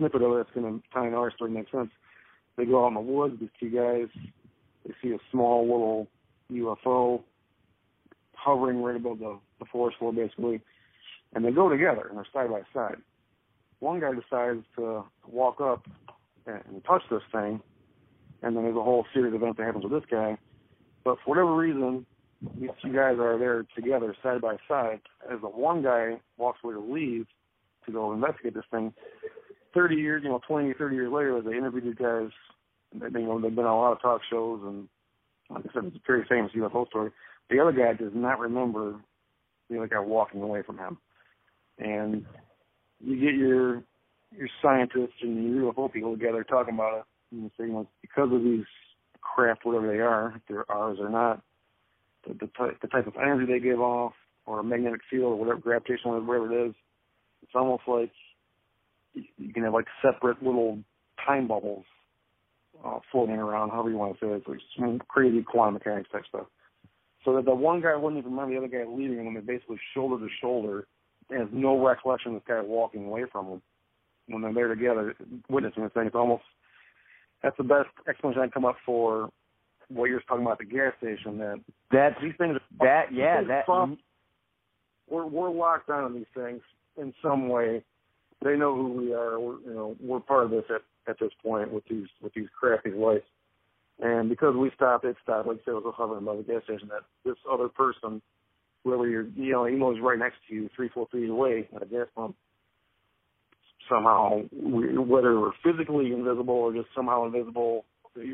snippet 0.00 0.22
of 0.22 0.32
it, 0.32 0.40
it's 0.40 0.50
going 0.54 0.80
to 0.80 0.88
tie 0.92 1.06
in 1.06 1.14
our 1.14 1.30
story 1.30 1.52
make 1.52 1.70
sense. 1.70 1.90
They 2.56 2.64
go 2.64 2.84
out 2.84 2.88
in 2.88 2.94
the 2.94 3.00
woods, 3.00 3.36
these 3.38 3.50
two 3.60 3.70
guys, 3.70 4.08
they 4.84 4.94
see 5.02 5.14
a 5.14 5.18
small 5.30 5.62
little 5.62 6.08
UFO 6.52 7.22
hovering 8.34 8.82
right 8.82 8.96
above 8.96 9.18
the, 9.18 9.38
the 9.58 9.66
forest 9.66 9.98
floor, 9.98 10.12
basically, 10.12 10.60
and 11.34 11.44
they 11.44 11.50
go 11.50 11.68
together, 11.68 12.06
and 12.08 12.16
they're 12.16 12.26
side 12.32 12.50
by 12.50 12.62
side. 12.74 12.96
One 13.78 14.00
guy 14.00 14.10
decides 14.12 14.64
to 14.76 15.04
walk 15.26 15.60
up 15.60 15.86
and, 16.46 16.60
and 16.68 16.84
touch 16.84 17.02
this 17.10 17.22
thing, 17.32 17.60
and 18.42 18.56
then 18.56 18.64
there's 18.64 18.76
a 18.76 18.82
whole 18.82 19.06
series 19.14 19.34
of 19.34 19.42
events 19.42 19.58
that 19.58 19.66
happens 19.66 19.84
with 19.84 19.92
this 19.92 20.10
guy. 20.10 20.38
But 21.04 21.18
for 21.24 21.30
whatever 21.30 21.54
reason, 21.54 22.06
these 22.58 22.70
two 22.82 22.92
guys 22.92 23.16
are 23.18 23.38
there 23.38 23.66
together, 23.74 24.14
side 24.22 24.40
by 24.40 24.56
side. 24.66 25.00
As 25.30 25.40
the 25.40 25.48
one 25.48 25.82
guy 25.82 26.20
walks 26.38 26.60
away 26.64 26.74
to 26.74 26.80
leave 26.80 27.26
to 27.86 27.92
go 27.92 28.12
investigate 28.12 28.54
this 28.54 28.64
thing, 28.70 28.92
30 29.74 29.96
years, 29.96 30.22
you 30.24 30.30
know, 30.30 30.40
20, 30.46 30.74
30 30.74 30.94
years 30.94 31.12
later, 31.12 31.38
as 31.38 31.44
they 31.44 31.56
interviewed 31.56 31.84
these 31.84 31.94
guys, 31.94 32.30
they, 32.94 33.20
you 33.20 33.26
know, 33.26 33.40
they've 33.40 33.54
been 33.54 33.64
on 33.64 33.76
a 33.76 33.80
lot 33.80 33.92
of 33.92 34.02
talk 34.02 34.20
shows, 34.30 34.60
and 34.64 34.88
like 35.48 35.64
I 35.68 35.72
said, 35.72 35.84
it's 35.86 35.96
a 35.96 36.00
very 36.06 36.24
famous 36.28 36.52
UFO 36.56 36.86
story. 36.88 37.10
The 37.50 37.60
other 37.60 37.72
guy 37.72 37.92
does 37.94 38.12
not 38.14 38.38
remember 38.38 38.96
the 39.68 39.78
other 39.78 39.88
guy 39.88 40.00
walking 40.00 40.42
away 40.42 40.62
from 40.62 40.78
him. 40.78 40.98
And 41.78 42.26
you 43.00 43.16
get 43.16 43.34
your 43.34 43.82
your 44.36 44.48
scientists 44.62 45.22
and 45.22 45.54
your 45.54 45.72
UFO 45.72 45.92
people 45.92 46.16
together 46.16 46.44
talking 46.44 46.74
about 46.74 46.98
it, 46.98 47.04
and 47.32 47.42
you 47.42 47.50
say, 47.58 47.64
you 47.64 47.72
know, 47.72 47.88
because 48.00 48.30
of 48.32 48.42
these 48.42 48.66
craft, 49.20 49.64
whatever 49.64 49.88
they 49.88 49.98
are, 50.00 50.34
if 50.36 50.42
they're 50.48 50.70
ours 50.70 50.98
or 51.00 51.08
not, 51.08 51.42
the, 52.26 52.34
the, 52.34 52.46
type, 52.56 52.80
the 52.80 52.88
type 52.88 53.06
of 53.06 53.14
energy 53.16 53.52
they 53.52 53.58
give 53.58 53.80
off, 53.80 54.12
or 54.46 54.60
a 54.60 54.64
magnetic 54.64 55.00
field, 55.10 55.32
or 55.32 55.36
whatever, 55.36 55.58
gravitational, 55.58 56.20
whatever 56.20 56.52
it 56.52 56.68
is, 56.68 56.74
it's 57.42 57.52
almost 57.54 57.82
like 57.88 58.12
you, 59.14 59.24
you 59.38 59.52
can 59.52 59.64
have 59.64 59.72
like 59.72 59.86
separate 60.02 60.42
little 60.42 60.78
time 61.26 61.48
bubbles 61.48 61.84
uh, 62.84 62.98
floating 63.10 63.36
around, 63.36 63.70
however 63.70 63.90
you 63.90 63.96
want 63.96 64.18
to 64.18 64.24
say 64.24 64.30
it. 64.30 64.36
It's 64.36 64.48
like 64.48 64.58
some 64.78 65.00
crazy 65.08 65.42
quantum 65.42 65.74
mechanics 65.74 66.10
type 66.10 66.24
stuff. 66.28 66.46
So 67.24 67.36
that 67.36 67.44
the 67.44 67.54
one 67.54 67.82
guy 67.82 67.94
wouldn't 67.96 68.18
even 68.18 68.32
remember 68.32 68.54
the 68.54 68.66
other 68.66 68.84
guy 68.84 68.90
leaving 68.90 69.18
him, 69.18 69.26
and 69.26 69.36
they're 69.36 69.42
basically 69.42 69.78
shoulder 69.94 70.24
to 70.24 70.30
shoulder, 70.40 70.86
and 71.28 71.40
has 71.40 71.48
no 71.52 71.84
recollection 71.84 72.34
of 72.34 72.40
this 72.40 72.48
guy 72.48 72.60
walking 72.60 73.06
away 73.06 73.24
from 73.30 73.46
him 73.46 73.62
when 74.28 74.42
they're 74.42 74.54
there 74.54 74.68
together, 74.68 75.14
witnessing 75.48 75.82
this 75.82 75.92
thing. 75.92 76.06
It's 76.06 76.14
almost 76.14 76.44
that's 77.42 77.56
the 77.56 77.64
best 77.64 77.88
explanation 78.08 78.40
I 78.40 78.44
can 78.46 78.52
come 78.52 78.64
up 78.64 78.76
for 78.86 79.30
what 79.88 80.08
you're 80.08 80.20
talking 80.20 80.42
about 80.42 80.60
at 80.60 80.68
the 80.68 80.74
gas 80.74 80.92
station. 80.98 81.38
That 81.38 81.60
That's 81.90 82.14
these 82.22 82.34
things 82.38 82.58
that. 82.80 83.12
Yeah, 83.12 83.38
things 83.38 83.48
that. 83.48 83.68
are 83.68 83.88
we're 85.08 85.26
we're 85.26 85.50
locked 85.50 85.88
down 85.88 86.04
on 86.04 86.14
these 86.14 86.30
things 86.34 86.62
in 86.96 87.12
some 87.22 87.48
way. 87.48 87.82
They 88.42 88.56
know 88.56 88.74
who 88.74 88.88
we 88.92 89.12
are. 89.12 89.38
We're, 89.38 89.60
you 89.60 89.74
know, 89.74 89.96
we're 90.00 90.20
part 90.20 90.44
of 90.44 90.50
this 90.50 90.64
at 90.70 90.82
at 91.08 91.18
this 91.18 91.32
point 91.42 91.72
with 91.72 91.84
these 91.88 92.06
with 92.22 92.32
these 92.34 92.48
crappy 92.58 92.90
lights. 92.90 93.26
And 94.02 94.30
because 94.30 94.56
we 94.56 94.70
stopped, 94.74 95.04
it 95.04 95.16
stopped. 95.22 95.46
Like 95.46 95.58
I 95.58 95.64
said, 95.64 95.72
it 95.72 95.84
was 95.84 95.94
hovering 95.96 96.24
by 96.24 96.36
the 96.36 96.42
gas 96.42 96.62
station. 96.64 96.88
That 96.88 97.02
this 97.24 97.36
other 97.50 97.68
person, 97.68 98.22
whoever 98.82 99.06
you're, 99.06 99.26
you 99.36 99.52
know, 99.52 99.66
he 99.66 99.76
was 99.76 99.98
right 100.02 100.18
next 100.18 100.36
to 100.48 100.54
you, 100.54 100.70
three, 100.74 100.88
four 100.88 101.06
feet 101.12 101.28
away 101.28 101.68
at 101.74 101.82
a 101.82 101.86
gas 101.86 102.06
pump. 102.14 102.34
Somehow, 103.90 104.42
we, 104.52 104.96
whether 104.96 105.38
we're 105.38 105.50
physically 105.64 106.12
invisible 106.12 106.54
or 106.54 106.72
just 106.72 106.88
somehow 106.94 107.26
invisible, 107.26 107.84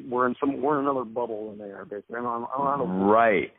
we're 0.08 0.28
in 0.28 0.36
some 0.38 0.60
we're 0.62 0.78
in 0.78 0.84
another 0.84 1.04
bubble 1.04 1.50
than 1.50 1.58
they 1.58 1.72
are. 1.72 1.84
Basically, 1.84 2.16
I'm, 2.16 2.26
I'm, 2.26 2.46
I'm, 2.56 3.02
Right. 3.02 3.52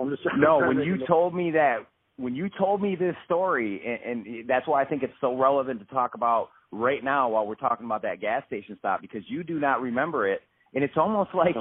I'm 0.00 0.10
just 0.10 0.22
No, 0.36 0.58
when 0.58 0.78
you 0.78 1.06
told 1.06 1.34
me 1.34 1.52
that, 1.52 1.86
when 2.16 2.34
you 2.34 2.48
told 2.58 2.80
me 2.80 2.96
this 2.96 3.14
story, 3.24 3.82
and, 3.84 4.26
and 4.26 4.48
that's 4.48 4.66
why 4.66 4.82
I 4.82 4.84
think 4.84 5.02
it's 5.02 5.12
so 5.20 5.36
relevant 5.36 5.80
to 5.80 5.86
talk 5.86 6.14
about 6.14 6.50
right 6.70 7.02
now 7.02 7.28
while 7.28 7.46
we're 7.46 7.54
talking 7.54 7.86
about 7.86 8.02
that 8.02 8.20
gas 8.20 8.42
station 8.46 8.76
stop 8.78 9.00
because 9.00 9.22
you 9.28 9.42
do 9.42 9.58
not 9.58 9.80
remember 9.80 10.28
it, 10.28 10.40
and 10.74 10.84
it's 10.84 10.96
almost 10.96 11.30
like 11.34 11.56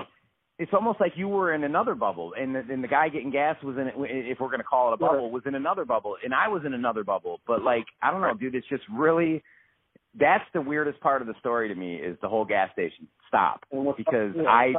it's 0.60 0.72
almost 0.74 1.00
like 1.00 1.14
you 1.16 1.28
were 1.28 1.54
in 1.54 1.64
another 1.64 1.96
bubble, 1.96 2.34
and 2.40 2.54
the, 2.56 2.60
and 2.70 2.84
the 2.84 2.88
guy 2.88 3.10
getting 3.10 3.32
gas 3.32 3.56
was 3.64 3.76
in, 3.78 3.90
if 4.06 4.40
we're 4.40 4.48
going 4.48 4.60
to 4.60 4.64
call 4.64 4.92
it 4.92 4.94
a 4.94 4.98
bubble, 4.98 5.32
was 5.32 5.44
in 5.48 5.56
another 5.56 5.86
bubble, 5.86 6.16
and 6.24 6.34
I 6.34 6.48
was 6.48 6.62
in 6.66 6.74
another 6.74 7.04
bubble. 7.04 7.42
But 7.48 7.64
like, 7.64 7.86
I 8.02 8.12
don't 8.12 8.22
know, 8.22 8.34
dude, 8.36 8.56
it's 8.56 8.68
just 8.70 8.84
really. 8.94 9.44
That's 10.20 10.44
the 10.54 10.62
weirdest 10.62 11.00
part 11.00 11.24
of 11.24 11.28
the 11.28 11.34
story 11.40 11.70
to 11.70 11.76
me 11.76 11.96
is 11.96 12.16
the 12.22 12.30
whole 12.30 12.46
gas 12.46 12.70
station 12.74 13.08
stop 13.28 13.62
because 13.98 14.36
I 14.48 14.74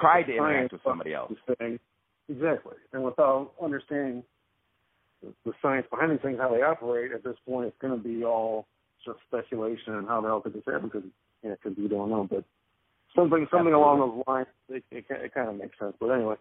tried 0.00 0.22
to 0.22 0.32
interact 0.32 0.72
with 0.72 0.80
somebody 0.82 1.12
else. 1.12 1.30
of 1.30 1.36
this 1.46 1.56
thing. 1.58 1.78
Exactly, 2.30 2.76
and 2.94 3.04
without 3.04 3.52
understanding 3.62 4.22
the, 5.22 5.32
the 5.44 5.52
science 5.62 5.86
behind 5.90 6.12
these 6.12 6.20
things, 6.22 6.38
how 6.40 6.48
they 6.52 6.62
operate, 6.62 7.12
at 7.12 7.24
this 7.24 7.36
point, 7.46 7.66
it's 7.68 7.76
going 7.80 7.96
to 7.96 8.02
be 8.02 8.24
all 8.24 8.66
just 9.04 9.18
speculation 9.26 9.94
and 9.94 10.08
how 10.08 10.20
the 10.20 10.28
hell 10.28 10.40
could 10.40 10.54
this 10.54 10.62
happen? 10.66 10.90
Because 10.92 11.08
yeah, 11.42 11.52
because 11.62 11.76
we 11.78 11.88
don't 11.88 12.10
know. 12.10 12.26
But 12.28 12.44
something 13.14 13.46
something 13.50 13.72
along 13.74 14.00
those 14.00 14.24
lines, 14.26 14.46
it, 14.68 14.84
it, 14.90 15.04
it 15.10 15.34
kind 15.34 15.48
of 15.48 15.56
makes 15.56 15.78
sense. 15.78 15.94
But 16.00 16.08
anyway, 16.10 16.34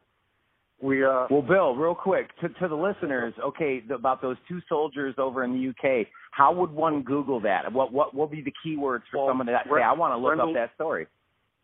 we 0.81 1.03
uh, 1.03 1.27
Well, 1.29 1.41
Bill, 1.41 1.75
real 1.75 1.95
quick 1.95 2.29
to 2.41 2.49
to 2.49 2.67
the 2.67 2.75
listeners, 2.75 3.33
okay, 3.43 3.81
about 3.93 4.21
those 4.21 4.37
two 4.47 4.59
soldiers 4.67 5.15
over 5.17 5.43
in 5.43 5.53
the 5.53 5.69
UK. 5.69 6.07
How 6.31 6.53
would 6.53 6.71
one 6.71 7.03
Google 7.03 7.39
that? 7.41 7.71
What 7.71 7.93
what 7.93 8.13
will 8.15 8.27
be 8.27 8.41
the 8.41 8.53
keywords 8.65 9.01
for 9.11 9.17
Well, 9.17 9.27
someone 9.29 9.47
that 9.47 9.65
say 9.65 9.81
I 9.83 9.93
want 9.93 10.13
to 10.13 10.17
look 10.17 10.31
Rendell- 10.31 10.49
up 10.49 10.55
that 10.55 10.75
story? 10.75 11.07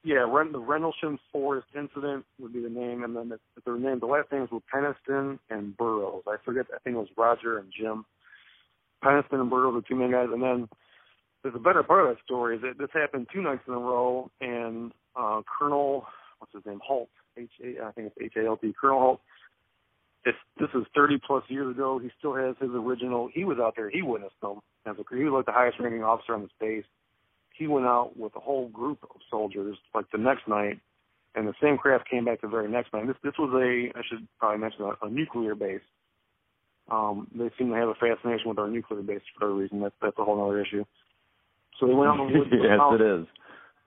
Yeah, 0.03 0.25
Ren- 0.29 0.51
the 0.51 0.59
Rendlesham 0.59 1.17
Forest 1.31 1.67
incident 1.75 2.25
would 2.39 2.53
be 2.53 2.61
the 2.61 2.69
name, 2.69 3.03
and 3.03 3.15
then 3.15 3.29
the, 3.29 3.39
the 3.65 3.77
name, 3.77 3.99
the 3.99 4.05
last 4.05 4.31
names 4.31 4.49
were 4.51 4.59
Penniston 4.73 5.39
and 5.49 5.75
Burroughs. 5.77 6.23
I 6.27 6.35
forget. 6.43 6.65
I 6.73 6.79
think 6.79 6.95
it 6.95 6.99
was 6.99 7.07
Roger 7.17 7.57
and 7.59 7.71
Jim. 7.77 8.05
Penniston 9.03 9.39
and 9.39 9.49
Burroughs, 9.49 9.75
the 9.75 9.87
two 9.87 9.95
main 9.95 10.11
guys, 10.11 10.27
and 10.31 10.43
then 10.43 10.67
there's 11.41 11.55
a 11.55 11.59
better 11.59 11.83
part 11.83 12.05
of 12.05 12.15
that 12.15 12.23
story 12.23 12.55
is 12.57 12.61
that 12.63 12.77
this 12.77 12.89
happened 12.93 13.27
two 13.33 13.41
nights 13.41 13.63
in 13.67 13.73
a 13.73 13.77
row, 13.79 14.29
and 14.41 14.91
uh, 15.15 15.41
Colonel, 15.59 16.05
what's 16.39 16.53
his 16.53 16.65
name, 16.65 16.79
Halt, 16.85 17.09
H 17.37 17.49
A, 17.63 17.85
I 17.85 17.91
think 17.91 18.11
it's 18.15 18.33
H 18.37 18.43
A 18.43 18.47
L 18.47 18.57
T, 18.57 18.73
Colonel 18.79 18.99
Halt. 18.99 19.21
It's, 20.25 20.37
this 20.57 20.69
is 20.73 20.85
30 20.95 21.19
plus 21.25 21.43
years 21.49 21.75
ago. 21.75 21.99
He 21.99 22.09
still 22.17 22.33
has 22.33 22.55
his 22.61 22.69
original. 22.71 23.29
He 23.33 23.43
was 23.43 23.57
out 23.59 23.73
there. 23.75 23.89
He 23.89 24.01
witnessed 24.01 24.39
them. 24.41 24.59
As 24.85 24.95
a, 24.97 25.15
he 25.15 25.23
was 25.25 25.33
like 25.33 25.45
the 25.45 25.51
highest 25.51 25.79
ranking 25.81 26.03
officer 26.03 26.33
on 26.33 26.43
the 26.43 26.49
base. 26.61 26.85
He 27.53 27.67
went 27.67 27.85
out 27.85 28.17
with 28.17 28.35
a 28.35 28.39
whole 28.39 28.67
group 28.69 28.99
of 29.03 29.21
soldiers 29.29 29.77
like 29.93 30.05
the 30.11 30.17
next 30.17 30.47
night, 30.47 30.79
and 31.35 31.47
the 31.47 31.53
same 31.61 31.77
craft 31.77 32.09
came 32.09 32.25
back 32.25 32.41
the 32.41 32.47
very 32.47 32.69
next 32.69 32.93
night. 32.93 33.07
This 33.07 33.15
this 33.23 33.33
was 33.37 33.53
a 33.53 33.97
I 33.97 34.01
should 34.09 34.27
probably 34.39 34.59
mention 34.59 34.81
a, 34.81 35.05
a 35.05 35.09
nuclear 35.09 35.55
base. 35.55 35.81
Um, 36.91 37.27
they 37.33 37.49
seem 37.57 37.69
to 37.69 37.75
have 37.75 37.89
a 37.89 37.93
fascination 37.93 38.49
with 38.49 38.59
our 38.59 38.67
nuclear 38.67 39.01
base 39.01 39.21
for 39.37 39.49
a 39.49 39.53
reason. 39.53 39.81
That's 39.81 39.95
that's 40.01 40.17
a 40.17 40.23
whole 40.23 40.43
other 40.43 40.61
issue. 40.61 40.83
So 41.79 41.87
they 41.87 41.93
went 41.93 42.09
out 42.09 42.19
and 42.19 42.31
yes, 42.51 42.79
it 42.99 43.01
is. 43.01 43.27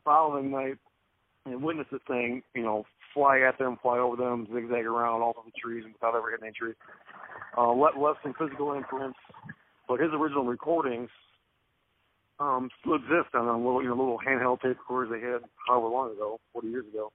Following 0.05 0.51
night, 0.51 0.79
and 1.45 1.63
witnessed 1.63 1.91
this 1.91 2.01
thing, 2.07 2.43
you 2.55 2.63
know, 2.63 2.85
fly 3.15 3.41
at 3.41 3.59
them, 3.59 3.79
fly 3.83 3.99
over 3.99 4.17
them, 4.17 4.47
zigzag 4.53 4.87
around 4.87 5.23
all 5.23 5.35
of 5.37 5.45
the 5.45 5.53
trees 5.61 5.83
and 5.85 5.95
without 5.95 6.15
ever 6.15 6.31
hitting 6.31 6.47
any 6.47 6.55
tree. 6.55 6.75
Uh, 7.57 7.73
left, 7.73 7.97
left 7.97 8.19
some 8.23 8.35
physical 8.39 8.75
imprints, 8.75 9.19
but 9.89 10.01
his 10.01 10.11
original 10.13 10.45
recordings 10.45 11.09
um, 12.39 12.69
still 12.81 12.97
exist 12.97 13.35
on 13.35 13.47
a 13.47 13.57
little, 13.57 13.83
you 13.83 13.89
know, 13.89 13.97
little 13.97 14.19
handheld 14.27 14.61
tape 14.61 14.79
recorders 14.79 15.11
they 15.13 15.27
had 15.27 15.41
however 15.67 15.89
long 15.89 16.13
ago, 16.13 16.39
40 16.53 16.69
years 16.69 16.85
ago. 16.93 17.13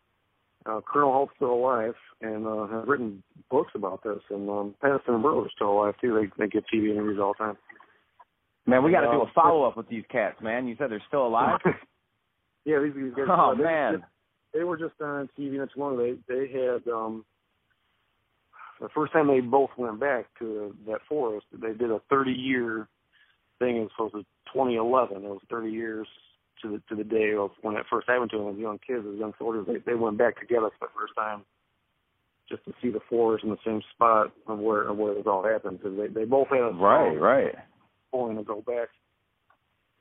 Uh, 0.65 0.79
Colonel 0.85 1.11
Halt's 1.11 1.33
still 1.35 1.53
alive 1.53 1.95
and 2.21 2.45
uh, 2.45 2.67
has 2.67 2.87
written 2.87 3.23
books 3.49 3.71
about 3.73 4.03
this, 4.03 4.19
and 4.29 4.47
um, 4.49 4.75
Patterson 4.79 5.15
and 5.15 5.23
Burrow 5.23 5.43
are 5.43 5.49
still 5.55 5.71
alive 5.71 5.95
too. 5.99 6.13
They 6.13 6.43
they 6.43 6.49
give 6.49 6.63
TV 6.71 6.91
interviews 6.91 7.19
all 7.19 7.33
the 7.37 7.45
time. 7.45 7.57
Man, 8.67 8.83
we 8.83 8.91
got 8.91 9.01
to 9.01 9.07
do 9.07 9.21
Uh, 9.21 9.25
a 9.25 9.31
follow 9.33 9.63
up 9.63 9.75
with 9.75 9.89
these 9.89 10.03
cats, 10.11 10.37
man. 10.39 10.67
You 10.67 10.75
said 10.77 10.91
they're 10.91 11.03
still 11.07 11.25
alive. 11.25 11.59
yeah, 12.65 12.79
these, 12.79 12.93
these 12.93 13.13
guys. 13.15 13.25
Oh 13.29 13.55
they, 13.57 13.63
man. 13.63 14.03
they, 14.53 14.59
they 14.59 14.63
were 14.63 14.77
just 14.77 14.93
on 15.01 15.29
TV 15.37 15.53
not 15.53 15.69
too 15.73 15.79
long. 15.79 15.97
They 15.97 16.13
they 16.27 16.47
had 16.51 16.87
um 16.91 17.25
the 18.79 18.89
first 18.93 19.13
time 19.13 19.27
they 19.27 19.39
both 19.39 19.71
went 19.77 19.99
back 19.99 20.25
to 20.39 20.75
that 20.87 20.99
forest. 21.09 21.47
They 21.53 21.73
did 21.73 21.89
a 21.91 22.01
30 22.09 22.31
year 22.31 22.87
thing. 23.59 23.77
It 23.77 23.81
was 23.81 23.89
supposed 23.95 24.13
to 24.13 24.25
2011. 24.53 25.17
It 25.17 25.21
was 25.23 25.41
30 25.49 25.71
years 25.71 26.07
to 26.61 26.69
the 26.69 26.81
to 26.89 26.95
the 26.95 27.03
day 27.07 27.33
of 27.37 27.51
when 27.61 27.75
it 27.75 27.85
first 27.89 28.07
happened 28.07 28.31
to 28.31 28.37
them 28.37 28.49
as 28.49 28.57
young 28.57 28.79
kids, 28.85 29.05
as 29.11 29.17
young 29.19 29.33
soldiers. 29.39 29.65
They 29.67 29.77
they 29.85 29.95
went 29.97 30.17
back 30.17 30.39
together 30.39 30.69
for 30.77 30.87
the 30.87 30.93
first 30.99 31.13
time, 31.17 31.43
just 32.49 32.63
to 32.65 32.73
see 32.81 32.89
the 32.91 32.99
forest 33.09 33.43
in 33.43 33.49
the 33.49 33.57
same 33.65 33.81
spot 33.93 34.31
of 34.47 34.59
where 34.59 34.83
of 34.83 34.97
where 34.97 35.13
it 35.17 35.25
all 35.27 35.43
happened. 35.43 35.79
Because 35.81 35.97
they 35.97 36.07
they 36.07 36.25
both 36.25 36.49
had 36.49 36.59
a 36.59 36.71
Right, 36.73 37.15
right. 37.19 37.55
pulling 38.11 38.37
to 38.37 38.43
go 38.43 38.61
back. 38.61 38.89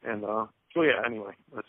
And 0.02 0.24
uh 0.24 0.47
so 0.74 0.82
yeah. 0.82 1.02
Anyway, 1.06 1.32
that's. 1.55 1.66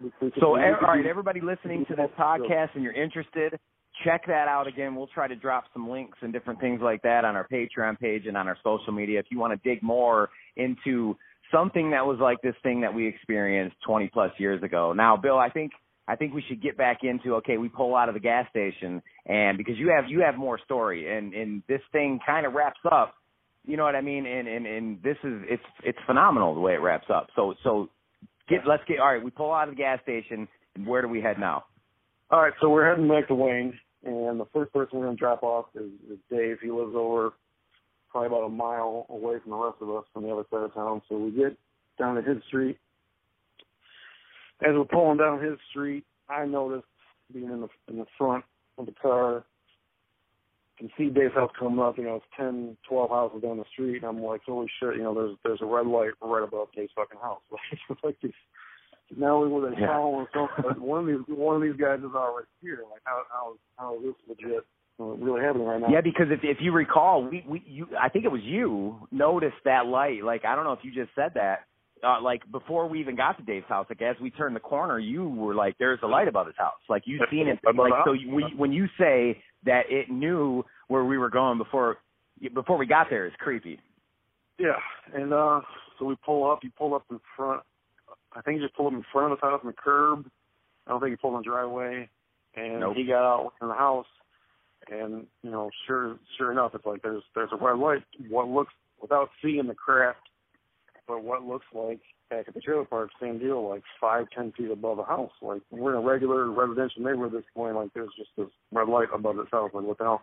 we- 0.00 0.12
we 0.20 0.32
So, 0.40 0.54
we 0.54 0.60
ev- 0.62 0.78
could 0.80 0.86
all 0.86 0.96
right, 0.96 1.06
everybody 1.06 1.40
listening 1.40 1.84
to 1.86 1.96
this 1.96 2.10
podcast 2.18 2.74
and 2.74 2.82
you're 2.82 2.92
interested, 2.92 3.58
check 4.04 4.26
that 4.26 4.48
out 4.48 4.66
again. 4.66 4.94
We'll 4.94 5.06
try 5.06 5.28
to 5.28 5.36
drop 5.36 5.64
some 5.72 5.88
links 5.88 6.18
and 6.20 6.32
different 6.32 6.60
things 6.60 6.80
like 6.82 7.00
that 7.02 7.24
on 7.24 7.36
our 7.36 7.46
Patreon 7.48 7.98
page 7.98 8.26
and 8.26 8.36
on 8.36 8.46
our 8.48 8.58
social 8.62 8.92
media 8.92 9.20
if 9.20 9.26
you 9.30 9.38
want 9.38 9.52
to 9.60 9.68
dig 9.68 9.82
more 9.82 10.30
into 10.56 11.16
something 11.54 11.90
that 11.90 12.06
was 12.06 12.18
like 12.20 12.42
this 12.42 12.54
thing 12.62 12.80
that 12.80 12.92
we 12.92 13.06
experienced 13.06 13.76
20 13.86 14.10
plus 14.12 14.32
years 14.38 14.62
ago. 14.62 14.92
Now, 14.92 15.16
Bill, 15.16 15.38
I 15.38 15.50
think 15.50 15.72
I 16.06 16.16
think 16.16 16.34
we 16.34 16.44
should 16.48 16.62
get 16.62 16.76
back 16.76 16.98
into 17.02 17.36
okay, 17.36 17.56
we 17.56 17.68
pull 17.68 17.96
out 17.96 18.08
of 18.08 18.14
the 18.14 18.20
gas 18.20 18.46
station 18.50 19.02
and 19.26 19.56
because 19.56 19.78
you 19.78 19.92
have 19.94 20.04
you 20.08 20.20
have 20.20 20.36
more 20.36 20.58
story 20.64 21.16
and 21.16 21.32
and 21.32 21.62
this 21.68 21.80
thing 21.92 22.20
kind 22.24 22.46
of 22.46 22.52
wraps 22.52 22.80
up. 22.90 23.14
You 23.66 23.78
know 23.78 23.84
what 23.84 23.94
I 23.94 24.02
mean? 24.02 24.26
And 24.26 24.48
and 24.48 24.66
and 24.66 25.02
this 25.02 25.16
is 25.24 25.42
it's 25.48 25.62
it's 25.84 25.98
phenomenal 26.06 26.54
the 26.54 26.60
way 26.60 26.74
it 26.74 26.80
wraps 26.80 27.06
up. 27.08 27.28
So 27.36 27.54
so 27.62 27.88
get 28.48 28.60
let's 28.66 28.82
get 28.86 28.98
all 29.00 29.12
right, 29.12 29.22
we 29.22 29.30
pull 29.30 29.52
out 29.52 29.68
of 29.68 29.76
the 29.76 29.80
gas 29.80 30.00
station 30.02 30.48
and 30.74 30.86
where 30.86 31.02
do 31.02 31.08
we 31.08 31.20
head 31.20 31.38
now? 31.38 31.64
All 32.30 32.40
right, 32.40 32.52
so 32.60 32.68
we're 32.68 32.88
heading 32.88 33.08
back 33.08 33.28
to 33.28 33.34
Wayne, 33.34 33.78
and 34.02 34.40
the 34.40 34.46
first 34.52 34.72
person 34.72 34.98
we're 34.98 35.04
going 35.04 35.16
to 35.16 35.20
drop 35.20 35.42
off 35.42 35.66
is, 35.74 35.90
is 36.10 36.18
Dave. 36.30 36.56
He 36.60 36.70
lives 36.70 36.94
over 36.96 37.34
probably 38.14 38.28
about 38.28 38.46
a 38.46 38.48
mile 38.48 39.06
away 39.10 39.34
from 39.42 39.50
the 39.50 39.56
rest 39.56 39.78
of 39.80 39.90
us 39.90 40.04
from 40.12 40.22
the 40.22 40.30
other 40.30 40.44
side 40.48 40.62
of 40.62 40.72
town. 40.72 41.02
So 41.08 41.18
we 41.18 41.32
get 41.32 41.58
down 41.98 42.14
to 42.14 42.22
his 42.22 42.40
street. 42.46 42.78
As 44.62 44.70
we're 44.72 44.84
pulling 44.84 45.18
down 45.18 45.42
his 45.42 45.58
street, 45.70 46.04
I 46.28 46.46
noticed 46.46 46.86
being 47.32 47.50
in 47.50 47.60
the 47.60 47.68
in 47.88 47.98
the 47.98 48.06
front 48.16 48.44
of 48.78 48.86
the 48.86 48.92
car, 49.02 49.42
can 50.78 50.88
see 50.96 51.10
Dave's 51.10 51.34
house 51.34 51.50
coming 51.58 51.80
up. 51.80 51.98
You 51.98 52.04
know, 52.04 52.14
it's 52.16 52.24
ten, 52.36 52.76
twelve 52.88 53.10
houses 53.10 53.42
down 53.42 53.58
the 53.58 53.64
street, 53.72 53.96
and 53.96 54.04
I'm 54.04 54.22
like, 54.22 54.42
holy 54.46 54.68
shit! 54.80 54.94
You 54.96 55.02
know, 55.02 55.14
there's 55.14 55.36
there's 55.42 55.62
a 55.62 55.66
red 55.66 55.86
light 55.88 56.12
right 56.22 56.44
above 56.44 56.68
Dave's 56.76 56.92
fucking 56.94 57.18
house. 57.20 57.40
Like, 57.90 57.98
like 58.04 58.20
this 58.22 58.32
now 59.16 59.42
we 59.42 59.48
were 59.48 59.72
Yeah. 59.78 59.88
following 59.88 60.26
something. 60.32 60.62
But 60.62 60.78
one 60.80 61.00
of 61.00 61.06
these 61.06 61.36
one 61.36 61.56
of 61.56 61.62
these 61.62 61.76
guys 61.80 61.98
is 61.98 62.14
already 62.14 62.46
here. 62.62 62.80
Like 62.90 63.02
how 63.04 63.22
how 63.30 63.54
how 63.76 63.96
is 63.96 64.02
this 64.04 64.14
legit? 64.38 64.64
Really 64.98 65.42
happening 65.42 65.66
right 65.66 65.80
now? 65.80 65.88
Yeah, 65.90 66.00
because 66.02 66.26
if 66.30 66.40
if 66.42 66.58
you 66.60 66.70
recall, 66.70 67.24
we 67.28 67.44
we 67.48 67.64
you 67.66 67.88
I 68.00 68.08
think 68.08 68.24
it 68.24 68.30
was 68.30 68.42
you 68.44 69.08
noticed 69.10 69.56
that 69.64 69.86
light. 69.86 70.22
Like 70.22 70.44
I 70.44 70.54
don't 70.54 70.64
know 70.64 70.72
if 70.72 70.80
you 70.82 70.92
just 70.94 71.14
said 71.16 71.32
that. 71.34 71.60
Uh, 72.04 72.20
like 72.20 72.42
before 72.52 72.86
we 72.86 73.00
even 73.00 73.16
got 73.16 73.36
to 73.38 73.42
Dave's 73.42 73.66
house, 73.66 73.86
like 73.88 74.02
as 74.02 74.14
we 74.20 74.30
turned 74.30 74.54
the 74.54 74.60
corner, 74.60 74.98
you 74.98 75.28
were 75.28 75.54
like, 75.54 75.74
"There's 75.78 75.98
a 76.02 76.06
light 76.06 76.28
above 76.28 76.46
his 76.46 76.56
house." 76.56 76.78
Like 76.88 77.02
you've 77.06 77.22
seen 77.30 77.48
it. 77.48 77.58
Like 77.64 77.92
so, 78.04 78.12
you, 78.12 78.34
we, 78.34 78.44
when 78.56 78.72
you 78.72 78.86
say 78.98 79.42
that 79.64 79.82
it 79.88 80.10
knew 80.10 80.64
where 80.88 81.04
we 81.04 81.18
were 81.18 81.30
going 81.30 81.58
before 81.58 81.96
before 82.54 82.76
we 82.76 82.86
got 82.86 83.08
there, 83.10 83.26
it's 83.26 83.36
creepy. 83.36 83.80
Yeah, 84.58 84.76
and 85.12 85.32
uh 85.32 85.60
so 85.98 86.04
we 86.04 86.14
pull 86.24 86.50
up. 86.50 86.60
You 86.62 86.70
pull 86.76 86.94
up 86.94 87.04
in 87.10 87.18
front. 87.36 87.62
I 88.32 88.42
think 88.42 88.58
you 88.58 88.64
just 88.64 88.76
pulled 88.76 88.92
up 88.92 88.98
in 88.98 89.04
front 89.12 89.32
of 89.32 89.38
his 89.38 89.42
house 89.42 89.60
on 89.64 89.68
the 89.68 89.76
curb. 89.76 90.26
I 90.86 90.90
don't 90.90 91.00
think 91.00 91.12
he 91.12 91.16
pulled 91.16 91.34
in 91.34 91.40
the 91.40 91.44
driveway. 91.44 92.08
And 92.56 92.80
Nope. 92.80 92.96
he 92.96 93.04
got 93.04 93.24
out 93.24 93.52
in 93.60 93.68
the 93.68 93.74
house, 93.74 94.06
and 94.90 95.26
you 95.42 95.50
know, 95.50 95.70
sure, 95.86 96.16
sure 96.38 96.52
enough, 96.52 96.72
it's 96.74 96.86
like 96.86 97.02
there's 97.02 97.22
there's 97.34 97.50
a 97.52 97.64
red 97.64 97.78
light. 97.78 98.02
What 98.28 98.48
looks 98.48 98.72
without 99.00 99.30
seeing 99.42 99.66
the 99.66 99.74
craft, 99.74 100.20
but 101.06 101.22
what 101.22 101.44
looks 101.44 101.66
like 101.74 102.00
back 102.30 102.48
at 102.48 102.54
the 102.54 102.60
trailer 102.60 102.84
park, 102.84 103.10
same 103.20 103.38
deal, 103.38 103.68
like 103.68 103.82
five, 104.00 104.26
ten 104.34 104.52
feet 104.52 104.70
above 104.70 104.96
the 104.96 105.04
house. 105.04 105.32
Like 105.42 105.62
we're 105.70 105.92
in 105.92 106.02
a 106.02 106.06
regular 106.06 106.50
residential 106.50 107.02
neighborhood 107.02 107.34
at 107.34 107.40
this 107.40 107.50
point. 107.54 107.76
Like 107.76 107.92
there's 107.94 108.12
just 108.16 108.30
this 108.36 108.48
red 108.72 108.88
light 108.88 109.08
above 109.14 109.36
this 109.36 109.46
house. 109.50 109.70
Like 109.74 109.84
what 109.84 109.98
the 109.98 110.04
hell? 110.04 110.22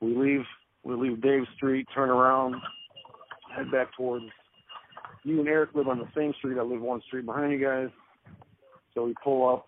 We 0.00 0.16
leave. 0.16 0.44
We 0.84 0.94
leave 0.94 1.20
Dave 1.20 1.42
Street, 1.56 1.88
turn 1.92 2.10
around, 2.10 2.54
head 3.56 3.72
back 3.72 3.88
towards 3.96 4.26
you 5.26 5.40
and 5.40 5.48
Eric 5.48 5.70
live 5.74 5.88
on 5.88 5.98
the 5.98 6.08
same 6.16 6.32
street. 6.38 6.56
I 6.56 6.62
live 6.62 6.80
one 6.80 7.02
street 7.02 7.26
behind 7.26 7.50
you 7.50 7.58
guys. 7.58 7.88
So 8.94 9.04
we 9.04 9.14
pull 9.22 9.52
up 9.52 9.66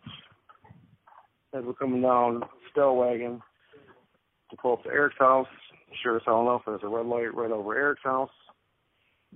as 1.52 1.64
we're 1.64 1.72
coming 1.72 2.02
down 2.02 2.42
Stellwagen 2.70 3.40
to 4.50 4.56
pull 4.56 4.74
up 4.74 4.82
to 4.84 4.90
Eric's 4.90 5.16
house. 5.18 5.46
Sure 6.02 6.16
as 6.16 6.22
hell 6.26 6.42
enough, 6.42 6.62
there's 6.66 6.82
a 6.82 6.88
red 6.88 7.06
light 7.06 7.34
right 7.34 7.50
over 7.50 7.74
Eric's 7.76 8.02
house. 8.04 8.30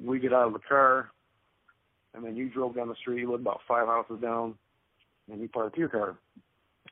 We 0.03 0.19
get 0.19 0.33
out 0.33 0.47
of 0.49 0.53
the 0.55 0.59
car, 0.61 1.11
and 2.15 2.25
then 2.25 2.37
you 2.37 2.49
drove 2.51 2.75
down 2.77 2.89
the 2.89 2.95
street. 2.97 3.21
You 3.21 3.31
lived 3.31 3.43
about 3.43 3.61
five 3.69 3.87
houses 3.87 4.19
down, 4.21 4.55
and 5.31 5.41
you 5.41 5.49
parked 5.49 5.77
your 5.79 5.89
car. 5.89 6.17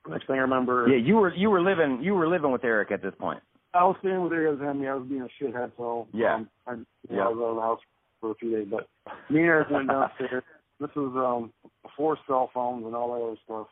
Next 0.09 0.27
thing 0.27 0.37
I 0.37 0.41
remember, 0.41 0.89
Yeah, 0.89 0.97
you 0.97 1.17
were 1.17 1.35
you 1.35 1.51
were 1.51 1.61
living 1.61 2.01
you 2.03 2.15
were 2.15 2.27
living 2.29 2.51
with 2.53 2.65
Eric 2.65 2.91
at 2.91 3.03
this 3.03 3.13
point. 3.19 3.41
I 3.75 3.85
was 3.85 3.97
staying 4.01 4.23
with 4.23 4.33
Eric 4.33 4.59
and 4.61 4.87
I 4.89 4.95
was 4.95 5.07
being 5.07 5.21
a 5.23 5.29
shithead, 5.45 5.73
so 5.77 6.09
Yeah. 6.13 6.37
um, 6.37 6.49
I, 6.67 6.73
you 6.73 6.77
know, 6.79 7.17
Yeah. 7.17 7.25
I 7.25 7.29
was 7.29 7.39
out 7.39 7.51
of 7.51 7.57
the 7.57 7.61
house 7.63 7.81
for 8.21 8.31
a 8.31 8.35
few 8.37 8.51
days. 8.51 8.67
But 8.71 8.89
me 9.29 9.41
and 9.41 9.47
Eric 9.49 9.69
went 9.71 9.89
downstairs. 9.89 10.43
This 10.81 10.91
was 10.97 11.13
um 11.15 11.53
before 11.83 12.17
cell 12.27 12.51
phones 12.55 12.87
and 12.87 12.95
all 12.97 13.13
that 13.13 13.23
other 13.27 13.37
stuff. 13.45 13.67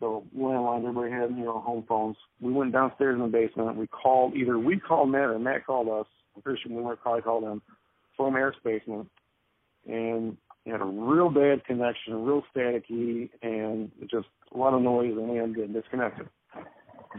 So 0.00 0.24
landlines, 0.36 0.88
everybody 0.88 1.12
had 1.12 1.30
you 1.30 1.44
know 1.44 1.60
home 1.60 1.84
phones. 1.86 2.16
We 2.40 2.52
went 2.52 2.72
downstairs 2.72 3.16
in 3.16 3.22
the 3.22 3.28
basement. 3.28 3.76
We 3.76 3.86
called 3.86 4.34
either 4.34 4.58
we 4.58 4.80
called 4.80 5.10
Matt 5.10 5.28
or 5.28 5.38
Matt 5.38 5.66
called 5.66 5.88
us. 5.88 6.06
I'm 6.34 6.42
pretty 6.42 6.60
sure 6.62 6.74
we 6.74 6.82
were 6.82 6.96
probably 6.96 7.22
called 7.22 7.44
him 7.44 7.60
from 8.16 8.34
Eric's 8.34 8.58
basement, 8.64 9.08
and 9.86 10.36
he 10.64 10.70
had 10.70 10.80
a 10.80 10.84
real 10.84 11.30
bad 11.30 11.64
connection, 11.64 12.24
real 12.24 12.42
staticky, 12.54 13.28
and 13.42 13.90
just 14.10 14.26
a 14.54 14.58
lot 14.58 14.74
of 14.74 14.82
noise, 14.82 15.12
and 15.16 15.28
we 15.28 15.38
ended 15.38 15.56
getting 15.56 15.72
disconnected. 15.72 16.28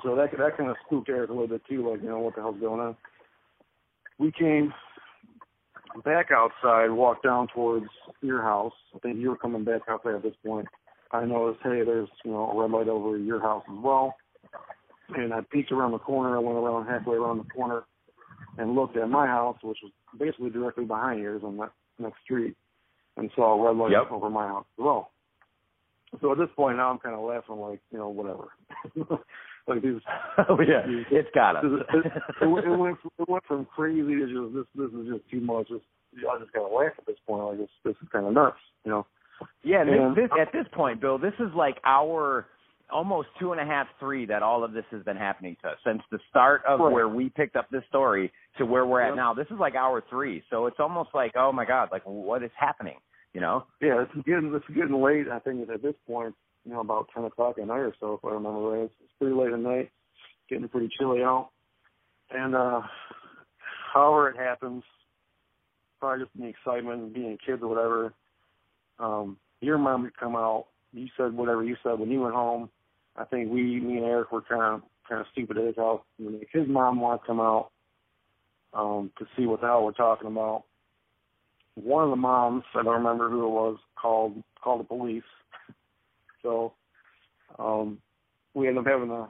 So 0.03 0.15
that 0.15 0.31
that 0.37 0.57
kind 0.57 0.69
of 0.69 0.75
spooked 0.85 1.09
Eric 1.09 1.29
a 1.29 1.33
little 1.33 1.47
bit 1.47 1.61
too, 1.69 1.87
like 1.87 2.01
you 2.01 2.09
know 2.09 2.19
what 2.19 2.35
the 2.35 2.41
hell's 2.41 2.59
going 2.59 2.79
on. 2.79 2.95
We 4.17 4.31
came 4.31 4.73
back 6.03 6.29
outside, 6.31 6.89
walked 6.89 7.23
down 7.23 7.47
towards 7.53 7.87
your 8.21 8.41
house. 8.41 8.73
I 8.95 8.99
think 8.99 9.17
you 9.17 9.29
were 9.29 9.37
coming 9.37 9.63
back 9.63 9.81
outside 9.89 10.15
at 10.15 10.23
this 10.23 10.35
point. 10.43 10.67
I 11.13 11.25
noticed, 11.25 11.61
hey, 11.63 11.83
there's 11.85 12.09
you 12.23 12.31
know 12.31 12.49
a 12.51 12.61
red 12.61 12.71
light 12.71 12.87
over 12.87 13.17
your 13.17 13.41
house 13.41 13.63
as 13.69 13.77
well. 13.83 14.15
And 15.15 15.33
I 15.33 15.41
peeked 15.51 15.71
around 15.71 15.91
the 15.91 15.99
corner. 15.99 16.35
I 16.35 16.39
went 16.39 16.57
around 16.57 16.87
halfway 16.87 17.17
around 17.17 17.39
the 17.39 17.43
corner 17.53 17.83
and 18.57 18.75
looked 18.75 18.95
at 18.95 19.09
my 19.09 19.27
house, 19.27 19.57
which 19.61 19.77
was 19.83 19.91
basically 20.17 20.49
directly 20.49 20.85
behind 20.85 21.19
yours 21.21 21.41
on 21.43 21.57
that 21.57 21.71
next 21.99 22.21
street, 22.23 22.55
and 23.17 23.29
saw 23.35 23.53
a 23.59 23.65
red 23.67 23.77
light 23.77 23.91
Yep. 23.91 24.11
over 24.11 24.29
my 24.29 24.47
house 24.47 24.65
as 24.79 24.83
well. 24.83 25.11
So 26.21 26.31
at 26.31 26.37
this 26.37 26.49
point 26.55 26.77
now, 26.77 26.89
I'm 26.91 26.99
kind 26.99 27.15
of 27.15 27.21
laughing 27.21 27.57
like 27.57 27.79
you 27.91 27.97
know 27.97 28.09
whatever. 28.09 28.49
like 29.67 29.81
these. 29.81 30.01
oh 30.49 30.59
yeah, 30.61 30.83
it's 31.11 31.29
got 31.33 31.57
us. 31.57 31.63
It, 31.65 31.95
it, 32.05 32.11
it, 32.41 32.47
went- 32.47 32.65
it 32.65 32.77
went 32.77 32.97
it 33.19 33.29
went 33.29 33.45
from 33.45 33.65
crazy 33.65 34.01
to 34.01 34.27
just 34.27 34.55
this 34.55 34.65
this 34.75 34.99
is 34.99 35.07
just 35.07 35.29
too 35.29 35.41
much. 35.41 35.67
Just 35.69 35.83
I 36.29 36.39
just 36.39 36.51
kind 36.53 36.65
of 36.65 36.71
laugh 36.71 36.93
at 36.97 37.05
this 37.05 37.17
point. 37.27 37.43
Like 37.43 37.57
this 37.59 37.69
this 37.83 37.95
is 38.01 38.09
kind 38.11 38.25
of 38.25 38.33
nuts, 38.33 38.57
you 38.85 38.91
know. 38.91 39.05
Yeah, 39.63 39.81
and 39.81 40.15
this, 40.15 40.29
this 40.29 40.39
at 40.39 40.51
this 40.51 40.65
point, 40.73 41.01
Bill, 41.01 41.17
this 41.17 41.33
is 41.39 41.53
like 41.55 41.77
our 41.85 42.47
almost 42.91 43.29
two 43.39 43.53
and 43.53 43.61
a 43.61 43.65
half, 43.65 43.87
three 43.99 44.25
that 44.25 44.43
all 44.43 44.63
of 44.63 44.73
this 44.73 44.83
has 44.91 45.01
been 45.03 45.15
happening 45.15 45.55
to 45.61 45.69
us 45.69 45.77
since 45.85 46.01
the 46.11 46.19
start 46.29 46.61
of 46.67 46.79
Right. 46.79 46.91
where 46.91 47.07
we 47.07 47.29
picked 47.29 47.55
up 47.55 47.69
this 47.69 47.83
story 47.87 48.31
to 48.57 48.65
where 48.65 48.85
we're 48.85 48.99
at 49.01 49.09
Yep. 49.09 49.15
now. 49.15 49.33
This 49.33 49.47
is 49.49 49.59
like 49.59 49.75
hour 49.75 50.01
three, 50.09 50.43
so 50.49 50.65
it's 50.65 50.79
almost 50.79 51.09
like, 51.13 51.31
oh 51.37 51.51
my 51.51 51.65
god, 51.65 51.89
like 51.91 52.03
what 52.03 52.43
is 52.43 52.51
happening? 52.57 52.97
You 53.33 53.39
know? 53.41 53.65
Yeah, 53.79 54.01
it's 54.03 54.25
getting 54.27 54.53
it's 54.53 54.67
getting 54.75 55.01
late. 55.01 55.27
I 55.29 55.39
think 55.39 55.69
at 55.69 55.81
this 55.81 55.95
point, 56.05 56.35
you 56.65 56.73
know, 56.73 56.81
about 56.81 57.07
ten 57.13 57.23
o'clock 57.23 57.57
at 57.59 57.67
night 57.67 57.79
or 57.79 57.95
so, 57.99 58.13
if 58.15 58.25
I 58.25 58.33
remember 58.33 58.59
right. 58.59 58.83
It's, 58.83 58.93
it's 59.01 59.13
pretty 59.19 59.35
late 59.35 59.53
at 59.53 59.59
night, 59.59 59.89
getting 60.49 60.67
pretty 60.67 60.89
chilly 60.99 61.23
out. 61.23 61.49
And 62.29 62.55
uh 62.55 62.81
however 63.93 64.29
it 64.29 64.37
happens, 64.37 64.83
probably 65.99 66.25
just 66.25 66.37
the 66.37 66.47
excitement 66.47 67.01
and 67.03 67.13
being 67.13 67.37
kids 67.45 67.61
or 67.61 67.67
whatever. 67.69 68.13
Um, 69.01 69.37
your 69.61 69.77
mom 69.77 70.03
would 70.03 70.17
come 70.17 70.35
out. 70.35 70.67
You 70.93 71.07
said 71.17 71.33
whatever 71.33 71.63
you 71.63 71.75
said 71.83 71.99
when 71.99 72.11
you 72.11 72.21
went 72.21 72.35
home. 72.35 72.69
I 73.15 73.25
think 73.25 73.51
we, 73.51 73.79
me 73.79 73.97
and 73.97 74.05
Eric, 74.05 74.31
were 74.31 74.41
kind 74.41 74.61
of 74.61 74.81
kind 75.07 75.21
of 75.21 75.27
stupid 75.31 75.57
at 75.57 75.65
his 75.65 75.75
house. 75.75 76.01
And 76.19 76.43
his 76.51 76.67
mom 76.67 77.01
wanted 77.01 77.19
to 77.19 77.27
come 77.27 77.39
out 77.39 77.71
um, 78.73 79.11
to 79.19 79.25
see 79.35 79.45
what 79.45 79.61
the 79.61 79.67
hell 79.67 79.83
we're 79.83 79.91
talking 79.91 80.27
about 80.27 80.63
one 81.75 82.03
of 82.03 82.09
the 82.09 82.15
moms, 82.15 82.63
I 82.75 82.83
don't 82.83 82.95
remember 82.95 83.29
who 83.29 83.45
it 83.45 83.49
was, 83.49 83.77
called 83.99 84.43
called 84.61 84.81
the 84.81 84.85
police. 84.85 85.23
So 86.43 86.73
um 87.59 87.99
we 88.55 88.67
ended 88.67 88.83
up 88.83 88.91
having 88.91 89.11
a 89.11 89.27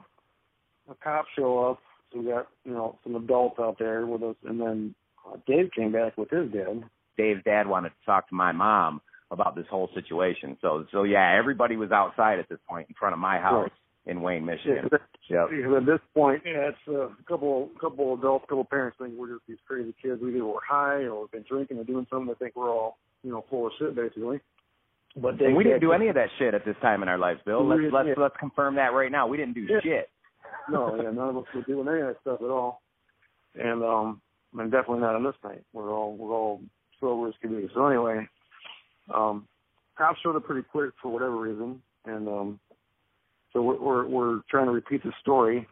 a 0.90 0.94
cop 1.04 1.26
show 1.36 1.70
up. 1.70 1.78
So 2.10 2.20
we 2.20 2.30
got, 2.30 2.48
you 2.64 2.72
know, 2.72 2.98
some 3.04 3.16
adults 3.16 3.58
out 3.60 3.78
there 3.78 4.06
with 4.06 4.22
us 4.22 4.36
and 4.44 4.58
then 4.58 4.94
uh, 5.28 5.36
Dave 5.46 5.70
came 5.76 5.92
back 5.92 6.16
with 6.16 6.30
his 6.30 6.50
dad. 6.50 6.84
Dave's 7.18 7.44
dad 7.44 7.66
wanted 7.66 7.90
to 7.90 8.06
talk 8.06 8.30
to 8.30 8.34
my 8.34 8.50
mom 8.50 9.02
about 9.32 9.56
this 9.56 9.66
whole 9.70 9.88
situation. 9.94 10.56
So 10.60 10.86
so 10.92 11.02
yeah, 11.02 11.34
everybody 11.36 11.76
was 11.76 11.90
outside 11.90 12.38
at 12.38 12.48
this 12.48 12.58
point 12.68 12.88
in 12.88 12.94
front 12.94 13.14
of 13.14 13.18
my 13.18 13.38
house 13.38 13.70
in 14.06 14.20
Wayne, 14.20 14.44
Michigan. 14.44 14.88
Yeah, 15.28 15.46
Yep. 15.50 15.76
at 15.78 15.86
this 15.86 16.00
point, 16.14 16.42
yeah, 16.44 16.68
it's 16.70 16.78
uh, 16.88 17.06
a 17.08 17.16
couple 17.26 17.70
couple 17.80 18.14
adults, 18.14 18.44
couple 18.48 18.64
parents 18.64 18.98
think 19.00 19.14
we're 19.16 19.28
just 19.32 19.46
these 19.48 19.56
crazy 19.66 19.94
kids. 20.02 20.20
We 20.22 20.30
either 20.34 20.44
we're 20.44 20.60
high 20.68 21.04
or 21.04 21.22
we've 21.22 21.30
been 21.30 21.44
drinking 21.48 21.78
or 21.78 21.84
doing 21.84 22.06
something. 22.10 22.26
They 22.28 22.34
think 22.44 22.56
we're 22.56 22.70
all, 22.70 22.98
you 23.22 23.30
know, 23.32 23.44
full 23.48 23.66
of 23.68 23.72
shit 23.78 23.94
basically. 23.96 24.40
But 25.16 25.40
And 25.40 25.56
we 25.56 25.64
didn't 25.64 25.80
do 25.80 25.92
any 25.92 26.08
of 26.08 26.14
that 26.16 26.28
shit 26.38 26.54
at 26.54 26.64
this 26.64 26.76
time 26.82 27.02
in 27.02 27.08
our 27.08 27.18
lives, 27.18 27.40
Bill. 27.46 27.66
Let's 27.66 27.82
let's 27.92 28.08
yeah. 28.08 28.14
let's 28.18 28.36
confirm 28.38 28.74
that 28.76 28.92
right 28.92 29.10
now. 29.12 29.26
We 29.26 29.36
didn't 29.36 29.54
do 29.54 29.60
Yeah. 29.62 29.80
shit. 29.82 30.10
no, 30.68 30.94
yeah, 30.96 31.10
none 31.10 31.28
of 31.30 31.36
us 31.38 31.44
were 31.54 31.62
doing 31.62 31.86
any 31.88 32.00
of 32.00 32.08
that 32.08 32.20
stuff 32.22 32.40
at 32.42 32.50
all. 32.50 32.82
And 33.54 33.82
um 33.82 34.20
and 34.58 34.70
definitely 34.70 35.00
not 35.00 35.14
on 35.14 35.22
this 35.24 35.34
night. 35.44 35.62
We're 35.72 35.90
all 35.92 36.16
we're 36.16 36.32
all 36.34 36.60
sober 37.00 37.28
as 37.28 37.34
can 37.40 37.50
be. 37.60 37.68
So 37.74 37.86
anyway, 37.86 38.26
um 39.14 39.46
cops 39.96 40.18
showed 40.22 40.36
up 40.36 40.44
pretty 40.44 40.62
quick 40.62 40.90
for 41.00 41.10
whatever 41.12 41.36
reason 41.36 41.80
and 42.04 42.28
um 42.28 42.60
so 43.52 43.62
we're 43.62 43.78
we're, 43.78 44.06
we're 44.06 44.40
trying 44.50 44.66
to 44.66 44.72
repeat 44.72 45.02
the 45.02 45.12
story 45.20 45.66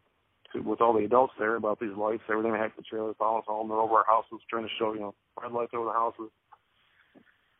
to, 0.52 0.60
with 0.60 0.80
all 0.80 0.92
the 0.92 1.04
adults 1.04 1.32
there 1.38 1.56
about 1.56 1.80
these 1.80 1.96
lights, 1.96 2.22
everything 2.30 2.52
to 2.52 2.70
the 2.76 2.82
trailer, 2.82 3.14
follow 3.14 3.38
us 3.38 3.44
home, 3.46 3.68
they're 3.68 3.78
over 3.78 3.96
our 3.96 4.06
houses, 4.06 4.40
trying 4.48 4.64
to 4.64 4.70
show, 4.78 4.92
you 4.92 5.00
know, 5.00 5.14
red 5.40 5.52
lights 5.52 5.72
over 5.74 5.86
the 5.86 5.92
houses. 5.92 6.30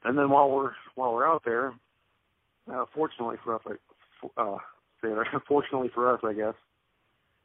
And 0.05 0.17
then 0.17 0.31
while 0.31 0.51
we're 0.51 0.73
while 0.95 1.13
we're 1.13 1.29
out 1.29 1.43
there, 1.45 1.75
uh, 2.73 2.85
fortunately 2.95 3.37
for 3.45 3.55
us, 3.55 3.63
like, 3.67 3.81
uh, 4.37 4.57
fortunately 5.49 5.91
for 5.95 6.13
us, 6.13 6.21
I 6.25 6.33
guess, 6.33 6.55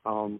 um, 0.05 0.39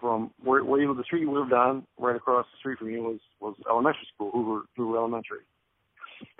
from 0.00 0.30
where, 0.42 0.64
where 0.64 0.80
you, 0.80 0.94
the 0.94 1.04
street 1.04 1.20
you 1.20 1.32
lived 1.32 1.52
on, 1.52 1.86
right 1.98 2.16
across 2.16 2.46
the 2.52 2.58
street 2.58 2.78
from 2.78 2.90
you 2.90 3.02
was 3.02 3.20
was 3.40 3.54
elementary 3.68 4.06
school, 4.14 4.30
Hoover 4.32 4.62
Hoover 4.76 4.96
Elementary. 4.96 5.40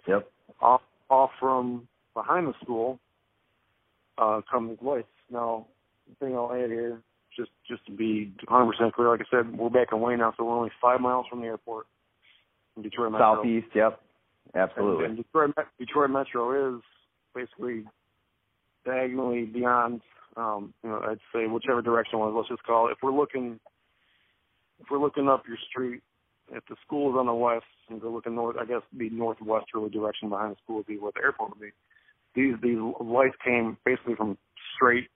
Yep. 0.07 0.29
Off 0.61 0.81
off 1.11 1.31
from 1.41 1.89
behind 2.15 2.49
the 2.49 2.55
school, 2.63 2.99
uh, 4.19 4.41
these 4.69 4.79
lights. 4.83 5.07
Now, 5.31 5.67
the 6.09 6.15
thing 6.17 6.35
I'll 6.35 6.53
add 6.53 6.71
here, 6.71 7.01
just 7.37 7.51
just 7.69 7.85
to 7.87 7.93
be 7.93 8.33
100 8.47 8.73
percent 8.73 8.95
clear, 8.95 9.09
like 9.09 9.21
I 9.21 9.25
said, 9.31 9.57
we're 9.57 9.71
back 9.71 9.89
in 9.93 10.01
Wayne 10.01 10.19
now, 10.19 10.35
so 10.37 10.45
we're 10.45 10.57
only 10.57 10.73
five 10.83 11.01
miles 11.01 11.27
from 11.31 11.41
the 11.41 11.47
airport. 11.47 11.87
In 12.77 12.83
Detroit 12.83 13.13
Metro. 13.13 13.37
Southeast, 13.37 13.69
yep. 13.75 14.01
Absolutely. 14.55 15.05
And, 15.05 15.17
and 15.17 15.25
Detroit, 15.25 15.51
Detroit 15.79 16.11
Metro 16.11 16.77
is 16.77 16.83
basically 17.35 17.85
diagonally 18.85 19.45
beyond, 19.45 20.01
um, 20.37 20.73
you 20.83 20.91
know, 20.91 21.01
I'd 21.03 21.19
say 21.35 21.47
whichever 21.47 21.83
direction 21.83 22.19
one. 22.19 22.35
Let's 22.35 22.49
just 22.49 22.63
call 22.65 22.89
it. 22.89 22.93
If 22.93 22.99
we're 23.03 23.13
looking, 23.13 23.61
if 24.81 24.87
we're 24.91 25.01
looking 25.01 25.29
up 25.29 25.45
your 25.47 25.59
street, 25.71 26.03
if 26.53 26.65
the 26.69 26.77
school 26.85 27.11
is 27.11 27.19
on 27.19 27.27
the 27.27 27.35
west 27.35 27.65
and 27.89 28.01
go 28.01 28.11
looking 28.11 28.35
north, 28.35 28.57
I 28.61 28.65
guess 28.65 28.83
the 28.97 29.11
northwesterly 29.11 29.91
direction 29.91 30.29
behind 30.29 30.53
the 30.53 30.57
school 30.63 30.77
would 30.77 30.87
be 30.87 30.99
where 30.99 31.13
the 31.15 31.23
airport 31.23 31.51
would 31.51 31.61
be. 31.61 31.73
These 32.35 32.55
these 32.63 32.79
lights 33.01 33.37
came 33.45 33.77
basically 33.85 34.15
from 34.15 34.39
straight 34.75 35.09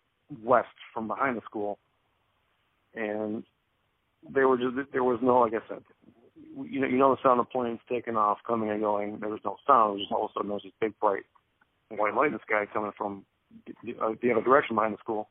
west 0.43 0.69
from 0.93 1.09
behind 1.09 1.37
the 1.37 1.43
school, 1.45 1.79
and 2.95 3.45
they 4.35 4.45
were 4.45 4.57
just 4.57 4.93
there 4.93 5.05
was 5.05 5.21
no 5.23 5.41
like 5.41 5.53
I 5.55 5.67
said, 5.69 5.83
you 6.65 6.81
know 6.81 6.87
you 6.87 6.99
know 6.99 7.15
the 7.15 7.23
sound 7.23 7.41
of 7.41 7.51
planes 7.51 7.81
taking 7.89 8.17
off, 8.17 8.39
coming 8.47 8.71
and 8.71 8.81
going. 8.81 9.19
There 9.21 9.29
was 9.29 9.41
no 9.45 9.57
sound. 9.67 9.91
It 9.91 9.93
was 9.93 10.01
just 10.03 10.13
all 10.13 10.25
of 10.25 10.31
a 10.31 10.33
sudden 10.35 10.49
there 10.49 10.55
was 10.55 10.63
this 10.65 10.73
big 10.81 10.99
bright 11.01 11.23
white 11.91 12.15
light 12.15 12.29
in 12.29 12.33
the 12.33 12.41
sky 12.47 12.65
coming 12.73 12.93
from 12.97 13.25
the, 13.67 13.93
the 14.23 14.31
other 14.33 14.43
direction 14.43 14.77
behind 14.77 14.95
the 14.95 14.99
school, 14.99 15.29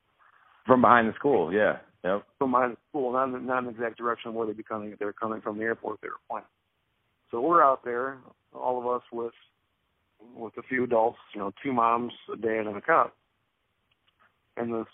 From 0.65 0.81
behind 0.81 1.09
the 1.09 1.15
school, 1.15 1.53
yeah. 1.53 1.77
Yep. 2.03 2.25
from 2.39 2.51
the 2.51 2.75
school, 2.89 3.13
not 3.13 3.25
in, 3.25 3.45
not 3.45 3.59
in 3.59 3.65
the 3.65 3.71
exact 3.71 3.97
direction 3.97 4.33
where 4.33 4.47
they 4.47 4.53
be 4.53 4.63
coming. 4.63 4.95
They 4.97 5.05
were 5.05 5.13
coming 5.13 5.39
from 5.41 5.57
the 5.57 5.63
airport. 5.63 6.01
They 6.01 6.07
were 6.07 6.19
flying. 6.27 6.45
So 7.29 7.41
we're 7.41 7.63
out 7.63 7.85
there, 7.85 8.17
all 8.53 8.79
of 8.79 8.87
us 8.87 9.03
with 9.11 9.33
with 10.35 10.53
a 10.57 10.61
few 10.63 10.83
adults, 10.83 11.17
you 11.33 11.39
know, 11.41 11.51
two 11.63 11.73
moms, 11.73 12.13
a 12.31 12.37
dad, 12.37 12.67
and 12.67 12.77
a 12.77 12.81
cop. 12.81 13.15
And 14.57 14.73
this 14.73 14.85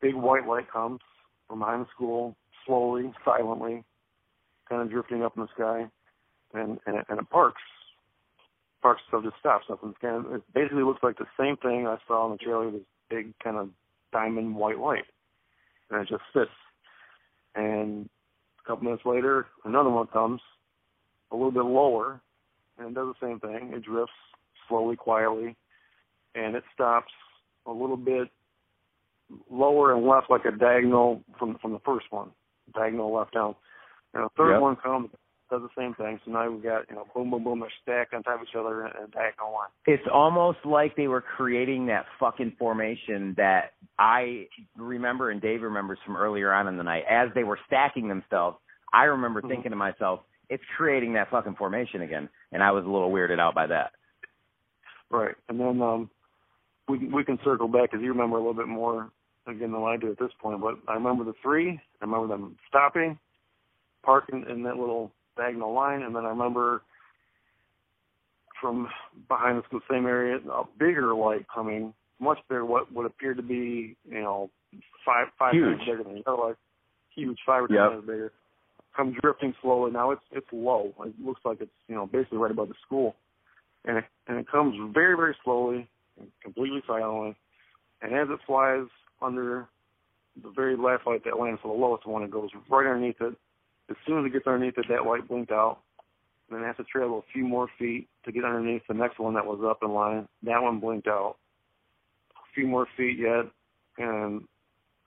big 0.00 0.14
white 0.14 0.46
light 0.46 0.70
comes 0.70 1.00
from 1.48 1.60
behind 1.60 1.84
the 1.84 1.88
school, 1.94 2.36
slowly, 2.66 3.12
silently, 3.24 3.82
kind 4.68 4.82
of 4.82 4.90
drifting 4.90 5.22
up 5.22 5.36
in 5.36 5.42
the 5.42 5.48
sky, 5.54 5.86
and 6.54 6.78
and, 6.86 6.96
it- 6.98 7.06
and 7.08 7.18
it 7.20 7.30
parks. 7.30 7.62
Parks, 8.82 9.02
so 9.10 9.20
just 9.20 9.36
stops 9.40 9.64
up 9.70 9.80
kind 10.00 10.24
of, 10.26 10.32
it 10.34 10.42
basically 10.54 10.84
looks 10.84 11.02
like 11.02 11.18
the 11.18 11.26
same 11.38 11.56
thing 11.56 11.86
I 11.88 11.96
saw 12.06 12.26
in 12.26 12.32
the 12.32 12.38
trailer. 12.38 12.70
This 12.70 12.82
big 13.10 13.36
kind 13.42 13.56
of 13.56 13.70
diamond 14.12 14.54
white 14.54 14.78
light, 14.78 15.04
and 15.90 16.02
it 16.02 16.08
just 16.08 16.22
sits. 16.32 16.50
And 17.54 18.08
a 18.64 18.68
couple 18.68 18.84
minutes 18.84 19.04
later, 19.04 19.46
another 19.64 19.90
one 19.90 20.06
comes, 20.08 20.40
a 21.30 21.36
little 21.36 21.50
bit 21.50 21.64
lower, 21.64 22.20
and 22.78 22.88
it 22.88 22.94
does 22.94 23.14
the 23.20 23.26
same 23.26 23.40
thing. 23.40 23.72
It 23.74 23.84
drifts 23.84 24.12
slowly, 24.68 24.96
quietly, 24.96 25.56
and 26.34 26.54
it 26.54 26.64
stops 26.74 27.12
a 27.66 27.72
little 27.72 27.96
bit 27.96 28.28
lower 29.50 29.94
and 29.94 30.06
left, 30.06 30.30
like 30.30 30.44
a 30.44 30.50
diagonal 30.50 31.22
from 31.38 31.58
from 31.58 31.72
the 31.72 31.80
first 31.80 32.06
one, 32.10 32.30
diagonal 32.74 33.12
left 33.12 33.34
down. 33.34 33.54
And 34.14 34.24
the 34.24 34.28
third 34.36 34.52
Yep. 34.52 34.60
one 34.60 34.76
comes, 34.76 35.10
does 35.50 35.62
the 35.62 35.68
same 35.76 35.94
thing. 35.94 36.20
So 36.24 36.30
now 36.30 36.50
we've 36.50 36.62
got 36.62 36.88
you 36.88 36.96
know 36.96 37.06
boom, 37.14 37.30
boom, 37.30 37.44
boom, 37.44 37.60
they're 37.60 37.70
stacked 37.82 38.14
on 38.14 38.22
top 38.22 38.40
of 38.40 38.46
each 38.48 38.54
other 38.54 38.86
in 38.86 38.86
a 38.88 39.06
diagonal 39.08 39.52
line. 39.52 39.68
It's 39.86 40.06
almost 40.12 40.58
like 40.64 40.96
they 40.96 41.08
were 41.08 41.20
creating 41.22 41.86
that 41.86 42.06
fucking 42.20 42.56
formation 42.58 43.34
that 43.36 43.72
I 43.98 44.46
remember 44.76 45.30
and 45.30 45.40
Dave 45.40 45.62
remembers 45.62 45.98
from 46.04 46.16
earlier 46.16 46.52
on 46.52 46.68
in 46.68 46.76
the 46.76 46.82
night. 46.82 47.04
As 47.08 47.28
they 47.34 47.44
were 47.44 47.58
stacking 47.66 48.08
themselves, 48.08 48.58
I 48.92 49.04
remember 49.04 49.42
Mhm. 49.42 49.48
thinking 49.48 49.70
to 49.70 49.76
myself, 49.76 50.20
it's 50.48 50.64
creating 50.76 51.14
that 51.14 51.28
fucking 51.30 51.54
formation 51.56 52.02
again. 52.02 52.28
And 52.52 52.62
I 52.62 52.70
was 52.70 52.84
a 52.84 52.88
little 52.88 53.10
weirded 53.10 53.38
out 53.38 53.54
by 53.54 53.66
that. 53.66 53.92
Right. 55.10 55.34
And 55.48 55.58
then 55.58 55.80
um 55.82 56.10
we 56.88 56.98
we 57.08 57.24
can 57.24 57.38
circle 57.44 57.68
back 57.68 57.90
because 57.90 58.02
you 58.02 58.10
remember 58.10 58.36
a 58.36 58.40
little 58.40 58.54
bit 58.54 58.68
more 58.68 59.10
again 59.46 59.72
than 59.72 59.82
I 59.82 59.96
do 59.96 60.10
at 60.10 60.18
this 60.18 60.32
point. 60.40 60.60
But 60.60 60.78
I 60.86 60.94
remember 60.94 61.24
the 61.24 61.34
three. 61.42 61.80
I 62.00 62.04
remember 62.04 62.28
them 62.28 62.56
stopping, 62.68 63.18
parking 64.02 64.44
in 64.48 64.62
that 64.64 64.76
little 64.76 65.12
diagonal 65.38 65.72
line, 65.72 66.02
and 66.02 66.14
then 66.14 66.24
I 66.24 66.28
remember 66.28 66.82
from 68.60 68.88
behind 69.28 69.62
the 69.70 69.80
same 69.90 70.06
area 70.06 70.36
a 70.36 70.64
bigger 70.78 71.14
light 71.14 71.46
coming, 71.52 71.94
much 72.20 72.38
bigger. 72.48 72.64
What 72.64 72.92
would 72.92 73.06
appear 73.06 73.34
to 73.34 73.42
be 73.42 73.96
you 74.08 74.20
know 74.20 74.50
five 75.06 75.28
five 75.38 75.54
Huge. 75.54 75.78
times 75.78 75.82
bigger 75.86 76.04
than 76.04 76.14
the 76.16 76.30
other 76.30 76.42
light. 76.42 76.56
Huge, 77.14 77.38
five 77.46 77.64
or 77.64 77.68
ten 77.68 77.76
Yep. 77.76 77.90
times 77.90 78.06
bigger. 78.06 78.32
Comes 78.96 79.16
drifting 79.22 79.54
slowly. 79.62 79.92
Now 79.92 80.10
it's 80.10 80.22
it's 80.32 80.46
low. 80.52 80.92
It 81.04 81.14
looks 81.24 81.40
like 81.44 81.60
it's 81.60 81.70
you 81.88 81.94
know 81.94 82.06
basically 82.06 82.38
right 82.38 82.50
above 82.50 82.68
the 82.68 82.74
school 82.84 83.14
and 83.84 83.98
it, 83.98 84.04
and 84.26 84.38
it 84.38 84.50
comes 84.50 84.74
very, 84.92 85.16
very 85.16 85.36
slowly, 85.44 85.88
and 86.18 86.28
completely 86.42 86.82
silently. 86.86 87.34
And 88.02 88.12
as 88.14 88.28
it 88.30 88.38
flies 88.46 88.86
under 89.20 89.66
the 90.42 90.50
very 90.50 90.76
last 90.76 91.06
light 91.06 91.24
that 91.24 91.38
lands, 91.38 91.60
so 91.62 91.68
the 91.68 91.74
lowest 91.74 92.06
one, 92.06 92.22
it 92.22 92.30
goes 92.30 92.50
right 92.70 92.86
underneath 92.86 93.20
it. 93.20 93.34
As 93.90 93.96
soon 94.06 94.20
as 94.20 94.26
it 94.26 94.32
gets 94.32 94.46
underneath 94.46 94.78
it, 94.78 94.86
that 94.88 95.06
light 95.06 95.26
blinked 95.28 95.52
out. 95.52 95.78
And 96.48 96.56
then 96.56 96.64
it 96.64 96.66
has 96.68 96.76
to 96.76 96.84
travel 96.84 97.18
a 97.18 97.32
few 97.32 97.44
more 97.44 97.68
feet 97.78 98.08
to 98.24 98.32
get 98.32 98.44
underneath 98.44 98.82
the 98.88 98.94
next 98.94 99.18
one 99.18 99.34
that 99.34 99.46
was 99.46 99.60
up 99.68 99.78
in 99.82 99.92
line. 99.92 100.28
That 100.42 100.62
one 100.62 100.80
blinked 100.80 101.06
out. 101.06 101.36
A 102.36 102.54
few 102.54 102.66
more 102.66 102.86
feet 102.96 103.18
yet, 103.18 103.44
and 103.98 104.42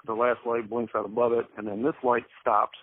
the 0.05 0.13
last 0.13 0.39
light 0.45 0.69
blinks 0.69 0.93
out 0.95 1.05
above 1.05 1.33
it, 1.33 1.45
and 1.57 1.67
then 1.67 1.83
this 1.83 1.95
light 2.03 2.23
stops, 2.39 2.77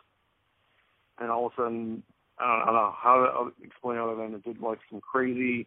and 1.18 1.30
all 1.30 1.46
of 1.46 1.52
a 1.52 1.62
sudden, 1.62 2.02
I 2.38 2.46
don't, 2.46 2.62
I 2.62 2.64
don't 2.66 2.74
know 2.74 2.94
how 2.96 3.52
to 3.58 3.66
explain 3.66 3.98
other 3.98 4.14
than 4.16 4.34
it 4.34 4.44
did 4.44 4.60
like 4.60 4.78
some 4.90 5.00
crazy 5.00 5.66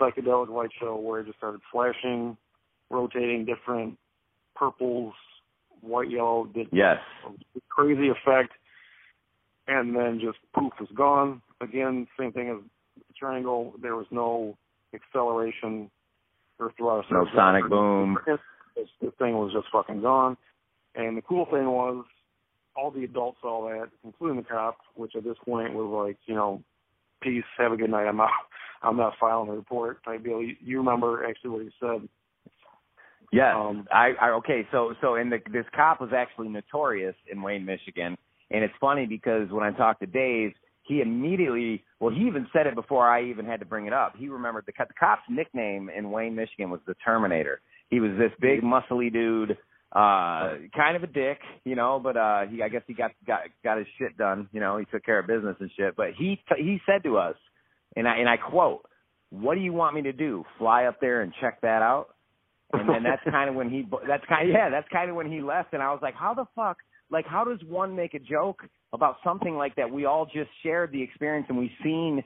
psychedelic 0.00 0.48
light 0.48 0.70
show 0.78 0.96
where 0.96 1.20
it 1.20 1.26
just 1.26 1.38
started 1.38 1.60
flashing, 1.72 2.36
rotating 2.90 3.44
different 3.44 3.98
purples, 4.54 5.14
white, 5.80 6.10
yellow, 6.10 6.46
did 6.46 6.68
Yes. 6.72 6.98
crazy 7.68 8.08
effect, 8.08 8.52
and 9.68 9.94
then 9.94 10.18
just 10.20 10.38
poof 10.54 10.72
was 10.80 10.88
gone. 10.96 11.42
Again, 11.60 12.08
same 12.18 12.32
thing 12.32 12.48
as 12.48 12.56
the 12.96 13.14
triangle. 13.18 13.74
There 13.80 13.94
was 13.94 14.06
no 14.10 14.56
acceleration 14.94 15.90
or 16.58 16.72
thrust. 16.76 17.08
No 17.12 17.26
sonic 17.36 17.68
boom. 17.68 18.16
The 18.26 19.12
thing 19.18 19.34
was 19.34 19.52
just 19.52 19.66
fucking 19.70 20.00
gone. 20.00 20.36
And 20.94 21.16
the 21.16 21.22
cool 21.22 21.44
thing 21.46 21.66
was, 21.66 22.04
all 22.74 22.90
the 22.90 23.04
adults 23.04 23.38
saw 23.42 23.68
that, 23.68 23.88
including 24.04 24.36
the 24.38 24.42
cop, 24.42 24.78
which 24.94 25.14
at 25.16 25.24
this 25.24 25.36
point 25.44 25.74
was 25.74 26.06
like, 26.06 26.16
you 26.26 26.34
know, 26.34 26.62
peace, 27.20 27.44
have 27.58 27.72
a 27.72 27.76
good 27.76 27.90
night, 27.90 28.06
I'm 28.06 28.20
out. 28.20 28.30
I'm 28.82 28.96
not 28.96 29.14
filing 29.18 29.48
a 29.48 29.54
report 29.54 30.04
type 30.04 30.22
deal. 30.22 30.40
You, 30.40 30.54
you 30.60 30.78
remember 30.78 31.26
actually 31.28 31.50
what 31.50 31.62
he 31.62 31.70
said. 31.80 32.08
Yes. 33.32 33.54
Um, 33.56 33.88
I, 33.92 34.12
I 34.20 34.30
okay, 34.36 34.66
so 34.70 34.94
so 35.00 35.16
and 35.16 35.32
the, 35.32 35.38
this 35.52 35.66
cop 35.74 36.00
was 36.00 36.10
actually 36.16 36.48
notorious 36.48 37.16
in 37.30 37.42
Wayne, 37.42 37.64
Michigan, 37.64 38.16
and 38.50 38.64
it's 38.64 38.74
funny 38.80 39.06
because 39.06 39.50
when 39.50 39.64
I 39.64 39.72
talked 39.72 40.00
to 40.00 40.06
Dave, 40.06 40.52
he 40.82 41.00
immediately 41.00 41.84
well, 42.00 42.14
he 42.14 42.22
even 42.22 42.46
said 42.52 42.66
it 42.66 42.74
before 42.74 43.08
I 43.08 43.24
even 43.24 43.44
had 43.44 43.60
to 43.60 43.66
bring 43.66 43.86
it 43.86 43.92
up. 43.92 44.14
He 44.16 44.28
remembered 44.28 44.64
the, 44.66 44.72
the 44.78 44.94
cop's 44.98 45.22
nickname 45.28 45.90
in 45.94 46.10
Wayne, 46.10 46.34
Michigan 46.34 46.70
was 46.70 46.80
the 46.86 46.94
Terminator. 47.04 47.60
He 47.90 48.00
was 48.00 48.12
this 48.18 48.32
big, 48.40 48.62
muscly 48.62 49.12
dude, 49.12 49.52
uh, 49.92 50.54
kind 50.76 50.96
of 50.96 51.02
a 51.02 51.06
dick, 51.06 51.38
you 51.64 51.74
know, 51.74 52.00
but 52.02 52.16
uh, 52.16 52.46
he 52.46 52.62
I 52.62 52.68
guess 52.68 52.82
he 52.86 52.94
got 52.94 53.12
got 53.26 53.40
got 53.62 53.78
his 53.78 53.86
shit 53.98 54.16
done, 54.16 54.48
you 54.52 54.60
know, 54.60 54.78
he 54.78 54.84
took 54.86 55.04
care 55.04 55.18
of 55.18 55.26
business 55.26 55.56
and 55.60 55.70
shit. 55.76 55.96
But 55.96 56.08
he 56.16 56.40
t- 56.48 56.62
he 56.62 56.80
said 56.86 57.02
to 57.04 57.18
us, 57.18 57.36
and 57.96 58.08
I 58.08 58.16
and 58.16 58.28
I 58.28 58.36
quote, 58.36 58.86
"What 59.30 59.54
do 59.54 59.60
you 59.60 59.72
want 59.72 59.94
me 59.94 60.02
to 60.02 60.12
do? 60.12 60.44
Fly 60.58 60.84
up 60.84 61.00
there 61.00 61.22
and 61.22 61.32
check 61.40 61.60
that 61.62 61.82
out?" 61.82 62.08
and 62.72 62.88
then 62.88 63.02
that's 63.02 63.22
kind 63.30 63.48
of 63.48 63.56
when 63.56 63.70
he 63.70 63.86
that's 64.06 64.24
kind 64.28 64.48
of 64.48 64.54
yeah 64.54 64.70
that's 64.70 64.88
kind 64.92 65.10
of 65.10 65.16
when 65.16 65.30
he 65.30 65.40
left 65.40 65.72
and 65.72 65.82
i 65.82 65.90
was 65.90 66.00
like 66.02 66.14
how 66.14 66.34
the 66.34 66.44
fuck 66.54 66.76
like 67.10 67.26
how 67.26 67.44
does 67.44 67.58
one 67.68 67.94
make 67.94 68.14
a 68.14 68.18
joke 68.18 68.64
about 68.92 69.16
something 69.24 69.56
like 69.56 69.74
that? 69.76 69.90
We 69.90 70.04
all 70.04 70.26
just 70.26 70.50
shared 70.62 70.92
the 70.92 71.02
experience 71.02 71.46
and 71.48 71.58
we've 71.58 71.70
seen 71.82 72.22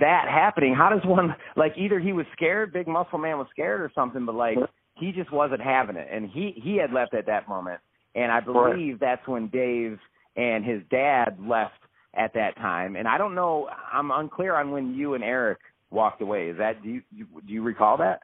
that 0.00 0.26
happening. 0.28 0.74
How 0.74 0.90
does 0.90 1.04
one 1.04 1.34
like 1.56 1.72
either 1.76 1.98
he 1.98 2.12
was 2.12 2.26
scared 2.32 2.72
big 2.72 2.88
muscle 2.88 3.18
man 3.18 3.38
was 3.38 3.46
scared 3.50 3.80
or 3.80 3.90
something 3.94 4.26
but 4.26 4.34
like 4.34 4.58
he 4.96 5.12
just 5.12 5.32
wasn't 5.32 5.60
having 5.60 5.96
it. 5.96 6.08
And 6.10 6.28
he 6.30 6.54
he 6.62 6.76
had 6.76 6.92
left 6.92 7.14
at 7.14 7.26
that 7.26 7.48
moment. 7.48 7.80
And 8.14 8.32
i 8.32 8.40
believe 8.40 8.98
that's 9.00 9.26
when 9.26 9.48
dave 9.48 9.98
and 10.36 10.64
his 10.64 10.82
dad 10.90 11.38
left 11.40 11.74
at 12.14 12.34
that 12.34 12.56
time. 12.56 12.96
And 12.96 13.06
i 13.06 13.18
don't 13.18 13.34
know 13.34 13.68
i'm 13.92 14.10
unclear 14.10 14.54
on 14.56 14.70
when 14.70 14.94
you 14.94 15.14
and 15.14 15.22
eric 15.22 15.58
walked 15.90 16.22
away. 16.22 16.48
Is 16.48 16.58
that 16.58 16.82
do 16.82 16.88
you 16.88 17.02
do 17.46 17.52
you 17.52 17.62
recall 17.62 17.96
that? 17.98 18.22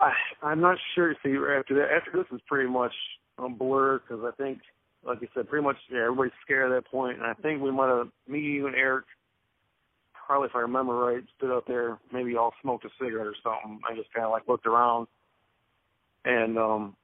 I, 0.00 0.12
I'm 0.42 0.60
not 0.60 0.78
sure. 0.94 1.14
See, 1.22 1.30
after 1.30 1.74
that, 1.76 1.88
after 1.94 2.10
this 2.14 2.26
is 2.32 2.40
pretty 2.46 2.68
much 2.68 2.92
a 3.38 3.48
blur 3.48 4.00
because 4.00 4.24
I 4.24 4.30
think, 4.42 4.58
like 5.06 5.20
you 5.20 5.28
said, 5.34 5.48
pretty 5.48 5.64
much 5.64 5.76
yeah, 5.90 6.04
everybody's 6.04 6.32
scared 6.44 6.72
at 6.72 6.74
that 6.84 6.90
point. 6.90 7.18
and 7.18 7.26
I 7.26 7.34
think 7.34 7.62
we 7.62 7.70
might 7.70 7.88
have 7.88 8.08
me, 8.28 8.40
you, 8.40 8.66
and 8.66 8.76
Eric, 8.76 9.04
probably 10.26 10.48
if 10.48 10.56
I 10.56 10.60
remember 10.60 10.94
right, 10.94 11.22
stood 11.36 11.54
out 11.54 11.64
there, 11.66 11.98
maybe 12.12 12.36
all 12.36 12.52
smoked 12.62 12.84
a 12.84 12.88
cigarette 13.00 13.26
or 13.26 13.34
something. 13.42 13.80
I 13.88 13.94
just 13.94 14.12
kind 14.12 14.26
of 14.26 14.32
like 14.32 14.48
looked 14.48 14.66
around, 14.66 15.06
and 16.24 16.58
um, 16.58 16.96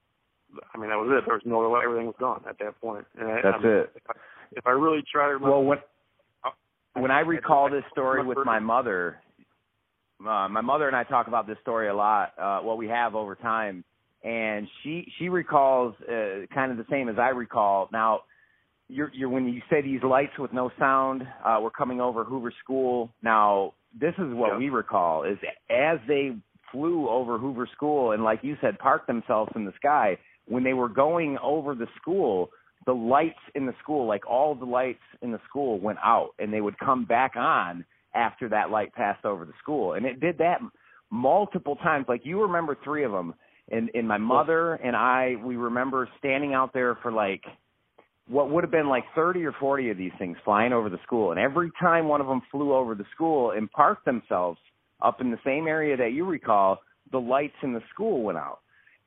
I 0.74 0.78
mean 0.78 0.90
that 0.90 0.96
was 0.96 1.10
it. 1.16 1.24
There 1.26 1.34
was 1.34 1.42
no 1.44 1.74
everything 1.76 2.06
was 2.06 2.16
gone 2.18 2.42
at 2.48 2.58
that 2.58 2.80
point. 2.80 3.06
And 3.18 3.28
I, 3.30 3.34
That's 3.42 3.56
I 3.60 3.62
mean, 3.62 3.72
it. 3.72 3.92
If 3.94 4.02
I, 4.08 4.12
if 4.52 4.66
I 4.66 4.70
really 4.70 5.02
try 5.10 5.26
to 5.26 5.34
remember, 5.34 5.50
Well, 5.50 5.64
when 5.64 5.78
when 6.94 7.10
I 7.10 7.20
recall 7.20 7.70
this 7.70 7.84
story 7.90 8.24
with 8.24 8.38
my 8.44 8.58
mother, 8.58 9.18
uh, 10.20 10.48
my 10.48 10.60
mother 10.60 10.86
and 10.86 10.96
I 10.96 11.04
talk 11.04 11.26
about 11.26 11.46
this 11.46 11.56
story 11.62 11.88
a 11.88 11.94
lot. 11.94 12.32
Uh, 12.38 12.60
well, 12.62 12.76
we 12.76 12.88
have 12.88 13.14
over 13.14 13.34
time, 13.34 13.84
and 14.24 14.68
she 14.82 15.12
she 15.18 15.28
recalls 15.28 15.94
uh, 16.02 16.46
kind 16.54 16.70
of 16.70 16.78
the 16.78 16.86
same 16.90 17.08
as 17.08 17.16
I 17.18 17.28
recall. 17.28 17.88
Now, 17.92 18.20
you're, 18.88 19.10
you're 19.14 19.28
when 19.28 19.48
you 19.48 19.62
say 19.70 19.82
these 19.82 20.02
lights 20.02 20.38
with 20.38 20.52
no 20.52 20.70
sound 20.78 21.26
uh, 21.44 21.58
were 21.60 21.70
coming 21.70 22.00
over 22.00 22.24
Hoover 22.24 22.52
School. 22.62 23.12
Now, 23.22 23.74
this 23.98 24.14
is 24.18 24.32
what 24.34 24.52
Yeah. 24.52 24.58
we 24.58 24.68
recall 24.68 25.24
is 25.24 25.38
as 25.70 25.98
they 26.06 26.36
flew 26.70 27.08
over 27.08 27.38
Hoover 27.38 27.68
School 27.74 28.12
and, 28.12 28.24
like 28.24 28.40
you 28.42 28.56
said, 28.60 28.78
parked 28.78 29.06
themselves 29.06 29.52
in 29.54 29.64
the 29.64 29.72
sky. 29.76 30.18
When 30.46 30.64
they 30.64 30.72
were 30.72 30.88
going 30.88 31.38
over 31.38 31.74
the 31.74 31.86
school, 32.00 32.50
the 32.86 32.94
lights 32.94 33.38
in 33.54 33.66
the 33.66 33.74
school, 33.82 34.06
like 34.06 34.26
all 34.28 34.54
the 34.54 34.64
lights 34.64 35.02
in 35.20 35.30
the 35.30 35.40
school, 35.48 35.78
went 35.78 35.98
out, 36.02 36.30
and 36.38 36.52
they 36.52 36.60
would 36.60 36.78
come 36.78 37.04
back 37.04 37.36
on 37.36 37.84
after 38.14 38.48
that 38.48 38.70
light 38.70 38.92
passed 38.92 39.24
over 39.24 39.44
the 39.44 39.52
school, 39.62 39.94
and 39.94 40.04
it 40.04 40.20
did 40.20 40.38
that 40.38 40.58
multiple 41.10 41.76
times. 41.76 42.06
Like 42.08 42.22
you 42.24 42.42
remember 42.42 42.76
three 42.82 43.04
of 43.04 43.12
them, 43.12 43.34
and 43.70 43.90
and 43.94 44.06
my 44.06 44.18
mother 44.18 44.74
and 44.74 44.96
I, 44.96 45.36
we 45.42 45.56
remember 45.56 46.08
standing 46.18 46.54
out 46.54 46.72
there 46.72 46.96
for 47.02 47.12
like 47.12 47.42
what 48.28 48.50
would 48.50 48.64
have 48.64 48.70
been 48.70 48.88
like 48.88 49.04
30 49.14 49.44
or 49.44 49.52
40 49.58 49.90
of 49.90 49.98
these 49.98 50.12
things 50.18 50.36
flying 50.44 50.72
over 50.72 50.88
the 50.88 50.98
school. 51.02 51.32
And 51.32 51.40
every 51.40 51.70
time 51.80 52.08
one 52.08 52.20
of 52.20 52.26
them 52.26 52.42
flew 52.50 52.74
over 52.74 52.94
the 52.94 53.04
school 53.14 53.50
and 53.50 53.70
parked 53.70 54.04
themselves 54.04 54.58
up 55.02 55.20
in 55.20 55.30
the 55.30 55.38
same 55.44 55.66
area 55.66 55.96
that 55.96 56.12
you 56.12 56.24
recall, 56.24 56.78
the 57.10 57.18
lights 57.18 57.56
in 57.62 57.72
the 57.72 57.82
school 57.92 58.22
went 58.22 58.38
out. 58.38 58.60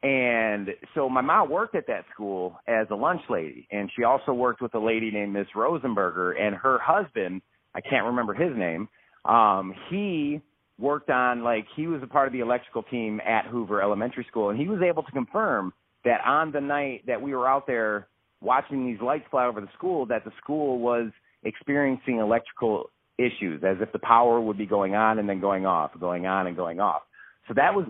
And 0.03 0.69
so 0.93 1.09
my 1.09 1.22
mom 1.22 1.50
worked 1.50 1.74
at 1.74 1.88
that 1.88 2.06
school 2.14 2.59
as 2.67 2.85
a 2.92 2.95
lunch 2.95 3.22
lady, 3.30 3.67
and 3.72 3.90
she 3.95 4.03
also 4.03 4.34
worked 4.34 4.61
with 4.61 4.75
a 4.75 4.80
lady 4.80 5.09
named 5.09 5.34
Miss 5.34 5.48
Rosenberger, 5.56 6.40
and 6.40 6.56
her 6.56 6.77
husband, 6.80 7.42
I 7.74 7.82
can't 7.82 8.06
remember 8.06 8.35
his 8.35 8.56
name, 8.56 8.88
um, 9.24 9.74
he 9.90 10.42
worked 10.77 11.09
on 11.09 11.43
like 11.43 11.65
he 11.75 11.87
was 11.87 12.01
a 12.03 12.07
part 12.07 12.27
of 12.27 12.33
the 12.33 12.39
electrical 12.39 12.83
team 12.83 13.21
at 13.25 13.45
Hoover 13.45 13.81
Elementary 13.81 14.25
School, 14.29 14.49
and 14.49 14.59
he 14.59 14.67
was 14.67 14.81
able 14.81 15.03
to 15.03 15.11
confirm 15.11 15.73
that 16.03 16.21
on 16.25 16.51
the 16.51 16.61
night 16.61 17.03
that 17.07 17.21
we 17.21 17.33
were 17.33 17.47
out 17.47 17.65
there 17.67 18.07
watching 18.41 18.85
these 18.85 19.01
lights 19.01 19.25
fly 19.31 19.45
over 19.45 19.61
the 19.61 19.69
school, 19.77 20.05
that 20.05 20.23
the 20.23 20.31
school 20.41 20.79
was 20.79 21.11
experiencing 21.43 22.19
electrical 22.19 22.89
issues, 23.17 23.63
as 23.63 23.77
if 23.79 23.91
the 23.91 23.99
power 23.99 24.41
would 24.41 24.57
be 24.57 24.65
going 24.65 24.95
on 24.95 25.19
and 25.19 25.27
then 25.27 25.39
going 25.39 25.65
off, 25.65 25.91
going 25.99 26.25
on 26.25 26.47
and 26.47 26.55
going 26.55 26.79
off. 26.79 27.03
So 27.47 27.53
that 27.55 27.73
was 27.73 27.85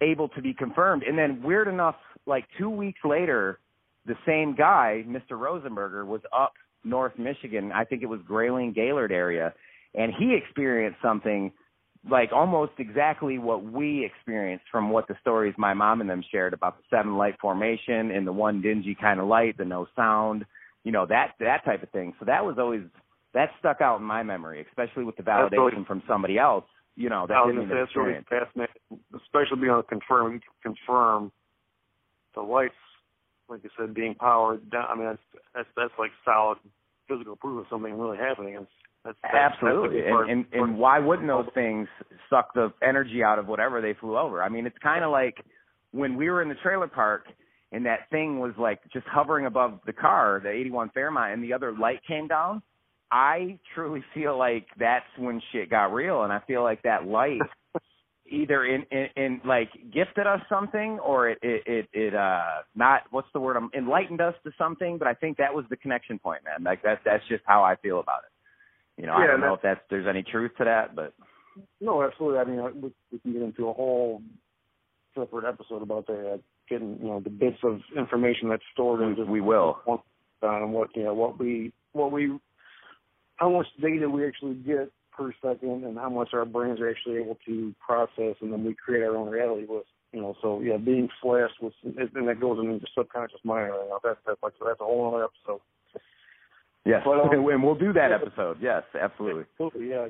able 0.00 0.28
to 0.28 0.40
be 0.40 0.54
confirmed. 0.54 1.02
And 1.02 1.18
then 1.18 1.42
weird 1.42 1.68
enough, 1.68 1.96
like 2.26 2.44
two 2.56 2.70
weeks 2.70 3.00
later, 3.04 3.58
the 4.06 4.14
same 4.26 4.54
guy, 4.54 5.04
Mr. 5.06 5.32
Rosenberger, 5.32 6.06
was 6.06 6.20
up 6.36 6.52
North 6.84 7.18
Michigan. 7.18 7.72
I 7.72 7.84
think 7.84 8.02
it 8.02 8.06
was 8.06 8.20
Grayling 8.26 8.72
Gaylord 8.72 9.12
area, 9.12 9.52
and 9.94 10.12
he 10.18 10.34
experienced 10.34 10.98
something 11.02 11.52
like 12.08 12.30
almost 12.32 12.72
exactly 12.78 13.38
what 13.38 13.62
we 13.62 14.04
experienced 14.04 14.64
from 14.70 14.90
what 14.90 15.06
the 15.08 15.16
stories 15.20 15.54
my 15.58 15.74
mom 15.74 16.00
and 16.00 16.08
them 16.08 16.24
shared 16.30 16.54
about 16.54 16.78
the 16.78 16.84
seven 16.88 17.16
light 17.16 17.34
formation 17.40 18.10
and 18.10 18.26
the 18.26 18.32
one 18.32 18.62
dingy 18.62 18.96
kind 18.98 19.20
of 19.20 19.26
light, 19.26 19.58
the 19.58 19.64
no 19.64 19.86
sound, 19.94 20.46
you 20.84 20.92
know, 20.92 21.04
that 21.06 21.32
that 21.40 21.64
type 21.64 21.82
of 21.82 21.90
thing. 21.90 22.14
So 22.18 22.24
that 22.24 22.44
was 22.44 22.56
always 22.58 22.82
that 23.34 23.50
stuck 23.58 23.80
out 23.80 24.00
in 24.00 24.04
my 24.04 24.22
memory, 24.22 24.64
especially 24.68 25.04
with 25.04 25.16
the 25.16 25.22
validation 25.22 25.72
really- 25.72 25.84
from 25.84 26.02
somebody 26.08 26.38
else, 26.38 26.64
you 26.96 27.10
know, 27.10 27.26
that 27.26 27.36
I 27.36 27.46
was 27.46 27.54
didn't 27.54 27.68
that's 27.68 27.94
really 27.94 28.20
fascinating, 28.28 28.74
especially 29.14 29.56
being 29.56 29.70
able 29.70 29.82
to 29.82 29.88
confirm 29.88 30.32
you 30.34 30.40
can 30.62 30.74
confirm 30.74 31.32
the 32.34 32.40
lights, 32.40 32.74
like 33.48 33.62
you 33.62 33.70
said, 33.76 33.92
being 33.92 34.14
powered 34.14 34.70
down. 34.70 34.86
I 34.88 34.94
mean, 34.94 35.04
that's 35.04 35.44
that's 35.54 35.68
that's 35.76 35.98
like 35.98 36.12
solid 36.24 36.58
physical 37.08 37.36
proof 37.36 37.60
of 37.60 37.66
something 37.68 37.98
really 37.98 38.16
happening. 38.16 38.54
It's 38.54 38.70
that's, 39.04 39.16
that's 39.22 39.34
Absolutely. 39.34 40.02
that's 40.02 40.12
and, 40.28 40.30
and 40.30 40.46
and 40.52 40.78
why 40.78 40.98
wouldn't 40.98 41.28
those 41.28 41.48
things 41.54 41.88
suck 42.28 42.52
the 42.54 42.72
energy 42.82 43.22
out 43.24 43.38
of 43.38 43.46
whatever 43.46 43.80
they 43.80 43.94
flew 43.98 44.18
over? 44.18 44.42
I 44.42 44.48
mean, 44.48 44.66
it's 44.66 44.78
kind 44.82 45.04
of 45.04 45.10
like 45.10 45.36
when 45.92 46.16
we 46.16 46.30
were 46.30 46.42
in 46.42 46.48
the 46.48 46.54
trailer 46.62 46.88
park 46.88 47.24
and 47.72 47.86
that 47.86 48.10
thing 48.10 48.38
was 48.38 48.52
like 48.58 48.80
just 48.92 49.06
hovering 49.06 49.46
above 49.46 49.80
the 49.86 49.92
car, 49.92 50.40
the 50.42 50.50
81 50.50 50.90
Fairmont, 50.90 51.32
and 51.32 51.42
the 51.42 51.52
other 51.52 51.72
light 51.72 52.00
came 52.06 52.28
down. 52.28 52.62
I 53.10 53.58
truly 53.74 54.02
feel 54.14 54.38
like 54.38 54.66
that's 54.78 55.06
when 55.18 55.40
shit 55.52 55.70
got 55.70 55.92
real, 55.92 56.22
and 56.22 56.32
I 56.32 56.40
feel 56.46 56.62
like 56.62 56.82
that 56.82 57.06
light 57.06 57.40
either 58.30 58.64
in, 58.64 58.84
in, 58.90 59.06
in 59.16 59.40
like 59.44 59.70
gifted 59.92 60.26
us 60.26 60.40
something 60.48 60.98
or 61.00 61.30
it, 61.30 61.38
it 61.42 61.62
it 61.66 61.88
it 61.92 62.14
uh 62.14 62.62
not 62.76 63.02
what's 63.10 63.26
the 63.32 63.40
word 63.40 63.56
um 63.56 63.70
enlightened 63.76 64.20
us 64.20 64.34
to 64.44 64.52
something 64.56 64.98
but 64.98 65.08
i 65.08 65.14
think 65.14 65.36
that 65.36 65.52
was 65.52 65.64
the 65.68 65.76
connection 65.76 66.16
point 66.16 66.40
man 66.44 66.62
like 66.62 66.80
that 66.84 67.00
that's 67.04 67.26
just 67.28 67.42
how 67.44 67.64
i 67.64 67.74
feel 67.82 67.98
about 67.98 68.20
it 68.24 68.30
you 69.00 69.06
know 69.06 69.14
i 69.14 69.26
don't 69.26 69.40
know 69.40 69.54
if 69.54 69.62
that's 69.62 69.80
there's 69.90 70.06
any 70.06 70.22
truth 70.22 70.52
to 70.58 70.64
that 70.64 70.94
but 70.94 71.12
No, 71.80 72.02
absolutely. 72.02 72.38
I 72.38 72.44
mean, 72.44 72.60
uh, 72.60 72.68
we, 72.74 72.92
we 73.10 73.18
can 73.18 73.32
get 73.32 73.42
into 73.42 73.68
a 73.68 73.72
whole 73.72 74.22
separate 75.14 75.48
episode 75.48 75.82
about 75.82 76.06
that. 76.06 76.34
Uh, 76.34 76.36
getting 76.68 76.98
you 77.00 77.08
know 77.08 77.20
the 77.20 77.30
bits 77.30 77.58
of 77.64 77.80
information 77.96 78.48
that's 78.48 78.62
stored 78.72 79.00
in 79.00 79.16
just 79.16 79.28
we 79.28 79.40
will 79.40 79.80
one 79.84 79.98
uh, 80.42 80.46
on 80.46 80.70
what 80.70 80.88
you 80.94 81.02
know 81.02 81.12
what 81.12 81.38
we 81.38 81.72
what 81.92 82.12
we 82.12 82.38
how 83.36 83.50
much 83.50 83.66
data 83.82 84.08
we 84.08 84.24
actually 84.24 84.54
get 84.54 84.88
per 85.10 85.32
second 85.42 85.84
and 85.84 85.98
how 85.98 86.08
much 86.08 86.28
our 86.32 86.44
brains 86.44 86.78
are 86.80 86.88
actually 86.88 87.16
able 87.16 87.36
to 87.44 87.74
process 87.84 88.36
and 88.40 88.52
then 88.52 88.64
we 88.64 88.72
create 88.72 89.02
our 89.02 89.16
own 89.16 89.28
reality 89.28 89.66
with 89.68 89.84
You 90.12 90.20
know, 90.20 90.34
so 90.42 90.60
yeah, 90.60 90.76
being 90.76 91.08
flashed 91.22 91.60
with, 91.60 91.72
and 91.84 92.28
that 92.28 92.40
goes 92.40 92.58
into 92.58 92.78
the 92.78 92.86
subconscious 92.96 93.40
mind. 93.44 93.70
Right 93.70 93.88
now. 93.88 94.00
That's 94.02 94.18
that's 94.26 94.42
like 94.42 94.54
that's 94.64 94.80
a 94.80 94.84
whole 94.84 95.14
other 95.14 95.24
episode. 95.24 95.60
Yes, 96.84 97.02
But, 97.04 97.20
um, 97.20 97.30
and 97.48 97.62
we'll 97.62 97.74
do 97.74 97.92
that 97.92 98.10
yeah, 98.10 98.16
episode. 98.16 98.58
Yes, 98.60 98.82
absolutely. 99.00 99.44
Absolutely, 99.52 99.90
yeah. 99.90 100.08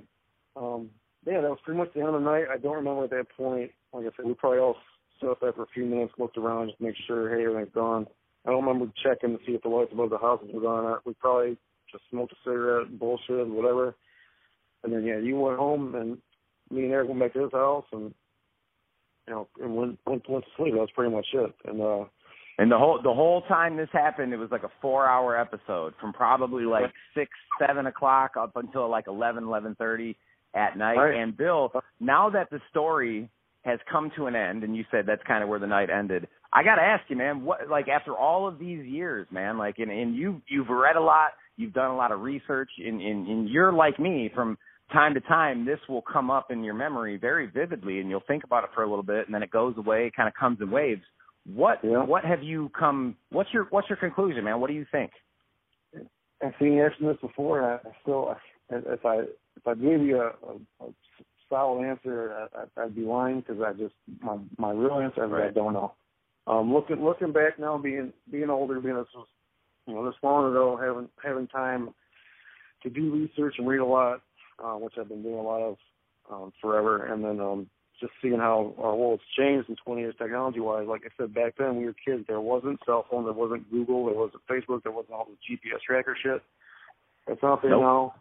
Um, 0.57 0.91
yeah, 1.27 1.41
that 1.41 1.51
was 1.51 1.59
pretty 1.65 1.79
much 1.79 1.93
the 1.95 2.01
end 2.01 2.09
of 2.09 2.15
the 2.15 2.21
night. 2.21 2.45
I 2.53 2.57
don't 2.57 2.77
remember 2.77 3.05
at 3.05 3.11
that 3.11 3.27
point. 3.37 3.71
Like 3.93 4.07
I 4.07 4.17
said, 4.17 4.27
we 4.27 4.35
probably 4.35 4.59
all 4.59 4.77
stood 5.19 5.33
up 5.33 5.41
there 5.41 5.53
for 5.53 5.65
a 5.65 5.75
few 5.75 5.85
minutes, 5.85 6.15
looked 6.19 6.39
around, 6.39 6.69
just 6.69 6.79
to 6.79 6.85
make 6.85 6.95
sure, 7.07 7.35
hey, 7.37 7.45
everything's 7.45 7.75
gone. 7.75 8.07
I 8.47 8.51
don't 8.51 8.65
remember 8.65 8.91
checking 9.03 9.37
to 9.37 9.45
see 9.45 9.53
if 9.53 9.63
the 9.63 9.69
lights 9.69 9.93
above 9.93 10.11
the 10.11 10.19
houses 10.19 10.49
were 10.53 10.63
gone. 10.63 10.99
We 11.05 11.13
probably 11.15 11.59
just 11.93 12.05
smoked 12.11 12.33
a 12.33 12.37
cigarette, 12.45 12.99
bullshit, 12.99 13.49
whatever. 13.49 13.95
And 14.83 14.93
then 14.93 15.05
yeah, 15.05 15.19
you 15.19 15.37
went 15.37 15.59
home, 15.59 15.95
and 15.95 16.19
me 16.71 16.85
and 16.85 16.93
Eric 16.93 17.09
went 17.09 17.21
back 17.21 17.33
to 17.35 17.43
his 17.43 17.53
house, 17.53 17.85
and 17.93 18.15
you 19.27 19.35
know, 19.35 19.49
and 19.61 19.77
went 19.77 19.99
went, 20.07 20.29
went 20.29 20.45
to 20.45 20.51
sleep. 20.57 20.73
That 20.73 20.81
was 20.81 20.91
pretty 20.95 21.15
much 21.15 21.27
it. 21.35 21.55
And 21.67 21.83
uh, 21.83 22.05
And 22.61 22.71
the 22.71 22.77
whole 22.77 23.01
the 23.03 23.15
whole 23.15 23.41
time 23.49 23.79
this 23.79 23.89
happened, 23.91 24.35
it 24.35 24.37
was 24.37 24.51
like 24.51 24.65
a 24.65 24.71
four 24.83 25.09
hour 25.09 25.35
episode 25.35 25.95
from 25.99 26.13
probably 26.13 26.65
like 26.65 26.93
six, 27.15 27.31
seven 27.59 27.87
o'clock 27.87 28.33
up 28.39 28.53
until 28.55 28.91
like 28.91 29.07
eleven, 29.09 29.45
eleven 29.45 29.75
thirty 29.77 30.15
at 30.55 30.77
night. 30.77 30.97
Right. 30.97 31.19
And 31.19 31.35
Bill, 31.35 31.73
now 32.01 32.29
that 32.29 32.51
the 32.51 32.61
story 32.69 33.31
has 33.65 33.79
come 33.91 34.13
to 34.17 34.27
an 34.27 34.37
end, 34.37 34.63
and 34.63 34.77
you 34.77 34.85
said 34.91 35.07
that's 35.07 35.23
kind 35.27 35.43
of 35.43 35.49
where 35.49 35.59
the 35.59 35.67
night 35.67 35.89
ended. 35.89 36.29
I 36.53 36.63
got 36.63 36.75
to 36.75 36.83
ask 36.83 37.03
you, 37.09 37.17
man, 37.17 37.47
what 37.47 37.71
like 37.71 37.89
after 37.89 38.15
all 38.15 38.47
of 38.47 38.59
these 38.59 38.85
years, 38.85 39.27
man, 39.31 39.57
like 39.57 39.77
and, 39.79 39.91
and 39.91 40.15
you 40.15 40.43
you've 40.47 40.69
read 40.69 40.97
a 40.97 41.03
lot, 41.03 41.31
you've 41.57 41.73
done 41.73 41.91
a 41.91 41.97
lot 41.97 42.13
of 42.13 42.21
research, 42.21 42.69
and, 42.77 43.01
and, 43.01 43.27
and 43.27 43.49
you're 43.49 43.73
like 43.73 43.99
me 43.99 44.31
from 44.35 44.59
time 44.93 45.15
to 45.15 45.21
time 45.21 45.65
this 45.65 45.79
will 45.89 46.03
come 46.03 46.31
up 46.31 46.51
in 46.51 46.63
your 46.63 46.75
memory 46.75 47.17
very 47.17 47.47
vividly 47.47 48.01
and 48.01 48.11
you'll 48.11 48.25
think 48.27 48.45
about 48.45 48.65
it 48.65 48.71
for 48.75 48.83
a 48.83 48.89
little 48.89 49.05
bit 49.05 49.25
and 49.27 49.33
then 49.33 49.41
it 49.41 49.51
goes 49.51 49.73
away 49.79 50.11
kind 50.17 50.27
of 50.27 50.35
comes 50.35 50.59
in 50.61 50.69
waves 50.69 51.03
what 51.47 51.79
Yeah. 51.83 52.05
what 52.05 52.25
have 52.25 52.43
you 52.43 52.71
come 52.79 53.17
what's 53.31 53.53
your 53.53 53.67
what's 53.71 53.89
your 53.89 53.97
conclusion 53.97 54.45
man 54.45 54.61
what 54.61 54.69
do 54.69 54.75
you 54.75 54.87
think 54.91 55.11
I've 56.43 56.55
seen 56.59 56.75
you 56.75 56.85
answer 56.85 56.97
this 57.01 57.21
before, 57.21 57.59
and 57.59 57.81
I, 57.85 57.91
still, 58.03 58.35
if 58.71 59.05
I 59.05 59.17
if 59.57 59.67
I 59.67 59.75
gave 59.75 60.01
you 60.01 60.21
a, 60.21 60.29
a, 60.29 60.87
a 60.87 60.93
solid 61.49 61.87
answer, 61.87 62.49
I, 62.55 62.83
I'd 62.83 62.95
be 62.95 63.03
lying 63.03 63.41
because 63.41 63.63
I 63.63 63.73
just 63.73 63.95
my 64.23 64.39
my 64.59 64.71
real 64.71 65.01
answer 65.01 65.25
is 65.25 65.51
I 65.51 65.53
don't 65.53 65.75
know. 65.75 65.93
Um, 66.47 66.73
looking 66.73 67.05
looking 67.05 67.33
back 67.33 67.59
now, 67.59 67.77
being 67.77 68.13
being 68.31 68.49
older, 68.49 68.81
being 68.81 68.97
this 68.97 69.07
was, 69.15 69.27
you 69.87 69.95
know 69.95 70.07
this 70.07 70.15
long 70.23 70.51
ago, 70.51 70.79
having 70.81 71.09
having 71.23 71.47
time 71.49 71.91
to 72.83 72.91
do 72.91 73.13
research 73.13 73.57
and 73.59 73.69
read 73.69 73.81
a 73.81 73.85
lot, 73.85 74.23
uh, 74.65 74.75
which 74.75 74.95
I've 74.99 75.09
been 75.09 75.23
doing 75.23 75.39
a 75.39 75.43
lot 75.43 75.61
of 75.61 75.77
um, 76.31 76.53
forever, 76.63 77.07
and 77.07 77.23
then 77.23 77.41
um, 77.41 77.71
just 78.01 78.13
seeing 78.23 78.39
how 78.39 78.75
our 78.79 78.95
world's 78.97 79.23
changed 79.39 79.69
in 79.69 79.77
20 79.77 80.01
years 80.01 80.15
technology 80.19 80.61
wise. 80.61 80.87
Like 80.89 81.03
I 81.05 81.11
said, 81.17 81.35
back 81.35 81.55
then 81.59 81.77
we 81.77 81.85
were 81.87 81.95
kids. 82.05 82.25
There 82.27 82.41
wasn't 82.41 82.81
cell 82.87 83.07
phone, 83.11 83.25
there 83.25 83.33
wasn't 83.33 83.71
Google, 83.71 84.07
there 84.07 84.15
wasn't 84.15 84.47
Facebook, 84.47 84.83
there 84.83 84.93
wasn't 84.93 85.15
all 85.15 85.27
the 85.27 85.37
GPS 85.55 85.81
tracker 85.87 86.17
shit. 86.21 86.43
That's 87.27 87.43
out 87.45 87.63
there 87.63 87.73
Nope. 87.73 87.83
now. 87.83 88.15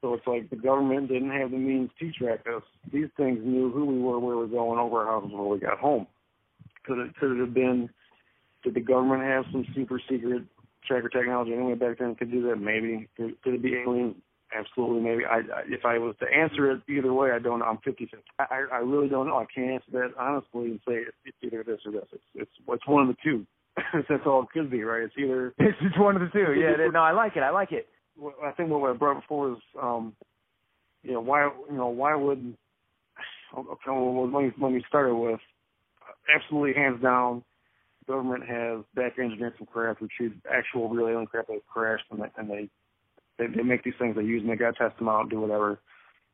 So 0.00 0.14
it's 0.14 0.26
like 0.26 0.50
the 0.50 0.56
government 0.56 1.08
didn't 1.08 1.30
have 1.30 1.52
the 1.52 1.56
means 1.56 1.90
to 2.00 2.10
track 2.12 2.40
us. 2.54 2.62
These 2.92 3.08
things 3.16 3.38
knew 3.42 3.70
who 3.70 3.86
we 3.86 4.00
were, 4.00 4.18
where 4.18 4.36
we 4.36 4.42
were 4.42 4.48
going, 4.48 4.80
over 4.80 5.00
our 5.00 5.06
houses, 5.06 5.30
where 5.32 5.44
we 5.44 5.60
got 5.60 5.78
home. 5.78 6.08
Could 6.84 6.98
it 6.98 7.16
could 7.16 7.36
it 7.36 7.40
have 7.40 7.54
been? 7.54 7.88
Did 8.64 8.74
the 8.74 8.80
government 8.80 9.22
have 9.22 9.44
some 9.52 9.64
super 9.74 10.00
secret 10.10 10.42
tracker 10.86 11.08
technology 11.08 11.52
anyway 11.54 11.74
back 11.74 11.98
then? 11.98 12.16
Could 12.16 12.32
do 12.32 12.42
that? 12.48 12.56
Maybe. 12.56 13.08
Could, 13.16 13.40
could 13.42 13.54
it 13.54 13.62
be 13.62 13.76
alien? 13.76 14.16
Absolutely, 14.56 15.00
maybe. 15.00 15.24
I, 15.24 15.38
I 15.38 15.62
if 15.66 15.84
I 15.84 15.98
was 15.98 16.14
to 16.20 16.26
answer 16.26 16.70
it 16.70 16.82
either 16.88 17.12
way, 17.12 17.30
I 17.32 17.38
don't. 17.38 17.60
know. 17.60 17.64
I'm 17.64 17.78
50 17.78 18.04
50. 18.04 18.18
I 18.38 18.64
I 18.72 18.78
really 18.78 19.08
don't 19.08 19.26
know. 19.26 19.38
I 19.38 19.46
can't 19.54 19.70
answer 19.72 19.90
that 19.92 20.12
honestly 20.18 20.72
and 20.72 20.80
say 20.86 20.94
it's, 20.94 21.16
it's 21.24 21.36
either 21.42 21.64
this 21.64 21.80
or 21.86 21.92
this. 21.92 22.06
It's 22.12 22.24
it's 22.34 22.50
it's 22.68 22.86
one 22.86 23.08
of 23.08 23.08
the 23.08 23.16
two. 23.24 23.46
That's 24.08 24.26
all 24.26 24.42
it 24.42 24.48
could 24.52 24.70
be, 24.70 24.82
right? 24.82 25.02
It's 25.02 25.14
either 25.18 25.54
it's 25.58 25.78
just 25.80 25.98
one 25.98 26.16
of 26.16 26.20
the 26.20 26.28
two 26.28 26.52
yeah 26.60 26.76
no 26.92 27.00
i 27.00 27.12
like 27.12 27.36
it 27.36 27.40
i 27.42 27.48
like 27.48 27.72
it 27.72 27.88
I 28.44 28.52
think 28.52 28.70
what 28.70 28.90
I 28.90 28.94
brought 28.94 29.20
before 29.20 29.52
is, 29.52 29.58
um, 29.80 30.14
you 31.02 31.12
know, 31.12 31.20
why, 31.20 31.50
you 31.70 31.76
know, 31.76 31.88
why 31.88 32.14
would, 32.14 32.56
okay, 33.56 33.80
well, 33.86 34.30
let 34.30 34.42
me, 34.44 34.50
let 34.60 34.72
me 34.72 34.84
start 34.86 35.10
it 35.10 35.14
with, 35.14 35.40
absolutely 36.34 36.74
hands 36.74 37.02
down, 37.02 37.42
government 38.06 38.44
has 38.46 38.84
back 38.94 39.18
engineered 39.18 39.54
some 39.58 39.66
craft, 39.66 40.02
retrieved 40.02 40.40
actual 40.50 40.88
real 40.88 41.08
alien 41.08 41.26
craft 41.26 41.48
that 41.48 41.60
crashed, 41.72 42.04
and 42.10 42.20
they, 42.20 42.26
and 42.36 42.50
they, 42.50 42.68
they, 43.38 43.46
they 43.46 43.62
make 43.62 43.82
these 43.84 43.94
things, 43.98 44.16
they 44.16 44.22
use 44.22 44.42
them, 44.42 44.50
they 44.50 44.56
gotta 44.56 44.76
test 44.76 44.98
them 44.98 45.08
out, 45.08 45.30
do 45.30 45.40
whatever, 45.40 45.78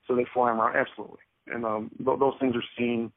so 0.07 0.15
they 0.15 0.27
fly 0.33 0.51
them 0.51 0.61
around, 0.61 0.77
absolutely. 0.77 1.19
And, 1.47 1.65
um, 1.65 1.91
th- 2.05 2.19
those 2.19 2.35
things 2.41 2.55
are 2.57 2.65
seen, 2.77 3.13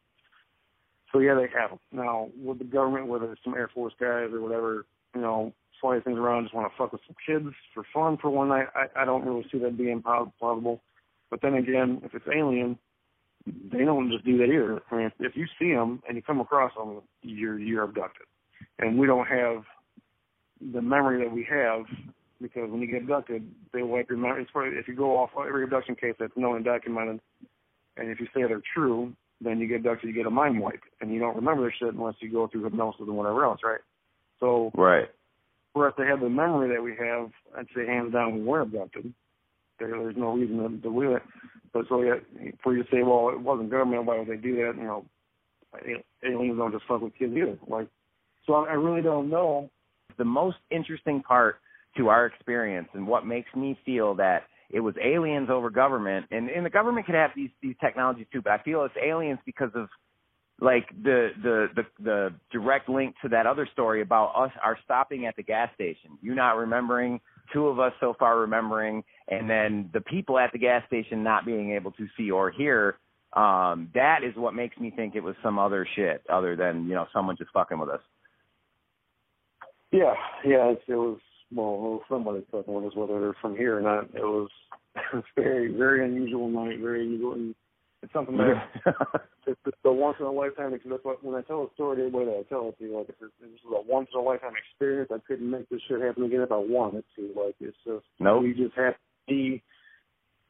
so 1.11 1.19
yeah, 1.19 1.35
they 1.35 1.47
have 1.59 1.71
them. 1.71 1.79
Now, 1.91 2.29
with 2.37 2.59
the 2.59 2.65
government, 2.65 3.07
whether 3.07 3.31
it's 3.31 3.43
some 3.43 3.53
Air 3.53 3.69
Force 3.73 3.93
guys 3.99 4.29
or 4.31 4.41
whatever, 4.41 4.85
you 5.13 5.21
know, 5.21 5.53
fly 5.81 5.99
things 5.99 6.17
around, 6.17 6.43
just 6.43 6.53
want 6.53 6.71
to 6.71 6.77
fuck 6.77 6.91
with 6.93 7.01
some 7.07 7.15
kids 7.25 7.53
for 7.73 7.83
fun 7.93 8.17
for 8.21 8.29
one 8.29 8.49
night, 8.49 8.67
I, 8.75 9.01
I 9.01 9.05
don't 9.05 9.25
really 9.25 9.45
see 9.51 9.57
that 9.59 9.77
being 9.77 10.01
plausible. 10.01 10.81
But 11.29 11.41
then 11.41 11.55
again, 11.55 12.01
if 12.03 12.13
it's 12.13 12.27
alien, 12.33 12.77
they 13.45 13.83
don't 13.83 14.11
just 14.11 14.23
do 14.23 14.37
that 14.37 14.45
either. 14.45 14.81
I 14.91 14.95
mean, 14.95 15.05
if, 15.07 15.13
if 15.19 15.35
you 15.35 15.47
see 15.59 15.73
them 15.73 16.03
and 16.07 16.15
you 16.15 16.21
come 16.21 16.39
across 16.39 16.73
them, 16.75 17.01
you're 17.23 17.57
you're 17.57 17.83
abducted, 17.83 18.27
and 18.79 18.99
we 18.99 19.07
don't 19.07 19.27
have 19.27 19.63
the 20.73 20.81
memory 20.81 21.23
that 21.23 21.33
we 21.33 21.47
have 21.49 21.85
because 22.41 22.69
when 22.69 22.81
you 22.81 22.87
get 22.87 23.03
abducted, 23.03 23.47
they 23.73 23.83
wipe 23.83 24.09
your 24.09 24.17
memory. 24.17 24.41
It's 24.43 24.51
probably, 24.51 24.77
if 24.77 24.87
you 24.87 24.95
go 24.95 25.17
off 25.17 25.29
every 25.37 25.63
abduction 25.63 25.95
case 25.95 26.15
that's 26.19 26.35
known 26.35 26.57
and 26.57 26.65
documented, 26.65 27.19
and 27.97 28.09
if 28.09 28.19
you 28.19 28.27
say 28.33 28.43
they're 28.47 28.61
true, 28.73 29.13
then 29.41 29.59
you 29.59 29.67
get 29.67 29.77
abducted, 29.77 30.09
you 30.09 30.15
get 30.15 30.25
a 30.25 30.31
mind 30.31 30.59
wipe, 30.59 30.81
and 31.01 31.13
you 31.13 31.19
don't 31.19 31.35
remember 31.35 31.65
this 31.65 31.73
shit 31.79 31.93
unless 31.93 32.15
you 32.19 32.31
go 32.31 32.47
through 32.47 32.63
hypnosis 32.63 33.01
and 33.01 33.15
whatever 33.15 33.43
else, 33.45 33.59
right? 33.63 33.81
So 34.39 34.71
right 34.75 35.09
for 35.73 35.87
us 35.87 35.93
to 35.97 36.05
have 36.05 36.19
the 36.19 36.29
memory 36.29 36.69
that 36.73 36.83
we 36.83 36.95
have, 36.97 37.31
I'd 37.57 37.67
say 37.75 37.85
hands 37.85 38.13
down 38.13 38.35
we 38.35 38.43
were 38.43 38.61
abducted. 38.61 39.13
There, 39.79 39.89
there's 39.89 40.17
no 40.17 40.33
reason 40.33 40.61
to 40.61 40.69
believe 40.69 41.11
it. 41.11 41.23
But 41.73 41.85
so 41.87 42.01
yeah, 42.01 42.15
for 42.61 42.75
you 42.75 42.83
to 42.83 42.89
say, 42.91 43.03
well, 43.03 43.29
it 43.29 43.39
wasn't 43.39 43.71
government, 43.71 44.05
why 44.05 44.19
would 44.19 44.27
they 44.27 44.35
do 44.35 44.55
that? 44.57 44.73
You 44.77 44.83
know, 44.83 45.05
aliens 46.23 46.57
don't 46.57 46.73
just 46.73 46.85
fuck 46.87 47.01
with 47.01 47.15
kids 47.15 47.33
either. 47.35 47.57
Like, 47.67 47.87
so 48.45 48.53
I, 48.53 48.71
I 48.71 48.73
really 48.73 49.01
don't 49.01 49.29
know. 49.29 49.69
the 50.17 50.25
most 50.25 50.57
interesting 50.69 51.21
part 51.21 51.57
to 51.97 52.09
our 52.09 52.25
experience 52.25 52.87
and 52.93 53.05
what 53.05 53.25
makes 53.25 53.53
me 53.55 53.77
feel 53.85 54.15
that 54.15 54.43
it 54.69 54.79
was 54.79 54.95
aliens 55.03 55.49
over 55.49 55.69
government. 55.69 56.25
And, 56.31 56.49
and 56.49 56.65
the 56.65 56.69
government 56.69 57.05
could 57.05 57.15
have 57.15 57.31
these 57.35 57.49
these 57.61 57.75
technologies 57.81 58.27
too 58.31 58.41
but 58.41 58.53
i 58.53 58.57
feel 58.63 58.83
it's 58.83 58.95
aliens 59.01 59.39
because 59.45 59.71
of 59.75 59.87
like 60.61 60.87
the 61.03 61.29
the 61.41 61.67
the 61.75 61.83
the 62.03 62.33
direct 62.51 62.87
link 62.87 63.15
to 63.23 63.29
that 63.29 63.47
other 63.47 63.67
story 63.73 64.01
about 64.01 64.31
us 64.35 64.51
our 64.63 64.77
stopping 64.85 65.25
at 65.25 65.35
the 65.35 65.43
gas 65.43 65.69
station. 65.73 66.11
You 66.21 66.35
not 66.35 66.55
remembering 66.55 67.19
two 67.51 67.67
of 67.67 67.79
us 67.79 67.93
so 67.99 68.15
far 68.17 68.39
remembering 68.39 69.03
and 69.27 69.49
then 69.49 69.89
the 69.91 70.01
people 70.01 70.37
at 70.37 70.51
the 70.53 70.59
gas 70.59 70.83
station 70.85 71.23
not 71.23 71.45
being 71.45 71.71
able 71.71 71.91
to 71.93 72.07
see 72.15 72.29
or 72.29 72.51
hear. 72.51 72.99
Um 73.33 73.89
that 73.95 74.23
is 74.23 74.35
what 74.35 74.53
makes 74.53 74.77
me 74.77 74.91
think 74.91 75.15
it 75.15 75.23
was 75.23 75.35
some 75.41 75.57
other 75.57 75.85
shit 75.95 76.21
other 76.29 76.55
than 76.55 76.87
you 76.87 76.93
know 76.93 77.07
someone 77.11 77.35
just 77.37 77.51
fucking 77.51 77.79
with 77.79 77.89
us. 77.89 78.01
Yeah, 79.91 80.13
yeah, 80.45 80.73
it 80.87 80.95
was 80.95 81.17
well, 81.53 82.01
somebody 82.09 82.45
fucking 82.51 82.73
with 82.73 82.85
us, 82.85 82.95
whether 82.95 83.19
they're 83.19 83.35
from 83.41 83.55
here 83.55 83.77
or 83.77 83.81
not. 83.81 84.05
It 84.15 84.23
was 84.23 84.49
it's 85.13 85.27
very, 85.35 85.73
very 85.73 86.05
unusual 86.05 86.49
night, 86.49 86.79
very 86.79 87.05
unusual. 87.05 87.33
And 87.33 87.55
it's 88.01 88.13
something 88.13 88.37
that 88.37 88.63
it's, 89.47 89.59
a 89.85 89.91
once 89.91 90.17
in 90.19 90.25
a 90.25 90.31
lifetime. 90.31 90.71
Because 90.71 90.91
that's 90.91 91.05
what 91.05 91.23
when 91.23 91.35
I 91.35 91.41
tell 91.41 91.63
a 91.63 91.73
story, 91.73 92.09
the 92.09 92.17
way 92.17 92.25
that 92.25 92.43
I 92.45 92.49
tell 92.49 92.69
it 92.69 92.77
to 92.79 92.83
you, 92.83 92.97
like 92.97 93.07
this 93.07 93.15
is 93.21 93.59
a 93.65 93.81
once 93.81 94.09
in 94.13 94.19
a 94.19 94.23
lifetime 94.23 94.53
experience, 94.57 95.11
I 95.13 95.19
couldn't 95.27 95.49
make 95.49 95.69
this 95.69 95.81
shit 95.87 96.01
happen 96.01 96.23
again 96.23 96.41
if 96.41 96.51
I 96.51 96.57
wanted 96.57 97.03
to. 97.15 97.33
Like 97.35 97.55
it's 97.59 97.77
just 97.85 98.05
Nope. 98.19 98.43
you 98.43 98.55
just 98.55 98.75
have 98.77 98.93
to 98.93 98.99
be. 99.27 99.63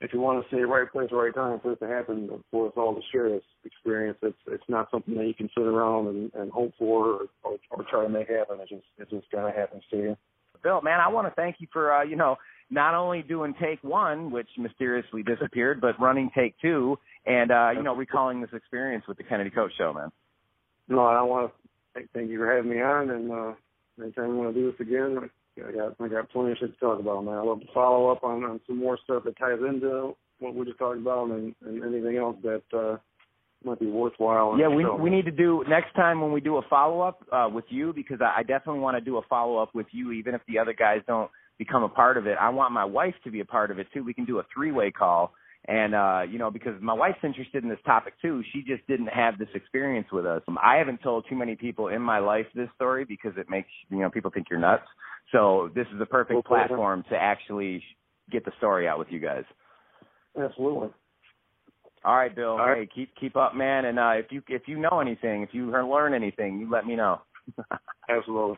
If 0.03 0.11
you 0.13 0.19
want 0.19 0.43
to 0.43 0.55
say 0.55 0.61
right 0.61 0.91
place, 0.91 1.09
right 1.11 1.33
time 1.33 1.59
for 1.59 1.73
it 1.73 1.79
to 1.79 1.87
happen, 1.87 2.27
for 2.49 2.65
us 2.65 2.73
all 2.75 2.95
to 2.95 3.01
share 3.11 3.29
this 3.29 3.43
experience, 3.63 4.17
it's 4.23 4.37
it's 4.47 4.63
not 4.67 4.89
something 4.89 5.15
that 5.15 5.27
you 5.27 5.35
can 5.35 5.49
sit 5.55 5.63
around 5.63 6.07
and, 6.07 6.31
and 6.33 6.51
hope 6.51 6.73
for 6.79 7.05
or, 7.05 7.19
or, 7.43 7.57
or 7.69 7.83
try 7.87 8.03
to 8.03 8.09
make 8.09 8.27
happen. 8.27 8.57
It's 8.61 8.71
just 8.71 8.83
it's 8.97 9.11
just 9.11 9.29
gonna 9.31 9.51
happen 9.51 9.79
to 9.91 9.97
you. 9.97 10.17
Bill, 10.63 10.81
man, 10.81 10.99
I 10.99 11.09
want 11.09 11.27
to 11.27 11.33
thank 11.35 11.57
you 11.59 11.67
for 11.71 11.93
uh, 11.93 12.03
you 12.03 12.15
know 12.15 12.37
not 12.69 12.93
only 12.93 13.21
doing 13.21 13.53
take 13.61 13.83
one, 13.83 14.31
which 14.31 14.47
mysteriously 14.57 15.23
disappeared, 15.23 15.81
but 15.81 15.99
running 15.99 16.31
take 16.35 16.55
two, 16.61 16.97
and 17.25 17.51
uh, 17.51 17.69
you 17.75 17.83
know 17.83 17.95
recalling 17.95 18.41
this 18.41 18.51
experience 18.53 19.05
with 19.07 19.17
the 19.17 19.23
Kennedy 19.23 19.49
Koch 19.49 19.71
Show, 19.77 19.93
man. 19.93 20.11
No, 20.87 20.99
I 21.05 21.21
want 21.21 21.51
to 21.95 22.01
thank, 22.13 22.29
you 22.29 22.37
for 22.37 22.53
having 22.53 22.71
me 22.71 22.81
on, 22.81 23.09
and 23.09 23.31
uh, 23.31 23.53
anytime 24.01 24.29
you 24.29 24.35
want 24.35 24.53
to 24.53 24.59
do 24.59 24.71
this 24.71 24.79
again, 24.79 25.29
I 25.57 25.71
got 25.71 25.95
I 25.99 26.07
got 26.07 26.29
plenty 26.29 26.51
of 26.51 26.57
shit 26.57 26.73
to 26.73 26.79
talk 26.79 26.99
about, 26.99 27.23
man. 27.23 27.35
I 27.35 27.43
love 27.43 27.59
to 27.59 27.67
follow 27.73 28.09
up 28.09 28.23
on, 28.23 28.43
on 28.43 28.59
some 28.67 28.77
more 28.77 28.97
stuff 29.03 29.23
that 29.25 29.37
ties 29.37 29.59
into 29.59 30.15
what 30.39 30.55
we 30.55 30.65
just 30.65 30.79
talked 30.79 30.97
about, 30.97 31.29
and, 31.29 31.53
and 31.65 31.83
anything 31.83 32.17
else 32.17 32.37
that 32.43 32.63
uh, 32.73 32.97
might 33.63 33.79
be 33.79 33.87
worthwhile. 33.87 34.57
Yeah, 34.57 34.67
we 34.67 34.85
we 34.89 35.09
need 35.09 35.25
to 35.25 35.31
do 35.31 35.63
next 35.67 35.93
time 35.95 36.21
when 36.21 36.31
we 36.31 36.41
do 36.41 36.57
a 36.57 36.61
follow 36.69 37.01
up 37.01 37.23
uh, 37.31 37.49
with 37.51 37.65
you 37.69 37.93
because 37.93 38.19
I, 38.21 38.39
I 38.39 38.43
definitely 38.43 38.79
want 38.79 38.97
to 38.97 39.01
do 39.01 39.17
a 39.17 39.21
follow 39.29 39.57
up 39.57 39.73
with 39.73 39.87
you, 39.91 40.11
even 40.11 40.33
if 40.33 40.41
the 40.47 40.59
other 40.59 40.73
guys 40.73 41.01
don't 41.07 41.29
become 41.57 41.83
a 41.83 41.89
part 41.89 42.17
of 42.17 42.25
it. 42.25 42.37
I 42.39 42.49
want 42.49 42.73
my 42.73 42.85
wife 42.85 43.13
to 43.23 43.31
be 43.31 43.39
a 43.39 43.45
part 43.45 43.69
of 43.69 43.79
it 43.79 43.87
too. 43.93 44.03
We 44.03 44.13
can 44.13 44.25
do 44.25 44.39
a 44.39 44.43
three 44.53 44.71
way 44.71 44.89
call 44.89 45.33
And 45.67 45.93
uh, 45.93 46.21
you 46.27 46.39
know, 46.39 46.49
because 46.49 46.73
my 46.81 46.93
wife's 46.93 47.19
interested 47.23 47.63
in 47.63 47.69
this 47.69 47.79
topic 47.85 48.13
too, 48.21 48.41
she 48.51 48.63
just 48.63 48.85
didn't 48.87 49.09
have 49.09 49.37
this 49.37 49.49
experience 49.53 50.07
with 50.11 50.25
us. 50.25 50.41
I 50.61 50.77
haven't 50.77 51.03
told 51.03 51.25
too 51.29 51.35
many 51.35 51.55
people 51.55 51.89
in 51.89 52.01
my 52.01 52.17
life 52.17 52.47
this 52.55 52.69
story 52.75 53.05
because 53.05 53.33
it 53.37 53.47
makes 53.49 53.69
you 53.89 53.99
know 53.99 54.09
people 54.09 54.31
think 54.33 54.47
you're 54.49 54.59
nuts. 54.59 54.87
So 55.31 55.69
this 55.75 55.85
is 55.93 56.01
a 56.01 56.05
perfect 56.05 56.45
platform 56.45 57.03
to 57.09 57.15
actually 57.15 57.83
get 58.31 58.43
the 58.43 58.51
story 58.57 58.87
out 58.87 58.97
with 58.97 59.09
you 59.11 59.19
guys. 59.19 59.43
Absolutely. 60.37 60.89
All 62.03 62.15
right, 62.15 62.35
Bill. 62.35 62.51
All 62.51 62.57
right. 62.57 62.79
Hey, 62.79 62.89
keep 62.93 63.13
keep 63.19 63.35
up, 63.35 63.55
man. 63.55 63.85
And 63.85 63.99
uh, 63.99 64.13
if 64.15 64.27
you 64.31 64.41
if 64.47 64.63
you 64.65 64.79
know 64.79 64.99
anything, 64.99 65.43
if 65.43 65.49
you 65.53 65.69
learn 65.71 66.13
anything, 66.13 66.59
you 66.59 66.69
let 66.69 66.85
me 66.85 66.95
know. 66.95 67.21
Absolutely. 68.09 68.57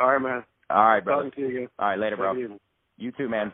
All 0.00 0.12
right, 0.12 0.18
man. 0.18 0.44
All 0.70 0.84
right, 0.84 1.04
brother. 1.04 1.30
Talking 1.30 1.44
to 1.44 1.50
you 1.50 1.56
again. 1.58 1.68
All 1.78 1.88
right, 1.88 1.98
later, 1.98 2.16
bro. 2.16 2.36
evening. 2.36 2.60
You 2.96 3.12
too, 3.12 3.28
man. 3.28 3.52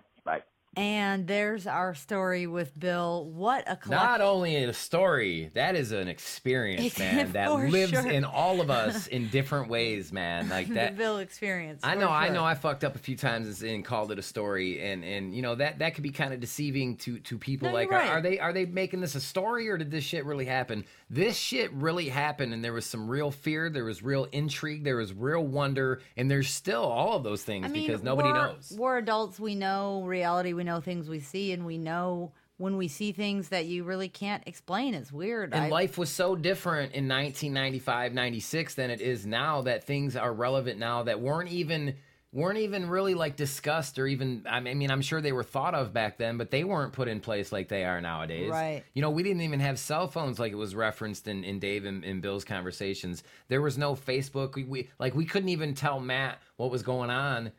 And 0.76 1.26
there's 1.26 1.66
our 1.66 1.94
story 1.94 2.46
with 2.46 2.78
Bill. 2.78 3.28
What 3.28 3.66
a 3.66 3.76
Not 3.88 4.20
only 4.20 4.54
a 4.54 4.72
story, 4.72 5.50
that 5.54 5.74
is 5.74 5.90
an 5.90 6.06
experience, 6.06 6.96
man, 6.96 7.32
that 7.32 7.52
lives 7.52 7.90
sure. 7.90 8.08
in 8.08 8.24
all 8.24 8.60
of 8.60 8.70
us 8.70 9.06
in 9.08 9.28
different 9.30 9.68
ways, 9.68 10.12
man. 10.12 10.48
Like 10.48 10.68
the 10.68 10.74
that. 10.74 10.96
Bill 10.96 11.18
experience. 11.18 11.80
I 11.82 11.96
know, 11.96 12.08
I 12.08 12.28
know. 12.28 12.44
I 12.44 12.54
fucked 12.54 12.84
up 12.84 12.94
a 12.94 13.00
few 13.00 13.16
times 13.16 13.62
and 13.62 13.84
called 13.84 14.12
it 14.12 14.20
a 14.20 14.22
story, 14.22 14.80
and 14.80 15.02
and 15.02 15.34
you 15.34 15.42
know 15.42 15.56
that 15.56 15.80
that 15.80 15.94
could 15.94 16.04
be 16.04 16.10
kind 16.10 16.32
of 16.32 16.38
deceiving 16.38 16.96
to 16.98 17.18
to 17.18 17.36
people. 17.36 17.68
No, 17.68 17.74
like, 17.74 17.90
right. 17.90 18.08
are, 18.08 18.18
are 18.18 18.22
they 18.22 18.38
are 18.38 18.52
they 18.52 18.64
making 18.64 19.00
this 19.00 19.16
a 19.16 19.20
story 19.20 19.68
or 19.68 19.76
did 19.76 19.90
this 19.90 20.04
shit 20.04 20.24
really 20.24 20.46
happen? 20.46 20.84
This 21.08 21.36
shit 21.36 21.72
really 21.72 22.08
happened, 22.08 22.54
and 22.54 22.64
there 22.64 22.72
was 22.72 22.86
some 22.86 23.08
real 23.10 23.32
fear, 23.32 23.70
there 23.70 23.84
was 23.84 24.04
real 24.04 24.28
intrigue, 24.30 24.84
there 24.84 24.96
was 24.96 25.12
real 25.12 25.44
wonder, 25.44 26.00
and 26.16 26.30
there's 26.30 26.48
still 26.48 26.84
all 26.84 27.16
of 27.16 27.24
those 27.24 27.42
things 27.42 27.66
I 27.66 27.68
mean, 27.68 27.88
because 27.88 28.04
nobody 28.04 28.32
knows. 28.32 28.72
We're 28.76 28.98
adults. 28.98 29.40
We 29.40 29.56
know 29.56 30.04
reality. 30.04 30.59
We 30.60 30.64
know 30.64 30.82
things 30.82 31.08
we 31.08 31.20
see, 31.20 31.52
and 31.52 31.64
we 31.64 31.78
know 31.78 32.32
when 32.58 32.76
we 32.76 32.86
see 32.86 33.12
things 33.12 33.48
that 33.48 33.64
you 33.64 33.82
really 33.82 34.10
can't 34.10 34.42
explain. 34.44 34.92
It's 34.92 35.10
weird. 35.10 35.54
And 35.54 35.64
I- 35.64 35.68
life 35.70 35.96
was 35.96 36.10
so 36.10 36.36
different 36.36 36.92
in 36.92 37.08
1995, 37.08 38.12
96 38.12 38.74
than 38.74 38.90
it 38.90 39.00
is 39.00 39.24
now 39.24 39.62
that 39.62 39.84
things 39.84 40.16
are 40.16 40.34
relevant 40.34 40.78
now 40.78 41.04
that 41.04 41.18
weren't 41.18 41.48
even 41.48 41.94
weren't 42.30 42.58
even 42.58 42.90
really 42.90 43.14
like 43.14 43.36
discussed 43.36 43.98
or 43.98 44.06
even 44.06 44.44
I 44.48 44.60
mean 44.60 44.90
I'm 44.90 45.00
sure 45.00 45.22
they 45.22 45.32
were 45.32 45.42
thought 45.42 45.74
of 45.74 45.94
back 45.94 46.18
then 46.18 46.36
but 46.36 46.50
they 46.50 46.62
weren't 46.62 46.92
put 46.92 47.08
in 47.08 47.20
place 47.20 47.52
like 47.52 47.68
they 47.68 47.84
are 47.84 48.02
nowadays. 48.02 48.50
Right. 48.50 48.84
You 48.92 49.00
know, 49.00 49.10
we 49.10 49.22
didn't 49.22 49.40
even 49.40 49.60
have 49.60 49.78
cell 49.78 50.08
phones 50.08 50.38
like 50.38 50.52
it 50.52 50.56
was 50.56 50.74
referenced 50.74 51.26
in, 51.26 51.42
in 51.42 51.58
Dave 51.58 51.86
and, 51.86 52.04
and 52.04 52.20
Bill's 52.20 52.44
conversations. 52.44 53.24
There 53.48 53.62
was 53.62 53.78
no 53.78 53.94
Facebook. 53.94 54.56
We, 54.56 54.64
we 54.64 54.90
like 54.98 55.14
we 55.14 55.24
couldn't 55.24 55.48
even 55.48 55.72
tell 55.72 56.00
Matt 56.00 56.38
what 56.56 56.70
was 56.70 56.82
going 56.82 57.08
on 57.08 57.50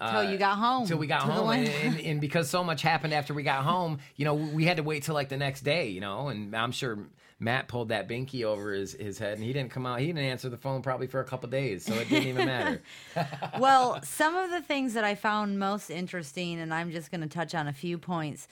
Till 0.00 0.24
you 0.24 0.36
uh, 0.36 0.38
got 0.38 0.56
home, 0.56 0.82
Until 0.82 0.98
we 0.98 1.06
got 1.06 1.22
home, 1.22 1.50
and, 1.50 1.68
and, 1.68 2.00
and 2.00 2.20
because 2.20 2.48
so 2.48 2.64
much 2.64 2.80
happened 2.80 3.12
after 3.12 3.34
we 3.34 3.42
got 3.42 3.64
home, 3.64 3.98
you 4.16 4.24
know, 4.24 4.34
we 4.34 4.64
had 4.64 4.78
to 4.78 4.82
wait 4.82 5.02
till 5.02 5.14
like 5.14 5.28
the 5.28 5.36
next 5.36 5.60
day, 5.60 5.88
you 5.88 6.00
know. 6.00 6.28
And 6.28 6.56
I'm 6.56 6.72
sure 6.72 6.98
Matt 7.38 7.68
pulled 7.68 7.88
that 7.88 8.08
binky 8.08 8.44
over 8.44 8.72
his, 8.72 8.92
his 8.92 9.18
head, 9.18 9.34
and 9.34 9.42
he 9.42 9.52
didn't 9.52 9.70
come 9.70 9.86
out. 9.86 10.00
He 10.00 10.06
didn't 10.06 10.22
answer 10.22 10.48
the 10.48 10.58
phone 10.58 10.82
probably 10.82 11.06
for 11.06 11.20
a 11.20 11.24
couple 11.24 11.48
days, 11.48 11.84
so 11.84 11.94
it 11.94 12.08
didn't 12.08 12.28
even 12.28 12.46
matter. 12.46 12.82
well, 13.58 14.00
some 14.02 14.36
of 14.36 14.50
the 14.50 14.62
things 14.62 14.94
that 14.94 15.04
I 15.04 15.14
found 15.14 15.58
most 15.58 15.90
interesting, 15.90 16.60
and 16.60 16.72
I'm 16.72 16.90
just 16.92 17.10
going 17.10 17.22
to 17.22 17.28
touch 17.28 17.54
on 17.54 17.66
a 17.66 17.72
few 17.72 17.98
points. 17.98 18.46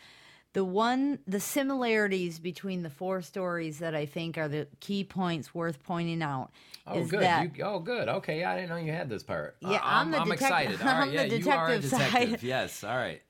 The 0.55 0.65
one, 0.65 1.19
the 1.27 1.41
similarities 1.41 2.39
between 2.39 2.83
the 2.83 2.91
four 2.91 3.21
stories 3.23 3.79
that 3.81 3.95
I 3.95 4.07
think 4.07 4.39
are 4.39 4.49
the 4.49 4.67
key 4.81 5.05
points 5.05 5.55
worth 5.55 5.83
pointing 5.83 6.23
out 6.23 6.51
Oh, 6.87 6.99
is 6.99 7.11
good. 7.11 7.21
that 7.21 7.57
You, 7.57 7.65
oh, 7.65 7.79
good. 7.81 8.09
Okay, 8.09 8.45
I 8.45 8.55
didn't 8.57 8.71
know 8.71 8.77
you 8.77 8.93
had 8.93 9.11
this 9.11 9.23
part. 9.23 9.57
Yeah, 9.61 9.73
Uh, 9.73 9.81
I'm 9.83 10.07
I'm, 10.07 10.11
the 10.11 10.19
I'm 10.21 10.29
detec- 10.29 10.33
excited. 10.33 10.81
All 10.81 10.87
right, 10.87 10.95
I'm 11.03 11.09
the 11.09 11.15
yeah, 11.15 11.23
you 11.25 11.51
are 11.51 11.69
a 11.69 11.79
detective 11.79 11.91
detective. 11.91 12.31
side. 12.41 12.43
Yes. 12.43 12.83
All 12.83 12.97
right. 12.97 13.21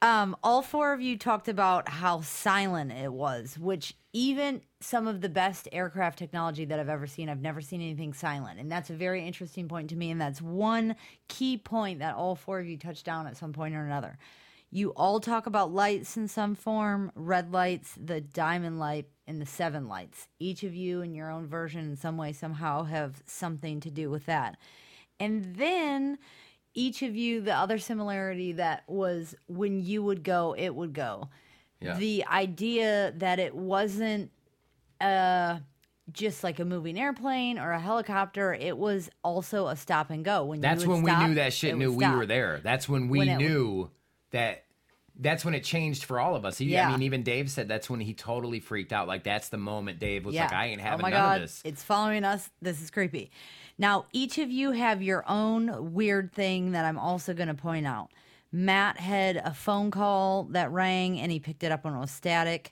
um, 0.00 0.36
all 0.44 0.62
four 0.62 0.92
of 0.94 1.00
you 1.00 1.18
talked 1.18 1.48
about 1.48 1.88
how 1.88 2.20
silent 2.20 2.92
it 2.92 3.12
was, 3.12 3.58
which 3.58 3.94
even 4.12 4.62
some 4.80 5.06
of 5.08 5.20
the 5.20 5.28
best 5.28 5.68
aircraft 5.72 6.18
technology 6.18 6.64
that 6.64 6.78
I've 6.80 6.88
ever 6.88 7.06
seen, 7.08 7.28
I've 7.28 7.40
never 7.42 7.60
seen 7.60 7.80
anything 7.80 8.12
silent. 8.14 8.58
And 8.60 8.70
that's 8.70 8.90
a 8.90 8.94
very 8.94 9.26
interesting 9.26 9.68
point 9.68 9.90
to 9.90 9.96
me. 9.96 10.10
And 10.10 10.20
that's 10.20 10.40
one 10.40 10.94
key 11.28 11.58
point 11.58 11.98
that 11.98 12.14
all 12.14 12.34
four 12.36 12.60
of 12.60 12.66
you 12.66 12.76
touched 12.78 13.04
down 13.04 13.26
at 13.26 13.36
some 13.36 13.52
point 13.52 13.74
or 13.74 13.84
another. 13.84 14.16
You 14.72 14.90
all 14.90 15.18
talk 15.18 15.46
about 15.46 15.72
lights 15.72 16.16
in 16.16 16.28
some 16.28 16.54
form 16.54 17.10
red 17.14 17.52
lights, 17.52 17.96
the 18.00 18.20
diamond 18.20 18.78
light, 18.78 19.06
and 19.26 19.40
the 19.40 19.46
seven 19.46 19.88
lights. 19.88 20.28
Each 20.38 20.62
of 20.62 20.74
you, 20.74 21.02
in 21.02 21.14
your 21.14 21.30
own 21.30 21.46
version, 21.48 21.80
in 21.80 21.96
some 21.96 22.16
way, 22.16 22.32
somehow, 22.32 22.84
have 22.84 23.22
something 23.26 23.80
to 23.80 23.90
do 23.90 24.10
with 24.10 24.26
that. 24.26 24.56
And 25.18 25.56
then 25.56 26.18
each 26.74 27.02
of 27.02 27.16
you, 27.16 27.40
the 27.40 27.54
other 27.54 27.78
similarity 27.78 28.52
that 28.52 28.84
was 28.86 29.34
when 29.48 29.84
you 29.84 30.02
would 30.04 30.22
go, 30.22 30.54
it 30.56 30.74
would 30.74 30.92
go. 30.92 31.28
Yeah. 31.80 31.96
The 31.96 32.24
idea 32.26 33.12
that 33.16 33.38
it 33.40 33.54
wasn't 33.54 34.30
uh, 35.00 35.58
just 36.12 36.44
like 36.44 36.60
a 36.60 36.64
moving 36.64 36.98
airplane 36.98 37.58
or 37.58 37.72
a 37.72 37.80
helicopter, 37.80 38.54
it 38.54 38.76
was 38.76 39.10
also 39.24 39.66
a 39.66 39.76
stop 39.76 40.10
and 40.10 40.24
go. 40.24 40.44
When 40.44 40.60
That's 40.60 40.82
you 40.84 40.90
would 40.90 41.02
when 41.02 41.20
we 41.20 41.26
knew 41.26 41.34
that 41.34 41.52
shit 41.52 41.76
knew 41.76 41.90
would 41.90 41.98
we 41.98 42.04
stop. 42.04 42.16
were 42.16 42.26
there. 42.26 42.60
That's 42.62 42.88
when 42.88 43.08
we 43.08 43.18
When 43.18 43.38
knew 43.38 43.90
that. 44.30 44.64
That's 45.22 45.44
when 45.44 45.54
it 45.54 45.64
changed 45.64 46.04
for 46.04 46.18
all 46.18 46.34
of 46.34 46.46
us. 46.46 46.56
He, 46.56 46.66
Yeah. 46.66 46.88
I 46.88 46.92
mean, 46.92 47.02
even 47.02 47.22
Dave 47.22 47.50
said 47.50 47.68
that's 47.68 47.90
when 47.90 48.00
he 48.00 48.14
totally 48.14 48.58
freaked 48.58 48.92
out. 48.92 49.06
Like 49.06 49.22
that's 49.22 49.50
the 49.50 49.58
moment 49.58 49.98
Dave 49.98 50.24
was 50.24 50.34
Yeah. 50.34 50.44
like, 50.44 50.52
"I 50.54 50.66
ain't 50.66 50.80
oh 50.80 50.84
having 50.84 51.00
oh 51.00 51.02
my 51.02 51.10
none 51.10 51.20
God, 51.20 51.36
of 51.36 51.42
this." 51.42 51.60
It's 51.64 51.82
following 51.82 52.24
us. 52.24 52.48
This 52.62 52.80
is 52.80 52.90
creepy. 52.90 53.30
Now, 53.76 54.06
each 54.12 54.38
of 54.38 54.50
you 54.50 54.72
have 54.72 55.02
your 55.02 55.24
own 55.28 55.92
weird 55.92 56.32
thing 56.32 56.72
that 56.72 56.84
I'm 56.84 56.98
also 56.98 57.34
going 57.34 57.48
to 57.48 57.54
point 57.54 57.86
out. 57.86 58.10
Matt 58.52 58.98
had 58.98 59.36
a 59.36 59.52
phone 59.52 59.90
call 59.90 60.44
that 60.50 60.70
rang 60.70 61.18
and 61.20 61.30
he 61.30 61.38
picked 61.38 61.64
it 61.64 61.72
up 61.72 61.84
when 61.84 61.94
it 61.94 61.98
was 61.98 62.10
static. 62.10 62.70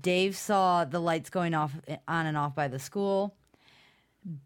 Dave 0.00 0.36
saw 0.36 0.84
the 0.84 1.00
lights 1.00 1.30
going 1.30 1.54
off 1.54 1.74
eh, 1.88 1.96
on 2.06 2.26
and 2.26 2.36
off 2.36 2.54
by 2.54 2.68
the 2.68 2.78
school. 2.78 3.34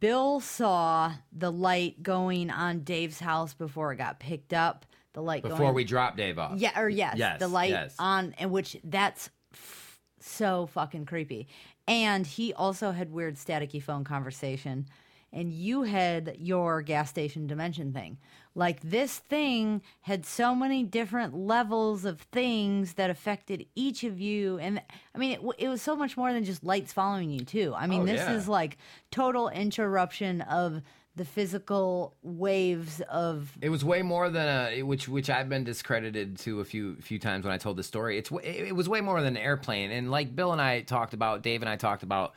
Bill 0.00 0.39
saw 0.41 1.12
the 1.32 1.50
light 1.50 2.02
going 2.02 2.50
on 2.50 2.81
Dave's 2.81 3.20
house 3.20 3.52
before 3.55 3.92
it 3.92 3.97
got 3.97 4.20
picked 4.20 4.52
up. 4.52 4.86
The 5.15 5.23
light 5.23 5.42
Before 5.42 5.58
going 5.58 5.74
we 5.74 5.84
dropped 5.84 6.16
Dave 6.16 6.39
off. 6.39 6.58
yeah, 6.58 6.78
or 6.81 6.89
yes, 6.89 7.16
Yes, 7.18 7.39
the 7.39 7.49
light 7.49 7.70
yes. 7.70 7.94
on, 7.99 8.34
and 8.39 8.50
which 8.50 8.76
that's 8.84 9.28
f- 9.52 10.00
so 10.20 10.66
fucking 10.66 11.05
creepy. 11.07 11.49
And 11.86 12.26
he 12.26 12.55
also 12.55 12.92
had 12.92 13.10
weird 13.12 13.36
staticky 13.36 13.82
phone 13.82 14.05
conversation, 14.05 14.86
and 15.32 15.52
you 15.52 15.82
had 15.82 16.36
your 16.39 16.81
gas 16.81 17.10
station 17.10 17.47
dimension 17.47 17.92
thing. 17.92 18.18
Like 18.55 18.81
this 18.82 19.18
thing 19.18 19.82
had 20.02 20.24
so 20.26 20.55
many 20.55 20.82
different 20.84 21.34
levels 21.34 22.05
of 22.05 22.20
things 22.20 22.94
that 22.94 23.10
affected 23.10 23.66
each 23.74 24.05
of 24.05 24.20
you, 24.20 24.58
and 24.58 24.81
I 25.15 25.18
mean, 25.18 25.32
it, 25.32 25.36
w- 25.36 25.55
it 25.58 25.68
was 25.68 25.82
so 25.82 25.97
much 25.97 26.16
more 26.16 26.32
than 26.32 26.44
just 26.44 26.62
lights 26.65 26.92
following 26.92 27.31
you 27.31 27.41
too. 27.44 27.74
I 27.76 27.86
mean, 27.86 28.02
Oh, 28.02 28.07
this 28.07 28.20
yeah. 28.20 28.34
is 28.34 28.49
like 28.49 28.78
total 29.10 29.49
interruption 29.49 30.41
of 30.42 30.82
the 31.16 31.24
physical 31.24 32.16
waves 32.23 33.00
of 33.10 33.52
It 33.60 33.68
was 33.68 33.84
way 33.84 34.02
more 34.02 34.31
than 34.31 34.49
a 34.49 34.82
which 34.82 35.08
which 35.08 35.28
I've 35.28 35.49
been 35.49 35.65
discredited 35.65 36.39
to 36.39 36.60
a 36.60 36.65
few 36.65 36.97
few 36.97 37.18
times 37.18 37.44
when 37.44 37.52
I 37.52 37.58
told 37.58 37.76
the 37.76 37.82
story. 37.82 38.18
It's 38.18 38.31
it 38.42 38.74
was 38.74 38.89
way 38.89 39.00
more 39.00 39.20
than 39.20 39.36
an 39.36 39.42
airplane. 39.42 39.91
And 39.91 40.10
like 40.10 40.34
Bill 40.34 40.52
and 40.52 40.60
I 40.60 40.81
talked 40.82 41.15
about, 41.15 41.42
Dave 41.42 41.62
and 41.62 41.68
I 41.68 41.76
talked 41.76 42.02
about. 42.02 42.34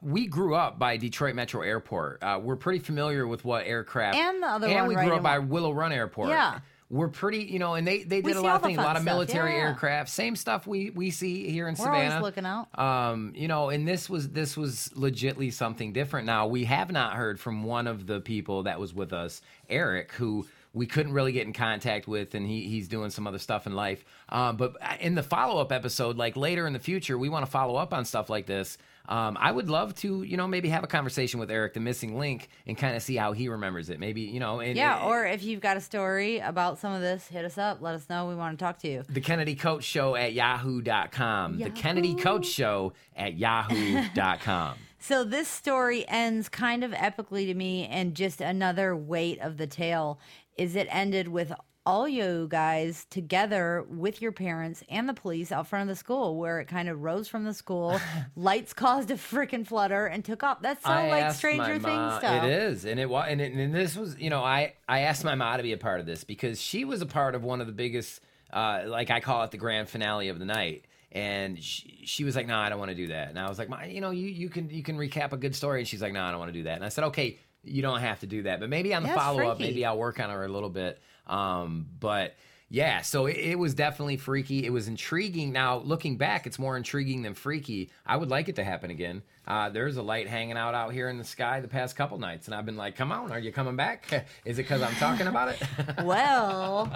We 0.00 0.26
grew 0.26 0.54
up 0.54 0.78
by 0.78 0.96
Detroit 0.96 1.34
Metro 1.34 1.60
Airport. 1.60 2.22
Uh, 2.22 2.40
we're 2.42 2.56
pretty 2.56 2.78
familiar 2.78 3.26
with 3.26 3.44
what 3.44 3.66
aircraft 3.66 4.16
And 4.16 4.42
the 4.42 4.46
other 4.46 4.66
and 4.66 4.76
one 4.76 4.88
we 4.88 4.94
right 4.94 5.06
grew 5.06 5.16
up 5.16 5.22
by 5.22 5.40
Willow 5.40 5.72
Run 5.72 5.92
Airport. 5.92 6.30
Yeah. 6.30 6.60
We're 6.90 7.08
pretty, 7.08 7.44
you 7.44 7.58
know, 7.58 7.74
and 7.74 7.86
they 7.86 8.02
they 8.02 8.22
did 8.22 8.36
a 8.36 8.40
lot 8.40 8.56
of 8.56 8.62
things, 8.62 8.78
a 8.78 8.80
lot 8.80 8.96
of 8.96 9.02
stuff. 9.02 9.04
military 9.14 9.52
Yeah. 9.52 9.68
aircraft, 9.68 10.08
same 10.08 10.34
stuff 10.36 10.66
we 10.66 10.90
we 10.90 11.10
see 11.10 11.50
here 11.50 11.68
in 11.68 11.72
We're 11.74 11.84
Savannah. 11.84 12.14
always 12.16 12.22
looking 12.22 12.46
out. 12.46 12.78
Um, 12.78 13.32
you 13.36 13.46
know, 13.48 13.68
and 13.68 13.86
this 13.86 14.08
was 14.08 14.30
this 14.30 14.56
was 14.56 14.90
legitly 14.96 15.52
something 15.52 15.92
different. 15.92 16.26
Now 16.26 16.46
we 16.46 16.64
have 16.64 16.90
not 16.90 17.14
heard 17.14 17.38
from 17.38 17.64
one 17.64 17.86
of 17.86 18.06
the 18.06 18.20
people 18.20 18.62
that 18.62 18.80
was 18.80 18.94
with 18.94 19.12
us, 19.12 19.42
Eric, 19.68 20.12
who 20.12 20.46
we 20.72 20.86
couldn't 20.86 21.12
really 21.12 21.32
get 21.32 21.46
in 21.46 21.52
contact 21.52 22.08
with, 22.08 22.34
and 22.34 22.46
he 22.46 22.62
he's 22.62 22.88
doing 22.88 23.10
some 23.10 23.26
other 23.26 23.38
stuff 23.38 23.66
in 23.66 23.74
life. 23.74 24.04
Um, 24.30 24.56
but 24.56 24.76
in 25.00 25.14
the 25.14 25.22
follow 25.22 25.60
up 25.60 25.72
episode, 25.72 26.16
like 26.16 26.36
later 26.36 26.66
in 26.66 26.72
the 26.72 26.78
future, 26.78 27.18
we 27.18 27.28
want 27.28 27.44
to 27.44 27.50
follow 27.50 27.76
up 27.76 27.92
on 27.92 28.04
stuff 28.06 28.30
like 28.30 28.46
this. 28.46 28.78
Um, 29.08 29.38
I 29.40 29.50
would 29.50 29.70
love 29.70 29.94
to, 29.96 30.22
you 30.22 30.36
know, 30.36 30.46
maybe 30.46 30.68
have 30.68 30.84
a 30.84 30.86
conversation 30.86 31.40
with 31.40 31.50
Eric, 31.50 31.72
the 31.74 31.80
missing 31.80 32.18
link, 32.18 32.48
and 32.66 32.76
kind 32.76 32.94
of 32.94 33.02
see 33.02 33.16
how 33.16 33.32
he 33.32 33.48
remembers 33.48 33.88
it. 33.88 33.98
Maybe, 33.98 34.20
you 34.20 34.38
know, 34.38 34.60
and, 34.60 34.76
Yeah, 34.76 35.02
or 35.06 35.24
if 35.24 35.42
you've 35.42 35.60
got 35.62 35.78
a 35.78 35.80
story 35.80 36.38
about 36.40 36.78
some 36.78 36.92
of 36.92 37.00
this, 37.00 37.26
hit 37.26 37.44
us 37.44 37.56
up. 37.56 37.80
Let 37.80 37.94
us 37.94 38.08
know. 38.10 38.28
We 38.28 38.34
want 38.34 38.58
to 38.58 38.62
talk 38.62 38.78
to 38.80 38.88
you. 38.88 39.04
the 39.08 39.22
Kennedy 39.22 39.54
Koch 39.54 39.82
Show 39.82 40.14
at 40.14 40.34
yahoo.com. 40.34 41.58
The 41.58 41.70
Kennedy 41.70 42.14
Koch 42.14 42.44
Show 42.44 42.92
at 43.16 43.36
yahoo.com. 43.38 44.74
So 45.00 45.22
this 45.22 45.46
story 45.46 46.04
ends 46.08 46.48
kind 46.48 46.82
of 46.82 46.90
epically 46.90 47.46
to 47.46 47.54
me, 47.54 47.86
and 47.86 48.16
just 48.16 48.40
another 48.40 48.96
weight 48.96 49.38
of 49.40 49.56
the 49.56 49.68
tale 49.68 50.18
is 50.56 50.74
it 50.74 50.88
ended 50.90 51.28
with 51.28 51.52
all 51.88 52.06
you 52.06 52.46
guys 52.50 53.06
together 53.08 53.82
with 53.88 54.20
your 54.20 54.30
parents 54.30 54.84
and 54.90 55.08
the 55.08 55.14
police 55.14 55.50
out 55.50 55.66
front 55.66 55.88
of 55.88 55.88
the 55.88 55.98
school, 55.98 56.36
where 56.36 56.60
it 56.60 56.66
kind 56.66 56.86
of 56.86 57.00
rose 57.02 57.28
from 57.28 57.44
the 57.44 57.54
school, 57.54 57.98
lights 58.36 58.74
caused 58.74 59.10
a 59.10 59.14
freaking 59.14 59.66
flutter 59.66 60.04
and 60.06 60.22
took 60.22 60.42
off. 60.42 60.60
That's 60.60 60.84
so 60.84 60.90
I 60.90 61.08
like 61.08 61.32
Stranger 61.32 61.78
Things 61.78 62.14
stuff. 62.18 62.44
It 62.44 62.50
is, 62.50 62.84
and 62.84 63.00
it 63.00 63.08
was, 63.08 63.24
and, 63.26 63.40
it, 63.40 63.54
and 63.54 63.74
this 63.74 63.96
was, 63.96 64.18
you 64.18 64.28
know, 64.28 64.44
I 64.44 64.74
I 64.86 65.00
asked 65.00 65.24
my 65.24 65.34
mom 65.34 65.56
to 65.56 65.62
be 65.62 65.72
a 65.72 65.78
part 65.78 65.98
of 65.98 66.04
this 66.04 66.24
because 66.24 66.60
she 66.60 66.84
was 66.84 67.00
a 67.00 67.06
part 67.06 67.34
of 67.34 67.42
one 67.42 67.62
of 67.62 67.66
the 67.66 67.72
biggest, 67.72 68.20
uh, 68.52 68.82
like 68.86 69.10
I 69.10 69.20
call 69.20 69.42
it, 69.44 69.50
the 69.50 69.56
grand 69.56 69.88
finale 69.88 70.28
of 70.28 70.38
the 70.38 70.44
night. 70.44 70.84
and 71.10 71.58
she, 71.62 72.02
she 72.04 72.22
was 72.22 72.36
like, 72.36 72.46
"No, 72.46 72.58
I 72.58 72.68
don't 72.68 72.78
want 72.78 72.90
to 72.90 72.94
do 72.94 73.06
that." 73.06 73.30
And 73.30 73.38
I 73.38 73.48
was 73.48 73.58
like, 73.58 73.70
"My, 73.70 73.86
you 73.86 74.02
know, 74.02 74.10
you 74.10 74.26
you 74.28 74.50
can 74.50 74.68
you 74.68 74.82
can 74.82 74.98
recap 74.98 75.32
a 75.32 75.38
good 75.38 75.54
story." 75.56 75.80
And 75.80 75.88
she's 75.88 76.02
like, 76.02 76.12
"No, 76.12 76.22
I 76.22 76.30
don't 76.32 76.38
want 76.38 76.52
to 76.52 76.58
do 76.58 76.64
that." 76.64 76.74
And 76.74 76.84
I 76.84 76.90
said, 76.90 77.04
"Okay, 77.04 77.38
you 77.64 77.80
don't 77.80 78.00
have 78.00 78.20
to 78.20 78.26
do 78.26 78.42
that, 78.42 78.60
but 78.60 78.68
maybe 78.68 78.92
on 78.94 79.02
the 79.02 79.08
That's 79.08 79.18
follow 79.18 79.48
up, 79.48 79.56
freaky. 79.56 79.70
maybe 79.70 79.86
I'll 79.86 79.96
work 79.96 80.20
on 80.20 80.28
her 80.28 80.44
a 80.44 80.48
little 80.48 80.68
bit." 80.68 81.00
Um, 81.28 81.86
but 82.00 82.34
yeah, 82.70 83.00
so 83.00 83.26
it, 83.26 83.36
it 83.36 83.58
was 83.58 83.74
definitely 83.74 84.18
freaky. 84.18 84.66
It 84.66 84.70
was 84.70 84.88
intriguing. 84.88 85.52
Now 85.52 85.78
looking 85.78 86.18
back, 86.18 86.46
it's 86.46 86.58
more 86.58 86.76
intriguing 86.76 87.22
than 87.22 87.34
freaky. 87.34 87.90
I 88.06 88.16
would 88.16 88.28
like 88.28 88.48
it 88.48 88.56
to 88.56 88.64
happen 88.64 88.90
again. 88.90 89.22
Uh, 89.46 89.70
there's 89.70 89.96
a 89.96 90.02
light 90.02 90.28
hanging 90.28 90.58
out 90.58 90.74
out 90.74 90.92
here 90.92 91.08
in 91.08 91.16
the 91.16 91.24
sky 91.24 91.60
the 91.60 91.68
past 91.68 91.96
couple 91.96 92.18
nights, 92.18 92.46
and 92.46 92.54
I've 92.54 92.66
been 92.66 92.76
like, 92.76 92.96
"Come 92.96 93.10
on, 93.10 93.32
are 93.32 93.38
you 93.38 93.52
coming 93.52 93.76
back? 93.76 94.26
Is 94.44 94.58
it 94.58 94.64
because 94.64 94.82
I'm 94.82 94.94
talking 94.96 95.26
about 95.26 95.48
it?" 95.48 95.62
Well, 96.04 96.92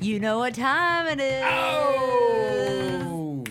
you 0.00 0.18
know 0.18 0.38
what 0.38 0.54
time 0.54 1.06
it 1.06 1.20
is. 1.20 1.42
oh. 1.44 3.44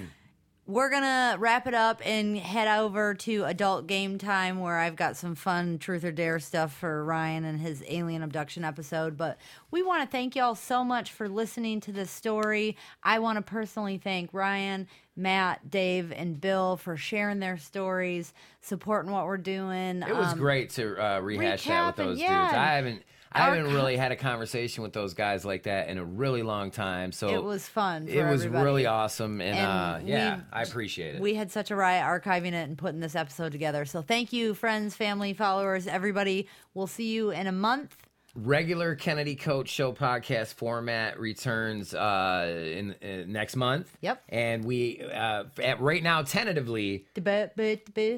We're 0.72 0.90
gonna 0.90 1.35
wrap 1.38 1.67
it 1.67 1.74
up 1.74 2.01
and 2.06 2.38
head 2.38 2.80
over 2.80 3.14
to 3.14 3.43
adult 3.43 3.88
game 3.88 4.17
time 4.17 4.61
where 4.61 4.77
I've 4.77 4.95
got 4.95 5.17
some 5.17 5.35
fun 5.35 5.80
truth 5.80 6.06
or 6.06 6.14
dare 6.14 6.40
stuff 6.40 6.74
for 6.74 7.03
Ryan 7.03 7.43
and 7.43 7.59
his 7.59 7.83
alien 7.90 8.24
abduction 8.24 8.64
episode. 8.64 9.17
But 9.17 9.38
we 9.69 9.83
want 9.83 10.01
to 10.03 10.08
thank 10.09 10.33
y'all 10.33 10.56
so 10.56 10.85
much 10.85 11.11
for 11.11 11.27
listening 11.27 11.82
to 11.82 11.91
this 11.91 12.09
story. 12.09 12.77
I 13.03 13.19
want 13.19 13.35
to 13.38 13.41
personally 13.41 13.98
thank 13.98 14.33
Ryan, 14.33 14.88
Matt, 15.17 15.69
Dave, 15.69 16.14
and 16.14 16.40
Bill 16.40 16.77
for 16.77 16.95
sharing 16.95 17.41
their 17.41 17.58
stories, 17.58 18.33
supporting 18.61 19.11
what 19.11 19.25
we're 19.25 19.35
doing. 19.35 20.01
It 20.01 20.16
was 20.16 20.32
Um, 20.32 20.40
great 20.40 20.69
to 20.72 20.95
uh, 20.98 21.19
rehash 21.19 21.66
that 21.66 21.88
with 21.88 21.95
those 21.98 22.19
yeah. 22.22 22.45
dudes. 22.45 22.53
I 22.58 22.66
haven't. 22.75 23.03
I 23.34 23.48
Our 23.48 23.56
haven't 23.56 23.74
really 23.74 23.95
had 23.95 24.11
a 24.11 24.16
conversation 24.18 24.84
with 24.84 24.92
those 24.93 25.14
guys 25.14 25.45
like 25.45 25.64
that 25.64 25.88
in 25.88 25.98
a 25.98 26.03
really 26.03 26.43
long 26.43 26.69
time. 26.69 27.11
So 27.14 27.30
It 27.30 27.43
was 27.43 27.68
fun. 27.68 28.06
For 28.08 28.11
it 28.11 28.30
was 28.30 28.42
everybody. 28.42 28.66
really 28.66 28.85
awesome, 28.88 29.40
and, 29.40 29.58
And 29.58 29.68
uh, 29.68 30.00
yeah, 30.06 30.35
we- 30.38 30.42
I 30.51 30.64
appreciate 30.64 31.16
it. 31.16 31.22
We 31.22 31.35
had 31.35 31.50
such 31.51 31.72
a 31.72 31.76
riot 31.76 32.03
archiving 32.03 32.48
it 32.48 32.68
and 32.68 32.77
putting 32.77 33.00
this 33.00 33.16
episode 33.16 33.51
together. 33.53 33.85
So 33.85 34.01
thank 34.01 34.34
you, 34.34 34.53
friends, 34.53 34.95
family, 34.95 35.34
followers, 35.34 35.88
everybody. 35.88 36.48
We'll 36.74 36.88
see 36.88 37.11
you 37.14 37.32
in 37.32 37.48
a 37.48 37.51
month. 37.53 37.95
Regular 38.35 38.95
Kennedy 38.95 39.35
Koch 39.35 39.68
Show 39.68 39.92
podcast 39.92 40.53
format 40.53 41.19
returns 41.19 41.93
uh, 41.93 42.66
in 42.74 42.95
uh, 43.03 43.26
next 43.27 43.56
month. 43.56 43.98
Yep. 44.01 44.24
and 44.30 44.64
we 44.64 45.01
uh, 45.01 45.45
at 45.61 45.82
right 45.82 46.01
now 46.01 46.22
tentatively 46.22 47.06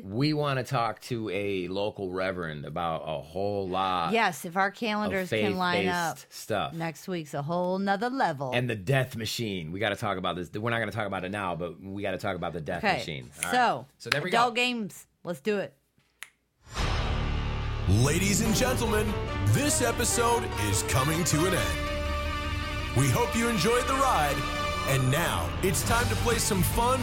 we 0.05 0.33
want 0.33 0.59
to 0.59 0.63
talk 0.63 1.01
to 1.01 1.29
a 1.29 1.67
local 1.67 2.11
reverend 2.11 2.65
about 2.65 3.03
a 3.07 3.21
whole 3.21 3.67
lot. 3.67 4.13
Yes, 4.13 4.45
if 4.45 4.55
our 4.55 4.71
calendars 4.71 5.29
can 5.29 5.57
line 5.57 5.87
up, 5.87 6.19
stuff. 6.29 6.73
next 6.73 7.07
week's 7.07 7.33
a 7.33 7.41
whole 7.41 7.79
nother 7.79 8.09
level. 8.09 8.51
and 8.53 8.69
the 8.69 8.75
death 8.75 9.15
machine. 9.15 9.71
We 9.71 9.79
got 9.79 9.89
to 9.89 9.95
talk 9.95 10.17
about 10.17 10.35
this. 10.35 10.51
We're 10.53 10.69
not 10.69 10.77
going 10.77 10.91
to 10.91 10.95
talk 10.95 11.07
about 11.07 11.25
it 11.25 11.31
now, 11.31 11.55
but 11.55 11.81
we 11.81 12.01
got 12.01 12.11
to 12.11 12.17
talk 12.17 12.35
about 12.35 12.53
the 12.53 12.61
death 12.61 12.83
okay, 12.83 12.97
machine. 12.97 13.31
All 13.45 13.51
so 13.51 13.57
right. 13.57 13.85
so 13.97 14.09
there 14.09 14.21
we 14.21 14.29
adult 14.29 14.55
go. 14.55 14.61
games. 14.61 15.07
Let's 15.23 15.39
do 15.39 15.57
it. 15.59 15.73
Ladies 17.89 18.39
and 18.39 18.55
gentlemen, 18.55 19.13
this 19.47 19.81
episode 19.81 20.45
is 20.69 20.83
coming 20.83 21.21
to 21.25 21.37
an 21.47 21.53
end. 21.53 21.79
We 22.95 23.09
hope 23.09 23.35
you 23.35 23.49
enjoyed 23.49 23.85
the 23.87 23.95
ride, 23.95 24.37
and 24.87 25.11
now 25.11 25.49
it's 25.63 25.83
time 25.83 26.07
to 26.07 26.15
play 26.15 26.37
some 26.37 26.63
fun 26.63 27.01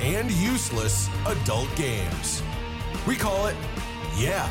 and 0.00 0.30
useless 0.30 1.10
adult 1.26 1.68
games. 1.76 2.42
We 3.06 3.14
call 3.14 3.46
it 3.46 3.56
Yeah, 4.16 4.48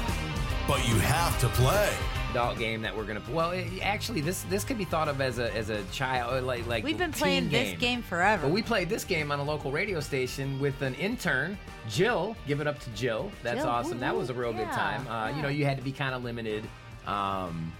but 0.67 0.87
you 0.87 0.99
have 0.99 1.39
to 1.39 1.47
play. 1.47 1.91
Adult 2.31 2.57
game 2.57 2.81
that 2.81 2.95
we're 2.95 3.03
gonna. 3.03 3.21
Well, 3.31 3.51
it, 3.51 3.67
actually, 3.81 4.21
this 4.21 4.43
this 4.43 4.63
could 4.63 4.77
be 4.77 4.85
thought 4.85 5.07
of 5.07 5.21
as 5.21 5.37
a 5.37 5.53
as 5.55 5.69
a 5.69 5.83
child 5.85 6.43
like 6.43 6.65
like 6.67 6.83
We've 6.83 6.97
been 6.97 7.11
playing 7.11 7.49
this 7.49 7.77
game 7.77 8.01
forever. 8.01 8.47
But 8.47 8.51
we 8.53 8.61
played 8.61 8.89
this 8.89 9.03
game 9.03 9.31
on 9.31 9.39
a 9.39 9.43
local 9.43 9.71
radio 9.71 9.99
station 9.99 10.59
with 10.59 10.81
an 10.81 10.95
intern, 10.95 11.57
Jill. 11.89 12.35
Give 12.47 12.61
it 12.61 12.67
up 12.67 12.79
to 12.79 12.89
Jill. 12.91 13.31
That's 13.43 13.59
Jill, 13.59 13.69
awesome. 13.69 13.99
That 13.99 14.15
was 14.15 14.29
a 14.29 14.33
real 14.33 14.53
good 14.53 14.71
time. 14.71 15.07
Uh, 15.07 15.29
You 15.35 15.41
know, 15.41 15.49
you 15.49 15.65
had 15.65 15.77
to 15.77 15.83
be 15.83 15.91
kind 15.91 16.15
of 16.15 16.23
limited. 16.23 16.63
Um, 17.05 17.73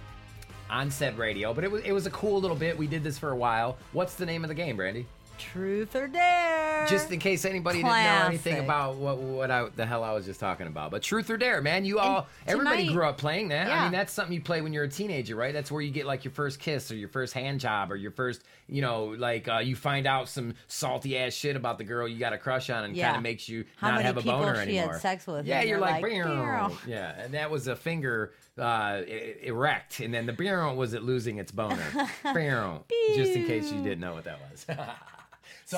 on 0.69 0.89
said 0.89 1.17
radio, 1.17 1.53
but 1.53 1.63
it 1.65 1.71
was 1.71 1.83
it 1.83 1.91
was 1.91 2.05
a 2.05 2.11
cool 2.11 2.39
little 2.39 2.55
bit. 2.55 2.77
We 2.77 2.87
did 2.87 3.03
this 3.03 3.17
for 3.19 3.31
a 3.31 3.35
while. 3.35 3.77
What's 3.91 4.15
the 4.15 4.25
name 4.25 4.43
of 4.43 4.47
the 4.47 4.55
game, 4.55 4.77
Brandy? 4.77 5.05
Truth 5.51 5.95
or 5.95 6.07
dare. 6.07 6.85
Just 6.87 7.11
in 7.11 7.19
case 7.19 7.45
anybody 7.45 7.79
didn't 7.79 7.91
know 7.91 8.25
anything 8.27 8.63
about 8.63 8.95
what 8.95 9.17
what 9.17 9.49
I, 9.51 9.67
the 9.75 9.85
hell 9.85 10.03
I 10.03 10.13
was 10.13 10.25
just 10.25 10.39
talking 10.39 10.67
about. 10.67 10.91
But 10.91 11.01
truth 11.01 11.29
or 11.29 11.37
dare, 11.37 11.61
man, 11.61 11.83
you 11.83 11.99
all 11.99 12.27
everybody 12.47 12.83
tonight- 12.83 12.93
grew 12.93 13.05
up 13.05 13.17
playing 13.17 13.49
that. 13.49 13.67
I 13.67 13.69
Yeah. 13.69 13.83
mean, 13.83 13.91
that's 13.91 14.13
something 14.13 14.33
you 14.33 14.41
play 14.41 14.61
when 14.61 14.71
you're 14.73 14.83
a 14.83 14.89
teenager, 14.89 15.35
right? 15.35 15.53
That's 15.53 15.71
where 15.71 15.81
you 15.81 15.91
get 15.91 16.05
like 16.05 16.23
your 16.23 16.31
first 16.31 16.59
kiss 16.59 16.91
or 16.91 16.95
your 16.95 17.09
first 17.09 17.33
hand 17.33 17.59
job 17.59 17.91
or 17.91 17.95
your 17.95 18.11
first, 18.11 18.43
you 18.67 18.81
know, 18.81 19.05
like 19.17 19.47
uh, 19.47 19.57
you 19.59 19.75
find 19.75 20.05
out 20.07 20.29
some 20.29 20.53
salty 20.67 21.17
ass 21.17 21.33
shit 21.33 21.55
about 21.55 21.77
the 21.77 21.83
girl 21.83 22.07
you 22.07 22.19
got 22.19 22.33
a 22.33 22.37
crush 22.37 22.69
on 22.69 22.83
and 22.83 22.95
Yeah. 22.95 23.07
kind 23.07 23.17
of 23.17 23.23
makes 23.23 23.49
you 23.49 23.65
How 23.77 23.87
not 23.89 23.93
many 23.95 24.05
have 24.05 24.17
a 24.17 24.21
people 24.21 24.39
boner 24.39 24.53
she 24.65 24.75
had 24.75 24.83
anymore. 24.85 24.99
sex 24.99 25.27
with, 25.27 25.45
Yeah, 25.45 25.59
and 25.59 25.69
you're 25.69 25.77
you're 25.79 25.85
like, 25.87 26.01
like, 26.03 26.11
"Meow." 26.11 26.71
Yeah, 26.87 27.19
and 27.19 27.33
that 27.33 27.49
was 27.51 27.67
a 27.67 27.75
finger 27.75 28.33
uh, 28.59 29.01
erect, 29.41 30.01
and 30.01 30.13
then 30.13 30.25
the 30.25 30.33
beer 30.33 30.71
was 30.73 30.93
it 30.93 31.01
losing 31.03 31.37
its 31.37 31.51
boner. 31.51 31.81
Just 33.15 33.31
in 33.33 33.45
case 33.47 33.71
you 33.71 33.81
didn't 33.81 33.99
know 34.01 34.13
what 34.13 34.25
that 34.25 34.39
was. 34.51 34.65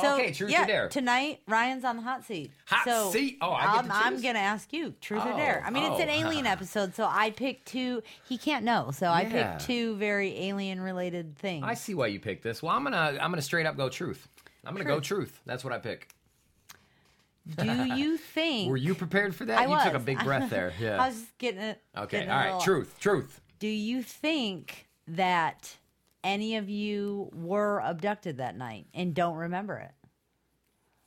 so, 0.01 0.15
okay, 0.15 0.31
truth 0.31 0.51
yeah, 0.51 0.63
or 0.63 0.67
dare. 0.67 0.89
Tonight, 0.89 1.41
Ryan's 1.47 1.83
on 1.83 1.97
the 1.97 2.01
hot 2.01 2.23
seat. 2.25 2.51
Hot 2.65 2.85
so 2.85 3.11
seat? 3.11 3.38
Oh, 3.41 3.51
I 3.51 3.81
get 3.81 3.91
I'm, 3.91 4.22
gonna 4.22 4.39
ask 4.39 4.72
you, 4.73 4.93
truth 5.01 5.22
Oh, 5.25 5.31
or 5.33 5.38
dare. 5.38 5.61
Oh, 5.63 5.67
I 5.67 5.72
mean, 5.72 5.83
it's 5.91 6.01
an 6.01 6.09
oh. 6.09 6.13
alien 6.13 6.45
episode, 6.55 6.95
so 6.95 7.05
I 7.09 7.31
picked 7.31 7.67
two. 7.67 8.01
He 8.27 8.38
can't 8.38 8.65
know, 8.65 8.91
so 8.91 9.07
I 9.07 9.22
Yeah. 9.22 9.53
picked 9.53 9.65
two 9.67 9.95
very 9.97 10.38
alien-related 10.47 11.38
things. 11.38 11.63
I 11.67 11.73
see 11.75 11.93
why 11.93 12.07
you 12.07 12.19
picked 12.19 12.43
this. 12.43 12.61
Well, 12.63 12.75
I'm 12.75 12.83
gonna 12.83 13.17
I'm 13.22 13.31
gonna 13.31 13.41
straight 13.41 13.65
up 13.65 13.77
go 13.77 13.89
truth. 13.89 14.27
I'm 14.65 14.73
gonna 14.73 14.85
go 14.85 14.99
Truth. 14.99 15.30
truth. 15.30 15.41
That's 15.45 15.63
what 15.63 15.73
I 15.73 15.77
pick. 15.80 16.09
Do 17.57 17.65
you 17.95 18.17
think? 18.17 18.69
Were 18.69 18.77
you 18.77 18.95
prepared 18.95 19.35
for 19.35 19.45
that? 19.45 19.59
I 19.59 19.63
you 19.63 19.69
was. 19.69 19.83
took 19.83 19.93
a 19.95 19.99
big 19.99 20.19
breath 20.23 20.49
there. 20.49 20.73
Yeah. 20.80 21.01
I 21.03 21.07
was 21.07 21.15
just 21.19 21.38
getting 21.38 21.61
it. 21.61 21.81
okay. 21.97 22.22
All 22.27 22.38
right. 22.38 22.51
up. 22.51 22.63
Truth. 22.63 22.95
Truth. 22.99 23.41
Do 23.59 23.67
you 23.67 24.01
think 24.01 24.88
that 25.07 25.77
any 26.24 26.58
of 26.58 26.69
you 26.69 27.30
were 27.34 27.82
abducted 27.84 28.38
that 28.38 28.58
night 28.58 28.88
and 28.93 29.14
don't 29.14 29.35
remember 29.35 29.77
it? 29.77 29.92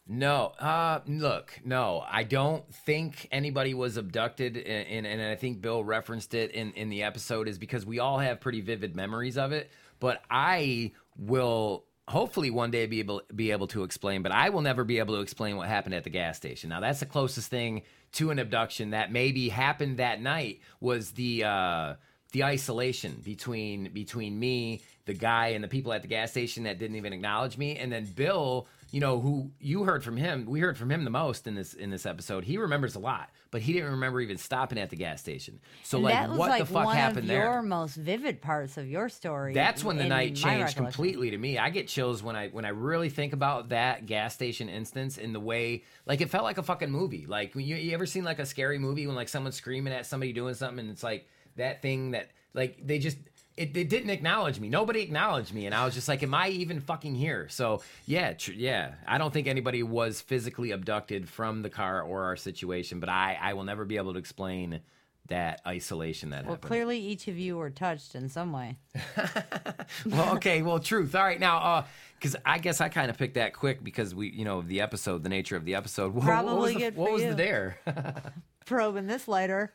No. 0.08 0.52
Uh, 0.58 1.00
look. 1.06 1.60
No, 1.64 2.04
I 2.08 2.22
don't 2.22 2.72
think 2.72 3.28
anybody 3.32 3.74
was 3.74 3.96
abducted, 3.96 4.56
and, 4.56 4.86
and, 4.88 5.06
and 5.06 5.22
I 5.22 5.34
think 5.34 5.60
Bill 5.60 5.82
referenced 5.82 6.32
it 6.34 6.52
in 6.52 6.72
in 6.72 6.90
the 6.90 7.02
episode 7.02 7.48
is 7.48 7.58
because 7.58 7.84
we 7.84 7.98
all 7.98 8.18
have 8.18 8.40
pretty 8.40 8.60
vivid 8.60 8.94
memories 8.94 9.36
of 9.36 9.52
it. 9.52 9.70
But 9.98 10.22
I 10.30 10.92
will 11.16 11.86
hopefully 12.06 12.50
one 12.50 12.70
day 12.70 12.86
be 12.86 13.00
able 13.00 13.22
be 13.34 13.50
able 13.50 13.66
to 13.68 13.82
explain. 13.82 14.22
But 14.22 14.30
I 14.30 14.50
will 14.50 14.60
never 14.62 14.84
be 14.84 14.98
able 15.00 15.16
to 15.16 15.22
explain 15.22 15.56
what 15.56 15.66
happened 15.66 15.94
at 15.94 16.04
the 16.04 16.10
gas 16.10 16.36
station. 16.36 16.70
Now 16.70 16.78
that's 16.78 17.00
the 17.00 17.06
closest 17.06 17.50
thing 17.50 17.82
to 18.12 18.30
an 18.30 18.38
abduction 18.38 18.90
that 18.90 19.10
maybe 19.10 19.48
happened 19.48 19.96
that 19.96 20.20
night 20.20 20.60
was 20.80 21.12
the. 21.12 21.44
Uh, 21.44 21.94
the 22.32 22.44
isolation 22.44 23.22
between 23.24 23.92
between 23.92 24.38
me, 24.38 24.82
the 25.06 25.14
guy, 25.14 25.48
and 25.48 25.64
the 25.64 25.68
people 25.68 25.92
at 25.92 26.02
the 26.02 26.08
gas 26.08 26.30
station 26.30 26.64
that 26.64 26.78
didn't 26.78 26.96
even 26.96 27.12
acknowledge 27.12 27.56
me, 27.56 27.76
and 27.76 27.90
then 27.92 28.04
Bill, 28.04 28.66
you 28.90 29.00
know, 29.00 29.20
who 29.20 29.50
you 29.60 29.84
heard 29.84 30.04
from 30.04 30.16
him. 30.16 30.46
We 30.46 30.60
heard 30.60 30.76
from 30.76 30.90
him 30.90 31.04
the 31.04 31.10
most 31.10 31.46
in 31.46 31.54
this 31.54 31.74
in 31.74 31.90
this 31.90 32.06
episode. 32.06 32.44
He 32.44 32.58
remembers 32.58 32.94
a 32.94 32.98
lot, 32.98 33.30
but 33.50 33.60
he 33.62 33.72
didn't 33.72 33.90
remember 33.92 34.20
even 34.20 34.36
stopping 34.36 34.78
at 34.78 34.90
the 34.90 34.96
gas 34.96 35.20
station. 35.20 35.60
So 35.84 35.98
And 35.98 36.04
like, 36.04 36.14
that 36.14 36.28
was 36.30 36.38
what 36.38 36.50
like 36.50 36.60
the 36.60 36.66
fuck 36.66 36.84
one 36.86 36.96
happened 36.96 37.18
of 37.20 37.28
there? 37.28 37.44
your 37.52 37.62
most 37.62 37.94
vivid 37.94 38.40
parts 38.42 38.76
of 38.76 38.88
your 38.88 39.08
story. 39.08 39.54
That's 39.54 39.84
when 39.84 39.96
the 39.96 40.04
night 40.04 40.34
changed 40.34 40.76
completely 40.76 41.30
to 41.30 41.38
me. 41.38 41.56
I 41.56 41.70
get 41.70 41.88
chills 41.88 42.22
when 42.22 42.36
I 42.36 42.48
when 42.48 42.64
I 42.64 42.70
really 42.70 43.08
think 43.08 43.32
about 43.32 43.68
that 43.70 44.06
gas 44.06 44.34
station 44.34 44.68
instance 44.68 45.18
in 45.18 45.32
the 45.32 45.40
way 45.40 45.84
like 46.04 46.20
it 46.20 46.30
felt 46.30 46.44
like 46.44 46.58
a 46.58 46.62
fucking 46.64 46.90
movie. 46.90 47.26
Like 47.26 47.54
you, 47.54 47.76
you 47.76 47.92
ever 47.92 48.06
seen 48.06 48.24
like 48.24 48.38
a 48.40 48.46
scary 48.46 48.78
movie 48.78 49.06
when 49.06 49.14
like 49.16 49.28
someone's 49.28 49.56
screaming 49.56 49.92
at 49.92 50.06
somebody 50.06 50.32
doing 50.32 50.54
something 50.54 50.80
and 50.80 50.90
it's 50.90 51.02
like 51.04 51.28
that 51.56 51.80
thing 51.82 52.10
that 52.12 52.30
like 52.54 52.78
they 52.84 52.98
just 52.98 53.18
it, 53.56 53.72
they 53.74 53.84
didn't 53.84 54.10
acknowledge 54.10 54.60
me. 54.60 54.68
Nobody 54.68 55.00
acknowledged 55.00 55.54
me, 55.54 55.66
and 55.66 55.74
I 55.74 55.84
was 55.84 55.94
just 55.94 56.08
like, 56.08 56.22
"Am 56.22 56.34
I 56.34 56.48
even 56.48 56.80
fucking 56.80 57.14
here?" 57.14 57.48
So 57.48 57.82
yeah, 58.06 58.32
tr- 58.34 58.52
yeah. 58.52 58.92
I 59.06 59.18
don't 59.18 59.32
think 59.32 59.46
anybody 59.46 59.82
was 59.82 60.20
physically 60.20 60.72
abducted 60.72 61.28
from 61.28 61.62
the 61.62 61.70
car 61.70 62.02
or 62.02 62.24
our 62.24 62.36
situation, 62.36 63.00
but 63.00 63.08
I 63.08 63.38
I 63.40 63.54
will 63.54 63.64
never 63.64 63.84
be 63.84 63.96
able 63.96 64.12
to 64.12 64.18
explain 64.18 64.80
that 65.28 65.60
isolation 65.66 66.30
that 66.30 66.36
happened. 66.36 66.48
Well, 66.48 66.54
happened. 66.56 66.68
clearly 66.68 66.98
each 67.00 67.26
of 67.26 67.36
you 67.38 67.56
were 67.56 67.70
touched 67.70 68.14
in 68.14 68.28
some 68.28 68.52
way. 68.52 68.76
well, 70.06 70.36
okay, 70.36 70.62
well, 70.62 70.78
truth. 70.78 71.14
All 71.14 71.22
right, 71.24 71.40
now, 71.40 71.58
uh, 71.58 71.84
because 72.18 72.36
I 72.44 72.58
guess 72.58 72.80
I 72.80 72.88
kind 72.88 73.10
of 73.10 73.18
picked 73.18 73.34
that 73.34 73.52
quick 73.52 73.82
because 73.82 74.14
we, 74.14 74.28
you 74.30 74.44
know, 74.44 74.62
the 74.62 74.80
episode, 74.80 75.22
the 75.24 75.28
nature 75.28 75.56
of 75.56 75.64
the 75.64 75.74
episode. 75.74 76.14
What, 76.14 76.24
what 76.24 76.44
was 76.44 76.44
Probably 76.44 76.74
the, 76.74 76.78
good 76.80 76.96
What 76.96 77.12
was 77.12 77.22
you. 77.22 77.30
the 77.30 77.34
dare? 77.34 77.78
Probing 78.66 79.06
this 79.06 79.26
later. 79.28 79.72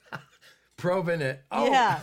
Probing 0.82 1.22
it. 1.22 1.43
Oh, 1.51 1.68
Yeah. 1.72 2.00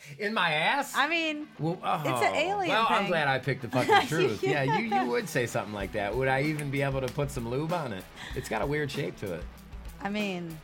in 0.18 0.34
my 0.34 0.52
ass. 0.52 0.92
I 0.94 1.08
mean, 1.08 1.48
Well, 1.58 1.78
oh, 1.82 2.00
It's 2.00 2.22
an 2.22 2.32
oh. 2.34 2.38
alien 2.38 2.68
Well, 2.68 2.86
I'm 2.90 3.06
glad 3.06 3.26
I 3.26 3.38
picked 3.38 3.62
the 3.62 3.68
fucking 3.70 4.06
truth. 4.06 4.42
yeah, 4.42 4.64
you 4.78 4.94
you 4.94 5.06
would 5.06 5.26
say 5.26 5.46
something 5.46 5.72
like 5.72 5.92
that. 5.92 6.14
Would 6.14 6.28
I 6.28 6.42
even 6.42 6.70
be 6.70 6.82
able 6.82 7.00
to 7.00 7.06
put 7.06 7.30
some 7.30 7.48
lube 7.48 7.72
on 7.72 7.94
it? 7.94 8.04
It's 8.36 8.50
got 8.50 8.60
a 8.60 8.66
weird 8.66 8.90
shape 8.90 9.16
to 9.20 9.32
it. 9.32 9.44
I 10.02 10.10
mean, 10.10 10.58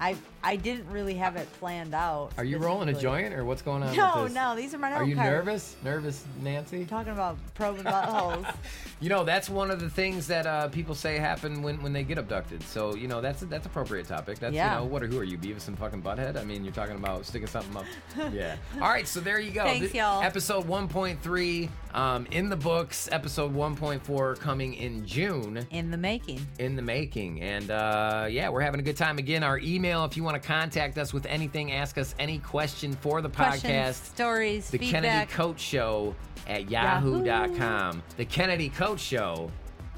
I 0.00 0.16
I 0.42 0.56
didn't 0.56 0.88
really 0.90 1.14
have 1.14 1.36
it 1.36 1.48
planned 1.54 1.94
out. 1.94 2.30
Are 2.38 2.44
you 2.44 2.58
rolling 2.58 2.88
a 2.88 2.92
joint 2.98 3.34
or 3.34 3.44
what's 3.44 3.60
going 3.62 3.82
on? 3.82 3.96
No, 3.96 4.26
no, 4.28 4.54
these 4.56 4.72
are 4.72 4.78
my 4.78 4.92
Are 4.92 5.04
you 5.04 5.14
cards. 5.16 5.30
nervous? 5.30 5.76
Nervous, 5.84 6.24
Nancy? 6.42 6.84
Talking 6.84 7.12
about 7.12 7.36
probing 7.54 7.84
buttholes. 7.84 8.52
You 9.00 9.08
know, 9.08 9.22
that's 9.22 9.48
one 9.48 9.70
of 9.70 9.78
the 9.78 9.88
things 9.88 10.26
that 10.26 10.44
uh, 10.44 10.66
people 10.70 10.92
say 10.92 11.18
happen 11.18 11.62
when, 11.62 11.80
when 11.84 11.92
they 11.92 12.02
get 12.02 12.18
abducted. 12.18 12.64
So, 12.64 12.96
you 12.96 13.06
know, 13.06 13.20
that's 13.20 13.42
that's 13.42 13.64
appropriate 13.64 14.08
topic. 14.08 14.40
That's 14.40 14.52
Yeah. 14.52 14.74
you 14.74 14.80
know, 14.80 14.86
what 14.86 15.04
are 15.04 15.06
who 15.06 15.20
are 15.20 15.24
you, 15.24 15.38
Beavis 15.38 15.68
and 15.68 15.78
fucking 15.78 16.02
Butthead? 16.02 16.36
I 16.36 16.42
mean, 16.42 16.64
you're 16.64 16.74
talking 16.74 16.96
about 16.96 17.24
sticking 17.24 17.46
something 17.46 17.76
up. 17.76 17.84
yeah. 18.34 18.56
All 18.74 18.88
right, 18.88 19.06
so 19.06 19.20
there 19.20 19.38
you 19.38 19.52
go. 19.52 19.62
Thanks, 19.62 19.92
The- 19.92 19.98
y'all. 19.98 20.20
Episode 20.24 20.66
1.3 20.66 21.68
um, 21.94 22.26
in 22.32 22.48
the 22.48 22.56
books. 22.56 23.08
Episode 23.12 23.54
1.4 23.54 24.38
coming 24.40 24.74
in 24.74 25.06
June. 25.06 25.64
in 25.70 25.92
the 25.92 25.96
making. 25.96 26.44
in 26.58 26.74
the 26.74 26.82
making. 26.82 27.40
And 27.40 27.70
uh, 27.70 28.26
yeah, 28.28 28.48
we're 28.48 28.62
having 28.62 28.80
a 28.80 28.82
good 28.82 28.96
time. 28.96 29.18
Again, 29.18 29.44
our 29.44 29.58
email, 29.60 30.04
if 30.06 30.16
you 30.16 30.24
want 30.24 30.27
to 30.34 30.46
contact 30.46 30.98
us 30.98 31.12
with 31.14 31.26
anything, 31.26 31.72
ask 31.72 31.98
us 31.98 32.14
any 32.18 32.38
question 32.38 32.92
for 32.94 33.20
the 33.22 33.28
Questions, 33.28 33.72
podcast. 33.72 33.94
stories, 34.14 34.70
The 34.70 34.78
feedback. 34.78 35.02
Kennedy 35.02 35.32
Koch 35.32 35.58
Show 35.58 36.14
at 36.46 36.70
Yahoo. 36.70 37.24
yahoo.com. 37.24 38.02
The 38.16 38.24
Kennedy 38.24 38.68
Koch 38.68 38.98
Show 38.98 39.50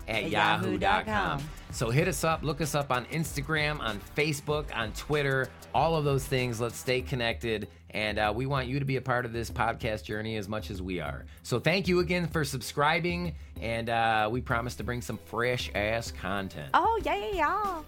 at 0.08 0.24
At 0.24 0.30
yahoo.com. 0.30 0.80
yahoo.com. 0.80 1.42
So 1.72 1.90
hit 1.90 2.08
us 2.08 2.24
up, 2.24 2.42
look 2.42 2.60
us 2.60 2.74
up 2.74 2.90
on 2.90 3.04
Instagram, 3.06 3.78
on 3.80 4.00
Facebook, 4.16 4.76
on 4.76 4.90
Twitter, 4.92 5.48
all 5.72 5.94
of 5.94 6.04
those 6.04 6.24
things. 6.24 6.60
Let's 6.60 6.76
stay 6.76 7.00
connected. 7.00 7.68
And 7.90 8.18
uh, 8.18 8.32
we 8.34 8.46
want 8.46 8.66
you 8.66 8.80
to 8.80 8.84
be 8.84 8.96
a 8.96 9.00
part 9.00 9.24
of 9.24 9.32
this 9.32 9.50
podcast 9.50 10.04
journey 10.04 10.36
as 10.36 10.48
much 10.48 10.70
as 10.70 10.82
we 10.82 10.98
are. 11.00 11.24
So 11.44 11.60
thank 11.60 11.86
you 11.86 12.00
again 12.00 12.26
for 12.26 12.44
subscribing. 12.44 13.34
And 13.60 13.88
uh, 13.88 14.28
we 14.32 14.40
promise 14.40 14.74
to 14.76 14.84
bring 14.84 15.00
some 15.00 15.18
fresh 15.26 15.70
ass 15.76 16.10
content. 16.10 16.70
Oh, 16.74 17.00
yeah, 17.04 17.14
yeah, 17.16 17.30
yeah. 17.34 17.82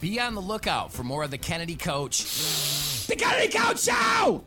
Be 0.00 0.18
on 0.18 0.34
the 0.34 0.40
lookout 0.40 0.94
for 0.94 1.04
more 1.04 1.24
of 1.24 1.30
the 1.30 1.36
Kennedy 1.36 1.76
Koch. 1.76 2.24
The 3.06 3.16
Kennedy 3.16 3.52
Koch 3.52 3.78
Show! 3.78 4.42